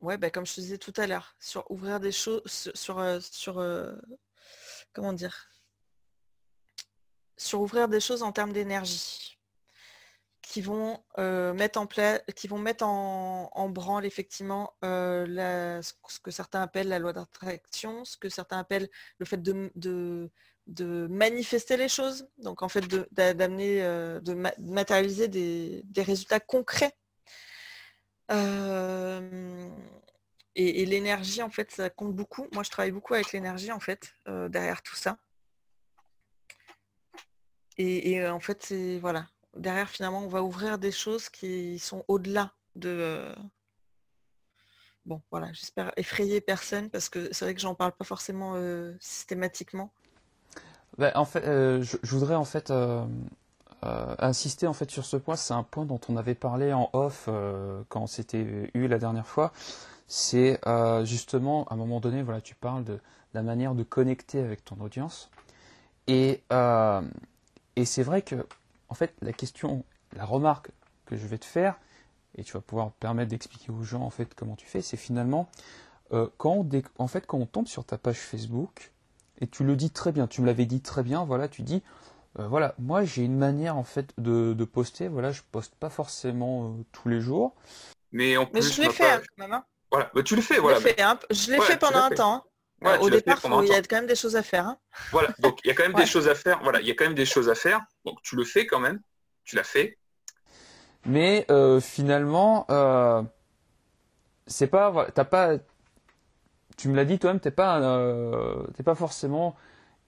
Ouais, 0.00 0.16
bah, 0.16 0.30
comme 0.30 0.46
je 0.46 0.54
te 0.54 0.60
disais 0.60 0.78
tout 0.78 0.92
à 0.96 1.06
l'heure, 1.08 1.34
sur 1.40 1.68
ouvrir 1.70 1.98
des 1.98 2.12
choses, 2.12 2.42
sur, 2.74 2.98
euh, 3.00 3.18
euh, 3.48 4.00
comment 4.92 5.12
dire, 5.12 5.48
sur 7.36 7.60
ouvrir 7.60 7.88
des 7.88 8.00
choses 8.00 8.22
en 8.22 8.30
termes 8.32 8.52
d'énergie, 8.52 9.38
qui 10.42 10.60
vont 10.62 11.02
euh, 11.18 11.52
mettre 11.52 11.80
en 11.80 11.86
place, 11.86 12.20
qui 12.36 12.46
vont 12.48 12.58
mettre 12.58 12.84
en, 12.86 13.68
branle 13.70 14.06
effectivement 14.06 14.72
ce 14.82 16.18
que 16.22 16.30
certains 16.30 16.62
appellent 16.62 16.88
la 16.88 16.98
loi 17.00 17.12
d'attraction, 17.12 18.04
ce 18.04 18.16
que 18.16 18.28
certains 18.28 18.58
appellent 18.60 18.88
le 19.18 19.26
fait 19.26 19.42
de, 19.42 19.70
de, 20.66 21.06
manifester 21.10 21.76
les 21.76 21.88
choses, 21.88 22.28
donc 22.38 22.62
en 22.62 22.68
fait 22.68 22.86
d'amener, 23.12 23.80
de, 23.80 24.34
matérialiser 24.60 25.28
des, 25.28 25.82
des 25.86 26.02
résultats 26.02 26.40
concrets 26.40 26.94
et, 28.30 29.66
l'énergie, 30.86 31.42
en 31.42 31.50
fait, 31.50 31.70
ça 31.70 31.90
compte 31.90 32.14
beaucoup. 32.14 32.46
Moi, 32.52 32.62
je 32.62 32.70
travaille 32.70 32.92
beaucoup 32.92 33.14
avec 33.14 33.32
l'énergie, 33.32 33.72
en 33.72 33.80
fait, 33.80 34.14
derrière 34.26 34.82
tout 34.82 34.96
ça. 34.96 35.18
Et, 37.76 38.26
en 38.26 38.40
fait, 38.40 38.62
c'est 38.62 38.98
voilà. 38.98 39.26
Derrière, 39.56 39.88
finalement, 39.88 40.22
on 40.22 40.28
va 40.28 40.42
ouvrir 40.42 40.78
des 40.78 40.92
choses 40.92 41.28
qui 41.28 41.78
sont 41.78 42.04
au-delà 42.08 42.52
de, 42.76 43.34
bon, 45.06 45.22
voilà, 45.30 45.52
j'espère 45.52 45.92
effrayer 45.96 46.40
personne 46.40 46.90
parce 46.90 47.08
que 47.08 47.32
c'est 47.32 47.44
vrai 47.44 47.54
que 47.54 47.60
j'en 47.60 47.74
parle 47.74 47.92
pas 47.92 48.04
forcément 48.04 48.54
systématiquement. 49.00 49.92
Ben, 50.96 51.12
en 51.14 51.24
fait, 51.24 51.44
je, 51.44 51.96
voudrais 52.02 52.34
en 52.34 52.44
fait 52.44 52.72
insister 53.82 54.66
en 54.66 54.72
fait 54.72 54.90
sur 54.90 55.04
ce 55.04 55.16
point. 55.16 55.36
C'est 55.36 55.54
un 55.54 55.62
point 55.62 55.84
dont 55.84 56.00
on 56.08 56.16
avait 56.16 56.34
parlé 56.34 56.72
en 56.72 56.90
off 56.92 57.28
quand 57.88 58.00
on 58.02 58.06
s'était 58.06 58.70
eu 58.74 58.88
la 58.88 58.98
dernière 58.98 59.26
fois. 59.26 59.52
C'est 60.06 60.60
justement 61.04 61.66
à 61.68 61.74
un 61.74 61.76
moment 61.76 62.00
donné, 62.00 62.22
voilà, 62.22 62.40
tu 62.40 62.54
parles 62.54 62.84
de 62.84 62.98
la 63.34 63.42
manière 63.42 63.74
de 63.74 63.82
connecter 63.82 64.40
avec 64.40 64.64
ton 64.64 64.76
audience. 64.80 65.30
Et, 66.06 66.42
et 67.76 67.84
c'est 67.84 68.02
vrai 68.02 68.22
que, 68.22 68.46
en 68.88 68.94
fait, 68.94 69.14
la 69.22 69.32
question, 69.32 69.84
la 70.16 70.24
remarque 70.24 70.70
que 71.06 71.16
je 71.16 71.26
vais 71.26 71.38
te 71.38 71.44
faire, 71.44 71.76
et 72.36 72.44
tu 72.44 72.52
vas 72.52 72.60
pouvoir 72.60 72.92
permettre 72.92 73.30
d'expliquer 73.30 73.72
aux 73.72 73.82
gens 73.82 74.02
en 74.02 74.10
fait 74.10 74.34
comment 74.34 74.56
tu 74.56 74.66
fais, 74.66 74.80
c'est 74.80 74.96
finalement 74.96 75.48
euh, 76.12 76.28
quand, 76.38 76.52
on 76.52 76.68
en 76.98 77.06
fait, 77.06 77.26
quand 77.26 77.38
on 77.38 77.46
tombe 77.46 77.66
sur 77.66 77.84
ta 77.84 77.98
page 77.98 78.18
Facebook, 78.18 78.92
et 79.40 79.46
tu 79.46 79.64
le 79.64 79.76
dis 79.76 79.90
très 79.90 80.12
bien, 80.12 80.26
tu 80.26 80.40
me 80.40 80.46
l'avais 80.46 80.66
dit 80.66 80.80
très 80.80 81.02
bien, 81.02 81.24
voilà, 81.24 81.48
tu 81.48 81.62
dis, 81.62 81.82
euh, 81.82 82.07
voilà, 82.46 82.74
moi 82.78 83.04
j'ai 83.04 83.24
une 83.24 83.36
manière 83.36 83.76
en 83.76 83.84
fait 83.84 84.12
de, 84.16 84.64
poster, 84.64 85.08
voilà, 85.08 85.32
je 85.32 85.42
poste 85.50 85.74
pas 85.74 85.90
forcément 85.90 86.68
euh, 86.68 86.84
tous 86.92 87.08
les 87.08 87.20
jours. 87.20 87.54
Mais 88.12 88.36
en 88.36 88.46
plus, 88.46 88.74
je 88.74 88.82
l'ai 88.82 88.90
fait 88.90 89.10
hein, 89.10 89.20
quand 89.36 89.44
même. 89.44 89.52
Hein. 89.52 89.64
Voilà, 89.90 90.10
bah, 90.14 90.22
tu 90.22 90.36
le 90.36 90.42
fais, 90.42 90.58
voilà. 90.58 90.78
Je 90.78 91.50
l'ai 91.50 91.60
fait, 91.60 91.78
pendant 91.78 92.02
un 92.02 92.10
temps. 92.10 92.44
Hein. 92.82 92.98
au 93.00 93.10
départ, 93.10 93.40
il 93.62 93.68
y 93.68 93.74
a 93.74 93.82
quand 93.82 93.96
même 93.96 94.06
des 94.06 94.14
choses 94.14 94.36
à 94.36 94.42
faire. 94.42 94.76
Voilà, 95.10 95.30
donc 95.40 95.58
il 95.64 95.68
y 95.68 95.70
a 95.70 95.74
quand 95.74 95.82
même 95.82 95.94
des 95.94 96.06
choses 96.06 96.28
à 96.28 96.34
faire. 96.34 96.60
Voilà, 96.62 96.80
il 96.80 96.86
y 96.86 96.90
a 96.90 96.94
quand 96.94 97.04
même 97.04 97.14
des 97.14 97.26
choses 97.26 97.48
à 97.48 97.54
faire. 97.54 97.80
Donc 98.04 98.22
tu 98.22 98.36
le 98.36 98.44
fais 98.44 98.66
quand 98.66 98.80
même. 98.80 99.00
Tu 99.44 99.56
l'as 99.56 99.64
fait. 99.64 99.98
Mais 101.06 101.46
euh, 101.50 101.80
finalement, 101.80 102.66
euh, 102.70 103.22
c'est 104.46 104.66
pas, 104.66 105.06
t'as 105.14 105.24
pas, 105.24 105.56
tu 106.76 106.88
me 106.88 106.96
l'as 106.96 107.04
dit 107.04 107.18
toi-même, 107.18 107.40
t'es 107.40 107.50
pas, 107.50 107.80
euh, 107.80 108.62
pas 108.84 108.94
forcément 108.94 109.56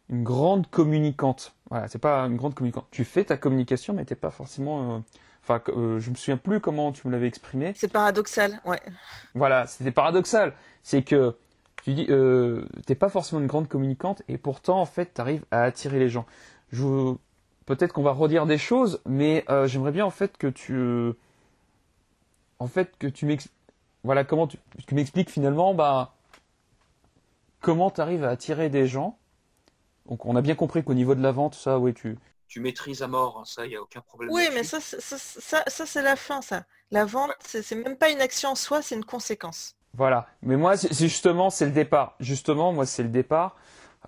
une 0.09 0.24
grande 0.24 0.69
communicante. 0.69 1.55
Voilà, 1.70 1.88
c'est 1.88 1.98
pas 1.98 2.22
une 2.22 2.36
grande 2.36 2.55
communicante. 2.55 2.86
Tu 2.90 3.05
fais 3.05 3.24
ta 3.24 3.36
communication, 3.36 3.94
mais 3.94 4.05
t'es 4.05 4.16
pas 4.16 4.30
forcément. 4.30 5.02
Enfin, 5.42 5.62
je 5.66 6.10
me 6.10 6.14
souviens 6.16 6.36
plus 6.36 6.60
comment 6.60 6.92
tu 6.92 7.06
me 7.06 7.12
l'avais 7.12 7.28
exprimé. 7.28 7.72
C'est 7.76 7.92
paradoxal, 7.92 8.60
ouais. 8.66 8.80
Voilà, 9.34 9.66
c'était 9.66 9.92
paradoxal. 9.92 10.52
C'est 10.82 11.02
que 11.02 11.36
tu 11.84 11.94
dis, 11.94 12.09
t'es 12.86 12.94
pas 12.94 13.09
forcément 13.09 13.40
une 13.40 13.47
grande 13.47 13.68
communicante, 13.68 14.22
et 14.28 14.36
pourtant, 14.36 14.80
en 14.80 14.86
fait, 14.86 15.14
tu 15.14 15.20
arrives 15.20 15.44
à 15.52 15.62
attirer 15.62 15.98
les 15.98 16.09
gens. 16.09 16.26
Je 16.72 17.14
peut-être 17.70 17.92
qu'on 17.92 18.02
va 18.02 18.10
redire 18.10 18.47
des 18.47 18.59
choses, 18.59 19.01
mais 19.06 19.44
euh, 19.48 19.68
j'aimerais 19.68 19.92
bien 19.92 20.05
en 20.05 20.10
fait 20.10 20.36
que 20.36 20.48
tu, 20.48 21.12
en 22.59 22.66
fait 22.66 22.98
que 22.98 23.06
tu 23.06 23.26
m'expliques, 23.26 23.55
voilà 24.02 24.24
comment 24.24 24.48
tu, 24.48 24.59
m'expliques 24.90 25.30
finalement, 25.30 25.72
bah, 25.72 26.14
comment 27.60 27.92
tu 27.92 28.01
arrives 28.01 28.24
à 28.24 28.30
attirer 28.30 28.70
des 28.70 28.88
gens. 28.88 29.19
Donc 30.06 30.27
on 30.27 30.36
a 30.36 30.43
bien 30.43 30.55
compris 30.55 30.82
qu'au 30.82 30.94
niveau 30.94 31.14
de 31.14 31.22
la 31.22 31.32
vente, 31.32 31.55
ça, 31.55 31.78
oui, 31.78 31.94
tu. 31.94 32.18
Tu 32.48 32.60
maîtrises 32.60 33.02
à 33.02 33.06
mort, 33.06 33.39
hein, 33.40 33.44
ça, 33.44 33.64
il 33.64 33.68
n'y 33.68 33.77
a 33.77 33.82
aucun 33.82 34.01
problème. 34.01 34.31
Oui, 34.32 34.48
mais 34.52 34.64
ça, 34.64 34.81
ça, 34.81 34.98
ça, 34.98 35.86
c'est 35.86 36.02
la 36.02 36.16
fin, 36.16 36.43
ça. 36.43 36.64
La 36.90 37.05
vente, 37.05 37.31
c'est 37.40 37.77
même 37.77 37.97
pas 37.97 38.10
une 38.10 38.20
action 38.20 38.51
en 38.51 38.55
soi, 38.56 38.82
c'est 38.82 38.97
une 38.97 39.05
conséquence. 39.05 39.77
Voilà. 39.94 40.27
Mais 40.43 40.56
moi, 40.56 40.77
c'est 40.77 40.93
justement, 40.93 41.51
c'est 41.51 41.66
le 41.66 41.70
départ. 41.70 42.16
Justement, 42.18 42.72
moi, 42.72 42.86
c'est 42.86 43.05
le 43.05 43.09
départ. 43.09 43.56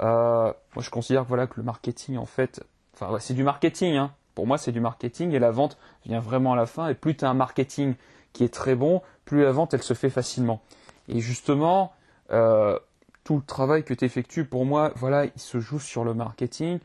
Euh, 0.01 0.52
moi, 0.74 0.82
je 0.82 0.90
considère 0.90 1.23
voilà 1.23 1.47
que 1.47 1.55
le 1.59 1.62
marketing, 1.62 2.16
en 2.16 2.27
fait, 2.27 2.62
Enfin, 2.94 3.19
c'est 3.19 3.35
du 3.35 3.44
marketing. 3.44 3.97
Hein. 3.97 4.14
Pour 4.35 4.47
moi, 4.47 4.59
c'est 4.59 4.73
du 4.73 4.81
marketing 4.81 5.32
et 5.32 5.39
la 5.39 5.51
vente 5.51 5.78
vient 6.06 6.20
vraiment 6.20 6.52
à 6.52 6.56
la 6.56 6.66
fin. 6.66 6.89
Et 6.89 6.94
plus 6.94 7.16
tu 7.16 7.24
as 7.24 7.31
un 7.31 7.35
marketing 7.35 7.94
qui 8.32 8.44
est 8.44 8.52
très 8.52 8.74
bon, 8.74 9.02
plus 9.24 9.43
la 9.43 9.52
vente, 9.52 9.74
elle 9.74 9.82
se 9.82 9.94
fait 9.94 10.10
facilement. 10.10 10.62
Et 11.09 11.20
justement, 11.20 11.93
euh, 12.31 12.78
tout 13.24 13.36
le 13.36 13.43
travail 13.43 13.85
que 13.85 13.94
tu 13.94 14.05
effectues, 14.05 14.44
pour 14.44 14.65
moi, 14.65 14.93
voilà, 14.97 15.27
il 15.27 15.40
se 15.40 15.61
joue 15.61 15.78
sur 15.78 16.05
le 16.05 16.15
marketing. 16.15 16.78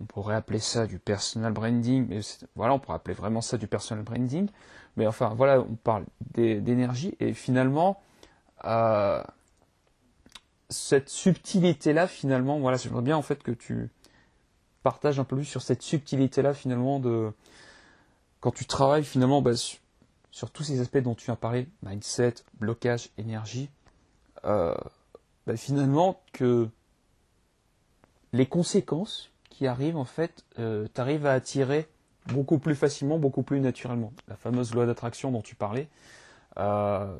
On 0.00 0.04
pourrait 0.04 0.34
appeler 0.34 0.58
ça 0.58 0.86
du 0.86 0.98
personal 0.98 1.52
branding, 1.52 2.06
mais 2.08 2.20
voilà, 2.56 2.74
on 2.74 2.78
pourrait 2.78 2.96
appeler 2.96 3.14
vraiment 3.14 3.40
ça 3.40 3.58
du 3.58 3.66
personal 3.66 4.04
branding. 4.04 4.48
Mais 4.96 5.06
enfin, 5.06 5.34
voilà, 5.36 5.60
on 5.60 5.74
parle 5.74 6.04
d'énergie 6.34 7.16
et 7.20 7.34
finalement, 7.34 8.00
euh, 8.64 9.22
cette 10.70 11.08
subtilité-là, 11.08 12.06
finalement, 12.06 12.58
voilà, 12.58 12.76
j'aimerais 12.78 13.02
bien 13.02 13.16
en 13.16 13.22
fait 13.22 13.42
que 13.42 13.52
tu, 13.52 13.90
partage 14.82 15.18
un 15.18 15.24
peu 15.24 15.36
plus 15.36 15.44
sur 15.44 15.62
cette 15.62 15.82
subtilité-là 15.82 16.54
finalement 16.54 17.00
de 17.00 17.32
quand 18.40 18.50
tu 18.50 18.66
travailles 18.66 19.04
finalement 19.04 19.40
bah, 19.40 19.52
sur, 20.30 20.50
tous 20.50 20.64
ces 20.64 20.80
aspects 20.80 20.98
dont 20.98 21.14
tu 21.14 21.30
as 21.30 21.36
parlé, 21.36 21.68
mindset, 21.82 22.34
blocage, 22.54 23.10
énergie, 23.16 23.70
euh, 24.44 24.74
bah, 25.46 25.56
finalement 25.56 26.20
que 26.32 26.68
les 28.32 28.46
conséquences 28.46 29.30
qui 29.50 29.66
arrivent 29.66 29.96
en 29.96 30.04
fait, 30.04 30.44
euh, 30.58 30.86
tu 30.94 31.00
à 31.00 31.32
attirer 31.32 31.88
beaucoup 32.26 32.58
plus 32.58 32.74
facilement, 32.74 33.18
beaucoup 33.18 33.42
plus 33.42 33.60
naturellement. 33.60 34.12
La 34.28 34.36
fameuse 34.36 34.74
loi 34.74 34.86
d'attraction 34.86 35.30
dont 35.30 35.42
tu 35.42 35.54
parlais, 35.54 35.88
euh, 36.58 37.18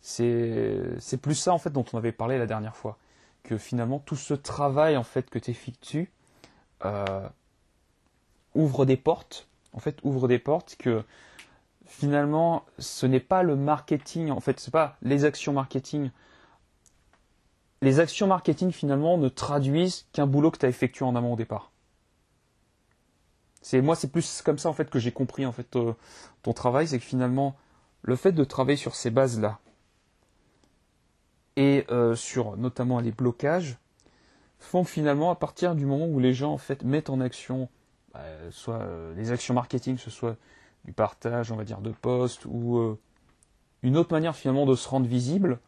c'est 0.00 1.20
plus 1.20 1.34
ça 1.34 1.52
en 1.52 1.58
fait 1.58 1.70
dont 1.70 1.84
on 1.92 1.98
avait 1.98 2.12
parlé 2.12 2.38
la 2.38 2.46
dernière 2.46 2.76
fois, 2.76 2.98
que 3.42 3.58
finalement 3.58 3.98
tout 3.98 4.16
ce 4.16 4.34
travail 4.34 4.96
en 4.96 5.04
fait 5.04 5.28
que 5.30 5.38
tu 5.38 5.50
effectues 5.50 6.10
euh, 6.84 7.28
ouvre 8.54 8.84
des 8.84 8.96
portes, 8.96 9.48
en 9.72 9.78
fait, 9.78 9.98
ouvre 10.02 10.28
des 10.28 10.38
portes 10.38 10.76
que 10.78 11.04
finalement, 11.86 12.64
ce 12.78 13.06
n'est 13.06 13.20
pas 13.20 13.42
le 13.42 13.56
marketing, 13.56 14.30
en 14.30 14.40
fait, 14.40 14.60
c'est 14.60 14.70
pas 14.70 14.96
les 15.02 15.24
actions 15.24 15.52
marketing. 15.52 16.10
Les 17.82 17.98
actions 17.98 18.26
marketing, 18.26 18.72
finalement, 18.72 19.16
ne 19.16 19.28
traduisent 19.28 20.06
qu'un 20.12 20.26
boulot 20.26 20.50
que 20.50 20.58
tu 20.58 20.66
as 20.66 20.68
effectué 20.68 21.04
en 21.04 21.16
amont 21.16 21.32
au 21.32 21.36
départ. 21.36 21.70
C'est 23.62 23.80
moi, 23.80 23.96
c'est 23.96 24.08
plus 24.08 24.42
comme 24.42 24.58
ça 24.58 24.68
en 24.68 24.72
fait 24.72 24.88
que 24.88 24.98
j'ai 24.98 25.12
compris 25.12 25.44
en 25.44 25.52
fait 25.52 25.76
euh, 25.76 25.92
ton 26.42 26.52
travail, 26.52 26.88
c'est 26.88 26.98
que 26.98 27.04
finalement, 27.04 27.56
le 28.02 28.16
fait 28.16 28.32
de 28.32 28.44
travailler 28.44 28.76
sur 28.76 28.94
ces 28.94 29.10
bases-là 29.10 29.58
et 31.56 31.84
euh, 31.90 32.14
sur 32.14 32.56
notamment 32.56 33.00
les 33.00 33.12
blocages, 33.12 33.76
font 34.58 34.84
finalement 34.84 35.30
à 35.30 35.36
partir 35.36 35.74
du 35.74 35.86
moment 35.86 36.06
où 36.06 36.20
les 36.20 36.32
gens 36.32 36.52
en 36.52 36.58
fait 36.58 36.84
mettent 36.84 37.10
en 37.10 37.20
action 37.20 37.68
bah, 38.12 38.20
soit 38.50 38.80
euh, 38.80 39.14
les 39.14 39.30
actions 39.30 39.54
marketing, 39.54 39.98
ce 39.98 40.10
soit 40.10 40.36
du 40.84 40.92
partage, 40.92 41.52
on 41.52 41.56
va 41.56 41.64
dire, 41.64 41.80
de 41.80 41.90
posts 41.90 42.46
ou 42.46 42.98
une 43.82 43.96
autre 43.98 44.12
manière 44.12 44.34
finalement 44.34 44.64
de 44.64 44.74
se 44.74 44.88
rendre 44.88 45.06
visible, 45.06 45.60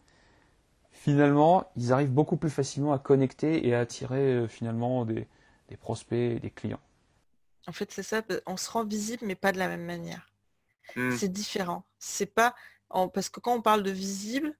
finalement, 1.02 1.70
ils 1.76 1.92
arrivent 1.92 2.12
beaucoup 2.12 2.36
plus 2.36 2.50
facilement 2.50 2.92
à 2.92 2.98
connecter 2.98 3.66
et 3.66 3.74
à 3.74 3.80
attirer 3.80 4.34
euh, 4.34 4.46
finalement 4.46 5.04
des, 5.04 5.26
prospects 5.80 6.36
et 6.36 6.38
des 6.38 6.50
clients. 6.50 6.80
En 7.66 7.72
fait, 7.72 7.90
c'est 7.90 8.02
ça, 8.02 8.22
on 8.46 8.56
se 8.56 8.70
rend 8.70 8.84
visible, 8.84 9.24
mais 9.24 9.34
pas 9.34 9.52
de 9.52 9.58
la 9.58 9.68
même 9.68 9.84
manière. 9.84 10.28
Hmm. 10.94 11.16
C'est 11.16 11.32
différent. 11.32 11.84
C'est 11.98 12.26
pas 12.26 12.54
parce 13.14 13.30
que 13.30 13.40
quand 13.40 13.54
on 13.54 13.62
parle 13.62 13.82
de 13.82 13.90
visible, 13.90 14.54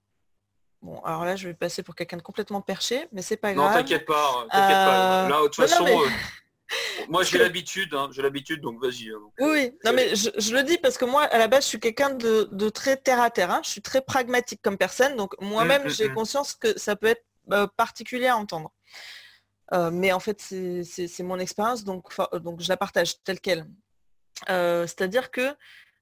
Bon, 0.81 0.98
alors 1.05 1.24
là, 1.24 1.36
je 1.36 1.47
vais 1.47 1.55
passer 1.55 1.85
pour 1.85 1.94
quelqu'un 1.94 2.16
de 2.16 2.23
complètement 2.23 2.60
perché, 2.60 3.06
mais 3.12 3.23
c'est 3.23 3.36
pas 3.36 3.55
grave. 3.55 3.70
Non, 3.70 3.73
t'inquiète 3.73 4.05
pas, 4.05 4.47
t'inquiète 4.51 4.51
pas. 4.51 5.24
Euh, 5.24 5.28
là, 5.28 5.39
de 5.43 5.44
toute 5.44 5.55
façon, 5.55 5.86
euh, 5.86 6.09
moi 7.09 7.23
j'ai 7.23 7.39
l'habitude, 7.39 7.95
hein, 7.95 8.09
j'ai 8.12 8.23
l'habitude, 8.23 8.61
donc 8.61 8.81
vas-y. 8.81 9.11
Hein. 9.11 9.20
Oui, 9.41 9.73
non 9.85 9.93
mais 9.93 10.15
je, 10.15 10.55
le 10.55 10.62
dis 10.62 10.79
parce 10.79 10.99
que 10.99 11.05
moi, 11.05 11.23
à 11.24 11.39
la 11.39 11.49
base, 11.49 11.65
je 11.65 11.69
suis 11.69 11.81
quelqu'un 11.81 12.11
de, 12.11 12.69
très 12.69 12.97
terre 12.97 13.20
à 13.20 13.31
terre. 13.31 13.51
Hein. 13.51 13.61
Je 13.65 13.70
suis 13.70 13.83
très 13.83 14.01
pragmatique 14.01 14.61
comme 14.62 14.79
personne, 14.79 15.16
donc 15.16 15.35
moi-même, 15.41 15.83
mm, 15.83 15.87
mm, 15.87 15.91
j'ai 15.91 16.09
mm. 16.09 16.15
conscience 16.15 16.55
que 16.55 16.79
ça 16.79 16.97
peut 16.97 17.09
être 17.09 17.24
bah, 17.47 17.69
particulier 17.77 18.27
à 18.27 18.37
entendre. 18.37 18.73
Euh, 19.73 19.91
mais 19.91 20.12
en 20.12 20.20
fait, 20.20 20.41
c'est 20.41 21.23
mon 21.23 21.39
expérience, 21.39 21.85
donc, 21.85 22.09
donc 22.41 22.61
je 22.61 22.69
la 22.69 22.77
partage 22.77 23.23
telle 23.23 23.41
qu'elle. 23.41 23.66
C'est-à-dire 24.47 25.31
que, 25.31 25.55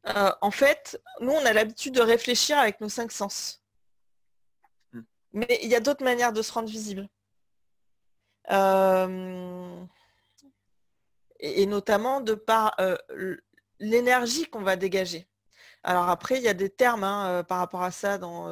en 0.05 0.51
fait, 0.51 1.01
nous, 1.21 1.33
on 1.33 1.45
a 1.45 1.53
l'habitude 1.53 1.95
de 1.95 2.01
réfléchir 2.01 2.59
avec 2.59 2.81
nos 2.81 2.89
cinq 2.89 3.13
sens. 3.13 3.63
Mais 5.33 5.61
il 5.63 5.69
y 5.69 5.77
a 5.77 5.81
d'autres 5.81 6.05
manières 6.05 6.33
de 6.33 6.43
se 6.43 6.53
rendre 6.53 6.69
visible. 6.69 7.09
Euh, 8.51 9.85
et, 11.41 11.67
notamment 11.67 12.21
de 12.21 12.35
par 12.35 12.75
euh, 12.81 12.97
l'énergie 13.79 14.47
qu'on 14.47 14.63
va 14.63 14.77
dégager. 14.77 15.27
Alors 15.83 16.11
après, 16.11 16.37
il 16.37 16.43
y 16.43 16.49
a 16.49 16.53
des 16.53 16.69
termes 16.69 17.05
hein, 17.05 17.27
euh, 17.29 17.43
par 17.43 17.57
rapport 17.57 17.83
à 17.83 17.91
ça 17.91 18.19
dans, 18.19 18.45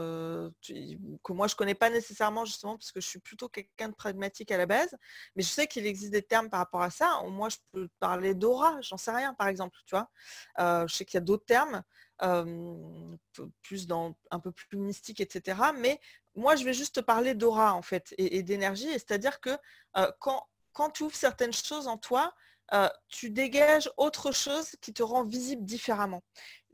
que 0.63 1.33
moi 1.33 1.47
je 1.47 1.55
ne 1.55 1.57
connais 1.59 1.75
pas 1.75 1.91
nécessairement 1.91 2.47
justement 2.47 2.79
parce 2.79 2.91
que 2.91 3.03
je 3.03 3.07
suis 3.07 3.19
plutôt 3.19 3.51
quelqu'un 3.51 3.91
de 3.91 3.95
pragmatique 3.95 4.51
à 4.51 4.57
la 4.57 4.65
base, 4.65 4.97
mais 5.37 5.43
je 5.43 5.49
sais 5.49 5.67
qu'il 5.67 5.87
existe 5.87 6.11
des 6.11 6.23
termes 6.23 6.49
par 6.49 6.61
rapport 6.61 6.81
à 6.81 6.89
ça. 6.89 7.21
Moi, 7.27 7.51
je 7.51 7.59
peux 7.73 7.89
parler 8.01 8.35
d'aura, 8.35 8.81
j'en 8.81 8.97
sais 8.97 9.11
rien 9.11 9.35
par 9.35 9.49
exemple, 9.49 9.77
tu 9.85 9.95
vois. 9.95 10.09
je 10.59 10.95
sais 10.95 11.05
qu'il 11.05 11.19
y 11.19 11.23
a 11.23 11.25
d'autres 11.25 11.45
termes 11.45 11.83
plus 13.63 13.87
dans 13.87 14.17
un 14.31 14.41
peu 14.41 14.51
plus 14.51 14.79
mystique, 14.79 15.21
etc. 15.21 15.61
Mais 15.77 16.01
moi, 16.35 16.57
je 16.57 16.65
vais 16.65 16.73
juste 16.73 16.95
te 16.95 17.01
parler 17.01 17.35
d'aura 17.35 17.75
en 17.75 17.83
fait 17.83 18.15
et, 18.17 18.43
d'énergie. 18.43 18.91
C'est-à-dire 18.93 19.41
que 19.41 19.51
quand, 20.19 20.47
quand 20.73 20.91
tu 20.91 21.03
ouvres 21.03 21.15
certaines 21.15 21.53
choses 21.53 21.89
en 21.89 21.99
toi, 21.99 22.33
tu 23.09 23.31
dégages 23.31 23.91
autre 23.97 24.33
chose 24.33 24.77
qui 24.81 24.93
te 24.93 25.03
rend 25.03 25.25
visible 25.25 25.65
différemment. 25.65 26.23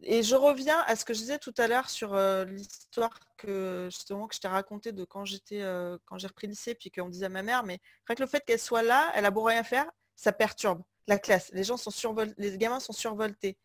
Et 0.03 0.23
je 0.23 0.35
reviens 0.35 0.81
à 0.87 0.97
ce 0.97 1.05
que 1.05 1.15
je 1.15 1.21
disais 1.21 1.39
tout 1.39 1.55
à 1.57 1.67
l'heure 1.67 1.89
sur 1.89 2.15
l'histoire 2.45 3.19
que 3.39 3.89
justement 3.91 4.27
que 4.27 4.35
je 4.35 4.41
t'ai 4.41 4.49
racontée 4.49 4.93
de 4.93 5.05
quand 5.05 5.25
j'étais 5.25 5.63
quand 6.05 6.19
j'ai 6.19 6.27
repris 6.27 6.47
le 6.47 6.53
lycée, 6.53 6.75
puis 6.75 6.91
qu'on 6.91 7.09
disait 7.09 7.27
à 7.27 7.31
ma 7.31 7.43
mère, 7.43 7.65
mais 7.65 7.79
que 8.07 8.15
le 8.19 8.27
fait 8.27 8.45
qu'elle 8.45 8.61
soit 8.61 8.83
là, 8.83 9.13
elle 9.15 9.25
a 9.25 9.31
beau 9.31 9.43
rien 9.43 9.63
faire, 9.63 9.91
ça 10.17 10.33
perturbe 10.33 10.83
la 11.07 11.19
classe. 11.19 11.51
Les 11.53 11.65
gens 11.65 11.77
sont 11.77 11.91
survoltés, 11.91 12.35
les 12.39 12.59
gamins 12.59 12.81
sont 12.81 12.93
survoltés. 12.93 13.59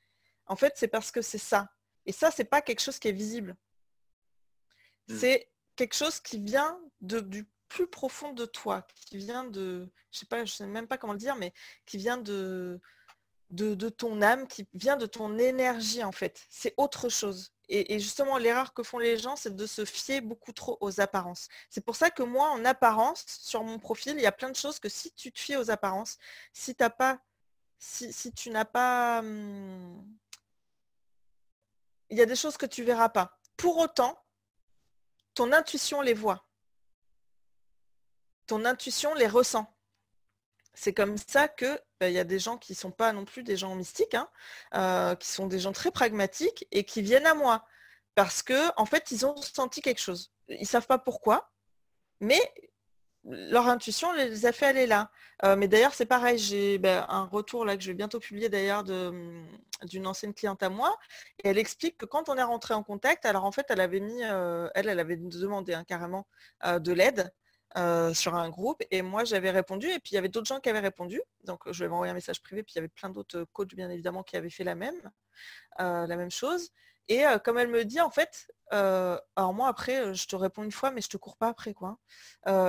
En 0.45 0.56
fait, 0.56 0.73
c'est 0.76 0.88
parce 0.88 1.11
que 1.11 1.22
c'est 1.22 1.38
ça. 1.38 1.69
Et 2.06 2.11
ça, 2.11 2.31
c'est 2.31 2.45
pas 2.45 2.61
quelque 2.61 2.81
chose 2.81 2.99
qui 2.99 3.07
est 3.07 3.14
visible. 3.14 3.56
Mmh. 5.07 5.18
C'est 5.18 5.51
quelque 5.76 5.95
chose 5.95 6.19
qui 6.19 6.39
vient 6.39 6.80
de, 7.01 7.19
du 7.19 7.47
plus 7.70 7.88
profond 7.88 8.34
de 8.34 8.46
toi, 8.46 8.86
qui 8.96 9.18
vient 9.18 9.46
de, 9.46 9.90
je 10.12 10.20
sais 10.20 10.46
sais 10.48 10.66
même 10.68 10.88
pas 10.88 10.98
comment 10.98 11.14
le 11.14 11.20
dire, 11.20 11.36
mais 11.36 11.54
qui 11.86 11.98
vient 11.98 12.18
de, 12.18 12.82
de, 13.52 13.90
ton 13.90 14.22
âme, 14.22 14.48
qui 14.48 14.68
vient 14.74 14.98
de 14.98 15.06
ton 15.06 15.38
énergie 15.38 16.04
en 16.04 16.12
fait. 16.12 16.46
C'est 16.50 16.74
autre 16.78 17.10
chose. 17.10 17.52
Et, 17.72 18.00
justement, 18.00 18.40
l'erreur 18.40 18.74
que 18.74 18.82
font 18.82 18.98
les 18.98 19.18
gens, 19.18 19.36
c'est 19.36 19.56
de 19.56 19.68
se 19.68 19.86
fier 19.86 20.22
beaucoup 20.22 20.54
trop 20.54 20.80
aux 20.82 21.00
apparences. 21.02 21.50
C'est 21.70 21.86
pour 21.86 21.96
ça 21.96 22.10
que 22.10 22.24
moi, 22.24 22.50
en 22.50 22.66
apparence, 22.66 23.24
sur 23.28 23.64
mon 23.64 23.78
profil, 23.78 24.16
il 24.16 24.22
y 24.22 24.26
a 24.26 24.32
plein 24.32 24.50
de 24.50 24.56
choses 24.56 24.80
que 24.80 24.90
si 24.90 25.12
tu 25.12 25.32
te 25.32 25.40
fies 25.40 25.56
aux 25.56 25.70
apparences, 25.70 26.18
si 26.52 26.74
t'as 26.74 26.90
pas, 26.90 27.20
si, 27.78 28.34
tu 28.34 28.50
n'as 28.50 28.66
pas, 28.66 29.20
hum, 29.20 30.04
il 32.10 32.18
y 32.18 32.22
a 32.22 32.26
des 32.26 32.36
choses 32.36 32.58
que 32.58 32.66
tu 32.66 32.84
verras 32.84 33.10
pas. 33.10 33.38
Pour 33.56 33.78
autant, 33.78 34.18
ton 35.36 35.52
intuition 35.52 36.02
les 36.02 36.16
voit. 36.16 36.48
Ton 38.49 38.65
intuition 38.65 39.13
les 39.13 39.27
ressent. 39.27 39.71
C'est 40.73 40.91
comme 40.91 41.17
ça 41.17 41.47
que 41.47 41.80
bah, 41.99 42.09
il 42.09 42.15
y 42.15 42.19
a 42.19 42.23
des 42.23 42.39
gens 42.39 42.57
qui 42.57 42.71
ne 42.71 42.77
sont 42.77 42.89
pas 42.89 43.13
non 43.13 43.23
plus 43.23 43.43
des 43.43 43.55
gens 43.55 43.76
mystiques, 43.76 44.15
hein, 44.15 44.27
euh, 44.73 45.13
qui 45.13 45.27
sont 45.27 45.45
des 45.45 45.59
gens 45.59 45.71
très 45.71 45.91
pragmatiques 45.91 46.67
et 46.71 46.84
qui 46.84 47.03
viennent 47.03 47.27
à 47.27 47.35
moi 47.35 47.63
parce 48.15 48.41
que 48.41 48.71
en 48.76 48.88
fait 48.88 49.11
ils 49.11 49.23
ont 49.23 49.35
senti 49.38 49.81
quelque 49.81 50.01
chose. 50.01 50.31
Ils 50.47 50.65
savent 50.65 50.88
pas 50.88 50.97
pourquoi, 50.97 51.51
mais 52.21 52.41
leur 53.23 53.67
intuition 53.67 54.11
les 54.13 54.47
a 54.47 54.51
fait 54.51 54.65
aller 54.65 54.88
là. 54.88 55.11
Euh, 55.45 55.55
mais 55.55 55.67
d'ailleurs 55.67 55.93
c'est 55.93 56.07
pareil, 56.07 56.39
j'ai 56.39 56.80
ben, 56.80 57.05
un 57.07 57.26
retour 57.26 57.65
là 57.65 57.77
que 57.77 57.84
je 57.84 57.91
vais 57.91 57.95
bientôt 57.95 58.19
publier 58.19 58.49
d'ailleurs 58.49 58.84
d'une 58.84 60.07
ancienne 60.07 60.34
cliente 60.34 60.63
à 60.63 60.69
moi 60.69 60.97
et 61.43 61.49
elle 61.49 61.59
explique 61.59 61.99
que 61.99 62.05
quand 62.07 62.30
on 62.30 62.35
est 62.35 62.41
rentré 62.41 62.73
en 62.73 62.81
contact, 62.81 63.27
alors 63.27 63.45
en 63.45 63.51
fait 63.51 63.67
elle 63.69 63.81
avait 63.81 63.99
mis, 63.99 64.23
euh, 64.23 64.67
elle, 64.73 64.89
elle 64.89 64.99
avait 64.99 65.17
demandé 65.17 65.76
hein, 65.76 65.84
carrément 65.84 66.27
de 66.65 66.91
l'aide 66.93 67.31
euh, 67.78 68.16
sur 68.16 68.34
un 68.34 68.50
groupe 68.50 68.82
et 68.90 69.04
moi 69.04 69.26
j'avais 69.26 69.52
répondu 69.52 69.88
et 69.90 70.00
puis 70.00 70.14
il 70.14 70.16
y 70.16 70.18
avait 70.18 70.28
d'autres 70.28 70.48
gens 70.48 70.60
qui 70.60 70.70
avaient 70.70 70.80
répondu. 70.80 71.22
Donc 71.44 71.72
je 71.72 71.84
vais 71.84 71.90
m'envoyer 71.90 72.10
un 72.10 72.16
message 72.16 72.41
privé 72.41 72.64
puis 72.64 72.74
il 72.74 72.78
y 72.78 72.80
avait 72.80 72.88
plein 72.88 73.10
d'autres 73.10 73.46
coachs 73.54 73.76
bien 73.76 73.91
évidemment 73.91 74.24
qui 74.24 74.38
avaient 74.38 74.50
fait 74.50 74.64
la 74.64 74.74
même 74.74 75.00
euh, 75.80 76.08
la 76.08 76.16
même 76.18 76.32
chose. 76.32 76.72
Et 77.10 77.28
euh, 77.28 77.38
comme 77.38 77.60
elle 77.60 77.68
me 77.68 77.86
dit 77.86 78.02
en 78.02 78.10
fait 78.10 78.48
alors 78.72 79.54
moi 79.54 79.68
après 79.68 80.14
je 80.14 80.28
te 80.28 80.36
réponds 80.36 80.64
une 80.64 80.72
fois 80.72 80.91
mais 80.91 81.02
je 81.02 81.10
te 81.10 81.18
cours 81.18 81.38
pas 81.38 81.48
après 81.48 81.74
quoi 81.74 81.98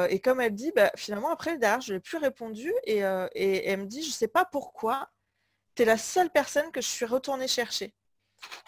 et 0.09 0.19
comme 0.21 0.41
elle 0.41 0.55
dit 0.55 0.73
bah, 0.75 0.91
finalement 0.97 1.31
après 1.31 1.59
derrière 1.59 1.83
je 1.83 1.93
n'ai 1.93 2.01
plus 2.01 2.17
répondu 2.17 2.73
et, 2.85 3.01
et, 3.35 3.69
elle 3.69 3.81
me 3.81 3.87
dit 3.87 4.03
je 4.03 4.11
sais 4.11 4.29
pas 4.29 4.47
pourquoi 4.47 5.11
tu 5.75 5.83
es 5.83 5.85
la 5.85 5.99
seule 5.99 6.31
personne 6.31 6.71
que 6.73 6.81
je 6.81 6.89
suis 6.89 7.05
retournée 7.07 7.49
chercher. 7.49 7.95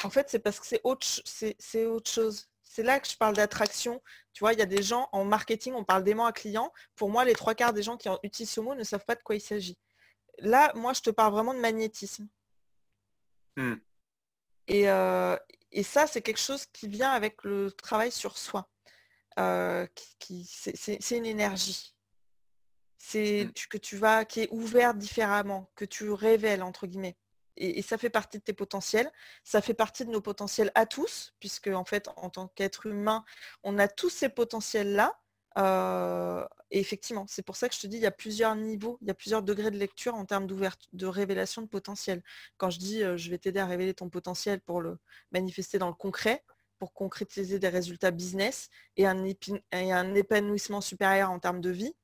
En 0.04 0.10
fait 0.10 0.28
c'est 0.28 0.40
parce 0.40 0.60
que 0.60 0.66
c'est 0.66 0.80
autre, 0.84 1.06
c'est 1.24 1.86
autre 1.86 2.10
chose 2.10 2.51
c'est 2.72 2.82
là 2.82 2.98
que 3.00 3.06
je 3.06 3.18
parle 3.18 3.36
d'attraction. 3.36 4.02
Tu 4.32 4.40
vois, 4.40 4.54
il 4.54 4.58
y 4.58 4.62
a 4.62 4.66
des 4.66 4.82
gens 4.82 5.06
en 5.12 5.26
marketing, 5.26 5.74
on 5.74 5.84
parle 5.84 6.04
d'aimant 6.04 6.24
à 6.24 6.32
client. 6.32 6.72
Pour 6.96 7.10
moi, 7.10 7.26
les 7.26 7.34
trois 7.34 7.54
quarts 7.54 7.74
des 7.74 7.82
gens 7.82 7.98
qui 7.98 8.08
utilisent 8.22 8.50
ce 8.50 8.60
mot 8.60 8.74
ne 8.74 8.82
savent 8.82 9.04
pas 9.04 9.14
de 9.14 9.22
quoi 9.22 9.34
il 9.34 9.42
s'agit. 9.42 9.76
Là, 10.38 10.72
moi, 10.74 10.94
je 10.94 11.02
te 11.02 11.10
parle 11.10 11.32
vraiment 11.34 11.52
de 11.52 11.58
magnétisme. 11.58 12.26
Hmm. 13.56 13.74
Euh, 14.70 15.36
et, 15.70 15.82
ça, 15.82 16.06
c'est 16.06 16.22
quelque 16.22 16.40
chose 16.40 16.64
qui 16.72 16.88
vient 16.88 17.10
avec 17.10 17.44
le 17.44 17.70
travail 17.72 18.10
sur 18.10 18.38
soi. 18.38 18.66
Euh, 19.38 19.86
qui, 20.18 20.46
c'est 20.46 21.10
une 21.10 21.26
énergie. 21.26 21.94
C'est 22.96 23.44
hmm. 23.44 23.52
que 23.68 23.76
tu 23.76 23.98
vas, 23.98 24.24
qui 24.24 24.40
est 24.40 24.48
ouverte 24.50 24.96
différemment, 24.96 25.70
que 25.74 25.84
tu 25.84 26.10
révèles, 26.10 26.62
entre 26.62 26.86
guillemets 26.86 27.18
et, 27.56 27.82
ça 27.82 27.98
fait 27.98 28.10
partie 28.10 28.38
de 28.38 28.42
tes 28.42 28.52
potentiels. 28.52 29.10
Ça 29.44 29.60
fait 29.60 29.74
partie 29.74 30.04
de 30.04 30.10
nos 30.10 30.20
potentiels 30.20 30.72
à 30.74 30.86
tous, 30.86 31.34
puisque 31.40 31.68
en 31.68 31.84
fait, 31.84 32.08
en 32.16 32.30
tant 32.30 32.48
qu'être 32.48 32.86
humain, 32.86 33.24
on 33.62 33.78
a 33.78 33.88
tous 33.88 34.10
ces 34.10 34.28
potentiels-là. 34.28 35.18
Euh, 35.58 36.46
et 36.70 36.80
effectivement, 36.80 37.26
c'est 37.28 37.42
pour 37.42 37.56
ça 37.56 37.68
que 37.68 37.74
je 37.74 37.80
te 37.80 37.86
dis, 37.86 37.96
il 37.96 38.02
y 38.02 38.06
a 38.06 38.10
plusieurs 38.10 38.56
niveaux, 38.56 38.98
il 39.02 39.08
y 39.08 39.10
a 39.10 39.14
plusieurs 39.14 39.42
degrés 39.42 39.70
de 39.70 39.76
lecture 39.76 40.14
en 40.14 40.24
termes 40.24 40.46
de 40.46 41.06
révélation 41.06 41.62
de 41.62 41.66
potentiel. 41.66 42.22
Quand 42.56 42.70
je 42.70 42.78
dis 42.78 43.02
euh, 43.02 43.18
je 43.18 43.30
vais 43.30 43.38
t'aider 43.38 43.60
à 43.60 43.66
révéler 43.66 43.92
ton 43.92 44.08
potentiel 44.08 44.60
pour 44.62 44.80
le 44.80 44.98
manifester 45.30 45.78
dans 45.78 45.88
le 45.88 45.94
concret, 45.94 46.42
pour 46.78 46.94
concrétiser 46.94 47.58
des 47.58 47.68
résultats 47.68 48.10
business 48.10 48.70
et 48.96 49.06
un 49.06 50.14
épanouissement 50.14 50.80
supérieur 50.80 51.30
en 51.30 51.38
termes 51.38 51.60
de 51.60 51.70
vie, 51.70 51.94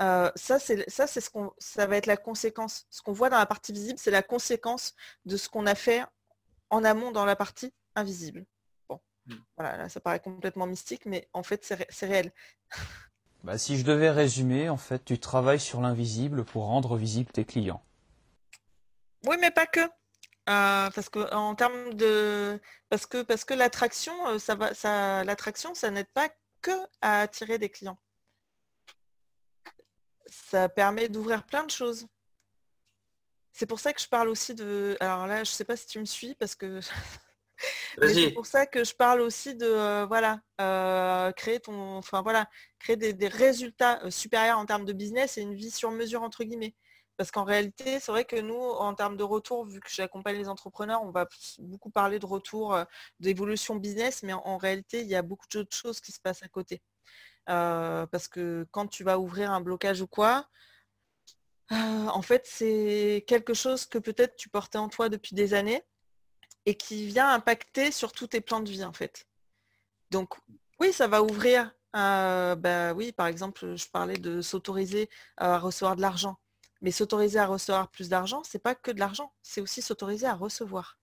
euh, 0.00 0.30
ça, 0.36 0.58
c'est 0.58 0.88
ça, 0.88 1.06
c'est 1.06 1.20
ce 1.20 1.30
qu'on, 1.30 1.52
ça 1.58 1.86
va 1.86 1.96
être 1.96 2.06
la 2.06 2.16
conséquence. 2.16 2.86
Ce 2.90 3.02
qu'on 3.02 3.12
voit 3.12 3.30
dans 3.30 3.38
la 3.38 3.46
partie 3.46 3.72
visible, 3.72 3.98
c'est 3.98 4.10
la 4.10 4.22
conséquence 4.22 4.94
de 5.24 5.36
ce 5.36 5.48
qu'on 5.48 5.66
a 5.66 5.74
fait 5.74 6.04
en 6.70 6.84
amont 6.84 7.10
dans 7.10 7.24
la 7.24 7.36
partie 7.36 7.72
invisible. 7.96 8.44
Bon, 8.88 9.00
hmm. 9.26 9.34
voilà, 9.56 9.76
là, 9.76 9.88
ça 9.88 10.00
paraît 10.00 10.20
complètement 10.20 10.66
mystique, 10.66 11.04
mais 11.04 11.28
en 11.32 11.42
fait, 11.42 11.64
c'est, 11.64 12.06
réel. 12.06 12.32
Bah, 13.44 13.56
si 13.56 13.78
je 13.78 13.84
devais 13.84 14.10
résumer, 14.10 14.68
en 14.68 14.76
fait, 14.76 15.04
tu 15.04 15.20
travailles 15.20 15.60
sur 15.60 15.80
l'invisible 15.80 16.44
pour 16.44 16.64
rendre 16.64 16.96
visible 16.96 17.30
tes 17.30 17.44
clients. 17.44 17.84
Oui, 19.28 19.36
mais 19.40 19.52
pas 19.52 19.66
que. 19.66 19.80
Euh, 19.80 20.90
parce 20.90 21.08
que 21.08 21.32
en 21.34 21.54
termes 21.54 21.92
de 21.92 22.58
parce 22.88 23.04
que 23.04 23.22
parce 23.22 23.44
que 23.44 23.52
l'attraction 23.52 24.14
euh, 24.28 24.38
ça 24.38 24.54
va 24.54 24.72
ça 24.72 25.22
l'attraction 25.22 25.74
ça 25.74 25.90
n'aide 25.90 26.08
pas 26.14 26.30
que 26.62 26.70
à 27.02 27.20
attirer 27.20 27.58
des 27.58 27.68
clients 27.68 27.98
ça 30.28 30.68
permet 30.68 31.08
d'ouvrir 31.08 31.44
plein 31.44 31.64
de 31.64 31.70
choses. 31.70 32.06
C'est 33.52 33.66
pour 33.66 33.80
ça 33.80 33.92
que 33.92 34.00
je 34.00 34.08
parle 34.08 34.28
aussi 34.28 34.54
de. 34.54 34.96
Alors 35.00 35.26
là, 35.26 35.36
je 35.36 35.50
ne 35.50 35.54
sais 35.54 35.64
pas 35.64 35.76
si 35.76 35.86
tu 35.86 35.98
me 35.98 36.04
suis 36.04 36.34
parce 36.36 36.54
que. 36.54 36.80
c'est 38.06 38.30
pour 38.30 38.46
ça 38.46 38.66
que 38.66 38.84
je 38.84 38.94
parle 38.94 39.20
aussi 39.20 39.56
de 39.56 39.66
euh, 39.66 40.06
voilà 40.06 40.40
euh, 40.60 41.32
créer 41.32 41.58
ton 41.58 41.96
enfin 41.96 42.22
voilà 42.22 42.48
créer 42.78 42.96
des, 42.96 43.28
résultats 43.28 44.00
euh, 44.04 44.10
supérieurs 44.10 44.58
en 44.58 44.64
termes 44.64 44.84
de 44.84 44.92
business 44.92 45.38
et 45.38 45.42
une 45.42 45.54
vie 45.54 45.72
sur 45.72 45.90
mesure 45.90 46.22
entre 46.22 46.44
guillemets 46.44 46.76
parce 47.16 47.32
qu'en 47.32 47.42
réalité 47.42 47.98
c'est 47.98 48.12
vrai 48.12 48.24
que 48.24 48.36
nous 48.36 48.54
en 48.54 48.94
termes 48.94 49.16
de 49.16 49.24
retour 49.24 49.66
vu 49.66 49.80
que 49.80 49.90
j'accompagne 49.90 50.36
les 50.36 50.48
entrepreneurs 50.48 51.02
on 51.02 51.10
va 51.10 51.26
beaucoup 51.58 51.90
parler 51.90 52.20
de 52.20 52.26
retour 52.26 52.78
d'évolution 53.18 53.74
business 53.74 54.22
mais 54.22 54.34
en 54.34 54.56
réalité 54.56 55.00
il 55.00 55.08
y 55.08 55.16
a 55.16 55.22
beaucoup 55.22 55.46
d'autres 55.52 55.76
choses 55.76 56.00
qui 56.00 56.12
se 56.12 56.20
passent 56.20 56.44
à 56.44 56.48
côté 56.48 56.80
euh, 57.48 58.06
parce 58.06 58.28
que 58.28 58.66
quand 58.70 58.86
tu 58.86 59.04
vas 59.04 59.18
ouvrir 59.18 59.50
un 59.50 59.60
blocage 59.60 60.00
ou 60.00 60.06
quoi, 60.06 60.48
euh, 61.72 61.76
en 61.76 62.22
fait, 62.22 62.46
c'est 62.46 63.24
quelque 63.26 63.54
chose 63.54 63.86
que 63.86 63.98
peut-être 63.98 64.36
tu 64.36 64.48
portais 64.48 64.78
en 64.78 64.88
toi 64.88 65.08
depuis 65.08 65.34
des 65.34 65.54
années 65.54 65.82
et 66.66 66.74
qui 66.76 67.06
vient 67.06 67.30
impacter 67.32 67.92
sur 67.92 68.12
tous 68.12 68.28
tes 68.28 68.40
plans 68.40 68.60
de 68.60 68.70
vie, 68.70 68.84
en 68.84 68.92
fait. 68.92 69.26
Donc, 70.10 70.34
oui, 70.80 70.92
ça 70.92 71.06
va 71.08 71.22
ouvrir. 71.22 71.72
Euh, 71.96 72.54
bah 72.54 72.92
oui, 72.94 73.12
par 73.12 73.26
exemple, 73.26 73.76
je 73.76 73.88
parlais 73.88 74.18
de 74.18 74.40
s'autoriser 74.40 75.08
à 75.36 75.58
recevoir 75.58 75.96
de 75.96 76.02
l'argent. 76.02 76.38
Mais 76.80 76.90
s'autoriser 76.90 77.38
à 77.38 77.46
recevoir 77.46 77.90
plus 77.90 78.08
d'argent, 78.08 78.42
c'est 78.44 78.62
pas 78.62 78.74
que 78.74 78.90
de 78.90 79.00
l'argent, 79.00 79.32
c'est 79.42 79.60
aussi 79.60 79.82
s'autoriser 79.82 80.26
à 80.26 80.34
recevoir. 80.34 80.98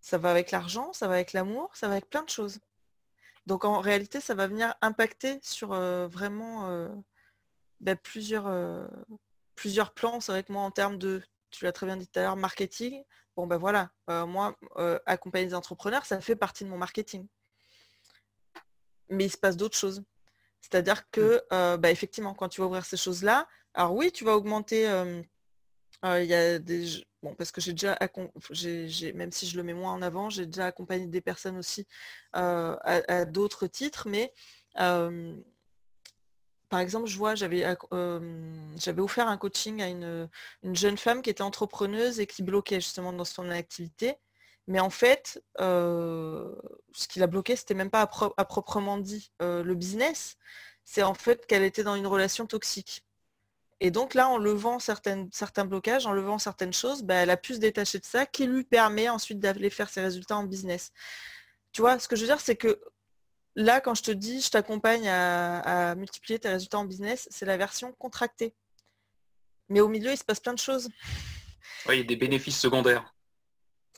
Ça 0.00 0.18
va 0.18 0.30
avec 0.30 0.50
l'argent, 0.50 0.92
ça 0.92 1.06
va 1.08 1.14
avec 1.14 1.32
l'amour, 1.32 1.70
ça 1.74 1.86
va 1.86 1.94
avec 1.94 2.10
plein 2.10 2.22
de 2.22 2.28
choses. 2.28 2.58
Donc 3.46 3.64
en 3.64 3.80
réalité, 3.80 4.20
ça 4.20 4.34
va 4.34 4.46
venir 4.46 4.74
impacter 4.80 5.38
sur 5.42 5.72
euh, 5.72 6.06
vraiment 6.08 6.68
euh, 6.70 6.88
bah, 7.80 7.96
plusieurs, 7.96 8.46
euh, 8.46 8.86
plusieurs 9.54 9.92
plans. 9.92 10.20
C'est 10.20 10.32
vrai 10.32 10.42
que 10.42 10.52
moi, 10.52 10.62
en 10.62 10.70
termes 10.70 10.98
de, 10.98 11.22
tu 11.50 11.64
l'as 11.64 11.72
très 11.72 11.86
bien 11.86 11.96
dit 11.96 12.06
tout 12.06 12.18
à 12.18 12.22
l'heure, 12.22 12.36
marketing, 12.36 13.02
bon 13.36 13.46
ben 13.46 13.58
voilà, 13.58 13.90
moi, 14.08 14.56
accompagner 15.06 15.46
des 15.46 15.54
entrepreneurs, 15.54 16.06
ça 16.06 16.20
fait 16.20 16.36
partie 16.36 16.64
de 16.64 16.70
mon 16.70 16.78
marketing. 16.78 17.26
Mais 19.10 19.26
il 19.26 19.30
se 19.30 19.36
passe 19.36 19.56
d'autres 19.56 19.76
choses. 19.76 20.02
C'est-à-dire 20.60 21.08
que, 21.10 21.42
mmh. 21.50 21.76
bah, 21.76 21.90
effectivement, 21.90 22.34
quand 22.34 22.48
tu 22.48 22.60
vas 22.60 22.66
ouvrir 22.66 22.84
ces 22.86 22.96
choses-là, 22.96 23.46
alors 23.74 23.94
oui, 23.94 24.10
tu 24.10 24.24
vas 24.24 24.36
augmenter 24.36 24.84
il 26.02 26.24
y 26.24 26.34
a 26.34 26.58
des 26.58 27.04
bon 27.24 27.34
parce 27.34 27.50
que 27.50 27.60
j'ai 27.60 27.72
déjà 27.72 27.98
même 29.14 29.32
si 29.32 29.46
je 29.46 29.56
le 29.56 29.62
mets 29.62 29.74
moins 29.74 29.92
en 29.92 30.02
avant, 30.02 30.30
j'ai 30.30 30.46
déjà 30.46 30.66
accompagné 30.66 31.06
des 31.06 31.20
personnes 31.20 31.56
aussi 31.56 31.86
à, 32.32 33.24
d'autres 33.24 33.66
titres, 33.66 34.06
mais 34.08 34.32
par 36.68 36.80
exemple, 36.80 37.06
je 37.06 37.16
vois, 37.16 37.34
j'avais 37.34 37.64
j'avais 38.76 39.00
offert 39.00 39.28
un 39.28 39.38
coaching 39.38 39.82
à 39.82 39.88
une, 39.88 40.28
jeune 40.74 40.98
femme 40.98 41.22
qui 41.22 41.30
était 41.30 41.42
entrepreneuse 41.42 42.20
et 42.20 42.26
qui 42.26 42.42
bloquait 42.42 42.80
justement 42.80 43.12
dans 43.12 43.24
son 43.24 43.50
activité. 43.50 44.16
Mais 44.66 44.80
en 44.80 44.90
fait, 44.90 45.42
ce 45.58 47.08
qui 47.08 47.18
l'a 47.20 47.26
bloqué, 47.26 47.56
c'était 47.56 47.74
même 47.74 47.90
pas 47.90 48.02
à, 48.36 48.44
proprement 48.44 48.98
dit 48.98 49.32
le 49.40 49.74
business, 49.74 50.36
c'est 50.84 51.02
en 51.02 51.14
fait 51.14 51.46
qu'elle 51.46 51.62
était 51.62 51.84
dans 51.84 51.94
une 51.94 52.06
relation 52.06 52.46
toxique. 52.46 53.04
Et 53.80 53.90
donc 53.90 54.14
là, 54.14 54.28
en 54.28 54.38
levant 54.38 54.78
certaines, 54.78 55.28
certains 55.32 55.64
blocages, 55.64 56.06
en 56.06 56.12
levant 56.12 56.38
certaines 56.38 56.72
choses, 56.72 57.02
bah, 57.02 57.16
elle 57.16 57.30
a 57.30 57.36
pu 57.36 57.54
se 57.54 57.58
détacher 57.58 57.98
de 57.98 58.04
ça, 58.04 58.26
qui 58.26 58.46
lui 58.46 58.64
permet 58.64 59.08
ensuite 59.08 59.40
d'aller 59.40 59.70
faire 59.70 59.88
ses 59.88 60.00
résultats 60.00 60.36
en 60.36 60.44
business. 60.44 60.92
Tu 61.72 61.80
vois, 61.80 61.98
ce 61.98 62.08
que 62.08 62.16
je 62.16 62.22
veux 62.22 62.28
dire, 62.28 62.40
c'est 62.40 62.56
que 62.56 62.80
là, 63.56 63.80
quand 63.80 63.94
je 63.94 64.02
te 64.02 64.10
dis, 64.10 64.40
je 64.40 64.50
t'accompagne 64.50 65.08
à, 65.08 65.94
multiplier 65.96 66.38
tes 66.38 66.48
résultats 66.48 66.78
en 66.78 66.84
business, 66.84 67.28
c'est 67.30 67.46
la 67.46 67.56
version 67.56 67.92
contractée. 67.92 68.54
Mais 69.68 69.80
au 69.80 69.88
milieu, 69.88 70.12
il 70.12 70.16
se 70.16 70.24
passe 70.24 70.40
plein 70.40 70.54
de 70.54 70.58
choses. 70.58 70.88
Oui, 71.86 71.96
il 71.96 71.98
y 71.98 72.00
a 72.02 72.04
des 72.04 72.16
bénéfices 72.16 72.58
secondaires. 72.58 73.14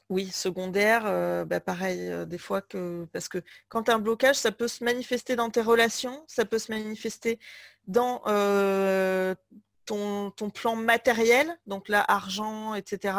Oui, 0.08 0.30
secondaires, 0.30 1.02
euh, 1.06 1.44
bah, 1.44 1.58
pareil, 1.58 2.00
euh, 2.00 2.24
des 2.24 2.38
fois 2.38 2.62
que. 2.62 3.06
Parce 3.12 3.28
que 3.28 3.42
quand 3.68 3.84
tu 3.84 3.90
as 3.90 3.94
un 3.94 3.98
blocage, 3.98 4.36
ça 4.36 4.52
peut 4.52 4.68
se 4.68 4.84
manifester 4.84 5.34
dans 5.34 5.50
tes 5.50 5.62
relations, 5.62 6.24
ça 6.28 6.44
peut 6.44 6.60
se 6.60 6.70
manifester 6.70 7.40
dans 7.88 8.22
euh, 8.28 9.34
ton, 9.86 10.32
plan 10.52 10.76
matériel, 10.76 11.58
donc 11.66 11.88
là, 11.88 12.04
argent, 12.08 12.74
etc. 12.74 13.18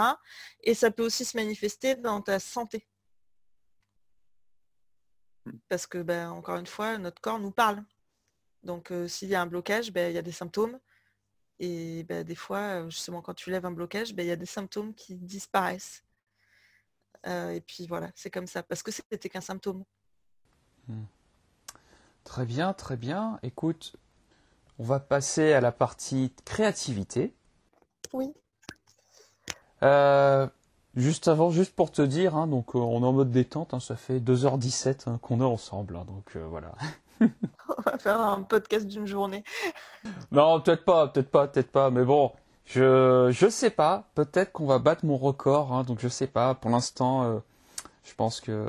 Et 0.64 0.73
ça 0.73 0.91
peut 0.91 1.03
aussi 1.03 1.26
se 1.26 1.38
manifester 1.38 1.95
dans 1.95 2.22
ta 2.22 2.39
santé. 2.39 2.88
Parce 5.69 5.88
que, 5.88 5.99
ben, 5.99 6.30
encore 6.30 6.57
une 6.57 6.68
fois, 6.68 6.98
notre 6.98 7.22
corps 7.22 7.39
nous 7.39 7.52
parle. 7.52 7.84
Donc, 8.64 8.91
s'il 9.07 9.30
y 9.30 9.35
a 9.35 9.41
un 9.41 9.45
blocage, 9.48 9.91
ben, 9.91 10.11
il 10.11 10.15
y 10.15 10.19
a 10.19 10.22
des 10.22 10.31
symptômes. 10.31 10.80
Et 11.60 12.03
ben, 12.03 12.23
des 12.23 12.35
fois, 12.35 12.88
justement, 12.89 13.22
quand 13.22 13.34
tu 13.34 13.49
lèves 13.49 13.65
un 13.65 13.72
blocage, 13.72 14.14
ben, 14.14 14.26
il 14.26 14.30
y 14.30 14.31
a 14.31 14.35
des 14.35 14.45
symptômes 14.45 14.94
qui 14.94 15.15
disparaissent. 15.15 16.03
Euh, 17.26 17.52
et 17.52 17.61
puis 17.61 17.88
voilà, 17.88 18.11
c'est 18.15 18.30
comme 18.30 18.48
ça, 18.48 18.64
parce 18.64 18.84
que 18.84 18.91
c'était 18.91 19.30
qu'un 19.30 19.41
symptôme. 19.41 19.84
Hmm. 20.88 21.06
Très 22.23 22.45
bien, 22.45 22.73
très 22.73 22.98
bien. 22.98 23.39
Écoute, 23.41 23.95
on 24.80 24.84
va 24.84 24.99
passer 24.99 25.54
à 25.54 25.62
la 25.62 25.72
partie 25.72 26.34
créativité. 26.45 27.34
Oui. 28.14 28.34
Euh, 29.84 30.48
juste 30.95 31.28
avant, 31.28 31.52
juste 31.52 31.76
pour 31.76 31.91
te 31.91 32.02
dire, 32.02 32.36
hein, 32.36 32.48
donc 32.48 32.76
euh, 32.76 32.80
on 32.80 33.02
est 33.02 33.06
en 33.06 33.14
mode 33.14 33.32
détente, 33.32 33.74
hein, 33.74 33.80
ça 33.80 33.95
fait 33.95 34.20
2h17 34.20 35.10
hein, 35.10 35.20
qu'on 35.22 35.41
est 35.41 35.44
ensemble, 35.44 35.94
donc 36.06 36.36
voilà. 36.36 36.74
on 37.22 37.82
va 37.86 37.98
faire 37.98 38.20
un 38.22 38.41
podcast 38.41 38.88
d'une 38.88 39.08
journée. 39.08 39.44
Non, 40.32 40.62
peut-être 40.62 40.86
pas, 40.86 41.08
peut-être 41.08 41.32
pas, 41.32 41.48
peut-être 41.48 41.72
pas, 41.72 41.90
mais 41.90 42.04
bon, 42.04 42.32
je 42.68 43.30
je 43.32 43.48
sais 43.48 43.70
pas. 43.70 44.10
Peut-être 44.14 44.52
qu'on 44.52 44.66
va 44.66 44.80
battre 44.80 45.06
mon 45.06 45.18
record. 45.18 45.84
Donc 45.86 45.99
je 45.99 46.08
sais 46.08 46.28
pas. 46.28 46.54
Pour 46.54 46.70
l'instant, 46.70 47.24
euh, 47.24 47.40
je 48.08 48.16
pense 48.16 48.40
que 48.40 48.66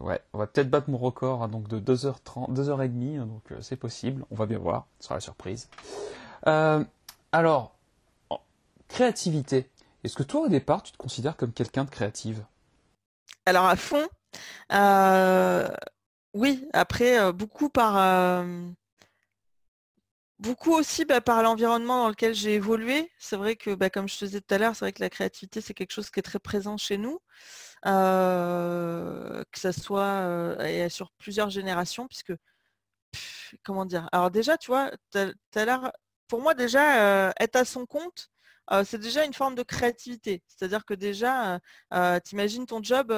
ouais, 0.00 0.20
on 0.32 0.38
va 0.38 0.46
peut-être 0.46 0.70
battre 0.70 0.88
mon 0.88 0.96
record 0.96 1.42
hein, 1.42 1.48
donc 1.48 1.68
de 1.68 1.78
2h30, 1.78 2.54
2h30. 2.54 3.20
Hein, 3.20 3.26
donc 3.26 3.52
euh, 3.52 3.60
c'est 3.60 3.76
possible. 3.76 4.24
On 4.30 4.34
va 4.34 4.46
bien 4.46 4.58
voir. 4.58 4.86
Ce 4.98 5.04
sera 5.04 5.16
la 5.16 5.20
surprise. 5.20 5.68
Euh, 6.46 6.82
alors, 7.30 7.74
créativité. 8.88 9.68
Est-ce 10.02 10.16
que 10.16 10.22
toi 10.22 10.42
au 10.42 10.48
départ 10.48 10.82
tu 10.82 10.92
te 10.92 10.96
considères 10.96 11.36
comme 11.36 11.52
quelqu'un 11.52 11.84
de 11.84 11.90
créative? 11.90 12.42
Alors 13.44 13.66
à 13.66 13.76
fond. 13.76 14.08
oui. 16.32 16.66
Après 16.72 17.32
beaucoup 17.32 17.68
par 17.68 17.96
Beaucoup 20.40 20.72
aussi 20.72 21.04
bah, 21.04 21.20
par 21.20 21.42
l'environnement 21.42 22.04
dans 22.04 22.08
lequel 22.08 22.34
j'ai 22.34 22.54
évolué. 22.54 23.10
C'est 23.18 23.36
vrai 23.36 23.56
que, 23.56 23.74
bah, 23.74 23.90
comme 23.90 24.08
je 24.08 24.18
te 24.18 24.24
disais 24.24 24.40
tout 24.40 24.54
à 24.54 24.58
l'heure, 24.58 24.74
c'est 24.74 24.86
vrai 24.86 24.92
que 24.94 25.02
la 25.02 25.10
créativité, 25.10 25.60
c'est 25.60 25.74
quelque 25.74 25.92
chose 25.92 26.08
qui 26.08 26.18
est 26.18 26.22
très 26.22 26.38
présent 26.38 26.78
chez 26.78 26.96
nous, 26.96 27.20
que 27.82 29.44
ça 29.54 29.72
soit 29.72 30.56
sur 30.88 31.10
plusieurs 31.18 31.50
générations, 31.50 32.06
puisque, 32.06 32.32
comment 33.62 33.84
dire? 33.84 34.08
Alors 34.12 34.30
déjà, 34.30 34.56
tu 34.58 34.70
vois, 34.70 34.90
pour 36.28 36.40
moi 36.40 36.54
déjà, 36.54 37.32
être 37.40 37.56
à 37.56 37.64
son 37.64 37.86
compte, 37.86 38.30
c'est 38.84 38.98
déjà 38.98 39.24
une 39.24 39.34
forme 39.34 39.54
de 39.56 39.62
créativité. 39.62 40.42
C'est-à-dire 40.46 40.84
que 40.84 40.94
déjà, 40.94 41.58
t'imagines 42.24 42.66
ton 42.66 42.82
job 42.82 43.12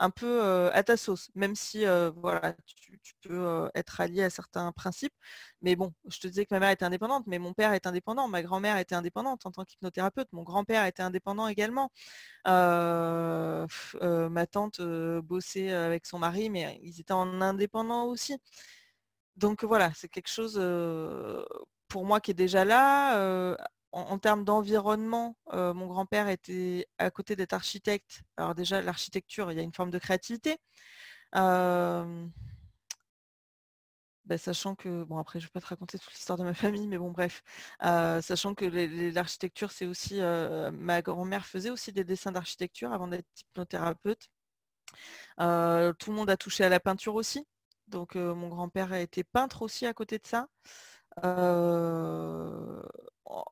un 0.00 0.10
peu 0.10 0.70
à 0.72 0.82
ta 0.82 0.96
sauce, 0.96 1.30
même 1.34 1.54
si 1.54 1.84
voilà, 2.16 2.54
tu, 3.02 3.14
peux 3.22 3.70
être 3.74 4.00
allié 4.00 4.22
à 4.24 4.30
certains 4.30 4.72
principes. 4.72 5.12
Mais 5.62 5.76
bon, 5.76 5.92
je 6.08 6.18
te 6.18 6.26
disais 6.26 6.46
que 6.46 6.54
ma 6.54 6.60
mère 6.60 6.70
était 6.70 6.84
indépendante, 6.84 7.26
mais 7.26 7.38
mon 7.38 7.52
père 7.54 7.72
est 7.74 7.86
indépendant, 7.86 8.26
ma 8.28 8.42
grand-mère 8.42 8.78
était 8.78 8.94
indépendante 8.94 9.46
en 9.46 9.52
tant 9.52 9.64
qu'hypnothérapeute, 9.64 10.28
mon 10.32 10.42
grand-père 10.42 10.86
était 10.86 11.02
indépendant 11.02 11.46
également. 11.48 11.90
ma 12.46 13.66
tante 14.50 14.80
bossait 15.22 15.70
avec 15.72 16.06
son 16.06 16.18
mari, 16.18 16.50
mais 16.50 16.80
ils 16.82 17.00
étaient 17.00 17.12
en 17.12 17.40
indépendant 17.42 18.04
aussi. 18.06 18.36
Donc 19.36 19.64
voilà, 19.64 19.92
c'est 19.94 20.08
quelque 20.08 20.28
chose 20.30 20.58
pour 21.88 22.04
moi 22.06 22.20
qui 22.20 22.30
est 22.30 22.34
déjà 22.34 22.64
là 22.64 23.56
en, 23.92 24.18
termes 24.18 24.44
d'environnement, 24.44 25.36
euh, 25.52 25.74
mon 25.74 25.86
grand-père 25.86 26.28
était 26.28 26.86
à 26.98 27.10
côté 27.10 27.36
d'être 27.36 27.52
architecte. 27.52 28.22
Alors 28.36 28.54
déjà, 28.54 28.82
l'architecture, 28.82 29.50
il 29.52 29.56
y 29.56 29.60
a 29.60 29.62
une 29.62 29.74
forme 29.74 29.90
de 29.90 29.98
créativité. 29.98 30.58
Euh, 31.36 32.26
bah, 34.24 34.38
sachant 34.38 34.74
que, 34.76 35.02
bon 35.04 35.18
après 35.18 35.40
je 35.40 35.46
ne 35.46 35.48
vais 35.48 35.52
pas 35.52 35.60
te 35.60 35.66
raconter 35.66 35.98
toute 35.98 36.12
l'histoire 36.12 36.38
de 36.38 36.44
ma 36.44 36.54
famille, 36.54 36.86
mais 36.86 36.98
bon 36.98 37.10
bref, 37.10 37.42
euh, 37.84 38.20
sachant 38.22 38.54
que 38.54 38.64
l'architecture 39.12 39.72
c'est 39.72 39.86
aussi, 39.86 40.20
ma 40.72 41.02
grand-mère 41.02 41.46
faisait 41.46 41.70
aussi 41.70 41.92
des 41.92 42.04
dessins 42.04 42.32
d'architecture 42.32 42.92
avant 42.92 43.08
d'être 43.08 43.26
hypnothérapeute. 43.40 44.28
tout 45.38 46.10
le 46.10 46.12
monde 46.12 46.30
a 46.30 46.36
touché 46.36 46.64
à 46.64 46.68
la 46.68 46.80
peinture 46.80 47.14
aussi, 47.14 47.44
donc 47.88 48.14
mon 48.14 48.48
grand-père 48.48 48.92
a 48.92 49.00
été 49.00 49.24
peintre 49.24 49.62
aussi 49.62 49.86
à 49.86 49.94
côté 49.94 50.18
de 50.18 50.26
ça 50.26 50.46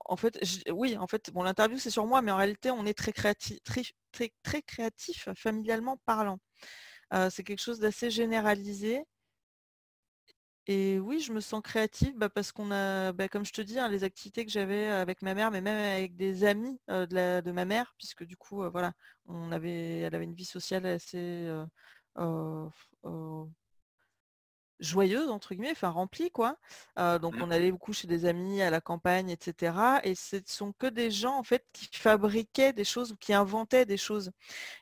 en 0.04 0.16
fait, 0.16 0.38
oui, 0.70 0.96
en 0.96 1.06
fait, 1.06 1.30
bon, 1.32 1.42
l'interview 1.42 1.78
c'est 1.78 1.90
sur 1.90 2.06
moi, 2.06 2.22
mais 2.22 2.32
en 2.32 2.36
réalité, 2.36 2.70
on 2.70 2.86
est 2.86 2.94
très 2.96 3.12
créatif, 3.12 3.58
très, 3.64 3.82
très, 4.12 4.32
très 4.42 4.62
créatif 4.62 5.28
familialement 5.36 5.98
parlant. 6.06 6.38
c'est 7.30 7.44
quelque 7.44 7.60
chose 7.62 7.80
d'assez 7.80 8.10
généralisé. 8.10 9.04
Et 10.66 10.98
oui, 10.98 11.20
je 11.20 11.32
me 11.32 11.40
sens 11.40 11.62
créative 11.62 12.14
bah, 12.16 12.28
parce 12.28 12.52
qu'on 12.52 12.70
a, 12.70 13.12
bah, 13.12 13.28
comme 13.28 13.44
je 13.44 13.52
te 13.52 13.62
dis, 13.62 13.78
hein, 13.78 13.88
les 13.88 14.04
activités 14.04 14.44
que 14.44 14.52
j'avais 14.52 14.86
avec 14.88 15.22
ma 15.22 15.34
mère, 15.34 15.50
mais 15.50 15.62
même 15.62 15.78
avec 15.78 16.14
des 16.16 16.44
amis 16.44 16.78
de, 16.88 17.40
de, 17.40 17.52
ma 17.52 17.64
mère, 17.64 17.94
puisque 17.96 18.24
du 18.24 18.36
coup, 18.36 18.62
voilà, 18.70 18.92
on 19.26 19.50
avait, 19.52 20.00
elle 20.00 20.14
avait 20.14 20.24
une 20.24 20.34
vie 20.34 20.44
sociale 20.44 20.84
assez 20.86 21.48
joyeuse 24.80 25.30
entre 25.30 25.54
guillemets, 25.54 25.72
enfin 25.72 25.90
remplie 25.90 26.30
quoi. 26.30 26.56
donc 26.96 27.36
mmh. 27.36 27.42
on 27.42 27.50
allait 27.50 27.72
beaucoup 27.72 27.92
chez 27.92 28.06
des 28.06 28.24
amis 28.24 28.62
à 28.62 28.70
la 28.70 28.80
campagne, 28.80 29.30
etc. 29.30 30.00
Et 30.04 30.14
ce 30.14 30.36
sont 30.46 30.72
que 30.72 30.86
des 30.86 31.10
gens 31.10 31.36
en 31.36 31.42
fait 31.42 31.64
qui 31.72 31.88
fabriquaient 31.92 32.72
des 32.72 32.84
choses 32.84 33.12
ou 33.12 33.16
qui 33.16 33.32
inventaient 33.32 33.86
des 33.86 33.96
choses. 33.96 34.30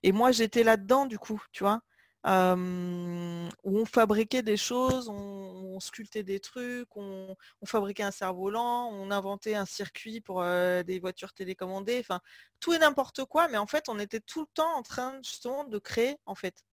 Et 0.03 0.13
moi 0.13 0.33
j'étais 0.33 0.63
là-dedans 0.63 1.07
du 1.07 1.19
coup, 1.19 1.43
tu 1.53 1.65
vois? 1.65 1.81
où 2.27 3.79
on 3.79 3.85
fabriquait 3.85 4.43
des 4.43 4.57
choses, 4.57 5.09
on, 5.09 5.79
sculptait 5.79 6.23
des 6.23 6.41
trucs, 6.41 6.89
on, 6.97 7.37
fabriquait 7.67 8.03
un 8.03 8.11
cerf-volant, 8.11 8.89
on 8.93 9.11
inventait 9.11 9.55
un 9.55 9.67
circuit 9.67 10.21
pour 10.21 10.43
des 10.43 10.99
voitures 11.01 11.33
télécommandées, 11.33 11.99
enfin 12.01 12.21
tout 12.61 12.73
et 12.73 12.79
n'importe 12.79 13.25
quoi, 13.27 13.49
mais 13.49 13.59
en 13.59 13.67
fait 13.67 13.89
on 13.89 13.99
était 13.99 14.21
tout 14.21 14.41
le 14.41 14.47
temps 14.55 14.75
en 14.77 14.83
train 14.83 15.19
justement 15.23 15.65
de 15.65 15.79
créer 15.79 16.17
en 16.27 16.35
fait 16.35 16.65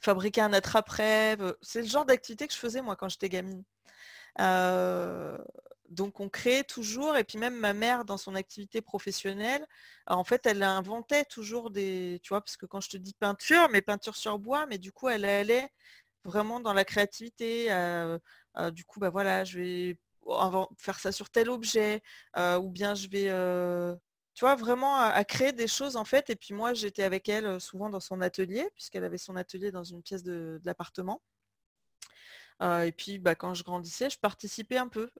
fabriquer 0.00 0.40
un 0.40 0.52
attrape-rêve. 0.52 1.54
C'est 1.62 1.82
le 1.82 1.88
genre 1.88 2.04
d'activité 2.06 2.46
que 2.46 2.54
je 2.54 2.58
faisais 2.58 2.82
moi 2.82 2.96
quand 2.96 3.08
j'étais 3.08 3.28
gamine. 3.28 3.64
donc 5.88 6.20
on 6.20 6.28
crée 6.28 6.64
toujours, 6.64 7.16
et 7.16 7.24
puis 7.24 7.36
même 7.38 7.56
ma 7.56 7.72
mère 7.72 8.04
dans 8.04 8.16
son 8.16 8.34
activité 8.36 8.80
professionnelle, 8.80 9.66
en 10.06 10.24
fait 10.24 10.46
elle 10.46 10.62
inventait 10.62 11.24
toujours 11.24 11.70
des, 11.70 12.20
tu 12.22 12.28
vois, 12.30 12.40
parce 12.40 12.56
que 12.56 12.66
quand 12.66 12.80
je 12.80 12.90
te 12.90 12.96
dis 12.96 13.14
peinture, 13.14 13.68
mais 13.70 13.82
peinture 13.82 14.16
sur 14.16 14.38
bois, 14.38 14.66
mais 14.66 14.78
du 14.78 14.92
coup 14.92 15.08
elle 15.08 15.24
allait 15.24 15.68
vraiment 16.24 16.60
dans 16.60 16.72
la 16.74 16.84
créativité. 16.84 17.68
du 18.72 18.84
coup, 18.84 19.00
bah 19.00 19.10
voilà, 19.10 19.44
je 19.44 19.58
vais 19.58 19.98
faire 20.78 20.98
ça 21.00 21.12
sur 21.12 21.30
tel 21.30 21.50
objet, 21.50 22.02
ou 22.36 22.70
bien 22.70 22.94
je 22.94 23.08
vais 23.08 23.30
tu 24.40 24.46
vois, 24.46 24.54
vraiment 24.54 24.96
à, 24.96 25.22
créer 25.22 25.52
des 25.52 25.66
choses 25.68 25.96
en 25.96 26.06
fait. 26.06 26.30
Et 26.30 26.34
puis 26.34 26.54
moi, 26.54 26.72
j'étais 26.72 27.02
avec 27.02 27.28
elle 27.28 27.60
souvent 27.60 27.90
dans 27.90 28.00
son 28.00 28.22
atelier, 28.22 28.66
puisqu'elle 28.74 29.04
avait 29.04 29.18
son 29.18 29.36
atelier 29.36 29.70
dans 29.70 29.84
une 29.84 30.02
pièce 30.02 30.22
de, 30.22 30.58
l'appartement. 30.64 31.20
et 32.62 32.90
puis 32.96 33.18
bah, 33.18 33.34
quand 33.34 33.52
je 33.52 33.62
grandissais, 33.64 34.08
je 34.08 34.18
participais 34.18 34.78
un 34.78 34.88
peu, 34.88 35.10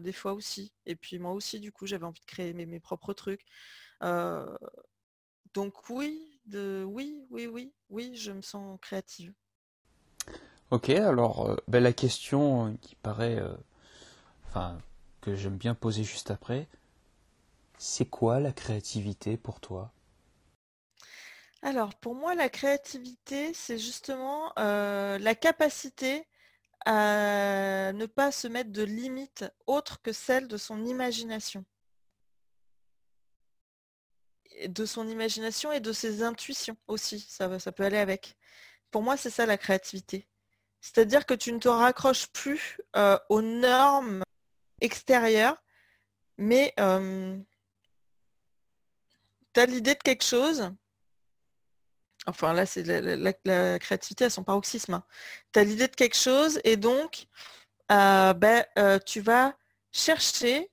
des 0.00 0.12
fois 0.12 0.32
aussi. 0.32 0.72
Et 0.86 0.96
puis 0.96 1.18
moi 1.18 1.32
aussi, 1.32 1.60
du 1.60 1.72
coup, 1.72 1.86
j'avais 1.86 2.06
envie 2.06 2.22
de 2.22 2.24
créer 2.24 2.54
mes, 2.54 2.80
propres 2.80 3.12
trucs. 3.12 3.44
donc 5.52 5.90
oui, 5.90 6.40
de, 6.46 6.82
oui, 6.88 7.26
oui, 7.28 7.48
oui, 7.48 7.74
oui, 7.90 8.16
je 8.16 8.32
me 8.32 8.40
sens 8.40 8.78
créative. 8.80 9.34
Ok, 10.70 10.88
alors 10.88 11.54
ben, 11.68 11.82
la 11.82 11.92
question 11.92 12.78
qui 12.80 12.94
paraît, 12.94 13.42
enfin, 14.48 14.78
que 15.20 15.34
j'aime 15.34 15.58
bien 15.58 15.74
poser 15.74 16.02
juste 16.02 16.30
après, 16.30 16.66
c'est 17.80 18.04
quoi 18.04 18.40
la 18.40 18.52
créativité 18.52 19.38
pour 19.38 19.58
toi? 19.58 19.90
Alors, 21.62 21.94
pour 21.94 22.14
moi, 22.14 22.34
la 22.34 22.50
créativité, 22.50 23.54
c'est 23.54 23.78
justement 23.78 24.52
euh, 24.58 25.18
la 25.18 25.34
capacité 25.34 26.28
à 26.84 27.92
ne 27.94 28.04
pas 28.04 28.32
se 28.32 28.48
mettre 28.48 28.70
de 28.70 28.82
limites 28.82 29.46
autres 29.66 30.02
que 30.02 30.12
celles 30.12 30.46
de 30.46 30.58
son 30.58 30.84
imagination. 30.84 31.64
De 34.68 34.84
son 34.84 35.08
imagination 35.08 35.72
et 35.72 35.80
de 35.80 35.92
ses 35.94 36.22
intuitions 36.22 36.76
aussi, 36.86 37.20
ça, 37.20 37.58
ça 37.58 37.72
peut 37.72 37.84
aller 37.84 37.96
avec. 37.96 38.36
Pour 38.90 39.02
moi, 39.02 39.16
c'est 39.16 39.30
ça 39.30 39.46
la 39.46 39.56
créativité. 39.56 40.28
C'est-à-dire 40.82 41.24
que 41.24 41.34
tu 41.34 41.50
ne 41.50 41.58
te 41.58 41.68
raccroches 41.68 42.26
plus 42.28 42.78
euh, 42.96 43.18
aux 43.30 43.40
normes 43.40 44.22
extérieures, 44.82 45.62
mais 46.36 46.74
euh, 46.78 47.38
tu 49.54 49.60
as 49.60 49.66
l'idée 49.66 49.94
de 49.94 50.02
quelque 50.02 50.24
chose? 50.24 50.70
Enfin 52.26 52.52
là, 52.52 52.66
c'est 52.66 52.82
la, 52.84 53.78
créativité 53.78 54.26
à 54.26 54.30
son 54.30 54.44
paroxysme. 54.44 54.94
Hein. 54.94 55.04
Tu 55.52 55.58
as 55.58 55.64
l'idée 55.64 55.88
de 55.88 55.96
quelque 55.96 56.16
chose 56.16 56.60
et 56.64 56.76
donc 56.76 57.26
euh, 57.90 58.34
ben, 58.34 58.64
tu 59.06 59.20
vas 59.20 59.56
chercher 59.92 60.70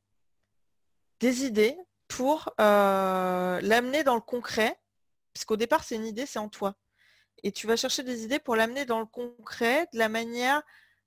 des 1.20 1.46
idées 1.46 1.78
pour 2.08 2.54
l'amener 2.58 4.04
dans 4.04 4.16
le 4.16 4.22
concret, 4.22 4.80
puisqu'au 5.34 5.58
départ, 5.58 5.84
c'est 5.84 5.96
une 5.96 6.06
idée, 6.06 6.26
c'est 6.26 6.40
en 6.40 6.50
toi 6.50 6.76
et 7.44 7.52
tu 7.52 7.68
vas 7.68 7.76
chercher 7.76 8.04
des 8.04 8.24
idées 8.24 8.40
pour 8.40 8.56
l'amener 8.56 8.86
dans 8.86 9.00
le 9.00 9.06
concret 9.06 9.88
de 9.94 10.00
la 10.00 10.10
manière 10.10 10.62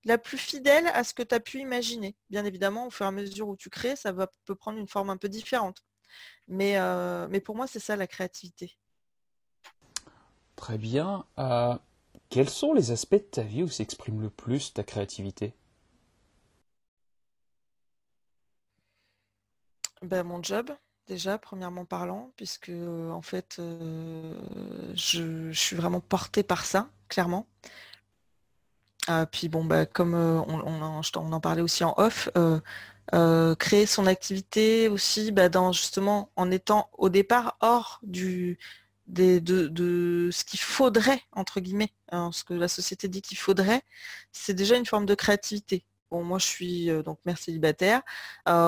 la 0.05 0.17
plus 0.17 0.39
fidèle 0.39 0.87
à 0.89 1.05
ce 1.05 1.13
que 1.13 1.23
tu 1.23 1.35
as 1.35 1.41
pu 1.41 1.59
imaginer. 1.59 2.17
Bien 2.31 2.45
évidemment, 2.45 2.87
au 2.87 2.91
fur 2.91 3.05
et 3.05 3.09
à 3.09 3.13
mesure 3.13 3.49
où 3.49 3.57
tu 3.57 3.69
crées, 3.69 3.97
ça 3.97 4.13
va, 4.13 4.29
peut 4.47 4.55
prendre 4.55 4.79
une 4.79 4.89
forme 4.89 5.11
un 5.11 5.17
peu 5.17 5.29
différente. 5.29 5.85
Mais, 6.51 6.77
euh, 6.79 7.29
mais 7.31 7.41
pour 7.41 7.55
moi, 7.55 7.69
c'est 7.69 7.79
ça 7.79 7.95
la 7.95 8.09
créativité. 8.09 8.77
Très 10.57 10.79
bien. 10.79 11.25
Euh, 11.39 11.79
quels 12.29 12.51
sont 12.51 12.75
les 12.75 12.91
aspects 12.91 13.15
de 13.15 13.19
ta 13.19 13.43
vie 13.43 13.63
où 13.63 13.69
s'exprime 13.69 14.21
le 14.21 14.31
plus 14.31 14.75
ta 14.75 14.83
créativité? 14.83 15.55
Ben, 20.03 20.25
Mon 20.25 20.43
job 20.43 20.71
déjà, 21.07 21.39
premièrement 21.39 21.85
parlant, 21.85 22.33
puisque 22.37 22.71
en 22.71 23.23
fait, 23.23 23.61
je, 24.95 25.51
suis 25.53 25.77
vraiment 25.77 26.01
portée 26.01 26.45
par 26.45 26.65
ça, 26.65 26.89
clairement. 27.09 27.47
Ah, 29.09 29.27
puis 29.27 29.49
bon, 29.49 29.65
bah, 29.65 29.87
comme 29.87 30.15
on, 30.15 31.03
en, 31.15 31.41
parlait 31.41 31.63
aussi 31.63 31.83
en 31.83 31.95
off, 31.97 32.29
créer 33.59 33.87
son 33.87 34.07
activité 34.07 34.89
aussi 34.89 35.33
bah, 35.33 35.49
dans 35.49 35.73
justement 35.73 36.31
en 36.37 36.51
étant 36.51 36.91
au 36.97 37.09
départ 37.09 37.57
hors 37.61 38.01
du 38.03 38.59
de, 39.11 39.39
de, 39.41 40.31
ce 40.33 40.45
qu'il 40.45 40.61
faudrait, 40.61 41.23
entre 41.33 41.61
guillemets, 41.61 41.93
hein, 42.13 42.31
ce 42.33 42.45
que 42.45 42.55
la 42.55 42.69
société 42.69 43.09
dit 43.09 43.23
qu'il 43.23 43.39
faudrait, 43.39 43.83
c'est 44.33 44.55
déjà 44.55 44.77
une 44.77 44.87
forme 44.87 45.07
de 45.07 45.15
créativité. 45.15 45.85
Bon, 46.11 46.25
moi, 46.25 46.39
je 46.39 46.47
suis 46.47 46.87
donc 47.05 47.19
mère 47.25 47.39
célibataire. 47.39 48.03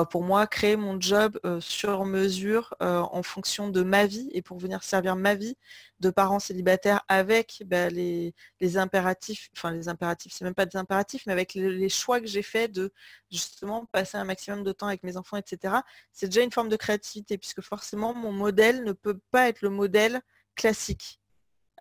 Pour 0.09 0.23
moi, 0.23 0.47
créer 0.47 0.75
mon 0.77 0.99
job 0.99 1.39
sur 1.59 2.05
mesure 2.05 2.73
en 2.79 3.23
fonction 3.23 3.69
de 3.69 3.83
ma 3.83 4.05
vie 4.05 4.29
et 4.33 4.41
pour 4.41 4.57
venir 4.59 4.83
servir 4.83 5.15
ma 5.15 5.35
vie 5.35 5.57
de 6.03 6.09
parents 6.09 6.39
célibataires 6.39 7.01
avec 7.07 7.63
bah, 7.65 7.89
les, 7.89 8.33
impératifs, 8.75 9.49
enfin 9.55 9.71
les 9.71 9.87
impératifs, 9.89 10.33
c'est 10.33 10.45
même 10.45 10.53
pas 10.53 10.65
des 10.65 10.77
impératifs, 10.77 11.23
mais 11.25 11.33
avec 11.33 11.53
les, 11.55 11.89
choix 11.89 12.19
que 12.19 12.27
j'ai 12.27 12.43
fait 12.43 12.67
de 12.67 12.91
justement 13.31 13.85
passer 13.87 14.17
un 14.17 14.25
maximum 14.25 14.63
de 14.63 14.71
temps 14.71 14.87
avec 14.87 15.03
mes 15.03 15.17
enfants, 15.17 15.37
etc. 15.37 15.75
C'est 16.11 16.27
déjà 16.27 16.41
une 16.41 16.51
forme 16.51 16.69
de 16.69 16.75
créativité 16.75 17.37
puisque 17.37 17.61
forcément 17.61 18.13
mon 18.13 18.31
modèle 18.31 18.83
ne 18.83 18.91
peut 18.91 19.19
pas 19.31 19.47
être 19.49 19.61
le 19.61 19.69
modèle 19.69 20.21
classique. 20.55 21.19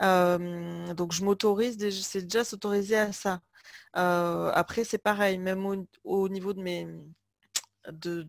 Donc 0.02 1.12
je 1.12 1.24
m'autorise, 1.24 1.78
c'est 2.02 2.22
déjà 2.22 2.44
s'autoriser 2.44 2.98
à 2.98 3.12
ça 3.12 3.40
après, 3.94 4.84
c'est 4.84 4.98
pareil, 4.98 5.38
même 5.38 5.66
au, 6.04 6.28
niveau 6.28 6.52
de 6.52 6.60
mes, 6.62 6.86
de, 7.90 8.22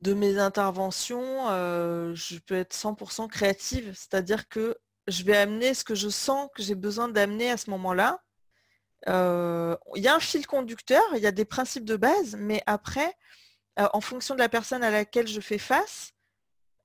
de, 0.00 0.14
mes 0.14 0.38
interventions, 0.38 1.48
je 2.14 2.38
peux 2.40 2.56
être 2.56 2.74
100% 2.74 3.28
créative, 3.28 3.92
c'est-à-dire 3.94 4.48
que 4.48 4.76
je 5.08 5.24
vais 5.24 5.36
amener 5.36 5.74
ce 5.74 5.84
que 5.84 5.94
je 5.94 6.08
sens 6.08 6.48
que 6.54 6.62
j'ai 6.62 6.74
besoin 6.74 7.08
d'amener 7.08 7.50
à 7.50 7.56
ce 7.56 7.70
moment-là. 7.70 8.22
Il 9.06 10.02
y 10.02 10.08
a 10.08 10.14
un 10.14 10.20
fil 10.20 10.46
conducteur, 10.46 11.02
il 11.14 11.20
y 11.20 11.26
a 11.26 11.32
des 11.32 11.44
principes 11.44 11.84
de 11.84 11.96
base, 11.96 12.36
mais 12.38 12.62
après, 12.66 13.14
en 13.76 14.00
fonction 14.00 14.34
de 14.34 14.40
la 14.40 14.48
personne 14.48 14.84
à 14.84 14.90
laquelle 14.90 15.26
je 15.26 15.40
fais 15.40 15.58
face, 15.58 16.12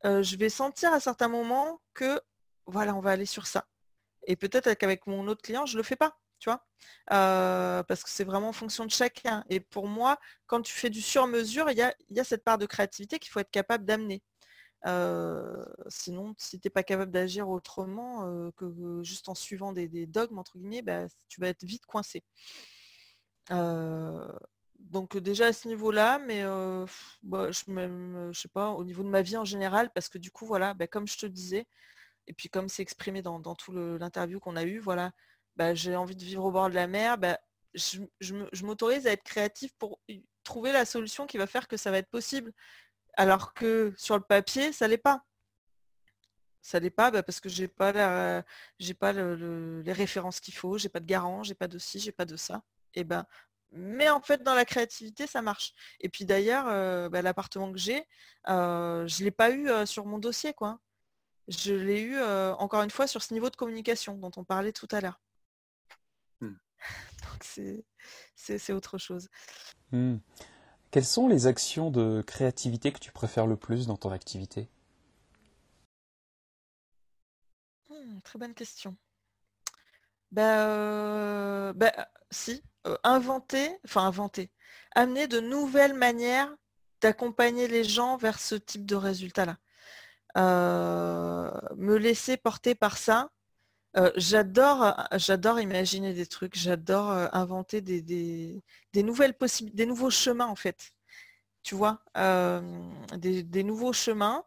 je 0.04 0.36
vais 0.36 0.50
sentir 0.50 0.94
à 0.94 1.00
certains 1.00 1.28
moments 1.28 1.82
que 1.94 2.20
voilà, 2.68 2.96
on 2.96 3.02
va 3.02 3.12
aller 3.12 3.26
sur 3.26 3.48
ça. 3.48 3.66
Et 4.28 4.36
peut-être 4.36 4.74
qu'avec 4.76 5.08
mon 5.08 5.28
autre 5.28 5.42
client, 5.42 5.66
je 5.66 5.74
ne 5.74 5.78
le 5.78 5.84
fais 5.84 5.96
pas 5.96 6.18
tu 6.40 6.50
vois 6.50 6.64
parce 7.08 8.04
que 8.04 8.10
c'est 8.10 8.24
vraiment 8.24 8.50
en 8.50 8.54
fonction 8.54 8.86
de 8.86 8.92
chacun. 8.92 9.44
Et 9.50 9.60
pour 9.60 9.88
moi, 9.88 10.20
quand 10.46 10.62
tu 10.62 10.74
fais 10.74 10.90
du 10.90 11.02
sur-mesure, 11.02 11.70
il 11.72 11.78
y 11.78 11.82
a, 12.20 12.24
cette 12.24 12.44
part 12.44 12.58
de 12.58 12.66
créativité 12.66 13.20
qu'il 13.20 13.32
faut 13.32 13.40
être 13.40 13.52
capable 13.52 13.86
d'amener. 13.86 14.22
sinon, 15.88 16.34
si 16.38 16.60
tu 16.60 16.68
n'es 16.68 16.72
pas 16.72 16.84
capable 16.84 17.12
d'agir 17.12 17.50
autrement 17.50 18.52
que 18.58 19.02
juste 19.04 19.30
en 19.30 19.36
suivant 19.36 19.74
des, 19.74 20.08
dogmes, 20.08 20.40
entre 20.40 20.58
guillemets, 20.58 20.82
bah, 20.82 21.08
tu 21.28 21.42
vas 21.42 21.50
être 21.50 21.64
vite 21.64 21.86
coincé. 21.86 22.24
donc 24.80 25.18
déjà 25.18 25.48
à 25.48 25.54
ce 25.54 25.68
niveau-là, 25.68 26.20
mais 26.20 26.44
bah, 27.24 27.52
je, 27.52 27.72
ne 27.72 28.34
sais 28.34 28.50
pas, 28.50 28.70
au 28.72 28.84
niveau 28.84 29.04
de 29.04 29.10
ma 29.10 29.22
vie 29.22 29.38
en 29.38 29.46
général, 29.46 29.92
parce 29.94 30.10
que 30.10 30.18
du 30.18 30.32
coup, 30.32 30.46
voilà, 30.46 30.74
bah, 30.74 30.88
comme 30.88 31.08
je 31.08 31.18
te 31.18 31.26
disais, 31.26 31.68
et 32.28 32.34
puis 32.34 32.50
comme 32.50 32.70
c'est 32.70 32.82
exprimé 32.82 33.22
dans, 33.22 33.40
dans 33.40 33.56
tout 33.56 33.72
l'interview 33.72 34.40
qu'on 34.40 34.56
a 34.56 34.64
eu, 34.64 34.80
voilà, 34.80 35.12
bah, 35.56 35.74
j'ai 35.74 35.96
envie 35.96 36.16
de 36.16 36.24
vivre 36.24 36.46
au 36.46 36.52
bord 36.52 36.70
de 36.70 36.76
la 36.76 36.88
mer, 36.88 37.18
bah, 37.18 37.40
je, 37.74 38.64
m'autorise 38.64 39.08
à 39.08 39.12
être 39.12 39.24
créatif 39.24 39.74
pour 39.78 40.00
trouver 40.44 40.72
la 40.72 40.86
solution 40.86 41.28
qui 41.28 41.38
va 41.38 41.48
faire 41.48 41.68
que 41.68 41.78
ça 41.78 41.92
va 41.92 41.98
être 41.98 42.10
possible. 42.10 42.54
Alors 43.16 43.54
que 43.54 43.94
sur 43.98 44.16
le 44.16 44.24
papier, 44.24 44.72
ça 44.74 44.88
l'est 44.88 44.98
pas. 44.98 45.24
Ça 46.62 46.80
l'est 46.80 46.90
pas 46.90 47.12
bah, 47.12 47.24
parce 47.24 47.40
que 47.40 47.50
j'ai 47.50 47.68
pas 47.68 47.94
pas 49.00 49.14
les 49.14 49.94
références 49.94 50.40
qu'il 50.40 50.54
faut, 50.54 50.78
j'ai 50.78 50.90
pas 50.90 51.00
de 51.00 51.06
garant, 51.06 51.44
j'ai 51.44 51.56
pas 51.56 51.68
de 51.68 51.78
ci, 51.80 52.00
j'ai 52.00 52.12
pas 52.12 52.26
de 52.26 52.36
ça. 52.36 52.64
Et 52.94 53.04
mais 53.72 54.10
en 54.10 54.22
fait, 54.22 54.44
dans 54.44 54.54
la 54.54 54.66
créativité, 54.66 55.28
ça 55.28 55.42
marche. 55.42 55.74
Et 56.00 56.10
puis 56.10 56.26
d'ailleurs, 56.26 56.68
euh, 56.68 57.10
l'appartement 57.22 57.72
que 57.72 57.78
j'ai, 57.78 58.06
euh, 58.50 59.08
je 59.08 59.24
l'ai 59.24 59.32
pas 59.32 59.52
eu 59.52 59.70
euh, 59.70 59.86
sur 59.86 60.06
mon 60.06 60.20
dossier, 60.20 60.54
quoi. 60.54 60.80
Je 61.48 61.74
l'ai 61.74 62.02
eu 62.02 62.20
encore 62.60 62.84
une 62.84 62.92
fois 62.92 63.08
sur 63.08 63.24
ce 63.24 63.34
niveau 63.34 63.50
de 63.50 63.56
communication 63.56 64.18
dont 64.18 64.32
on 64.36 64.44
parlait 64.44 64.74
tout 64.74 64.88
à 64.92 65.02
l'heure. 65.02 65.20
c'est 68.36 68.74
autre 68.74 68.98
chose. 68.98 69.30
Hmm. 69.92 70.18
Quelles 70.92 71.06
sont 71.06 71.28
les 71.28 71.48
actions 71.48 71.92
de 71.92 72.24
créativité 72.26 72.92
que 72.92 73.00
tu 73.00 73.12
préfères 73.12 73.48
le 73.48 73.58
plus 73.58 73.88
dans 73.88 73.98
ton 73.98 74.12
activité? 74.12 74.70
Hmm, 77.90 78.20
Très 78.24 78.40
bonne 78.40 78.54
question. 78.54 78.96
Ben, 80.32 81.74
si, 82.32 82.64
euh, 82.86 82.98
inventer, 83.04 83.70
enfin 83.86 84.06
inventer, 84.06 84.52
amener 84.94 85.28
de 85.28 85.40
nouvelles 85.40 85.94
manières 85.94 86.54
d'accompagner 87.02 87.68
les 87.68 87.84
gens 87.84 88.18
vers 88.18 88.40
ce 88.40 88.56
type 88.56 88.86
de 88.86 88.96
résultat-là. 88.96 89.58
Me 90.38 91.98
laisser 91.98 92.38
porter 92.38 92.76
par 92.76 92.98
ça, 92.98 93.30
j'adore, 94.16 95.08
j'adore 95.14 95.60
imaginer 95.60 96.14
des 96.14 96.28
trucs, 96.28 96.56
j'adore 96.56 97.12
inventer 97.34 97.82
des, 97.82 98.02
des, 98.02 99.04
nouvelles 99.04 99.34
possibilités, 99.36 99.78
des 99.78 99.86
nouveaux 99.86 100.10
chemins 100.12 100.48
en 100.48 100.56
fait. 100.56 100.92
Tu 101.64 101.76
vois, 101.76 102.02
des, 103.18 103.64
nouveaux 103.64 103.94
chemins. 103.94 104.46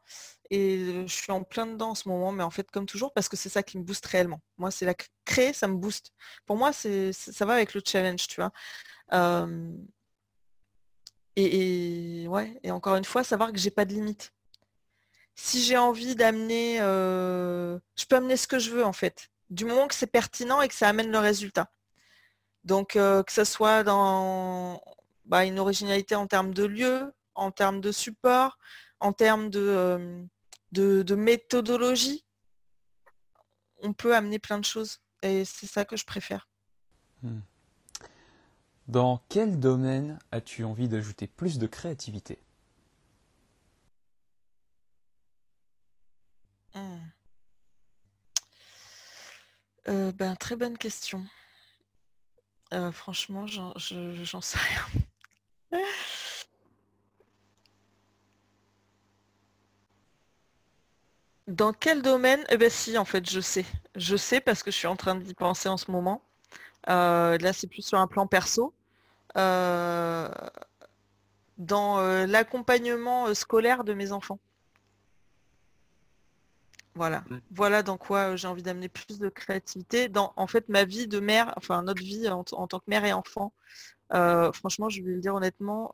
Et 0.51 1.07
je 1.07 1.13
suis 1.15 1.31
en 1.33 1.45
plein 1.45 1.67
dedans 1.67 1.91
en 1.91 1.95
ce 1.95 2.09
moment, 2.09 2.33
mais 2.33 2.43
en 2.43 2.51
fait, 2.51 2.71
comme 2.71 2.87
toujours, 2.87 3.13
parce 3.13 3.29
que 3.29 3.37
c'est 3.37 3.49
ça 3.49 3.63
qui 3.63 3.79
me 3.79 3.85
booste 3.85 4.05
réellement. 4.07 4.41
Moi, 4.59 4.73
c'est 4.73 4.85
la 4.85 4.95
créer, 5.25 5.53
ça 5.53 5.69
me 5.69 5.77
booste. 5.77 6.13
Pour 6.47 6.57
moi, 6.57 6.73
c'est, 6.73 7.13
ça 7.13 7.45
va 7.47 7.55
avec 7.55 7.75
le 7.75 7.83
challenge, 7.85 8.27
tu 8.27 8.41
vois. 8.41 8.53
et, 11.37 12.27
ouais, 12.29 12.61
et 12.63 12.71
encore 12.71 12.97
une 12.97 13.05
fois, 13.05 13.25
savoir 13.25 13.53
que 13.53 13.59
j'ai 13.59 13.71
pas 13.71 13.85
de 13.85 13.93
limite. 13.95 14.33
Si 15.43 15.63
j'ai 15.63 15.79
envie 15.79 16.15
d'amener, 16.17 16.79
je 16.79 18.05
peux 18.09 18.17
amener 18.17 18.37
ce 18.37 18.47
que 18.47 18.59
je 18.59 18.71
veux 18.71 18.85
en 18.85 18.93
fait 18.93 19.31
du 19.51 19.65
moment 19.65 19.89
que 19.89 19.95
c'est 19.95 20.07
pertinent 20.07 20.63
et 20.63 20.69
que 20.69 20.75
ça 20.75 20.89
amène 20.89 21.11
le 21.11 21.19
résultat. 21.19 21.71
Donc 22.65 22.97
euh, 22.97 23.23
que 23.23 23.33
ce 23.33 23.45
soit 23.45 23.83
dans 23.83 24.83
bah, 25.25 25.45
une 25.45 25.59
originalité 25.59 26.15
en 26.15 26.27
termes 26.27 26.55
de 26.55 26.65
lieu, 26.65 27.13
en 27.35 27.51
termes 27.51 27.81
de 27.81 27.93
support, 27.93 28.59
en 29.01 29.13
termes 29.13 29.51
de, 29.51 29.61
euh, 29.61 30.23
de, 30.73 31.15
méthodologie, 31.15 32.25
on 33.83 33.93
peut 33.93 34.15
amener 34.15 34.39
plein 34.39 34.59
de 34.59 34.65
choses. 34.65 35.01
Et 35.23 35.45
c'est 35.45 35.67
ça 35.67 35.85
que 35.85 35.97
je 35.97 36.05
préfère. 36.05 36.49
Hmm. 37.23 37.41
Dans 38.89 39.23
quel 39.29 39.59
domaine 39.59 40.19
as-tu 40.33 40.65
envie 40.65 40.89
d'ajouter 40.89 41.27
plus 41.27 41.59
de 41.59 41.67
créativité 41.67 42.39
hmm. 46.75 46.99
Euh, 49.91 50.13
ben, 50.13 50.37
très 50.37 50.55
bonne 50.57 50.79
question. 50.79 51.25
Euh, 52.73 52.93
franchement, 52.93 53.47
j'en 53.47 53.75
sais 54.41 54.59
rien. 54.59 55.81
Dans 61.49 61.73
quel 61.73 62.03
domaine? 62.03 62.45
Eh 62.51 62.57
bien 62.57 62.69
si, 62.69 62.97
en 62.97 63.05
fait, 63.05 63.29
je 63.29 63.41
sais. 63.41 63.67
Je 63.97 64.17
sais 64.17 64.41
parce 64.41 64.63
que 64.63 64.71
je 64.71 64.77
suis 64.77 64.87
en 64.87 64.95
train 64.95 65.17
d'y 65.17 65.35
penser 65.35 65.69
en 65.69 65.77
ce 65.77 65.91
moment. 65.91 66.23
Euh, 66.89 67.37
là, 67.39 67.53
c'est 67.53 67.67
plus 67.67 67.83
sur 67.83 67.99
un 67.99 68.07
plan 68.07 68.27
perso. 68.29 68.73
Dans 69.35 70.31
l'accompagnement 71.59 73.35
scolaire 73.35 73.83
de 73.85 73.95
mes 73.95 74.13
enfants. 74.13 74.39
Voilà. 77.01 77.25
Voilà 77.51 77.83
dans 77.83 77.97
quoi 77.97 78.37
j'ai 78.37 78.47
envie 78.47 78.63
d'amener 78.63 78.91
plus 78.91 79.19
de 79.19 79.31
créativité. 79.31 80.11
Dans 80.11 80.35
en 80.37 80.47
fait 80.47 80.69
ma 80.69 80.85
vie 80.85 81.09
de 81.09 81.19
mère, 81.19 81.55
enfin 81.57 81.83
notre 81.83 82.03
vie 82.03 82.29
en, 82.29 82.45
tant 82.45 82.79
que 82.79 82.85
mère 82.89 83.07
et 83.07 83.15
enfant. 83.15 83.55
franchement, 84.11 84.91
je 84.91 85.03
vais 85.03 85.13
le 85.13 85.21
dire 85.21 85.35
honnêtement, 85.35 85.93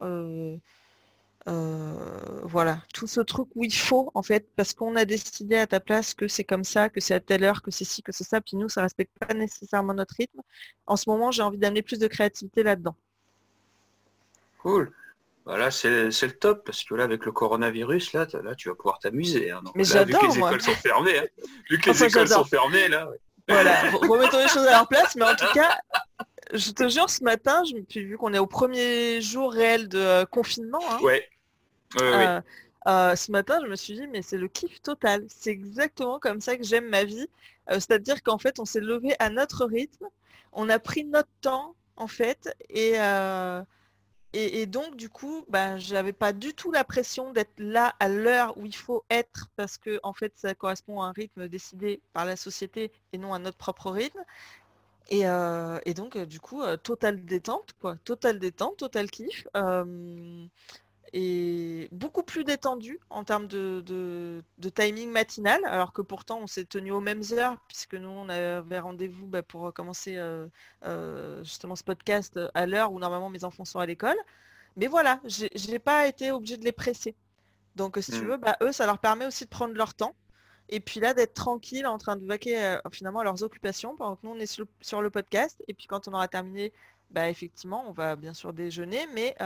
voilà, 1.46 2.82
tout 2.92 3.06
ce 3.06 3.20
truc 3.20 3.46
où 3.54 3.62
il 3.62 3.72
faut 3.72 4.10
en 4.14 4.22
fait, 4.24 4.48
parce 4.56 4.74
qu'on 4.74 4.96
a 4.96 5.04
décidé 5.04 5.54
à 5.58 5.68
ta 5.68 5.78
place 5.78 6.12
que 6.12 6.26
c'est 6.26 6.42
comme 6.42 6.64
ça, 6.64 6.88
que 6.88 7.00
c'est 7.00 7.14
à 7.14 7.20
telle 7.20 7.44
heure, 7.44 7.62
que 7.62 7.70
c'est 7.70 7.84
ci, 7.84 8.02
que 8.02 8.10
c'est 8.10 8.24
ça, 8.24 8.40
puis 8.40 8.56
nous 8.56 8.68
ça 8.68 8.82
respecte 8.82 9.16
pas 9.16 9.32
nécessairement 9.32 9.94
notre 9.94 10.16
rythme. 10.16 10.40
En 10.88 10.96
ce 10.96 11.08
moment, 11.08 11.30
j'ai 11.30 11.42
envie 11.42 11.58
d'amener 11.58 11.82
plus 11.82 12.00
de 12.00 12.08
créativité 12.08 12.64
là-dedans. 12.64 12.96
Cool. 14.58 14.90
Voilà, 15.46 15.70
c'est 15.70 15.92
le 15.92 16.30
top, 16.32 16.64
parce 16.66 16.82
que 16.82 16.94
là, 16.96 17.04
avec 17.04 17.24
le 17.24 17.30
coronavirus, 17.30 18.14
là, 18.14 18.26
là 18.42 18.56
tu 18.56 18.68
vas 18.68 18.74
pouvoir 18.74 18.98
t'amuser. 18.98 19.52
Hein. 19.52 19.62
Mais 19.76 19.84
j'adore, 19.84 20.20
Vu 20.20 20.28
que 20.28 20.32
les 20.32 20.38
écoles 20.38 20.60
sont 20.60 20.72
fermées, 20.72 21.18
hein. 21.18 21.26
vu 21.70 21.78
que 21.78 21.90
les 21.90 22.04
écoles 22.04 22.28
sont 22.28 22.44
fermées, 22.44 22.88
là. 22.88 23.08
Voilà, 23.48 23.90
remettons 23.92 24.38
les 24.38 24.48
choses 24.48 24.66
à 24.66 24.72
leur 24.72 24.88
place, 24.88 25.14
mais 25.14 25.24
en 25.24 25.36
tout 25.36 25.52
cas, 25.54 25.78
je 26.52 26.72
te 26.72 26.88
jure, 26.88 27.08
ce 27.08 27.22
matin, 27.22 27.62
je, 27.64 27.76
puis 27.76 28.02
vu 28.02 28.18
qu'on 28.18 28.34
est 28.34 28.40
au 28.40 28.48
premier 28.48 29.20
jour 29.20 29.52
réel 29.52 29.88
de 29.88 29.98
euh, 29.98 30.24
confinement, 30.24 30.82
hein, 30.90 30.98
ouais. 31.02 31.28
Euh, 32.00 32.40
euh, 32.88 33.14
ce 33.14 33.30
matin, 33.30 33.60
je 33.62 33.68
me 33.68 33.76
suis 33.76 33.94
dit, 33.94 34.06
mais 34.08 34.22
c'est 34.22 34.38
le 34.38 34.48
kiff 34.48 34.82
total. 34.82 35.24
C'est 35.28 35.50
exactement 35.50 36.18
comme 36.18 36.40
ça 36.40 36.56
que 36.56 36.64
j'aime 36.64 36.88
ma 36.88 37.04
vie. 37.04 37.28
C'est-à-dire 37.70 38.20
qu'en 38.24 38.38
fait, 38.38 38.58
on 38.58 38.64
s'est 38.64 38.80
levé 38.80 39.14
à 39.20 39.30
notre 39.30 39.64
rythme, 39.64 40.06
on 40.52 40.68
a 40.68 40.78
pris 40.80 41.04
notre 41.04 41.28
temps, 41.40 41.74
en 41.96 42.06
fait, 42.08 42.54
et 42.68 42.96
et, 44.36 44.66
donc, 44.66 44.96
du 44.96 45.08
coup, 45.08 45.44
bah, 45.48 45.78
je 45.78 45.94
n'avais 45.94 46.12
pas 46.12 46.32
du 46.32 46.52
tout 46.52 46.70
la 46.70 46.84
pression 46.84 47.32
d'être 47.32 47.58
là 47.58 47.94
à 48.00 48.08
l'heure 48.08 48.56
où 48.58 48.66
il 48.66 48.76
faut 48.76 49.04
être 49.08 49.48
parce 49.56 49.78
que, 49.78 49.98
en 50.02 50.12
fait, 50.12 50.32
ça 50.36 50.54
correspond 50.54 51.00
à 51.00 51.06
un 51.06 51.12
rythme 51.12 51.48
décidé 51.48 52.00
par 52.12 52.24
la 52.26 52.36
société 52.36 52.92
et 53.12 53.18
non 53.18 53.32
à 53.32 53.38
notre 53.38 53.56
propre 53.56 53.90
rythme. 53.90 54.22
Et, 55.08 55.26
euh, 55.26 55.78
donc, 55.94 56.16
euh, 56.16 56.26
du 56.26 56.40
coup, 56.40 56.62
euh, 56.62 56.76
total 56.76 57.24
détente, 57.24 57.74
quoi. 57.80 57.96
Total 58.04 58.38
détente, 58.38 58.76
total 58.76 59.10
kiff 59.10 59.46
et 61.12 61.88
beaucoup 61.92 62.22
plus 62.22 62.44
détendu 62.44 62.98
en 63.10 63.24
termes 63.24 63.46
de, 63.46 64.42
timing 64.74 65.10
matinal, 65.10 65.60
alors 65.64 65.92
que 65.92 66.02
pourtant 66.02 66.40
on 66.40 66.46
s'est 66.46 66.64
tenu 66.64 66.90
aux 66.92 67.00
mêmes 67.00 67.22
heures, 67.32 67.56
puisque 67.68 67.94
nous 67.94 68.08
on 68.08 68.28
avait 68.28 68.78
rendez-vous 68.78 69.26
bah, 69.26 69.42
pour 69.42 69.72
commencer 69.72 70.16
euh, 70.16 70.46
euh, 70.84 71.42
justement 71.44 71.76
ce 71.76 71.84
podcast 71.84 72.38
à 72.54 72.66
l'heure 72.66 72.92
où 72.92 72.98
normalement 72.98 73.30
mes 73.30 73.44
enfants 73.44 73.64
sont 73.64 73.78
à 73.78 73.86
l'école. 73.86 74.16
Mais 74.76 74.88
voilà, 74.88 75.20
je 75.24 75.70
n'ai 75.70 75.78
pas 75.78 76.06
été 76.06 76.30
obligée 76.32 76.56
de 76.56 76.64
les 76.64 76.72
presser. 76.72 77.14
Donc 77.76 77.98
si 78.00 78.10
tu 78.10 78.22
mmh. 78.22 78.26
veux, 78.26 78.36
bah, 78.36 78.56
eux, 78.62 78.72
ça 78.72 78.86
leur 78.86 78.98
permet 78.98 79.26
aussi 79.26 79.44
de 79.44 79.50
prendre 79.50 79.74
leur 79.74 79.94
temps. 79.94 80.14
Et 80.68 80.80
puis 80.80 80.98
là, 80.98 81.14
d'être 81.14 81.34
tranquille 81.34 81.86
en 81.86 81.96
train 81.96 82.16
de 82.16 82.26
vaquer 82.26 82.62
euh, 82.62 82.78
finalement 82.90 83.20
à 83.20 83.24
leurs 83.24 83.42
occupations 83.42 83.96
pendant 83.96 84.16
que 84.16 84.26
nous, 84.26 84.32
on 84.32 84.38
est 84.38 84.46
sur, 84.80 85.00
le 85.00 85.10
podcast. 85.10 85.62
Et 85.68 85.74
puis 85.74 85.86
quand 85.86 86.08
on 86.08 86.12
aura 86.12 86.26
terminé, 86.28 86.72
bah, 87.10 87.30
effectivement, 87.30 87.84
on 87.88 87.92
va 87.92 88.16
bien 88.16 88.34
sûr 88.34 88.52
déjeuner, 88.52 89.06
mais 89.14 89.36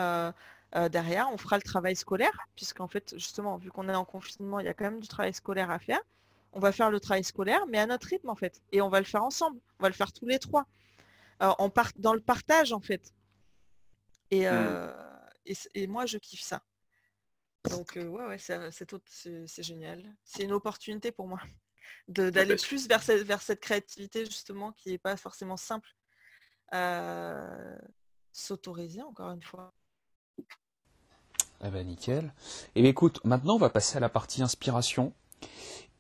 euh, 0.77 0.89
derrière, 0.89 1.29
on 1.33 1.37
fera 1.37 1.57
le 1.57 1.63
travail 1.63 1.97
scolaire, 1.97 2.47
puisqu'en 2.55 2.87
fait, 2.87 3.15
justement, 3.17 3.57
vu 3.57 3.71
qu'on 3.71 3.89
est 3.89 3.95
en 3.95 4.05
confinement, 4.05 4.61
il 4.61 4.67
y 4.67 4.69
a 4.69 4.75
quand 4.75 4.85
même 4.85 5.01
du 5.01 5.09
travail 5.09 5.35
scolaire 5.35 5.71
à 5.71 5.79
faire. 5.79 6.01
On 6.53 6.61
va 6.61 6.73
faire 6.73 6.91
le 6.91 7.01
travail 7.01 7.25
scolaire, 7.25 7.67
mais 7.67 7.79
à 7.79 7.87
notre 7.87 8.09
rythme, 8.09 8.29
en 8.29 8.37
fait. 8.37 8.63
Et 8.73 8.81
on 8.81 8.89
va 8.89 9.01
le 9.01 9.07
faire 9.07 9.25
ensemble. 9.25 9.61
On 9.79 9.83
va 9.83 9.89
le 9.89 9.95
faire 9.95 10.13
tous 10.13 10.27
les 10.27 10.39
trois. 10.39 10.67
Euh, 11.43 11.53
dans 11.97 12.13
le 12.13 12.21
partage, 12.21 12.73
en 12.73 12.81
fait. 12.81 13.13
Et, 14.31 14.47
euh, 14.47 14.93
et, 15.75 15.87
moi, 15.89 16.07
je 16.07 16.19
kiffe 16.19 16.43
ça. 16.43 16.63
Donc, 17.69 17.93
ouais, 17.97 18.07
ouais, 18.07 18.39
c'est 18.39 19.63
génial. 19.63 20.05
C'est 20.23 20.45
une 20.45 20.53
opportunité 20.53 21.11
pour 21.11 21.27
moi 21.27 21.41
d'aller 22.09 22.57
plus 22.57 22.87
vers 22.87 23.03
cette, 23.03 23.27
vers 23.27 23.43
cette 23.43 23.61
créativité, 23.61 24.25
justement, 24.25 24.71
qui 24.73 24.91
n'est 24.91 24.99
pas 24.99 25.17
forcément 25.17 25.57
simple. 25.57 25.91
S'autoriser, 28.33 29.03
encore 29.03 29.33
une 29.33 29.43
fois. 29.43 29.75
Eh 31.63 31.69
ben 31.69 31.87
nickel. 31.87 32.33
Et 32.75 32.77
eh 32.77 32.83
ben, 32.83 32.89
écoute, 32.89 33.21
maintenant 33.25 33.57
on 33.57 33.59
va 33.59 33.71
passer 33.71 33.99
à 33.99 34.01
la 34.01 34.09
partie 34.09 34.43
inspiration. 34.43 35.13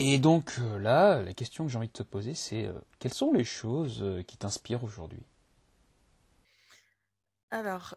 Et 0.02 0.18
donc 0.18 0.54
euh, 0.58 0.78
là, 0.78 1.22
la 1.22 1.34
question 1.34 1.66
que 1.66 1.70
j'ai 1.70 1.76
envie 1.76 1.88
de 1.88 1.92
te 1.92 2.02
poser, 2.02 2.34
c'est 2.34 2.64
euh, 2.64 2.72
quelles 2.98 3.12
sont 3.12 3.32
les 3.32 3.44
choses 3.44 4.00
euh, 4.02 4.22
qui 4.22 4.38
t'inspirent 4.38 4.82
aujourd'hui? 4.82 5.22
Alors, 7.52 7.96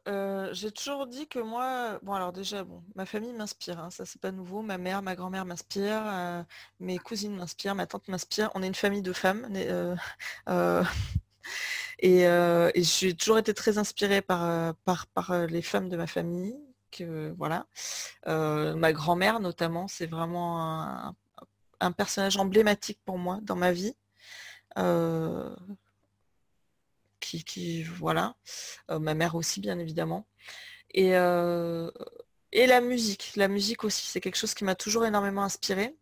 j'ai 0.52 0.72
toujours 0.72 1.06
dit 1.06 1.28
que 1.28 1.38
moi, 1.38 2.00
bon 2.02 2.14
alors 2.14 2.34
déjà, 2.34 2.64
bon, 2.64 2.84
ma 2.96 3.06
famille 3.06 3.34
m'inspire, 3.34 3.80
hein, 3.80 3.92
ça 3.92 4.04
c'est 4.04 4.20
pas 4.20 4.32
nouveau. 4.32 4.64
Ma 4.64 4.80
mère, 4.80 5.04
ma 5.04 5.16
grand-mère 5.16 5.46
m'inspire, 5.46 6.44
mes 6.80 6.98
cousines 6.98 7.36
m'inspirent, 7.36 7.76
ma 7.76 7.86
tante 7.86 8.08
m'inspire. 8.08 8.50
On 8.56 8.64
est 8.64 8.68
une 8.68 8.74
famille 8.74 9.04
de 9.04 9.14
femmes. 9.14 9.48
et, 12.00 12.26
j'ai 12.78 13.14
toujours 13.14 13.38
été 13.38 13.54
très 13.54 13.78
inspirée 13.78 14.24
par, 14.24 14.74
par, 14.86 15.06
par 15.06 15.46
les 15.46 15.62
femmes 15.62 15.88
de 15.88 15.98
ma 15.98 16.08
famille, 16.08 16.58
voilà. 17.02 17.66
Euh, 18.28 18.76
ma 18.76 18.94
grand-mère 18.94 19.40
notamment, 19.40 19.88
c'est 19.88 20.06
vraiment 20.06 21.14
un, 21.80 21.92
personnage 21.92 22.38
emblématique 22.38 23.00
pour 23.06 23.18
moi 23.18 23.40
dans 23.42 23.56
ma 23.56 23.72
vie. 23.72 23.96
Euh, 24.78 25.56
qui, 27.20 27.84
voilà. 27.84 28.36
Euh, 28.92 29.00
ma 29.00 29.14
mère 29.14 29.36
aussi, 29.36 29.60
bien 29.60 29.80
évidemment. 29.80 30.28
Et, 30.94 31.10
et 31.10 32.68
la 32.68 32.82
musique. 32.82 33.34
La 33.36 33.48
musique 33.48 33.84
aussi, 33.84 34.08
c'est 34.08 34.22
quelque 34.22 34.38
chose 34.38 34.54
qui 34.54 34.64
m'a 34.64 34.76
toujours 34.76 35.06
énormément 35.06 35.44
inspiré 35.44 35.96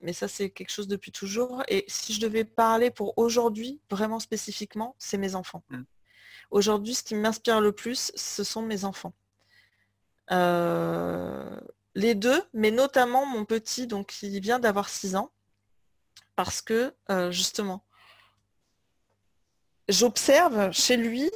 mais 0.00 0.12
ça 0.12 0.28
c'est 0.28 0.50
quelque 0.50 0.70
chose 0.70 0.88
depuis 0.88 1.12
toujours. 1.12 1.62
Et 1.68 1.84
si 1.88 2.12
je 2.12 2.20
devais 2.20 2.44
parler 2.44 2.90
pour 2.90 3.18
aujourd'hui, 3.18 3.80
vraiment 3.90 4.20
spécifiquement, 4.20 4.94
c'est 4.98 5.18
mes 5.18 5.34
enfants. 5.34 5.64
Mmh. 5.70 5.82
Aujourd'hui, 6.50 6.94
ce 6.94 7.02
qui 7.02 7.14
m'inspire 7.14 7.60
le 7.60 7.72
plus, 7.72 8.12
ce 8.14 8.44
sont 8.44 8.62
mes 8.62 8.84
enfants. 8.84 9.12
Euh, 10.30 11.60
les 11.94 12.14
deux, 12.14 12.42
mais 12.52 12.70
notamment 12.70 13.26
mon 13.26 13.44
petit, 13.44 13.86
donc 13.86 14.08
qui 14.08 14.40
vient 14.40 14.58
d'avoir 14.58 14.88
6 14.88 15.16
ans, 15.16 15.32
parce 16.36 16.62
que 16.62 16.94
euh, 17.10 17.30
justement, 17.32 17.84
j'observe 19.88 20.70
chez 20.72 20.96
lui 20.96 21.30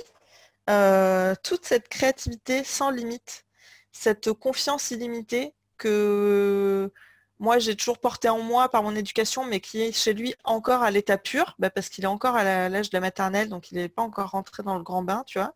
euh, 0.71 1.35
toute 1.43 1.65
cette 1.65 1.89
créativité 1.89 2.65
sans 2.65 2.91
limite, 2.91 3.45
cette 3.93 4.33
confiance 4.33 4.91
illimitée 4.91 5.55
que 5.79 6.93
moi 7.41 7.59
j'ai 7.59 7.75
toujours 7.75 7.99
porté 7.99 8.29
en 8.29 8.39
moi 8.39 8.69
par 8.69 8.85
mon 8.85 8.95
éducation, 8.95 9.45
mais 9.45 9.59
qui 9.61 9.83
est 9.83 9.93
chez 9.93 10.15
lui 10.15 10.35
encore 10.45 10.83
à 10.83 10.91
l'état 10.93 11.19
pur, 11.19 11.57
bah, 11.59 11.71
parce 11.71 11.89
qu'il 11.89 12.05
est 12.05 12.07
encore 12.07 12.37
à 12.37 12.69
l'âge 12.69 12.91
de 12.91 12.97
la 12.97 13.01
maternelle, 13.01 13.49
donc 13.49 13.73
il 13.73 13.79
n'est 13.79 13.89
pas 13.89 14.03
encore 14.03 14.31
rentré 14.31 14.62
dans 14.62 14.77
le 14.77 14.85
grand 14.85 15.03
bain, 15.03 15.25
tu 15.27 15.39
vois. 15.39 15.55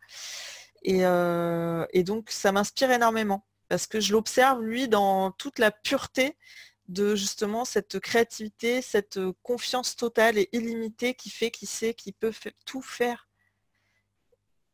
Euh, 0.89 1.87
et, 1.93 2.03
donc, 2.05 2.31
ça 2.31 2.53
m'inspire 2.53 2.91
énormément 2.91 3.47
parce 3.69 3.87
que 3.87 4.01
je 4.01 4.13
l'observe, 4.13 4.63
lui, 4.63 4.89
dans 4.89 5.33
toute 5.33 5.59
la 5.59 5.71
pureté 5.71 6.37
de 6.89 7.17
justement 7.17 7.65
cette 7.65 7.99
créativité, 7.99 8.81
cette 8.81 9.19
confiance 9.43 9.97
totale 9.97 10.39
et 10.39 10.49
illimitée 10.53 11.15
qui 11.15 11.31
fait 11.31 11.51
qu'il 11.51 11.69
sait 11.69 11.95
qu'il 11.95 12.15
peut 12.15 12.33
tout 12.65 12.83
faire 12.83 13.29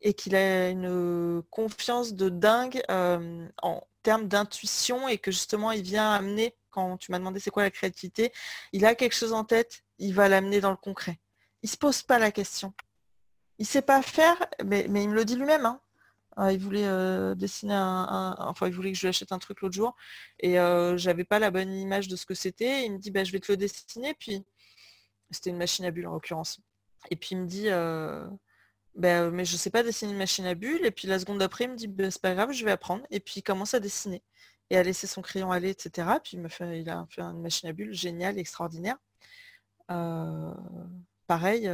et 0.02 0.14
qu'il 0.14 0.34
a 0.34 0.68
une 0.68 1.42
confiance 1.50 2.12
de 2.12 2.28
dingue 2.28 2.82
euh, 2.90 3.48
en 3.62 3.82
termes 4.02 4.28
d'intuition 4.28 5.08
et 5.08 5.16
que 5.16 5.30
justement 5.30 5.70
il 5.70 5.82
vient 5.82 6.12
amener, 6.12 6.54
quand 6.70 6.98
tu 6.98 7.12
m'as 7.12 7.18
demandé 7.18 7.40
c'est 7.40 7.50
quoi 7.50 7.62
la 7.62 7.70
créativité, 7.70 8.32
il 8.72 8.84
a 8.84 8.94
quelque 8.94 9.14
chose 9.14 9.32
en 9.32 9.44
tête, 9.44 9.84
il 9.98 10.14
va 10.14 10.28
l'amener 10.28 10.60
dans 10.60 10.70
le 10.70 10.76
concret. 10.76 11.18
Il 11.62 11.66
ne 11.66 11.70
se 11.70 11.76
pose 11.76 12.02
pas 12.02 12.18
la 12.18 12.32
question. 12.32 12.74
Il 13.58 13.62
ne 13.62 13.68
sait 13.68 13.82
pas 13.82 14.02
faire, 14.02 14.36
mais, 14.64 14.84
il 14.86 15.08
me 15.08 15.14
le 15.14 15.24
dit 15.24 15.36
lui-même. 15.36 15.66
Hein. 15.66 15.80
Ah, 16.36 16.52
il 16.52 16.58
voulait 16.58 16.86
euh, 16.86 17.34
dessiner 17.34 17.74
un, 17.74 18.34
Enfin, 18.38 18.66
il 18.66 18.72
voulait 18.72 18.92
que 18.92 18.96
je 18.96 19.02
lui 19.02 19.08
achète 19.08 19.32
un 19.32 19.38
truc 19.38 19.60
l'autre 19.60 19.74
jour. 19.74 19.94
Et 20.40 20.58
euh, 20.58 20.96
j'avais 20.96 21.24
pas 21.24 21.38
la 21.38 21.50
bonne 21.50 21.72
image 21.74 22.08
de 22.08 22.16
ce 22.16 22.24
que 22.26 22.34
c'était. 22.34 22.86
Il 22.86 22.92
me 22.94 22.98
dit, 22.98 23.10
bah, 23.10 23.24
je 23.24 23.32
vais 23.32 23.40
te 23.40 23.52
le 23.52 23.56
dessiner. 23.56 24.14
Puis, 24.14 24.44
c'était 25.30 25.50
une 25.50 25.58
machine 25.58 25.84
à 25.84 25.90
bulles 25.90 26.06
en 26.06 26.12
l'occurrence. 26.12 26.60
Et 27.10 27.16
puis, 27.16 27.30
il 27.32 27.38
me 27.42 27.46
dit, 27.46 27.68
euh, 27.68 28.26
bah, 28.94 29.30
mais 29.30 29.44
je 29.44 29.56
sais 29.56 29.70
pas 29.70 29.82
dessiner 29.82 30.12
une 30.12 30.18
machine 30.18 30.46
à 30.46 30.54
bulles. 30.54 30.86
Et 30.86 30.90
puis, 30.90 31.08
la 31.08 31.18
seconde 31.18 31.38
d'après, 31.38 31.64
il 31.64 31.70
me 31.72 31.76
dit, 31.76 31.88
bah, 31.88 32.10
c'est 32.10 32.22
pas 32.22 32.34
grave, 32.34 32.52
je 32.52 32.64
vais 32.64 32.72
apprendre. 32.72 33.04
Et 33.10 33.20
puis, 33.20 33.34
il 33.38 33.42
commence 33.42 33.74
à 33.74 33.80
dessiner. 33.80 34.22
Et 34.70 34.78
à 34.78 34.82
laisser 34.82 35.06
son 35.06 35.22
crayon 35.22 35.52
aller, 35.52 35.70
etc. 35.70 36.08
Puis, 36.24 36.36
il, 36.38 36.40
me 36.40 36.48
fait, 36.48 36.80
il 36.80 36.90
a 36.90 37.06
fait 37.10 37.22
une 37.22 37.42
machine 37.42 37.68
à 37.68 37.72
bulles 37.72 37.92
géniale, 37.92 38.38
extraordinaire. 38.38 38.96
pareil, 41.26 41.68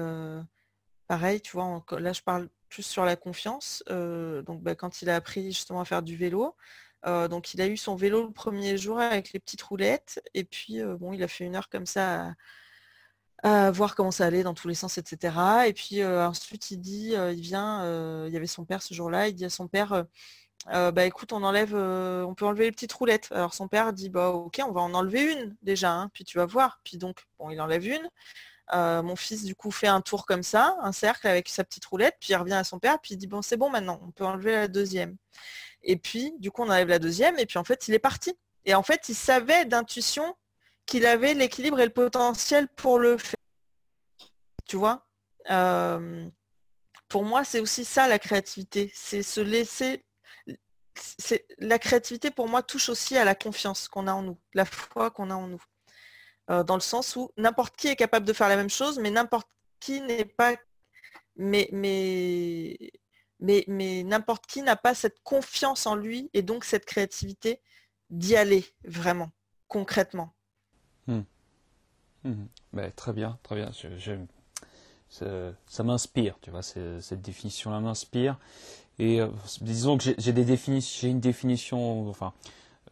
pareil, 1.06 1.40
tu 1.40 1.52
vois, 1.52 1.84
là, 1.98 2.12
je 2.12 2.22
parle 2.22 2.48
plus 2.68 2.82
sur 2.82 3.04
la 3.04 3.16
confiance. 3.16 3.82
donc 3.88 4.62
bah, 4.62 4.74
quand 4.74 5.02
il 5.02 5.10
a 5.10 5.16
appris 5.16 5.52
justement 5.52 5.80
à 5.80 5.84
faire 5.84 6.02
du 6.02 6.16
vélo, 6.16 6.54
donc 7.04 7.54
il 7.54 7.60
a 7.60 7.66
eu 7.66 7.76
son 7.76 7.96
vélo 7.96 8.24
le 8.26 8.32
premier 8.32 8.76
jour 8.76 9.00
avec 9.00 9.32
les 9.32 9.40
petites 9.40 9.62
roulettes, 9.62 10.20
et 10.34 10.44
puis 10.44 10.82
bon, 10.98 11.12
il 11.12 11.22
a 11.22 11.28
fait 11.28 11.44
une 11.44 11.56
heure 11.56 11.68
comme 11.68 11.86
ça 11.86 12.34
à, 13.42 13.70
voir 13.70 13.94
comment 13.94 14.10
ça 14.10 14.26
allait 14.26 14.42
dans 14.42 14.54
tous 14.54 14.68
les 14.68 14.74
sens, 14.74 14.98
etc. 14.98 15.36
Et 15.68 15.72
puis 15.72 16.04
ensuite 16.04 16.70
il 16.70 16.78
dit, 16.78 17.14
il 17.14 17.40
vient, 17.40 18.26
il 18.26 18.32
y 18.32 18.36
avait 18.36 18.46
son 18.46 18.64
père 18.64 18.82
ce 18.82 18.94
jour-là, 18.94 19.28
il 19.28 19.34
dit 19.34 19.44
à 19.44 19.50
son 19.50 19.68
père, 19.68 20.04
bah 20.66 21.04
écoute, 21.04 21.32
on 21.32 21.42
enlève, 21.44 21.74
on 21.74 22.34
peut 22.34 22.44
enlever 22.46 22.64
les 22.64 22.72
petites 22.72 22.92
roulettes. 22.92 23.28
Alors 23.32 23.54
son 23.54 23.68
père 23.68 23.92
dit, 23.92 24.10
bah 24.10 24.30
ok, 24.30 24.60
on 24.66 24.72
va 24.72 24.80
en 24.80 24.94
enlever 24.94 25.32
une 25.32 25.56
déjà, 25.62 25.92
hein, 25.92 26.10
puis 26.12 26.24
tu 26.24 26.38
vas 26.38 26.46
voir. 26.46 26.80
Puis 26.84 26.98
donc, 26.98 27.24
bon, 27.38 27.50
il 27.50 27.60
enlève 27.60 27.86
une. 27.86 28.08
Mon 28.72 29.16
fils 29.16 29.44
du 29.44 29.54
coup 29.54 29.70
fait 29.70 29.86
un 29.86 30.00
tour 30.00 30.26
comme 30.26 30.42
ça, 30.42 30.76
un 30.82 30.92
cercle 30.92 31.26
avec 31.26 31.48
sa 31.48 31.64
petite 31.64 31.84
roulette, 31.86 32.16
puis 32.20 32.32
il 32.32 32.36
revient 32.36 32.54
à 32.54 32.64
son 32.64 32.78
père, 32.78 32.98
puis 33.00 33.14
il 33.14 33.16
dit 33.16 33.26
bon 33.26 33.42
c'est 33.42 33.56
bon 33.56 33.70
maintenant, 33.70 34.00
on 34.06 34.10
peut 34.10 34.24
enlever 34.24 34.52
la 34.52 34.68
deuxième. 34.68 35.16
Et 35.82 35.96
puis, 35.96 36.32
du 36.38 36.50
coup, 36.50 36.62
on 36.62 36.68
enlève 36.68 36.88
la 36.88 36.98
deuxième, 36.98 37.38
et 37.38 37.46
puis 37.46 37.58
en 37.58 37.64
fait, 37.64 37.88
il 37.88 37.94
est 37.94 37.98
parti. 37.98 38.34
Et 38.64 38.74
en 38.74 38.82
fait, 38.82 39.08
il 39.08 39.14
savait 39.14 39.64
d'intuition 39.64 40.36
qu'il 40.86 41.06
avait 41.06 41.34
l'équilibre 41.34 41.80
et 41.80 41.86
le 41.86 41.92
potentiel 41.92 42.68
pour 42.68 42.98
le 42.98 43.16
faire. 43.18 43.34
Tu 44.66 44.76
vois 44.76 45.06
euh, 45.50 46.28
Pour 47.08 47.24
moi, 47.24 47.44
c'est 47.44 47.60
aussi 47.60 47.84
ça 47.84 48.08
la 48.08 48.18
créativité. 48.18 48.90
C'est 48.94 49.22
se 49.22 49.40
laisser. 49.40 50.04
La 51.58 51.78
créativité, 51.78 52.30
pour 52.30 52.48
moi, 52.48 52.62
touche 52.62 52.88
aussi 52.88 53.16
à 53.16 53.24
la 53.24 53.34
confiance 53.34 53.86
qu'on 53.88 54.08
a 54.08 54.12
en 54.12 54.22
nous, 54.22 54.38
la 54.52 54.64
foi 54.64 55.10
qu'on 55.10 55.30
a 55.30 55.34
en 55.34 55.46
nous. 55.46 55.62
Euh, 56.50 56.62
dans 56.64 56.74
le 56.74 56.80
sens 56.80 57.16
où 57.16 57.30
n'importe 57.36 57.76
qui 57.76 57.88
est 57.88 57.96
capable 57.96 58.26
de 58.26 58.32
faire 58.32 58.48
la 58.48 58.56
même 58.56 58.70
chose, 58.70 58.98
mais 58.98 59.10
n'importe 59.10 59.48
qui 59.80 60.00
n'est 60.00 60.24
pas. 60.24 60.54
Mais, 61.36 61.68
mais 61.72 62.76
mais, 63.40 64.02
n'importe 64.04 64.46
qui 64.46 64.62
n'a 64.62 64.76
pas 64.76 64.94
cette 64.94 65.22
confiance 65.22 65.86
en 65.86 65.94
lui 65.94 66.30
et 66.34 66.42
donc 66.42 66.64
cette 66.64 66.84
créativité 66.84 67.60
d'y 68.10 68.36
aller 68.36 68.64
vraiment, 68.84 69.30
concrètement. 69.68 70.34
Hmm. 71.06 71.20
Hmm. 72.24 72.46
très 72.96 73.12
bien, 73.12 73.38
très 73.42 73.54
bien. 73.56 73.70
ça, 75.08 75.82
m'inspire, 75.84 76.38
tu 76.40 76.50
vois, 76.50 76.62
cette 76.62 77.22
définition-là 77.22 77.80
m'inspire. 77.80 78.38
Et 78.98 79.20
euh, 79.20 79.28
disons 79.60 79.96
que 79.96 80.12
j'ai 80.18 80.32
définitions, 80.32 81.08
une 81.08 81.20
définition, 81.20 82.08
enfin, 82.08 82.32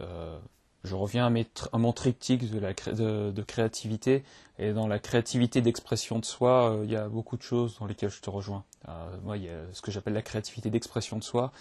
euh, 0.01 0.39
je 0.87 0.95
reviens 0.95 1.27
à, 1.27 1.79
mon 1.79 1.93
triptyque 1.93 2.51
de, 2.51 3.43
créativité. 3.43 4.25
Et 4.59 4.73
dans 4.73 4.87
la 4.87 4.99
créativité 4.99 5.61
d'expression 5.61 6.19
de 6.19 6.25
soi, 6.25 6.71
euh, 6.71 6.85
il 6.85 6.91
y 6.91 6.97
a 6.97 7.09
beaucoup 7.09 7.37
de 7.37 7.43
choses 7.43 7.79
dans 7.79 7.87
lesquelles 7.87 8.11
je 8.11 8.23
te 8.23 8.31
rejoins. 8.31 8.65
Euh, 8.89 9.17
moi, 9.23 9.37
il 9.37 9.45
y 9.45 9.51
a 9.51 9.61
ce 9.73 9.83
que 9.83 9.91
j'appelle 9.91 10.15
la 10.15 10.23
créativité 10.23 10.71
d'expression 10.71 11.19
de 11.19 11.23
soi. 11.23 11.53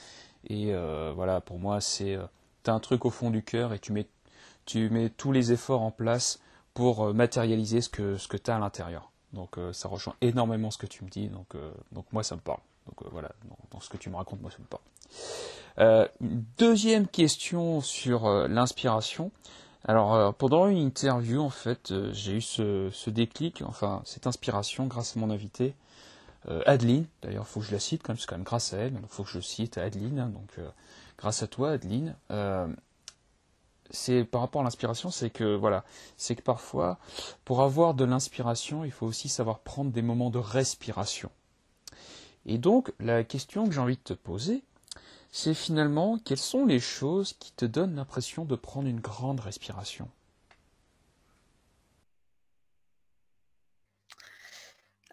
Et 0.47 0.73
euh, 0.73 1.11
voilà, 1.13 1.41
pour 1.41 1.59
moi, 1.59 1.81
c'est 1.81 2.17
tu 2.63 2.69
as 2.69 2.73
un 2.73 2.79
truc 2.79 3.05
au 3.05 3.09
fond 3.09 3.31
du 3.31 3.43
cœur 3.43 3.73
et 3.73 3.79
tu 3.79 3.91
mets, 3.91 4.07
tu 4.65 4.89
mets 4.89 5.09
tous 5.09 5.31
les 5.31 5.51
efforts 5.51 5.81
en 5.81 5.91
place 5.91 6.39
pour 6.73 7.13
matérialiser 7.13 7.81
ce 7.81 7.89
que, 7.89 8.17
ce 8.17 8.27
que 8.27 8.37
tu 8.37 8.51
as 8.51 8.55
à 8.55 8.59
l'intérieur. 8.59 9.11
Donc 9.33 9.57
ça 9.73 9.89
rejoint 9.89 10.15
énormément 10.21 10.71
ce 10.71 10.77
que 10.77 10.87
tu 10.87 11.03
me 11.03 11.09
dis. 11.09 11.27
Donc, 11.27 11.55
donc 11.91 12.05
moi, 12.13 12.23
ça 12.23 12.35
me 12.35 12.41
parle. 12.41 12.61
Donc 12.85 13.11
voilà, 13.11 13.31
dans, 13.71 13.79
ce 13.79 13.89
que 13.89 13.97
tu 13.97 14.09
me 14.09 14.15
racontes, 14.15 14.41
moi, 14.41 14.51
ça 14.51 14.59
me 14.59 14.65
parle. 14.65 14.83
Euh, 15.77 16.07
deuxième 16.57 17.07
question 17.07 17.81
sur 17.81 18.25
euh, 18.25 18.47
l'inspiration. 18.47 19.31
Alors 19.83 20.15
euh, 20.15 20.31
pendant 20.31 20.67
une 20.67 20.77
interview 20.77 21.41
en 21.41 21.49
fait 21.49 21.93
j'ai 22.11 22.37
eu 22.37 22.41
ce, 22.41 23.09
déclic, 23.09 23.61
enfin 23.61 24.01
cette 24.05 24.25
inspiration 24.25 24.87
grâce 24.87 25.15
à 25.15 25.19
mon 25.19 25.29
invité 25.29 25.75
Adeline. 26.67 27.07
D'ailleurs 27.23 27.45
il 27.47 27.51
faut 27.51 27.59
que 27.59 27.65
je 27.65 27.71
la 27.71 27.79
cite 27.79 28.03
quand 28.03 28.13
même, 28.13 28.19
c'est 28.19 28.27
quand 28.27 28.35
même 28.35 28.43
grâce 28.43 28.73
à 28.73 28.77
elle, 28.77 28.93
il 28.93 29.07
faut 29.09 29.23
que 29.23 29.29
je 29.29 29.39
cite 29.39 29.77
Adeline. 29.77 30.19
Hein, 30.19 30.29
donc 30.29 30.59
grâce 31.17 31.41
à 31.43 31.47
toi 31.47 31.71
Adeline. 31.71 32.15
c'est 33.89 34.23
par 34.23 34.41
rapport 34.41 34.61
à 34.61 34.63
l'inspiration, 34.63 35.09
c'est 35.09 35.31
que 35.31 35.55
voilà, 35.55 35.83
c'est 36.17 36.35
que 36.35 36.43
parfois 36.43 36.99
pour 37.45 37.61
avoir 37.63 37.95
de 37.95 38.05
l'inspiration 38.05 38.85
il 38.85 38.91
faut 38.91 39.07
aussi 39.07 39.27
savoir 39.27 39.59
prendre 39.59 39.91
des 39.91 40.03
moments 40.03 40.29
de 40.29 40.39
respiration. 40.39 41.31
Et 42.45 42.59
donc 42.59 42.91
la 42.99 43.23
question 43.23 43.65
que 43.65 43.71
j'ai 43.71 43.81
envie 43.81 43.97
de 43.97 44.01
te 44.01 44.13
poser, 44.13 44.63
c'est 45.37 45.53
finalement 45.53 46.17
quelles 46.17 46.37
sont 46.37 46.65
les 46.65 46.79
choses 46.79 47.33
qui 47.33 47.51
te 47.51 47.65
donnent 47.65 47.97
l'impression 47.97 48.45
de 48.45 48.55
prendre 48.55 48.87
une 48.87 49.01
grande 49.01 49.41
respiration? 49.41 50.09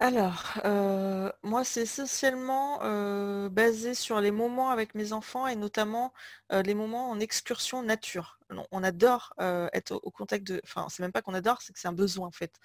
Alors, 0.02 0.54
euh, 0.64 1.30
moi, 1.44 1.62
c'est 1.62 1.82
essentiellement 1.82 2.80
euh, 2.82 3.48
basé 3.48 3.94
sur 3.94 4.20
les 4.20 4.32
moments 4.32 4.70
avec 4.70 4.96
mes 4.96 5.12
enfants 5.12 5.46
et 5.46 5.54
notamment 5.54 6.12
euh, 6.50 6.60
les 6.62 6.74
moments 6.74 7.08
en 7.08 7.20
excursion 7.20 7.84
nature. 7.84 8.40
On, 8.72 8.82
adore 8.82 9.32
être 9.38 9.92
au, 9.92 10.10
contact 10.10 10.44
de... 10.44 10.60
Enfin, 10.64 10.88
c'est 10.90 11.04
même 11.04 11.12
pas 11.12 11.22
qu'on 11.22 11.34
adore, 11.34 11.62
c'est 11.62 11.72
que 11.72 11.78
c'est 11.78 11.86
un 11.86 11.92
besoin 11.92 12.26
en 12.26 12.32
fait, 12.32 12.58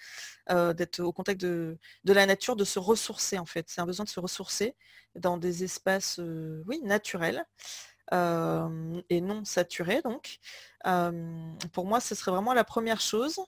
d'être 0.50 1.00
au 1.00 1.14
contact 1.14 1.40
de, 1.40 1.78
de, 2.06 2.14
la 2.14 2.26
nature, 2.26 2.56
de 2.56 2.66
se 2.66 2.80
ressourcer 2.80 3.38
en 3.38 3.46
fait. 3.46 3.70
C'est 3.70 3.82
un 3.82 3.86
besoin 3.86 4.04
de 4.04 4.10
se 4.10 4.20
ressourcer 4.20 4.76
dans 5.16 5.38
des 5.38 5.64
espaces, 5.64 6.20
oui, 6.66 6.82
naturels. 6.84 7.46
et 8.12 9.22
non 9.22 9.46
saturés 9.46 10.02
donc. 10.02 10.40
pour 11.72 11.86
moi, 11.86 12.00
ce 12.02 12.16
serait 12.16 12.32
vraiment 12.32 12.54
la 12.56 12.64
première 12.64 13.00
chose. 13.00 13.40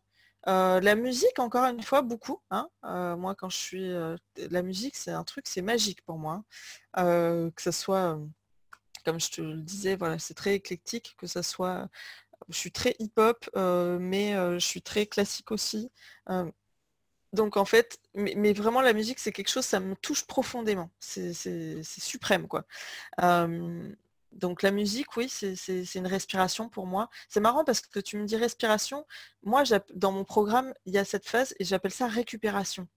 Euh, 0.48 0.80
la 0.80 0.96
musique, 0.96 1.40
encore 1.40 1.66
une 1.66 1.84
fois, 1.84 2.02
beaucoup. 2.02 2.42
Hein. 2.52 2.70
Euh, 2.86 3.16
moi, 3.16 3.36
quand 3.36 3.50
je 3.50 3.58
suis... 3.58 3.92
Euh, 3.92 4.16
la 4.50 4.62
musique, 4.62 4.96
c'est 4.96 5.12
un 5.12 5.24
truc, 5.24 5.48
c'est 5.48 5.62
magique 5.62 6.02
pour 6.04 6.18
moi. 6.18 6.44
Hein. 6.94 7.52
que 7.56 7.62
ce 7.62 7.72
soit, 7.72 8.20
comme 9.06 9.20
je 9.20 9.32
te 9.32 9.42
le 9.42 9.58
disais, 9.62 9.96
voilà, 9.96 10.20
c'est 10.20 10.34
très 10.34 10.56
éclectique, 10.56 11.16
que 11.18 11.28
ce 11.28 11.42
soit... 11.42 11.90
Je 12.50 12.58
suis 12.58 12.72
très 12.72 12.96
hip-hop, 13.00 13.50
mais 13.56 14.34
je 14.34 14.66
suis 14.66 14.82
très 14.82 15.06
classique 15.06 15.52
aussi. 15.52 15.92
donc 17.34 17.58
en 17.58 17.66
fait, 17.66 18.00
mais, 18.16 18.54
vraiment 18.54 18.82
la 18.82 18.94
musique, 18.94 19.20
c'est 19.20 19.32
quelque 19.32 19.50
chose, 19.50 19.66
ça 19.66 19.80
me 19.80 19.96
touche 19.96 20.26
profondément. 20.26 20.90
C'est 21.00 21.34
suprême, 21.84 22.48
quoi. 22.48 22.66
Donc 24.32 24.62
la 24.62 24.72
musique, 24.72 25.18
oui, 25.18 25.30
c'est 25.30 25.96
une 25.96 26.08
respiration 26.08 26.70
pour 26.70 26.86
moi. 26.86 27.10
C'est 27.30 27.40
marrant 27.40 27.64
parce 27.64 27.82
que 27.82 28.00
tu 28.00 28.18
me 28.18 28.26
dis 28.26 28.36
respiration. 28.38 29.06
Moi, 29.44 29.64
dans 29.94 30.12
mon 30.12 30.24
programme, 30.24 30.74
il 30.86 30.94
y 30.94 30.98
a 30.98 31.06
cette 31.06 31.28
phase 31.28 31.56
et 31.60 31.64
j'appelle 31.66 31.92
ça 31.92 32.08
récupération. 32.08 32.88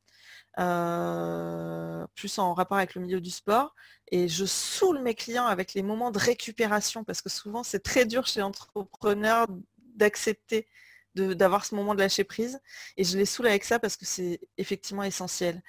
Euh, 0.58 2.06
plus 2.14 2.38
en 2.38 2.52
rapport 2.52 2.76
avec 2.76 2.94
le 2.94 3.00
milieu 3.00 3.20
du 3.20 3.30
sport. 3.30 3.74
Et 4.10 4.28
je 4.28 4.44
saoule 4.44 5.00
mes 5.00 5.14
clients 5.14 5.46
avec 5.46 5.74
les 5.74 5.82
moments 5.82 6.10
de 6.10 6.18
récupération 6.18 7.04
parce 7.04 7.22
que 7.22 7.30
souvent 7.30 7.62
c'est 7.62 7.80
très 7.80 8.04
dur 8.04 8.26
chez 8.26 8.40
l'entrepreneur 8.40 9.46
d'accepter 9.94 10.68
d'avoir 11.14 11.64
ce 11.64 11.74
moment 11.74 11.94
de 11.94 12.00
lâcher 12.00 12.24
prise. 12.24 12.60
Et 12.96 13.04
je 13.04 13.16
les 13.16 13.24
saoule 13.26 13.46
avec 13.46 13.64
ça 13.64 13.78
parce 13.78 13.96
que 13.96 14.04
c'est 14.04 14.40
effectivement 14.58 15.02
essentiel. 15.02 15.62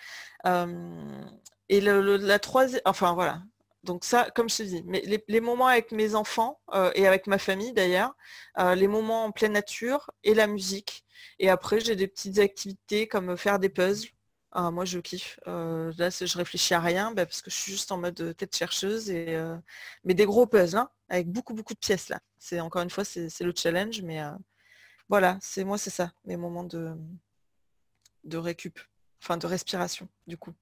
Euh, 0.45 1.17
et 1.69 1.82
la 1.82 2.40
troisième, 2.40 2.82
enfin 2.85 3.14
voilà, 3.14 3.42
donc 3.83 4.05
ça, 4.05 4.29
comme 4.33 4.49
je 4.49 4.57
te 4.57 4.63
dis, 4.63 4.83
les, 5.27 5.41
moments 5.41 5.67
avec 5.67 5.91
mes 5.91 6.15
enfants 6.15 6.61
euh, 6.73 6.91
et 6.95 7.05
avec 7.05 7.27
ma 7.27 7.37
famille 7.37 7.73
d'ailleurs, 7.73 8.15
euh, 8.57 8.75
les 8.75 8.87
moments 8.87 9.25
en 9.25 9.31
pleine 9.31 9.51
nature 9.51 10.09
et 10.23 10.33
la 10.33 10.47
musique. 10.47 11.03
Et 11.39 11.49
après, 11.49 11.81
j'ai 11.81 11.95
des 11.97 12.07
petites 12.07 12.39
activités 12.39 13.07
comme 13.07 13.35
faire 13.35 13.59
des 13.59 13.69
puzzles. 13.69 14.09
Ah, 14.51 14.71
moi, 14.71 14.85
je 14.85 14.99
kiffe. 14.99 15.39
Euh, 15.47 15.91
là, 15.97 16.09
je 16.09 16.37
réfléchis 16.37 16.73
à 16.73 16.79
rien 16.79 17.11
bah, 17.11 17.25
parce 17.25 17.41
que 17.41 17.49
je 17.49 17.55
suis 17.55 17.71
juste 17.73 17.91
en 17.91 17.97
mode 17.97 18.35
tête 18.37 18.55
chercheuse. 18.55 19.09
Et, 19.09 19.37
mais 20.05 20.13
des 20.13 20.25
gros 20.25 20.45
puzzles, 20.45 20.77
hein, 20.77 20.89
avec 21.09 21.29
beaucoup, 21.29 21.53
beaucoup 21.53 21.73
de 21.73 21.79
pièces 21.79 22.07
là. 22.07 22.19
C'est 22.39 22.59
encore 22.61 22.83
une 22.83 22.89
fois, 22.89 23.03
c'est 23.03 23.41
le 23.41 23.53
challenge. 23.55 24.01
Mais 24.03 24.21
voilà, 25.09 25.37
c'est 25.41 25.65
moi, 25.65 25.77
c'est 25.77 25.89
ça, 25.89 26.13
mes 26.25 26.37
moments 26.37 26.63
de, 26.63 26.95
de 28.23 28.37
récup, 28.37 28.79
enfin 29.21 29.37
de 29.37 29.47
respiration, 29.47 30.07
du 30.27 30.37
coup. 30.37 30.53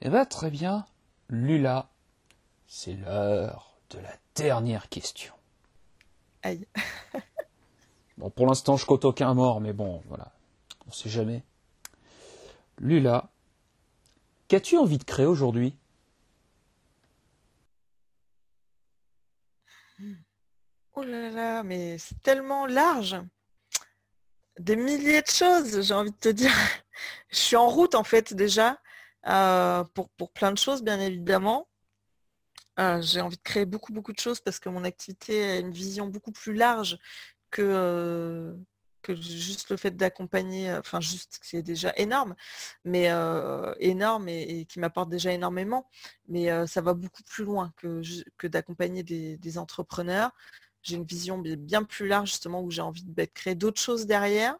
Eh 0.00 0.08
bien, 0.08 0.24
très 0.24 0.50
bien. 0.50 0.86
Lula, 1.28 1.88
c'est 2.66 2.94
l'heure 2.94 3.76
de 3.90 3.98
la 3.98 4.16
dernière 4.34 4.88
question. 4.88 5.32
Aïe. 6.42 6.66
bon, 8.18 8.30
pour 8.30 8.46
l'instant, 8.46 8.76
je 8.76 8.86
compte 8.86 9.04
aucun 9.04 9.32
mort, 9.34 9.60
mais 9.60 9.72
bon, 9.72 10.02
voilà, 10.08 10.32
on 10.86 10.92
sait 10.92 11.08
jamais. 11.08 11.42
Lula, 12.78 13.30
qu'as-tu 14.48 14.76
envie 14.76 14.98
de 14.98 15.04
créer 15.04 15.26
aujourd'hui? 15.26 15.76
Oh 20.96 21.02
là 21.02 21.30
là, 21.30 21.62
mais 21.62 21.98
c'est 21.98 22.20
tellement 22.22 22.66
large. 22.66 23.16
Des 24.58 24.76
milliers 24.76 25.22
de 25.22 25.26
choses, 25.26 25.82
j'ai 25.82 25.94
envie 25.94 26.12
de 26.12 26.16
te 26.16 26.28
dire. 26.28 26.52
Je 27.30 27.38
suis 27.38 27.56
en 27.56 27.68
route 27.68 27.96
en 27.96 28.04
fait 28.04 28.34
déjà. 28.34 28.78
Euh, 29.26 29.84
pour, 29.94 30.10
pour, 30.10 30.32
plein 30.32 30.52
de 30.52 30.58
choses, 30.58 30.82
bien 30.82 31.00
évidemment. 31.00 31.68
Euh, 32.80 33.00
j'ai 33.00 33.20
envie 33.20 33.36
de 33.36 33.42
créer 33.42 33.66
beaucoup, 33.66 33.92
beaucoup 33.92 34.12
de 34.12 34.18
choses 34.18 34.40
parce 34.40 34.58
que 34.58 34.68
mon 34.68 34.84
activité 34.84 35.44
a 35.44 35.58
une 35.58 35.70
vision 35.70 36.08
beaucoup 36.08 36.32
plus 36.32 36.54
large 36.54 36.98
que, 37.50 37.62
euh, 37.62 38.54
que 39.02 39.14
juste 39.14 39.70
le 39.70 39.76
fait 39.76 39.92
d'accompagner, 39.92 40.72
enfin 40.74 41.00
juste 41.00 41.38
c'est 41.42 41.62
déjà 41.62 41.92
énorme, 41.96 42.34
mais 42.84 43.10
énorme 43.78 44.28
et, 44.28 44.64
qui 44.66 44.80
m'apporte 44.80 45.08
déjà 45.08 45.32
énormément, 45.32 45.88
mais 46.28 46.66
ça 46.66 46.80
va 46.80 46.94
beaucoup 46.94 47.22
plus 47.22 47.44
loin 47.44 47.72
que, 47.76 48.02
que 48.38 48.46
d'accompagner 48.48 49.02
des, 49.04 49.58
entrepreneurs. 49.58 50.32
J'ai 50.84 50.96
une 50.96 51.04
vision 51.04 51.38
bien 51.38 51.82
plus 51.82 52.06
large 52.06 52.28
justement 52.28 52.62
où 52.62 52.70
j'ai 52.70 52.82
envie 52.82 53.04
de 53.04 53.24
créer 53.24 53.54
d'autres 53.54 53.80
choses 53.80 54.06
derrière, 54.06 54.54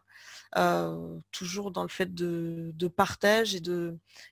toujours 1.31 1.71
dans 1.71 1.83
le 1.83 1.89
fait 1.89 2.13
de, 2.13 2.87
partage 2.87 3.55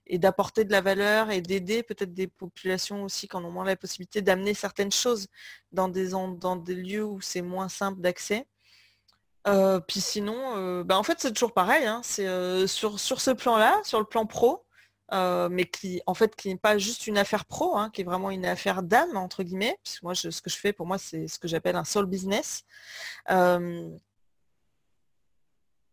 et 0.08 0.18
d'apporter 0.18 0.66
de 0.66 0.72
la 0.72 0.82
valeur 0.82 1.30
et 1.30 1.42
d'aider 1.42 1.84
peut-être 1.84 2.14
des 2.14 2.28
populations 2.28 3.04
aussi 3.04 3.28
qui 3.28 3.36
en 3.36 3.46
ont 3.46 3.52
moins 3.52 3.66
la 3.66 3.76
possibilité 3.76 4.22
d'amener 4.22 4.54
certaines 4.54 4.92
choses 4.92 5.28
dans 5.72 5.88
des, 5.88 6.76
lieux 6.76 7.06
où 7.06 7.22
c'est 7.22 7.42
moins 7.42 7.70
simple 7.70 8.02
d'accès. 8.02 8.48
Euh, 9.48 9.80
puis 9.80 10.00
sinon, 10.02 10.58
euh, 10.58 10.84
bah, 10.84 10.98
en 10.98 11.04
fait, 11.04 11.20
c'est 11.20 11.34
toujours 11.34 11.54
pareil. 11.54 11.86
Hein. 11.86 12.02
c'est 12.04 12.28
euh, 12.28 12.66
sur 12.68 13.00
ce 13.00 13.32
plan-là, 13.32 13.80
sur 13.84 14.00
le 14.00 14.06
plan 14.06 14.26
pro, 14.26 14.66
mais 15.12 15.66
qui 15.66 16.02
en 16.08 16.14
fait 16.14 16.36
qui 16.36 16.50
n'est 16.50 16.58
pas 16.58 16.78
juste 16.78 17.08
une 17.08 17.18
affaire 17.18 17.46
pro, 17.46 17.78
hein, 17.78 17.90
qui 17.92 18.02
est 18.02 18.04
vraiment 18.04 18.32
une 18.32 18.46
affaire 18.46 18.84
d'âme 18.84 19.16
entre 19.18 19.44
guillemets. 19.44 19.78
Puisque 19.84 20.04
moi, 20.04 20.16
ce 20.16 20.42
que 20.42 20.50
je 20.50 20.58
fais, 20.58 20.74
pour 20.74 20.88
moi, 20.88 20.98
c'est 20.98 21.28
ce 21.28 21.40
que 21.40 21.48
j'appelle 21.48 21.76
un 21.76 21.86
soul 21.86 22.06
business. 22.06 22.64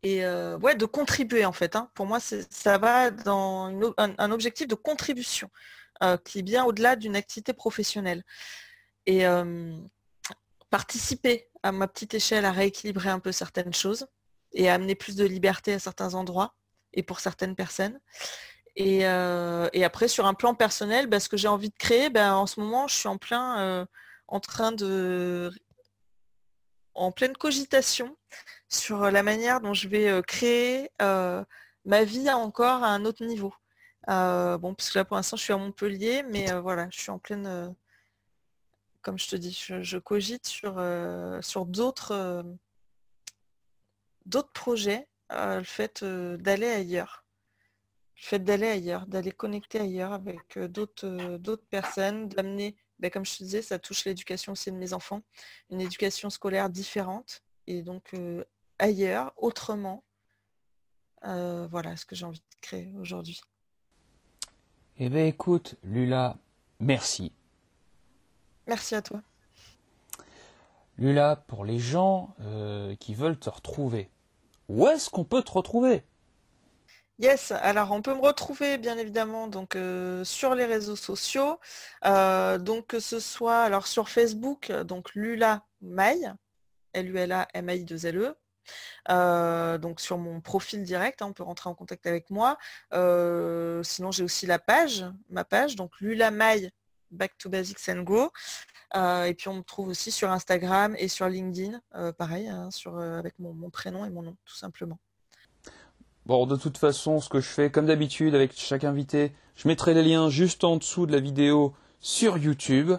et 0.02 0.24
ouais, 0.24 0.74
de 0.74 0.84
contribuer 0.86 1.44
en 1.44 1.52
fait. 1.52 1.76
Hein. 1.76 1.90
Pour 1.94 2.06
moi, 2.06 2.18
ça 2.20 2.78
va 2.78 3.10
dans 3.10 3.94
un, 3.98 4.30
objectif 4.30 4.66
de 4.68 4.74
contribution 4.74 5.50
qui 6.24 6.39
est 6.39 6.42
bien 6.42 6.64
au-delà 6.64 6.97
d'une 6.97 7.16
activité 7.16 7.52
professionnelle. 7.52 8.24
Et 9.06 9.26
participer 10.70 11.48
à 11.62 11.72
ma 11.72 11.89
petite 11.89 12.14
échelle 12.14 12.44
à 12.44 12.52
rééquilibrer 12.52 13.10
un 13.10 13.18
peu 13.18 13.32
certaines 13.32 13.74
choses 13.74 14.06
et 14.52 14.70
à 14.70 14.74
amener 14.74 14.94
plus 14.94 15.16
de 15.16 15.24
liberté 15.24 15.74
à 15.74 15.78
certains 15.78 16.14
endroits 16.14 16.55
et 16.92 17.02
pour 17.02 17.20
certaines 17.20 17.55
personnes. 17.55 18.00
Et, 18.76 19.07
euh, 19.07 19.68
après, 19.82 20.08
sur 20.08 20.26
un 20.26 20.34
plan 20.34 20.55
personnel, 20.55 21.07
bah, 21.07 21.20
ce 21.20 21.28
que 21.28 21.36
j'ai 21.36 21.49
envie 21.49 21.70
de 21.70 21.76
créer, 21.76 22.10
bah, 22.10 22.36
en 22.36 22.47
ce 22.47 22.60
moment, 22.60 22.89
je 22.89 22.94
suis 22.97 23.08
en 23.08 23.18
plein 23.18 23.60
euh, 23.60 23.86
en 24.28 24.40
train 24.40 24.73
de 24.73 25.50
en 26.94 27.12
pleine 27.12 27.36
cogitation 27.36 28.16
sur 28.68 29.10
la 29.10 29.23
manière 29.23 29.60
dont 29.60 29.74
je 29.74 29.89
vais 29.89 30.08
euh, 30.08 30.23
créer 30.23 30.90
ma 31.84 32.05
vie 32.05 32.31
encore 32.31 32.82
à 32.84 32.89
un 32.89 33.05
autre 33.05 33.24
niveau. 33.24 33.55
bon, 34.07 34.74
parce 34.74 34.90
que 34.90 34.99
là 34.99 35.05
pour 35.05 35.16
l'instant 35.16 35.36
je 35.36 35.42
suis 35.44 35.52
à 35.52 35.57
Montpellier, 35.57 36.23
mais 36.24 36.52
voilà, 36.60 36.89
je 36.90 37.00
suis 37.00 37.10
en 37.10 37.18
pleine 37.18 37.74
comme 39.02 39.18
je 39.18 39.28
te 39.28 39.36
dis, 39.36 39.52
je, 39.52 39.99
cogite 39.99 40.47
sur, 40.47 40.82
sur 41.42 41.66
d'autres 41.66 42.44
d'autres 44.26 44.52
projets, 44.52 45.08
le 45.31 45.65
fait 45.65 46.05
d'aller 46.05 46.68
ailleurs. 46.68 47.24
Le 48.20 48.24
fait 48.24 48.39
d'aller 48.39 48.68
ailleurs, 48.68 49.07
d'aller 49.07 49.32
connecter 49.32 49.81
ailleurs 49.81 50.12
avec 50.12 50.58
d'autres 50.58 51.39
d'autres 51.39 51.66
personnes, 51.70 52.28
d'amener, 52.28 52.76
ben, 52.99 53.10
comme 53.10 53.24
je 53.24 53.39
te 53.39 53.42
disais, 53.44 53.62
ça 53.62 53.78
touche 53.78 54.05
l'éducation 54.05 54.52
aussi 54.52 54.70
de 54.70 54.76
mes 54.76 54.92
enfants, 54.92 55.23
une 55.70 55.81
éducation 55.81 56.28
scolaire 56.28 56.68
différente, 56.68 57.42
et 57.66 57.82
donc 57.82 58.12
ailleurs, 58.78 59.32
autrement. 59.36 60.05
voilà 61.23 61.97
ce 61.97 62.05
que 62.05 62.15
j'ai 62.15 62.26
envie 62.26 62.40
de 62.40 62.57
créer 62.60 62.92
aujourd'hui. 62.99 63.40
Eh 64.99 65.08
bien 65.08 65.24
écoute, 65.24 65.76
Lula, 65.82 66.36
merci 66.78 67.32
Merci 68.66 68.94
à 68.94 69.02
toi. 69.02 69.23
Lula, 70.97 71.34
pour 71.34 71.65
les 71.65 71.78
gens 71.78 72.36
euh, 72.40 72.94
qui 72.97 73.15
veulent 73.15 73.39
te 73.39 73.50
retrouver, 73.50 74.10
où 74.68 74.86
est-ce 74.86 75.10
qu'on 75.10 75.24
peut 75.24 75.42
te 75.42 75.50
retrouver? 75.50 76.05
Yes, 77.20 77.52
alors 77.52 77.92
on 77.92 78.02
peut 78.02 78.15
me 78.15 78.20
retrouver 78.20 78.78
bien 78.78 78.97
évidemment 78.97 79.47
donc 79.47 79.76
euh, 79.76 80.24
sur 80.24 80.55
les 80.55 80.65
réseaux 80.65 80.97
sociaux, 80.97 81.60
euh, 82.07 82.58
donc 82.58 82.89
que 82.89 82.99
ce 82.99 83.20
soit 83.20 83.60
alors 83.60 83.86
sur 83.86 84.08
Facebook, 84.08 84.73
donc 84.73 85.15
Lula 85.15 85.62
May, 85.82 86.18
L-U-L-A-M-A-I 86.94 87.84
2 87.84 88.07
L-E, 88.07 89.78
donc 89.78 90.00
sur 90.00 90.18
mon 90.18 90.40
profil 90.40 90.82
direct, 90.82 91.20
hein, 91.23 91.26
on 91.28 91.32
peut 91.34 91.42
rentrer 91.42 91.68
en 91.68 91.74
contact 91.74 92.07
avec 92.07 92.31
moi. 92.31 92.57
sinon 92.90 94.10
j'ai 94.10 94.24
aussi 94.24 94.47
la 94.47 94.58
page, 94.58 95.05
ma 95.28 95.44
page, 95.44 95.76
donc 95.76 96.00
Lula 96.00 96.31
May 96.31 96.70
Back 97.10 97.36
to 97.39 97.50
Basics 97.50 97.89
and. 97.89 98.05
Euh, 98.97 99.24
et 99.24 99.34
puis 99.34 99.49
on 99.49 99.55
me 99.55 99.62
trouve 99.62 99.89
aussi 99.89 100.10
sur 100.10 100.31
Instagram 100.31 100.94
et 100.99 101.08
sur 101.08 101.28
LinkedIn, 101.28 101.81
euh, 101.94 102.12
pareil, 102.12 102.49
hein, 102.49 102.68
euh, 102.86 103.18
avec 103.18 103.39
mon, 103.39 103.70
prénom 103.70 104.05
et 104.05 104.10
mon 104.10 104.23
nom, 104.23 104.36
tout 104.44 104.57
simplement. 104.57 104.99
Bon, 106.31 106.47
de 106.47 106.55
toute 106.55 106.78
façon, 106.78 107.18
ce 107.18 107.28
que 107.28 107.41
je 107.41 107.49
fais, 107.49 107.73
comme 107.73 107.86
d'habitude, 107.86 108.36
avec 108.36 108.52
chaque 108.57 108.84
invité, 108.84 109.33
je 109.57 109.67
mettrai 109.67 109.94
les 109.94 110.05
liens 110.05 110.31
juste 110.31 110.62
en 110.62 110.76
dessous 110.76 111.05
de 111.05 111.10
la 111.10 111.18
vidéo 111.18 111.75
sur 111.99 112.39
YouTube. 112.39 112.92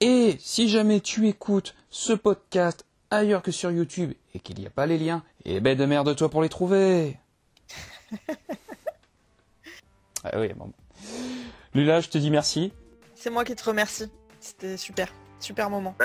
Et 0.00 0.36
si 0.38 0.68
jamais 0.68 1.00
tu 1.00 1.28
écoutes 1.28 1.74
ce 1.88 2.12
podcast 2.12 2.84
ailleurs 3.10 3.40
que 3.40 3.52
sur 3.52 3.70
YouTube 3.70 4.12
et 4.34 4.38
qu'il 4.38 4.58
n'y 4.58 4.66
a 4.66 4.70
pas 4.70 4.84
les 4.84 4.98
liens, 4.98 5.22
eh 5.46 5.60
ben 5.60 5.78
de 5.78 5.86
merde 5.86 6.14
toi 6.14 6.28
pour 6.28 6.42
les 6.42 6.50
trouver. 6.50 7.16
ah 10.24 10.38
oui, 10.38 10.52
bon. 10.52 10.70
Lula, 11.72 12.02
je 12.02 12.10
te 12.10 12.18
dis 12.18 12.30
merci. 12.30 12.70
C'est 13.14 13.30
moi 13.30 13.46
qui 13.46 13.56
te 13.56 13.64
remercie. 13.64 14.10
C'était 14.40 14.76
super. 14.76 15.10
Super 15.40 15.70
moment. 15.70 15.96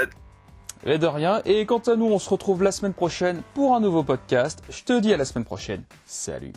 Et 0.86 0.98
de 0.98 1.08
rien. 1.08 1.42
Et 1.46 1.66
quant 1.66 1.80
à 1.80 1.96
nous, 1.96 2.06
on 2.06 2.20
se 2.20 2.30
retrouve 2.30 2.64
la 2.64 2.72
semaine 2.72 2.94
prochaine 2.94 3.42
pour 3.54 3.76
un 3.76 3.80
nouveau 3.80 4.04
podcast. 4.04 4.62
Je 4.70 4.84
te 4.84 5.00
dis 5.00 5.14
à 5.14 5.18
la 5.18 5.26
semaine 5.26 5.46
prochaine. 5.46 5.84
Salut. 6.06 6.54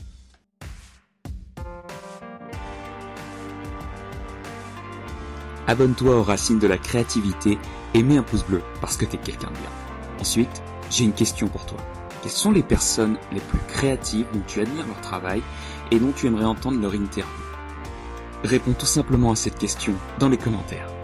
Abonne-toi 5.69 6.17
aux 6.17 6.23
racines 6.23 6.61
de 6.61 6.69
la 6.69 6.79
créativité 6.79 7.59
et 7.95 8.03
mets 8.03 8.19
un 8.19 8.23
pouce 8.23 8.45
bleu 8.45 8.63
parce 8.81 8.97
que 8.97 9.05
t'es 9.05 9.17
quelqu'un 9.17 9.49
de 9.49 9.57
bien. 9.57 9.71
Ensuite, 10.21 10.63
j'ai 10.91 11.05
une 11.05 11.13
question 11.13 11.49
pour 11.49 11.67
toi. 11.67 11.79
Quelles 12.23 12.31
sont 12.31 12.53
les 12.53 12.63
personnes 12.63 13.19
les 13.33 13.41
plus 13.41 13.59
créatives 13.69 14.27
dont 14.33 14.43
tu 14.47 14.61
admires 14.61 14.87
leur 14.87 15.01
travail 15.01 15.43
et 15.91 15.99
dont 15.99 16.13
tu 16.13 16.27
aimerais 16.27 16.45
entendre 16.45 16.81
leur 16.81 16.95
interview? 16.95 17.33
Réponds 18.45 18.75
tout 18.75 18.87
simplement 18.87 19.33
à 19.33 19.37
cette 19.37 19.59
question 19.59 19.95
dans 20.19 20.29
les 20.29 20.37
commentaires. 20.37 20.96